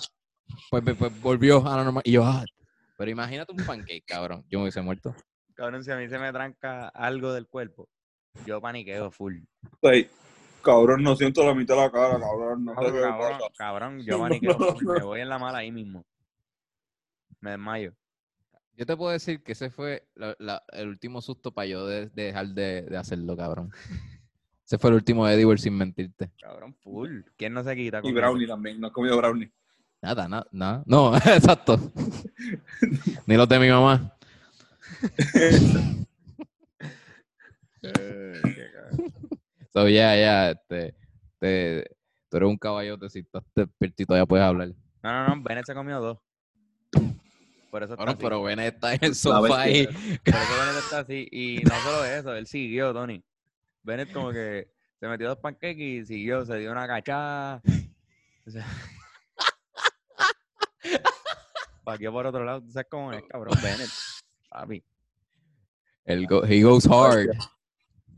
pues, 0.69 0.83
pues, 0.83 0.95
pues, 0.97 1.21
volvió 1.21 1.65
a 1.67 1.75
la 1.77 1.83
normal. 1.83 2.03
Y 2.05 2.13
yo, 2.13 2.23
ah, 2.23 2.45
pero 2.97 3.11
imagínate 3.11 3.51
un 3.51 3.65
pancake, 3.65 4.03
cabrón. 4.05 4.45
Yo 4.49 4.59
me 4.59 4.63
hubiese 4.63 4.81
muerto. 4.81 5.15
Cabrón, 5.55 5.83
si 5.83 5.91
a 5.91 5.97
mí 5.97 6.07
se 6.07 6.17
me 6.19 6.31
tranca 6.31 6.87
algo 6.89 7.33
del 7.33 7.47
cuerpo, 7.47 7.89
yo 8.45 8.61
paniqueo 8.61 9.11
full. 9.11 9.39
Estoy- 9.73 10.09
Cabrón, 10.61 11.01
no 11.03 11.15
siento 11.15 11.45
la 11.45 11.53
mitad 11.53 11.75
de 11.75 11.81
la 11.83 11.89
cara, 11.91 12.19
cabrón. 12.19 12.65
No 12.65 12.71
sé 12.73 12.75
Cabrón, 12.75 12.93
qué 12.95 13.01
cabrón, 13.01 13.31
pasa. 13.39 13.51
cabrón, 13.57 13.99
yo 14.03 14.19
paniqueo 14.19 14.57
full, 14.57 14.85
me 14.85 15.03
voy 15.03 15.21
en 15.21 15.29
la 15.29 15.39
mala 15.39 15.59
ahí 15.59 15.71
mismo. 15.71 16.05
Me 17.39 17.51
desmayo. 17.51 17.93
Yo 18.79 18.85
te 18.85 18.95
puedo 18.95 19.11
decir 19.11 19.43
que 19.43 19.51
ese 19.51 19.69
fue 19.69 20.07
la- 20.15 20.37
la- 20.39 20.63
el 20.71 20.87
último 20.87 21.21
susto 21.21 21.51
para 21.53 21.65
yo 21.67 21.85
de, 21.85 22.07
de 22.07 22.23
dejar 22.23 22.47
de, 22.47 22.83
de 22.83 22.95
hacerlo, 22.97 23.35
cabrón. 23.35 23.71
Ese 24.65 24.77
fue 24.77 24.91
el 24.91 24.95
último 24.97 25.27
Edible 25.27 25.57
sin 25.57 25.73
mentirte. 25.75 26.31
Cabrón, 26.39 26.73
full. 26.75 27.21
¿Quién 27.35 27.53
no 27.53 27.61
se 27.63 27.75
quita? 27.75 27.99
Y 28.03 28.11
brownie 28.13 28.47
también, 28.47 28.79
no 28.79 28.87
he 28.87 28.91
comido 28.93 29.17
brownie. 29.17 29.51
Nada, 30.01 30.29
nada, 30.29 30.47
nada. 30.51 30.83
No, 30.85 31.13
exacto. 31.17 31.77
Ni 33.25 33.35
los 33.35 33.49
de 33.49 33.59
mi 33.59 33.67
mamá. 33.69 34.13
So, 39.73 39.87
ya, 39.87 40.15
ya, 40.15 40.51
este, 40.51 40.95
te- 41.39 41.85
tú 42.29 42.37
eres 42.37 42.49
un 42.49 42.57
caballote, 42.57 43.09
si 43.09 43.19
estás 43.19 43.43
despiertito 43.55 44.15
ya 44.15 44.25
puedes 44.25 44.45
hablar. 44.45 44.69
No, 45.03 45.11
no, 45.27 45.35
no, 45.35 45.43
Bennett 45.43 45.65
se 45.65 45.73
comió 45.73 45.99
dos. 45.99 46.17
Por 47.69 47.83
eso 47.83 47.93
está 47.93 48.03
Bueno, 48.03 48.11
así. 48.13 48.23
pero 48.23 48.41
ven, 48.43 48.59
está 48.59 48.93
en 48.95 48.99
el 49.03 49.15
sofá 49.15 49.61
ahí. 49.61 49.85
Por 49.85 49.93
eso 49.95 50.57
Bennett 50.59 50.77
está 50.83 50.99
así. 50.99 51.27
Y 51.31 51.61
no 51.63 51.75
solo 51.83 52.05
eso, 52.05 52.33
él 52.35 52.47
siguió, 52.47 52.93
Tony. 52.93 53.23
Bennett 53.83 54.11
como 54.11 54.31
que 54.31 54.71
se 54.99 55.07
metió 55.07 55.27
dos 55.29 55.37
pancakes 55.37 55.79
y 55.83 56.05
siguió, 56.05 56.45
se 56.45 56.57
dio 56.57 56.71
una 56.71 56.87
cachada. 56.87 57.61
O 58.47 58.51
sea, 58.51 58.65
por 62.11 62.25
otro 62.27 62.43
lado. 62.43 62.61
¿Tú 62.61 62.71
sabes 62.71 62.87
cómo 62.89 63.11
es, 63.13 63.23
cabrón? 63.27 63.57
Bennett. 63.61 63.89
Papi. 64.49 64.83
El 66.05 66.25
go- 66.27 66.43
he 66.45 66.61
goes 66.63 66.87
hard. 66.87 67.29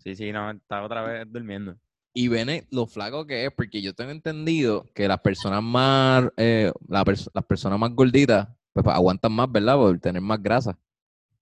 Sí, 0.04 0.16
sí, 0.16 0.32
no, 0.32 0.52
está 0.52 0.82
otra 0.84 1.02
vez 1.04 1.26
durmiendo. 1.32 1.76
Y 2.14 2.28
Bennett, 2.28 2.68
lo 2.72 2.88
flaco 2.88 3.26
que 3.26 3.46
es, 3.46 3.52
porque 3.56 3.82
yo 3.82 3.94
tengo 3.94 4.12
entendido 4.12 4.86
que 4.94 5.08
las 5.08 5.20
personas 5.22 5.62
más, 5.64 6.26
eh, 6.38 6.72
la 6.88 7.04
pers- 7.06 7.30
las 7.34 7.46
personas 7.46 7.80
más 7.80 7.92
gorditas, 7.92 8.48
pues 8.74 8.84
pa- 8.84 8.96
aguantan 8.96 9.32
más, 9.34 9.52
¿verdad? 9.52 9.76
Por 9.76 10.00
tener 10.00 10.22
más 10.22 10.42
grasa. 10.42 10.78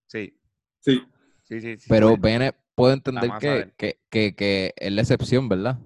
Sí, 0.08 0.36
Sí. 0.80 1.04
sí, 1.44 1.62
sí. 1.62 1.78
sí, 1.78 1.86
Pero. 1.90 2.16
Bennett 2.18 2.56
puedo 2.76 2.94
entender 2.94 3.30
que, 3.42 3.74
que, 3.76 4.00
que, 4.10 4.34
que 4.36 4.74
es 4.78 4.92
la 4.92 5.02
excepción, 5.02 5.50
¿verdad? 5.50 5.78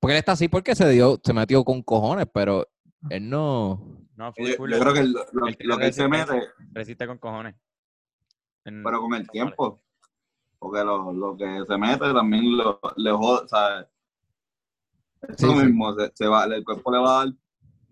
Porque 0.00 0.14
él 0.14 0.18
está 0.18 0.32
así 0.32 0.48
porque 0.48 0.74
se 0.74 0.88
dio, 0.90 1.18
se 1.22 1.32
metió 1.32 1.64
con 1.64 1.82
cojones, 1.82 2.26
pero 2.32 2.66
él 3.08 3.30
no. 3.30 4.00
No, 4.16 4.32
full, 4.32 4.48
Yo, 4.48 4.56
full, 4.56 4.70
yo 4.72 4.80
creo 4.80 4.94
que 4.94 5.04
lo, 5.04 5.78
que 5.78 5.86
él 5.86 5.92
se 5.94 6.08
mete, 6.08 6.42
resiste 6.72 7.06
con 7.06 7.18
cojones. 7.18 7.54
En- 8.64 8.82
pero 8.82 9.00
con 9.00 9.14
el 9.14 9.28
tiempo. 9.30 9.80
Porque 10.58 10.82
lo, 10.84 11.12
lo 11.12 11.36
que 11.36 11.62
se 11.68 11.78
mete 11.78 12.12
también 12.12 12.56
lo, 12.56 12.80
le 12.96 13.10
jode, 13.12 13.46
¿sabes? 13.48 13.86
Es 15.28 15.36
Sí, 15.38 15.46
lo 15.46 15.52
sí. 15.52 15.66
mismo, 15.66 15.94
se, 15.98 16.10
se 16.14 16.26
va, 16.26 16.44
el 16.44 16.64
cuerpo 16.64 16.90
le 16.92 16.98
va 16.98 17.20
a 17.22 17.24
dar, 17.26 17.34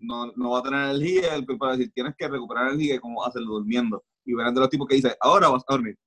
no, 0.03 0.31
no 0.35 0.51
va 0.51 0.59
a 0.59 0.63
tener 0.63 0.79
energía, 0.89 1.35
el 1.35 1.45
cuerpo 1.45 1.65
va 1.65 1.73
a 1.73 1.77
decir, 1.77 1.91
tienes 1.93 2.13
que 2.17 2.27
recuperar 2.27 2.67
energía, 2.69 2.99
como 2.99 3.25
hacerlo 3.25 3.53
durmiendo. 3.53 4.03
Y 4.25 4.33
verán 4.33 4.53
de 4.53 4.61
los 4.61 4.69
tipos 4.69 4.87
que 4.87 4.95
dice, 4.95 5.15
ahora 5.19 5.49
vas 5.49 5.63
a 5.67 5.73
dormir. 5.73 5.97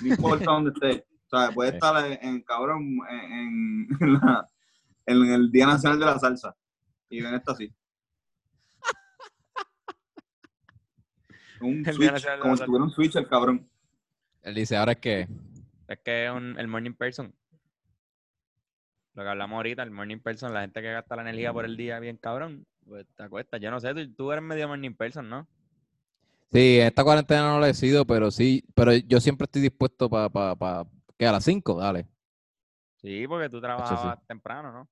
No 0.00 0.08
importa 0.08 0.44
dónde 0.44 0.70
estés. 0.74 1.04
O 1.30 1.38
sea, 1.38 1.50
puede 1.50 1.70
estar 1.70 2.04
en, 2.06 2.18
en, 2.28 2.42
cabrón, 2.42 2.98
en, 3.08 3.88
en, 4.00 4.12
la- 4.14 4.48
en 5.06 5.24
el 5.32 5.50
Día 5.50 5.66
Nacional 5.66 5.98
de 5.98 6.06
la 6.06 6.18
Salsa. 6.18 6.54
Y 7.08 7.20
ven 7.22 7.34
está 7.34 7.52
así. 7.52 7.72
Un 11.60 11.84
switch, 11.84 12.26
como 12.40 12.56
si 12.56 12.64
tuviera 12.64 12.84
un 12.84 12.90
switch 12.90 13.16
el 13.16 13.28
cabrón. 13.28 13.68
Él 14.42 14.54
dice, 14.54 14.76
ahora 14.76 14.92
es 14.92 14.98
que. 14.98 15.28
Es 15.88 15.98
que 16.04 16.26
es 16.26 16.30
un- 16.32 16.58
el 16.58 16.66
morning 16.68 16.92
person. 16.94 17.34
Lo 19.14 19.22
que 19.22 19.28
hablamos 19.28 19.56
ahorita, 19.56 19.82
el 19.82 19.90
morning 19.90 20.18
person, 20.18 20.52
la 20.52 20.62
gente 20.62 20.80
que 20.80 20.92
gasta 20.92 21.16
la 21.16 21.22
energía 21.22 21.52
por 21.52 21.64
el 21.64 21.76
día 21.76 22.00
bien 22.00 22.16
cabrón, 22.16 22.66
pues 22.86 23.06
te 23.16 23.22
acuestas. 23.22 23.60
Yo 23.60 23.70
no 23.70 23.80
sé, 23.80 23.94
tú, 23.94 24.12
tú 24.14 24.32
eres 24.32 24.42
medio 24.44 24.68
morning 24.68 24.94
person, 24.94 25.28
¿no? 25.28 25.46
Sí, 26.50 26.78
en 26.80 26.86
esta 26.88 27.02
cuarentena 27.02 27.48
no 27.48 27.58
lo 27.58 27.66
he 27.66 27.74
sido, 27.74 28.04
pero 28.06 28.30
sí, 28.30 28.62
pero 28.74 28.92
yo 28.92 29.20
siempre 29.20 29.46
estoy 29.46 29.62
dispuesto 29.62 30.10
para, 30.10 30.28
pa, 30.28 30.54
pa, 30.54 30.86
que 31.16 31.26
a 31.26 31.32
las 31.32 31.44
5, 31.44 31.76
dale. 31.80 32.06
Sí, 32.96 33.26
porque 33.26 33.48
tú 33.48 33.60
trabajabas 33.60 34.18
temprano, 34.26 34.70
¿no? 34.70 34.88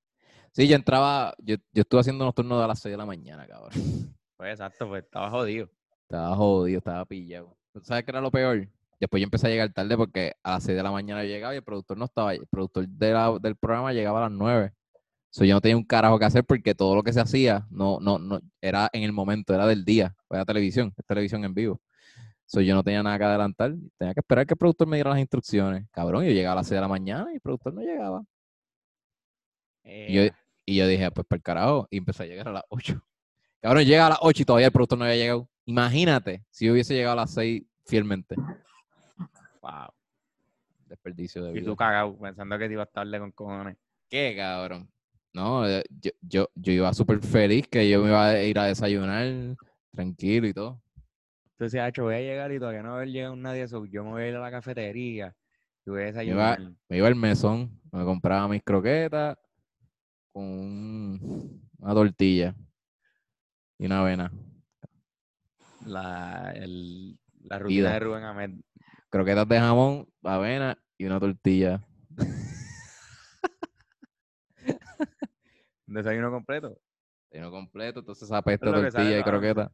Sí, 0.53 0.67
yo 0.67 0.75
entraba, 0.75 1.35
yo, 1.39 1.57
yo 1.73 1.83
estuve 1.83 2.01
haciendo 2.01 2.25
unos 2.25 2.35
turnos 2.35 2.63
a 2.63 2.67
las 2.67 2.81
6 2.81 2.93
de 2.93 2.97
la 2.99 3.07
mañana, 3.07 3.47
cabrón. 3.47 3.71
Pues 4.37 4.53
exacto, 4.53 4.89
pues 4.89 5.05
estaba 5.05 5.29
jodido. 5.29 5.69
Estaba 6.05 6.35
jodido, 6.35 6.79
estaba 6.79 7.05
pillado. 7.05 7.55
¿Tú 7.75 7.81
¿Sabes 7.83 8.05
qué 8.05 8.11
era 8.11 8.23
lo 8.23 8.31
peor? 8.31 8.67
Después 8.99 9.21
yo 9.21 9.25
empecé 9.25 9.49
a 9.49 9.51
llegar 9.51 9.71
tarde 9.71 9.95
porque 9.99 10.33
a 10.43 10.53
las 10.53 10.65
6 10.65 10.79
de 10.79 10.83
la 10.83 10.91
mañana 10.91 11.23
yo 11.23 11.29
llegaba 11.29 11.53
y 11.53 11.59
el 11.59 11.63
productor 11.63 11.99
no 11.99 12.07
estaba. 12.07 12.33
El 12.33 12.47
productor 12.47 12.89
de 12.89 13.13
la- 13.13 13.39
del 13.39 13.57
programa 13.57 13.93
llegaba 13.93 14.19
a 14.21 14.31
las 14.31 14.31
9. 14.39 14.73
So, 15.31 15.45
yo 15.45 15.55
no 15.55 15.61
tenía 15.61 15.77
un 15.77 15.85
carajo 15.85 16.19
que 16.19 16.25
hacer 16.25 16.45
porque 16.45 16.75
todo 16.75 16.95
lo 16.97 17.03
que 17.05 17.13
se 17.13 17.21
hacía 17.21 17.67
no, 17.71 17.99
no, 18.01 18.19
no, 18.19 18.41
era 18.61 18.91
en 18.93 19.05
el 19.05 19.13
momento, 19.13 19.55
era 19.55 19.67
del 19.67 19.85
día. 19.85 20.15
Era 20.29 20.45
televisión, 20.45 20.93
es 20.97 21.05
televisión 21.07 21.45
en 21.45 21.55
vivo. 21.55 21.81
So, 22.47 22.61
yo 22.61 22.75
no 22.75 22.83
tenía 22.83 23.03
nada 23.03 23.17
que 23.17 23.25
adelantar. 23.25 23.75
Tenía 23.97 24.13
que 24.13 24.21
esperar 24.21 24.45
que 24.47 24.55
el 24.55 24.59
productor 24.59 24.89
me 24.89 24.97
diera 24.97 25.11
las 25.11 25.21
instrucciones. 25.21 25.87
Cabrón, 25.93 26.25
yo 26.25 26.33
llegaba 26.33 26.55
a 26.55 26.57
las 26.57 26.67
6 26.67 26.77
de 26.77 26.81
la 26.81 26.89
mañana 26.89 27.31
y 27.31 27.37
el 27.37 27.41
productor 27.41 27.73
no 27.75 27.81
llegaba. 27.81 28.25
Y 29.85 30.13
yo, 30.15 30.23
Eh, 30.23 30.33
y 30.67 30.77
yo 30.77 30.87
dije, 30.89 31.11
pues 31.13 31.27
para 31.27 31.37
el 31.39 31.43
carajo. 31.43 31.87
Y 31.91 31.99
empecé 31.99 32.25
a 32.25 32.27
llegar 32.27 32.49
a 32.49 32.53
las 32.53 32.65
8. 32.69 33.01
Cabrón, 33.61 33.85
llega 33.85 34.07
a 34.07 34.11
las 34.11 34.19
8 34.23 34.43
y 34.43 34.45
todavía 34.45 34.67
el 34.67 34.73
productor 34.73 34.99
no 34.99 35.05
había 35.05 35.17
llegado. 35.17 35.49
Imagínate 35.65 36.45
si 36.51 36.67
yo 36.67 36.73
hubiese 36.73 36.95
llegado 36.95 37.13
a 37.13 37.23
las 37.23 37.33
6 37.35 37.63
fielmente. 37.87 38.35
wow. 39.63 39.89
Desperdicio 40.87 41.45
de 41.45 41.51
Y 41.51 41.55
vida. 41.55 41.67
tú 41.67 41.77
cagado, 41.77 42.19
pensando 42.19 42.59
que 42.59 42.67
te 42.67 42.73
ibas 42.73 42.91
tarde 42.91 43.19
con 43.21 43.31
cojones. 43.31 43.77
¿Qué, 44.09 44.35
cabrón? 44.37 44.91
No, 45.33 45.67
eh, 45.69 45.85
yo, 46.01 46.11
yo, 46.23 46.49
yo 46.55 46.73
iba 46.73 46.93
súper 46.93 47.21
feliz 47.21 47.69
que 47.69 47.89
yo 47.89 48.03
me 48.03 48.09
iba 48.09 48.27
a 48.29 48.43
ir 48.43 48.59
a 48.59 48.65
desayunar 48.65 49.57
tranquilo 49.93 50.47
y 50.49 50.53
todo. 50.55 50.83
Entonces, 51.53 51.81
hacho, 51.81 52.05
voy 52.05 52.15
a 52.15 52.21
llegar 52.21 52.51
y 52.53 52.59
todavía 52.59 52.83
no 52.83 52.89
va 52.89 52.95
a 52.95 52.97
haber 52.99 53.11
llegado 53.11 53.37
nadie. 53.37 53.67
yo 53.69 54.05
me 54.05 54.11
voy 54.11 54.23
a 54.23 54.29
ir 54.29 54.37
a 54.37 54.41
la 54.41 54.51
cafetería 54.51 55.35
y 55.87 55.91
voy 55.91 56.03
a 56.03 56.07
desayunar. 56.07 56.61
Me 56.89 56.97
iba 56.97 57.07
al 57.07 57.15
mesón, 57.15 57.71
me 57.93 58.05
compraba 58.05 58.49
mis 58.49 58.63
croquetas 58.63 59.37
con 60.33 60.43
un- 60.45 61.63
una 61.79 61.95
tortilla 61.95 62.55
y 63.79 63.87
una 63.87 64.01
avena. 64.01 64.33
La, 65.87 66.53
el- 66.55 67.19
la 67.45 67.59
rutina 67.59 67.93
de 67.93 68.01
Rubén 68.01 68.25
Ahmed. 68.25 68.51
Croquetas 69.11 69.49
de 69.49 69.59
jamón, 69.59 70.09
avena 70.23 70.79
y 70.99 71.05
una 71.05 71.21
tortilla. 71.21 71.85
Un 75.91 75.97
desayuno 75.97 76.31
completo. 76.31 76.79
Lleno 77.33 77.51
completo, 77.51 77.99
entonces 77.99 78.31
apesta 78.31 78.67
tortilla 78.73 79.19
y 79.19 79.23
croqueta. 79.25 79.73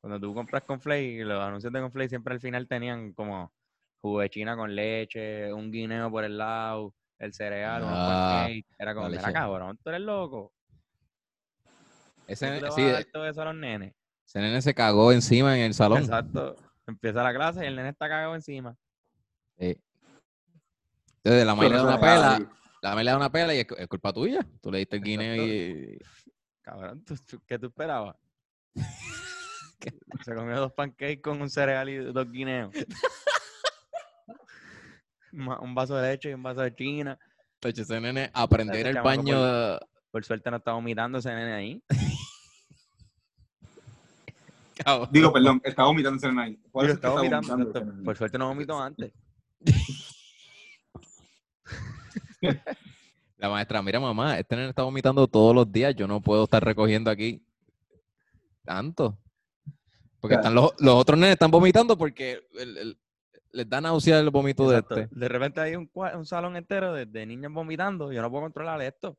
Cuando 0.00 0.18
tú 0.20 0.34
compras 0.34 0.64
Conflay, 0.64 1.18
los 1.22 1.40
anuncios 1.40 1.72
de 1.72 1.80
Conflay 1.80 2.08
siempre 2.08 2.34
al 2.34 2.40
final 2.40 2.66
tenían 2.66 3.12
como 3.12 3.52
jugo 4.00 4.20
de 4.20 4.28
china 4.28 4.56
con 4.56 4.74
leche, 4.74 5.52
un 5.52 5.70
guineo 5.70 6.10
por 6.10 6.24
el 6.24 6.36
lado, 6.36 6.92
el 7.20 7.32
cereal, 7.32 7.84
unos 7.84 7.96
Ah, 7.96 8.42
pancakes. 8.42 8.66
Era 8.76 8.94
como, 8.94 9.08
mira 9.08 9.20
leche. 9.22 9.32
cabrón, 9.32 9.78
tú 9.82 9.88
eres 9.88 10.00
loco. 10.02 10.52
Ese, 12.26 12.48
¿Tú 12.48 12.54
le 12.54 12.60
vas 12.62 12.74
sí, 12.74 12.82
a 12.82 12.92
dar 12.92 13.04
todo 13.04 13.28
eso 13.28 13.42
a 13.42 13.44
los 13.46 13.54
nenes? 13.54 13.94
ese 14.26 14.40
nene 14.40 14.60
se 14.62 14.74
cagó 14.74 15.12
encima 15.12 15.56
en 15.56 15.62
el 15.62 15.74
salón. 15.74 15.98
Exacto. 16.00 16.56
Empieza 16.88 17.22
la 17.22 17.32
clase 17.32 17.62
y 17.64 17.68
el 17.68 17.76
nene 17.76 17.90
está 17.90 18.08
cagado 18.08 18.34
encima. 18.34 18.76
Sí. 19.58 19.80
Entonces, 21.22 21.46
la 21.46 21.54
maíz 21.54 21.70
le 21.70 21.76
da 21.76 21.84
una 21.84 22.00
pela, 22.00 22.34
ahí. 22.36 22.46
La 22.88 22.94
maíz 22.94 23.04
le 23.06 23.10
da 23.12 23.16
una 23.16 23.32
pela 23.32 23.54
y 23.54 23.60
es, 23.60 23.66
es 23.78 23.88
culpa 23.88 24.12
tuya. 24.12 24.46
Tú 24.60 24.70
le 24.70 24.78
diste 24.78 24.96
el 24.96 25.02
guineo 25.02 25.34
y... 25.36 25.98
Cabrón, 26.60 27.02
¿tú- 27.04 27.16
tú- 27.28 27.40
¿qué 27.46 27.58
tú 27.58 27.66
esperabas? 27.68 28.16
Se 30.24 30.34
comió 30.34 30.56
dos 30.58 30.72
pancakes 30.72 31.20
con 31.20 31.40
un 31.40 31.48
cereal 31.50 31.88
y 31.88 31.96
dos 31.96 32.30
guineos. 32.30 32.72
Un 35.32 35.74
vaso 35.74 35.96
de 35.96 36.10
leche 36.12 36.30
y 36.30 36.34
un 36.34 36.44
vaso 36.44 36.60
de 36.60 36.72
china. 36.76 37.18
Ese 37.60 38.00
nene 38.00 38.30
aprender 38.32 38.86
Ese 38.86 38.90
el 38.90 39.02
baño... 39.02 39.36
Por 40.12 40.24
suerte 40.24 40.48
no 40.48 40.58
estaba 40.58 40.76
vomitando 40.76 41.18
ese 41.18 41.34
nene 41.34 41.52
ahí. 41.52 41.82
Cabrón. 44.84 45.08
Digo, 45.10 45.32
perdón, 45.32 45.60
estaba 45.64 45.88
vomitando 45.88 46.18
ese 46.18 46.28
nene 46.28 46.42
ahí. 46.42 46.56
Por 46.70 46.88
estaba 46.88 47.14
vomitando. 47.16 47.56
vomitando. 47.56 48.04
Por 48.04 48.16
suerte 48.16 48.38
no 48.38 48.46
vomitó 48.46 48.80
antes. 48.80 49.12
La 53.36 53.48
maestra, 53.50 53.82
mira 53.82 54.00
mamá, 54.00 54.38
este 54.38 54.56
nene 54.56 54.68
está 54.70 54.82
vomitando 54.82 55.26
todos 55.26 55.54
los 55.54 55.70
días, 55.70 55.94
yo 55.94 56.06
no 56.06 56.20
puedo 56.20 56.44
estar 56.44 56.64
recogiendo 56.64 57.10
aquí 57.10 57.44
tanto. 58.64 59.18
Porque 60.20 60.36
están 60.36 60.54
los, 60.54 60.72
los 60.78 60.94
otros 60.94 61.18
nenes 61.18 61.32
están 61.34 61.50
vomitando 61.50 61.98
porque 61.98 62.40
el- 62.58 62.76
el- 62.78 62.98
les 63.52 63.68
da 63.68 63.80
náusea 63.80 64.18
el 64.18 64.30
vómito 64.30 64.68
de 64.70 64.78
este. 64.78 65.08
De 65.10 65.28
repente 65.28 65.60
hay 65.60 65.76
un, 65.76 65.88
salón 66.24 66.56
entero 66.56 66.92
de, 66.92 67.06
de 67.06 67.26
niños 67.26 67.52
vomitando. 67.52 68.10
Yo 68.12 68.20
no 68.22 68.30
puedo 68.30 68.42
controlar 68.44 68.80
esto. 68.82 69.16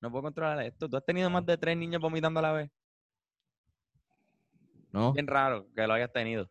No 0.00 0.10
puedo 0.10 0.22
controlar 0.22 0.62
esto. 0.62 0.88
¿Tú 0.88 0.96
has 0.96 1.04
tenido 1.04 1.28
más 1.30 1.44
de 1.46 1.56
tres 1.58 1.76
niños 1.76 2.00
vomitando 2.00 2.38
a 2.38 2.42
la 2.42 2.52
vez? 2.52 2.70
¿No? 4.92 5.12
Bien 5.12 5.26
raro 5.26 5.66
que 5.74 5.86
lo 5.86 5.94
hayas 5.94 6.12
tenido. 6.12 6.48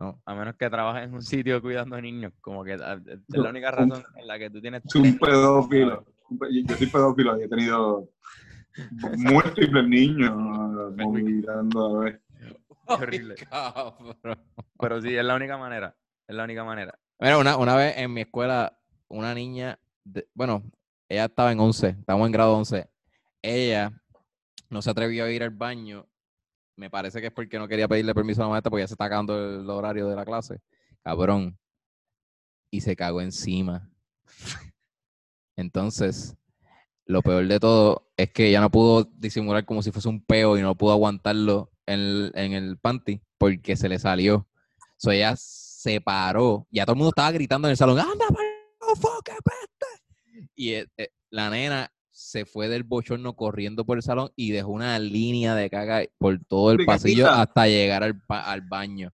No. 0.00 0.20
A 0.24 0.34
menos 0.34 0.56
que 0.56 0.70
trabajes 0.70 1.04
en 1.04 1.14
un 1.14 1.22
sitio 1.22 1.60
cuidando 1.60 1.94
a 1.94 2.00
niños. 2.00 2.32
Como 2.40 2.64
que 2.64 2.72
es 2.74 2.80
la 2.80 3.50
única 3.50 3.70
razón 3.70 4.02
en 4.16 4.26
la 4.26 4.38
que 4.38 4.48
tú 4.48 4.60
tienes. 4.60 4.82
Soy 4.86 5.02
tres 5.02 5.12
un 5.12 5.18
pedófilo. 5.18 6.06
Yo 6.30 6.76
soy 6.76 6.86
pedófilo 6.86 7.38
y 7.38 7.42
he 7.44 7.48
tenido 7.48 8.08
múltiples 9.18 9.86
niños 9.86 10.32
vomitando 10.96 11.96
a 11.98 12.04
ver. 12.04 12.22
horrible. 12.86 13.34
Pero 14.80 15.02
sí, 15.02 15.14
es 15.14 15.24
la 15.24 15.34
única 15.36 15.58
manera. 15.58 15.94
Es 16.26 16.34
la 16.34 16.44
única 16.44 16.64
manera. 16.64 16.98
Mira, 17.18 17.36
una, 17.38 17.56
una 17.58 17.76
vez 17.76 17.98
en 17.98 18.12
mi 18.14 18.22
escuela, 18.22 18.78
una 19.08 19.34
niña, 19.34 19.78
de- 20.04 20.26
bueno, 20.32 20.62
ella 21.08 21.26
estaba 21.26 21.52
en 21.52 21.60
11, 21.60 21.88
estamos 21.88 22.24
en 22.26 22.32
grado 22.32 22.56
11. 22.56 22.88
Ella 23.42 23.92
no 24.70 24.80
se 24.80 24.90
atrevió 24.90 25.24
a 25.24 25.30
ir 25.30 25.42
al 25.42 25.50
baño. 25.50 26.06
Me 26.80 26.88
parece 26.88 27.20
que 27.20 27.26
es 27.26 27.32
porque 27.34 27.58
no 27.58 27.68
quería 27.68 27.86
pedirle 27.86 28.14
permiso 28.14 28.40
a 28.40 28.46
la 28.46 28.52
maestra 28.52 28.70
porque 28.70 28.84
ya 28.84 28.88
se 28.88 28.94
está 28.94 29.04
acabando 29.04 29.36
el 29.36 29.68
horario 29.68 30.08
de 30.08 30.16
la 30.16 30.24
clase. 30.24 30.62
Cabrón. 31.02 31.58
Y 32.70 32.80
se 32.80 32.96
cagó 32.96 33.20
encima. 33.20 33.90
Entonces, 35.56 36.38
lo 37.04 37.20
peor 37.20 37.46
de 37.48 37.60
todo 37.60 38.10
es 38.16 38.30
que 38.30 38.46
ella 38.46 38.62
no 38.62 38.70
pudo 38.70 39.04
disimular 39.18 39.66
como 39.66 39.82
si 39.82 39.92
fuese 39.92 40.08
un 40.08 40.24
peo 40.24 40.56
y 40.56 40.62
no 40.62 40.74
pudo 40.74 40.92
aguantarlo 40.92 41.70
en 41.84 42.00
el, 42.00 42.32
en 42.34 42.52
el 42.54 42.78
panty 42.78 43.20
porque 43.36 43.76
se 43.76 43.90
le 43.90 43.98
salió. 43.98 44.48
So 44.96 45.10
ella 45.10 45.34
se 45.36 46.00
paró. 46.00 46.66
Ya 46.70 46.86
todo 46.86 46.94
el 46.94 46.98
mundo 46.98 47.10
estaba 47.10 47.30
gritando 47.30 47.68
en 47.68 47.72
el 47.72 47.76
salón, 47.76 47.98
¡anda, 47.98 48.24
peste! 48.26 49.86
Y 50.54 50.72
eh, 50.72 50.86
eh, 50.96 51.10
la 51.28 51.50
nena 51.50 51.92
se 52.20 52.44
fue 52.44 52.68
del 52.68 52.82
bochorno 52.82 53.34
corriendo 53.34 53.84
por 53.86 53.96
el 53.96 54.02
salón 54.02 54.30
y 54.36 54.50
dejó 54.52 54.68
una 54.70 54.98
línea 54.98 55.54
de 55.54 55.70
caga 55.70 56.02
por 56.18 56.38
todo 56.46 56.72
el 56.72 56.84
pasillo 56.84 57.28
hasta 57.30 57.66
llegar 57.66 58.02
al, 58.02 58.22
al 58.28 58.60
baño. 58.60 59.10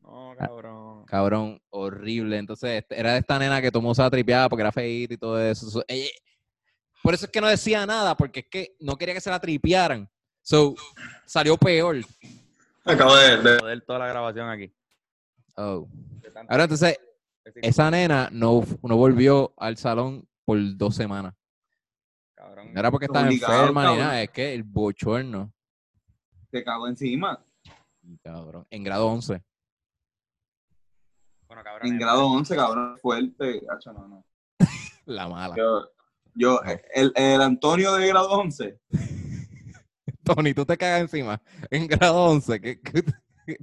No, 0.00 0.34
cabrón. 0.38 1.04
Cabrón, 1.06 1.60
horrible. 1.70 2.38
Entonces, 2.38 2.82
este, 2.82 2.98
era 2.98 3.12
de 3.14 3.18
esta 3.18 3.38
nena 3.38 3.60
que 3.60 3.72
tomó 3.72 3.92
esa 3.92 4.08
tripeada 4.10 4.48
porque 4.48 4.60
era 4.62 4.70
feíta 4.72 5.14
y 5.14 5.16
todo 5.16 5.40
eso. 5.40 5.68
So, 5.68 5.84
ella- 5.88 6.08
por 7.02 7.14
eso 7.14 7.24
es 7.26 7.32
que 7.32 7.40
no 7.40 7.48
decía 7.48 7.84
nada, 7.86 8.16
porque 8.16 8.40
es 8.40 8.46
que 8.48 8.76
no 8.78 8.96
quería 8.96 9.14
que 9.14 9.20
se 9.20 9.30
la 9.30 9.40
tripearan. 9.40 10.08
So, 10.42 10.74
salió 11.26 11.56
peor. 11.56 11.96
Acabo 12.84 13.16
de, 13.16 13.36
de- 13.38 13.80
toda 13.80 13.98
la 13.98 14.06
grabación 14.06 14.48
aquí. 14.48 14.72
Oh. 15.56 15.88
Ahora, 16.48 16.64
entonces, 16.64 16.98
esa 17.56 17.90
nena 17.90 18.28
no, 18.32 18.62
no 18.82 18.96
volvió 18.96 19.52
al 19.56 19.76
salón 19.76 20.28
por 20.44 20.58
dos 20.76 20.94
semanas. 20.94 21.34
Cabrón. 22.62 22.74
No 22.74 22.80
era 22.80 22.90
porque 22.90 23.06
estaba 23.06 23.28
enferma 23.28 23.82
ni 23.82 23.86
cabrón. 23.88 23.98
nada, 23.98 24.22
es 24.22 24.30
que 24.30 24.54
el 24.54 24.62
bochorno. 24.62 25.52
te 26.50 26.62
cago 26.64 26.88
encima. 26.88 27.44
Cabrón, 28.22 28.66
en 28.70 28.82
grado 28.84 29.06
11. 29.08 29.42
Bueno, 31.46 31.62
cabrón. 31.62 31.88
En 31.88 31.98
grado 31.98 32.26
11, 32.26 32.56
cabrón, 32.56 32.98
fuerte. 32.98 33.62
Hacho, 33.70 33.92
no, 33.92 34.08
no. 34.08 34.24
La 35.06 35.28
mala. 35.28 35.54
Yo, 35.56 35.88
yo 36.34 36.60
el, 36.94 37.12
el 37.14 37.40
Antonio 37.42 37.92
de 37.94 38.08
grado 38.08 38.30
11, 38.30 38.78
Tony, 40.24 40.54
tú 40.54 40.64
te 40.64 40.76
cagas 40.76 41.00
encima. 41.02 41.40
En 41.70 41.86
grado 41.88 42.24
11. 42.30 42.60
¿qué, 42.60 42.80
qué- 42.80 43.02
qué- 43.46 43.58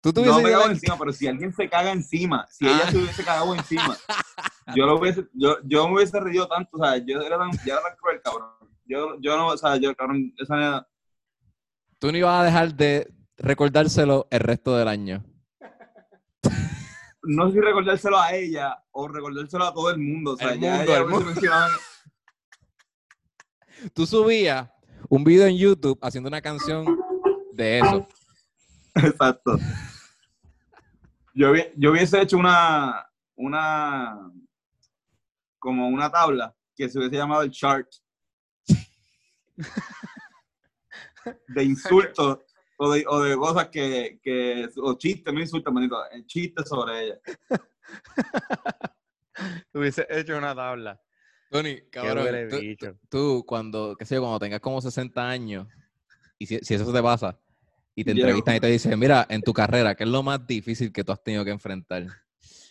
tú 0.00 0.12
no 0.24 0.40
me 0.40 0.50
cago 0.50 0.70
encima, 0.70 0.98
pero 0.98 1.12
si 1.12 1.26
alguien 1.26 1.52
se 1.52 1.68
caga 1.68 1.92
encima, 1.92 2.46
si 2.50 2.66
Ah. 2.66 2.70
ella 2.70 2.90
se 2.90 2.98
hubiese 2.98 3.24
cagado 3.24 3.54
encima, 3.54 3.96
yo 4.76 4.86
lo 4.86 4.98
hubiese, 4.98 5.26
yo, 5.34 5.56
yo 5.64 5.88
me 5.88 5.96
hubiese 5.96 6.18
reído 6.20 6.48
tanto, 6.48 6.70
o 6.76 6.84
sea, 6.84 6.96
yo 6.98 7.20
era 7.20 7.38
tan, 7.38 7.50
ya 7.64 7.74
era 7.74 7.82
tan 7.82 7.96
cruel, 7.96 8.20
cabrón. 8.22 8.50
Yo, 8.86 9.16
yo 9.20 9.36
no, 9.36 9.48
o 9.48 9.56
sea, 9.56 9.76
yo, 9.76 9.94
cabrón, 9.94 10.32
esa 10.38 10.56
nena, 10.56 10.86
tú 11.98 12.10
no 12.10 12.18
ibas 12.18 12.40
a 12.40 12.44
dejar 12.44 12.74
de 12.74 13.12
recordárselo 13.36 14.26
el 14.30 14.40
resto 14.40 14.76
del 14.76 14.88
año. 14.88 15.24
no 17.22 17.48
sé 17.48 17.52
si 17.54 17.60
recordárselo 17.60 18.18
a 18.18 18.34
ella 18.34 18.82
o 18.90 19.06
recordárselo 19.06 19.64
a 19.64 19.74
todo 19.74 19.90
el 19.90 19.98
mundo, 19.98 20.32
o 20.32 20.36
sea, 20.36 20.52
El 20.54 20.60
ya 20.60 20.76
mundo, 20.76 20.92
ella 20.92 20.98
el 21.02 21.06
mundo. 21.08 21.30
Tú 23.94 24.06
subías 24.06 24.68
un 25.08 25.24
video 25.24 25.46
en 25.46 25.56
YouTube 25.56 25.98
haciendo 26.02 26.28
una 26.28 26.40
canción 26.40 26.98
de 27.52 27.78
eso. 27.80 28.08
Exacto. 28.94 29.58
Yo, 31.40 31.54
yo 31.74 31.92
hubiese 31.92 32.20
hecho 32.20 32.36
una, 32.36 33.02
una, 33.34 34.30
como 35.58 35.88
una 35.88 36.10
tabla 36.10 36.54
que 36.76 36.86
se 36.86 36.98
hubiese 36.98 37.16
llamado 37.16 37.40
el 37.40 37.50
chart 37.50 37.90
de 41.48 41.64
insultos 41.64 42.40
o 42.76 42.92
de, 42.92 43.06
o 43.08 43.20
de 43.22 43.36
cosas 43.38 43.68
que, 43.68 44.20
que, 44.22 44.68
o 44.82 44.98
chistes, 44.98 45.32
no 45.32 45.40
insultos, 45.40 45.72
manito, 45.72 45.96
eh, 46.10 46.26
chistes 46.26 46.68
sobre 46.68 47.04
ella. 47.04 47.20
Hubiese 49.72 50.06
hecho 50.10 50.36
una 50.36 50.54
tabla. 50.54 51.00
Tony, 51.50 51.76
Qué 51.76 51.88
cabrón, 51.88 52.48
tú, 52.50 52.98
tú 53.08 53.44
cuando, 53.46 53.96
qué 53.96 54.04
sé 54.04 54.16
yo, 54.16 54.20
cuando 54.20 54.40
tengas 54.40 54.60
como 54.60 54.82
60 54.82 55.26
años, 55.26 55.66
y 56.38 56.44
si, 56.44 56.58
si 56.58 56.74
eso 56.74 56.92
te 56.92 57.02
pasa, 57.02 57.40
y 58.00 58.04
te 58.04 58.14
Llego. 58.14 58.26
entrevistan 58.28 58.56
y 58.56 58.60
te 58.60 58.66
dicen, 58.68 58.98
mira, 58.98 59.26
en 59.28 59.42
tu 59.42 59.52
carrera, 59.52 59.94
¿qué 59.94 60.04
es 60.04 60.10
lo 60.10 60.22
más 60.22 60.46
difícil 60.46 60.92
que 60.92 61.04
tú 61.04 61.12
has 61.12 61.22
tenido 61.22 61.44
que 61.44 61.50
enfrentar? 61.50 62.06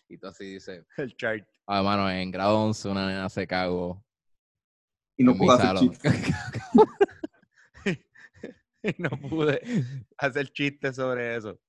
Y 0.08 0.18
tú 0.18 0.28
así 0.28 0.46
dices, 0.54 0.86
El 0.98 1.16
chart. 1.16 1.48
ah, 1.68 1.82
mano, 1.84 2.10
en 2.10 2.32
grado 2.32 2.58
11 2.64 2.90
una 2.90 3.08
nena 3.08 3.30
se 3.30 3.46
cagó 3.48 4.04
Y 5.18 5.24
no 5.24 5.36
puedo 5.36 5.52
hacer 5.54 5.66
salón. 5.68 5.90
chistes. 5.90 6.14
Y 8.82 8.96
no 8.98 9.10
pude 9.10 9.62
hacer 10.18 10.48
chistes 10.54 10.96
sobre 10.96 11.36
eso. 11.36 11.60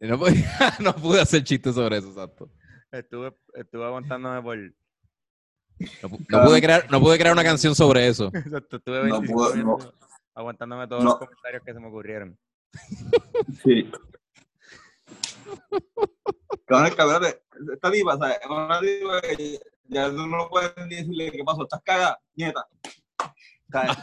Y 0.00 0.06
no, 0.06 0.16
pude, 0.18 0.32
no 0.78 0.94
pude 0.94 1.20
hacer 1.20 1.42
chistes 1.42 1.74
sobre 1.74 1.98
eso, 1.98 2.08
exacto. 2.10 2.48
Estuve, 2.92 3.36
estuve 3.54 3.84
aguantándome 3.84 4.40
por. 4.40 4.56
No, 4.56 6.08
pu- 6.10 6.26
no 6.28 6.44
pude 6.44 6.60
crear, 6.62 6.88
no 6.90 7.00
pude 7.00 7.18
crear 7.18 7.32
una 7.32 7.42
canción 7.42 7.74
sobre 7.74 8.06
eso. 8.06 8.30
Exacto, 8.32 8.76
estuve 8.76 8.98
No 8.98 9.18
25 9.20 9.32
puedo, 9.34 9.50
no. 9.50 9.56
minutos 9.64 9.94
aguantándome 10.34 10.86
todos 10.86 11.02
No. 11.02 11.10
los 11.10 11.18
comentarios 11.18 11.62
que 11.64 11.72
se 11.74 11.80
me 11.80 11.88
ocurrieron. 11.88 12.38
Sí. 13.62 13.90
Cabrón, 16.66 16.94
cabrón, 16.96 17.24
esta 17.72 17.90
diva, 17.90 18.16
¿sabes? 18.16 18.38
Es 18.42 18.48
una 18.50 18.80
diva 18.80 19.20
que 19.20 19.58
ya 19.88 20.08
tú 20.10 20.26
no 20.26 20.48
puedes 20.48 20.72
ni 20.88 20.96
decirle 20.96 21.32
qué 21.32 21.44
pasó, 21.44 21.62
estás 21.64 21.82
cagada, 21.82 22.20
nieta. 22.34 22.66
¿Sabes? 23.72 23.96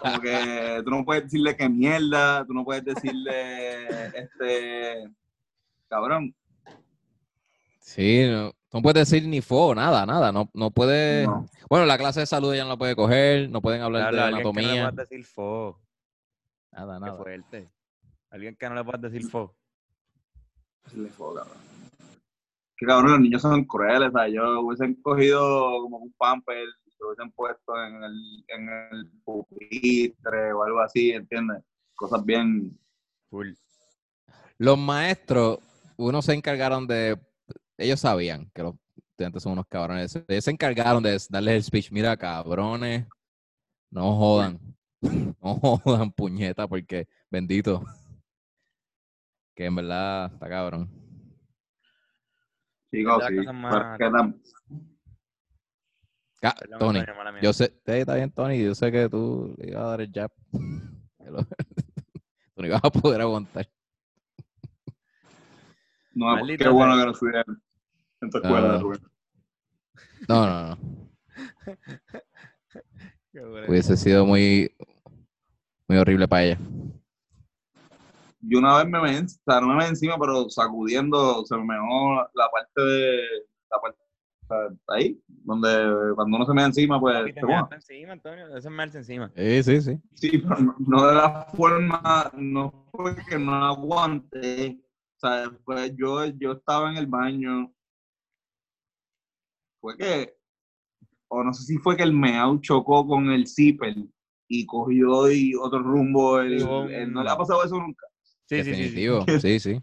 Como 0.00 0.20
que 0.20 0.82
tú 0.84 0.90
no 0.90 1.04
puedes 1.04 1.24
decirle 1.24 1.56
que 1.56 1.68
mierda, 1.68 2.44
tú 2.46 2.54
no 2.54 2.64
puedes 2.64 2.84
decirle, 2.84 3.86
este, 4.18 5.08
cabrón, 5.88 6.34
Sí, 7.84 8.26
no, 8.26 8.52
no 8.72 8.80
puedes 8.80 9.10
decir 9.10 9.26
ni 9.28 9.40
fo, 9.42 9.74
nada, 9.74 10.06
nada. 10.06 10.30
No, 10.32 10.48
no 10.54 10.70
puede. 10.70 11.26
no. 11.26 11.46
Bueno, 11.68 11.84
la 11.84 11.98
clase 11.98 12.20
de 12.20 12.26
salud 12.26 12.54
ella 12.54 12.62
no 12.62 12.70
la 12.70 12.76
puede 12.76 12.94
coger, 12.96 13.50
no 13.50 13.60
pueden 13.60 13.82
hablar 13.82 14.10
Claro, 14.10 14.16
de 14.16 14.22
que 14.24 14.30
no 14.30 14.36
anatomía. 14.50 14.90
puedas 14.90 15.08
decir 15.08 15.24
fo. 15.26 15.78
Nada, 16.70 16.94
Qué 16.94 17.00
nada. 17.00 17.16
fuerte. 17.18 17.70
Alguien 18.32 18.56
que 18.56 18.66
no 18.66 18.74
le 18.74 18.82
puedas 18.82 19.02
decir 19.02 19.28
fo. 19.28 19.54
Decirle 20.84 21.10
fo, 21.10 21.34
cabrón. 21.34 21.58
Que 22.78 22.86
cabrón, 22.86 23.10
los 23.12 23.20
niños 23.20 23.42
son 23.42 23.64
crueles, 23.66 24.10
¿sabes? 24.10 24.32
Yo 24.32 24.60
hubiesen 24.62 24.94
cogido 25.02 25.82
como 25.82 25.98
un 25.98 26.12
pamper, 26.14 26.66
lo 26.98 27.08
hubiesen 27.08 27.30
puesto 27.32 27.74
en 27.84 28.02
el, 28.02 28.44
en 28.48 28.68
el 28.70 29.10
pupitre 29.22 30.50
o 30.54 30.64
algo 30.64 30.80
así, 30.80 31.12
¿entiendes? 31.12 31.62
Cosas 31.94 32.24
bien, 32.24 32.74
Full. 33.28 33.52
Los 34.56 34.78
maestros, 34.78 35.58
uno 35.98 36.22
se 36.22 36.32
encargaron 36.32 36.86
de. 36.86 37.20
Ellos 37.76 38.00
sabían 38.00 38.50
que 38.54 38.62
los 38.62 38.76
estudiantes 38.96 39.42
son 39.42 39.52
unos 39.52 39.66
cabrones. 39.66 40.16
Ellos 40.26 40.44
se 40.44 40.50
encargaron 40.50 41.02
de 41.02 41.18
darles 41.28 41.54
el 41.54 41.64
speech. 41.64 41.92
Mira, 41.92 42.16
cabrones, 42.16 43.06
no 43.90 44.16
jodan. 44.16 44.58
No 45.42 45.56
jodan, 45.56 46.12
puñeta, 46.12 46.68
porque 46.68 47.08
bendito. 47.28 47.84
Que 49.62 49.66
en 49.66 49.76
verdad 49.76 50.32
está 50.34 50.48
cabrón. 50.48 50.90
chicos, 52.92 53.22
sí. 53.28 53.36
más- 53.52 53.96
Perdón, 53.96 54.42
Tony, 56.80 56.98
Antonio, 56.98 57.40
yo 57.40 57.52
sé, 57.52 57.66
sí, 57.68 57.92
está 57.92 58.16
bien, 58.16 58.32
Tony, 58.32 58.60
yo 58.64 58.74
sé 58.74 58.90
que 58.90 59.08
tú 59.08 59.54
le 59.58 59.68
ibas 59.68 59.82
a 59.84 59.86
dar 59.86 60.00
el 60.00 60.10
jab. 60.12 60.32
Tú 62.56 62.60
no 62.62 62.66
ibas 62.66 62.80
a 62.82 62.90
poder 62.90 63.20
aguantar. 63.20 63.68
No, 66.12 66.26
Maldita 66.34 66.64
qué 66.64 66.70
bueno 66.70 66.96
que 66.98 67.04
no 67.04 67.12
estuvieran 67.12 67.44
en 68.20 68.30
tu 68.30 68.38
escuela, 68.38 68.74
Ah. 68.74 68.78
Rubén. 68.80 69.00
No, 70.28 70.46
no, 70.46 70.68
no. 70.70 70.78
Qué 73.32 73.40
bueno. 73.40 73.66
Hubiese 73.68 73.96
sido 73.96 74.26
muy, 74.26 74.74
muy 75.86 75.98
horrible 75.98 76.26
para 76.26 76.42
ella. 76.46 76.58
Yo 78.44 78.58
una 78.58 78.78
vez 78.78 78.86
me 78.88 79.00
me, 79.00 79.20
o 79.20 79.28
sea, 79.28 79.60
no 79.60 79.68
me 79.68 79.76
me 79.76 79.86
encima, 79.86 80.18
pero 80.18 80.50
sacudiendo, 80.50 81.44
se 81.46 81.56
me 81.56 81.64
meó 81.64 82.28
la 82.34 82.50
parte 82.50 82.80
de, 82.82 83.22
la 83.70 83.80
parte, 83.80 83.98
o 84.42 84.46
sea, 84.46 84.96
ahí, 84.96 85.22
donde 85.28 86.14
cuando 86.16 86.36
uno 86.36 86.46
se 86.46 86.52
me 86.52 86.64
encima, 86.64 87.00
pues, 87.00 87.18
Papi, 87.18 87.32
te 87.34 87.40
encima, 87.76 88.12
Antonio. 88.12 88.48
Eso 88.56 88.68
es 88.68 88.94
encima. 88.94 89.30
Sí, 89.36 89.62
sí, 89.62 89.80
sí. 89.80 89.98
Sí, 90.14 90.38
pero 90.38 90.56
no, 90.60 90.74
no 90.80 91.06
de 91.06 91.14
la 91.14 91.46
forma, 91.54 92.30
no 92.36 92.88
fue 92.90 93.14
que 93.28 93.38
no 93.38 93.64
aguanté, 93.64 94.80
o 95.16 95.20
sea, 95.20 95.50
pues 95.64 95.94
yo, 95.96 96.24
yo 96.26 96.52
estaba 96.52 96.90
en 96.90 96.96
el 96.96 97.06
baño, 97.06 97.72
fue 99.80 99.96
que, 99.96 100.34
o 101.28 101.44
no 101.44 101.52
sé 101.52 101.62
si 101.62 101.78
fue 101.78 101.96
que 101.96 102.02
el 102.02 102.12
meao 102.12 102.58
chocó 102.60 103.06
con 103.06 103.30
el 103.30 103.46
zipper 103.46 103.94
y 104.48 104.66
cogió 104.66 105.30
y 105.30 105.54
otro 105.54 105.78
rumbo, 105.78 106.40
el- 106.40 106.58
no 107.12 107.22
le 107.22 107.30
ha 107.30 107.36
pasado 107.36 107.64
eso 107.64 107.76
nunca. 107.78 108.06
Sí, 108.52 108.64
sí, 108.64 108.64
sí, 108.64 108.74
sí. 108.74 108.80
Definitivo. 108.82 109.24
Sí, 109.40 109.60
sí. 109.60 109.82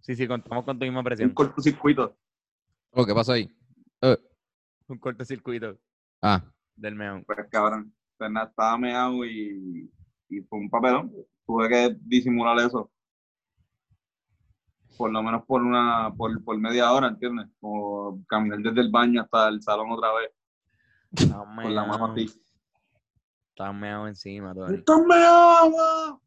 Sí, 0.00 0.16
sí, 0.16 0.26
contamos 0.26 0.64
con 0.64 0.78
tu 0.78 0.84
misma 0.84 0.98
Un 0.98 1.04
presión. 1.04 1.30
cortocircuito. 1.30 2.16
Oh, 2.90 3.06
¿Qué 3.06 3.14
pasó 3.14 3.32
ahí? 3.32 3.48
Eh, 4.02 4.18
Un 4.88 4.98
cortocircuito 4.98 5.78
ah, 6.20 6.42
del 6.76 6.94
meón. 6.96 7.24
Pues 7.24 7.38
cabrón, 7.50 7.94
pues 8.18 8.30
nada, 8.30 8.48
estaba 8.48 8.76
meado 8.76 9.24
y, 9.24 9.90
y 10.28 10.40
fue 10.42 10.58
un 10.58 10.68
papelón. 10.68 11.12
Tuve 11.46 11.68
que 11.68 11.96
disimular 12.00 12.58
eso. 12.66 12.90
Por 14.98 15.10
lo 15.10 15.22
menos 15.22 15.44
por 15.46 15.62
una, 15.62 16.12
por, 16.16 16.42
por 16.44 16.58
media 16.58 16.92
hora, 16.92 17.08
¿entiendes? 17.08 17.46
Como 17.60 18.24
caminar 18.26 18.58
desde 18.58 18.80
el 18.80 18.90
baño 18.90 19.22
hasta 19.22 19.48
el 19.48 19.62
salón 19.62 19.90
otra 19.92 20.12
vez, 20.14 20.30
Estaba 21.12 21.44
con 21.62 21.74
la 21.74 21.84
mano 21.84 22.06
así. 22.12 22.26
Estaba 23.50 23.72
meado 23.72 24.08
encima, 24.08 24.52
Tony. 24.54 24.76
¡Estás 24.76 25.00
meado! 25.06 26.20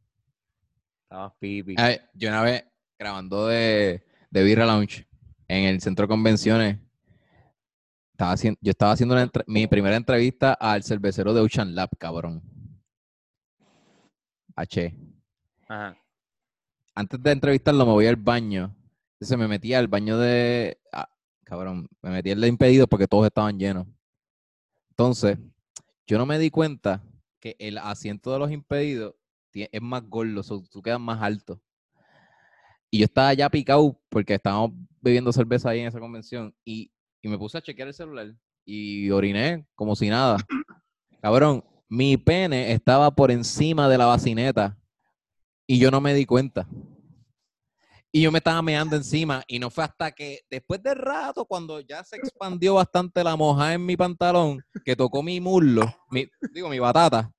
Estabas 1.07 1.33
pipi. 1.39 1.75
a 1.77 1.87
ver, 1.87 2.09
yo 2.15 2.27
una 2.27 2.41
vez 2.41 2.65
grabando 2.99 3.47
de, 3.47 4.03
de 4.29 4.43
Birra 4.43 4.65
Lounge 4.65 5.07
en 5.47 5.63
el 5.63 5.79
centro 5.79 6.03
de 6.03 6.09
convenciones, 6.09 6.79
estaba 8.11 8.33
haciendo, 8.33 8.59
yo 8.61 8.71
estaba 8.71 8.91
haciendo 8.91 9.15
una 9.15 9.31
mi 9.45 9.67
primera 9.67 9.95
entrevista 9.95 10.51
al 10.51 10.83
cervecero 10.83 11.33
de 11.33 11.39
Ocean 11.39 11.75
Lab, 11.75 11.91
cabrón. 11.97 12.43
H. 14.57 14.93
Ajá. 15.69 15.97
Antes 16.93 17.23
de 17.23 17.31
entrevistarlo 17.31 17.85
me 17.85 17.93
voy 17.93 18.07
al 18.07 18.17
baño. 18.17 18.75
Entonces 19.13 19.37
me 19.37 19.47
metí 19.47 19.73
al 19.73 19.87
baño 19.87 20.17
de... 20.17 20.77
ah, 20.91 21.07
cabrón, 21.45 21.87
me 22.01 22.09
metí 22.09 22.31
el 22.31 22.41
de 22.41 22.49
impedido 22.49 22.85
porque 22.85 23.07
todos 23.07 23.25
estaban 23.27 23.57
llenos. 23.57 23.87
Entonces, 24.89 25.37
yo 26.05 26.17
no 26.17 26.25
me 26.25 26.37
di 26.37 26.49
cuenta 26.49 27.01
que 27.39 27.55
el 27.59 27.77
asiento 27.77 28.33
de 28.33 28.39
los 28.39 28.51
impedidos 28.51 29.15
es 29.63 29.81
más 29.81 30.03
gordo, 30.07 30.43
so, 30.43 30.63
tú 30.69 30.81
quedas 30.81 30.99
más 30.99 31.21
alto. 31.21 31.61
Y 32.89 32.99
yo 32.99 33.05
estaba 33.05 33.33
ya 33.33 33.49
picado 33.49 33.99
porque 34.09 34.35
estábamos 34.35 34.71
bebiendo 35.01 35.31
cerveza 35.33 35.69
ahí 35.69 35.81
en 35.81 35.87
esa 35.87 35.99
convención 35.99 36.55
y, 36.63 36.91
y 37.21 37.27
me 37.27 37.37
puse 37.37 37.57
a 37.57 37.61
chequear 37.61 37.89
el 37.89 37.93
celular 37.93 38.33
y 38.65 39.09
oriné 39.11 39.65
como 39.75 39.95
si 39.95 40.09
nada. 40.09 40.37
Cabrón, 41.21 41.63
mi 41.89 42.17
pene 42.17 42.71
estaba 42.71 43.11
por 43.11 43.31
encima 43.31 43.89
de 43.89 43.97
la 43.97 44.05
bacineta 44.05 44.77
y 45.65 45.79
yo 45.79 45.91
no 45.91 46.01
me 46.01 46.13
di 46.13 46.25
cuenta. 46.25 46.67
Y 48.11 48.21
yo 48.21 48.31
me 48.31 48.37
estaba 48.37 48.61
meando 48.61 48.95
encima 48.95 49.43
y 49.47 49.59
no 49.59 49.69
fue 49.69 49.83
hasta 49.83 50.11
que 50.11 50.39
después 50.49 50.81
de 50.81 50.95
rato, 50.95 51.45
cuando 51.45 51.81
ya 51.81 52.03
se 52.03 52.15
expandió 52.15 52.75
bastante 52.75 53.23
la 53.23 53.35
moja 53.35 53.73
en 53.73 53.85
mi 53.85 53.97
pantalón, 53.97 54.63
que 54.85 54.95
tocó 54.95 55.21
mi 55.21 55.39
muslo, 55.39 55.85
mi, 56.09 56.25
digo, 56.53 56.69
mi 56.69 56.79
batata, 56.79 57.31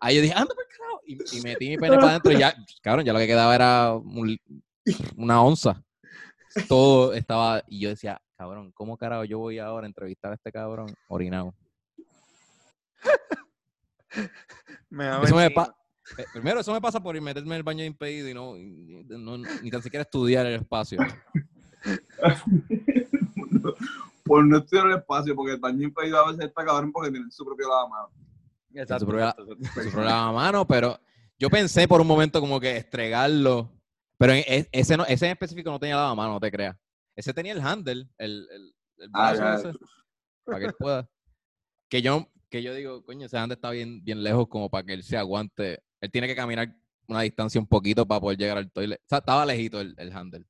ahí 0.00 0.16
yo 0.16 0.22
dije, 0.22 0.34
anda 0.34 0.54
por 0.54 0.66
carajo, 0.68 1.00
y, 1.06 1.18
y 1.38 1.40
metí 1.40 1.68
mi 1.68 1.76
pene 1.78 1.96
para 1.96 2.10
adentro 2.10 2.32
y 2.32 2.38
ya, 2.38 2.54
cabrón, 2.82 3.04
ya 3.04 3.12
lo 3.12 3.18
que 3.18 3.26
quedaba 3.26 3.54
era 3.54 3.94
un- 3.94 4.38
una 5.16 5.42
onza. 5.42 5.82
Todo 6.68 7.12
estaba, 7.14 7.62
y 7.66 7.80
yo 7.80 7.88
decía, 7.90 8.20
cabrón, 8.36 8.72
¿cómo 8.72 8.96
carajo 8.96 9.24
yo 9.24 9.38
voy 9.38 9.58
ahora 9.58 9.86
a 9.86 9.88
entrevistar 9.88 10.32
a 10.32 10.34
este 10.34 10.52
cabrón 10.52 10.94
orinado? 11.08 11.54
Me 14.90 15.06
Eso 15.24 15.34
me 15.36 15.46
eh, 15.46 16.24
primero, 16.32 16.60
eso 16.60 16.72
me 16.72 16.80
pasa 16.80 17.00
por 17.00 17.18
meterme 17.20 17.54
en 17.54 17.58
el 17.58 17.62
baño 17.62 17.84
impedido 17.84 18.28
y 18.28 18.34
no, 18.34 18.56
y- 18.58 19.04
no- 19.08 19.38
ni 19.38 19.70
tan 19.70 19.82
siquiera 19.82 20.02
estudiar 20.02 20.44
el 20.46 20.54
espacio. 20.56 20.98
Por 24.24 24.44
no 24.44 24.58
estudiar 24.58 24.86
el 24.88 24.96
espacio, 24.98 25.34
porque 25.34 25.52
el 25.52 25.58
baño 25.60 25.82
impedido 25.84 26.18
a 26.18 26.30
veces 26.30 26.44
está 26.46 26.64
cabrón 26.64 26.92
porque 26.92 27.10
tiene 27.10 27.30
su 27.30 27.44
propio 27.44 27.68
lavamano. 27.68 28.08
Exacto, 28.74 29.06
problema- 29.06 29.30
exacto, 29.30 29.52
exacto. 29.52 29.82
su 29.82 29.90
programa 29.90 30.28
a 30.28 30.32
mano, 30.32 30.66
pero 30.66 30.98
yo 31.38 31.48
pensé 31.50 31.86
por 31.88 32.00
un 32.00 32.06
momento 32.06 32.40
como 32.40 32.58
que 32.60 32.76
estregarlo. 32.76 33.70
Pero 34.18 34.32
en- 34.34 34.68
ese, 34.72 34.96
no, 34.96 35.04
ese 35.04 35.26
en 35.26 35.32
específico 35.32 35.70
no 35.70 35.78
tenía 35.80 35.96
lavamano, 35.96 36.34
no 36.34 36.40
te 36.40 36.50
creas. 36.50 36.76
Ese 37.16 37.34
tenía 37.34 37.52
el 37.52 37.60
handle, 37.60 38.08
el, 38.18 38.48
el, 38.50 38.74
el 38.98 39.10
Ah, 39.12 39.32
brazo 39.34 39.68
ese, 39.70 39.78
para 40.44 40.58
que 40.60 40.64
él 40.66 40.74
pueda. 40.78 41.08
Que 41.88 42.00
yo, 42.02 42.28
que 42.48 42.62
yo 42.62 42.72
digo, 42.74 43.04
coño, 43.04 43.26
ese 43.26 43.36
handle 43.36 43.54
está 43.54 43.70
bien, 43.70 44.02
bien 44.04 44.22
lejos 44.22 44.46
como 44.48 44.70
para 44.70 44.84
que 44.86 44.94
él 44.94 45.02
se 45.02 45.16
aguante. 45.16 45.82
Él 46.00 46.10
tiene 46.10 46.26
que 46.28 46.36
caminar 46.36 46.74
una 47.08 47.20
distancia 47.22 47.60
un 47.60 47.66
poquito 47.66 48.06
para 48.06 48.20
poder 48.20 48.38
llegar 48.38 48.56
al 48.58 48.70
toilet. 48.70 49.00
O 49.00 49.08
sea, 49.08 49.18
estaba 49.18 49.44
lejito 49.44 49.80
el, 49.80 49.94
el 49.98 50.12
handle. 50.12 50.44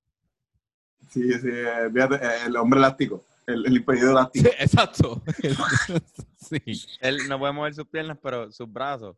Sí, 1.09 1.33
sí, 1.41 1.49
eh, 1.49 1.91
fíjate, 1.93 2.15
eh, 2.17 2.47
el 2.47 2.57
hombre 2.57 2.79
elástico, 2.79 3.25
el, 3.47 3.67
el 3.67 3.77
impedido 3.77 4.07
Sí, 4.33 4.41
elástico. 4.41 4.51
exacto. 4.59 5.23
sí. 6.37 6.61
Él 7.01 7.19
no 7.29 7.39
puede 7.39 7.53
mover 7.53 7.75
sus 7.75 7.87
piernas, 7.87 8.19
pero 8.23 8.51
sus 8.53 8.71
brazos. 8.71 9.17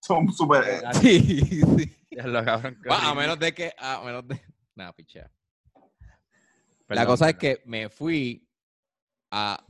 Son 0.00 0.32
súper. 0.32 0.64
eh, 0.64 0.80
Sí, 1.00 1.20
sí. 1.46 1.96
Lo 2.24 2.44
cabrón 2.44 2.78
a 2.88 3.14
menos 3.14 3.38
de 3.38 3.52
que. 3.52 3.72
A 3.78 4.02
menos 4.04 4.26
de. 4.28 4.40
Nada, 4.74 4.92
pichea. 4.92 5.30
la 5.74 6.86
Perdón, 6.86 7.06
cosa 7.06 7.30
es 7.30 7.36
que 7.36 7.62
me 7.66 7.88
fui 7.88 8.46
a. 9.30 9.64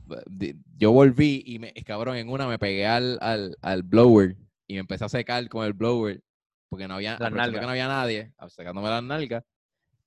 Yo 0.77 0.91
volví 0.91 1.43
y 1.45 1.59
me. 1.59 1.73
Cabrón, 1.85 2.17
en 2.17 2.29
una 2.29 2.47
me 2.47 2.59
pegué 2.59 2.85
al, 2.85 3.17
al, 3.21 3.57
al 3.61 3.83
blower 3.83 4.37
y 4.67 4.75
me 4.75 4.79
empecé 4.81 5.05
a 5.05 5.09
secar 5.09 5.47
con 5.49 5.65
el 5.65 5.73
blower 5.73 6.21
porque 6.69 6.87
no 6.87 6.95
había. 6.95 7.17
Que 7.17 7.29
no 7.29 7.69
había 7.69 7.87
nadie, 7.87 8.33
secándome 8.49 8.89
las 8.89 9.03
nalgas. 9.03 9.43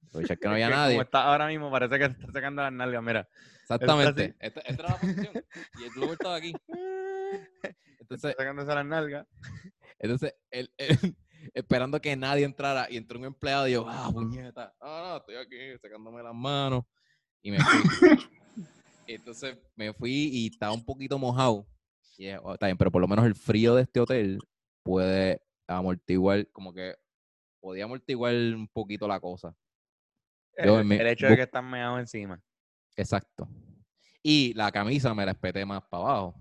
Aprovechar 0.08 0.38
que 0.38 0.48
no 0.48 0.52
Es 0.52 0.54
había 0.54 0.68
que 0.68 0.74
nadie. 0.74 0.94
Como 0.94 1.02
está 1.02 1.24
ahora 1.24 1.46
mismo, 1.48 1.70
parece 1.70 1.98
que 1.98 2.04
está 2.04 2.32
sacando 2.32 2.62
las 2.62 2.72
nalgas. 2.72 3.02
Mira, 3.02 3.28
Exactamente. 3.62 4.34
Esta, 4.40 4.60
esta 4.62 4.82
era 4.82 4.88
la 4.90 4.98
posición. 4.98 5.44
Y 5.78 5.84
el 5.84 5.90
blower 5.90 6.12
estaba 6.12 6.36
aquí. 6.36 6.52
Entonces, 8.00 8.34
sacándose 8.36 8.74
las 8.74 8.86
nalgas. 8.86 9.26
Entonces, 9.98 10.34
esperando 11.54 12.00
que 12.00 12.16
nadie 12.16 12.44
entrara, 12.44 12.88
y 12.90 12.96
entró 12.96 13.18
un 13.18 13.26
empleado 13.26 13.68
y 13.68 13.72
yo, 13.72 13.86
ah, 13.88 14.10
puñeta, 14.12 14.74
no, 14.80 15.08
no, 15.08 15.16
estoy 15.18 15.36
aquí 15.36 15.56
sacándome 15.80 16.22
las 16.22 16.34
manos. 16.34 16.84
Y 17.42 17.52
me 17.52 17.58
fui. 17.60 17.80
Entonces 19.06 19.56
me 19.76 19.92
fui 19.92 20.30
y 20.32 20.46
estaba 20.48 20.72
un 20.72 20.84
poquito 20.84 21.18
mojado. 21.18 21.66
Y 22.16 22.28
"Oh, 22.42 22.52
está 22.52 22.66
bien, 22.66 22.76
pero 22.76 22.90
por 22.90 23.00
lo 23.00 23.08
menos 23.08 23.24
el 23.24 23.34
frío 23.34 23.74
de 23.74 23.82
este 23.82 23.98
hotel 23.98 24.38
puede 24.82 25.40
amortiguar, 25.66 26.46
como 26.52 26.74
que 26.74 26.94
podía 27.60 27.84
amortiguar 27.84 28.34
un 28.34 28.68
poquito 28.68 29.08
la 29.08 29.20
cosa. 29.20 29.56
Yo 30.64 30.78
el, 30.80 30.84
me- 30.84 30.97
el 30.97 31.06
hecho 31.08 31.26
de 31.26 31.36
que 31.36 31.42
están 31.42 31.68
meados 31.70 31.98
encima. 32.00 32.40
Exacto. 32.97 33.48
Y 34.22 34.52
la 34.55 34.70
camisa 34.70 35.14
me 35.14 35.24
la 35.24 35.32
espeté 35.32 35.64
más 35.64 35.82
para 35.90 36.02
abajo. 36.05 36.34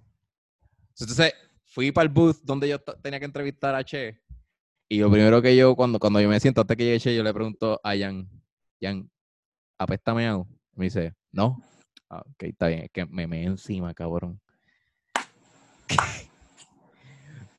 Entonces, 0.99 1.33
fui 1.65 1.91
para 1.91 2.03
el 2.03 2.09
booth 2.14 2.38
donde 2.43 2.67
yo 2.67 2.80
tenía 2.80 3.19
que 3.19 3.25
entrevistar 3.25 3.73
a 3.75 3.83
Che. 3.83 4.19
Y 4.89 4.99
lo 4.99 5.09
primero 5.11 5.41
que 5.41 5.56
yo, 5.56 5.75
cuando, 5.75 5.99
cuando 5.99 6.19
yo 6.19 6.27
me 6.27 6.39
siento, 6.39 6.61
antes 6.61 6.75
que 6.75 6.83
llegue 6.83 6.99
Che, 6.99 7.15
yo 7.15 7.23
le 7.23 7.33
pregunto 7.33 7.80
a 7.83 7.95
Jan, 7.98 8.27
Jan, 8.81 9.09
¿apesta 9.77 10.14
meado? 10.14 10.48
Me 10.73 10.85
dice, 10.85 11.14
no. 11.31 11.64
Ah, 12.09 12.22
ok, 12.25 12.43
está 12.43 12.67
bien, 12.67 12.81
es 12.81 12.91
que 12.91 13.06
me 13.06 13.27
meé 13.27 13.43
encima, 13.45 13.93
cabrón. 13.93 14.41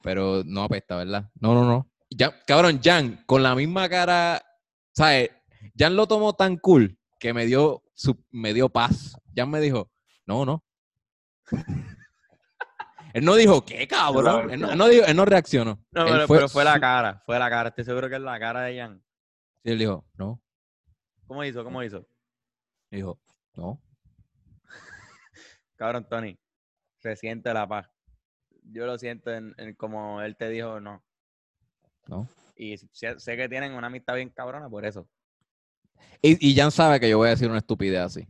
Pero 0.03 0.43
no 0.45 0.63
apesta, 0.65 0.97
¿verdad? 0.97 1.31
No, 1.41 1.55
no, 1.55 1.65
no. 1.65 1.87
Ya, 2.11 2.39
cabrón, 2.47 2.81
Jan, 2.83 3.23
con 3.27 3.43
la 3.43 3.55
misma 3.55 3.89
cara, 3.89 4.43
¿sabes? 4.93 5.31
Jan 5.77 5.97
lo 5.97 6.07
tomó 6.07 6.35
tan 6.35 6.57
cool 6.57 6.99
que 7.19 7.33
me 7.35 7.47
dio, 7.47 7.83
su, 7.95 8.23
me 8.31 8.55
dio 8.55 8.69
paz. 8.69 9.17
Jan 9.35 9.51
me 9.51 9.61
dijo, 9.61 9.91
no, 10.27 10.45
no. 10.45 10.65
él 13.15 13.25
no 13.25 13.35
dijo, 13.35 13.65
¿qué 13.65 13.87
cabrón? 13.89 14.51
Él 14.51 14.61
no, 14.61 14.71
él 14.73 14.79
no 14.79 14.89
dijo- 14.89 15.07
él 15.07 15.17
no 15.17 15.25
reaccionó. 15.25 15.85
No, 15.91 16.05
pero 16.07 16.27
fue, 16.27 16.37
pero 16.39 16.49
fue 16.49 16.65
la 16.65 16.79
cara, 16.81 17.23
fue 17.27 17.39
la 17.39 17.51
cara. 17.51 17.69
Estoy 17.71 17.85
seguro 17.85 18.09
que 18.09 18.17
es 18.17 18.21
la 18.23 18.39
cara 18.39 18.63
de 18.63 18.79
Jan. 18.79 19.03
Sí, 19.63 19.71
él 19.73 19.79
dijo, 19.79 20.05
no. 20.15 20.41
¿Cómo 21.27 21.45
hizo? 21.45 21.63
¿Cómo 21.65 21.83
hizo? 21.83 22.07
Dijo, 22.91 23.21
no. 23.55 23.81
Cabrón, 25.77 26.07
Tony, 26.09 26.39
se 26.99 27.17
siente 27.17 27.53
la 27.53 27.67
paz. 27.69 27.89
Yo 28.65 28.87
lo 28.87 28.99
siento 28.99 29.33
en, 29.33 29.55
en 29.59 29.75
como 29.75 30.21
él 30.23 30.37
te 30.37 30.49
dijo, 30.49 30.81
no. 30.81 31.03
No. 32.07 32.29
Y 32.57 32.77
sé, 32.77 33.19
sé 33.19 33.37
que 33.37 33.49
tienen 33.49 33.73
una 33.73 33.87
amistad 33.89 34.15
bien 34.15 34.31
cabrona 34.31 34.69
por 34.69 34.85
eso. 34.85 35.09
Y, 36.23 36.51
y 36.51 36.55
Jan 36.55 36.71
sabe 36.71 37.01
que 37.01 37.09
yo 37.09 37.19
voy 37.19 37.29
a 37.29 37.31
decir 37.31 37.49
una 37.49 37.59
estupidez 37.59 38.01
así. 38.01 38.29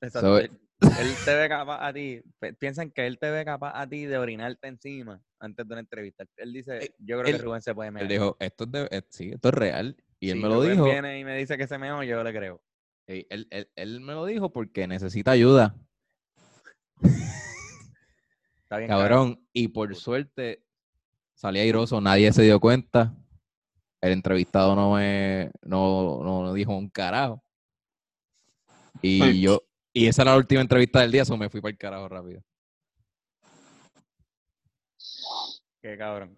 Exacto. 0.00 0.20
So- 0.28 0.38
él, 0.38 0.50
él 0.98 1.14
te 1.24 1.34
ve 1.36 1.48
capaz 1.48 1.86
a 1.86 1.92
ti, 1.92 2.20
piensan 2.58 2.90
que 2.90 3.06
él 3.06 3.18
te 3.18 3.30
ve 3.30 3.44
capaz 3.44 3.72
a 3.80 3.86
ti 3.88 4.04
de 4.04 4.18
orinarte 4.18 4.66
encima 4.66 5.22
antes 5.38 5.66
de 5.66 5.72
una 5.74 5.80
entrevista. 5.80 6.24
Él 6.36 6.52
dice, 6.52 6.78
Eh, 6.84 6.94
yo 6.98 7.18
creo 7.20 7.30
él- 7.30 7.36
que 7.36 7.42
Rubén 7.44 7.62
se 7.62 7.74
puede 7.74 7.90
mear. 7.92 8.02
Él 8.02 8.08
dijo, 8.08 8.36
esto 8.40 8.64
es, 8.64 8.72
de, 8.72 9.04
sí, 9.10 9.30
esto 9.32 9.48
es 9.48 9.54
real. 9.54 9.96
Y 10.18 10.30
él 10.30 10.38
me 10.40 10.48
lo 10.48 10.56
Rubén 10.56 10.72
dijo. 10.72 10.84
viene 10.84 11.18
y 11.20 11.24
me 11.24 11.36
dice 11.36 11.56
que 11.56 11.66
se 11.68 11.78
meó, 11.78 12.02
yo 12.02 12.22
le 12.24 12.32
creo. 12.32 12.60
Él, 13.06 13.26
él- 13.50 13.70
él 13.76 14.00
me 14.00 14.12
lo 14.12 14.26
dijo 14.26 14.50
porque 14.52 14.86
necesita 14.88 15.30
ayuda. 15.30 15.74
Está 18.62 18.78
bien 18.78 18.88
Cabrón, 18.88 19.46
y 19.52 19.68
por 19.68 19.94
suerte 19.96 20.64
salí 21.34 21.60
airoso, 21.60 22.00
nadie 22.00 22.32
se 22.32 22.42
dio 22.42 22.58
cuenta. 22.60 23.14
El 24.02 24.12
entrevistado 24.12 24.74
no 24.74 24.94
me 24.94 25.50
no, 25.62 26.20
no, 26.24 26.42
no 26.42 26.52
dijo 26.52 26.76
un 26.76 26.90
carajo. 26.90 27.42
Y 29.00 29.40
yo, 29.40 29.62
y 29.92 30.06
esa 30.06 30.22
era 30.22 30.32
la 30.32 30.36
última 30.38 30.60
entrevista 30.60 31.00
del 31.00 31.12
día, 31.12 31.22
eso 31.22 31.36
me 31.36 31.48
fui 31.48 31.60
para 31.60 31.70
el 31.70 31.78
carajo 31.78 32.08
rápido. 32.08 32.42
Qué 35.80 35.96
cabrón. 35.96 36.36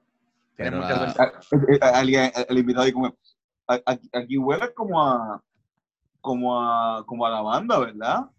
Tienes 0.56 0.72
Pero 0.72 0.76
mucha 0.76 1.06
la- 1.06 1.42
suerte. 1.42 1.78
Alguien, 1.84 2.32
el 2.48 2.58
invitado 2.58 2.92
como, 2.92 3.06
"A- 3.66 3.80
aquí, 3.86 4.08
aquí 4.12 4.38
huele 4.38 4.72
como 4.74 5.02
a, 5.02 5.42
como 6.20 6.60
a, 6.62 7.04
como 7.06 7.26
a 7.26 7.30
lavanda, 7.30 7.78
¿verdad? 7.78 8.30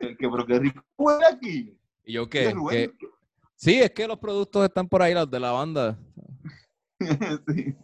Que, 0.00 0.16
que- 0.16 0.28
pero 0.28 0.44
qué 0.46 0.58
rico 0.58 0.82
huele 0.98 1.26
aquí. 1.26 1.78
¿Y 2.04 2.12
yo 2.14 2.28
qué? 2.28 2.54
¿Qué? 2.70 2.92
Sí, 3.56 3.80
es 3.80 3.90
que 3.92 4.06
los 4.06 4.18
productos 4.18 4.64
están 4.64 4.88
por 4.88 5.02
ahí, 5.02 5.14
los 5.14 5.30
de 5.30 5.38
la 5.40 5.52
banda. 5.52 5.96
Sí, 7.48 7.74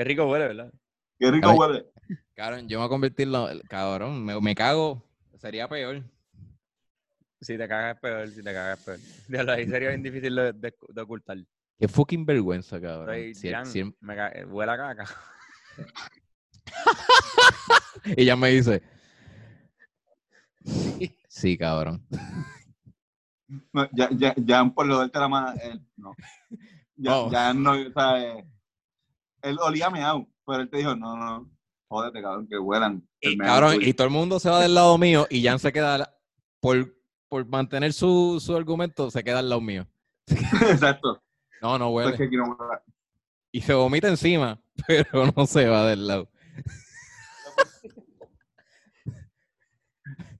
Qué 0.00 0.04
rico 0.04 0.24
huele, 0.24 0.46
¿verdad? 0.46 0.72
qué 1.18 1.30
rico 1.30 1.50
huele. 1.52 1.84
Cabrón, 2.34 2.66
yo 2.70 2.78
me 2.78 2.80
voy 2.84 2.86
a 2.86 2.88
convertirlo, 2.88 3.48
cabrón, 3.68 4.24
me, 4.24 4.40
me 4.40 4.54
cago, 4.54 5.04
sería 5.36 5.68
peor. 5.68 6.02
Si 7.42 7.58
te 7.58 7.68
cagas 7.68 7.96
es 7.96 8.00
peor, 8.00 8.28
si 8.30 8.42
te 8.42 8.50
cagas 8.54 8.78
es 8.78 8.84
peor. 8.86 8.98
Diablo, 9.28 9.52
ahí 9.52 9.66
sería 9.66 9.90
bien 9.90 10.02
difícil 10.02 10.34
de, 10.34 10.54
de- 10.54 10.74
de 10.88 11.00
ocultar. 11.02 11.36
Qué 11.78 11.86
fucking 11.86 12.24
vergüenza, 12.24 12.80
cabrón. 12.80 13.08
Soy 13.08 13.34
Si 13.34 13.50
Jan, 13.50 13.66
me 14.00 14.44
huele 14.46 14.72
a 14.72 14.76
caca. 14.78 15.04
y 18.16 18.22
ella 18.22 18.36
me 18.36 18.48
dice, 18.48 18.82
Sí, 21.28 21.58
cabrón. 21.58 22.02
No, 23.74 23.86
ya, 23.92 24.08
ya, 24.16 24.34
ya 24.38 24.64
por 24.64 24.86
lo 24.86 24.96
darte 24.96 25.18
la 25.18 25.28
mano, 25.28 25.60
él, 25.62 25.78
no. 25.98 26.14
Ya, 26.96 27.18
Oh. 27.18 27.30
ya 27.30 27.52
no, 27.52 27.72
o 27.72 27.92
sea, 27.92 28.18
eh, 28.22 28.46
él 29.42 29.58
olía 29.60 29.90
meado, 29.90 30.26
pero 30.46 30.62
él 30.62 30.70
te 30.70 30.78
dijo, 30.78 30.94
no, 30.96 31.16
no, 31.16 31.50
jódete, 31.88 32.22
cabrón, 32.22 32.46
que 32.48 32.58
huelan. 32.58 33.06
el 33.20 33.32
Y, 33.32 33.38
cabrón, 33.38 33.74
tuyo". 33.76 33.88
y 33.88 33.94
todo 33.94 34.06
el 34.06 34.12
mundo 34.12 34.38
se 34.40 34.50
va 34.50 34.60
del 34.60 34.74
lado 34.74 34.96
mío 34.98 35.26
y 35.30 35.42
Jan 35.44 35.58
se 35.58 35.72
queda 35.72 36.16
por, 36.60 36.94
por 37.28 37.46
mantener 37.46 37.92
su, 37.92 38.38
su 38.44 38.56
argumento, 38.56 39.10
se 39.10 39.22
queda 39.24 39.38
al 39.40 39.48
lado 39.48 39.60
mío. 39.60 39.86
Exacto. 40.70 41.22
No, 41.62 41.78
no 41.78 41.90
Pues 41.92 42.06
huele. 42.06 42.16
que 42.18 42.24
aquí 42.24 42.36
no. 42.36 42.56
Y 43.52 43.60
se 43.62 43.74
vomita 43.74 44.08
encima, 44.08 44.60
pero 44.86 45.32
no 45.36 45.46
se 45.46 45.66
va 45.66 45.86
del 45.86 46.06
lado. 46.06 46.30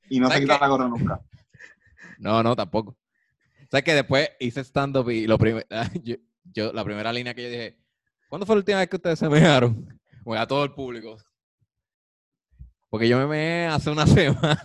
Y 0.08 0.18
no 0.18 0.26
se 0.26 0.32
¿Sabes 0.34 0.40
quita 0.48 0.58
la 0.58 0.68
gorra 0.68 0.88
nunca. 0.88 1.20
No, 2.18 2.42
no, 2.42 2.56
tampoco. 2.56 2.90
O 3.62 3.68
sea 3.70 3.82
que 3.82 3.94
después 3.94 4.28
hice 4.40 4.60
stand-up 4.64 5.08
y 5.10 5.26
lo 5.26 5.38
yo, 6.02 6.16
yo- 6.44 6.72
la 6.72 6.84
primera 6.84 7.12
línea 7.12 7.34
que 7.34 7.42
yo 7.44 7.48
dije, 7.48 7.78
¿cuándo 8.30 8.46
fue 8.46 8.54
la 8.56 8.60
última 8.60 8.78
vez 8.78 8.88
que 8.88 8.96
ustedes 8.96 9.18
se 9.18 9.28
mearon? 9.28 9.86
Bueno, 10.24 10.42
a 10.42 10.46
todo 10.46 10.62
el 10.64 10.72
público. 10.72 11.16
Porque 12.90 13.08
yo 13.08 13.16
me 13.18 13.26
meé 13.26 13.66
hace 13.66 13.90
una 13.90 14.06
semana. 14.06 14.62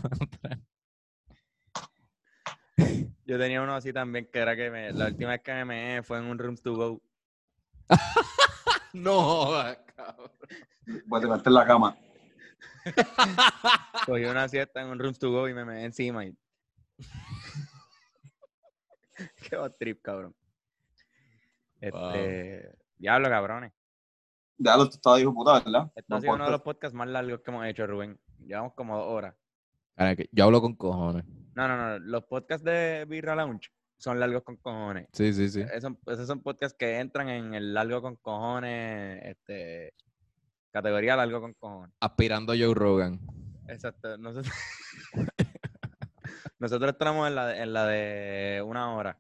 Yo 3.26 3.40
tenía 3.40 3.61
uno 3.61 3.74
así 3.74 3.94
también, 3.94 4.30
que 4.32 4.40
era 4.40 4.56
que 4.56 4.69
me- 4.69 4.92
la 4.92 5.08
última 5.08 5.32
vez 5.32 5.42
que 5.42 5.53
me 5.53 5.66
meé 5.66 6.03
fue 6.03 6.18
en 6.19 6.26
un 6.26 6.38
Rooms 6.38 6.61
to 6.61 6.76
Go. 6.76 7.02
no, 8.94 9.50
cabrón. 9.95 10.32
Voy 11.06 11.19
a 11.19 11.22
tirarte 11.24 11.50
en 11.50 11.53
la 11.53 11.66
cama. 11.66 11.98
Cogí 14.06 14.26
una 14.26 14.48
siesta 14.50 14.82
en 14.82 14.90
un 14.90 15.00
Rooms 15.00 15.18
to 15.18 15.32
Go 15.32 15.48
y 15.48 15.53
me 15.53 15.64
meé 15.66 15.85
encima. 15.85 16.26
Y... 16.26 16.38
Qué 19.50 19.56
bad 19.56 19.72
trip, 19.80 20.02
cabrón. 20.02 20.35
Este... 21.80 22.76
Diablo, 22.98 23.30
cabrones. 23.30 23.74
Ya 24.57 24.77
lo 24.77 24.83
estaba 24.83 25.19
hijo 25.19 25.33
puta, 25.33 25.59
¿verdad? 25.59 25.91
Este 25.95 26.14
ha 26.14 26.15
No 26.15 26.22
sido 26.22 26.33
uno 26.35 26.45
de 26.45 26.51
los 26.51 26.61
podcast. 26.61 26.77
podcasts 26.77 26.95
más 26.95 27.07
largos 27.09 27.41
que 27.41 27.51
hemos 27.51 27.65
hecho, 27.65 27.88
Rubén. 27.88 28.19
Llevamos 28.40 28.74
como 28.74 28.98
dos 28.98 29.07
horas. 29.07 29.35
Yo 30.32 30.45
hablo 30.45 30.61
con 30.61 30.75
cojones. 30.75 31.25
No, 31.56 31.67
no, 31.67 31.77
no. 31.77 31.99
Los 31.99 32.24
podcasts 32.25 32.64
de 32.64 33.06
Birra 33.07 33.35
Lounge 33.35 33.69
son 33.98 34.19
largos 34.19 34.43
con 34.43 34.57
cojones. 34.57 35.07
Sí, 35.14 35.33
sí, 35.33 35.49
sí. 35.49 35.61
Esos, 35.61 35.93
esos 36.07 36.27
son 36.27 36.41
podcasts 36.41 36.77
que 36.77 36.99
entran 36.99 37.30
en 37.30 37.53
el 37.53 37.74
largo 37.74 38.01
con 38.01 38.15
cojones, 38.17 39.22
este, 39.24 39.93
categoría 40.72 41.15
largo 41.15 41.41
con 41.41 41.53
cojones. 41.53 41.95
Aspirando 41.99 42.53
a 42.53 42.56
Joe 42.57 42.74
Rogan. 42.74 43.19
Exacto. 43.67 44.17
Nosotros, 44.17 44.53
nosotros 46.59 46.91
estamos 46.91 47.27
en 47.27 47.35
la, 47.35 47.48
de, 47.48 47.61
en 47.61 47.74
la 47.74 47.85
de 47.88 48.61
una 48.65 48.93
hora. 48.95 49.17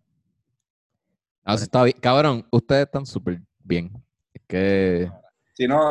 Ah, 1.43 1.53
eso 1.55 1.63
está 1.63 1.83
bien. 1.83 1.97
Cabrón, 2.01 2.45
ustedes 2.51 2.85
están 2.85 3.05
súper 3.05 3.41
bien. 3.65 3.91
Es 4.33 4.41
que... 4.47 5.11
Si 5.53 5.67
no, 5.67 5.89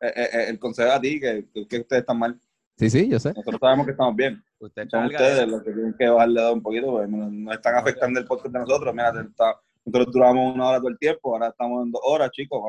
eh, 0.00 0.12
eh, 0.16 0.28
eh, 0.32 0.44
el 0.48 0.58
consejo 0.58 0.92
a 0.92 1.00
ti, 1.00 1.20
que, 1.20 1.46
ustedes 1.54 2.00
están 2.00 2.18
mal. 2.18 2.40
Sí, 2.76 2.88
sí, 2.88 3.08
yo 3.08 3.18
sé. 3.18 3.28
Nosotros 3.34 3.58
sabemos 3.60 3.86
que 3.86 3.92
estamos 3.92 4.16
bien. 4.16 4.42
Usted 4.58 4.88
Son 4.88 5.04
ustedes 5.06 5.38
de- 5.38 5.46
los 5.46 5.62
que 5.62 5.72
tienen 5.72 5.94
que 5.98 6.08
bajarle 6.08 6.40
dos 6.40 6.54
un 6.54 6.62
poquito, 6.62 6.86
porque 6.92 7.08
nos, 7.10 7.30
nos 7.32 7.54
están 7.54 7.74
afectando 7.76 8.20
el 8.20 8.26
podcast 8.26 8.52
de 8.54 8.58
nosotros. 8.60 8.94
Mira, 8.94 9.08
está- 9.20 9.60
nosotros 9.84 10.12
duramos 10.14 10.54
una 10.54 10.68
hora 10.68 10.78
todo 10.78 10.88
el 10.88 10.98
tiempo, 10.98 11.32
ahora 11.34 11.48
estamos 11.48 11.84
en 11.84 11.92
dos 11.92 12.00
horas, 12.04 12.30
chicos. 12.30 12.60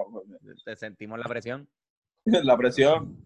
te 0.66 0.76
sentimos 0.76 1.18
la 1.20 1.26
presión. 1.26 1.68
La 2.26 2.56
presión. 2.58 3.18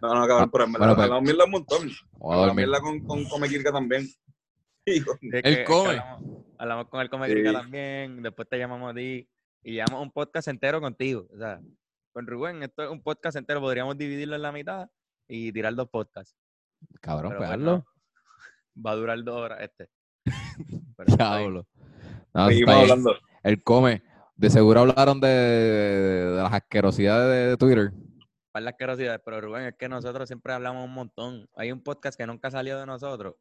No, 0.00 0.14
no, 0.14 0.26
cabrón, 0.26 0.50
pero 0.50 0.64
en 0.64 0.72
verdad, 0.72 0.86
Bueno, 0.86 0.94
pues- 0.96 1.04
hablamos 1.04 1.22
mierda 1.24 1.44
un 1.44 1.50
montón. 1.50 1.90
Hablamos 2.22 2.54
mierda 2.56 2.80
con, 2.80 3.00
con 3.00 3.24
Come 3.26 3.48
Kirka 3.48 3.72
también. 3.72 4.06
Con- 5.06 5.18
Es 5.20 5.32
Él 5.34 5.42
que- 5.42 5.50
es 5.50 5.56
que 5.58 5.64
come. 5.64 5.88
Hablamos, 5.90 6.44
hablamos 6.58 6.88
con 6.88 7.00
el 7.00 7.10
Come 7.10 7.26
Sí. 7.28 7.52
También, 7.52 8.22
después 8.22 8.48
te 8.48 8.58
llamamos 8.58 8.90
a 8.90 8.94
ti 8.94 9.28
y 9.62 9.72
llevamos 9.72 10.02
un 10.02 10.10
podcast 10.10 10.48
entero 10.48 10.80
contigo. 10.80 11.26
O 11.32 11.38
sea, 11.38 11.60
con 12.12 12.26
Rubén, 12.26 12.62
esto 12.62 12.82
es 12.82 12.90
un 12.90 13.02
podcast 13.02 13.36
entero, 13.36 13.60
podríamos 13.60 13.96
dividirlo 13.96 14.36
en 14.36 14.42
la 14.42 14.52
mitad 14.52 14.88
y 15.28 15.52
tirar 15.52 15.74
dos 15.74 15.88
podcasts. 15.88 16.36
Cabrón, 17.00 17.32
Pero 17.32 17.38
pues 17.38 17.48
pues 17.50 17.58
hazlo. 17.60 17.72
no, 17.78 17.86
Va 18.86 18.90
a 18.92 18.94
durar 18.96 19.22
dos 19.24 19.36
horas 19.36 19.58
este. 19.62 19.88
Diablo. 21.18 21.66
No, 22.34 22.48
Seguimos 22.48 22.74
hablando. 22.74 23.16
Él 23.42 23.62
come. 23.62 24.02
De 24.36 24.48
seguro 24.48 24.80
hablaron 24.80 25.20
de, 25.20 25.28
de 25.28 26.36
las 26.42 26.52
asquerosidades 26.52 27.28
de, 27.28 27.50
de 27.50 27.56
Twitter. 27.58 27.92
para 28.52 28.64
las 28.64 28.72
asquerosidades, 28.72 29.20
pero 29.24 29.40
Rubén, 29.40 29.64
es 29.66 29.74
que 29.76 29.88
nosotros 29.88 30.26
siempre 30.28 30.52
hablamos 30.54 30.84
un 30.86 30.94
montón. 30.94 31.46
Hay 31.56 31.70
un 31.72 31.82
podcast 31.82 32.16
que 32.18 32.26
nunca 32.26 32.50
salió 32.50 32.78
de 32.78 32.86
nosotros, 32.86 33.34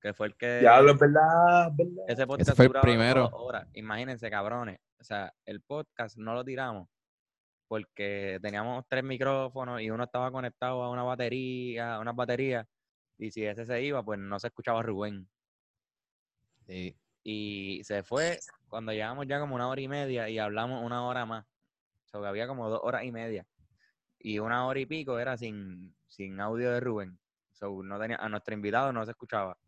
que 0.00 0.14
fue 0.14 0.28
el 0.28 0.36
que... 0.36 0.60
Diablo, 0.60 0.92
es 0.92 0.98
verdad, 0.98 1.68
es 1.70 1.76
verdad. 1.76 2.04
Ese 2.08 2.26
podcast 2.26 2.56
fue 2.56 2.66
el 2.66 2.72
primero. 2.72 3.22
dos 3.22 3.32
horas. 3.34 3.68
Imagínense, 3.74 4.30
cabrones. 4.30 4.78
O 5.00 5.04
sea, 5.04 5.32
el 5.44 5.60
podcast 5.60 6.16
no 6.16 6.34
lo 6.34 6.44
tiramos 6.44 6.88
porque 7.68 8.38
teníamos 8.40 8.84
tres 8.88 9.04
micrófonos 9.04 9.80
y 9.82 9.90
uno 9.90 10.04
estaba 10.04 10.32
conectado 10.32 10.82
a 10.82 10.90
una 10.90 11.02
batería, 11.02 11.96
a 11.96 12.00
unas 12.00 12.16
baterías, 12.16 12.66
y 13.18 13.30
si 13.30 13.44
ese 13.44 13.66
se 13.66 13.82
iba, 13.82 14.02
pues 14.02 14.18
no 14.18 14.38
se 14.38 14.46
escuchaba 14.48 14.82
Rubén. 14.82 15.28
Sí. 16.66 16.96
Y 17.22 17.82
se 17.84 18.02
fue 18.02 18.38
cuando 18.68 18.92
llegamos 18.92 19.26
ya 19.26 19.38
como 19.38 19.54
una 19.54 19.68
hora 19.68 19.80
y 19.80 19.88
media 19.88 20.28
y 20.28 20.38
hablamos 20.38 20.82
una 20.82 21.06
hora 21.06 21.26
más. 21.26 21.44
O 22.06 22.08
sea, 22.08 22.20
que 22.20 22.26
había 22.26 22.46
como 22.46 22.70
dos 22.70 22.80
horas 22.82 23.04
y 23.04 23.12
media. 23.12 23.46
Y 24.18 24.38
una 24.38 24.66
hora 24.66 24.80
y 24.80 24.86
pico 24.86 25.18
era 25.18 25.36
sin, 25.36 25.94
sin 26.06 26.40
audio 26.40 26.70
de 26.72 26.80
Rubén. 26.80 27.18
So, 27.52 27.82
no 27.82 27.98
tenía, 27.98 28.16
a 28.16 28.28
nuestro 28.28 28.54
invitado 28.54 28.92
no 28.92 29.04
se 29.04 29.10
escuchaba. 29.10 29.58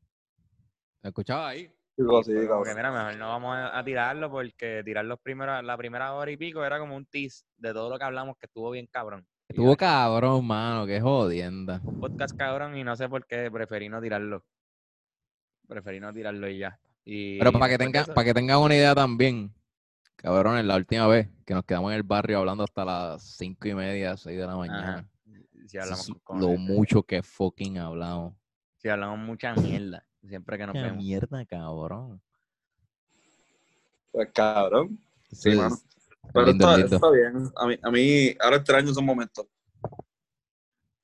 ¿Me 1.02 1.08
escuchaba 1.08 1.48
ahí? 1.48 1.70
Chicos, 1.96 2.26
sí, 2.26 2.32
como 2.46 2.62
que, 2.62 2.74
mira, 2.74 2.90
mejor 2.90 3.16
no 3.16 3.28
vamos 3.28 3.56
a, 3.58 3.84
tirarlo 3.84 4.30
porque 4.30 4.82
tirar 4.84 5.04
los 5.04 5.18
primeros, 5.20 5.62
la 5.64 5.76
primera 5.76 6.12
hora 6.14 6.30
y 6.30 6.36
pico 6.36 6.64
era 6.64 6.78
como 6.78 6.96
un 6.96 7.04
tease 7.06 7.44
de 7.56 7.72
todo 7.72 7.90
lo 7.90 7.98
que 7.98 8.04
hablamos 8.04 8.36
que 8.38 8.46
estuvo 8.46 8.70
bien 8.70 8.86
cabrón. 8.86 9.26
Estuvo 9.48 9.76
cabrón, 9.76 10.46
mano. 10.46 10.86
Qué 10.86 11.00
jodienda. 11.00 11.80
Un 11.84 12.00
podcast 12.00 12.36
cabrón 12.36 12.76
y 12.76 12.84
no 12.84 12.94
sé 12.94 13.08
por 13.08 13.26
qué 13.26 13.50
preferí 13.50 13.88
no 13.88 14.00
tirarlo. 14.00 14.44
Preferí 15.66 16.00
no 16.00 16.12
tirarlo 16.12 16.48
y 16.48 16.58
ya. 16.58 16.78
Y 17.04 17.38
Pero 17.38 17.52
para 17.52 17.68
que 17.68 17.78
tengan, 17.78 18.06
para 18.06 18.24
que 18.24 18.34
tengan 18.34 18.58
una 18.58 18.76
idea 18.76 18.94
también, 18.94 19.52
cabrones, 20.16 20.64
la 20.64 20.76
última 20.76 21.06
vez 21.08 21.28
que 21.44 21.54
nos 21.54 21.64
quedamos 21.64 21.90
en 21.90 21.96
el 21.96 22.02
barrio 22.04 22.38
hablando 22.38 22.62
hasta 22.62 22.84
las 22.84 23.36
cinco 23.36 23.66
y 23.66 23.74
media, 23.74 24.16
seis 24.16 24.38
de 24.38 24.46
la 24.46 24.56
mañana. 24.56 25.08
si 25.66 25.76
Eso 25.76 25.82
hablamos, 25.82 26.08
es 26.08 26.14
con 26.22 26.40
lo 26.40 26.48
mucho 26.50 27.02
que 27.02 27.22
fucking 27.22 27.78
hablamos. 27.78 28.39
Si 28.80 28.88
hablamos 28.88 29.18
mucha 29.18 29.54
mierda. 29.54 30.04
Siempre 30.26 30.58
que 30.58 30.66
nos 30.66 30.74
Qué 30.74 30.82
vemos. 30.82 30.96
mierda, 30.98 31.44
cabrón. 31.46 32.20
Pues 34.12 34.28
cabrón. 34.34 34.98
Sí, 35.32 35.50
es 35.50 35.56
mano. 35.56 35.76
Pero 36.32 36.46
lindo, 36.46 36.64
está, 36.66 36.76
lindo. 36.78 36.96
está 36.96 37.10
bien. 37.10 37.50
A 37.56 37.66
mí, 37.66 37.78
a 37.82 37.90
mí 37.90 38.36
ahora 38.40 38.56
extraño 38.56 38.90
esos 38.90 39.02
momentos. 39.02 39.46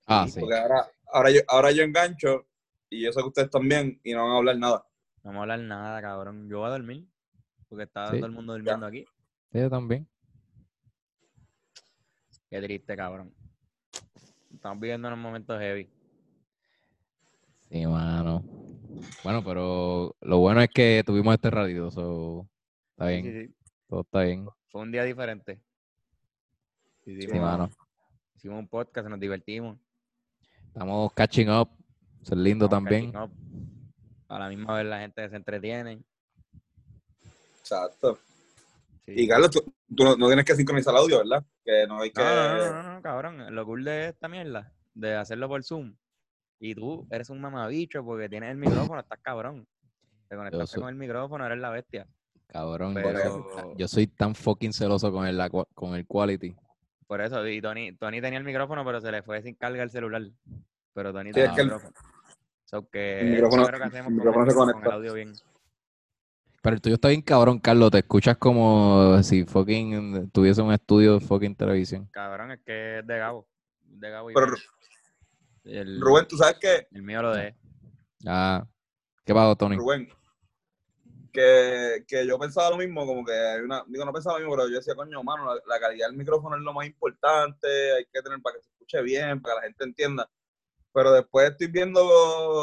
Ah, 0.07 0.27
sí. 0.29 0.39
Porque 0.41 0.55
ahora, 0.57 0.87
ahora, 1.13 1.31
yo, 1.31 1.41
ahora 1.49 1.73
yo 1.73 1.83
engancho 1.83 2.47
y 2.91 3.03
yo 3.05 3.13
sé 3.13 3.21
que 3.21 3.27
ustedes 3.29 3.51
también 3.51 3.99
y 4.05 4.13
no 4.13 4.25
van 4.25 4.33
a 4.33 4.37
hablar 4.37 4.59
nada. 4.59 4.87
No 5.23 5.31
vamos 5.31 5.39
a 5.39 5.43
hablar 5.43 5.59
nada, 5.61 6.01
cabrón. 6.03 6.49
Yo 6.49 6.59
voy 6.59 6.67
a 6.67 6.71
dormir. 6.71 7.07
Porque 7.69 7.85
está 7.85 8.11
Sí. 8.11 8.19
todo 8.19 8.27
el 8.27 8.33
mundo 8.33 8.53
durmiendo 8.53 8.87
aquí. 8.87 9.05
Sí, 9.53 9.59
yo 9.59 9.69
también. 9.71 10.07
Qué 12.49 12.61
triste, 12.63 12.97
cabrón. 12.97 13.35
Estamos 14.55 14.79
viviendo 14.81 15.09
unos 15.09 15.19
momentos 15.19 15.59
heavy. 15.59 15.91
Sí, 17.71 17.87
mano. 17.87 18.43
Bueno, 19.25 19.43
pero 19.45 20.15
lo 20.21 20.39
bueno 20.39 20.61
es 20.63 20.71
que 20.71 21.03
tuvimos 21.05 21.35
este 21.35 21.51
ratito, 21.51 21.91
so, 21.91 22.49
está 22.91 23.09
bien, 23.09 23.25
sí, 23.25 23.47
sí. 23.47 23.55
todo 23.89 24.01
está 24.03 24.23
bien. 24.23 24.49
Fue 24.71 24.83
un 24.83 24.93
día 24.93 25.03
diferente. 25.05 25.61
Hicimos, 27.05 27.33
Sí, 27.33 27.39
mano. 27.39 27.71
hicimos 28.37 28.59
un 28.59 28.69
podcast, 28.69 29.09
nos 29.09 29.21
divertimos. 29.21 29.79
Estamos 30.69 31.13
catching 31.13 31.51
up, 31.51 31.69
eso 32.23 32.35
es 32.35 32.41
lindo 32.41 32.67
estamos 32.67 32.89
también. 32.89 33.13
catching 33.13 33.31
up. 33.31 33.33
A 34.29 34.39
la 34.39 34.49
misma 34.49 34.75
vez 34.77 34.87
la 34.87 35.01
gente 35.01 35.29
se 35.29 35.37
entretiene. 35.37 36.03
Exacto. 37.61 38.19
Sí. 39.05 39.13
Y 39.17 39.29
Carlos, 39.29 39.51
tú, 39.51 39.61
tú 39.95 40.05
no, 40.05 40.17
no 40.17 40.27
tienes 40.27 40.45
que 40.45 40.55
sincronizar 40.57 40.95
el 40.95 41.01
audio, 41.01 41.19
¿verdad? 41.19 41.45
Que 41.65 41.87
no 41.87 42.01
hay 42.01 42.11
que. 42.11 42.21
No, 42.21 42.35
no, 42.35 42.57
no, 42.59 42.83
no, 42.83 42.95
no, 42.95 43.03
cabrón. 43.03 43.55
Lo 43.55 43.65
cool 43.65 43.85
de 43.85 44.09
esta 44.09 44.27
mierda, 44.29 44.73
de 44.95 45.15
hacerlo 45.15 45.49
por 45.49 45.63
Zoom. 45.63 45.95
Y 46.59 46.75
tú 46.75 47.07
eres 47.11 47.29
un 47.31 47.41
mamabicho 47.41 48.05
porque 48.05 48.29
tienes 48.29 48.51
el 48.51 48.57
micrófono, 48.57 49.01
estás 49.01 49.19
cabrón. 49.23 49.67
Te 50.29 50.37
conectaste 50.37 50.67
soy- 50.67 50.81
con 50.81 50.89
el 50.91 50.97
micrófono, 50.97 51.45
eres 51.47 51.59
la 51.59 51.71
bestia. 51.71 52.07
Cabrón, 52.49 52.95
yo 52.95 53.03
Pero- 53.03 53.21
soy- 53.21 53.75
yo 53.77 53.89
soy 53.89 54.07
tan 54.07 54.35
fucking 54.35 54.73
celoso 54.73 55.13
con 55.13 55.27
el, 55.27 55.39
con 55.75 55.95
el 55.95 56.07
quality. 56.07 56.57
Por 57.07 57.21
eso, 57.21 57.47
y 57.47 57.61
Tony, 57.61 57.93
Tony 57.97 58.21
tenía 58.21 58.39
el 58.39 58.45
micrófono, 58.45 58.85
pero 58.85 59.01
se 59.01 59.13
le 59.13 59.23
fue 59.23 59.43
sin 59.43 59.55
carga 59.55 59.83
el 59.83 59.91
celular. 59.91 60.23
Pero 60.95 61.13
Tony 61.13 61.31
Sí, 61.31 61.35
tenía 61.35 61.51
el 61.55 61.65
micrófono. 61.65 61.93
So 62.65 62.89
que 62.89 63.21
el 63.21 63.27
es 63.29 63.33
micrófono- 63.35 63.63
lo 63.63 63.69
primero 63.69 63.79
que 63.79 63.85
hacemos 63.97 63.99
el 63.99 64.05
con 64.07 64.15
micrófono 64.17 64.45
el- 64.45 64.51
se 64.51 64.57
con 64.57 64.67
conecta. 64.69 64.89
el 64.89 64.95
audio 64.97 65.15
bien. 65.15 65.33
Pero 66.63 66.75
el 66.75 66.81
tuyo 66.83 66.95
está 66.97 67.09
bien 67.09 67.23
cabrón, 67.23 67.61
Carlos, 67.61 67.91
te 67.93 67.99
escuchas 67.99 68.37
como 68.39 69.23
si 69.23 69.45
fucking 69.45 70.31
tuviese 70.33 70.63
un 70.63 70.73
estudio 70.73 71.15
de 71.15 71.21
fucking 71.21 71.55
televisión. 71.55 72.09
Cabrón, 72.11 72.51
es 72.53 72.61
que 72.65 72.99
es 73.01 73.07
de 73.07 73.19
Gabo. 73.19 73.47
De 73.83 74.11
Gabo 74.11 74.31
y 74.31 74.35
Pero. 74.35 74.47
El, 75.67 76.01
Rubén, 76.01 76.27
tú 76.29 76.37
sabes 76.37 76.59
que 76.61 76.87
el 76.91 77.03
mío 77.03 77.23
lo 77.23 77.35
de. 77.35 77.55
Ah, 78.27 78.67
¿qué 79.25 79.35
pasó, 79.35 79.55
Tony? 79.57 79.77
Rubén, 79.77 80.09
que, 81.33 82.05
que 82.09 82.27
yo 82.27 82.39
pensaba 82.39 82.71
lo 82.71 82.79
mismo, 82.79 83.07
como 83.07 83.25
que 83.25 83.33
hay 83.33 83.61
una, 83.61 83.85
digo, 83.87 84.05
no 84.05 84.13
pensaba 84.13 84.39
lo 84.39 84.45
mismo, 84.45 84.57
pero 84.57 84.69
yo 84.69 84.77
decía, 84.77 84.95
coño, 84.95 85.23
mano, 85.23 85.55
la, 85.55 85.61
la 85.67 85.81
calidad 85.81 86.09
del 86.09 86.17
micrófono 86.17 86.57
es 86.57 86.63
lo 86.63 86.73
más 86.73 86.87
importante, 86.87 87.67
hay 87.93 88.05
que 88.13 88.23
tener 88.23 88.41
para 88.41 88.57
que 88.57 88.63
se 88.63 88.71
escuche 88.71 89.03
bien, 89.03 89.41
para 89.43 89.55
que 89.55 89.61
la 89.61 89.67
gente 89.67 89.85
entienda. 89.85 90.31
Pero 90.95 91.13
después 91.13 91.51
estoy 91.51 91.67
viendo 91.67 92.01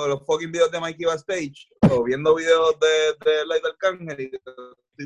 los 0.08 0.26
fucking 0.26 0.52
videos 0.52 0.72
de 0.72 0.80
Mikey 0.80 1.06
Backstage, 1.06 1.70
o 1.92 2.04
viendo 2.04 2.34
videos 2.34 2.76
de, 2.80 3.32
de 3.32 3.46
Light 3.46 3.64
Arcángel, 3.64 4.20
y 4.22 4.36
estoy 4.36 4.56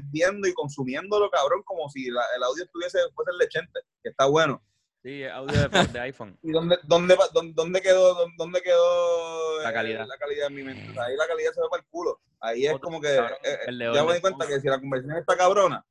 viendo 0.10 0.48
y 0.48 0.54
consumiéndolo, 0.54 1.30
cabrón, 1.30 1.62
como 1.66 1.90
si 1.90 2.10
la- 2.10 2.24
el 2.38 2.44
audio 2.44 2.64
estuviese 2.64 3.00
fuese 3.14 3.32
el 3.32 3.38
lechente, 3.38 3.82
que 4.02 4.10
está 4.10 4.28
bueno. 4.28 4.64
Sí, 5.04 5.24
audio 5.26 5.70
de, 5.70 5.88
de 5.88 6.00
iPhone. 6.00 6.38
¿Y 6.44 6.52
dónde, 6.52 6.78
dónde, 6.84 7.16
va- 7.16 7.30
dónde, 7.34 7.54
dónde 7.54 7.82
quedó, 7.82 8.16
dónde, 8.38 8.62
quedó 8.62 9.62
La 9.64 9.70
eh, 9.70 9.74
calidad. 9.74 10.06
la 10.08 10.18
calidad 10.18 10.48
en 10.48 10.56
mi 10.56 10.64
mente? 10.64 10.90
O 10.90 10.94
sea, 10.94 11.04
ahí 11.06 11.16
la 11.16 11.28
calidad 11.28 11.52
se 11.54 11.62
ve 11.62 11.68
para 11.70 11.82
el 11.82 11.88
culo. 11.90 12.20
Ahí 12.40 12.66
es 12.66 12.74
Otro, 12.74 12.82
como 12.90 13.02
que 13.02 13.16
cabrón, 13.16 13.38
eh, 13.44 13.72
de 13.74 13.94
ya 13.94 14.04
me 14.04 14.14
di 14.16 14.22
cuenta 14.22 14.48
que 14.48 14.60
si 14.60 14.68
la 14.68 14.80
conversión 14.80 15.16
está 15.18 15.36
cabrona, 15.38 15.84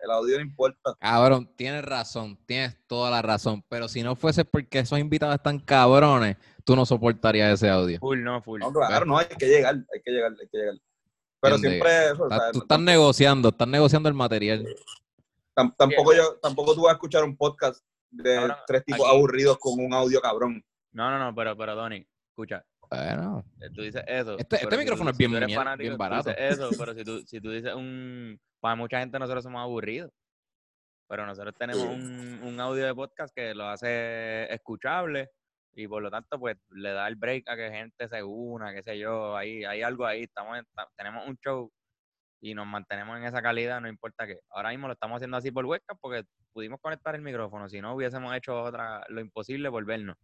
el 0.00 0.10
audio 0.10 0.36
no 0.36 0.42
importa. 0.42 0.94
Cabrón, 0.98 1.48
tienes 1.56 1.84
razón, 1.84 2.36
tienes 2.46 2.76
toda 2.88 3.10
la 3.10 3.22
razón. 3.22 3.62
Pero 3.68 3.88
si 3.88 4.02
no 4.02 4.16
fuese 4.16 4.44
porque 4.44 4.80
esos 4.80 4.98
invitados 4.98 5.34
están 5.36 5.60
cabrones, 5.60 6.36
tú 6.64 6.74
no 6.74 6.84
soportarías 6.86 7.52
ese 7.54 7.68
audio. 7.70 7.98
Full, 8.00 8.22
no, 8.22 8.42
full. 8.42 8.58
No, 8.60 8.72
claro, 8.72 9.06
no, 9.06 9.18
hay 9.18 9.26
que 9.26 9.46
llegar, 9.46 9.74
hay 9.76 10.00
que 10.04 10.10
llegar, 10.10 10.32
hay 10.40 10.48
que 10.48 10.58
llegar. 10.58 10.74
Pero 11.40 11.58
siempre 11.58 12.06
eso, 12.06 12.22
o 12.22 12.26
Estás- 12.28 12.38
sea, 12.42 12.52
tú 12.52 12.58
no- 12.58 12.64
estás 12.64 12.80
negociando, 12.80 13.48
estás 13.50 13.68
negociando 13.68 14.08
el 14.08 14.14
material. 14.14 14.66
tam- 15.54 15.74
tampoco 15.76 16.14
yo, 16.14 16.36
tampoco 16.40 16.74
tú 16.74 16.82
vas 16.82 16.90
a 16.90 16.94
escuchar 16.94 17.22
un 17.24 17.36
podcast 17.36 17.84
de 18.12 18.34
Cabrón, 18.36 18.56
tres 18.66 18.84
tipos 18.84 19.06
aquí- 19.06 19.16
aburridos 19.16 19.58
con 19.58 19.84
un 19.84 19.92
audio 19.94 20.20
cabrón. 20.20 20.62
No, 20.92 21.10
no, 21.10 21.18
no, 21.18 21.34
pero, 21.34 21.56
pero 21.56 21.74
Donny, 21.74 22.06
escucha, 22.30 22.64
Bueno, 22.90 23.44
eh, 23.60 23.70
tú 23.74 23.80
dices 23.82 24.04
eso. 24.06 24.36
Este- 24.38 24.56
este 24.56 24.76
micrófono 24.76 25.10
tú- 25.10 25.14
es 25.14 25.18
bien 25.18 25.30
si 25.30 25.32
tú 25.32 25.36
eres 25.38 25.46
miel- 25.48 25.58
fanático, 25.58 25.80
bien 25.82 25.92
tú 25.94 25.98
barato. 25.98 26.28
dices 26.30 26.44
eso, 26.58 26.70
pero 26.78 26.94
si 26.94 27.04
tú, 27.04 27.22
si 27.26 27.40
tú 27.40 27.50
dices 27.50 27.74
un... 27.74 28.38
Para 28.60 28.76
mucha 28.76 29.00
gente 29.00 29.18
nosotros 29.18 29.42
somos 29.42 29.60
aburridos. 29.62 30.10
Pero 31.08 31.26
nosotros 31.26 31.54
tenemos 31.58 31.82
un, 31.84 32.40
un 32.42 32.60
audio 32.60 32.86
de 32.86 32.94
podcast 32.94 33.34
que 33.34 33.54
lo 33.54 33.66
hace 33.66 34.44
escuchable 34.52 35.30
y 35.74 35.86
por 35.88 36.02
lo 36.02 36.10
tanto 36.10 36.38
pues 36.38 36.56
le 36.70 36.90
da 36.92 37.08
el 37.08 37.16
break 37.16 37.48
a 37.48 37.56
que 37.56 37.70
gente 37.70 38.08
se 38.08 38.22
una, 38.22 38.72
qué 38.74 38.82
sé 38.82 38.98
yo, 38.98 39.36
ahí 39.36 39.64
hay 39.64 39.82
algo 39.82 40.06
ahí, 40.06 40.22
estamos 40.22 40.58
en- 40.58 40.66
tenemos 40.96 41.26
un 41.26 41.36
show 41.38 41.70
y 42.44 42.54
nos 42.54 42.66
mantenemos 42.66 43.16
en 43.16 43.24
esa 43.24 43.40
calidad, 43.40 43.80
no 43.80 43.88
importa 43.88 44.26
qué. 44.26 44.40
Ahora 44.50 44.70
mismo 44.70 44.88
lo 44.88 44.94
estamos 44.94 45.16
haciendo 45.16 45.36
así 45.36 45.50
por 45.52 45.64
webcam 45.64 45.96
porque 46.00 46.24
pudimos 46.52 46.80
conectar 46.80 47.14
el 47.14 47.22
micrófono, 47.22 47.68
si 47.68 47.80
no 47.80 47.94
hubiésemos 47.94 48.34
hecho 48.34 48.60
otra 48.64 49.04
lo 49.08 49.20
imposible 49.20 49.70
por 49.70 49.84
vernos. 49.84 50.16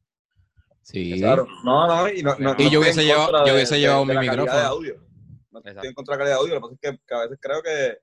sí. 0.83 1.19
Claro. 1.19 1.47
No, 1.65 1.87
no, 1.87 2.09
y 2.09 2.23
no, 2.23 2.35
no- 2.39 2.39
Y 2.39 2.43
no 2.43 2.57
yo 2.59 2.65
estoy 2.65 2.77
hubiese 2.79 3.01
en 3.03 3.07
llevado- 3.07 3.47
yo 3.47 3.55
hubiese 3.55 3.75
de- 3.77 3.81
llevado 3.81 4.01
de 4.01 4.07
mi 4.07 4.15
calidad 4.15 4.33
de 4.33 4.39
micrófono. 4.41 4.67
audio. 4.69 4.95
No 5.51 5.59
estoy 5.61 5.71
Exacto. 5.71 5.89
en 5.89 5.95
contra 5.95 6.15
de 6.15 6.19
la 6.19 6.25
calidad 6.25 6.37
de 6.37 6.41
audio, 6.43 6.55
lo 6.55 6.61
que 6.61 6.63
pasa 6.63 6.75
es 6.75 6.81
que, 6.99 7.05
que 7.07 7.15
a 7.15 7.19
veces 7.21 7.39
creo 7.41 7.63
que, 7.63 7.99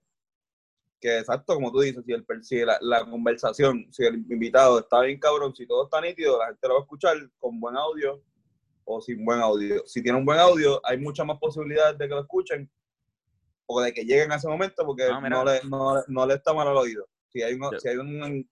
que 1.01 1.19
exacto, 1.19 1.53
como 1.55 1.71
tú 1.71 1.81
dices, 1.81 2.03
si, 2.05 2.13
el, 2.13 2.25
si 2.43 2.65
la, 2.65 2.77
la 2.81 3.05
conversación, 3.05 3.85
si 3.91 4.05
el 4.05 4.15
invitado 4.31 4.79
está 4.79 5.01
bien 5.01 5.19
cabrón, 5.19 5.53
si 5.55 5.67
todo 5.67 5.83
está 5.85 5.99
nítido, 6.01 6.39
la 6.39 6.47
gente 6.47 6.67
lo 6.67 6.75
va 6.75 6.79
a 6.79 6.83
escuchar 6.83 7.17
con 7.37 7.59
buen 7.59 7.75
audio 7.75 8.21
o 8.85 9.01
sin 9.01 9.25
buen 9.25 9.39
audio. 9.41 9.83
Si 9.85 10.01
tiene 10.01 10.17
un 10.17 10.25
buen 10.25 10.39
audio, 10.39 10.79
hay 10.85 10.97
muchas 10.97 11.25
más 11.25 11.37
posibilidades 11.39 11.97
de 11.97 12.07
que 12.07 12.13
lo 12.13 12.21
escuchen 12.21 12.69
o 13.67 13.81
de 13.81 13.93
que 13.93 14.03
lleguen 14.03 14.31
a 14.31 14.35
ese 14.35 14.47
momento 14.47 14.85
porque 14.85 15.07
No, 15.07 15.21
mira. 15.21 15.37
no, 15.37 15.45
le, 15.45 15.59
no, 15.69 16.03
no 16.07 16.25
le 16.27 16.33
está 16.35 16.53
mal 16.53 16.67
al 16.67 16.77
oído. 16.77 17.07
Si 17.29 17.41
hay 17.41 17.53
un, 17.55 17.61
Yo- 17.71 17.79
si 17.79 17.89
hay 17.89 17.97
un 17.97 18.47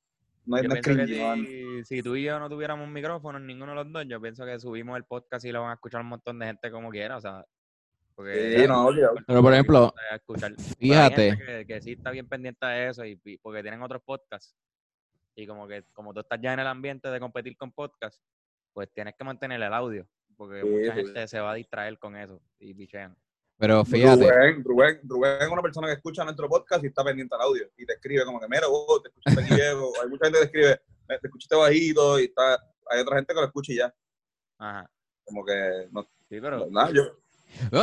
no 0.46 0.58
hay 0.58 0.64
si, 1.46 1.86
si 1.86 2.04
tú 2.04 2.16
y 2.18 2.24
yo 2.24 2.38
no 2.38 2.50
tuviéramos 2.50 2.86
un 2.86 2.92
micrófono, 2.92 3.40
ninguno 3.40 3.72
de 3.72 3.76
los 3.84 3.92
dos, 3.94 4.06
yo 4.10 4.20
pienso 4.22 4.46
que 4.46 4.60
subimos 4.60 4.98
el 4.98 5.06
podcast 5.06 5.46
y 5.46 5.52
lo 5.54 5.62
van 5.62 5.72
a 5.72 5.74
escuchar 5.76 6.02
un 6.02 6.08
montón 6.08 6.38
de 6.40 6.48
gente 6.48 6.70
como 6.70 6.90
quiera, 6.90 7.16
o 7.18 7.22
sea, 7.22 7.46
porque 8.16 8.58
Sí, 8.60 8.68
no. 8.68 8.90
Pero, 9.26 9.42
por 9.42 9.54
ejemplo, 9.54 9.94
Fíjate, 10.80 11.38
que, 11.38 11.66
que 11.66 11.82
sí 11.82 11.94
está 11.94 12.12
bien 12.12 12.28
pendiente 12.28 12.66
de 12.66 12.90
eso 12.90 13.06
y, 13.06 13.20
y 13.24 13.38
porque 13.38 13.62
tienen 13.62 13.82
otros 13.82 14.02
podcasts 14.04 14.54
y 15.36 15.48
como 15.48 15.68
que 15.68 15.84
como 15.94 16.14
tú 16.14 16.20
estás 16.20 16.40
ya 16.42 16.54
en 16.54 16.60
el 16.60 16.68
ambiente 16.68 17.08
de 17.10 17.20
competir 17.20 17.56
con 17.56 17.72
podcasts, 17.72 18.22
pues 18.74 18.92
tienes 18.94 19.16
que 19.18 19.24
mantener 19.24 19.62
el 19.62 19.74
audio 19.74 20.06
porque 20.36 20.62
Sí, 20.62 20.68
mucha 20.68 20.94
sí. 20.96 21.06
gente 21.06 21.28
se 21.28 21.40
va 21.40 21.52
a 21.52 21.56
distraer 21.56 21.98
con 22.00 22.18
eso 22.18 22.42
y 22.60 22.74
bichean. 22.74 23.16
Pero 23.64 23.86
fíjate, 23.86 24.26
Rubén, 24.30 24.62
Rubén, 24.66 25.00
Rubén 25.04 25.38
es 25.40 25.48
una 25.48 25.62
persona 25.62 25.88
que 25.88 25.94
escucha 25.94 26.26
nuestro 26.26 26.50
podcast 26.50 26.84
y 26.84 26.88
está 26.88 27.02
pendiente 27.02 27.34
al 27.34 27.44
audio 27.44 27.66
y 27.78 27.86
te 27.86 27.94
escribe 27.94 28.26
como 28.26 28.38
que, 28.38 28.48
mira, 28.50 28.68
vos, 28.68 29.02
te 29.02 29.08
escuchaste 29.08 29.42
aquí 29.42 29.54
viejo. 29.62 29.94
Hay 30.04 30.10
mucha 30.10 30.26
gente 30.26 30.40
que 30.40 30.46
te 30.46 30.46
escribe, 30.48 30.82
"Me- 31.08 31.18
te 31.20 31.28
escuchaste 31.28 31.56
bajito 31.56 32.20
y 32.20 32.26
está, 32.26 32.56
hay 32.92 33.00
otra 33.00 33.16
gente 33.16 33.34
que 33.34 33.40
lo 33.40 33.46
escucha 33.46 33.72
y 33.72 33.78
ya. 33.78 33.94
Ajá. 34.60 34.90
Como 35.24 35.46
que, 35.46 35.88
no, 35.94 36.04
Sí, 36.30 36.42
pero 36.42 36.68
nada, 36.70 36.92
yo, 36.92 37.04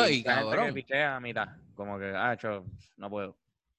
que 0.06 0.22
cabrón, 0.22 0.74
pichea 0.74 1.16
a 1.16 1.20
mitad, 1.20 1.48
como 1.74 1.98
que, 1.98 2.12
ah, 2.14 2.36
cho, 2.36 2.66
no 2.98 3.08
puedo. 3.08 3.38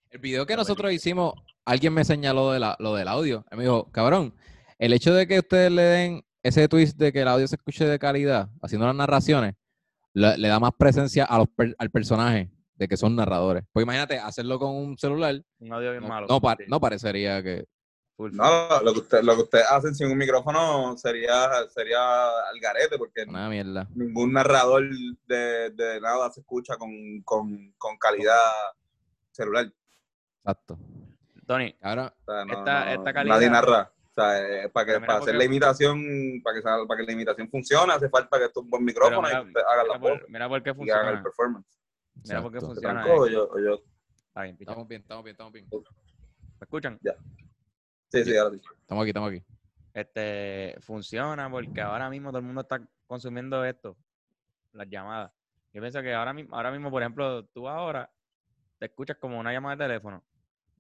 el 0.09 0.19
video 0.19 0.45
que 0.47 0.55
nosotros 0.55 0.91
hicimos, 0.91 1.35
alguien 1.65 1.93
me 1.93 2.03
señaló 2.03 2.51
de 2.51 2.59
la- 2.59 2.75
lo 2.80 2.95
del 2.95 3.07
audio. 3.09 3.45
Él 3.51 3.57
me 3.59 3.63
dijo, 3.65 3.91
cabrón, 3.91 4.33
el 4.80 4.93
hecho 4.93 5.13
de 5.13 5.27
que 5.27 5.38
ustedes 5.38 5.71
le 5.71 5.83
den 5.83 6.25
ese 6.41 6.67
twist 6.67 6.97
de 6.97 7.13
que 7.13 7.21
el 7.21 7.27
audio 7.27 7.47
se 7.47 7.57
escuche 7.57 7.85
de 7.85 7.99
calidad, 7.99 8.49
haciendo 8.63 8.88
las 8.88 8.95
narraciones, 8.95 9.53
le, 10.14 10.38
le 10.38 10.48
da 10.48 10.59
más 10.59 10.72
presencia 10.77 11.25
a 11.25 11.38
los 11.38 11.48
per- 11.49 11.75
al 11.77 11.90
personaje 11.90 12.49
de 12.75 12.88
que 12.88 12.98
son 12.98 13.15
narradores. 13.15 13.64
Pues 13.72 13.83
imagínate, 13.83 14.17
hacerlo 14.19 14.57
con 14.59 14.72
un 14.75 14.98
celular, 14.98 15.41
Un 15.59 15.73
audio 15.73 15.91
bien 15.91 16.03
no, 16.03 16.09
malo. 16.09 16.27
no 16.30 16.41
pa- 16.41 16.57
no 16.67 16.80
parecería 16.80 17.41
que... 17.43 17.65
no, 18.17 18.81
lo 18.81 18.93
que 18.93 18.99
usted, 18.99 19.22
lo 19.23 19.35
que 19.35 19.41
ustedes 19.43 19.65
hacen 19.69 19.93
sin 19.95 20.07
un 20.11 20.17
micrófono 20.17 20.98
sería, 20.98 21.49
sería 21.69 21.99
al 22.25 22.59
garete 22.61 22.98
porque 22.98 23.23
Una 23.27 23.49
mierda. 23.49 23.88
ningún 23.95 24.33
narrador 24.33 24.83
de, 25.27 25.69
de 25.72 26.01
nada 26.01 26.31
se 26.31 26.40
escucha 26.41 26.75
con, 26.77 26.91
con, 27.23 27.73
con 27.77 27.98
calidad 27.98 28.35
celular. 29.31 29.72
Exacto. 30.43 30.77
Tony, 31.45 31.73
Cabrón, 31.73 32.11
O 32.25 32.31
sea, 32.31 32.45
no- 32.45 32.53
Esta- 32.53 32.85
no- 32.85 32.91
esta 32.91 33.14
calidad- 33.14 33.35
Nadie 33.35 33.49
narra. 33.49 33.91
Sea, 34.22 34.64
eh, 34.66 34.69
para, 34.69 34.85
que, 34.85 35.00
para 35.00 35.14
hacer 35.14 35.19
porque- 35.19 35.38
la 35.38 35.43
imitación, 35.45 36.41
para 36.43 36.56
que, 36.58 36.61
para 36.88 36.98
que 36.98 37.03
la 37.03 37.11
imitación 37.11 37.50
funcione, 37.50 37.93
hace 37.93 38.09
falta 38.09 38.38
que 38.40 38.45
esté 38.45 38.59
un 38.59 38.69
buen 38.69 38.83
micrófono 38.85 39.22
mira- 39.22 39.41
y 39.41 39.48
usted 39.48 39.61
haga 39.61 39.83
la 39.83 39.98
voz 39.98 40.19
mira 40.27 40.50
por 40.50 40.64
qué 40.64 40.69
y 40.69 40.72
haga 40.72 40.77
el 40.77 40.77
funciona. 41.17 41.24
performance. 41.24 41.80
Mira 42.24 42.41
por 42.41 42.51
qué 42.51 42.58
exacto. 42.58 42.82
¿Te 42.82 42.88
funciona. 42.88 43.06
eh. 43.27 43.32
yo, 43.32 43.50
o 43.50 43.59
yo? 43.59 43.82
Está 44.27 44.43
bien. 44.43 44.58
Estamos 44.59 44.88
bien, 44.88 45.01
estamos 45.01 45.24
bien, 45.24 45.33
estamos 45.33 45.53
bien. 45.53 45.67
¿Me 45.72 46.66
escuchan? 46.66 47.00
Sí, 48.11 48.24
sí, 48.24 48.38
ahora 48.38 48.56
sí. 48.56 48.61
Estamos 48.82 49.01
aquí, 49.03 49.09
estamos 49.09 49.30
aquí. 49.32 49.43
Este, 49.93 50.75
funciona 50.82 51.50
porque 51.50 51.82
ahora 51.82 52.09
mismo 52.09 52.30
todo 52.30 52.40
el 52.40 52.45
mundo 52.45 52.61
está 52.61 52.82
consumiendo 53.08 53.64
esto, 53.66 53.98
las 54.74 54.88
llamadas. 54.90 55.32
Yo 55.74 55.82
pienso 55.82 56.01
que 56.01 56.14
ahora 56.14 56.33
mismo, 56.33 56.56
ahora 56.56 56.72
mismo, 56.72 56.90
por 56.91 57.01
ejemplo, 57.01 57.45
tú 57.48 57.67
ahora 57.67 58.09
te 58.80 58.85
escuchas 58.85 59.17
como 59.17 59.40
una 59.40 59.51
llamada 59.53 59.75
de 59.75 59.83
teléfono, 59.85 60.24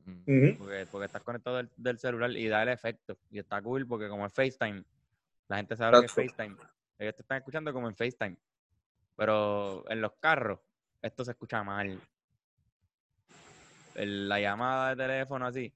Mm. 0.05 0.57
Porque, 0.57 0.87
porque 0.91 1.05
estás 1.05 1.23
conectado 1.23 1.57
del, 1.57 1.69
del 1.75 1.99
celular 1.99 2.31
y 2.31 2.47
da 2.47 2.63
el 2.63 2.69
efecto. 2.69 3.17
Y 3.29 3.39
está 3.39 3.61
cool 3.61 3.87
porque 3.87 4.09
como 4.09 4.25
es 4.25 4.33
FaceTime, 4.33 4.83
la 5.47 5.57
gente 5.57 5.75
sabe 5.75 5.99
que 5.99 6.05
es. 6.05 6.11
FaceTime. 6.13 6.55
Ellos 6.97 7.15
te 7.15 7.21
están 7.21 7.37
escuchando 7.37 7.73
como 7.73 7.87
en 7.87 7.95
FaceTime. 7.95 8.37
Pero 9.15 9.83
en 9.89 10.01
los 10.01 10.13
carros, 10.19 10.59
esto 11.01 11.25
se 11.25 11.31
escucha 11.31 11.63
mal. 11.63 11.99
El- 13.95 14.29
la 14.29 14.39
llamada 14.39 14.89
de 14.89 15.03
teléfono 15.03 15.45
así, 15.45 15.73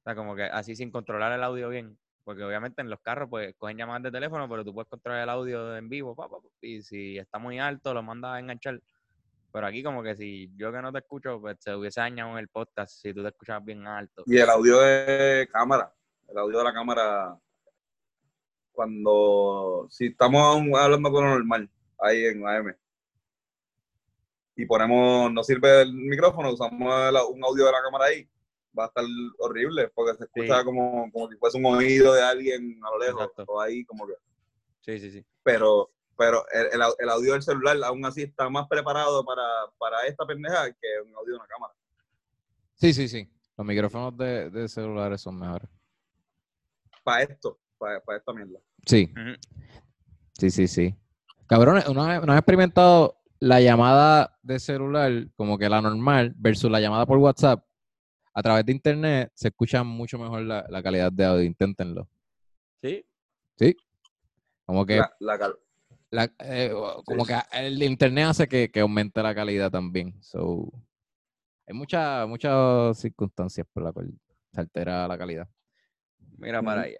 o 0.00 0.02
sea, 0.02 0.14
como 0.14 0.34
que 0.34 0.42
así 0.42 0.74
sin 0.74 0.90
controlar 0.90 1.32
el 1.32 1.42
audio 1.42 1.68
bien. 1.68 1.96
Porque 2.24 2.44
obviamente 2.44 2.80
en 2.82 2.90
los 2.90 3.00
carros 3.00 3.28
pues 3.28 3.54
cogen 3.56 3.76
llamadas 3.76 4.04
de 4.04 4.12
teléfono, 4.12 4.48
pero 4.48 4.64
tú 4.64 4.72
puedes 4.72 4.88
controlar 4.88 5.22
el 5.22 5.28
audio 5.28 5.76
en 5.76 5.88
vivo, 5.88 6.14
pa, 6.14 6.28
pa, 6.28 6.40
pa, 6.40 6.48
y 6.60 6.80
si 6.82 7.18
está 7.18 7.38
muy 7.38 7.58
alto 7.58 7.92
lo 7.92 8.02
mandas 8.02 8.34
a 8.34 8.38
enganchar. 8.38 8.80
Pero 9.52 9.66
aquí 9.66 9.82
como 9.82 10.02
que 10.02 10.16
si 10.16 10.50
yo 10.56 10.72
que 10.72 10.80
no 10.80 10.90
te 10.92 11.00
escucho, 11.00 11.38
pues 11.40 11.58
se 11.60 11.74
hubiese 11.74 12.00
dañado 12.00 12.32
en 12.32 12.38
el 12.38 12.48
podcast 12.48 12.94
si 13.02 13.12
tú 13.12 13.22
te 13.22 13.28
escuchabas 13.28 13.64
bien 13.64 13.86
alto. 13.86 14.22
Y 14.26 14.38
el 14.38 14.48
audio 14.48 14.78
de 14.80 15.46
cámara, 15.52 15.92
el 16.28 16.38
audio 16.38 16.58
de 16.58 16.64
la 16.64 16.72
cámara, 16.72 17.38
cuando, 18.72 19.86
si 19.90 20.06
estamos 20.06 20.62
hablando 20.78 21.10
con 21.10 21.24
lo 21.24 21.30
normal, 21.30 21.68
ahí 22.00 22.24
en 22.24 22.46
AM, 22.46 22.74
y 24.56 24.66
ponemos, 24.66 25.32
no 25.32 25.42
sirve 25.44 25.82
el 25.82 25.92
micrófono, 25.92 26.52
usamos 26.52 26.80
un 26.80 27.44
audio 27.44 27.66
de 27.66 27.72
la 27.72 27.82
cámara 27.82 28.06
ahí, 28.06 28.26
va 28.78 28.84
a 28.84 28.86
estar 28.86 29.04
horrible, 29.38 29.88
porque 29.94 30.16
se 30.16 30.24
escucha 30.24 30.60
Sí. 30.60 30.64
como, 30.64 31.10
como 31.12 31.28
si 31.30 31.36
fuese 31.36 31.58
un 31.58 31.66
oído 31.66 32.14
de 32.14 32.22
alguien 32.22 32.80
a 32.82 32.90
lo 32.90 32.98
lejos, 32.98 33.22
Exacto. 33.30 33.44
o 33.52 33.60
ahí 33.60 33.84
como 33.84 34.06
que, 34.06 34.14
Sí, 34.80 34.98
sí, 34.98 35.10
sí. 35.10 35.24
pero 35.42 35.90
pero 36.22 36.44
el, 36.52 36.66
el 36.74 36.80
au- 36.82 36.94
el 37.00 37.08
audio 37.08 37.32
del 37.32 37.42
celular 37.42 37.76
aún 37.82 38.04
así 38.06 38.22
está 38.22 38.48
más 38.48 38.68
preparado 38.68 39.24
para, 39.24 39.42
para 39.76 40.06
esta 40.06 40.24
pendeja 40.24 40.70
que 40.70 40.88
un 41.04 41.12
audio 41.16 41.32
de 41.32 41.38
una 41.38 41.46
cámara. 41.48 41.74
Sí, 42.74 42.92
sí, 42.94 43.08
sí. 43.08 43.28
Los 43.56 43.66
micrófonos 43.66 44.16
de, 44.16 44.48
de 44.50 44.68
celulares 44.68 45.20
son 45.20 45.36
mejores. 45.38 45.68
Para 47.02 47.22
esto, 47.24 47.58
para, 47.76 48.00
para 48.00 48.18
esta 48.18 48.32
mierda. 48.32 48.60
Sí. 48.86 49.12
Sí, 50.38 50.50
sí, 50.50 50.68
sí. 50.68 50.94
Cabrones, 51.48 51.92
¿no 51.92 52.02
has, 52.04 52.24
no 52.24 52.32
has 52.32 52.38
experimentado 52.38 53.20
la 53.40 53.60
llamada 53.60 54.38
de 54.42 54.60
celular 54.60 55.10
como 55.36 55.58
que 55.58 55.68
la 55.68 55.80
normal 55.82 56.32
versus 56.36 56.70
la 56.70 56.78
llamada 56.80 57.04
por 57.04 57.18
WhatsApp? 57.18 57.64
A 58.32 58.42
través 58.42 58.64
de 58.64 58.72
internet 58.72 59.32
se 59.34 59.48
escucha 59.48 59.82
mucho 59.82 60.18
mejor 60.18 60.42
la, 60.42 60.64
la 60.68 60.82
calidad 60.84 61.10
de 61.10 61.24
audio. 61.24 61.42
Inténtenlo. 61.42 62.08
Sí, 62.80 63.04
Como 64.64 64.86
que 64.86 64.96
La, 64.98 65.12
la 65.20 65.38
la- 66.12 66.32
eh, 66.40 66.72
como 67.04 67.24
que 67.24 67.34
el 67.54 67.82
internet 67.82 68.26
hace 68.28 68.46
que, 68.46 68.70
que 68.70 68.80
aumente 68.80 69.20
la 69.22 69.34
calidad 69.34 69.70
también. 69.70 70.14
So, 70.22 70.70
hay 71.66 71.74
muchas 71.74 72.28
muchas 72.28 72.98
circunstancias 72.98 73.66
por 73.72 73.82
las 73.82 73.92
cuales 73.92 74.12
se 74.52 74.60
altera 74.60 75.08
la 75.08 75.18
calidad. 75.18 75.48
Mira 76.38 76.62
para 76.62 76.82
allá. 76.82 76.98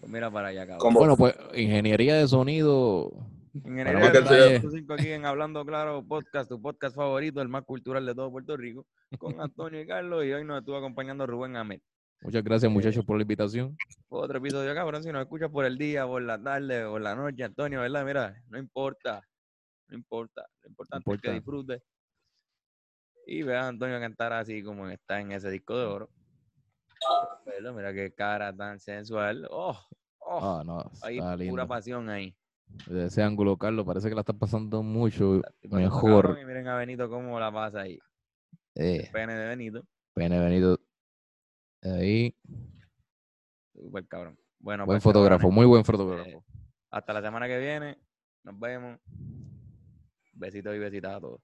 Pues 0.00 0.10
mira 0.12 0.30
para 0.30 0.48
allá, 0.48 0.66
cabrón. 0.66 0.94
Bueno, 0.94 1.16
pues 1.16 1.34
ingeniería 1.54 2.16
de 2.16 2.28
sonido. 2.28 3.10
Ingeniería 3.52 4.10
de. 4.10 4.24
Sonido, 4.60 4.70
cinco 4.70 4.92
aquí 4.94 5.08
en 5.10 5.24
Hablando 5.26 5.64
Claro 5.64 6.04
Podcast, 6.06 6.48
tu 6.48 6.60
podcast 6.60 6.94
favorito, 6.96 7.40
el 7.40 7.48
más 7.48 7.64
cultural 7.64 8.04
de 8.04 8.14
todo 8.14 8.30
Puerto 8.30 8.56
Rico, 8.56 8.86
con 9.18 9.40
Antonio 9.40 9.80
y 9.80 9.86
Carlos. 9.86 10.24
Y 10.24 10.32
hoy 10.32 10.44
nos 10.44 10.58
estuvo 10.60 10.76
acompañando 10.76 11.26
Rubén 11.26 11.56
Ahmed. 11.56 11.80
Muchas 12.20 12.42
gracias, 12.42 12.72
muchachos, 12.72 13.04
por 13.04 13.16
la 13.18 13.22
invitación. 13.22 13.76
Otro 14.08 14.38
episodio, 14.38 14.74
cabrón. 14.74 15.02
Si 15.02 15.12
nos 15.12 15.22
escuchas 15.22 15.50
por 15.50 15.64
el 15.66 15.76
día, 15.76 16.06
por 16.06 16.22
la 16.22 16.42
tarde, 16.42 16.86
por 16.86 17.00
la 17.00 17.14
noche, 17.14 17.44
Antonio, 17.44 17.80
¿verdad? 17.80 18.04
Mira, 18.04 18.42
no 18.48 18.58
importa. 18.58 19.22
No 19.88 19.96
importa. 19.96 20.46
Lo 20.62 20.68
importante 20.70 21.12
es 21.14 21.20
que 21.20 21.32
disfrutes. 21.32 21.82
Y 23.26 23.42
vean 23.42 23.64
a 23.64 23.68
Antonio 23.68 24.00
cantar 24.00 24.32
así 24.32 24.62
como 24.62 24.88
está 24.88 25.20
en 25.20 25.32
ese 25.32 25.50
disco 25.50 25.76
de 25.78 25.84
oro. 25.84 26.10
¿Verdad? 27.44 27.72
Mira 27.74 27.92
qué 27.92 28.12
cara 28.14 28.54
tan 28.56 28.80
sensual. 28.80 29.46
Oh, 29.50 29.78
oh. 30.20 30.40
Ah, 30.60 30.62
no, 30.64 30.90
hay 31.02 31.18
pura 31.18 31.36
lindo. 31.36 31.68
pasión 31.68 32.08
ahí. 32.08 32.34
De 32.86 33.06
ese 33.06 33.22
ángulo, 33.22 33.58
Carlos, 33.58 33.84
parece 33.84 34.08
que 34.08 34.14
la 34.14 34.22
está 34.22 34.32
pasando 34.32 34.82
mucho 34.82 35.42
mejor. 35.64 36.22
cabrón, 36.24 36.40
Y 36.40 36.44
miren 36.46 36.66
a 36.68 36.76
Benito 36.76 37.08
cómo 37.10 37.38
la 37.38 37.52
pasa 37.52 37.82
ahí. 37.82 37.98
Eh, 38.74 39.02
El 39.04 39.10
pene 39.12 39.34
de 39.34 39.48
Benito. 39.48 39.82
pene 40.14 40.40
venido 40.40 40.78
ahí. 41.84 42.34
Súper 43.72 44.06
cabrón. 44.06 44.38
Bueno, 44.58 44.86
Buen 44.86 44.96
pues, 44.96 45.02
fotógrafo, 45.04 45.50
muy 45.50 45.66
buen 45.66 45.84
fotógrafo. 45.84 46.44
hasta 46.90 47.12
la 47.12 47.22
semana 47.22 47.46
que 47.46 47.58
viene. 47.58 47.98
Nos 48.44 48.58
vemos. 48.58 48.98
Besitos 50.32 50.74
y 50.74 50.78
besitas 50.78 51.14
a 51.16 51.20
todos. 51.20 51.40